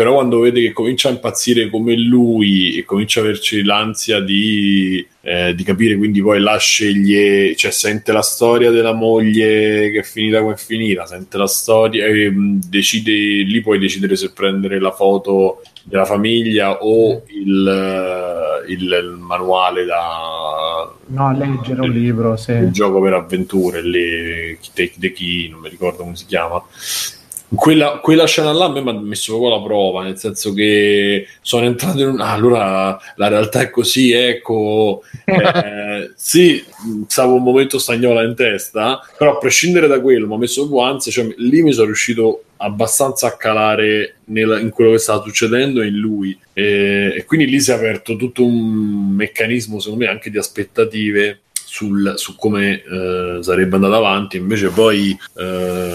Però 0.00 0.14
quando 0.14 0.38
vede 0.40 0.62
che 0.62 0.72
comincia 0.72 1.10
a 1.10 1.12
impazzire 1.12 1.68
come 1.68 1.94
lui 1.94 2.78
e 2.78 2.84
comincia 2.86 3.20
a 3.20 3.24
averci 3.24 3.62
l'ansia 3.62 4.18
di, 4.20 5.06
eh, 5.20 5.54
di 5.54 5.62
capire, 5.62 5.94
quindi 5.98 6.22
poi 6.22 6.40
là 6.40 6.56
sceglie, 6.56 7.54
cioè 7.54 7.70
sente 7.70 8.10
la 8.10 8.22
storia 8.22 8.70
della 8.70 8.94
moglie 8.94 9.90
che 9.90 9.98
è 9.98 10.02
finita 10.02 10.40
come 10.40 10.54
è 10.54 10.56
finita, 10.56 11.04
sente 11.04 11.36
la 11.36 11.46
storia 11.46 12.06
e 12.06 12.30
mh, 12.30 12.60
decide, 12.70 13.12
lì 13.12 13.60
puoi 13.60 13.78
decidere 13.78 14.16
se 14.16 14.32
prendere 14.32 14.80
la 14.80 14.90
foto 14.90 15.60
della 15.82 16.06
famiglia 16.06 16.78
o 16.82 17.22
il, 17.26 17.68
eh, 17.68 18.72
il- 18.72 18.82
il 19.02 19.16
manuale 19.18 19.84
da 19.84 20.94
No, 21.08 21.36
leggere 21.36 21.80
un 21.82 21.90
libro, 21.90 22.32
il 22.32 22.38
se 22.38 22.70
gioco 22.70 23.02
per 23.02 23.12
avventure 23.12 23.82
lì 23.82 24.56
Take 24.72 24.94
the 24.96 25.12
Key 25.12 25.50
non 25.50 25.60
mi 25.60 25.68
ricordo 25.68 26.04
come 26.04 26.16
si 26.16 26.24
chiama 26.24 26.62
quella, 27.54 27.98
quella 28.00 28.26
scena 28.26 28.52
là 28.52 28.66
a 28.66 28.70
me 28.70 28.80
mi 28.80 28.90
ha 28.90 28.92
messo 28.92 29.32
proprio 29.36 29.56
la 29.56 29.62
prova, 29.62 30.02
nel 30.04 30.18
senso 30.18 30.52
che 30.52 31.26
sono 31.40 31.66
entrato 31.66 32.00
in 32.00 32.08
un... 32.08 32.20
ah, 32.20 32.32
allora 32.32 32.98
la 33.16 33.28
realtà 33.28 33.60
è 33.60 33.70
così, 33.70 34.12
ecco, 34.12 35.02
eh, 35.24 36.12
sì, 36.14 36.64
stavo 37.08 37.34
un 37.34 37.42
momento 37.42 37.78
stagnola 37.78 38.22
in 38.22 38.34
testa, 38.34 39.00
però 39.16 39.34
a 39.34 39.38
prescindere 39.38 39.88
da 39.88 40.00
quello 40.00 40.26
mi 40.26 40.34
ha 40.34 40.38
messo 40.38 40.80
ansia, 40.80 41.10
cioè 41.10 41.34
lì 41.38 41.62
mi 41.62 41.72
sono 41.72 41.86
riuscito 41.86 42.44
abbastanza 42.58 43.26
a 43.26 43.36
calare 43.36 44.16
nel- 44.26 44.58
in 44.60 44.70
quello 44.70 44.92
che 44.92 44.98
stava 44.98 45.22
succedendo 45.24 45.82
in 45.82 45.96
lui. 45.96 46.38
E, 46.52 47.14
e 47.16 47.24
quindi 47.24 47.46
lì 47.46 47.60
si 47.60 47.70
è 47.70 47.74
aperto 47.74 48.16
tutto 48.16 48.44
un 48.44 49.14
meccanismo 49.14 49.78
secondo 49.80 50.04
me 50.04 50.10
anche 50.10 50.30
di 50.30 50.38
aspettative 50.38 51.40
sul- 51.70 52.14
su 52.16 52.34
come 52.34 52.82
eh, 52.82 53.38
sarebbe 53.42 53.76
andato 53.76 53.94
avanti. 53.94 54.36
Invece 54.38 54.70
poi 54.70 55.16
eh, 55.36 55.94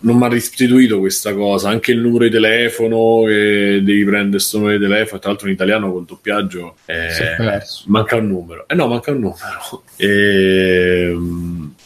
non 0.00 0.16
mi 0.16 0.24
ha 0.24 0.28
restituito 0.28 0.98
questa 0.98 1.32
cosa. 1.32 1.70
Anche 1.70 1.92
il 1.92 1.98
numero 1.98 2.24
di 2.24 2.30
telefono 2.30 3.22
che 3.26 3.80
devi 3.82 4.04
prendere 4.04 4.30
questo 4.32 4.58
numero 4.58 4.76
di 4.76 4.84
telefono 4.84 5.18
tra 5.18 5.30
l'altro 5.30 5.48
in 5.48 5.54
italiano 5.54 5.90
col 5.90 6.04
doppiaggio 6.04 6.76
eh, 6.84 7.60
manca 7.86 8.16
un 8.16 8.28
numero. 8.28 8.68
Eh 8.68 8.74
no 8.74 8.86
manca 8.86 9.12
un 9.12 9.20
numero. 9.20 9.82
E, 9.96 11.16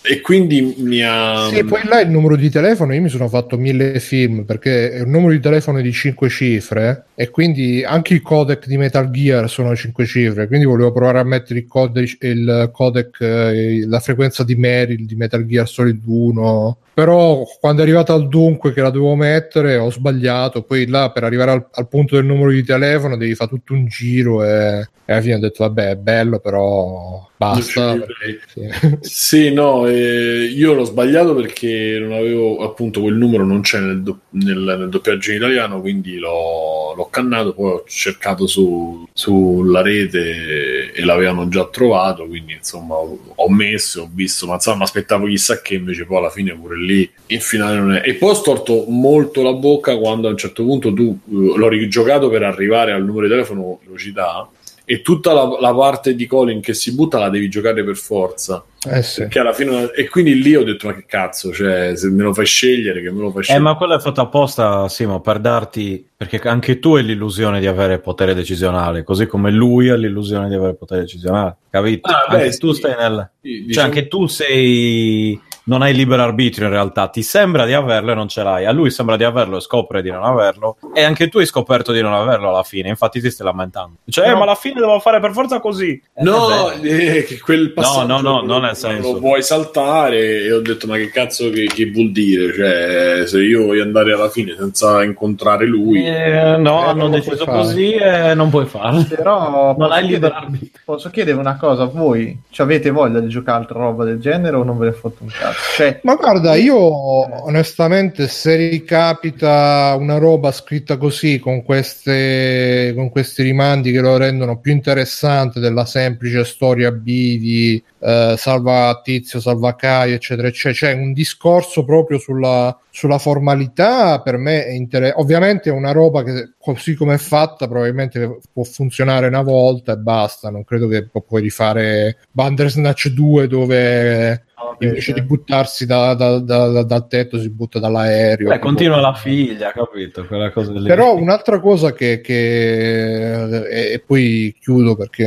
e 0.08 0.20
quindi 0.20 0.76
mi 0.78 1.02
ha 1.02 1.48
Sì, 1.52 1.64
poi 1.64 1.80
là 1.84 2.00
il 2.00 2.10
numero 2.10 2.36
di 2.36 2.48
telefono, 2.48 2.94
io 2.94 3.02
mi 3.02 3.08
sono 3.08 3.28
fatto 3.28 3.58
mille 3.58 3.98
film 3.98 4.44
perché 4.44 4.92
è 4.92 5.00
un 5.00 5.10
numero 5.10 5.32
di 5.32 5.40
telefono 5.40 5.80
di 5.80 5.92
5 5.92 6.28
cifre 6.28 7.06
e 7.16 7.30
quindi 7.30 7.82
anche 7.82 8.14
i 8.14 8.20
codec 8.20 8.66
di 8.66 8.76
Metal 8.76 9.10
Gear 9.10 9.50
sono 9.50 9.74
5 9.74 10.06
cifre, 10.06 10.46
quindi 10.46 10.64
volevo 10.66 10.92
provare 10.92 11.18
a 11.18 11.24
mettere 11.24 11.58
il 11.58 11.66
codec, 11.66 12.18
il 12.20 12.70
codec 12.72 13.20
eh, 13.20 13.84
la 13.86 14.00
frequenza 14.00 14.44
di 14.44 14.54
Meryl 14.54 15.04
di 15.04 15.16
Metal 15.16 15.44
Gear 15.44 15.66
Solid 15.68 16.00
1, 16.04 16.78
però 16.94 17.42
quando 17.60 17.82
è 17.82 17.84
arrivato 17.84 18.14
al 18.14 18.28
dunque 18.28 18.72
che 18.72 18.80
la 18.80 18.90
dovevo 18.90 19.16
mettere 19.16 19.76
ho 19.76 19.90
sbagliato, 19.90 20.62
poi 20.62 20.86
là 20.86 21.10
per 21.10 21.24
arrivare 21.24 21.50
al, 21.50 21.66
al 21.70 21.88
punto 21.88 22.14
del 22.14 22.24
numero 22.24 22.50
di 22.50 22.62
telefono 22.62 23.16
devi 23.16 23.34
fare 23.34 23.50
tutto 23.50 23.74
un 23.74 23.86
giro 23.86 24.44
e, 24.44 24.88
e 25.04 25.12
alla 25.12 25.20
fine 25.20 25.34
ho 25.34 25.38
detto 25.38 25.64
vabbè 25.64 25.90
è 25.90 25.96
bello 25.96 26.38
però 26.38 27.28
basta. 27.36 27.96
Perché- 27.98 28.40
sì. 28.46 28.96
Sì, 29.26 29.52
no, 29.52 29.86
eh, 29.96 30.44
io 30.44 30.74
l'ho 30.74 30.84
sbagliato 30.84 31.34
perché 31.34 31.98
non 32.00 32.12
avevo 32.12 32.58
appunto 32.58 33.00
quel 33.00 33.14
numero 33.14 33.44
non 33.44 33.60
c'è 33.62 33.80
nel, 33.80 34.02
do- 34.02 34.20
nel- 34.30 34.76
nel 34.78 34.88
doppiaggio 34.88 35.30
in 35.30 35.36
italiano, 35.38 35.80
quindi 35.80 36.18
l'ho, 36.18 36.94
l'ho 36.94 37.08
cannato, 37.10 37.52
poi 37.54 37.72
ho 37.72 37.84
cercato 37.86 38.46
su- 38.46 39.06
sulla 39.12 39.82
rete 39.82 40.92
e 40.92 41.04
l'avevano 41.04 41.48
già 41.48 41.66
trovato, 41.66 42.26
quindi 42.26 42.52
insomma 42.54 42.94
ho, 42.94 43.18
ho 43.34 43.48
messo, 43.50 44.02
ho 44.02 44.10
visto, 44.12 44.46
ma 44.46 44.54
insomma 44.54 44.84
aspettavo 44.84 45.26
chissà 45.26 45.60
che 45.60 45.74
invece 45.74 46.04
poi 46.04 46.18
alla 46.18 46.30
fine 46.30 46.54
pure 46.54 46.76
lì 46.78 47.10
il 47.26 47.40
finale 47.40 47.76
non 47.78 47.94
è. 47.94 48.02
E 48.04 48.14
poi 48.14 48.30
ho 48.30 48.34
storto 48.34 48.84
molto 48.88 49.42
la 49.42 49.52
bocca 49.52 49.96
quando 49.96 50.28
a 50.28 50.30
un 50.30 50.36
certo 50.36 50.62
punto 50.64 50.92
tu 50.92 51.18
eh, 51.28 51.56
l'ho 51.56 51.68
rigiocato 51.68 52.28
per 52.28 52.42
arrivare 52.42 52.92
al 52.92 53.04
numero 53.04 53.26
di 53.26 53.32
telefono 53.32 53.80
velocità 53.84 54.48
e 54.88 55.02
tutta 55.02 55.32
la, 55.32 55.56
la 55.60 55.74
parte 55.74 56.14
di 56.14 56.26
Colin 56.26 56.60
che 56.60 56.72
si 56.72 56.94
butta 56.94 57.18
la 57.18 57.28
devi 57.28 57.48
giocare 57.48 57.82
per 57.84 57.96
forza. 57.96 58.64
Eh 58.88 59.02
sì. 59.02 59.22
Perché 59.22 59.40
alla 59.40 59.52
fine, 59.52 59.90
e 59.92 60.08
quindi 60.08 60.40
lì 60.40 60.54
ho 60.54 60.62
detto: 60.62 60.86
Ma 60.86 60.94
che 60.94 61.04
cazzo, 61.06 61.52
cioè, 61.52 61.96
se 61.96 62.08
me 62.08 62.22
lo 62.22 62.32
fai 62.32 62.46
scegliere, 62.46 63.02
che 63.02 63.10
me 63.10 63.20
lo 63.22 63.30
fai 63.32 63.40
Eh, 63.40 63.42
scegliere. 63.42 63.64
ma 63.64 63.74
quello 63.76 63.96
è 63.96 63.98
fatto 63.98 64.20
apposta, 64.20 64.88
Simo, 64.88 65.20
per 65.20 65.40
darti. 65.40 66.06
Perché 66.16 66.38
anche 66.48 66.78
tu 66.78 66.94
hai 66.94 67.04
l'illusione 67.04 67.58
di 67.58 67.66
avere 67.66 67.98
potere 67.98 68.32
decisionale, 68.32 69.02
così 69.02 69.26
come 69.26 69.50
lui 69.50 69.88
ha 69.90 69.96
l'illusione 69.96 70.48
di 70.48 70.54
avere 70.54 70.74
potere 70.74 71.00
decisionale. 71.02 71.56
Capito? 71.68 72.08
Ah, 72.08 72.26
beh, 72.30 72.42
anche 72.44 72.56
tu 72.56 72.70
sì. 72.72 72.78
stai 72.78 72.94
nel. 72.96 73.30
Sì, 73.42 73.48
Cioè, 73.56 73.66
diciamo- 73.66 73.86
anche 73.88 74.08
tu 74.08 74.26
sei. 74.28 75.40
Non 75.68 75.82
hai 75.82 75.92
libero 75.94 76.22
arbitrio 76.22 76.66
in 76.66 76.72
realtà, 76.72 77.08
ti 77.08 77.22
sembra 77.22 77.64
di 77.64 77.72
averlo 77.72 78.12
e 78.12 78.14
non 78.14 78.28
ce 78.28 78.44
l'hai. 78.44 78.66
A 78.66 78.70
lui 78.70 78.88
sembra 78.92 79.16
di 79.16 79.24
averlo 79.24 79.56
e 79.56 79.60
scopre 79.60 80.00
di 80.00 80.12
non 80.12 80.22
averlo. 80.22 80.76
E 80.94 81.02
anche 81.02 81.28
tu 81.28 81.38
hai 81.38 81.46
scoperto 81.46 81.90
di 81.90 82.00
non 82.00 82.12
averlo 82.14 82.50
alla 82.50 82.62
fine. 82.62 82.88
Infatti 82.88 83.20
ti 83.20 83.28
stai 83.32 83.46
lamentando. 83.46 83.96
Cioè, 84.08 84.26
eh, 84.28 84.30
No. 84.30 84.36
ma 84.36 84.42
alla 84.44 84.54
fine 84.54 84.78
devo 84.78 85.00
fare 85.00 85.18
per 85.18 85.32
forza 85.32 85.58
così. 85.58 86.00
Eh, 86.14 86.22
No, 86.22 86.46
vabbè. 86.46 86.86
eh, 87.16 87.24
che 87.24 87.40
quel 87.40 87.72
passaggio 87.72 88.06
no, 88.06 88.20
no, 88.20 88.40
lo- 88.42 88.46
non 88.46 88.60
nel 88.62 88.76
senso. 88.76 89.14
Lo 89.14 89.18
vuoi 89.18 89.42
saltare 89.42 90.42
e 90.44 90.52
ho 90.52 90.60
detto: 90.60 90.86
Ma 90.86 90.94
che 90.98 91.10
cazzo 91.10 91.50
che, 91.50 91.64
che 91.66 91.90
vuol 91.90 92.12
dire? 92.12 92.52
Cioè, 92.54 93.26
se 93.26 93.40
io 93.42 93.66
voglio 93.66 93.82
andare 93.82 94.12
alla 94.12 94.28
fine 94.28 94.54
senza 94.56 95.02
incontrare 95.02 95.66
lui, 95.66 96.04
Eh, 96.06 96.56
no, 96.58 96.84
Eh, 96.84 96.88
hanno 96.90 97.08
deciso 97.08 97.44
così 97.44 97.92
e 97.92 98.34
non 98.34 98.50
puoi 98.50 98.66
farlo. 98.66 99.04
Però 99.08 99.74
Non 99.76 99.88
posso 99.88 99.92
hai 99.94 100.06
libero 100.06 100.30
chiedere, 100.32 100.34
arbitrio. 100.54 100.80
posso 100.84 101.10
chiedere 101.10 101.38
una 101.38 101.56
cosa, 101.56 101.86
voi 101.86 102.38
ci 102.50 102.62
avete 102.62 102.90
voglia 102.90 103.18
di 103.18 103.26
giocare 103.28 103.58
altra 103.58 103.80
roba 103.80 104.04
del 104.04 104.20
genere 104.20 104.54
o 104.54 104.62
non 104.62 104.78
ve 104.78 104.86
ne 104.86 104.92
fotte 104.92 105.24
un 105.24 105.28
cazzo? 105.28 105.54
Cioè, 105.76 106.00
Ma 106.02 106.14
guarda, 106.14 106.54
io 106.54 106.76
onestamente 106.76 108.28
se 108.28 108.56
ricapita 108.56 109.96
una 109.98 110.18
roba 110.18 110.52
scritta 110.52 110.96
così 110.96 111.38
con, 111.38 111.62
queste, 111.62 112.92
con 112.94 113.10
questi 113.10 113.42
rimandi 113.42 113.92
che 113.92 114.00
lo 114.00 114.16
rendono 114.16 114.58
più 114.58 114.72
interessante 114.72 115.60
della 115.60 115.84
semplice 115.84 116.44
storia 116.44 116.90
B 116.90 117.04
di 117.04 117.82
eh, 117.98 118.34
salva 118.36 119.00
Tizio, 119.02 119.40
salva 119.40 119.74
Caio, 119.74 120.14
eccetera, 120.14 120.48
eccetera, 120.48 120.92
c'è 120.92 120.98
un 120.98 121.12
discorso 121.12 121.84
proprio 121.84 122.18
sulla, 122.18 122.78
sulla 122.90 123.18
formalità 123.18 124.20
per 124.20 124.36
me 124.36 124.64
è 124.64 124.70
interessante. 124.70 125.20
Ovviamente 125.20 125.70
è 125.70 125.72
una 125.72 125.92
roba 125.92 126.22
che 126.22 126.52
così 126.58 126.94
come 126.94 127.14
è 127.14 127.18
fatta 127.18 127.68
probabilmente 127.68 128.38
può 128.52 128.64
funzionare 128.64 129.26
una 129.26 129.42
volta 129.42 129.92
e 129.92 129.96
basta, 129.96 130.50
non 130.50 130.64
credo 130.64 130.88
che 130.88 131.06
pu- 131.06 131.24
puoi 131.24 131.42
rifare 131.42 132.18
Bandersnatch 132.30 133.08
2 133.08 133.46
dove 133.46 134.44
invece 134.80 135.12
di 135.12 135.22
buttarsi 135.22 135.84
da- 135.86 136.14
da- 136.14 136.38
da- 136.38 136.68
da- 136.68 136.82
dal 136.82 137.06
tetto 137.08 137.38
si 137.38 137.50
butta 137.50 137.78
dall'aereo. 137.78 138.48
Beh, 138.48 138.58
continua 138.58 139.00
la 139.00 139.12
figlia, 139.14 139.70
capito? 139.72 140.24
Quella 140.26 140.50
cosa 140.50 140.72
lì. 140.72 140.86
Però 140.86 141.14
un'altra 141.14 141.60
cosa 141.60 141.92
che, 141.92 142.20
che- 142.20 143.66
e, 143.68 143.92
e 143.92 144.02
poi 144.04 144.56
chiudo 144.58 144.96
perché 144.96 145.24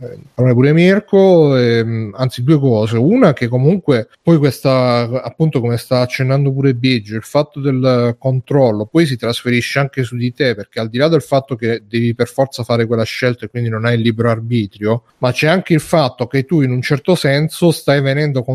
eh, 0.00 0.18
parla 0.32 0.52
pure 0.52 0.72
Mirko, 0.72 1.56
ehm, 1.56 2.14
anzi 2.16 2.42
due 2.42 2.58
cose. 2.58 2.96
Una 2.96 3.32
che 3.34 3.48
comunque 3.48 4.08
poi 4.22 4.38
questa, 4.38 5.22
appunto 5.22 5.60
come 5.60 5.76
sta 5.76 6.00
accennando 6.00 6.52
pure 6.52 6.74
Biggio, 6.74 7.16
il 7.16 7.22
fatto 7.22 7.60
del 7.60 8.16
controllo 8.18 8.86
poi 8.86 9.06
si 9.06 9.16
trasferisce 9.16 9.78
anche 9.78 10.02
su 10.04 10.16
di 10.16 10.32
te 10.32 10.54
perché 10.54 10.80
al 10.80 10.88
di 10.88 10.98
là 10.98 11.08
del 11.08 11.22
fatto 11.22 11.54
che 11.54 11.82
devi 11.86 12.14
per 12.14 12.28
forza 12.28 12.62
fare 12.62 12.86
quella 12.86 13.04
scelta 13.04 13.44
e 13.44 13.48
quindi 13.48 13.68
non 13.68 13.84
hai 13.84 13.94
il 13.96 14.00
libero 14.00 14.30
arbitrio, 14.30 15.02
ma 15.18 15.32
c'è 15.32 15.48
anche 15.48 15.74
il 15.74 15.80
fatto 15.80 16.26
che 16.26 16.44
tu 16.44 16.62
in 16.62 16.70
un 16.70 16.80
certo 16.82 17.14
senso 17.14 17.70
stai 17.70 18.00
venendo 18.00 18.38
controllato 18.38 18.52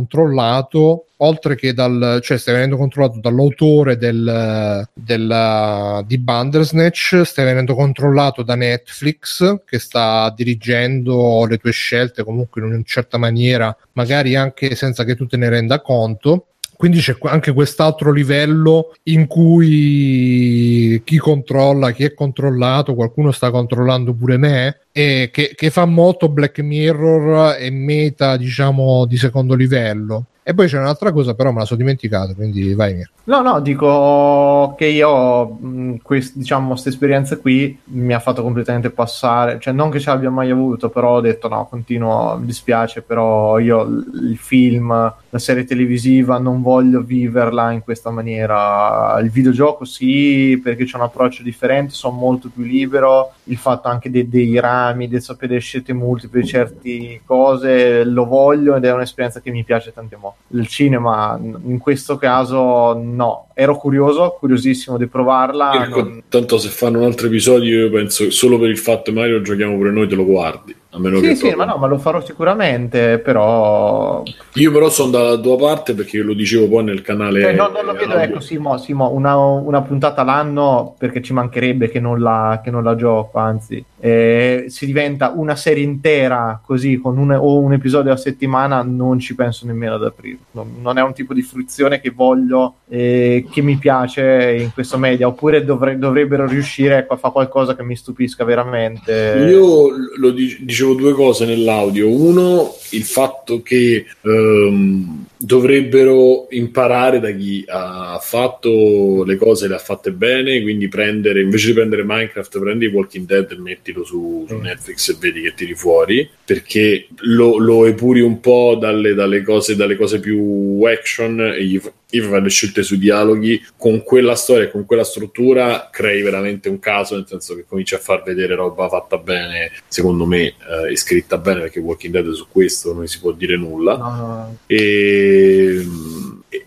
oltre 1.22 1.56
che 1.56 1.74
dal 1.74 2.20
cioè 2.22 2.38
stai 2.38 2.54
venendo 2.54 2.78
controllato 2.78 3.20
dall'autore 3.20 3.98
del, 3.98 4.88
del- 4.94 6.04
di 6.06 6.18
Bandersnatch 6.18 7.22
stai 7.24 7.46
venendo 7.46 7.76
controllato 7.76 8.44
da 8.44 8.56
Netflix 8.56 9.64
che 9.66 9.80
sta 9.80 10.32
dirigendo 10.36 11.46
le 11.46 11.58
tue 11.58 11.72
scelte 11.72 12.24
comunque 12.24 12.62
in 12.62 12.68
una 12.68 12.82
certa 12.86 13.18
maniera 13.18 13.76
magari 13.94 14.36
anche 14.36 14.76
senza 14.76 15.04
che 15.04 15.16
tu 15.16 15.26
te 15.26 15.38
ne 15.38 15.50
renda 15.50 15.82
conto 15.82 16.49
quindi 16.80 17.00
c'è 17.02 17.18
anche 17.24 17.52
quest'altro 17.52 18.14
livello 18.14 18.94
in 19.04 19.28
cui 19.28 21.02
chi 21.04 21.18
controlla, 21.18 21.92
chi 21.92 22.06
è 22.06 22.14
controllato, 22.14 22.96
qualcuno 22.96 23.34
sta 23.34 23.52
controllando 23.52 24.14
pure 24.14 24.38
me, 24.38 24.80
e 24.94 25.30
che, 25.30 25.52
che 25.58 25.72
fa 25.72 25.84
molto 25.84 26.30
Black 26.30 26.60
Mirror 26.60 27.58
e 27.60 27.70
meta, 27.70 28.38
diciamo, 28.38 29.04
di 29.06 29.18
secondo 29.18 29.56
livello. 29.56 30.28
E 30.50 30.56
poi 30.56 30.66
c'è 30.66 30.80
un'altra 30.80 31.12
cosa, 31.12 31.36
però 31.36 31.52
me 31.52 31.60
la 31.60 31.66
sono 31.66 31.78
dimenticato, 31.78 32.34
quindi 32.34 32.74
vai 32.74 32.96
Mirko. 32.96 33.12
No, 33.26 33.42
no, 33.44 33.60
dico 33.62 34.74
che 34.76 34.88
io, 34.88 35.46
mh, 35.46 35.98
quest- 36.02 36.36
diciamo, 36.36 36.70
questa 36.70 36.90
esperienza 36.90 37.38
qui 37.38 37.78
mi 37.84 38.16
ha 38.16 38.20
fatto 38.20 38.42
completamente 38.42 38.90
passare, 38.90 39.60
cioè 39.60 39.76
non 39.76 39.92
che 39.92 40.00
ce 40.00 40.10
l'abbia 40.10 40.32
mai 40.32 40.50
avuto, 40.50 40.90
però 40.90 41.18
ho 41.18 41.22
detto 41.22 41.48
no, 41.50 41.68
continuo, 41.70 42.36
mi 42.40 42.48
dispiace, 42.48 43.04
però 43.04 43.60
io 43.60 43.84
il 43.84 44.40
film, 44.40 44.90
la 45.30 45.38
serie 45.38 45.66
televisiva 45.66 46.40
non 46.40 46.64
voglio 46.64 47.04
viverla 47.04 47.70
in 47.70 47.84
questa 47.84 48.10
maniera. 48.10 49.20
Il 49.22 49.30
videogioco 49.30 49.86
sì, 49.86 50.60
perché 50.64 50.86
c'è 50.86 50.96
un 50.96 51.04
approccio 51.04 51.44
differente, 51.44 51.94
sono 51.94 52.18
molto 52.18 52.50
più 52.52 52.64
libero, 52.64 53.34
il 53.44 53.58
fatto 53.58 53.88
anche 53.88 54.10
dei, 54.10 54.28
dei 54.28 54.60
rami, 54.60 55.08
del 55.08 55.22
sapere 55.22 55.60
scelte 55.60 55.94
multiple 55.94 56.44
certe 56.44 57.22
cose, 57.24 58.04
lo 58.04 58.26
voglio 58.26 58.76
ed 58.76 58.86
è 58.86 58.92
un'esperienza 58.92 59.42
che 59.42 59.52
mi 59.52 59.64
piace 59.64 59.94
tantissimo. 59.94 60.08
Il 60.52 60.68
cinema, 60.68 61.40
in 61.40 61.78
questo 61.78 62.18
caso, 62.18 62.94
no. 63.00 63.50
Ero 63.54 63.78
curioso, 63.78 64.36
curiosissimo 64.40 64.98
di 64.98 65.06
provarla. 65.06 65.80
Mirko, 65.80 66.02
non- 66.02 66.24
tanto 66.28 66.58
se 66.58 66.70
fanno 66.70 66.98
un 67.00 67.06
altro 67.06 67.28
episodio, 67.28 67.86
io 67.86 67.92
penso 67.92 68.24
che 68.24 68.32
solo 68.32 68.58
per 68.58 68.70
il 68.70 68.78
fatto 68.80 69.04
che 69.04 69.12
magari 69.12 69.34
lo 69.34 69.42
giochiamo 69.42 69.76
pure 69.76 69.92
noi, 69.92 70.08
te 70.08 70.16
lo 70.16 70.26
guardi. 70.26 70.76
A 70.92 71.00
meno 71.00 71.18
Sì, 71.20 71.28
che 71.28 71.36
sì, 71.36 71.42
proprio- 71.48 71.66
ma 71.66 71.72
no, 71.72 71.78
ma 71.78 71.88
lo 71.88 71.98
farò 72.00 72.20
sicuramente, 72.26 73.20
però... 73.20 74.24
Io 74.56 74.72
però 74.72 74.90
sono 74.90 75.12
dalla 75.12 75.38
tua 75.38 75.56
parte 75.56 75.94
perché 75.94 76.18
lo 76.20 76.34
dicevo 76.34 76.68
poi 76.68 76.84
nel 76.84 77.02
canale. 77.02 77.42
Cioè, 77.42 77.54
non, 77.54 77.72
non 77.72 77.86
lo 77.86 77.94
vedo, 77.94 78.14
ecco, 78.16 78.40
Simo, 78.40 78.76
Simo, 78.80 79.12
una, 79.12 79.36
una 79.38 79.82
puntata 79.84 80.24
l'anno 80.24 80.96
perché 80.98 81.22
ci 81.22 81.32
mancherebbe 81.34 81.90
che 81.90 82.00
non 82.00 82.20
la, 82.20 82.60
che 82.64 82.72
non 82.72 82.84
la 82.84 82.96
gioco, 82.96 83.38
anzi, 83.38 83.84
eh, 84.00 84.66
se 84.68 84.86
diventa 84.88 85.32
una 85.36 85.56
serie 85.56 85.84
intera 85.84 86.60
così 86.66 86.98
con 86.98 87.18
un, 87.18 87.32
o 87.32 87.60
un 87.60 87.74
episodio 87.74 88.12
a 88.12 88.18
settimana 88.18 88.82
non 88.82 89.20
ci 89.20 89.36
penso 89.36 89.68
nemmeno 89.68 89.94
ad 89.96 90.04
aprire. 90.06 90.38
Non, 90.52 90.78
non 90.82 90.98
è 90.98 91.02
un 91.04 91.14
tipo 91.14 91.36
di 91.36 91.44
fruizione 91.44 92.02
che 92.02 92.10
voglio, 92.10 92.76
eh, 92.88 93.46
che 93.52 93.62
mi 93.62 93.76
piace 93.78 94.58
in 94.60 94.72
questo 94.74 94.98
media, 94.98 95.28
oppure 95.28 95.64
dovre- 95.64 96.00
dovrebbero 96.00 96.48
riuscire 96.48 96.98
ecco, 96.98 97.14
a 97.14 97.18
fare 97.18 97.34
qualcosa 97.34 97.76
che 97.76 97.84
mi 97.84 97.96
stupisca 97.96 98.44
veramente. 98.44 99.46
Io 99.48 99.90
lo 100.18 100.32
di- 100.32 100.58
dicevo 100.80 100.94
due 100.94 101.14
cose 101.14 101.46
nell'audio. 101.46 102.10
Uno, 102.10 102.76
il 102.92 103.04
fatto 103.04 103.62
che 103.62 104.06
ehm, 104.22 105.26
dovrebbero 105.42 106.48
imparare 106.50 107.22
da 107.22 107.32
chi 107.32 107.64
ha 107.66 108.20
fatto 108.22 109.24
le 109.24 109.38
cose 109.38 109.70
le 109.70 109.76
ha 109.76 109.80
fatte 109.80 110.12
bene, 110.12 110.62
quindi 110.62 110.90
prendere 110.90 111.42
invece 111.42 111.68
di 111.68 111.74
prendere 111.74 112.04
Minecraft, 112.04 112.60
prendi 112.60 112.88
Walking 112.88 113.26
Dead 113.26 113.50
e 113.50 113.58
mettilo 113.58 114.04
su, 114.04 114.46
su 114.48 114.58
Netflix 114.58 115.10
e 115.10 115.16
vedi 115.18 115.42
che 115.42 115.54
tiri 115.54 115.76
fuori, 115.76 116.30
perché 116.44 117.08
lo, 117.22 117.58
lo 117.58 117.86
epuri 117.86 118.20
un 118.20 118.42
po' 118.42 118.76
dalle, 118.78 119.14
dalle 119.14 119.42
cose, 119.42 119.78
dalle 119.78 119.96
cose 119.96 120.20
più 120.20 120.82
action 120.84 121.40
e 121.40 121.64
gli, 121.64 121.82
gli 122.10 122.20
fai 122.20 122.42
le 122.42 122.50
scelte 122.50 122.84
sui 122.84 122.98
dialoghi. 122.98 123.66
Con 123.78 124.04
quella 124.04 124.36
storia 124.36 124.66
e 124.66 124.72
con 124.72 124.86
quella 124.86 125.06
struttura 125.06 125.90
crei 125.90 126.22
veramente 126.22 126.68
un 126.68 126.80
caso 126.80 127.16
nel 127.16 127.26
senso 127.28 127.56
che 127.56 127.66
cominci 127.66 127.96
a 127.96 128.00
far 128.00 128.24
vedere 128.24 128.56
roba 128.56 128.90
fatta 128.90 129.18
bene 129.18 129.72
secondo 129.88 130.26
me 130.26 130.54
eh, 130.90 130.96
scritta 130.96 131.38
bene 131.38 131.62
perché 131.62 131.80
Walking 131.80 132.12
Dead 132.12 132.30
su 132.32 132.48
questo 132.52 132.94
non 132.94 133.08
si 133.08 133.20
può 133.20 133.32
dire 133.32 133.56
nulla. 133.56 133.96
No, 133.96 134.16
no, 134.16 134.58
e, 134.66 135.29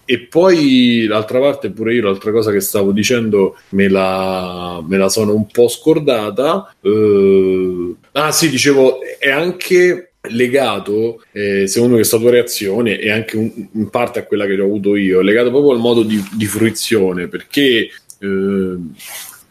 e- 0.05 0.19
poi 0.29 1.07
l'altra 1.07 1.41
parte 1.41 1.71
pure 1.71 1.95
io 1.95 2.03
l'altra 2.03 2.31
cosa 2.31 2.51
che 2.53 2.61
stavo 2.61 2.93
dicendo 2.93 3.57
me 3.71 3.89
la, 3.89 4.83
me 4.87 4.97
la 4.97 5.09
sono 5.09 5.35
un 5.35 5.47
po' 5.47 5.69
scordata 5.69 6.75
Eh, 6.81 7.95
ah 8.13 8.31
sì 8.33 8.49
dicevo 8.49 8.99
è 9.19 9.31
anche 9.31 10.13
legato 10.31 11.23
eh, 11.33 11.67
secondo 11.67 11.97
questa 11.97 12.17
tua 12.19 12.31
reazione 12.31 12.99
e 12.99 13.11
anche 13.11 13.37
un- 13.37 13.51
in 13.73 13.91
parte 13.91 14.21
a 14.21 14.25
quella 14.25 14.47
che 14.47 14.61
ho 14.61 14.65
avuto 14.65 14.95
io 14.97 15.21
legato 15.21 15.51
proprio 15.51 15.73
al 15.73 15.81
modo 15.81 16.03
di, 16.03 16.23
di 16.37 16.47
fruizione 16.47 17.27
perché 17.29 17.89
eh, 18.21 18.77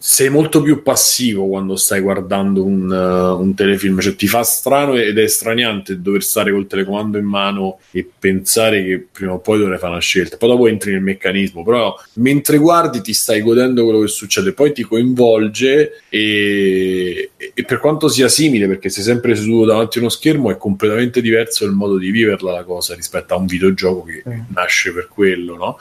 sei 0.03 0.29
molto 0.29 0.63
più 0.63 0.81
passivo 0.81 1.45
quando 1.45 1.75
stai 1.75 2.01
guardando 2.01 2.65
un, 2.65 2.89
uh, 2.89 3.39
un 3.39 3.53
telefilm, 3.53 3.99
cioè 3.99 4.15
ti 4.15 4.25
fa 4.25 4.41
strano 4.41 4.95
ed 4.95 5.19
è 5.19 5.27
straniante 5.27 6.01
dover 6.01 6.23
stare 6.23 6.51
col 6.51 6.65
telecomando 6.65 7.19
in 7.19 7.25
mano 7.25 7.77
e 7.91 8.09
pensare 8.17 8.83
che 8.83 9.05
prima 9.11 9.33
o 9.33 9.37
poi 9.37 9.59
dovrai 9.59 9.77
fare 9.77 9.91
una 9.91 10.01
scelta. 10.01 10.37
Poi 10.37 10.49
dopo 10.49 10.67
entri 10.67 10.93
nel 10.93 11.03
meccanismo, 11.03 11.63
però 11.63 11.95
mentre 12.13 12.57
guardi 12.57 13.01
ti 13.01 13.13
stai 13.13 13.41
godendo 13.41 13.83
quello 13.83 13.99
che 13.99 14.07
succede, 14.07 14.53
poi 14.53 14.73
ti 14.73 14.81
coinvolge 14.81 16.01
e, 16.09 17.29
e 17.53 17.63
per 17.63 17.77
quanto 17.77 18.07
sia 18.07 18.27
simile, 18.27 18.65
perché 18.65 18.89
sei 18.89 19.03
sempre 19.03 19.35
seduto 19.35 19.65
davanti 19.65 19.99
a 19.99 20.01
uno 20.01 20.09
schermo, 20.09 20.49
è 20.49 20.57
completamente 20.57 21.21
diverso 21.21 21.63
il 21.63 21.73
modo 21.73 21.99
di 21.99 22.09
viverla 22.09 22.51
la 22.51 22.63
cosa 22.63 22.95
rispetto 22.95 23.35
a 23.35 23.37
un 23.37 23.45
videogioco 23.45 24.01
che 24.05 24.23
nasce 24.47 24.91
per 24.93 25.07
quello, 25.09 25.55
no? 25.57 25.77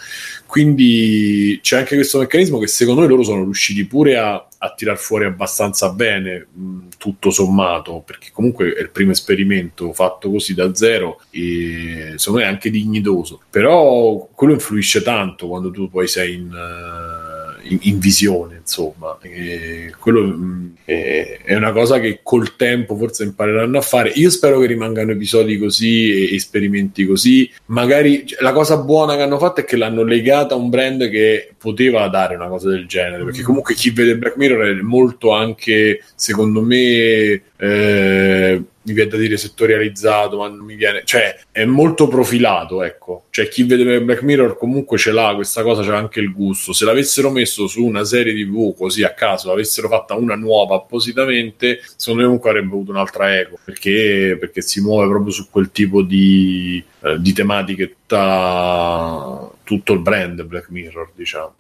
Quindi 0.51 1.61
c'è 1.63 1.79
anche 1.79 1.95
questo 1.95 2.19
meccanismo 2.19 2.59
che 2.59 2.67
secondo 2.67 3.03
me 3.03 3.07
loro 3.07 3.23
sono 3.23 3.45
riusciti 3.45 3.87
pure 3.87 4.17
a, 4.17 4.49
a 4.59 4.75
tirar 4.75 4.99
fuori 4.99 5.25
abbastanza 5.25 5.93
bene, 5.93 6.45
mh, 6.53 6.79
tutto 6.99 7.31
sommato, 7.31 8.03
perché 8.05 8.31
comunque 8.33 8.75
è 8.75 8.81
il 8.81 8.91
primo 8.91 9.13
esperimento 9.13 9.93
fatto 9.93 10.29
così 10.29 10.53
da 10.53 10.75
zero 10.75 11.21
e 11.31 12.15
secondo 12.17 12.41
me 12.41 12.47
è 12.47 12.51
anche 12.51 12.69
dignitoso. 12.69 13.43
Però 13.49 14.29
quello 14.35 14.55
influisce 14.55 15.03
tanto 15.03 15.47
quando 15.47 15.71
tu 15.71 15.89
poi 15.89 16.09
sei 16.09 16.35
in, 16.35 16.51
eh, 16.53 17.30
in- 17.71 17.79
in 17.83 17.99
visione, 17.99 18.57
insomma. 18.61 19.19
E 19.23 19.93
quello 19.99 20.23
mh, 20.23 20.75
è, 20.85 21.41
è 21.45 21.55
una 21.55 21.73
cosa 21.73 21.99
che 21.99 22.21
col 22.23 22.57
tempo 22.57 22.97
forse 22.97 23.25
impareranno 23.25 23.79
a 23.79 23.83
fare. 23.83 24.11
Io 24.11 24.31
spero 24.31 24.59
che 24.59 24.67
rimangano 24.67 25.13
episodi 25.13 25.59
così 25.59 26.11
e 26.11 26.35
esperimenti 26.35 27.07
così. 27.07 27.51
Magari 27.67 28.27
cioè, 28.27 28.43
la 28.43 28.53
cosa 28.53 28.77
buona 28.79 29.17
che 29.17 29.23
hanno 29.23 29.39
fatto 29.39 29.61
è 29.61 29.65
che 29.65 29.77
l'hanno 29.77 30.03
legata 30.03 30.55
a 30.55 30.59
un 30.59 30.69
brand 30.69 31.09
che 31.09 31.53
poteva 31.57 32.07
dare 32.09 32.35
una 32.35 32.49
cosa 32.49 32.69
del 32.69 32.87
genere. 32.87 33.25
Perché 33.25 33.43
comunque 33.43 33.75
chi 33.75 33.91
vede 33.91 34.17
Black 34.17 34.37
Mirror 34.37 34.79
è 34.79 34.81
molto 34.83 35.31
anche, 35.33 36.03
secondo 36.15 36.63
me, 36.63 37.43
eh, 37.63 38.63
mi 38.83 38.93
viene 38.95 39.11
da 39.11 39.19
dire 39.19 39.37
settorializzato, 39.37 40.39
ma 40.39 40.49
non 40.49 40.65
mi 40.65 40.75
viene, 40.75 41.03
cioè 41.05 41.39
è 41.53 41.67
molto 41.67 42.09
profilato, 42.09 42.83
ecco. 42.83 43.25
Cioè 43.29 43.49
chi 43.49 43.65
vede 43.65 44.01
Black 44.01 44.23
Mirror 44.23 44.57
comunque 44.57 44.97
ce 44.97 45.13
l'ha 45.13 45.35
questa 45.35 45.63
cosa, 45.63 45.83
c'ha 45.83 45.97
anche 45.97 46.21
il 46.21 46.33
gusto. 46.33 46.73
Se 46.73 46.87
l'avessero 46.87 47.31
messo 47.31 47.67
su 47.67 47.85
una 47.85 48.05
serie 48.05 48.33
TV 48.33 48.75
così 48.75 49.03
a 49.03 49.13
caso, 49.13 49.49
l'avessero 49.49 49.89
fatta 49.89 50.15
una 50.15 50.37
nuova 50.37 50.77
appositamente, 50.77 51.83
secondo 51.97 52.21
me 52.21 52.27
comunque 52.27 52.51
avrebbe 52.51 52.73
avuto 52.73 52.91
un'altra 52.93 53.39
eco, 53.39 53.59
perché, 53.63 54.37
perché 54.41 54.63
si 54.63 54.81
muove 54.81 55.09
proprio 55.09 55.33
su 55.33 55.51
quel 55.51 55.71
tipo 55.71 56.01
di, 56.01 56.83
eh, 57.03 57.19
di 57.21 57.33
tematiche 57.35 57.89
tutta 57.89 59.51
tutto 59.71 59.93
il 59.93 60.01
brand 60.01 60.43
Black 60.43 60.69
Mirror, 60.71 61.13
diciamo. 61.15 61.55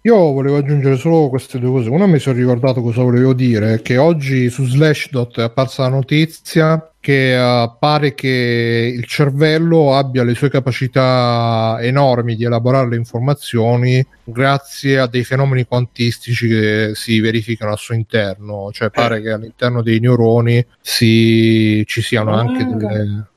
Io 0.00 0.16
volevo 0.16 0.56
aggiungere 0.56 0.96
solo 0.96 1.28
queste 1.28 1.58
due 1.58 1.68
cose. 1.72 1.90
Una 1.90 2.06
mi 2.06 2.18
sono 2.18 2.38
ricordato 2.38 2.80
cosa 2.80 3.02
volevo 3.02 3.34
dire, 3.34 3.82
che 3.82 3.98
oggi 3.98 4.48
su 4.48 4.64
Slashdot 4.64 5.40
è 5.40 5.42
apparsa 5.42 5.82
la 5.82 5.90
notizia 5.90 6.89
che 7.00 7.34
eh, 7.34 7.72
pare 7.78 8.14
che 8.14 8.92
il 8.94 9.06
cervello 9.06 9.94
abbia 9.94 10.22
le 10.22 10.34
sue 10.34 10.50
capacità 10.50 11.78
enormi 11.80 12.36
di 12.36 12.44
elaborare 12.44 12.90
le 12.90 12.96
informazioni 12.96 14.06
grazie 14.22 14.98
a 14.98 15.06
dei 15.06 15.24
fenomeni 15.24 15.64
quantistici 15.64 16.46
che 16.46 16.90
si 16.94 17.18
verificano 17.20 17.72
al 17.72 17.78
suo 17.78 17.94
interno, 17.94 18.70
cioè 18.72 18.90
pare 18.90 19.22
che 19.22 19.30
all'interno 19.30 19.82
dei 19.82 19.98
neuroni 19.98 20.64
si, 20.80 21.82
ci 21.86 22.02
siano 22.02 22.34
anche 22.34 22.64
delle, 22.64 23.28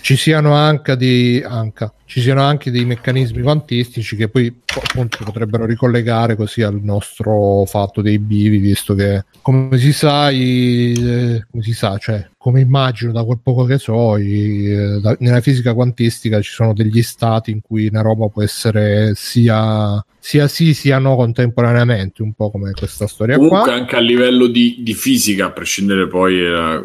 ci 0.00 0.16
siano 0.16 0.54
anche 0.54 0.96
dei, 0.96 1.42
anche, 1.42 1.92
ci 2.04 2.20
siano 2.20 2.42
anche 2.42 2.70
dei 2.70 2.84
meccanismi 2.84 3.40
quantistici 3.40 4.16
che 4.16 4.28
poi 4.28 4.54
appunto 4.82 5.24
potrebbero 5.24 5.64
ricollegare 5.64 6.36
così 6.36 6.62
al 6.62 6.80
nostro 6.82 7.64
fatto 7.66 8.02
dei 8.02 8.18
bivi, 8.18 8.58
visto 8.58 8.94
che 8.94 9.24
come 9.40 9.78
si 9.78 9.92
sa, 9.92 10.30
i, 10.30 10.92
eh, 10.96 11.46
come 11.50 11.62
si 11.62 11.72
sa, 11.72 11.96
cioè 11.98 12.26
come 12.44 12.60
immagino 12.60 13.10
da 13.10 13.24
quel 13.24 13.38
poco 13.42 13.64
che 13.64 13.78
so, 13.78 14.18
i, 14.18 14.66
eh, 14.70 15.00
da- 15.00 15.16
nella 15.20 15.40
fisica 15.40 15.72
quantistica 15.72 16.42
ci 16.42 16.50
sono 16.50 16.74
degli 16.74 17.02
stati 17.02 17.50
in 17.50 17.62
cui 17.62 17.86
una 17.86 18.02
roba 18.02 18.26
può 18.26 18.42
essere 18.42 19.14
sia, 19.14 20.04
sia 20.18 20.46
sì 20.46 20.74
sia 20.74 20.98
no 20.98 21.16
contemporaneamente, 21.16 22.20
un 22.20 22.34
po' 22.34 22.50
come 22.50 22.72
questa 22.72 23.06
storia 23.06 23.36
Comunque 23.36 23.60
qua. 23.62 23.72
anche 23.72 23.96
a 23.96 24.00
livello 24.00 24.46
di, 24.46 24.76
di 24.80 24.92
fisica, 24.92 25.46
a 25.46 25.52
prescindere 25.52 26.06
poi 26.06 26.38
eh, 26.38 26.82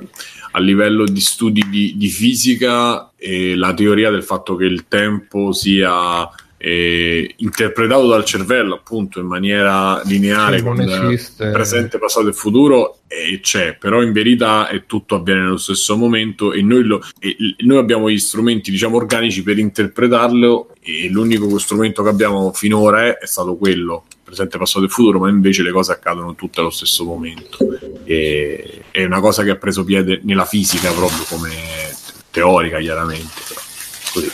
a 0.51 0.59
livello 0.61 1.03
di 1.03 1.19
studi 1.19 1.65
di, 1.69 1.93
di 1.97 2.07
fisica, 2.07 3.11
eh, 3.17 3.53
la 3.57 3.73
teoria 3.73 4.11
del 4.11 4.23
fatto 4.23 4.55
che 4.55 4.63
il 4.63 4.87
tempo 4.87 5.51
sia 5.51 6.25
eh, 6.61 7.33
interpretato 7.37 8.07
dal 8.07 8.25
cervello 8.25 8.75
appunto 8.75 9.21
in 9.21 9.27
maniera 9.27 10.01
lineare 10.03 10.57
Sì, 10.57 10.63
con 10.63 10.81
eh, 10.81 11.05
esiste. 11.13 11.49
presente, 11.51 11.97
passato 11.97 12.27
e 12.27 12.33
futuro 12.33 12.97
e 13.07 13.39
c'è, 13.41 13.77
però 13.77 14.01
in 14.03 14.11
verità 14.11 14.67
è 14.67 14.85
tutto 14.85 15.15
avviene 15.15 15.41
nello 15.41 15.57
stesso 15.57 15.95
momento 15.95 16.51
e 16.51 16.61
noi, 16.61 16.83
lo, 16.83 17.01
e 17.19 17.35
noi 17.59 17.77
abbiamo 17.77 18.09
gli 18.09 18.19
strumenti 18.19 18.71
diciamo 18.71 18.97
organici 18.97 19.41
per 19.41 19.57
interpretarlo 19.57 20.73
e 20.81 21.07
l'unico 21.09 21.57
strumento 21.57 22.03
che 22.03 22.09
abbiamo 22.09 22.51
finora 22.51 23.05
è, 23.05 23.17
è 23.19 23.25
stato 23.25 23.55
quello 23.55 24.03
presente, 24.21 24.57
passato 24.59 24.85
e 24.85 24.89
futuro, 24.89 25.17
ma 25.19 25.29
invece 25.29 25.63
le 25.63 25.71
cose 25.71 25.91
accadono 25.91 26.35
tutte 26.35 26.59
allo 26.59 26.69
stesso 26.69 27.03
momento. 27.03 27.57
E, 28.03 28.83
è 28.91 29.03
una 29.03 29.21
cosa 29.21 29.43
che 29.43 29.49
ha 29.49 29.55
preso 29.55 29.83
piede 29.83 30.19
nella 30.23 30.45
fisica 30.45 30.91
proprio 30.91 31.23
come 31.27 31.49
teorica, 32.29 32.77
chiaramente. 32.79 33.41
però. 33.47 33.61
Così. 34.13 34.27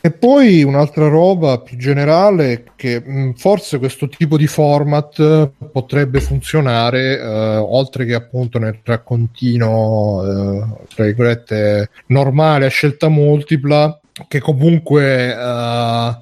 E 0.00 0.10
poi 0.10 0.62
un'altra 0.62 1.08
roba 1.08 1.60
più 1.60 1.78
generale 1.78 2.64
che 2.76 3.00
mh, 3.00 3.32
forse 3.36 3.78
questo 3.78 4.06
tipo 4.08 4.36
di 4.36 4.46
format 4.46 5.50
potrebbe 5.72 6.20
funzionare 6.20 7.18
eh, 7.18 7.56
oltre 7.56 8.04
che 8.04 8.12
appunto 8.12 8.58
nel 8.58 8.78
raccontino 8.82 10.22
eh, 10.22 10.84
tra 10.94 11.04
virgolette 11.04 11.88
normale 12.08 12.66
a 12.66 12.68
scelta 12.68 13.08
multipla 13.08 13.98
che 14.28 14.40
comunque 14.40 15.34
eh, 15.34 16.16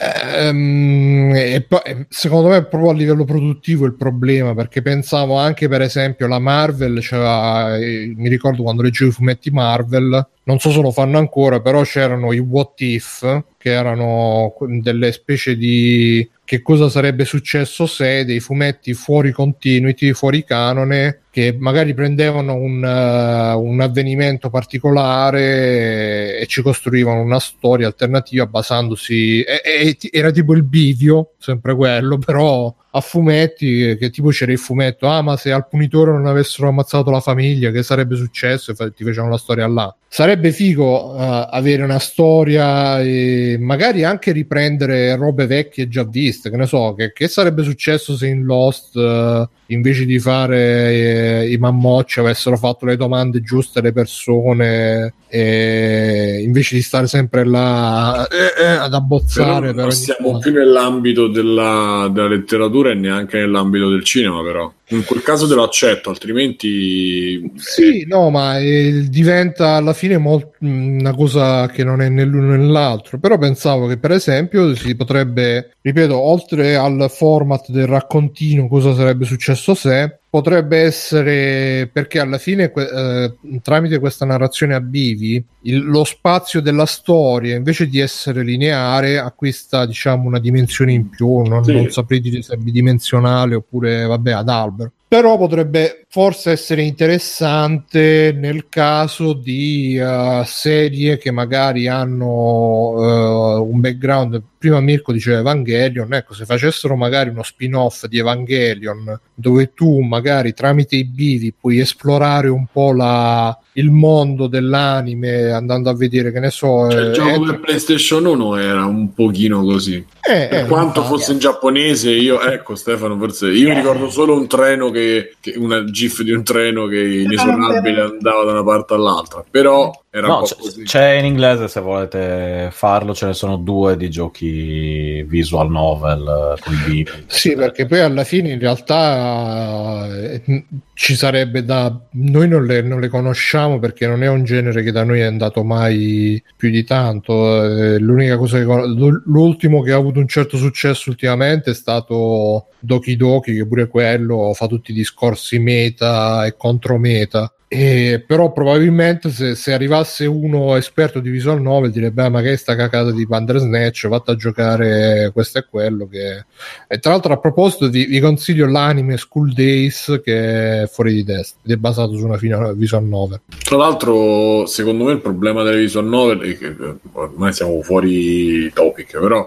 ehm, 0.00 1.32
e 1.34 1.64
poi, 1.68 1.80
eh, 1.84 2.06
secondo 2.08 2.48
me 2.48 2.64
proprio 2.64 2.90
a 2.90 2.94
livello 2.94 3.24
produttivo 3.24 3.84
il 3.84 3.94
problema 3.94 4.54
perché 4.54 4.80
pensavo 4.80 5.36
anche 5.36 5.68
per 5.68 5.82
esempio 5.82 6.26
la 6.26 6.38
Marvel 6.38 6.98
eh, 6.98 8.12
mi 8.16 8.28
ricordo 8.28 8.62
quando 8.62 8.82
leggevo 8.82 9.10
i 9.10 9.14
fumetti 9.14 9.50
Marvel 9.50 10.28
non 10.44 10.58
so 10.58 10.70
se 10.70 10.80
lo 10.80 10.90
fanno 10.90 11.18
ancora 11.18 11.60
però 11.60 11.82
c'erano 11.82 12.32
i 12.32 12.38
what 12.38 12.80
if 12.80 13.42
che 13.58 13.70
erano 13.70 14.54
delle 14.80 15.12
specie 15.12 15.54
di 15.56 16.26
che 16.50 16.62
cosa 16.62 16.88
sarebbe 16.88 17.24
successo 17.24 17.86
se 17.86 18.24
dei 18.24 18.40
fumetti 18.40 18.92
fuori 18.92 19.30
continuity 19.30 20.12
fuori 20.12 20.42
canone 20.42 21.20
che 21.30 21.54
magari 21.56 21.94
prendevano 21.94 22.54
un, 22.54 22.84
eh, 22.84 23.52
un 23.52 23.80
avvenimento 23.80 24.50
particolare 24.50 26.40
e, 26.40 26.46
ci 26.48 26.60
costruivano 26.60 27.20
una 27.20 27.38
storia 27.38 27.86
alternativa 27.86 28.46
basandosi 28.46 29.42
e- 29.42 29.62
e- 29.64 29.96
era 30.10 30.32
tipo 30.32 30.52
il 30.54 30.64
bivio 30.64 31.34
sempre 31.38 31.76
quello 31.76 32.18
però 32.26 32.74
a 32.90 33.00
fumetti 33.00 33.96
che 33.96 34.10
tipo 34.10 34.30
c'era 34.30 34.50
il 34.50 34.58
fumetto 34.58 35.06
ah 35.06 35.22
ma 35.22 35.36
se 35.36 35.52
al 35.52 35.68
punitore 35.68 36.10
non 36.10 36.26
avessero 36.26 36.66
ammazzato 36.66 37.12
la 37.12 37.20
famiglia 37.20 37.70
che 37.70 37.84
sarebbe 37.84 38.16
successo? 38.16 38.72
E 38.72 38.74
fa- 38.74 38.90
ti 38.90 39.04
facevano 39.04 39.30
la 39.30 39.38
storia 39.38 39.68
là 39.68 39.96
sarebbe 40.12 40.50
figo 40.50 41.16
eh, 41.16 41.46
avere 41.50 41.84
una 41.84 42.00
storia 42.00 43.00
e 43.00 43.56
magari 43.60 44.02
anche 44.02 44.32
riprendere 44.32 45.14
robe 45.14 45.46
vecchie 45.46 45.86
già 45.86 46.02
viste 46.02 46.50
che 46.50 46.56
ne 46.56 46.66
so 46.66 46.94
che, 46.94 47.12
che 47.12 47.28
sarebbe 47.28 47.62
successo 47.62 48.16
se 48.16 48.26
in 48.26 48.42
Lost 48.42 48.96
eh, 48.96 49.48
invece 49.72 50.04
di 50.04 50.18
fare 50.18 51.42
eh, 51.42 51.50
i 51.50 51.56
mammocci 51.56 52.20
avessero 52.20 52.56
fatto 52.56 52.86
le 52.86 52.96
domande 52.96 53.40
giuste 53.40 53.80
alle 53.80 53.92
persone 53.92 55.14
e 55.28 56.42
invece 56.44 56.74
di 56.74 56.82
stare 56.82 57.06
sempre 57.06 57.44
là 57.44 58.26
eh, 58.26 58.62
eh, 58.62 58.66
ad 58.66 58.94
abbozzare 58.94 59.72
Però 59.72 59.74
per 59.74 59.82
non 59.82 59.92
siamo 59.92 60.38
più 60.38 60.52
nell'ambito 60.52 61.28
della, 61.28 62.10
della 62.12 62.28
letteratura 62.28 62.90
e 62.90 62.94
neanche 62.94 63.38
nell'ambito 63.38 63.88
del 63.88 64.04
cinema, 64.04 64.42
però. 64.42 64.72
In 64.92 65.04
quel 65.04 65.22
caso 65.22 65.46
te 65.46 65.54
lo 65.54 65.62
accetto, 65.62 66.10
altrimenti... 66.10 67.48
Sì, 67.54 68.04
no, 68.08 68.28
ma 68.30 68.58
eh, 68.58 69.04
diventa 69.08 69.74
alla 69.76 69.92
fine 69.92 70.18
mol- 70.18 70.50
mh, 70.58 70.98
una 70.98 71.14
cosa 71.14 71.68
che 71.68 71.84
non 71.84 72.00
è 72.02 72.08
nell'uno 72.08 72.50
né 72.50 72.56
nell'altro. 72.56 73.20
Però 73.20 73.38
pensavo 73.38 73.86
che, 73.86 73.98
per 73.98 74.10
esempio, 74.10 74.74
si 74.74 74.96
potrebbe, 74.96 75.74
ripeto, 75.80 76.18
oltre 76.18 76.74
al 76.74 77.06
format 77.08 77.70
del 77.70 77.86
raccontino, 77.86 78.66
cosa 78.66 78.92
sarebbe 78.92 79.26
successo 79.26 79.59
se 79.74 80.18
potrebbe 80.30 80.78
essere 80.78 81.88
perché 81.92 82.20
alla 82.20 82.38
fine 82.38 82.72
eh, 82.72 83.34
tramite 83.62 83.98
questa 83.98 84.24
narrazione 84.24 84.74
a 84.74 84.80
bivi 84.80 85.42
il- 85.62 85.84
lo 85.84 86.04
spazio 86.04 86.60
della 86.60 86.86
storia 86.86 87.56
invece 87.56 87.86
di 87.88 87.98
essere 87.98 88.42
lineare 88.44 89.18
acquista 89.18 89.84
diciamo 89.86 90.26
una 90.28 90.38
dimensione 90.38 90.92
in 90.92 91.08
più 91.08 91.42
non, 91.42 91.64
Sì. 91.64 91.72
non 91.72 91.90
saprei 91.90 92.20
dire 92.20 92.42
se 92.42 92.54
è 92.54 92.56
bidimensionale 92.56 93.54
oppure 93.56 94.04
vabbè 94.06 94.32
ad 94.32 94.48
albero 94.48 94.92
però 95.08 95.36
potrebbe 95.36 95.99
forse 96.12 96.50
essere 96.50 96.82
interessante 96.82 98.34
nel 98.36 98.66
caso 98.68 99.32
di 99.32 99.96
eh, 99.96 100.42
serie 100.44 101.18
che 101.18 101.30
magari 101.30 101.86
hanno 101.86 102.94
eh, 102.98 103.60
un 103.60 103.80
background. 103.80 104.42
Prima 104.60 104.80
Mirko 104.80 105.12
diceva 105.12 105.38
Evangelion 105.38 106.12
ecco 106.12 106.34
se 106.34 106.44
facessero 106.44 106.94
magari 106.94 107.30
uno 107.30 107.42
spin-off 107.42 108.04
di 108.06 108.18
Evangelion 108.18 109.18
dove 109.32 109.72
tu 109.72 110.00
magari 110.00 110.52
tramite 110.52 110.96
i 110.96 111.04
bivi 111.06 111.54
puoi 111.58 111.78
esplorare 111.78 112.48
un 112.48 112.66
po' 112.70 112.92
la, 112.92 113.58
il 113.74 113.90
mondo 113.90 114.48
dell'anime 114.48 115.50
andando 115.50 115.88
a 115.88 115.94
vedere 115.96 116.30
che 116.30 116.40
ne 116.40 116.50
so 116.50 116.90
Cioè, 116.90 117.00
il 117.00 117.08
eh, 117.08 117.12
gioco 117.12 117.28
entra- 117.30 117.52
per 117.52 117.60
PlayStation 117.60 118.26
1 118.26 118.56
era 118.58 118.84
un 118.84 119.14
pochino 119.14 119.64
così. 119.64 119.94
eh, 120.30 120.48
Per 120.50 120.64
eh, 120.64 120.66
quanto 120.66 121.04
fosse 121.04 121.32
in 121.32 121.38
giapponese, 121.38 122.10
io, 122.10 122.42
ecco 122.42 122.74
Stefano, 122.74 123.16
forse 123.16 123.48
io 123.48 123.70
mi 123.70 123.76
ricordo 123.76 124.10
solo 124.10 124.34
un 124.36 124.46
treno 124.46 124.90
che, 124.90 125.36
che- 125.40 125.54
una 125.56 125.84
gif 126.00 126.22
di 126.22 126.32
un 126.32 126.42
treno 126.42 126.86
che 126.86 126.98
inesorabile 126.98 128.00
andava 128.00 128.44
da 128.44 128.52
una 128.52 128.64
parte 128.64 128.94
all'altra, 128.94 129.44
però 129.48 129.90
era 130.12 130.26
un 130.26 130.32
No, 130.32 130.38
po' 130.40 130.44
c'è, 130.46 130.56
così. 130.56 130.82
c'è 130.82 131.10
in 131.12 131.24
inglese 131.24 131.68
se 131.68 131.80
volete 131.80 132.68
farlo, 132.72 133.14
ce 133.14 133.26
ne 133.26 133.32
sono 133.32 133.56
due 133.56 133.96
di 133.96 134.10
giochi 134.10 135.22
visual 135.22 135.70
novel 135.70 136.54
eh, 136.56 136.60
con 136.60 136.74
i 136.74 136.76
bivi. 136.84 137.10
Sì, 137.26 137.54
perché 137.54 137.86
poi 137.86 138.00
alla 138.00 138.24
fine 138.24 138.50
in 138.50 138.58
realtà 138.58 140.06
eh, 140.08 140.64
ci 140.94 141.14
sarebbe 141.14 141.64
da... 141.64 141.96
Noi 142.12 142.48
non 142.48 142.64
le, 142.66 142.82
non 142.82 142.98
le 143.00 143.08
conosciamo 143.08 143.78
perché 143.78 144.06
non 144.08 144.22
è 144.24 144.28
un 144.28 144.42
genere 144.44 144.82
che 144.82 144.90
da 144.90 145.04
noi 145.04 145.20
è 145.20 145.24
andato 145.24 145.62
mai 145.62 146.42
più 146.56 146.70
di 146.70 146.82
tanto. 146.84 147.62
Eh, 147.64 147.98
L'unica 147.98 148.36
cosa 148.36 148.58
che... 148.58 148.64
con- 148.64 149.22
L'ultimo 149.26 149.80
che 149.82 149.92
ha 149.92 149.96
avuto 149.96 150.18
un 150.18 150.28
certo 150.28 150.56
successo 150.56 151.08
ultimamente 151.10 151.70
è 151.70 151.74
stato 151.74 152.66
Doki 152.80 153.14
Doki, 153.16 153.54
che 153.54 153.66
pure 153.66 153.86
quello 153.86 154.52
fa 154.54 154.66
tutti 154.66 154.90
i 154.90 154.94
discorsi 154.94 155.58
meta 155.60 156.44
e 156.46 156.56
contrometa. 156.56 157.52
E, 157.72 158.24
però 158.26 158.50
probabilmente 158.50 159.30
se, 159.30 159.54
se 159.54 159.72
arrivasse 159.72 160.26
uno 160.26 160.74
esperto 160.74 161.20
di 161.20 161.30
visual 161.30 161.62
novel 161.62 161.92
direbbe 161.92 162.24
"Ah, 162.24 162.28
ma 162.28 162.42
che 162.42 162.54
è 162.54 162.56
sta 162.56 162.74
cacata 162.74 163.12
di 163.12 163.24
Bandersnatch? 163.26 164.08
Vatti 164.08 164.30
a 164.32 164.34
giocare 164.34 165.30
questo 165.32 165.58
e 165.58 165.66
quello 165.70 166.08
che 166.08 166.46
e 166.88 166.98
tra 166.98 167.12
l'altro 167.12 167.32
a 167.32 167.38
proposito 167.38 167.88
vi, 167.88 168.06
vi 168.06 168.18
consiglio 168.18 168.66
l'anime 168.66 169.16
School 169.16 169.52
Days 169.52 170.20
che 170.24 170.82
è 170.82 170.88
fuori 170.88 171.14
di 171.14 171.24
testa 171.24 171.58
ed 171.64 171.70
è 171.70 171.76
basato 171.76 172.16
su 172.16 172.24
una 172.24 172.38
visual 172.74 173.04
novel. 173.04 173.40
Tra 173.62 173.76
l'altro, 173.76 174.66
secondo 174.66 175.04
me 175.04 175.12
il 175.12 175.20
problema 175.20 175.62
delle 175.62 175.78
visual 175.78 176.06
novel 176.06 176.40
è 176.40 176.58
che 176.58 176.66
eh, 176.66 176.94
ormai 177.12 177.52
siamo 177.52 177.80
fuori 177.82 178.68
topic, 178.72 179.16
però 179.16 179.46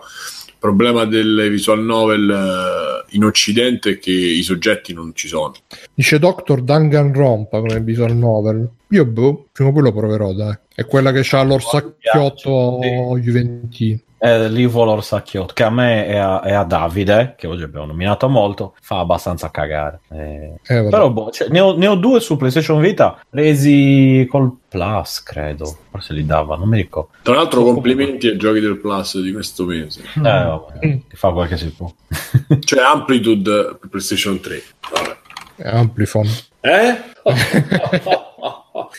problema 0.63 1.03
delle 1.03 1.49
visual 1.49 1.83
novel 1.83 2.29
eh, 2.29 3.15
in 3.17 3.25
occidente 3.25 3.91
è 3.91 3.99
che 3.99 4.11
i 4.11 4.41
soggetti 4.43 4.93
non 4.93 5.11
ci 5.13 5.27
sono. 5.27 5.51
dice 5.93 6.19
Dr. 6.19 6.61
Danganronpa 6.61 7.59
come 7.59 7.81
visual 7.81 8.15
novel 8.15 8.69
io 8.87 9.05
boh, 9.05 9.47
prima 9.51 9.71
o 9.71 9.73
poi 9.73 9.81
lo 9.81 9.91
proverò 9.91 10.31
dai 10.31 10.57
è 10.73 10.85
quella 10.85 11.11
che 11.11 11.27
ha 11.35 11.43
l'orsacchiotto 11.43 12.79
juventino 13.19 13.99
È 14.23 14.47
l'Evil 14.47 14.87
Orsacchiotto, 14.87 15.53
che 15.53 15.63
a 15.63 15.69
me 15.69 16.07
e 16.07 16.15
a, 16.15 16.41
e 16.45 16.53
a 16.53 16.63
Davide, 16.63 17.33
che 17.37 17.45
oggi 17.45 17.63
abbiamo 17.63 17.87
nominato 17.87 18.29
molto, 18.29 18.73
fa 18.79 18.99
abbastanza 18.99 19.51
cagare. 19.51 19.99
Eh, 20.13 20.53
Eh, 20.65 20.83
però 20.89 21.09
boh, 21.09 21.29
cioè, 21.29 21.49
ne, 21.49 21.59
ho, 21.59 21.75
ne 21.75 21.87
ho 21.87 21.95
due 21.95 22.21
su 22.21 22.37
PlayStation 22.37 22.79
Vita, 22.79 23.19
presi 23.29 24.25
col 24.29 24.55
Plus, 24.69 25.21
credo. 25.23 25.75
Forse 25.91 26.13
li 26.13 26.25
dava, 26.25 26.55
non 26.55 26.69
mi 26.69 26.77
ricordo. 26.77 27.09
Tra 27.21 27.35
l'altro, 27.35 27.63
complimenti 27.63 28.27
ai 28.29 28.37
giochi 28.37 28.61
del 28.61 28.79
Plus 28.79 29.19
di 29.19 29.33
questo 29.33 29.65
mese. 29.65 30.03
Eh, 30.15 30.21
vabbè, 30.21 30.79
che 30.79 31.15
fa 31.17 31.31
quel 31.31 31.49
che 31.49 31.57
si 31.57 31.73
può. 31.73 31.93
C'è 32.59 32.81
Amplitude 32.81 33.75
per 33.77 33.89
PlayStation 33.89 34.39
3. 34.39 34.63
Vabbè. 34.89 35.17
è 35.57 35.67
Amplifon 35.75 36.25
Eh? 36.61 36.95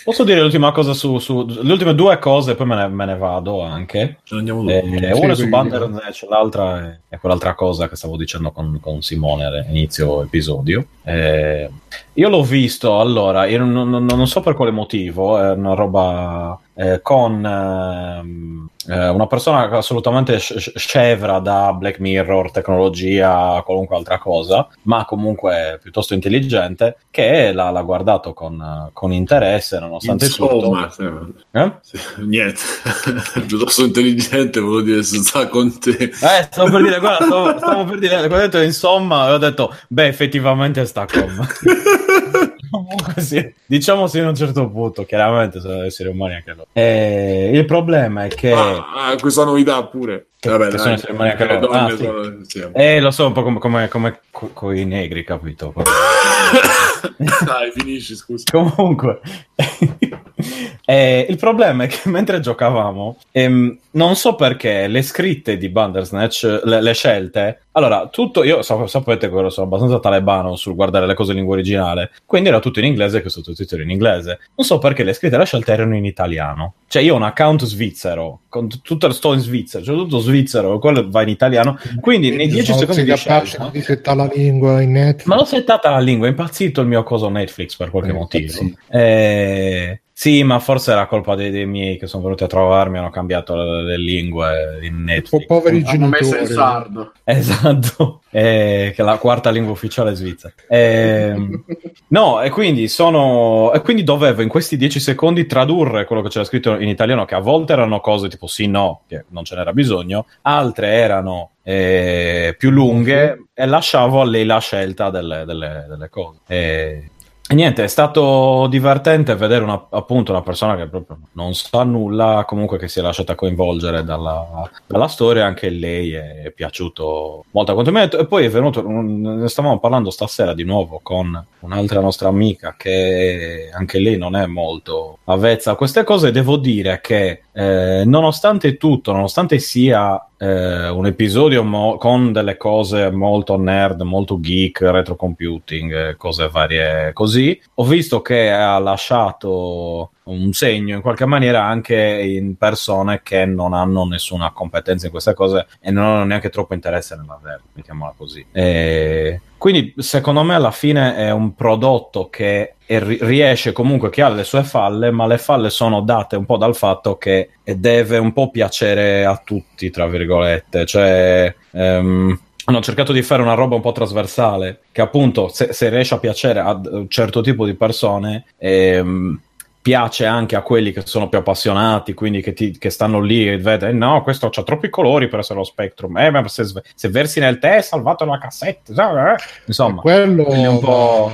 Posso 0.03 0.25
dire 0.25 0.41
l'ultima 0.41 0.73
cosa 0.73 0.93
su, 0.93 1.19
su 1.19 1.45
le 1.47 1.73
ultime 1.73 1.95
due 1.95 2.19
cose, 2.19 2.55
poi 2.55 2.67
me 2.67 2.75
ne, 2.77 2.89
me 2.89 3.05
ne 3.07 3.17
vado 3.17 3.61
anche. 3.63 4.19
Ce 4.25 4.35
ne 4.35 4.41
andiamo. 4.41 4.69
Eh, 4.69 4.83
Sì, 5.15 5.21
una 5.23 5.33
è 5.33 5.37
su 5.37 5.49
Bandersnatch, 5.49 6.27
l'altra 6.29 6.79
è, 6.87 6.99
è 7.11 7.19
quell'altra 7.19 7.55
cosa 7.55 7.89
che 7.89 7.97
stavo 7.97 8.17
dicendo 8.17 8.51
con, 8.51 8.79
con 8.81 9.03
Simone 9.03 9.45
all'inizio 9.45 10.23
episodio. 10.23 10.87
Eh, 11.05 11.71
io 12.15 12.29
l'ho 12.29 12.43
visto, 12.43 12.99
allora, 12.99 13.47
io 13.47 13.65
non, 13.65 13.89
non- 13.89 14.05
non 14.05 14.27
so 14.27 14.41
per 14.41 14.55
quale 14.55 14.71
motivo, 14.71 15.39
è 15.39 15.51
una 15.53 15.75
roba 15.75 16.59
eh, 16.77 17.01
con 17.03 17.45
ehm, 17.45 18.69
eh, 18.89 19.09
una 19.09 19.27
persona 19.27 19.69
assolutamente 19.71 20.39
sc- 20.39 20.59
sc- 20.59 20.77
scevra 20.79 21.39
da 21.39 21.73
Black 21.73 21.99
Mirror, 22.01 22.51
tecnologia, 22.51 23.63
qualunque 23.65 23.97
altra 23.97 24.19
cosa, 24.19 24.69
ma 24.83 25.05
comunque 25.05 25.79
piuttosto 25.81 26.15
intelligente, 26.15 26.97
che 27.11 27.53
l'ha, 27.53 27.71
l'ha 27.71 27.83
guardato 27.83 28.33
con, 28.33 28.91
con 28.93 29.13
interesse, 29.13 29.79
nonostante 29.79 30.27
Insomma, 30.27 30.87
tutto. 30.89 30.91
sì, 30.91 31.09
Eh? 31.53 31.73
sì, 31.81 31.99
niente, 32.19 32.61
piuttosto 33.47 33.85
intelligente, 33.85 34.61
volevo 34.61 34.83
dire, 34.83 35.03
se 35.03 35.19
sta 35.19 35.47
con 35.49 35.79
te. 35.79 35.91
Eh, 35.91 36.49
stavo 36.51 36.71
per 36.71 36.83
dire, 36.83 36.99
guarda, 36.99 37.25
stavo, 37.25 37.59
stavo 37.59 37.85
per 37.85 37.99
dire, 37.99 38.17
ho 38.25 38.29
detto 38.29 38.61
insomma, 38.61 39.33
ho 39.33 39.39
detto, 39.39 39.75
beh, 39.89 40.07
effettivamente 40.09 40.85
sta 40.87 41.07
con. 41.07 41.49
Comunque 42.75 43.23
sì, 43.23 43.55
diciamo 43.67 44.09
sì 44.09 44.19
a 44.19 44.29
un 44.29 44.35
certo 44.35 44.69
punto, 44.69 45.05
chiaramente 45.05 45.61
sono 45.61 45.83
esseri 45.83 46.09
umani 46.09 46.35
anche 46.35 46.51
loro. 46.51 46.67
Eh, 46.73 47.51
il 47.55 47.65
problema 47.67 48.25
è 48.25 48.29
che... 48.29 48.53
Ah, 48.53 49.11
ah, 49.11 49.17
questa 49.21 49.45
novità 49.45 49.85
pure. 49.85 50.31
Che- 50.45 50.51
Vabbè, 50.51 50.69
che 50.69 50.77
dai, 50.77 50.99
sono 50.99 51.23
anche 51.23 51.47
le 51.47 51.59
donne 51.59 51.79
Ah, 51.79 51.97
sì. 51.97 52.59
sono. 52.59 52.75
Eh, 52.75 53.01
lo 53.01 53.11
so, 53.11 53.27
un 53.29 53.33
po' 53.33 53.43
come, 53.43 53.59
come, 53.59 53.89
come 53.89 54.21
co- 54.31 54.51
con 54.53 54.77
i 54.77 54.85
negri, 54.85 55.25
capito? 55.25 55.73
Dai, 57.17 57.71
finisci, 57.75 58.15
scusa. 58.15 58.45
Comunque, 58.51 59.21
eh, 60.85 61.27
il 61.29 61.37
problema 61.37 61.85
è 61.85 61.87
che 61.87 62.01
mentre 62.11 62.41
giocavamo, 62.41 63.17
ehm, 63.31 63.79
non 63.93 64.17
so 64.17 64.35
perché 64.35 64.87
le 64.89 65.03
scritte 65.03 65.57
di 65.57 65.69
Bandersnatch, 65.69 66.61
le, 66.65 66.81
le 66.83 66.93
scelte, 66.93 67.61
allora, 67.73 68.09
tutto, 68.09 68.43
io 68.43 68.63
sap- 68.63 68.87
sapete 68.87 69.31
che 69.31 69.51
sono 69.51 69.67
abbastanza 69.67 69.99
talebano 70.01 70.57
sul 70.57 70.75
guardare 70.75 71.07
le 71.07 71.15
cose 71.15 71.31
in 71.33 71.37
lingua 71.39 71.55
originale, 71.55 72.11
quindi 72.27 72.49
era 72.49 72.59
tutto 72.61 72.79
in 72.81 72.87
inglese 72.87 73.23
che 73.23 73.29
sottotitoli 73.29 73.83
in 73.83 73.91
inglese. 73.91 74.41
Non 74.57 74.67
so 74.67 74.79
perché 74.79 75.03
le 75.05 75.13
scritte 75.13 75.37
e 75.37 75.39
le 75.39 75.45
scelte 75.47 75.73
erano 75.73 75.97
in 75.97 76.05
italiano. 76.05 76.75
Cioè, 76.89 77.03
io 77.03 77.15
ho 77.15 77.17
un 77.17 77.23
account 77.25 77.65
svizzero, 77.65 78.41
con 78.55 78.69
tutto 78.83 79.11
sto 79.11 79.33
in 79.33 79.41
svizzero, 79.41 79.83
cioè 79.83 79.97
tutto 79.97 80.21
svizzero, 80.21 80.79
quello 80.79 81.09
va 81.11 81.23
in 81.23 81.29
italiano. 81.29 81.77
Quindi 82.01 82.31
nei 82.31 82.47
10 82.47 82.65
Sono 82.67 82.79
secondi 82.79 83.03
di 83.03 83.17
scelta... 83.17 83.69
di 83.73 83.81
settare 83.81 84.17
la 84.17 84.31
lingua 84.33 84.81
in 84.81 84.93
net 84.93 85.25
Ma 85.25 85.35
l'ho 85.35 85.45
settata 85.45 85.91
la 85.91 85.99
lingua, 85.99 86.29
è 86.29 86.31
impazzito 86.31 86.81
il 86.81 86.87
mio 86.87 87.03
coso 87.03 87.29
Netflix 87.29 87.75
per 87.77 87.91
qualche 87.91 88.11
Eh, 88.11 88.13
motivo. 88.13 88.53
Eh, 88.89 90.03
Sì, 90.17 90.45
ma 90.45 90.61
forse 90.61 90.93
era 90.93 91.07
colpa 91.07 91.35
dei, 91.35 91.51
dei 91.51 91.67
miei 91.67 91.99
che 91.99 92.07
sono 92.07 92.23
venuti 92.23 92.45
a 92.45 92.47
trovarmi, 92.47 92.99
hanno 92.99 93.11
cambiato 93.11 93.57
le, 93.57 93.83
le 93.83 93.99
lingue 93.99 94.79
in 94.87 95.03
Netflix. 95.03 95.45
Po- 95.47 95.59
poveri 95.59 95.83
Hanno 95.85 96.07
messo 96.07 96.37
in 96.37 96.45
genitori. 96.45 96.55
sardo. 96.55 97.13
Esatto, 97.25 98.21
eh, 98.31 98.93
che 98.95 99.03
è 99.03 99.05
la 99.05 99.19
quarta 99.19 99.51
lingua 99.51 99.73
ufficiale 99.73 100.15
svizzera. 100.15 100.55
Ehm, 100.69 101.65
no, 102.09 102.41
e 102.43 102.51
quindi 102.51 102.87
sono. 102.87 103.73
E 103.73 103.81
quindi 103.81 104.05
dovevo 104.05 104.41
in 104.41 104.49
questi 104.49 104.77
dieci 104.77 105.01
secondi 105.01 105.47
tradurre 105.47 106.05
quello 106.05 106.23
che 106.23 106.29
c'era 106.29 106.45
scritto 106.45 106.79
in 106.79 106.89
italiano, 106.89 107.25
che 107.25 107.35
a 107.35 107.41
volte 107.41 107.73
erano 107.73 107.99
cose 107.99 108.29
tipo 108.29 108.47
sì, 108.47 108.69
no, 108.69 109.03
che 109.09 109.25
non 109.31 109.45
ce 109.45 109.57
n'era 109.57 109.73
bisogno, 109.73 110.27
altre 110.43 110.93
erano 110.93 111.51
eh, 111.65 112.55
più 112.57 112.71
lunghe 112.71 113.47
e 113.53 113.67
lasciavo 113.67 114.21
a 114.21 114.25
lei 114.25 114.45
la 114.45 114.59
scelta 114.61 115.11
delle, 115.11 115.45
delle- 115.45 115.87
delle 115.89 116.09
cose. 116.09 116.39
E, 116.47 117.11
e 117.14 117.14
niente, 117.53 117.85
è 117.85 117.89
stato 117.89 118.67
divertente 118.71 119.35
vedere 119.35 119.65
una, 119.65 119.87
appunto 119.91 120.33
una 120.33 120.41
persona 120.41 120.77
che 120.77 120.89
proprio 120.89 121.19
non 121.33 121.53
sa 121.53 121.83
nulla, 121.83 122.45
comunque 122.47 122.79
che 122.79 122.89
si 122.89 123.01
è 123.01 123.03
lasciata 123.03 123.35
coinvolgere 123.35 124.03
dalla, 124.03 124.71
dalla 124.87 125.09
storia, 125.09 125.45
anche 125.45 125.69
lei 125.69 126.13
è 126.13 126.51
piaciuto 126.57 127.45
molto 127.51 127.71
a 127.71 127.75
quanto 127.75 127.93
mi 127.93 128.01
detto. 128.01 128.19
E 128.19 128.27
poi 128.27 128.47
è 128.47 128.49
venuto, 128.49 128.83
ne 128.83 129.47
stavamo 129.47 129.79
parlando 129.79 130.09
stasera 130.09 130.55
di 130.55 130.65
nuovo 130.65 131.01
con 131.03 131.47
un'altra 131.61 132.01
nostra 132.01 132.29
amica 132.29 132.77
che 132.79 133.69
anche 133.73 133.99
lei 133.99 134.17
non 134.17 134.37
è 134.37 134.47
molto 134.47 135.19
avvezza 135.25 135.73
a 135.73 135.77
queste 135.77 136.03
cose. 136.03 136.31
Devo 136.31 136.57
dire 136.57 137.01
che 137.03 137.43
eh, 137.53 138.05
nonostante 138.07 138.77
tutto, 138.77 139.13
nonostante 139.13 139.59
sia 139.59 140.29
eh, 140.37 140.89
un 140.89 141.07
episodio 141.07 141.63
mo- 141.63 141.97
con 141.97 142.33
delle 142.33 142.57
cose 142.57 143.11
molto 143.11 143.57
nerd, 143.57 144.03
molto 144.03 144.41
geek, 144.41 144.81
retro 144.83 145.17
computing, 145.17 146.09
eh, 146.09 146.17
cose 146.17 146.49
varie 146.49 147.13
così. 147.13 147.34
Ho 147.75 147.85
visto 147.85 148.23
che 148.23 148.51
ha 148.51 148.79
lasciato 148.79 150.11
un 150.25 150.53
segno 150.53 150.95
in 150.95 151.03
qualche 151.03 151.27
maniera 151.27 151.65
anche 151.65 151.97
in 151.97 152.57
persone 152.57 153.21
che 153.23 153.45
non 153.45 153.75
hanno 153.75 154.05
nessuna 154.05 154.53
competenza 154.53 155.07
in 155.07 155.13
queste 155.13 155.35
cose 155.35 155.67
e 155.81 155.91
non 155.91 156.05
hanno 156.05 156.25
neanche 156.25 156.49
troppo 156.49 156.75
interesse 156.75 157.17
nell'averlo, 157.17 157.67
mettiamola 157.73 158.15
così. 158.17 158.45
E 158.53 159.41
quindi 159.59 159.95
secondo 159.99 160.43
me 160.43 160.55
alla 160.55 160.71
fine 160.71 161.17
è 161.17 161.31
un 161.31 161.55
prodotto 161.55 162.29
che 162.29 162.75
riesce 162.87 163.73
comunque 163.73 164.11
che 164.11 164.23
ha 164.23 164.29
le 164.29 164.45
sue 164.45 164.63
falle, 164.63 165.11
ma 165.11 165.27
le 165.27 165.39
falle 165.39 165.71
sono 165.71 166.03
date 166.03 166.37
un 166.37 166.45
po' 166.45 166.59
dal 166.59 166.77
fatto 166.77 167.17
che 167.17 167.51
deve 167.65 168.19
un 168.19 168.33
po' 168.33 168.51
piacere 168.51 169.25
a 169.25 169.41
tutti, 169.43 169.91
tra 169.91 170.07
virgolette, 170.07 170.85
cioè 170.85 171.55
ehm, 171.71 172.39
hanno 172.65 172.81
cercato 172.81 173.13
di 173.13 173.23
fare 173.23 173.43
una 173.43 173.55
roba 173.55 173.75
un 173.75 173.81
po' 173.81 173.93
trasversale, 173.93 174.81
che 174.93 175.01
appunto 175.01 175.49
se, 175.49 175.73
se 175.73 175.89
riesce 175.89 176.15
a 176.15 176.19
piacere 176.19 176.61
a 176.61 176.73
un 176.73 177.09
certo 177.09 177.41
tipo 177.41 177.67
di 177.67 177.75
persone, 177.75 178.45
ehm, 178.59 179.41
piace 179.85 180.25
anche 180.25 180.57
a 180.57 180.63
quelli 180.63 180.93
che 180.93 181.03
sono 181.05 181.29
più 181.29 181.37
appassionati, 181.37 182.15
quindi 182.15 182.41
che, 182.41 182.55
ti- 182.55 182.79
che 182.79 182.89
stanno 182.89 183.21
lì 183.21 183.47
e 183.47 183.59
vedono, 183.59 183.91
eh, 183.91 183.95
no, 183.95 184.23
questo 184.23 184.47
ha 184.47 184.63
troppi 184.63 184.89
colori 184.89 185.29
per 185.29 185.41
essere 185.41 185.59
lo 185.59 185.65
Spectrum, 185.65 186.17
eh, 186.17 186.31
ma 186.31 186.49
se, 186.49 186.65
se 186.95 187.09
versi 187.11 187.39
nel 187.39 187.59
tè 187.59 187.83
salvato 187.83 188.25
la 188.25 188.39
cassetta, 188.39 189.35
eh. 189.35 189.37
insomma. 189.67 190.01
quello, 190.01 190.45
quindi 190.45 190.67
un 190.67 190.79
po'... 190.79 191.31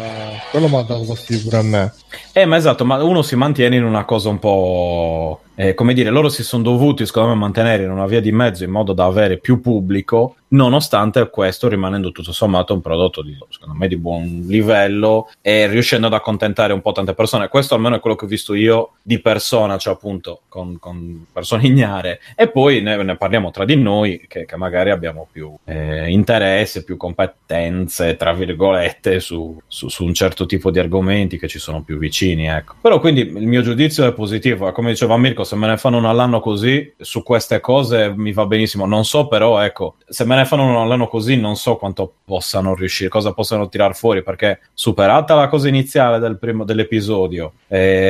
quello 0.50 0.66
mi 0.66 0.74
ha 0.74 0.82
dato 0.82 1.04
fastidio 1.04 1.44
pure 1.44 1.56
a 1.58 1.62
me. 1.62 1.92
Eh, 2.32 2.44
ma 2.44 2.56
esatto, 2.56 2.84
ma 2.84 3.02
uno 3.02 3.22
si 3.22 3.36
mantiene 3.36 3.76
in 3.76 3.84
una 3.84 4.04
cosa 4.04 4.28
un 4.28 4.38
po'. 4.38 5.40
eh, 5.54 5.74
come 5.74 5.92
dire, 5.92 6.10
loro 6.10 6.28
si 6.30 6.42
sono 6.42 6.62
dovuti, 6.62 7.04
secondo 7.04 7.30
me, 7.30 7.34
mantenere 7.34 7.82
in 7.82 7.90
una 7.90 8.06
via 8.06 8.20
di 8.20 8.32
mezzo 8.32 8.64
in 8.64 8.70
modo 8.70 8.92
da 8.94 9.04
avere 9.04 9.36
più 9.36 9.60
pubblico, 9.60 10.36
nonostante 10.48 11.28
questo 11.28 11.68
rimanendo 11.68 12.12
tutto 12.12 12.32
sommato 12.32 12.72
un 12.72 12.80
prodotto 12.80 13.22
di, 13.22 13.36
secondo 13.50 13.74
me, 13.76 13.86
di 13.86 13.96
buon 13.96 14.44
livello 14.48 15.28
e 15.42 15.66
riuscendo 15.66 16.06
ad 16.06 16.14
accontentare 16.14 16.72
un 16.72 16.80
po' 16.80 16.92
tante 16.92 17.12
persone. 17.14 17.48
Questo 17.48 17.74
almeno 17.74 17.96
è 17.96 18.00
quello 18.00 18.16
che 18.16 18.24
ho 18.24 18.28
visto 18.28 18.54
io 18.54 18.92
di 19.02 19.20
persona, 19.20 19.76
cioè 19.76 19.92
appunto 19.92 20.40
con, 20.48 20.78
con 20.78 21.26
persone 21.32 21.66
ignare. 21.66 22.20
E 22.34 22.48
poi 22.48 22.80
ne, 22.80 23.02
ne 23.02 23.16
parliamo 23.16 23.50
tra 23.50 23.64
di 23.66 23.76
noi, 23.76 24.24
che, 24.26 24.46
che 24.46 24.56
magari 24.56 24.90
abbiamo 24.90 25.28
più 25.30 25.54
eh, 25.64 26.10
interesse, 26.10 26.84
più 26.84 26.96
competenze, 26.96 28.16
tra 28.16 28.32
virgolette, 28.32 29.20
su, 29.20 29.60
su- 29.66 29.88
su 29.88 30.04
un 30.04 30.14
certo 30.14 30.46
tipo 30.46 30.70
di 30.70 30.78
argomenti 30.78 31.38
che 31.38 31.48
ci 31.48 31.58
sono 31.58 31.82
più 31.82 31.98
vicini. 32.00 32.48
Ecco. 32.48 32.74
Però 32.80 32.98
quindi 32.98 33.20
il 33.20 33.46
mio 33.46 33.62
giudizio 33.62 34.04
è 34.04 34.12
positivo. 34.12 34.72
Come 34.72 34.90
diceva 34.90 35.16
Mirko, 35.16 35.44
se 35.44 35.54
me 35.54 35.68
ne 35.68 35.76
fanno 35.76 35.98
uno 35.98 36.10
all'anno 36.10 36.40
così, 36.40 36.92
su 36.98 37.22
queste 37.22 37.60
cose 37.60 38.12
mi 38.16 38.32
va 38.32 38.46
benissimo. 38.46 38.86
Non 38.86 39.04
so 39.04 39.28
però, 39.28 39.60
ecco, 39.60 39.94
se 40.08 40.24
me 40.24 40.34
ne 40.34 40.44
fanno 40.44 40.64
uno 40.64 40.82
all'anno 40.82 41.06
così, 41.06 41.36
non 41.36 41.54
so 41.54 41.76
quanto 41.76 42.12
possano 42.24 42.74
riuscire, 42.74 43.08
cosa 43.08 43.32
possano 43.32 43.68
tirar 43.68 43.94
fuori, 43.94 44.24
perché 44.24 44.60
superata 44.74 45.34
la 45.34 45.46
cosa 45.46 45.68
iniziale 45.68 46.18
del 46.18 46.38
primo, 46.38 46.64
dell'episodio, 46.64 47.52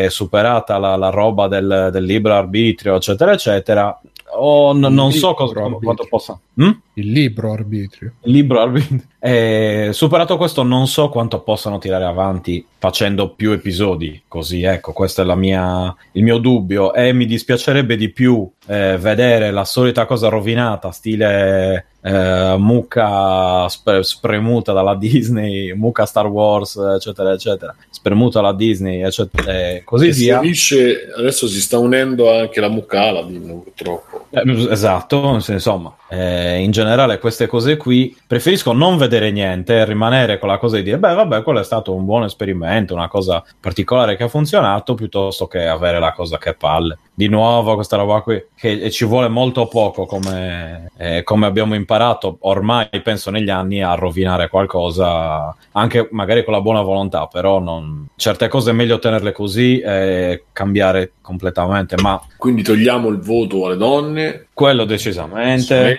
superata 0.08 0.78
la, 0.78 0.96
la 0.96 1.10
roba 1.10 1.48
del, 1.48 1.90
del 1.92 2.04
libero 2.04 2.36
arbitrio, 2.36 2.94
eccetera, 2.96 3.32
eccetera, 3.32 4.00
o 4.32 4.72
n- 4.72 4.86
non 4.92 5.10
so 5.12 5.34
cosa, 5.34 5.60
quanto 5.60 6.06
possa... 6.08 6.38
Hm? 6.54 6.70
Il 7.00 7.12
libro 7.12 7.52
arbitrio. 7.52 8.14
libro 8.22 8.60
arbitrio. 8.60 9.02
Eh, 9.22 9.90
superato 9.92 10.38
questo, 10.38 10.62
non 10.62 10.86
so 10.86 11.10
quanto 11.10 11.42
possano 11.42 11.76
tirare 11.76 12.04
avanti 12.04 12.64
facendo 12.78 13.34
più 13.34 13.50
episodi. 13.50 14.22
Così, 14.26 14.62
ecco, 14.62 14.94
questo 14.94 15.20
è 15.20 15.34
mia, 15.34 15.94
il 16.12 16.22
mio 16.22 16.38
dubbio. 16.38 16.94
E 16.94 17.12
mi 17.12 17.26
dispiacerebbe 17.26 17.96
di 17.96 18.08
più 18.08 18.50
eh, 18.70 18.96
vedere 18.98 19.50
la 19.50 19.64
solita 19.64 20.06
cosa 20.06 20.28
rovinata, 20.28 20.92
stile 20.92 21.86
eh, 22.02 22.54
mucca 22.56 23.68
sp- 23.68 24.00
spremuta 24.00 24.72
dalla 24.72 24.94
Disney, 24.94 25.74
mucca 25.74 26.06
Star 26.06 26.26
Wars, 26.28 26.76
eccetera, 26.76 27.32
eccetera, 27.32 27.74
spremuta 27.90 28.40
dalla 28.40 28.54
Disney, 28.54 29.02
eccetera, 29.02 29.52
e 29.52 29.82
così 29.84 30.06
E 30.08 30.12
si 30.12 30.22
via. 30.24 30.38
unisce, 30.38 31.10
adesso 31.16 31.48
si 31.48 31.60
sta 31.60 31.78
unendo 31.78 32.32
anche 32.32 32.60
la 32.60 32.68
mucca 32.68 33.02
Aladdin, 33.02 33.60
purtroppo. 33.62 34.26
Eh, 34.30 34.68
esatto, 34.70 35.40
se- 35.40 35.52
insomma, 35.54 35.92
eh, 36.08 36.58
in 36.60 36.70
generale 36.70 37.18
queste 37.18 37.48
cose 37.48 37.76
qui 37.76 38.16
preferisco 38.24 38.72
non 38.72 38.96
vedere 38.96 39.32
niente 39.32 39.76
e 39.76 39.84
rimanere 39.84 40.38
con 40.38 40.48
la 40.48 40.58
cosa 40.58 40.76
di 40.76 40.84
dire, 40.84 40.98
beh, 40.98 41.14
vabbè, 41.14 41.42
quello 41.42 41.58
è 41.58 41.64
stato 41.64 41.92
un 41.92 42.04
buon 42.04 42.22
esperimento, 42.22 42.94
una 42.94 43.08
cosa 43.08 43.42
particolare 43.60 44.16
che 44.16 44.22
ha 44.22 44.28
funzionato, 44.28 44.94
piuttosto 44.94 45.48
che 45.48 45.66
avere 45.66 45.98
la 45.98 46.12
cosa 46.12 46.38
che 46.38 46.54
palle. 46.54 46.98
Di 47.12 47.28
nuovo 47.28 47.74
questa 47.74 47.96
roba 47.96 48.22
qui, 48.22 48.42
che 48.60 48.90
ci 48.90 49.06
vuole 49.06 49.28
molto 49.28 49.66
poco 49.68 50.04
come, 50.04 50.90
eh, 50.98 51.22
come 51.22 51.46
abbiamo 51.46 51.74
imparato 51.74 52.36
ormai, 52.40 52.88
penso, 53.02 53.30
negli 53.30 53.48
anni 53.48 53.82
a 53.82 53.94
rovinare 53.94 54.50
qualcosa, 54.50 55.56
anche 55.72 56.08
magari 56.10 56.44
con 56.44 56.52
la 56.52 56.60
buona 56.60 56.82
volontà, 56.82 57.26
però 57.26 57.58
non... 57.58 58.08
certe 58.16 58.48
cose 58.48 58.72
è 58.72 58.74
meglio 58.74 58.98
tenerle 58.98 59.32
così 59.32 59.80
e 59.80 60.44
cambiare 60.52 61.12
completamente, 61.22 61.96
ma 62.02 62.20
Quindi 62.36 62.62
togliamo 62.62 63.08
il 63.08 63.20
voto 63.20 63.64
alle 63.64 63.78
donne, 63.78 64.48
quello 64.52 64.84
decisamente. 64.84 65.96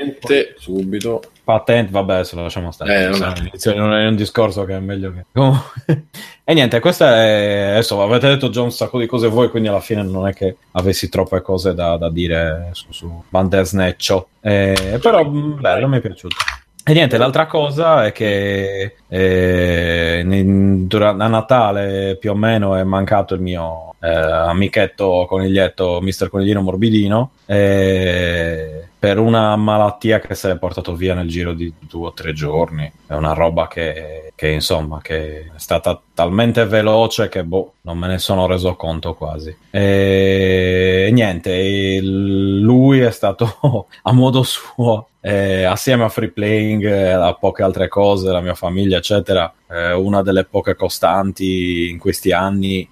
Subito. 0.59 1.21
Patente, 1.51 1.91
vabbè, 1.91 2.23
se 2.23 2.35
lo 2.35 2.43
lasciamo 2.43 2.71
stare. 2.71 3.03
Eh, 3.03 3.07
non 3.07 3.13
Se 3.15 3.23
è- 3.23 3.27
è 3.27 3.39
un'inizio- 3.39 3.75
non 3.75 3.93
è 3.93 4.07
un 4.07 4.15
discorso 4.15 4.63
che 4.65 4.75
è 4.75 4.79
meglio 4.79 5.11
che. 5.13 5.25
Comunque- 5.33 6.05
e 6.43 6.53
niente, 6.53 6.79
questa 6.79 7.15
è. 7.23 7.69
Adesso 7.71 8.01
avete 8.01 8.27
detto 8.29 8.49
già 8.49 8.61
un 8.61 8.71
sacco 8.71 8.99
di 8.99 9.05
cose 9.05 9.27
voi, 9.27 9.49
quindi 9.49 9.67
alla 9.69 9.79
fine 9.81 10.03
non 10.03 10.27
è 10.27 10.33
che 10.33 10.55
avessi 10.71 11.09
troppe 11.09 11.41
cose 11.41 11.73
da, 11.73 11.97
da 11.97 12.09
dire 12.09 12.69
su, 12.71 12.85
su 12.91 13.23
Bandersnatch. 13.29 14.23
Eh, 14.41 14.97
però, 15.01 15.23
mh, 15.23 15.59
bello, 15.59 15.87
mi 15.87 15.97
è 15.97 16.01
piaciuto. 16.01 16.35
E 16.83 16.93
niente, 16.93 17.17
l'altra 17.19 17.45
cosa 17.45 18.05
è 18.07 18.11
che 18.11 18.95
eh, 19.07 20.21
in- 20.25 20.87
durante 20.87 21.23
a 21.23 21.27
Natale 21.27 22.17
più 22.19 22.31
o 22.31 22.35
meno 22.35 22.75
è 22.75 22.83
mancato 22.83 23.35
il 23.35 23.41
mio 23.41 23.93
eh, 23.99 24.09
amichetto 24.09 25.25
coniglietto, 25.29 25.99
Mister 26.01 26.27
Coniglino 26.29 26.61
Morbidino, 26.63 27.31
eh, 27.45 28.87
per 29.01 29.17
una 29.17 29.55
malattia 29.55 30.19
che 30.19 30.35
si 30.35 30.45
è 30.47 30.59
portato 30.59 30.93
via 30.93 31.15
nel 31.15 31.27
giro 31.27 31.53
di 31.53 31.73
due 31.79 32.09
o 32.09 32.13
tre 32.13 32.33
giorni. 32.33 32.91
È 33.07 33.15
una 33.15 33.33
roba 33.33 33.67
che, 33.67 34.31
che, 34.35 34.49
insomma 34.49 35.01
che 35.01 35.45
è 35.45 35.51
stata 35.55 35.99
talmente 36.13 36.67
veloce 36.67 37.27
che 37.27 37.43
boh, 37.43 37.73
non 37.81 37.97
me 37.97 38.05
ne 38.05 38.19
sono 38.19 38.45
reso 38.45 38.75
conto 38.75 39.15
quasi. 39.15 39.57
E 39.71 41.09
niente, 41.11 41.99
lui 41.99 42.99
è 42.99 43.09
stato 43.09 43.87
a 44.03 44.13
modo 44.13 44.43
suo 44.43 45.07
eh, 45.19 45.63
assieme 45.63 46.03
a 46.03 46.09
free 46.09 46.29
playing, 46.29 46.85
eh, 46.85 47.09
a 47.09 47.33
poche 47.33 47.63
altre 47.63 47.87
cose, 47.87 48.29
la 48.29 48.41
mia 48.41 48.53
famiglia, 48.53 48.97
eccetera, 48.97 49.51
eh, 49.71 49.93
una 49.93 50.21
delle 50.21 50.43
poche 50.45 50.75
costanti 50.75 51.89
in 51.89 51.97
questi 51.97 52.31
anni. 52.31 52.87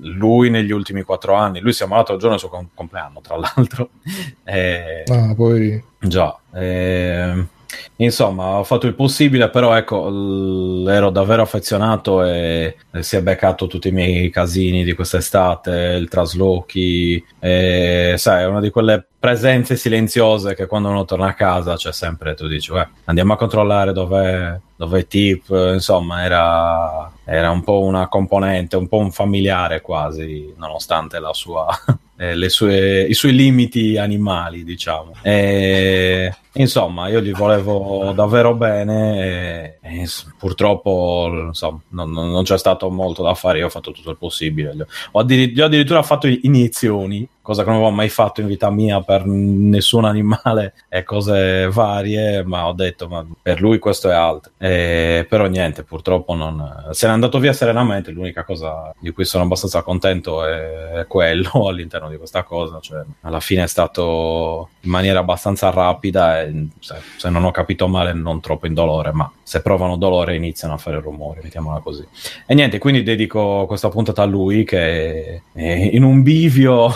Lui 0.00 0.50
negli 0.50 0.72
ultimi 0.72 1.02
quattro 1.02 1.34
anni, 1.34 1.60
lui 1.60 1.72
si 1.72 1.82
è 1.82 1.86
ammalato 1.86 2.12
il 2.12 2.18
giorno 2.18 2.36
del 2.36 2.40
suo 2.44 2.48
com- 2.54 2.68
compleanno, 2.74 3.20
tra 3.20 3.36
l'altro. 3.36 3.90
Eh, 4.44 5.02
Ah, 5.10 5.34
poi 5.34 5.82
Già, 5.98 6.38
ehm, 6.54 7.48
insomma, 7.96 8.58
ho 8.58 8.64
fatto 8.64 8.86
il 8.86 8.94
possibile, 8.94 9.50
però 9.50 9.74
ecco, 9.76 10.08
l- 10.08 10.86
ero 10.88 11.10
davvero 11.10 11.42
affezionato 11.42 12.22
e, 12.22 12.76
e 12.92 13.02
si 13.02 13.16
è 13.16 13.22
beccato 13.22 13.66
tutti 13.66 13.88
i 13.88 13.92
miei 13.92 14.30
casini 14.30 14.84
di 14.84 14.94
quest'estate, 14.94 15.96
il 15.98 16.08
traslochi, 16.08 17.24
e, 17.40 18.14
sai, 18.18 18.42
è 18.42 18.46
una 18.46 18.60
di 18.60 18.70
quelle 18.70 19.04
presenze 19.18 19.74
silenziose 19.76 20.54
che 20.54 20.66
quando 20.66 20.88
uno 20.90 21.04
torna 21.04 21.28
a 21.28 21.34
casa 21.34 21.74
c'è 21.74 21.92
sempre, 21.92 22.34
tu 22.34 22.46
dici, 22.46 22.70
"Uè, 22.72 22.86
andiamo 23.04 23.32
a 23.32 23.36
controllare 23.36 23.92
dov'è, 23.92 24.58
dove 24.76 25.06
Tip, 25.06 25.48
insomma, 25.72 26.22
era, 26.22 27.10
era 27.24 27.50
un 27.50 27.62
po' 27.64 27.80
una 27.80 28.08
componente, 28.08 28.76
un 28.76 28.88
po' 28.88 28.98
un 28.98 29.10
familiare 29.10 29.80
quasi, 29.80 30.52
nonostante 30.56 31.18
sua, 31.32 31.66
eh, 32.16 32.36
sue, 32.48 33.02
i 33.02 33.14
suoi 33.14 33.34
limiti 33.34 33.96
animali, 33.96 34.64
diciamo. 34.64 35.12
E, 35.22 36.34
insomma, 36.56 37.08
io 37.08 37.20
gli 37.20 37.32
volevo 37.32 38.12
davvero 38.14 38.54
bene 38.54 39.78
e, 39.80 40.02
e 40.02 40.08
purtroppo 40.38 41.28
insomma, 41.48 41.80
non, 41.90 42.10
non- 42.10 42.44
c'è 42.44 42.58
stato 42.58 42.90
molto 42.90 43.22
da 43.22 43.34
fare, 43.34 43.58
io 43.58 43.66
ho 43.66 43.70
fatto 43.70 43.92
tutto 43.92 44.10
il 44.10 44.16
possibile. 44.16 44.74
Gli 44.74 44.80
ho, 44.80 45.24
gli 45.24 45.60
ho 45.60 45.64
addirittura 45.64 46.02
fatto 46.02 46.26
iniezioni, 46.26 47.28
cosa 47.46 47.62
che 47.62 47.68
non 47.68 47.78
avevo 47.78 47.94
mai 47.94 48.08
fatto 48.08 48.40
in 48.40 48.48
vita 48.48 48.70
mia 48.70 49.00
per 49.02 49.24
nessun 49.24 50.04
animale 50.04 50.74
e 50.88 51.04
cose 51.04 51.68
varie, 51.70 52.42
ma 52.42 52.66
ho 52.66 52.72
detto, 52.72 53.06
ma 53.06 53.24
per 53.40 53.60
lui 53.60 53.78
questo 53.78 54.10
è 54.10 54.14
altro. 54.14 54.50
E, 54.58 55.24
però 55.28 55.46
niente, 55.46 55.84
purtroppo 55.84 56.34
non... 56.34 56.88
Se 56.90 57.06
n'è 57.06 57.12
andato 57.12 57.38
via 57.38 57.52
serenamente, 57.52 58.10
l'unica 58.10 58.42
cosa 58.42 58.92
di 58.98 59.12
cui 59.12 59.24
sono 59.24 59.44
abbastanza 59.44 59.82
contento 59.82 60.44
è 60.44 61.04
quello 61.06 61.50
all'interno 61.70 62.08
di 62.08 62.16
questa 62.16 62.42
cosa, 62.42 62.80
cioè 62.80 63.04
alla 63.20 63.38
fine 63.38 63.62
è 63.62 63.68
stato 63.68 64.70
in 64.80 64.90
maniera 64.90 65.20
abbastanza 65.20 65.70
rapida 65.70 66.42
e 66.42 66.45
se, 66.78 66.96
se 67.16 67.30
non 67.30 67.44
ho 67.44 67.50
capito 67.50 67.88
male 67.88 68.12
non 68.12 68.40
troppo 68.40 68.66
indolore, 68.66 69.12
ma 69.12 69.30
se 69.42 69.62
provano 69.62 69.96
dolore 69.96 70.36
iniziano 70.36 70.74
a 70.74 70.78
fare 70.78 71.00
rumore, 71.00 71.40
mettiamola 71.42 71.80
così. 71.80 72.06
E 72.46 72.54
niente, 72.54 72.78
quindi 72.78 73.02
dedico 73.02 73.64
questa 73.66 73.88
puntata 73.88 74.22
a 74.22 74.26
lui 74.26 74.64
che 74.64 75.42
è 75.52 75.90
in 75.92 76.02
un 76.02 76.22
bivio 76.22 76.90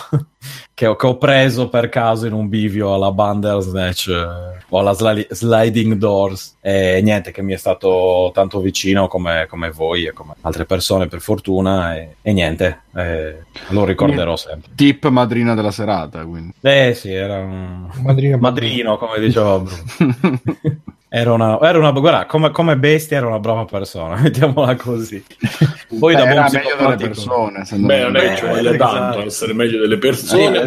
che 0.80 0.86
ho, 0.86 0.96
che 0.96 1.06
ho 1.06 1.18
preso 1.18 1.68
per 1.68 1.90
caso 1.90 2.26
in 2.26 2.32
un 2.32 2.48
bivio 2.48 2.94
alla 2.94 3.12
Bandersnatch 3.12 4.08
eh, 4.08 4.64
o 4.68 4.78
alla 4.78 4.94
Sli- 4.94 5.26
Sliding 5.28 5.94
Doors 5.94 6.56
e 6.60 7.00
niente, 7.02 7.32
che 7.32 7.42
mi 7.42 7.52
è 7.52 7.56
stato 7.56 8.30
tanto 8.32 8.60
vicino 8.60 9.06
come, 9.06 9.46
come 9.46 9.70
voi 9.70 10.06
e 10.06 10.12
come 10.12 10.34
altre 10.40 10.64
persone 10.64 11.06
per 11.06 11.20
fortuna 11.20 11.96
e, 11.96 12.16
e 12.22 12.32
niente, 12.32 12.82
eh, 12.94 13.44
lo 13.68 13.84
ricorderò 13.84 14.36
sempre. 14.36 14.70
Tip 14.74 15.08
madrina 15.08 15.54
della 15.54 15.70
serata, 15.70 16.24
quindi. 16.24 16.54
Eh 16.62 16.94
sì, 16.94 17.12
era 17.12 17.38
un 17.40 17.90
Madrina, 18.02 18.38
madrino, 18.38 18.96
come 18.96 19.20
diceva 19.20 19.58
Bruno. 19.58 20.40
Era 21.12 21.32
una, 21.32 21.58
era 21.60 21.76
una 21.78 21.90
guarda, 21.90 22.24
come, 22.26 22.50
come 22.52 22.76
bestia 22.76 23.16
era 23.16 23.26
una 23.26 23.40
brava 23.40 23.64
persona, 23.64 24.14
mettiamola 24.22 24.76
così. 24.76 25.22
Poi 25.98 26.14
da 26.14 26.24
Beh, 26.24 26.30
buon 26.34 26.44
era 26.46 26.50
meglio 26.52 26.76
delle 26.76 26.96
persone. 27.08 27.64
Beh, 27.86 28.02
non 28.02 28.16
è 28.16 28.20
che 28.20 28.36
ci 28.36 28.44
Eh, 28.44 28.48
voglia 28.48 28.70
esatto. 28.74 28.92
tanto 28.94 29.20
essere 29.26 29.52
meglio 29.52 29.80
delle 29.80 29.98
persone, 29.98 30.64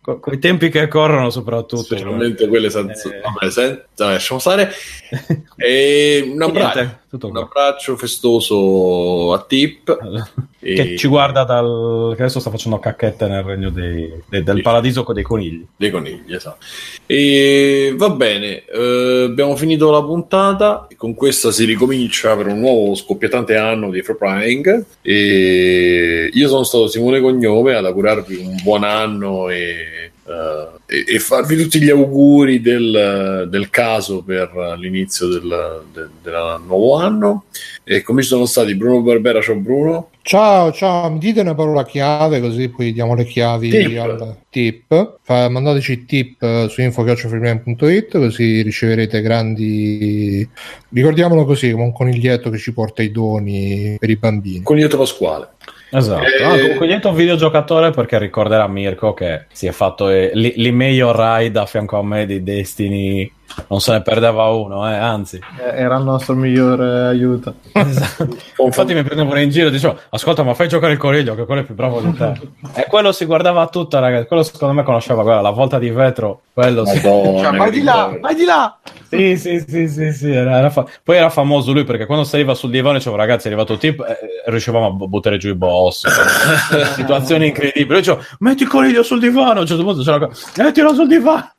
Co- 0.00 0.18
coi 0.20 0.38
tempi 0.38 0.70
che 0.70 0.86
corrono 0.88 1.30
soprattutto. 1.30 1.82
specialmente 1.82 2.46
quelle 2.48 2.70
senza... 2.70 3.08
Eh. 3.10 3.20
Vabbè, 3.20 3.50
sen- 3.50 3.82
vabbè, 3.96 4.12
lasciamo 4.12 4.40
stare. 4.40 4.70
E 5.56 6.30
un 6.32 6.40
abbraccio, 6.40 6.78
Niente, 6.78 6.99
tutto 7.10 7.26
un 7.26 7.32
qua. 7.32 7.42
abbraccio 7.42 7.96
festoso 7.96 9.32
a 9.32 9.44
Tip. 9.46 9.98
E- 10.62 10.74
Che 10.74 10.96
ci 10.98 11.08
guarda 11.08 11.44
dal... 11.44 12.12
che 12.16 12.22
adesso 12.22 12.38
sta 12.38 12.50
facendo 12.50 12.78
cacchette 12.78 13.26
nel 13.26 13.42
regno 13.42 13.70
dei- 13.70 14.12
de- 14.28 14.42
del 14.42 14.56
Sì. 14.56 14.62
paradiso 14.62 15.02
con 15.04 15.14
dei 15.14 15.24
conigli. 15.24 15.66
dei 15.76 15.90
conigli, 15.90 16.34
esatto. 16.34 16.64
E 17.06 17.94
va 17.96 18.10
bene, 18.10 18.64
eh, 18.66 19.24
abbiamo 19.28 19.56
finito 19.56 19.90
la 19.90 20.02
puntata. 20.02 20.86
Con 20.96 21.14
questa 21.14 21.50
si 21.50 21.64
ricomincia 21.64 22.36
per 22.36 22.46
un 22.46 22.60
nuovo 22.60 22.94
scoppiettante 22.94 23.56
anno 23.56 23.90
di 23.90 24.02
Free 24.02 24.16
Prying. 24.16 24.84
E 25.02 26.30
io 26.32 26.48
sono 26.48 26.62
stato 26.64 26.86
Simone 26.88 27.20
Cognome 27.20 27.74
ad 27.74 27.86
augurarvi 27.86 28.36
un 28.36 28.56
buon 28.62 28.84
anno 28.84 29.48
e, 29.48 30.09
eh, 30.26 30.68
e- 30.86 31.14
e 31.14 31.18
farvi 31.18 31.56
tutti 31.56 31.80
gli 31.80 31.90
auguri 31.90 32.60
del, 32.60 33.46
del 33.50 33.70
caso 33.70 34.22
per 34.22 34.76
l'inizio 34.78 35.26
del, 35.28 35.82
del- 35.92 36.10
del 36.22 36.60
nuovo 36.66 36.96
anno. 36.96 37.44
E 37.84 38.02
come 38.02 38.22
ci 38.22 38.28
sono 38.28 38.46
stati 38.46 38.74
Bruno 38.76 39.02
Barbera, 39.02 39.40
ciao 39.40 39.56
Bruno. 39.56 40.10
Ciao, 40.22 40.70
ciao, 40.70 41.10
mi 41.10 41.18
dite 41.18 41.40
una 41.40 41.54
parola 41.54 41.84
chiave 41.84 42.40
così 42.40 42.68
poi 42.68 42.92
diamo 42.92 43.14
le 43.14 43.24
chiavi 43.24 43.70
Tip. 43.70 43.98
al 43.98 44.36
tip. 44.50 45.16
Fa- 45.22 45.48
mandateci 45.48 46.04
tip 46.04 46.42
eh, 46.42 46.66
su 46.68 46.82
info.it 46.82 48.18
così 48.18 48.62
riceverete 48.62 49.20
grandi... 49.22 50.48
Ricordiamolo 50.92 51.44
così, 51.44 51.70
come 51.70 51.84
un 51.84 51.92
coniglietto 51.92 52.50
che 52.50 52.58
ci 52.58 52.72
porta 52.72 53.02
i 53.02 53.10
doni 53.10 53.96
per 53.98 54.10
i 54.10 54.16
bambini. 54.16 54.62
Coniglietto 54.62 54.98
Pasquale. 54.98 55.48
Esatto. 55.92 56.22
Eh, 56.22 56.42
Ah, 56.44 56.58
comunque 56.58 56.86
niente 56.86 57.08
un 57.08 57.14
videogiocatore 57.14 57.90
perché 57.90 58.18
ricorderà 58.18 58.66
Mirko 58.68 59.12
che 59.12 59.46
si 59.52 59.66
è 59.66 59.72
fatto 59.72 60.08
eh, 60.08 60.30
l'email 60.34 61.12
ride 61.12 61.58
a 61.58 61.66
fianco 61.66 61.98
a 61.98 62.04
me 62.04 62.26
di 62.26 62.42
Destiny. 62.42 63.30
Non 63.68 63.80
se 63.80 63.92
ne 63.92 64.02
perdeva 64.02 64.44
uno, 64.48 64.88
eh, 64.90 64.94
anzi. 64.94 65.36
Eh, 65.58 65.80
Era 65.82 65.96
il 65.96 66.04
nostro 66.04 66.34
miglior 66.34 66.80
eh, 66.82 67.06
aiuto. 67.08 67.54
Esatto. 67.80 68.36
Infatti 68.58 68.94
mi 68.94 69.02
prendevano 69.02 69.40
in 69.40 69.50
giro 69.50 69.68
e 69.68 69.70
dicevo, 69.70 69.98
ascolta 70.10 70.42
ma 70.42 70.54
fai 70.54 70.68
giocare 70.68 70.92
il 70.92 70.98
coniglio 70.98 71.34
che 71.34 71.44
quello 71.46 71.62
è 71.62 71.64
più 71.64 71.74
bravo 71.74 72.00
di 72.00 72.12
te. 72.14 72.32
e 72.74 72.86
quello 72.88 73.10
si 73.12 73.24
guardava 73.24 73.66
tutta 73.68 73.98
ragazzi, 73.98 74.26
quello 74.26 74.42
secondo 74.42 74.74
me 74.74 74.82
conosceva 74.82 75.22
quella, 75.22 75.40
la 75.40 75.50
volta 75.50 75.78
di 75.78 75.90
vetro, 75.90 76.42
quello. 76.52 76.82
Madonna, 76.84 77.42
Cioè, 77.42 77.56
vai 77.56 77.70
di 77.70 77.82
là, 77.82 78.16
vai 78.20 78.34
di 78.34 78.44
là! 78.44 78.78
Sì, 79.08 79.36
sì, 79.36 79.64
sì, 79.66 79.88
sì, 79.88 80.12
sì, 80.12 80.30
era- 80.30 80.58
era 80.58 80.70
fa- 80.70 80.86
Poi 81.02 81.16
era 81.16 81.30
famoso 81.30 81.72
lui 81.72 81.82
perché 81.82 82.06
quando 82.06 82.22
saliva 82.24 82.54
sul 82.54 82.70
divano 82.70 82.96
dicevo 82.98 83.16
ragazzi 83.16 83.48
è 83.48 83.50
arrivato 83.50 83.76
Tip 83.76 83.98
e 84.00 84.16
riuscivamo 84.50 84.86
a 84.86 84.90
bu- 84.90 85.08
buttare 85.08 85.36
giù 85.36 85.48
i 85.48 85.54
boss. 85.54 86.06
Situazioni 86.94 87.48
incredibili. 87.48 87.90
Io 87.94 87.96
dicevo 87.98 88.22
metti 88.40 88.62
il 88.62 88.68
coniglio 88.68 89.02
sul 89.02 89.18
divano, 89.18 89.58
a 89.58 89.60
un 89.62 89.66
certo 89.66 89.82
punto 89.82 90.02
c'era 90.02 90.28
mettilo 90.58 90.94
sul 90.94 91.08
divano. 91.08 91.50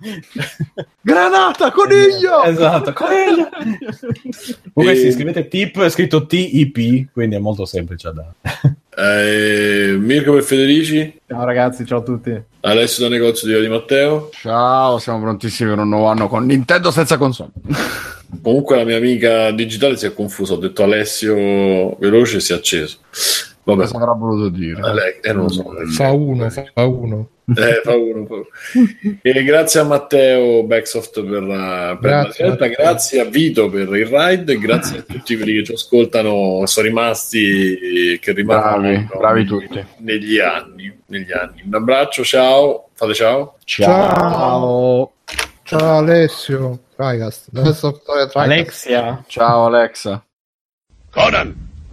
Granata, 1.01 1.71
coniglio! 1.87 2.43
esatto, 2.43 2.93
coniglio. 2.93 3.49
Comunque 4.73 4.99
sì, 4.99 5.11
scrivete 5.11 5.47
Tip, 5.47 5.81
è 5.81 5.89
scritto 5.89 6.25
T-I-P, 6.25 7.11
quindi 7.11 7.35
è 7.35 7.39
molto 7.39 7.65
semplice 7.65 8.11
da... 8.13 8.33
Eh, 8.93 9.95
Mirko 9.97 10.33
per 10.33 10.43
Federici, 10.43 11.21
Ciao 11.25 11.45
ragazzi, 11.45 11.85
ciao 11.85 11.99
a 11.99 12.03
tutti. 12.03 12.43
Alessio 12.59 13.07
da 13.07 13.09
negozio 13.09 13.47
di 13.47 13.53
Via 13.53 13.61
di 13.61 13.69
Matteo. 13.69 14.29
Ciao, 14.33 14.99
siamo 14.99 15.21
prontissimi 15.21 15.69
per 15.69 15.79
un 15.79 15.87
nuovo 15.87 16.07
anno 16.07 16.27
con 16.27 16.45
Nintendo 16.45 16.91
senza 16.91 17.17
console. 17.17 17.51
Comunque 18.41 18.75
la 18.75 18.83
mia 18.83 18.97
amica 18.97 19.49
digitale 19.51 19.95
si 19.95 20.05
è 20.05 20.13
confusa, 20.13 20.53
ho 20.53 20.57
detto 20.57 20.83
Alessio 20.83 21.95
veloce 21.99 22.41
si 22.41 22.51
è 22.51 22.55
acceso. 22.55 22.97
Vabbè, 23.63 23.81
Cosa 23.81 23.97
avrà 23.97 24.13
voluto 24.13 24.49
dire? 24.49 24.79
eh, 24.79 24.93
lei- 24.93 25.19
eh, 25.21 25.33
non 25.33 25.43
lo 25.43 25.49
so. 25.49 25.71
Fa 25.91 26.09
uno, 26.11 26.49
fa 26.49 26.85
uno. 26.85 27.29
Eh, 27.55 27.81
fa 27.83 27.95
uno, 27.95 28.25
fa 28.25 28.33
uno. 28.35 28.45
E 29.21 29.43
grazie 29.43 29.81
a 29.81 29.83
Matteo 29.83 30.63
Backsoft 30.63 31.21
per, 31.23 31.43
la- 31.43 31.97
per 31.99 32.09
la 32.09 32.21
Grazie, 32.21 32.31
scelta, 32.31 32.65
Matteo. 32.67 32.83
grazie 32.83 33.19
a 33.21 33.25
Vito 33.25 33.69
per 33.69 33.81
il 33.95 34.05
ride 34.07 34.53
e 34.53 34.57
grazie 34.57 34.99
a 34.99 35.01
tutti 35.01 35.35
quelli 35.35 35.53
che 35.57 35.63
ci 35.65 35.73
ascoltano, 35.73 36.65
sono 36.65 36.87
rimasti 36.87 38.17
che 38.19 38.31
rimangono 38.31 38.81
Bravi, 38.81 39.07
bravi 39.17 39.45
tutti. 39.45 39.85
negli 39.97 40.39
anni, 40.39 40.99
negli 41.07 41.31
anni. 41.31 41.61
Un 41.65 41.75
abbraccio, 41.75 42.23
ciao, 42.23 42.87
fate 42.93 43.13
ciao. 43.13 43.57
Ciao. 43.65 45.11
Ciao 45.63 45.97
Alessio. 45.97 46.79
Trigast. 46.95 47.49
Alexia. 48.33 49.23
Ciao 49.27 49.65
Alexa. 49.65 50.23
Conan, 51.11 51.69